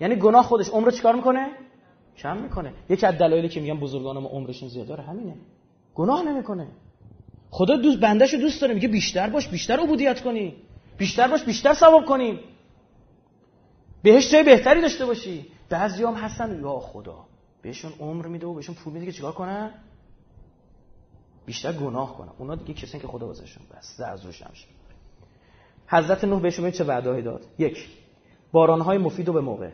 یعنی 0.00 0.16
گناه 0.16 0.44
خودش. 0.44 0.68
عمر 0.68 0.90
چیکار 0.90 1.14
می‌کنه؟ 1.14 1.48
کم 2.18 2.36
می‌کنه. 2.36 2.72
یکی 2.88 3.06
از 3.06 3.14
دلایلی 3.14 3.48
که 3.48 3.60
میگن 3.60 3.80
بزرگان 3.80 4.18
ما 4.18 4.28
عمرشون 4.28 4.68
زیاد 4.68 4.86
داره 4.86 5.04
همینه. 5.04 5.34
گناه 5.94 6.22
نمی‌کنه. 6.22 6.66
خدا 7.50 7.76
دوست 7.76 8.00
بندش 8.00 8.34
دوست 8.34 8.60
داره 8.60 8.74
میگه 8.74 8.88
بیشتر 8.88 9.30
باش 9.30 9.48
بیشتر 9.48 9.80
عبودیت 9.80 10.20
کنی. 10.20 10.54
بیشتر 10.98 11.28
باش 11.28 11.44
بیشتر 11.44 11.74
ثواب 11.74 12.06
کنیم 12.06 12.38
بهش 14.02 14.30
جای 14.30 14.44
بهتری 14.44 14.80
داشته 14.80 15.06
باشی. 15.06 15.46
بعضی 15.68 16.04
هم 16.04 16.14
هستن 16.14 16.60
یا 16.60 16.78
خدا. 16.78 17.24
بهشون 17.62 17.92
عمر 18.00 18.26
میده 18.26 18.46
و 18.46 18.54
بهشون 18.54 18.74
پول 18.74 18.92
میده 18.92 19.06
که 19.06 19.12
چیکار 19.12 19.32
کنن؟ 19.32 19.70
بیشتر 21.46 21.72
گناه 21.72 22.16
کنن. 22.16 22.32
اونا 22.38 22.54
دیگه 22.54 22.74
کسی 22.74 22.98
که 22.98 23.06
خدا 23.06 23.26
واسهشون 23.26 23.62
بس 23.76 24.00
از 24.00 24.26
روش 24.26 24.42
نمیشه. 24.42 24.66
حضرت 25.86 26.24
نوح 26.24 26.40
بهشون 26.40 26.70
چه 26.70 26.84
وعده‌ای 26.84 27.22
داد؟ 27.22 27.46
یک 27.58 27.88
بارانهای 28.52 28.98
مفید 28.98 29.28
و 29.28 29.32
به 29.32 29.40
موقع. 29.40 29.70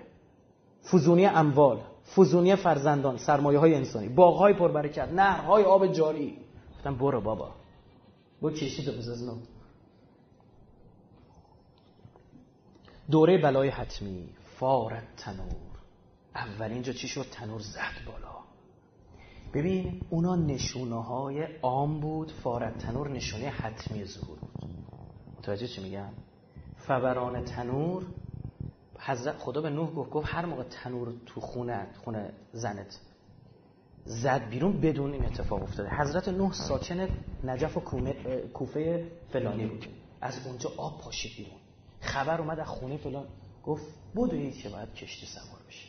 فزونی 0.93 1.27
اموال. 1.27 1.81
فزونی 2.17 2.57
فرزندان 2.57 3.17
سرمایه 3.17 3.59
های 3.59 3.75
انسانی 3.75 4.09
باغ 4.09 4.53
پربرکت 4.53 5.09
نهرهای 5.09 5.65
آب 5.65 5.87
جاری. 5.87 6.39
گفتم 6.77 6.95
برو 6.95 7.21
بابا. 7.21 7.51
برو 8.43 8.55
کشید 8.55 8.89
و 8.89 8.93
بزنم 8.93 9.39
دوره 13.11 13.39
بلای 13.39 13.69
حتمی. 13.69 14.29
فارت 14.59 15.17
تنور. 15.17 15.73
اولین 16.35 16.83
جا 16.83 16.93
چی 16.93 17.09
شد؟ 17.09 17.27
تنور 17.31 17.61
زد 17.61 18.07
بالا. 18.07 18.33
ببین 19.55 20.01
اونا 20.11 20.37
نشونه 20.37 21.03
های 21.03 21.47
عام 21.63 22.01
بود. 22.01 22.33
فارت 22.33 22.79
تنور 22.79 23.09
نشونه 23.09 23.49
حتمی 23.49 24.05
ظهور 24.05 24.39
بود. 24.39 24.71
متوجه 25.39 25.67
چی 25.67 25.83
میگم؟ 25.83 26.13
فبران 26.77 27.45
تنور 27.45 28.07
حضرت 29.05 29.39
خدا 29.39 29.61
به 29.61 29.71
نوح 29.71 29.91
گفت 29.91 30.11
گفت 30.11 30.27
هر 30.29 30.47
موقع 30.47 30.63
تنور 30.63 31.13
تو 31.27 31.41
خونه 31.41 31.87
خونه 32.05 32.33
زنت 32.53 33.01
زد 34.05 34.49
بیرون 34.49 34.81
بدون 34.81 35.13
این 35.13 35.25
اتفاق 35.25 35.63
افتاده. 35.63 35.91
حضرت 35.91 36.29
نوح 36.29 36.53
ساکن 36.53 37.09
نجف 37.45 37.77
و 37.77 37.81
کوفه 38.53 39.11
فلانی 39.33 39.67
بود. 39.67 39.87
از 40.21 40.47
اونجا 40.47 40.71
آب 40.77 41.01
پاشید 41.01 41.37
بیرون. 41.37 41.59
خبر 42.01 42.41
اومد 42.41 42.59
از 42.59 42.67
خونه 42.67 42.97
فلان. 42.97 43.27
گفت 43.65 43.87
بدوید 44.17 44.55
که 44.55 44.69
باید 44.69 44.95
کشتی 44.95 45.27
سوار 45.27 45.61
بشه 45.69 45.89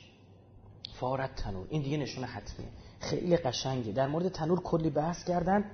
فارت 0.99 1.35
تنور. 1.35 1.67
این 1.69 1.81
دیگه 1.81 1.97
نشونه 1.97 2.27
حتمیه. 2.27 2.69
خیلی 2.99 3.37
قشنگه. 3.37 3.91
در 3.91 4.07
مورد 4.07 4.29
تنور 4.29 4.59
کلی 4.59 4.89
بحث 4.89 5.23
کردن. 5.23 5.71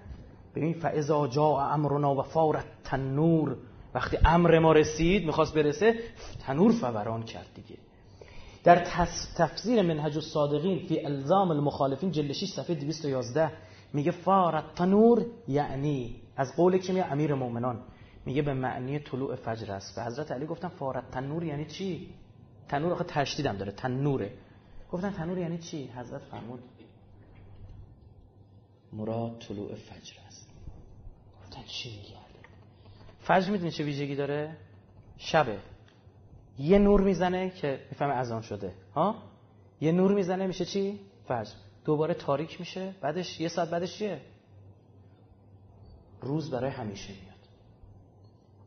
ببین 0.55 0.73
فاذا 0.73 1.27
جاء 1.27 1.73
امرنا 1.73 2.15
و 2.15 2.21
فارت 2.21 2.65
تنور 2.83 3.57
وقتی 3.93 4.17
امر 4.25 4.59
ما 4.59 4.71
رسید 4.71 5.25
می‌خواست 5.25 5.53
برسه 5.53 5.99
تنور 6.39 6.71
فوران 6.71 7.23
کرد 7.23 7.47
دیگه. 7.55 7.77
در 8.63 8.75
تفسیر 9.37 9.81
منهج 9.81 10.15
الصادقین 10.15 10.87
فی 10.87 10.99
الزام 11.05 11.51
المخالفین 11.51 12.11
جلد 12.11 12.31
6 12.31 12.45
صفحه 12.45 12.75
211 12.75 13.51
میگه 13.93 14.11
فارت 14.11 14.75
تنور 14.75 15.25
یعنی 15.47 16.21
از 16.35 16.55
قول 16.55 16.77
که 16.77 16.93
میگه؟ 16.93 17.05
امیر 17.05 17.33
مؤمنان. 17.33 17.83
میگه 18.25 18.41
به 18.41 18.53
معنی 18.53 18.99
طلوع 18.99 19.35
فجر 19.35 19.71
است. 19.71 19.97
و 19.97 20.05
حضرت 20.05 20.31
علی 20.31 20.45
گفتن 20.45 20.67
فارت 20.67 21.11
تنور 21.11 21.43
یعنی 21.43 21.65
چی؟ 21.65 22.09
تنور 22.67 22.93
آخه 22.93 23.03
تشدیدم 23.03 23.57
داره 23.57 23.71
تنوره. 23.71 24.33
گفتن 24.91 25.11
تنور 25.11 25.37
یعنی 25.37 25.57
چی؟ 25.57 25.89
حضرت 25.95 26.21
فرمود 26.21 26.59
مراد 28.93 29.39
طلوع 29.39 29.75
فجر 29.75 30.15
است. 30.27 30.49
گفتن 31.41 31.63
چی 31.67 31.89
میگه 31.89 32.18
فجر 33.29 33.51
می‌دونی 33.51 33.71
چه 33.71 33.83
ویژگی 33.83 34.15
داره؟ 34.15 34.57
شبه. 35.17 35.59
یه 36.57 36.79
نور 36.79 37.01
می‌زنه 37.01 37.49
که 37.49 37.85
می‌فهمه 37.89 38.13
اذان 38.13 38.41
شده. 38.41 38.73
ها؟ 38.95 39.15
یه 39.81 39.91
نور 39.91 40.13
می‌زنه 40.13 40.47
میشه 40.47 40.65
چی؟ 40.65 40.99
فجر 41.27 41.51
دوباره 41.85 42.13
تاریک 42.13 42.59
میشه 42.59 42.95
بعدش 43.01 43.39
یه 43.39 43.47
ساعت 43.47 43.69
بعدش 43.69 43.97
چیه؟ 43.97 44.21
روز 46.21 46.51
برای 46.51 46.71
همیشه 46.71 47.13
میاد. 47.13 47.39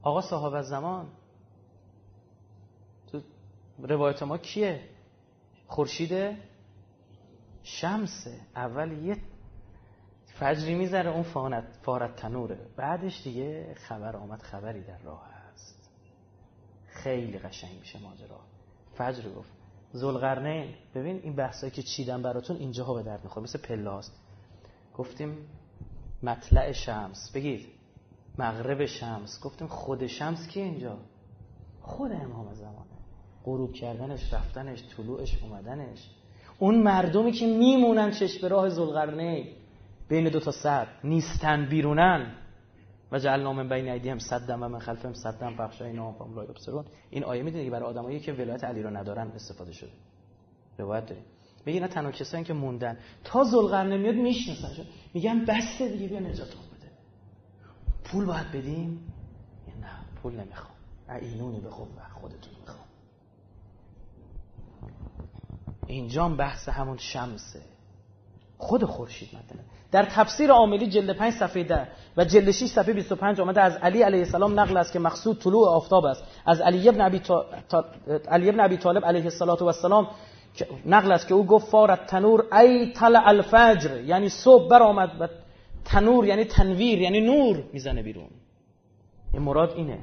آقا 0.02 0.20
صاحب 0.20 0.55
از 0.55 0.68
زمان 0.68 1.08
تو 3.07 3.20
روایت 3.78 4.23
ما 4.23 4.39
کیه؟ 4.39 4.89
خورشید 5.66 6.36
شمسه 7.62 8.41
اول 8.57 8.92
یه 8.92 9.16
فجری 10.42 10.74
می‌ذاره 10.74 11.10
اون 11.10 11.22
فانت 11.22 11.64
فارت 11.82 12.16
تنوره. 12.16 12.58
بعدش 12.76 13.22
دیگه 13.24 13.74
خبر 13.74 14.16
آمد 14.16 14.42
خبری 14.42 14.82
در 14.82 14.98
راه 14.98 15.28
هست 15.52 15.90
خیلی 16.86 17.38
قشنگ 17.38 17.78
میشه 17.80 17.98
ماجرا. 18.02 18.40
فجر 18.94 19.30
گفت 19.30 19.52
زلغرنین 19.92 20.74
ببین 20.94 21.20
این 21.22 21.36
بحثایی 21.36 21.72
که 21.72 21.82
چیدم 21.82 22.22
براتون 22.22 22.56
اینجاها 22.56 22.94
به 22.94 23.02
درد 23.02 23.24
می‌خوره 23.24 23.44
مثل 23.44 23.58
پلاست 23.58 24.20
گفتیم 24.94 25.36
مطلع 26.22 26.72
شمس 26.72 27.32
بگید 27.34 27.66
مغرب 28.38 28.86
شمس. 28.86 29.40
گفتیم 29.44 29.66
خود 29.66 30.06
شمس 30.06 30.48
کی 30.48 30.60
اینجا؟ 30.60 30.98
خود 31.80 32.12
امام 32.12 32.54
زمانه 32.54 32.90
غروب 33.44 33.72
کردنش 33.72 34.32
رفتنش 34.32 34.82
طلوعش 34.96 35.42
اومدنش. 35.42 36.10
اون 36.58 36.82
مردمی 36.82 37.32
که 37.32 37.46
میمونن 37.46 38.10
چشم 38.10 38.40
به 38.40 38.48
راه 38.48 38.68
زلغرنین 38.68 39.61
بین 40.12 40.28
دو 40.28 40.41
تا 40.41 40.50
سر 40.50 40.86
نیستن 41.05 41.68
بیرونن. 41.68 42.34
و 43.12 43.18
جعلنا 43.18 43.52
من 43.52 43.68
بین 43.68 43.89
ایدیهم 43.89 44.18
صدم 44.18 44.62
و 44.62 44.68
من 44.68 44.78
خلفهم 44.78 45.12
صدم. 45.12 45.57
فحشای 45.57 45.92
نام 45.92 46.15
فهم 46.15 46.34
لا 46.34 46.47
این 47.10 47.24
آیه 47.24 47.42
می‌دونید 47.42 47.66
که 47.66 47.70
برای 47.70 47.89
آدمایی 47.89 48.20
که 48.20 48.32
ولایت 48.32 48.65
علی 48.65 48.82
رو 48.82 48.97
ندارن 48.97 49.28
استفاده 49.28 49.73
شده. 49.73 49.91
روایت 50.78 51.07
داریم. 51.07 51.24
میگه 51.66 51.76
اینا 51.76 51.89
تنها 51.89 52.10
کسایی 52.10 52.44
که 52.44 52.52
موندن. 52.52 52.99
تا 53.24 53.44
ذوالقرنین 53.44 54.00
میاد 54.00 54.15
می‌شناسن 54.15 54.84
میگن 55.15 55.44
بسته 55.44 55.89
دیگه 55.89 56.08
بیا 56.08 56.20
نجاتمون 56.20 56.65
بده. 56.66 56.91
پول 58.05 58.24
باید 58.24 58.47
بدیم؟ 58.52 59.12
نه 59.81 59.89
پول 60.23 60.41
نمی‌خوام. 60.41 60.74
اینونی 61.20 61.60
به 61.60 61.70
خود 61.70 61.89
خودتون 62.20 62.52
می‌خوام. 62.60 62.86
اینجا 65.86 66.28
بحث 66.28 66.68
همون 66.68 66.97
شمسه. 66.97 67.62
خود 68.58 68.84
خورشید 68.84 69.28
مثلا 69.28 69.62
در 69.92 70.04
تفسیر 70.04 70.50
عاملی 70.50 70.86
جلد 70.86 71.16
5 71.16 71.32
صفحه 71.32 71.64
10 71.64 71.88
و 72.16 72.24
جلد 72.24 72.50
6 72.50 72.66
صفحه 72.66 72.92
25 72.92 73.40
آمده 73.40 73.60
از 73.60 73.76
علی 73.76 74.02
علیه 74.02 74.20
السلام 74.20 74.60
نقل 74.60 74.76
است 74.76 74.92
که 74.92 74.98
مقصود 74.98 75.38
طلوع 75.38 75.68
آفتاب 75.68 76.04
است. 76.04 76.24
از 76.46 76.60
علی 76.60 76.88
ابن 76.88 77.00
ابی 77.00 77.20
علی 78.28 78.48
ابن 78.48 78.60
ابی 78.60 78.76
طالب 78.76 79.04
علیه 79.04 79.24
السلام 79.24 80.08
نقل 80.86 81.12
است 81.12 81.28
که 81.28 81.34
او 81.34 81.46
گفت 81.46 81.66
فارت 81.66 82.06
تنور 82.06 82.44
ای 82.52 82.92
طلع 82.92 83.28
الفجر. 83.28 84.00
یعنی 84.00 84.28
صبح 84.28 84.68
برآمد 84.68 85.10
و 85.20 85.28
تنور 85.84 86.26
یعنی 86.26 86.44
تنویر 86.44 87.00
یعنی 87.00 87.20
نور 87.20 87.64
می‌زنه 87.72 88.02
بیرون. 88.02 88.30
این 89.32 89.42
مراد 89.42 89.72
اینه. 89.76 89.98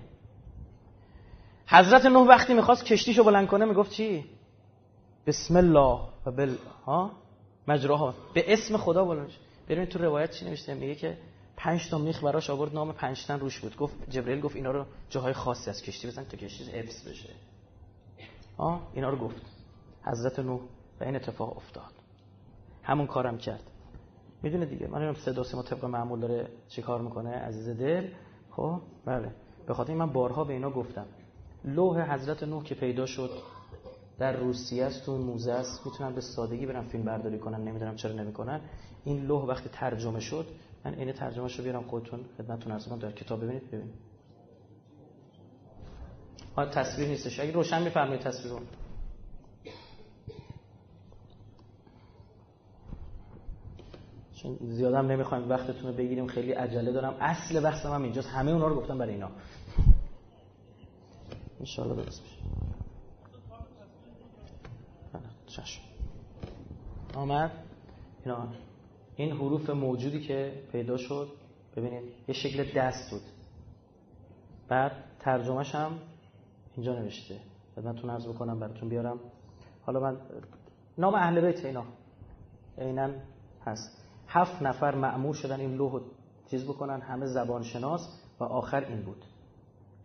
حضرت 1.68 2.06
نوح 2.06 2.28
وقتی 2.28 2.54
می‌خواست 2.54 2.86
کشتیشو 2.86 3.24
بلند 3.24 3.48
کنه 3.48 3.66
می‌گفت 3.66 3.92
چی؟ 3.92 4.26
بسم 5.28 5.58
الله 5.58 6.00
و 6.26 6.32
بل 6.32 6.56
ها؟ 6.86 7.12
مجراها 7.68 8.14
به 8.34 8.54
اسم 8.54 8.78
خدا 8.78 9.06
بلند 9.06 9.30
بریم 9.70 9.86
تو 9.86 10.00
روایت 10.00 10.32
چی 10.32 10.46
نوشته؟ 10.46 10.74
میگه 10.74 10.96
که 10.96 11.18
پنج 11.58 11.90
تا 11.90 11.98
میخ 11.98 12.24
براش 12.24 12.50
آورد 12.50 12.74
نام 12.74 12.92
پنج 12.92 13.26
تن 13.26 13.40
روش 13.40 13.60
بود. 13.60 13.78
گفت 13.78 14.10
جبرئیل 14.10 14.42
گفت 14.42 14.56
اینا 14.56 14.72
رو 14.72 14.86
جاهای 15.10 15.34
خاصی 15.34 15.70
از 15.70 15.82
کشتی 15.82 16.08
بزن 16.08 16.24
تا 16.24 16.38
کشتی 16.38 16.64
حفظ 16.64 17.08
بشه. 17.08 17.30
ها 18.58 18.82
اینا 18.94 19.10
رو 19.10 19.18
گفت. 19.18 19.42
حضرت 20.04 20.40
نوح 20.40 20.62
و 21.02 21.04
این 21.04 21.16
اتفاق 21.16 21.58
افتاد. 21.58 21.92
همون 22.84 23.08
کارم 23.08 23.38
کرد. 23.38 23.64
می‌دونه 24.44 24.66
دیگه. 24.66 24.88
من 24.88 25.02
نمی‌دونم 25.02 25.26
صدا 25.26 25.44
سیما 25.44 25.64
طبق 25.64 25.86
معمول 25.86 26.20
داره 26.20 26.48
چیکار 26.70 27.02
می‌کنه. 27.02 27.30
عزیز 27.30 27.70
دل. 27.70 28.08
خب 28.52 28.82
بله. 29.06 29.32
به 29.68 29.74
خاطر 29.74 29.94
من 29.94 30.14
بارها 30.14 30.44
به 30.44 30.54
اینا 30.54 30.70
گفتم. 30.70 31.06
لوح 31.66 32.14
حضرت 32.14 32.44
نوح 32.44 32.64
که 32.64 32.76
پیدا 32.76 33.06
شد 33.06 33.59
در 34.20 34.38
روسیه 34.38 34.86
است 34.86 35.06
تو 35.06 35.18
موزه 35.18 35.52
است. 35.52 35.86
می‌تونن 35.86 36.16
به 36.16 36.22
سادگی 36.22 36.66
برن 36.66 36.82
فیلم 36.82 37.04
برداری 37.04 37.40
کنن 37.40 37.64
نمی‌دونم 37.64 37.96
چرا 37.96 38.12
نمی‌کنن. 38.12 38.62
این 39.06 39.26
لوح 39.26 39.44
وقتی 39.46 39.70
ترجمه 39.70 40.20
شد 40.20 40.46
من 40.86 40.94
این 40.94 41.12
ترجمه 41.12 41.48
رو 41.58 41.64
بیارم 41.64 41.84
خودتون 41.84 42.20
خدمتتون 42.38 42.72
عرض 42.72 42.88
در 42.88 43.12
کتاب 43.12 43.44
ببینید 43.44 43.68
ببینید. 43.68 43.94
ها 46.56 46.66
تصویر 46.66 47.08
نیستش. 47.08 47.40
اگه 47.40 47.52
روشن 47.52 47.84
میفرمایید 47.84 48.22
تصویر 48.22 48.54
رو. 48.54 48.60
چون 54.36 54.58
زیادم 54.62 55.12
نمی‌خوایم 55.12 55.50
وقتتون 55.50 55.92
رو 55.92 55.98
بگیریم 55.98 56.28
خیلی 56.28 56.52
عجله 56.52 56.92
دارم. 56.92 57.16
اصل 57.20 57.60
بحثم 57.60 57.92
هم 57.92 58.04
اینجاست. 58.04 58.28
همه 58.28 58.52
اونا 58.52 58.68
رو 58.68 58.76
گفتم 58.76 58.98
برای 58.98 59.14
اینا. 59.14 59.30
ان 61.60 61.96
درست 61.96 62.24
بشه 62.24 62.69
چشم. 65.50 65.82
آمد. 67.16 67.52
اینا. 68.26 68.48
این 69.16 69.32
حروف 69.32 69.70
موجودی 69.70 70.22
که 70.22 70.64
پیدا 70.72 70.98
شد. 70.98 71.28
ببینید 71.76 72.04
یه 72.28 72.36
شکل 72.36 72.64
دست 72.76 73.12
بود. 73.12 73.22
بعد 74.68 74.92
ترجمهش 75.20 75.76
هم 75.76 76.00
اینجا 76.76 77.00
نوشته. 77.00 77.40
خدمتتون 77.76 78.10
عرض 78.10 78.28
بکنم 78.28 78.60
براتون 78.60 78.90
بیارم. 78.90 79.20
حالا 79.82 80.00
من 80.00 80.18
نام 80.98 81.16
اهل 81.16 81.42
بیت 81.42 81.66
اینا. 81.66 81.84
عینا 82.78 83.10
هست. 83.66 84.06
هفت 84.28 84.62
نفر 84.62 84.96
معمور 84.96 85.34
شدن 85.34 85.60
این 85.60 85.76
لوح 85.76 86.02
چیز 86.52 86.64
بکنن 86.66 87.02
همه 87.02 87.26
زبان 87.26 87.64
شناس 87.64 88.20
و 88.40 88.44
آخر 88.44 88.86
این 88.86 89.02
بود. 89.02 89.26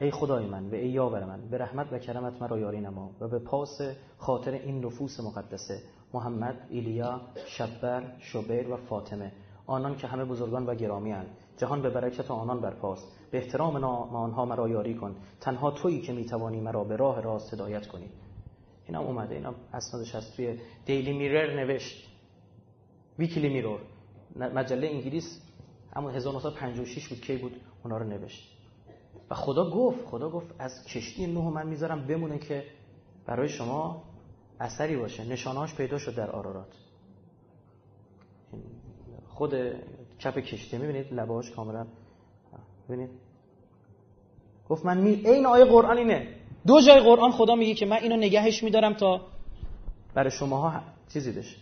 ای 0.00 0.10
خدای 0.10 0.46
من 0.46 0.70
و 0.70 0.74
ای 0.74 0.88
یاور 0.88 1.24
من 1.24 1.48
به 1.50 1.58
رحمت 1.58 1.92
و 1.92 1.98
کرمت 1.98 2.42
مرا 2.42 2.58
یاری 2.58 2.80
نما 2.80 3.10
و 3.20 3.28
به 3.28 3.38
پاس 3.38 3.80
خاطر 4.18 4.50
این 4.50 4.84
نفوس 4.84 5.20
مقدسه 5.20 5.82
محمد، 6.14 6.66
ایلیا، 6.70 7.20
شبر، 7.46 8.02
شبیر 8.18 8.68
و 8.70 8.76
فاطمه 8.76 9.32
آنان 9.66 9.96
که 9.96 10.06
همه 10.06 10.24
بزرگان 10.24 10.66
و 10.66 10.74
گرامی 10.74 11.12
هستند 11.12 11.36
جهان 11.56 11.82
به 11.82 11.90
برکت 11.90 12.30
آنان 12.30 12.60
برپاست 12.60 13.08
به 13.30 13.38
احترام 13.38 13.76
نام 13.76 14.16
آنها 14.16 14.44
مرا 14.44 14.68
یاری 14.68 14.94
کن. 14.94 15.16
تنها 15.40 15.70
تویی 15.70 16.00
که 16.00 16.12
می‌توانی 16.12 16.60
مرا 16.60 16.84
به 16.84 16.96
راه 16.96 17.20
راست 17.20 17.54
هدایت 17.54 17.86
کنی. 17.86 18.10
اینا 18.86 19.00
اومده 19.00 19.34
اینا 19.34 19.54
اسنادش 19.72 20.14
هست 20.14 20.36
توی 20.36 20.58
دیلی 20.86 21.12
میرر 21.12 21.56
نوشت 21.56 22.08
ویکلی 23.18 23.48
میرور 23.48 23.80
مجله 24.36 24.86
انگلیس 24.86 25.40
همون 25.96 26.14
1956 26.14 27.08
بود 27.08 27.20
کی 27.20 27.36
بود؟ 27.36 27.60
اونا 27.84 27.98
رو 27.98 28.04
نوشت. 28.04 28.53
و 29.30 29.34
خدا 29.34 29.70
گفت 29.70 30.06
خدا 30.06 30.30
گفت 30.30 30.46
از 30.58 30.84
کشتی 30.84 31.26
نوح 31.26 31.44
من 31.44 31.66
می‌ذارم 31.66 32.06
بمونه 32.06 32.38
که 32.38 32.64
برای 33.26 33.48
شما 33.48 34.02
اثری 34.60 34.96
باشه. 34.96 35.24
نشانهاش 35.24 35.74
پیدا 35.74 35.98
شد 35.98 36.14
در 36.14 36.30
آرارات. 36.30 36.72
خود 39.28 39.54
چپ 40.18 40.38
کشتی 40.38 40.78
می‌بینید؟ 40.78 41.14
لباش 41.14 41.50
کاملا. 41.50 41.86
ببینید. 42.88 43.10
گفت 44.68 44.84
من 44.86 44.98
می 44.98 45.10
این 45.10 45.46
آیه 45.46 45.64
قرآن 45.64 45.98
اینه. 45.98 46.28
دو 46.66 46.80
جای 46.80 47.00
قرآن 47.00 47.30
خدا 47.30 47.54
میگه 47.54 47.74
که 47.74 47.86
من 47.86 47.96
اینو 47.96 48.16
نگهش 48.16 48.62
میدارم 48.62 48.94
تا 48.94 49.20
برای 50.14 50.30
شماها 50.30 50.80
چیزی 51.12 51.32
بشه. 51.32 51.56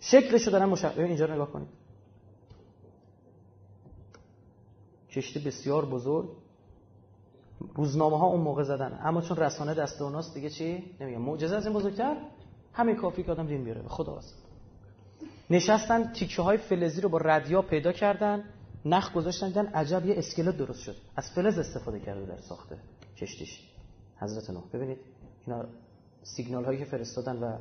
شکلشو 0.00 0.50
دارم 0.50 0.68
مشخص 0.68 0.98
اینجا 0.98 1.26
رو 1.26 1.34
نگاه 1.34 1.52
کنید. 1.52 1.68
کشتی 5.10 5.38
بسیار 5.38 5.84
بزرگ. 5.84 6.28
روزنامه 7.74 8.18
ها 8.18 8.26
اون 8.26 8.40
موقع 8.40 8.62
زدن. 8.62 8.98
اما 9.02 9.20
چون 9.20 9.36
رسانه 9.36 9.74
دست 9.74 10.02
اوناست 10.02 10.34
دیگه 10.34 10.50
چی؟ 10.50 10.84
نمیگم. 11.00 11.20
معجزه 11.20 11.56
از 11.56 11.66
این 11.66 11.74
بزرگتر؟ 11.74 12.16
همین 12.72 12.96
کافی 12.96 13.22
که 13.22 13.32
آدم 13.32 13.46
دین 13.46 13.64
بیاره. 13.64 13.82
به 13.82 13.88
خدا 13.88 14.16
هست 14.16 14.34
نشستن 15.50 16.12
تیکه 16.12 16.42
های 16.42 16.56
فلزی 16.56 17.00
رو 17.00 17.08
با 17.08 17.18
ردیا 17.18 17.62
پیدا 17.62 17.92
کردن 17.92 18.44
نخ 18.84 19.12
گذاشتن 19.12 19.48
دیدن 19.48 19.66
عجب 19.66 20.06
یه 20.06 20.18
اسکلت 20.18 20.56
درست 20.56 20.80
شد. 20.80 20.96
از 21.16 21.30
فلز 21.34 21.58
استفاده 21.58 22.00
کرده 22.00 22.26
در 22.26 22.38
ساخته 22.38 22.76
کشتیش. 23.16 23.60
حضرت 24.20 24.50
نوح. 24.50 24.62
ببینید 24.72 24.98
اینا 25.46 25.64
سیگنال 26.22 26.64
هایی 26.64 26.78
که 26.78 26.84
فرستادن 26.84 27.36
و 27.36 27.58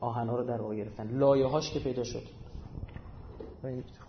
آهن 0.00 0.28
ها 0.28 0.36
رو 0.36 0.44
در 0.44 0.60
واقع 0.60 0.76
گرفتن. 0.76 1.18
لایه 1.18 1.46
هاش 1.46 1.70
که 1.70 1.80
پیدا 1.80 2.04
شد. 2.04 2.22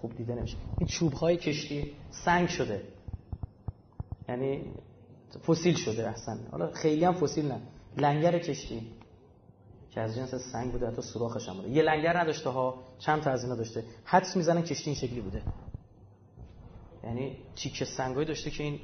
خوب 0.02 0.16
دیده 0.16 0.36
نمیشه. 0.36 0.58
این 0.78 0.88
چوب 0.88 1.14
های 1.14 1.38
کشتی 1.38 1.94
سنگ 2.26 2.48
شده. 2.48 2.82
یعنی 4.30 4.74
فسیل 5.48 5.76
شده 5.76 6.08
احسن 6.10 6.48
حالا 6.52 6.72
خیلی 6.72 7.06
هم 7.06 7.14
فسیل 7.14 7.48
نه. 7.48 7.62
لنگر 7.98 8.40
کشتی. 8.40 8.92
که 9.92 10.02
از 10.02 10.16
جنس 10.16 10.36
سنگ 10.36 10.72
بوده 10.72 10.88
حتی 10.88 11.02
سوراخش 11.02 11.50
هم 11.50 11.56
بوده. 11.56 11.70
یه 11.70 11.84
لنگر 11.84 12.18
نداشته 12.18 12.50
ها 12.50 12.84
چند 13.00 13.22
تا 13.22 13.32
از 13.32 13.44
اینا 13.44 13.56
داشته. 13.56 13.84
حدس 14.04 14.36
می‌زنن 14.36 14.62
کشتی 14.62 14.90
این 14.90 15.00
شکلی 15.00 15.22
بوده. 15.22 15.42
یعنی 17.04 17.38
تیکه 17.56 17.86
سنگایی 17.86 18.28
داشته 18.28 18.52
که 18.52 18.64
این 18.64 18.80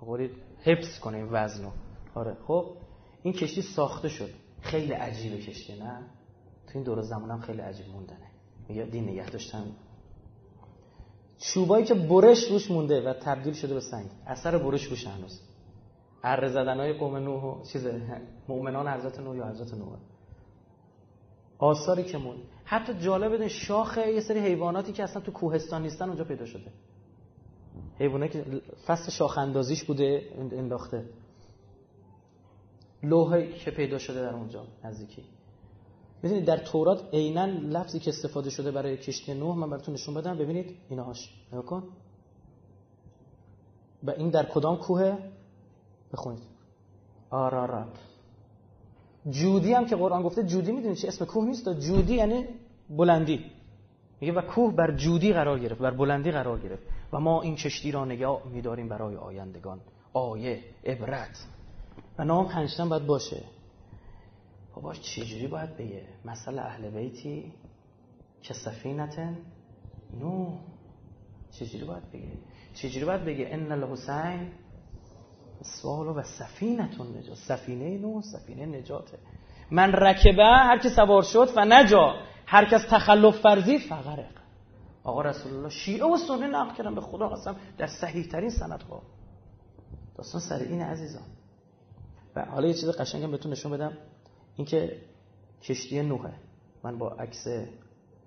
قولی 0.00 0.30
حفظ 0.62 0.98
کنه 0.98 1.16
این 1.16 1.28
وزنو 1.30 1.70
آره. 2.14 2.36
خب 2.46 2.76
این 3.22 3.34
کشتی 3.34 3.62
ساخته 3.62 4.08
شد. 4.08 4.30
خیلی 4.60 4.92
عجیبه 4.92 5.38
کشتی 5.38 5.78
نه؟ 5.78 5.98
تو 6.66 6.72
این 6.74 6.82
دور 6.82 7.02
زمان 7.02 7.40
خیلی 7.40 7.60
عجیب 7.60 7.88
موندنه. 7.88 8.30
میگه 8.68 8.84
دین 8.84 9.08
نگه 9.08 9.30
داشتن 9.30 9.64
چوبایی 11.38 11.84
که 11.84 11.94
برش 11.94 12.50
روش 12.50 12.70
مونده 12.70 13.10
و 13.10 13.12
تبدیل 13.12 13.52
شده 13.52 13.74
به 13.74 13.80
سنگ. 13.80 14.06
اثر 14.26 14.58
برش 14.58 14.84
روش 14.84 15.06
هنوز. 15.06 15.40
اره 16.22 16.48
زدن 16.48 16.80
های 16.80 16.92
قوم 16.92 17.16
نوح 17.16 17.42
و 17.42 17.64
چیز 17.64 17.86
مؤمنان 18.48 18.88
حضرت 18.88 19.20
نوح 19.20 19.36
یا 19.36 19.46
حضرت 19.46 19.74
نوح. 19.74 19.96
آثاری 21.58 22.04
که 22.04 22.18
مون 22.18 22.36
حتی 22.64 22.94
جالب 22.94 23.32
بده 23.34 23.48
شاخ 23.48 23.98
یه 23.98 24.20
سری 24.20 24.38
حیواناتی 24.38 24.92
که 24.92 25.02
اصلا 25.02 25.22
تو 25.22 25.32
کوهستان 25.32 25.82
نیستن 25.82 26.08
اونجا 26.08 26.24
پیدا 26.24 26.46
شده. 26.46 26.72
حیوانه 27.98 28.28
که 28.28 28.44
فصل 28.86 29.10
شاخ 29.10 29.38
اندازیش 29.38 29.84
بوده 29.84 30.22
انداخته. 30.38 31.04
لوحی 33.02 33.52
که 33.52 33.70
پیدا 33.70 33.98
شده 33.98 34.22
در 34.22 34.34
اونجا 34.34 34.66
نزدیکی. 34.84 35.24
می‌دونید 36.22 36.44
در 36.44 36.56
تورات 36.56 37.14
عینا 37.14 37.44
لفظی 37.44 37.98
که 37.98 38.10
استفاده 38.10 38.50
شده 38.50 38.70
برای 38.70 38.96
کشتی 38.96 39.34
نوح 39.34 39.56
من 39.56 39.70
براتون 39.70 39.94
نشون 39.94 40.14
بدم. 40.14 40.38
ببینید 40.38 40.76
اینهاش 40.88 41.30
نگاه 41.52 41.64
کن. 41.64 41.82
و 44.02 44.10
این 44.10 44.30
در 44.30 44.46
کدام 44.46 44.76
کوه؟ 44.76 45.18
بخونید. 46.12 46.42
آرارات. 47.30 47.98
جودی 49.30 49.72
هم 49.72 49.86
که 49.86 49.96
قرآن 49.96 50.22
گفته 50.22 50.42
جودی 50.42 50.72
می‌دونید 50.72 50.96
چه 50.96 51.08
اسم 51.08 51.24
کوه 51.24 51.44
نیست؟ 51.44 51.68
جودی 51.68 52.14
یعنی 52.14 52.44
بلندی. 52.90 53.44
میگه 54.20 54.32
و 54.32 54.40
کوه 54.40 54.74
بر 54.74 54.96
جودی 54.96 55.32
قرار 55.32 55.58
گرفت 55.58 55.80
بر 55.80 55.90
بلندی 55.90 56.30
قرار 56.30 56.58
گرفت. 56.58 56.82
و 57.12 57.20
ما 57.20 57.42
این 57.42 57.56
کشتی 57.56 57.92
را 57.92 58.04
نگاه 58.04 58.42
میداریم 58.52 58.88
برای 58.88 59.16
آیندگان. 59.16 59.80
آیه 60.12 60.64
عبرت. 60.84 61.46
و 62.18 62.24
نام 62.24 62.48
پنجتن 62.48 62.88
باید 62.88 63.06
باشه. 63.06 63.42
بابا 64.78 64.94
چجوری 64.94 65.46
باید 65.46 65.76
بگه؟ 65.76 66.02
مثل 66.24 66.58
اهل 66.58 66.90
بیتی 66.90 67.52
که 68.42 68.54
سفینتن؟ 68.54 69.36
نو. 70.20 70.58
چجوری 71.50 71.84
باید 71.84 72.10
بگه؟ 72.10 72.32
چجوری 72.74 73.04
باید 73.04 73.24
بگه 73.24 73.48
ان 73.50 73.72
الحسین 73.72 74.52
سوالو 75.62 76.14
و 76.14 76.22
سفینتون 76.22 77.16
نجات؟ 77.16 77.36
سفینه 77.36 77.98
نو 77.98 78.22
سفینه 78.22 78.66
نجاته. 78.66 79.18
من 79.70 79.92
رکبه 79.92 80.44
هر 80.44 80.78
که 80.78 80.88
سوار 80.88 81.22
شد 81.22 81.48
و 81.56 81.64
نجا. 81.64 82.14
هر 82.46 82.64
کس 82.64 82.82
تخلف 82.90 83.40
فرزی 83.40 83.78
فقرق 83.78 84.38
آقا 85.04 85.22
رسول 85.22 85.54
الله 85.54 85.68
شیعه 85.68 86.06
و 86.06 86.16
سنی 86.16 86.46
نقل 86.46 86.74
کردن 86.74 86.94
به 86.94 87.00
خدا 87.00 87.28
قسم 87.28 87.56
در 87.78 87.86
صحیح 87.86 88.26
ترین 88.26 88.50
سند 88.50 88.82
ها 88.82 89.02
داستان 90.16 90.40
سر 90.40 90.58
این 90.58 90.82
عزیزان. 90.82 91.26
و 92.36 92.44
حالا 92.44 92.68
یه 92.68 92.74
چیز 92.74 92.88
قشنگم 92.88 93.30
بهتون 93.30 93.52
نشون 93.52 93.72
بدم. 93.72 93.92
اینکه 94.58 94.96
کشتی 95.62 96.02
نوحه. 96.02 96.32
من 96.84 96.98
با 96.98 97.08
عکس 97.10 97.46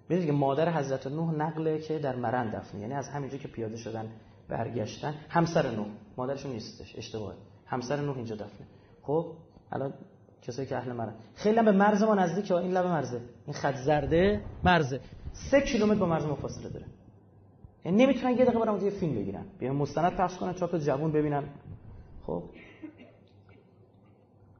می‌دونید 0.09 0.25
که 0.25 0.31
مادر 0.31 0.77
حضرت 0.77 1.07
نوح 1.07 1.35
نقله 1.35 1.79
که 1.79 1.99
در 1.99 2.15
مرن 2.15 2.49
دفنه 2.49 2.81
یعنی 2.81 2.93
از 2.93 3.09
همینجا 3.09 3.37
که 3.37 3.47
پیاده 3.47 3.77
شدن 3.77 4.11
برگشتن 4.49 5.15
همسر 5.29 5.71
نوح. 5.71 5.87
مادرشون 6.17 6.51
نیستش 6.51 6.95
اشتباه 6.97 7.33
همسر 7.65 7.95
نوح 7.95 8.15
اینجا 8.15 8.35
دفنه. 8.35 8.67
خب 9.01 9.25
الان 9.71 9.93
کسایی 10.41 10.67
که 10.67 10.77
اهل 10.77 10.91
مرن. 10.91 11.13
خیلی 11.35 11.61
به 11.61 11.71
مرز 11.71 12.03
ما 12.03 12.15
نزدیکه 12.15 12.55
این 12.55 12.71
لب 12.71 12.85
مرزه. 12.85 13.21
این 13.45 13.53
خط 13.53 13.75
زرده 13.75 14.41
مرزه. 14.63 14.99
سه 15.33 15.61
کیلومتر 15.61 15.99
با 15.99 16.05
مرز 16.05 16.25
ما 16.25 16.35
فاصله 16.35 16.69
داره. 16.69 16.85
یعنی 17.85 18.05
نمی‌تونن 18.05 18.31
یه 18.31 18.45
دقیقه 18.45 18.59
برام 18.59 18.85
یه 18.85 18.89
فیلم 18.89 19.15
بگیرن. 19.15 19.45
بیان 19.59 19.75
مستند 19.75 20.11
پخش 20.11 20.37
کنن 20.37 20.53
تا 20.53 20.77
جوون 20.77 21.11
ببینن. 21.11 21.43
خب. 22.27 22.43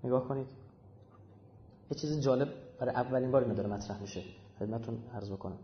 نگاه 0.03 0.27
کنید. 0.27 0.60
یه 1.91 1.97
چیز 1.97 2.21
جالب 2.21 2.53
برای 2.79 2.95
اولین 2.95 3.31
بار 3.31 3.41
اینو 3.43 3.55
داره 3.55 3.69
مطرح 3.69 4.01
میشه. 4.01 4.23
خدمتتون 4.59 4.97
عرض 5.13 5.31
بکنم. 5.31 5.57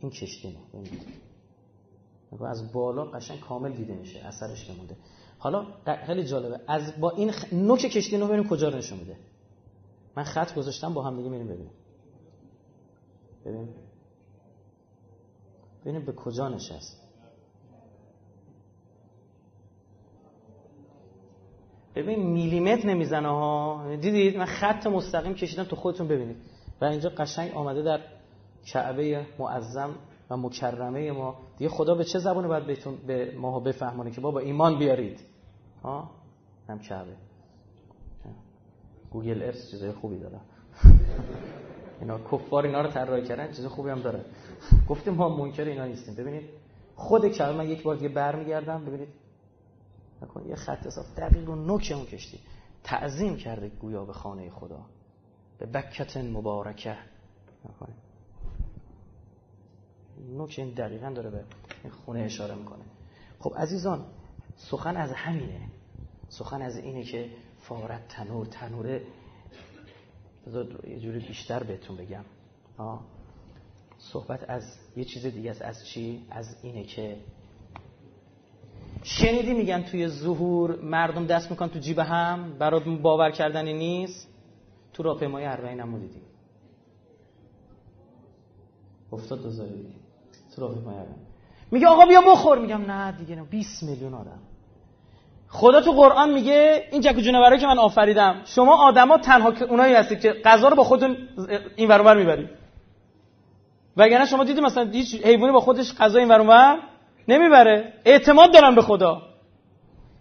این 0.00 0.10
کشتی 0.10 0.58
نگاه 2.32 2.50
از 2.50 2.72
بالا 2.72 3.04
قشنگ 3.04 3.40
کامل 3.40 3.72
دیده 3.72 3.94
میشه. 3.94 4.18
اثرش 4.18 4.64
که 4.64 4.72
مونده. 4.72 4.96
حالا 5.38 5.66
خیلی 6.06 6.24
جالبه. 6.24 6.60
از 6.66 7.00
با 7.00 7.10
این 7.10 7.32
خ... 7.32 7.52
نوک 7.52 7.80
کشتی 7.80 8.16
رو 8.16 8.26
ببینیم 8.26 8.48
کجا 8.48 8.68
رو 8.68 8.76
نشون 8.76 8.98
میده. 8.98 9.16
من 10.16 10.24
خط 10.24 10.54
گذاشتم 10.54 10.94
با 10.94 11.02
هم 11.02 11.16
دیگه 11.16 11.28
میریم 11.28 11.46
ببینیم. 11.48 11.72
ببین 13.44 13.68
ببینیم 15.82 16.04
به 16.04 16.12
کجا 16.12 16.48
نشست. 16.48 17.03
ببین 21.94 22.26
میلیمتر 22.26 22.88
نمی‌زنه 22.88 23.28
ها. 23.28 23.96
دیدید 24.00 24.36
من 24.36 24.44
خط 24.44 24.86
مستقیم 24.86 25.34
کشیدم 25.34 25.64
تو 25.64 25.76
خودتون 25.76 26.08
ببینید. 26.08 26.36
و 26.80 26.84
اینجا 26.84 27.08
قشنگ 27.08 27.52
آمده 27.54 27.82
در 27.82 28.00
کعبه 28.66 29.26
معظم 29.38 29.90
و 30.30 30.36
مکرمه 30.36 31.12
ما. 31.12 31.36
دیگه 31.58 31.70
خدا 31.70 31.94
به 31.94 32.04
چه 32.04 32.18
زبانی 32.18 32.48
باید 32.48 32.66
بهتون 32.66 32.96
به 33.06 33.34
ما 33.38 33.60
بفهمونه 33.60 34.10
که 34.10 34.20
بابا 34.20 34.40
ایمان 34.40 34.78
بیارید. 34.78 35.20
ها؟ 35.82 36.10
هم 36.68 36.78
کعبه. 36.78 37.12
گوگل 39.10 39.42
ارث 39.42 39.70
چیزای 39.70 39.92
خوبی 39.92 40.18
داره. 40.18 40.40
اینا 42.00 42.18
کفار 42.18 42.66
اینا 42.66 42.80
رو 42.80 42.90
طراحی 42.90 43.22
کردن 43.22 43.52
چیز 43.52 43.66
خوبی 43.66 43.90
هم 43.90 44.00
داره. 44.00 44.24
گفتیم 44.88 45.14
ما 45.14 45.36
منکر 45.36 45.64
اینا 45.64 45.86
نیستیم. 45.86 46.14
ببینید 46.14 46.44
خود 46.96 47.28
کلمه 47.28 47.58
من 47.58 47.68
یک 47.68 47.82
بار 47.82 47.96
دیگه 47.96 48.08
برمیگردم. 48.08 48.84
ببینید 48.84 49.08
نکن. 50.24 50.48
یه 50.48 50.54
خط 50.54 50.88
صاف 50.88 51.14
دقیق 51.16 51.48
و 51.50 51.54
نوک 51.54 51.92
اون 51.96 52.06
کشتی. 52.06 52.38
تعظیم 52.84 53.36
کرده 53.36 53.68
گویا 53.68 54.04
به 54.04 54.12
خانه 54.12 54.50
خدا. 54.50 54.86
به 55.58 55.66
بکت 55.66 56.16
مبارکه. 56.16 56.96
نوک 60.36 60.54
این 60.58 60.70
دقیقا 60.70 61.10
داره 61.10 61.30
به 61.30 61.44
خونه 61.90 62.20
اشاره 62.20 62.54
می‌کنه. 62.54 62.84
خب 63.40 63.54
عزیزان 63.56 64.06
سخن 64.56 64.96
از 64.96 65.12
همینه. 65.12 65.60
سخن 66.28 66.62
از 66.62 66.76
اینه 66.76 67.04
که 67.04 67.30
فارت 67.60 68.08
تنور. 68.08 68.46
تنوره 68.46 69.02
یه 70.86 71.00
جوری 71.00 71.18
بیشتر 71.18 71.62
بهتون 71.62 71.96
بگم. 71.96 72.24
آه. 72.78 73.04
صحبت 73.98 74.50
از 74.50 74.62
یه 74.96 75.04
چیز 75.04 75.26
دیگه 75.26 75.56
از 75.60 75.86
چی؟ 75.86 76.26
از 76.30 76.56
اینه 76.62 76.84
که 76.84 77.16
شنیدی 79.06 79.54
میگن 79.54 79.82
توی 79.82 80.08
ظهور 80.08 80.78
مردم 80.82 81.26
دست 81.26 81.50
میکن 81.50 81.68
تو 81.68 81.78
جیب 81.78 81.98
هم 81.98 82.58
برات 82.58 82.84
باور 82.84 83.30
کردنی 83.30 83.72
نیست؟ 83.72 84.28
تو 84.92 85.02
راهپیمایی 85.02 85.46
اربعین 85.46 85.80
هم 85.80 85.98
دیدی 85.98 86.20
افتاد 89.12 89.42
دوزاری 89.42 89.86
تو 90.56 90.62
راهپیمایی 90.62 90.98
میگه 91.70 91.86
آقا 91.86 92.06
بیا 92.06 92.20
بخور. 92.20 92.58
میگم 92.58 92.90
نه 92.90 93.12
دیگه 93.12 93.36
نه. 93.36 93.44
20 93.44 93.82
میلیون 93.82 94.14
آدم. 94.14 94.38
خدا 95.48 95.80
تو 95.80 95.92
قرآن 95.92 96.32
میگه 96.32 96.88
این 96.92 97.00
جک 97.00 97.18
جونورایی 97.18 97.60
که 97.60 97.66
من 97.66 97.78
آفریدم. 97.78 98.42
شما 98.44 98.76
آدما 98.76 99.18
تنها 99.18 99.52
اونایی 99.70 99.94
هستید 99.94 100.20
که 100.20 100.32
غذا 100.32 100.68
رو 100.68 100.76
با 100.76 100.84
خودتون 100.84 101.16
این 101.76 101.88
ور 101.88 102.16
می‌برید. 102.16 102.48
وگرنه 103.96 104.26
شما 104.26 104.44
دیدید 104.44 104.64
مثلا 104.64 104.90
هیچ 104.90 105.14
حیوانی 105.14 105.52
با 105.52 105.60
خودش 105.60 105.94
غذا 105.94 106.18
این 106.18 106.28
ور 106.28 106.78
نمی‌بره. 107.28 107.92
اعتماد 108.04 108.52
دارن 108.52 108.74
به 108.74 108.82
خدا. 108.82 109.22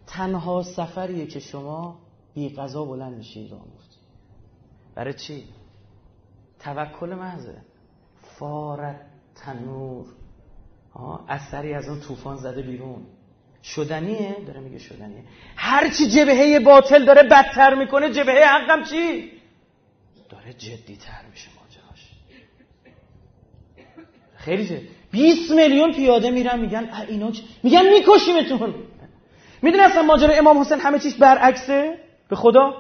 تنها 0.08 0.64
سفریه 0.64 1.28
که 1.28 1.40
شما 1.40 2.00
بی 2.34 2.56
غذا 2.56 2.86
بلند 2.86 3.18
میشید 3.18 3.52
راه 3.52 3.62
برای 4.96 5.14
چی؟ 5.14 5.44
توکل 6.60 7.10
محضه. 7.10 7.56
فارت 8.22 9.02
تنور. 9.36 10.06
اثری 11.28 11.74
از 11.74 11.90
اون 11.90 12.00
طوفان 12.00 12.38
زده 12.38 12.62
بیرون. 12.62 13.06
شدنیه؟ 13.64 14.38
داره 14.48 14.60
میگه 14.60 14.80
شدنیه. 14.80 15.24
هر 15.56 15.90
چی 15.90 16.10
جبهه 16.10 16.60
باطل 16.60 17.06
داره 17.06 17.24
بدتر 17.24 17.76
می‌کنه 17.76 18.14
جبهه 18.14 18.44
حقم 18.46 18.84
چی؟ 18.84 19.32
داره 20.30 20.54
جدی 20.54 20.98
تر 20.98 21.26
میشه 21.32 21.50
ماجراش. 21.60 22.12
خیلی 24.36 24.66
جد 24.68 25.03
20 25.14 25.52
میلیون 25.52 25.92
پیاده 25.94 26.32
میرن 26.32 26.60
میگن 26.60 26.90
اینا. 27.08 27.32
میگن 27.64 27.82
میکشیمتون. 27.90 28.76
می‌دونی 29.62 29.84
اصلا 29.84 30.02
ماجرا 30.02 30.34
امام 30.34 30.58
حسین 30.60 30.80
همه 30.80 31.00
چیش 31.00 31.16
برعکسه؟ 31.16 32.00
به 32.30 32.36
خدا؟ 32.36 32.74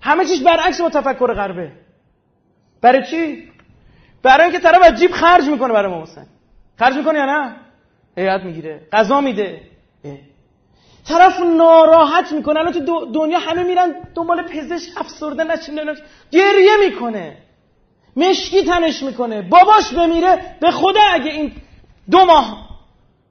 همه 0.00 0.24
چیش 0.24 0.40
برعکس 0.40 0.80
با 0.80 0.90
تفکر 0.90 1.34
غربه. 1.34 1.72
برای 2.80 3.06
چی؟ 3.10 3.48
برای 4.22 4.42
اینکه 4.42 4.58
طرف 4.58 4.82
از 4.82 4.98
جیب 4.98 5.10
خرج 5.10 5.44
می‌کنه 5.44 5.72
برای 5.72 5.92
امام 5.92 6.02
حسین. 6.02 6.24
خرج 6.78 6.96
می‌کنه 6.96 7.18
یا 7.18 7.24
نه؟ 7.24 7.56
هیئت 8.16 8.44
می‌گیره. 8.44 8.80
غذا 8.92 9.20
میده. 9.20 9.60
طرف 11.08 11.40
ناراحت 11.40 12.32
می‌کنه. 12.32 12.60
الان 12.60 12.72
تو 12.72 13.06
دنیا 13.14 13.38
همه 13.38 13.62
میرن 13.62 13.94
دنبال 14.14 14.42
پزشک 14.42 14.88
افسرده 14.96 15.44
نشین 15.44 15.96
گریه 16.30 16.76
می‌کنه. 16.84 17.36
مشکی 18.16 18.64
تنش 18.64 19.02
می‌کنه. 19.02 19.42
باباش 19.42 19.92
بمیره. 19.92 20.56
به 20.60 20.70
خدا 20.70 21.00
اگه 21.12 21.30
این 21.30 21.52
دو 22.10 22.24
ماه 22.24 22.70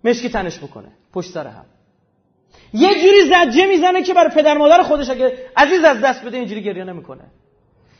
مشکی 0.04 0.30
تنش 0.30 0.60
بکنه 0.60 0.92
پشت 1.14 1.32
سر 1.32 1.48
هم. 1.48 1.66
یه 2.74 2.94
جوری 2.94 3.30
زجه 3.30 3.68
می‌زنه 3.68 4.04
که 4.04 4.14
برای 4.14 4.30
پدر 4.30 4.58
مادر 4.58 4.84
خودش 4.84 5.10
اگه 5.10 5.38
عزیز 5.58 5.84
از 5.84 5.98
دست 6.04 6.26
بده 6.26 6.38
اینجوری 6.38 6.64
گریه 6.64 6.84
نمی‌کنه. 6.84 7.24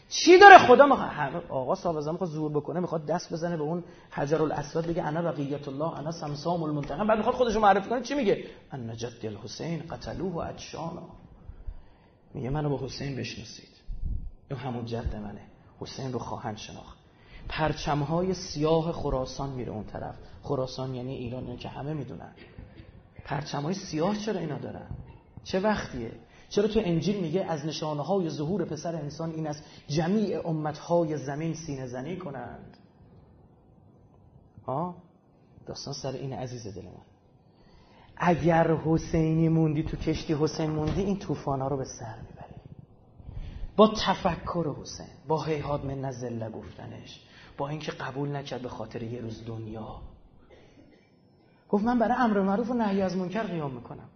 چی 0.10 0.40
داره 0.40 0.58
خدا 0.58 0.86
می‌خواد؟ 0.86 1.44
آقا 1.50 1.76
صاحب 1.76 2.10
می‌خواد 2.10 2.30
زور 2.30 2.52
بکنه 2.52 2.80
می‌خواد 2.80 3.06
دست 3.06 3.34
بزنه 3.34 3.58
به 3.58 3.64
اون 3.64 3.84
حجر 4.12 4.42
الاسود 4.42 4.88
بگه 4.88 5.04
انا 5.04 5.22
بقیت 5.22 5.68
الله 5.68 5.98
انا 5.98 6.12
سمسام 6.12 6.64
المنتقم. 6.64 7.08
بعد 7.08 7.18
می‌خواد 7.18 7.36
خودشو 7.36 7.60
معرفی 7.60 7.90
کنه 7.90 8.02
چی 8.02 8.14
میگه؟ 8.14 8.44
ان 8.72 8.98
جد 8.98 9.26
الحسین 9.26 9.84
قتلوه 9.90 10.34
و 10.34 10.52
میگه 12.34 12.50
منو 12.50 12.70
با 12.70 12.86
حسین 12.86 13.16
بشناسید. 13.16 13.70
این 14.50 14.60
همون 14.60 14.86
جد 14.86 15.16
منه. 15.16 15.42
حسین 15.80 16.14
رو 16.14 16.20
خواهند 16.20 16.58
شناخت. 16.58 16.98
پرچم 17.50 18.00
های 18.00 18.34
سیاه 18.34 18.92
خراسان 18.92 19.50
میره 19.50 19.72
اون 19.72 19.84
طرف. 19.84 20.16
خراسان 20.44 20.96
یعنی 20.96 21.16
ایران 21.16 21.58
که 21.58 21.70
همه 21.70 21.94
می‌دونن. 21.94 22.32
پرچم 23.26 23.62
های 23.62 23.74
سیاه 23.74 24.18
چرا 24.18 24.40
اینا 24.40 24.58
دارن؟ 24.58 24.88
چه 25.44 25.60
وقتیه؟ 25.60 26.12
چرا 26.50 26.68
تو 26.68 26.80
انجیل 26.84 27.20
میگه 27.20 27.46
از 27.46 27.66
نشانه 27.66 28.04
های 28.04 28.30
ظهور 28.30 28.66
پسر 28.66 28.96
انسان 28.96 29.32
این 29.32 29.48
است؟ 29.48 29.64
جمیع 29.88 30.48
امت 30.48 30.78
های 30.78 31.18
زمین 31.18 31.54
سینه 31.54 31.88
زنی 31.88 32.18
کنند. 32.18 32.78
ها 34.68 34.96
داستان 35.66 35.94
سر 35.94 36.12
این 36.12 36.34
عزیز 36.34 36.68
دل 36.68 36.86
من 36.86 36.92
اگر 38.18 38.76
حسینی 38.76 39.50
موندی 39.50 39.84
تو 39.84 39.98
کشتی 39.98 40.34
حسین 40.34 40.70
موندی 40.70 41.02
این 41.02 41.20
طوفان 41.20 41.62
ها 41.62 41.68
رو 41.68 41.78
به 41.78 41.86
سر 41.86 42.16
می‌بری. 42.16 42.50
با 43.76 43.94
تفکر 44.06 44.76
حسین 44.82 45.08
با 45.28 45.44
هیهاد 45.44 45.86
من 45.86 46.02
نزله 46.02 46.50
گفتنش 46.50 47.22
با 47.58 47.70
اینکه 47.70 47.92
قبول 47.92 48.36
نکرد 48.36 48.62
به 48.62 48.70
خاطر 48.70 49.04
یه 49.04 49.22
روز 49.22 49.46
دنیا. 49.46 50.02
گفت 51.70 51.84
من 51.84 52.00
برای 52.00 52.18
امر 52.18 52.42
معروف 52.42 52.70
و 52.70 52.74
نهی 52.74 53.02
از 53.02 53.18
منکر 53.18 53.44
قیام 53.44 53.72
می‌کنم. 53.72 54.10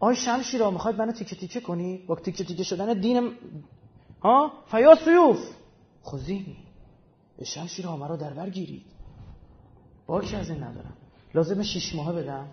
آی 0.00 0.16
شمشی 0.16 0.58
را 0.58 0.70
می‌خواید 0.70 0.98
منو 0.98 1.12
تیکه 1.12 1.36
تیکه 1.36 1.60
کنی؟ 1.60 2.04
با 2.06 2.14
تیکه 2.14 2.44
تیکه 2.44 2.62
شدن 2.62 3.00
دین 3.00 3.32
ها؟ 4.22 4.52
فیا 4.66 4.94
سیوف! 4.94 5.38
خذینی 6.04 6.56
به 7.36 7.44
شمشیر 7.44 7.86
مرا 7.86 8.16
در 8.16 8.32
بر 8.32 8.50
گیرید. 8.50 8.86
باکی 10.06 10.36
از 10.36 10.50
این 10.50 10.62
ندارم. 10.62 10.96
لازم 11.34 11.62
شیش 11.62 11.94
ماه 11.94 12.12
بدم؟ 12.12 12.48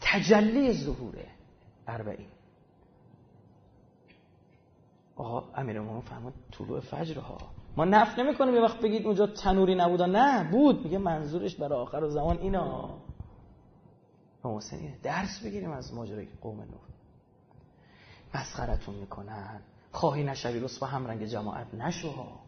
تجلی 0.00 0.72
ظهوره 0.72 1.26
اربعین. 1.88 2.28
آقا 5.16 5.48
امیر 5.54 5.80
فرمود 6.00 6.34
طلوع 6.52 6.80
فجر 6.80 7.18
ها 7.18 7.53
ما 7.76 7.84
نف 7.84 8.18
نمی 8.18 8.34
کنیم 8.34 8.54
یه 8.54 8.60
وقت 8.60 8.80
بگید 8.80 9.06
اونجا 9.06 9.26
تنوری 9.26 9.74
نبودا. 9.74 10.06
نه 10.06 10.50
بود. 10.50 10.84
میگه 10.84 10.98
منظورش 10.98 11.56
برای 11.56 11.78
آخر 11.78 12.08
زمان 12.08 12.38
اینا. 12.38 12.98
حسین 14.42 14.94
درس 15.02 15.42
بگیریم 15.44 15.70
از 15.70 15.94
ماجرای 15.94 16.28
قوم 16.40 16.60
نور 16.60 16.80
مسخرتون 18.34 18.94
می‌کنن. 18.94 19.60
خواهی 19.92 20.24
نشوی 20.24 20.60
رس 20.60 20.78
با 20.78 20.86
هم 20.86 21.06
رنگ 21.06 21.24
جماعت 21.24 21.74
نشو 21.74 22.10
ها. 22.10 22.40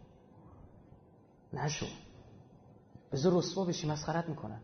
نشو. 1.53 1.87
بذار 3.13 3.39
رسوا 3.39 3.65
بشی 3.65 3.89
مسخرت 3.89 4.29
می‌کنن. 4.29 4.61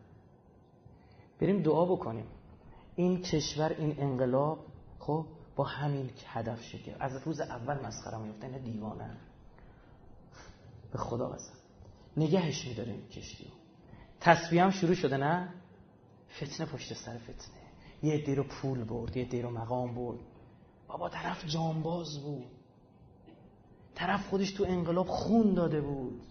بریم 1.39 1.61
دعا 1.61 1.85
بکنیم. 1.85 2.25
این 2.95 3.21
کشور 3.21 3.75
این 3.77 3.95
انقلاب 3.97 4.59
خب 4.99 5.25
با 5.55 5.63
همین 5.63 6.09
هدف 6.25 6.61
شکل. 6.61 6.91
از 6.99 7.21
روز 7.25 7.39
اول 7.41 7.85
مسخره 7.85 8.17
میفته 8.17 8.47
اینا 8.47 8.57
دیوانه. 8.57 9.17
به 10.93 10.99
خدا 10.99 11.29
بزن. 11.29 11.53
نگهش 12.17 12.67
میداریم 12.67 13.07
کشتی 13.07 13.47
تصویه 14.19 14.63
هم 14.63 14.71
شروع 14.71 14.95
شده 14.95 15.17
نه؟ 15.17 15.53
فتنه 16.37 16.65
پشت 16.65 16.93
سر 16.93 17.17
فتنه. 17.17 17.63
یه 18.03 18.13
عده 18.13 18.35
رو 18.35 18.43
پول 18.43 18.83
برد 18.83 19.17
یه 19.17 19.23
عده 19.23 19.41
رو 19.41 19.49
مقام 19.49 19.95
برد. 19.95 20.19
بابا 20.87 21.09
طرف 21.09 21.45
جانباز 21.45 22.19
بود. 22.19 22.45
طرف 23.95 24.27
خودش 24.27 24.51
تو 24.51 24.63
انقلاب 24.63 25.07
خون 25.07 25.53
داده 25.53 25.81
بود. 25.81 26.21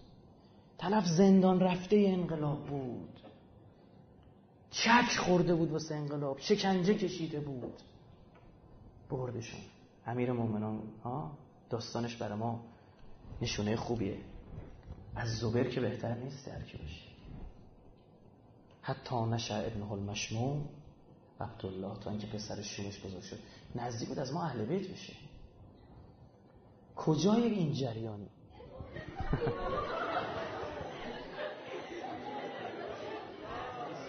طرف 0.77 1.05
زندان 1.05 1.59
رفته 1.59 1.95
انقلاب 1.95 2.65
بود. 2.65 3.19
چک 4.71 5.17
خورده 5.17 5.55
بود 5.55 5.71
واسه 5.71 5.95
انقلاب 5.95 6.39
شکنجه 6.39 6.93
کشیده 6.93 7.39
بود. 7.39 7.73
بردشون. 9.09 9.59
امیر 10.05 10.31
مومنان 10.31 10.81
ها؟ 11.03 11.31
داستانش 11.69 12.15
برای 12.15 12.37
ما 12.37 12.59
نشونه 13.41 13.75
خوبیه. 13.75 14.17
از 15.15 15.37
زبر 15.37 15.63
که 15.63 15.81
بهتر 15.81 16.15
نیست 16.15 16.45
درکی 16.45 16.77
باشه. 16.77 17.13
حتی 18.81 19.15
نشه 19.15 19.55
ابن 19.55 19.81
المشموم 19.81 20.69
عبدالله 21.39 21.99
تا 21.99 22.09
اینکه 22.09 22.27
پسر 22.27 22.61
شومش 22.61 22.99
بزرگ 22.99 23.21
شد 23.21 23.39
نزدیک 23.75 24.07
بود 24.07 24.19
از 24.19 24.33
ما 24.33 24.43
اهل 24.43 24.65
بیت 24.65 24.91
بشه. 24.91 25.13
کجای 26.95 27.43
این 27.43 27.73
جریانی؟ 27.73 28.29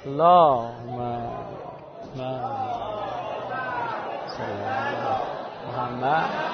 لا 0.06 0.72
ما 0.82 1.44
محمد. 5.66 6.53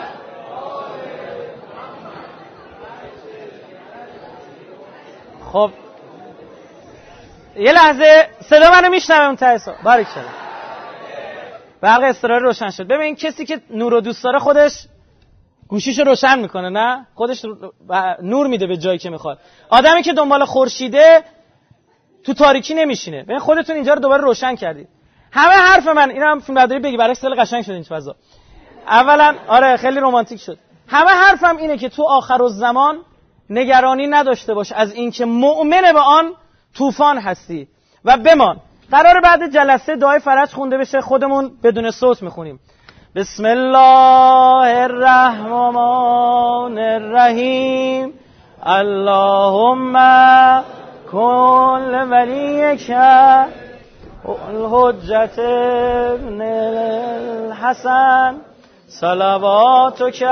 خب 5.53 5.71
یه 7.57 7.73
لحظه 7.73 8.29
صدا 8.41 8.71
منو 8.71 8.89
میشنوه 8.89 9.27
اون 9.27 9.37
ته 9.37 9.59
بارک 9.85 10.07
شده 10.09 10.25
برق 11.81 12.03
استراری 12.03 12.45
روشن 12.45 12.71
شد. 12.71 12.87
ببین 12.87 13.17
کسی 13.17 13.47
که 13.47 13.61
نور 13.71 13.93
رو 13.93 14.01
دوست 14.01 14.25
داره 14.25 14.39
خودش 14.39 14.87
گوشیشو 15.69 16.03
روشن 16.03 16.39
می‌کنه 16.39 16.69
نه؟ 16.69 17.07
خودش 17.15 17.45
نور 18.23 18.47
میده 18.47 18.67
به 18.67 18.77
جایی 18.77 18.99
که 18.99 19.11
می‌خواد. 19.11 19.39
آدمی 19.69 20.03
که 20.03 20.13
دنبال 20.13 20.45
خورشیده 20.45 21.25
تو 22.25 22.35
تاریکی 22.35 22.75
نمیشینه. 22.75 23.23
ببین 23.23 23.39
خودتون 23.39 23.77
اینجا 23.77 23.95
رو 23.95 24.01
دوباره 24.01 24.23
روشن 24.23 24.55
کردید 24.55 24.89
همه 25.33 25.55
حرف 25.55 25.89
من 25.89 26.11
اینم 26.11 26.41
فیلم 26.41 26.57
برداری 26.57 26.81
بگی 26.81 26.97
برای 26.97 27.15
خیلی 27.15 27.35
قشنگ 27.35 27.65
شد 27.65 27.71
این 27.71 27.83
فضا. 27.83 28.17
اولا 28.87 29.35
آره 29.49 29.77
خیلی 29.77 30.01
رمانتیک 30.01 30.41
شد. 30.41 30.59
همه 30.89 31.11
حرفم 31.11 31.57
اینه 31.57 31.79
که 31.79 31.89
تو 31.89 32.03
آخر 32.03 32.49
زمان 32.49 32.99
نگرانی 33.51 34.07
نداشته 34.07 34.55
باش 34.55 34.73
از 34.73 34.93
اینکه 34.93 35.25
مؤمن 35.25 35.93
به 35.93 36.01
آن 36.01 36.33
طوفان 36.77 37.19
هستی. 37.19 37.69
و 38.05 38.17
بمان. 38.17 38.57
قرار 38.91 39.21
بعد 39.21 39.53
جلسه 39.53 39.97
دعای 39.97 40.19
فرج 40.19 40.53
خونده 40.53 40.79
بشه. 40.79 41.01
خودمون 41.01 41.51
بدون 41.65 41.91
صوت 41.91 42.23
می‌خونیم. 42.23 42.61
بسم 43.17 43.45
الله 43.45 44.83
الرحمن 44.83 46.79
الرحیم. 46.79 48.15
اللهم 48.63 49.97
كل 51.13 52.07
وليك 52.11 52.91
الحجة 54.29 55.41
ابن 56.13 56.43
الحسن. 57.51 58.37
صلواتك 59.01 60.23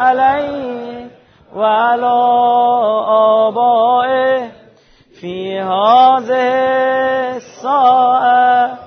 عليه 0.00 1.21
وعلى 1.56 2.12
آبائه 3.48 4.50
في 5.20 5.60
هذه 5.60 7.36
الساعة 7.36 8.78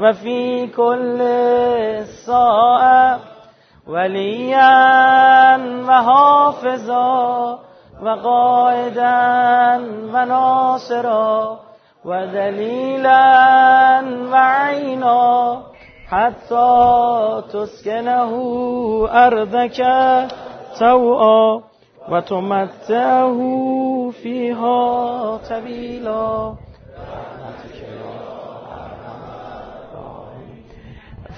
وفي 0.00 0.66
كل 0.66 1.18
ساعة 2.26 3.20
وليا 3.88 5.56
وحافظا 5.88 7.58
وقائدا 8.02 9.76
وناصرا 10.14 11.58
ودليلا 12.04 13.20
وعينا 14.32 15.62
حتى 16.08 17.42
تسكنه 17.52 18.32
أرضك 19.12 19.78
توعا 20.78 21.71
وتمتعه 22.08 23.40
فيها 24.22 25.36
طويلا. 25.36 26.54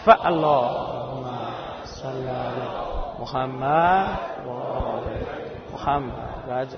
فاللهم 0.04 1.24
صل 1.84 2.28
على 2.28 2.68
محمد 3.20 4.08
و 4.46 4.50
محمد. 5.74 6.68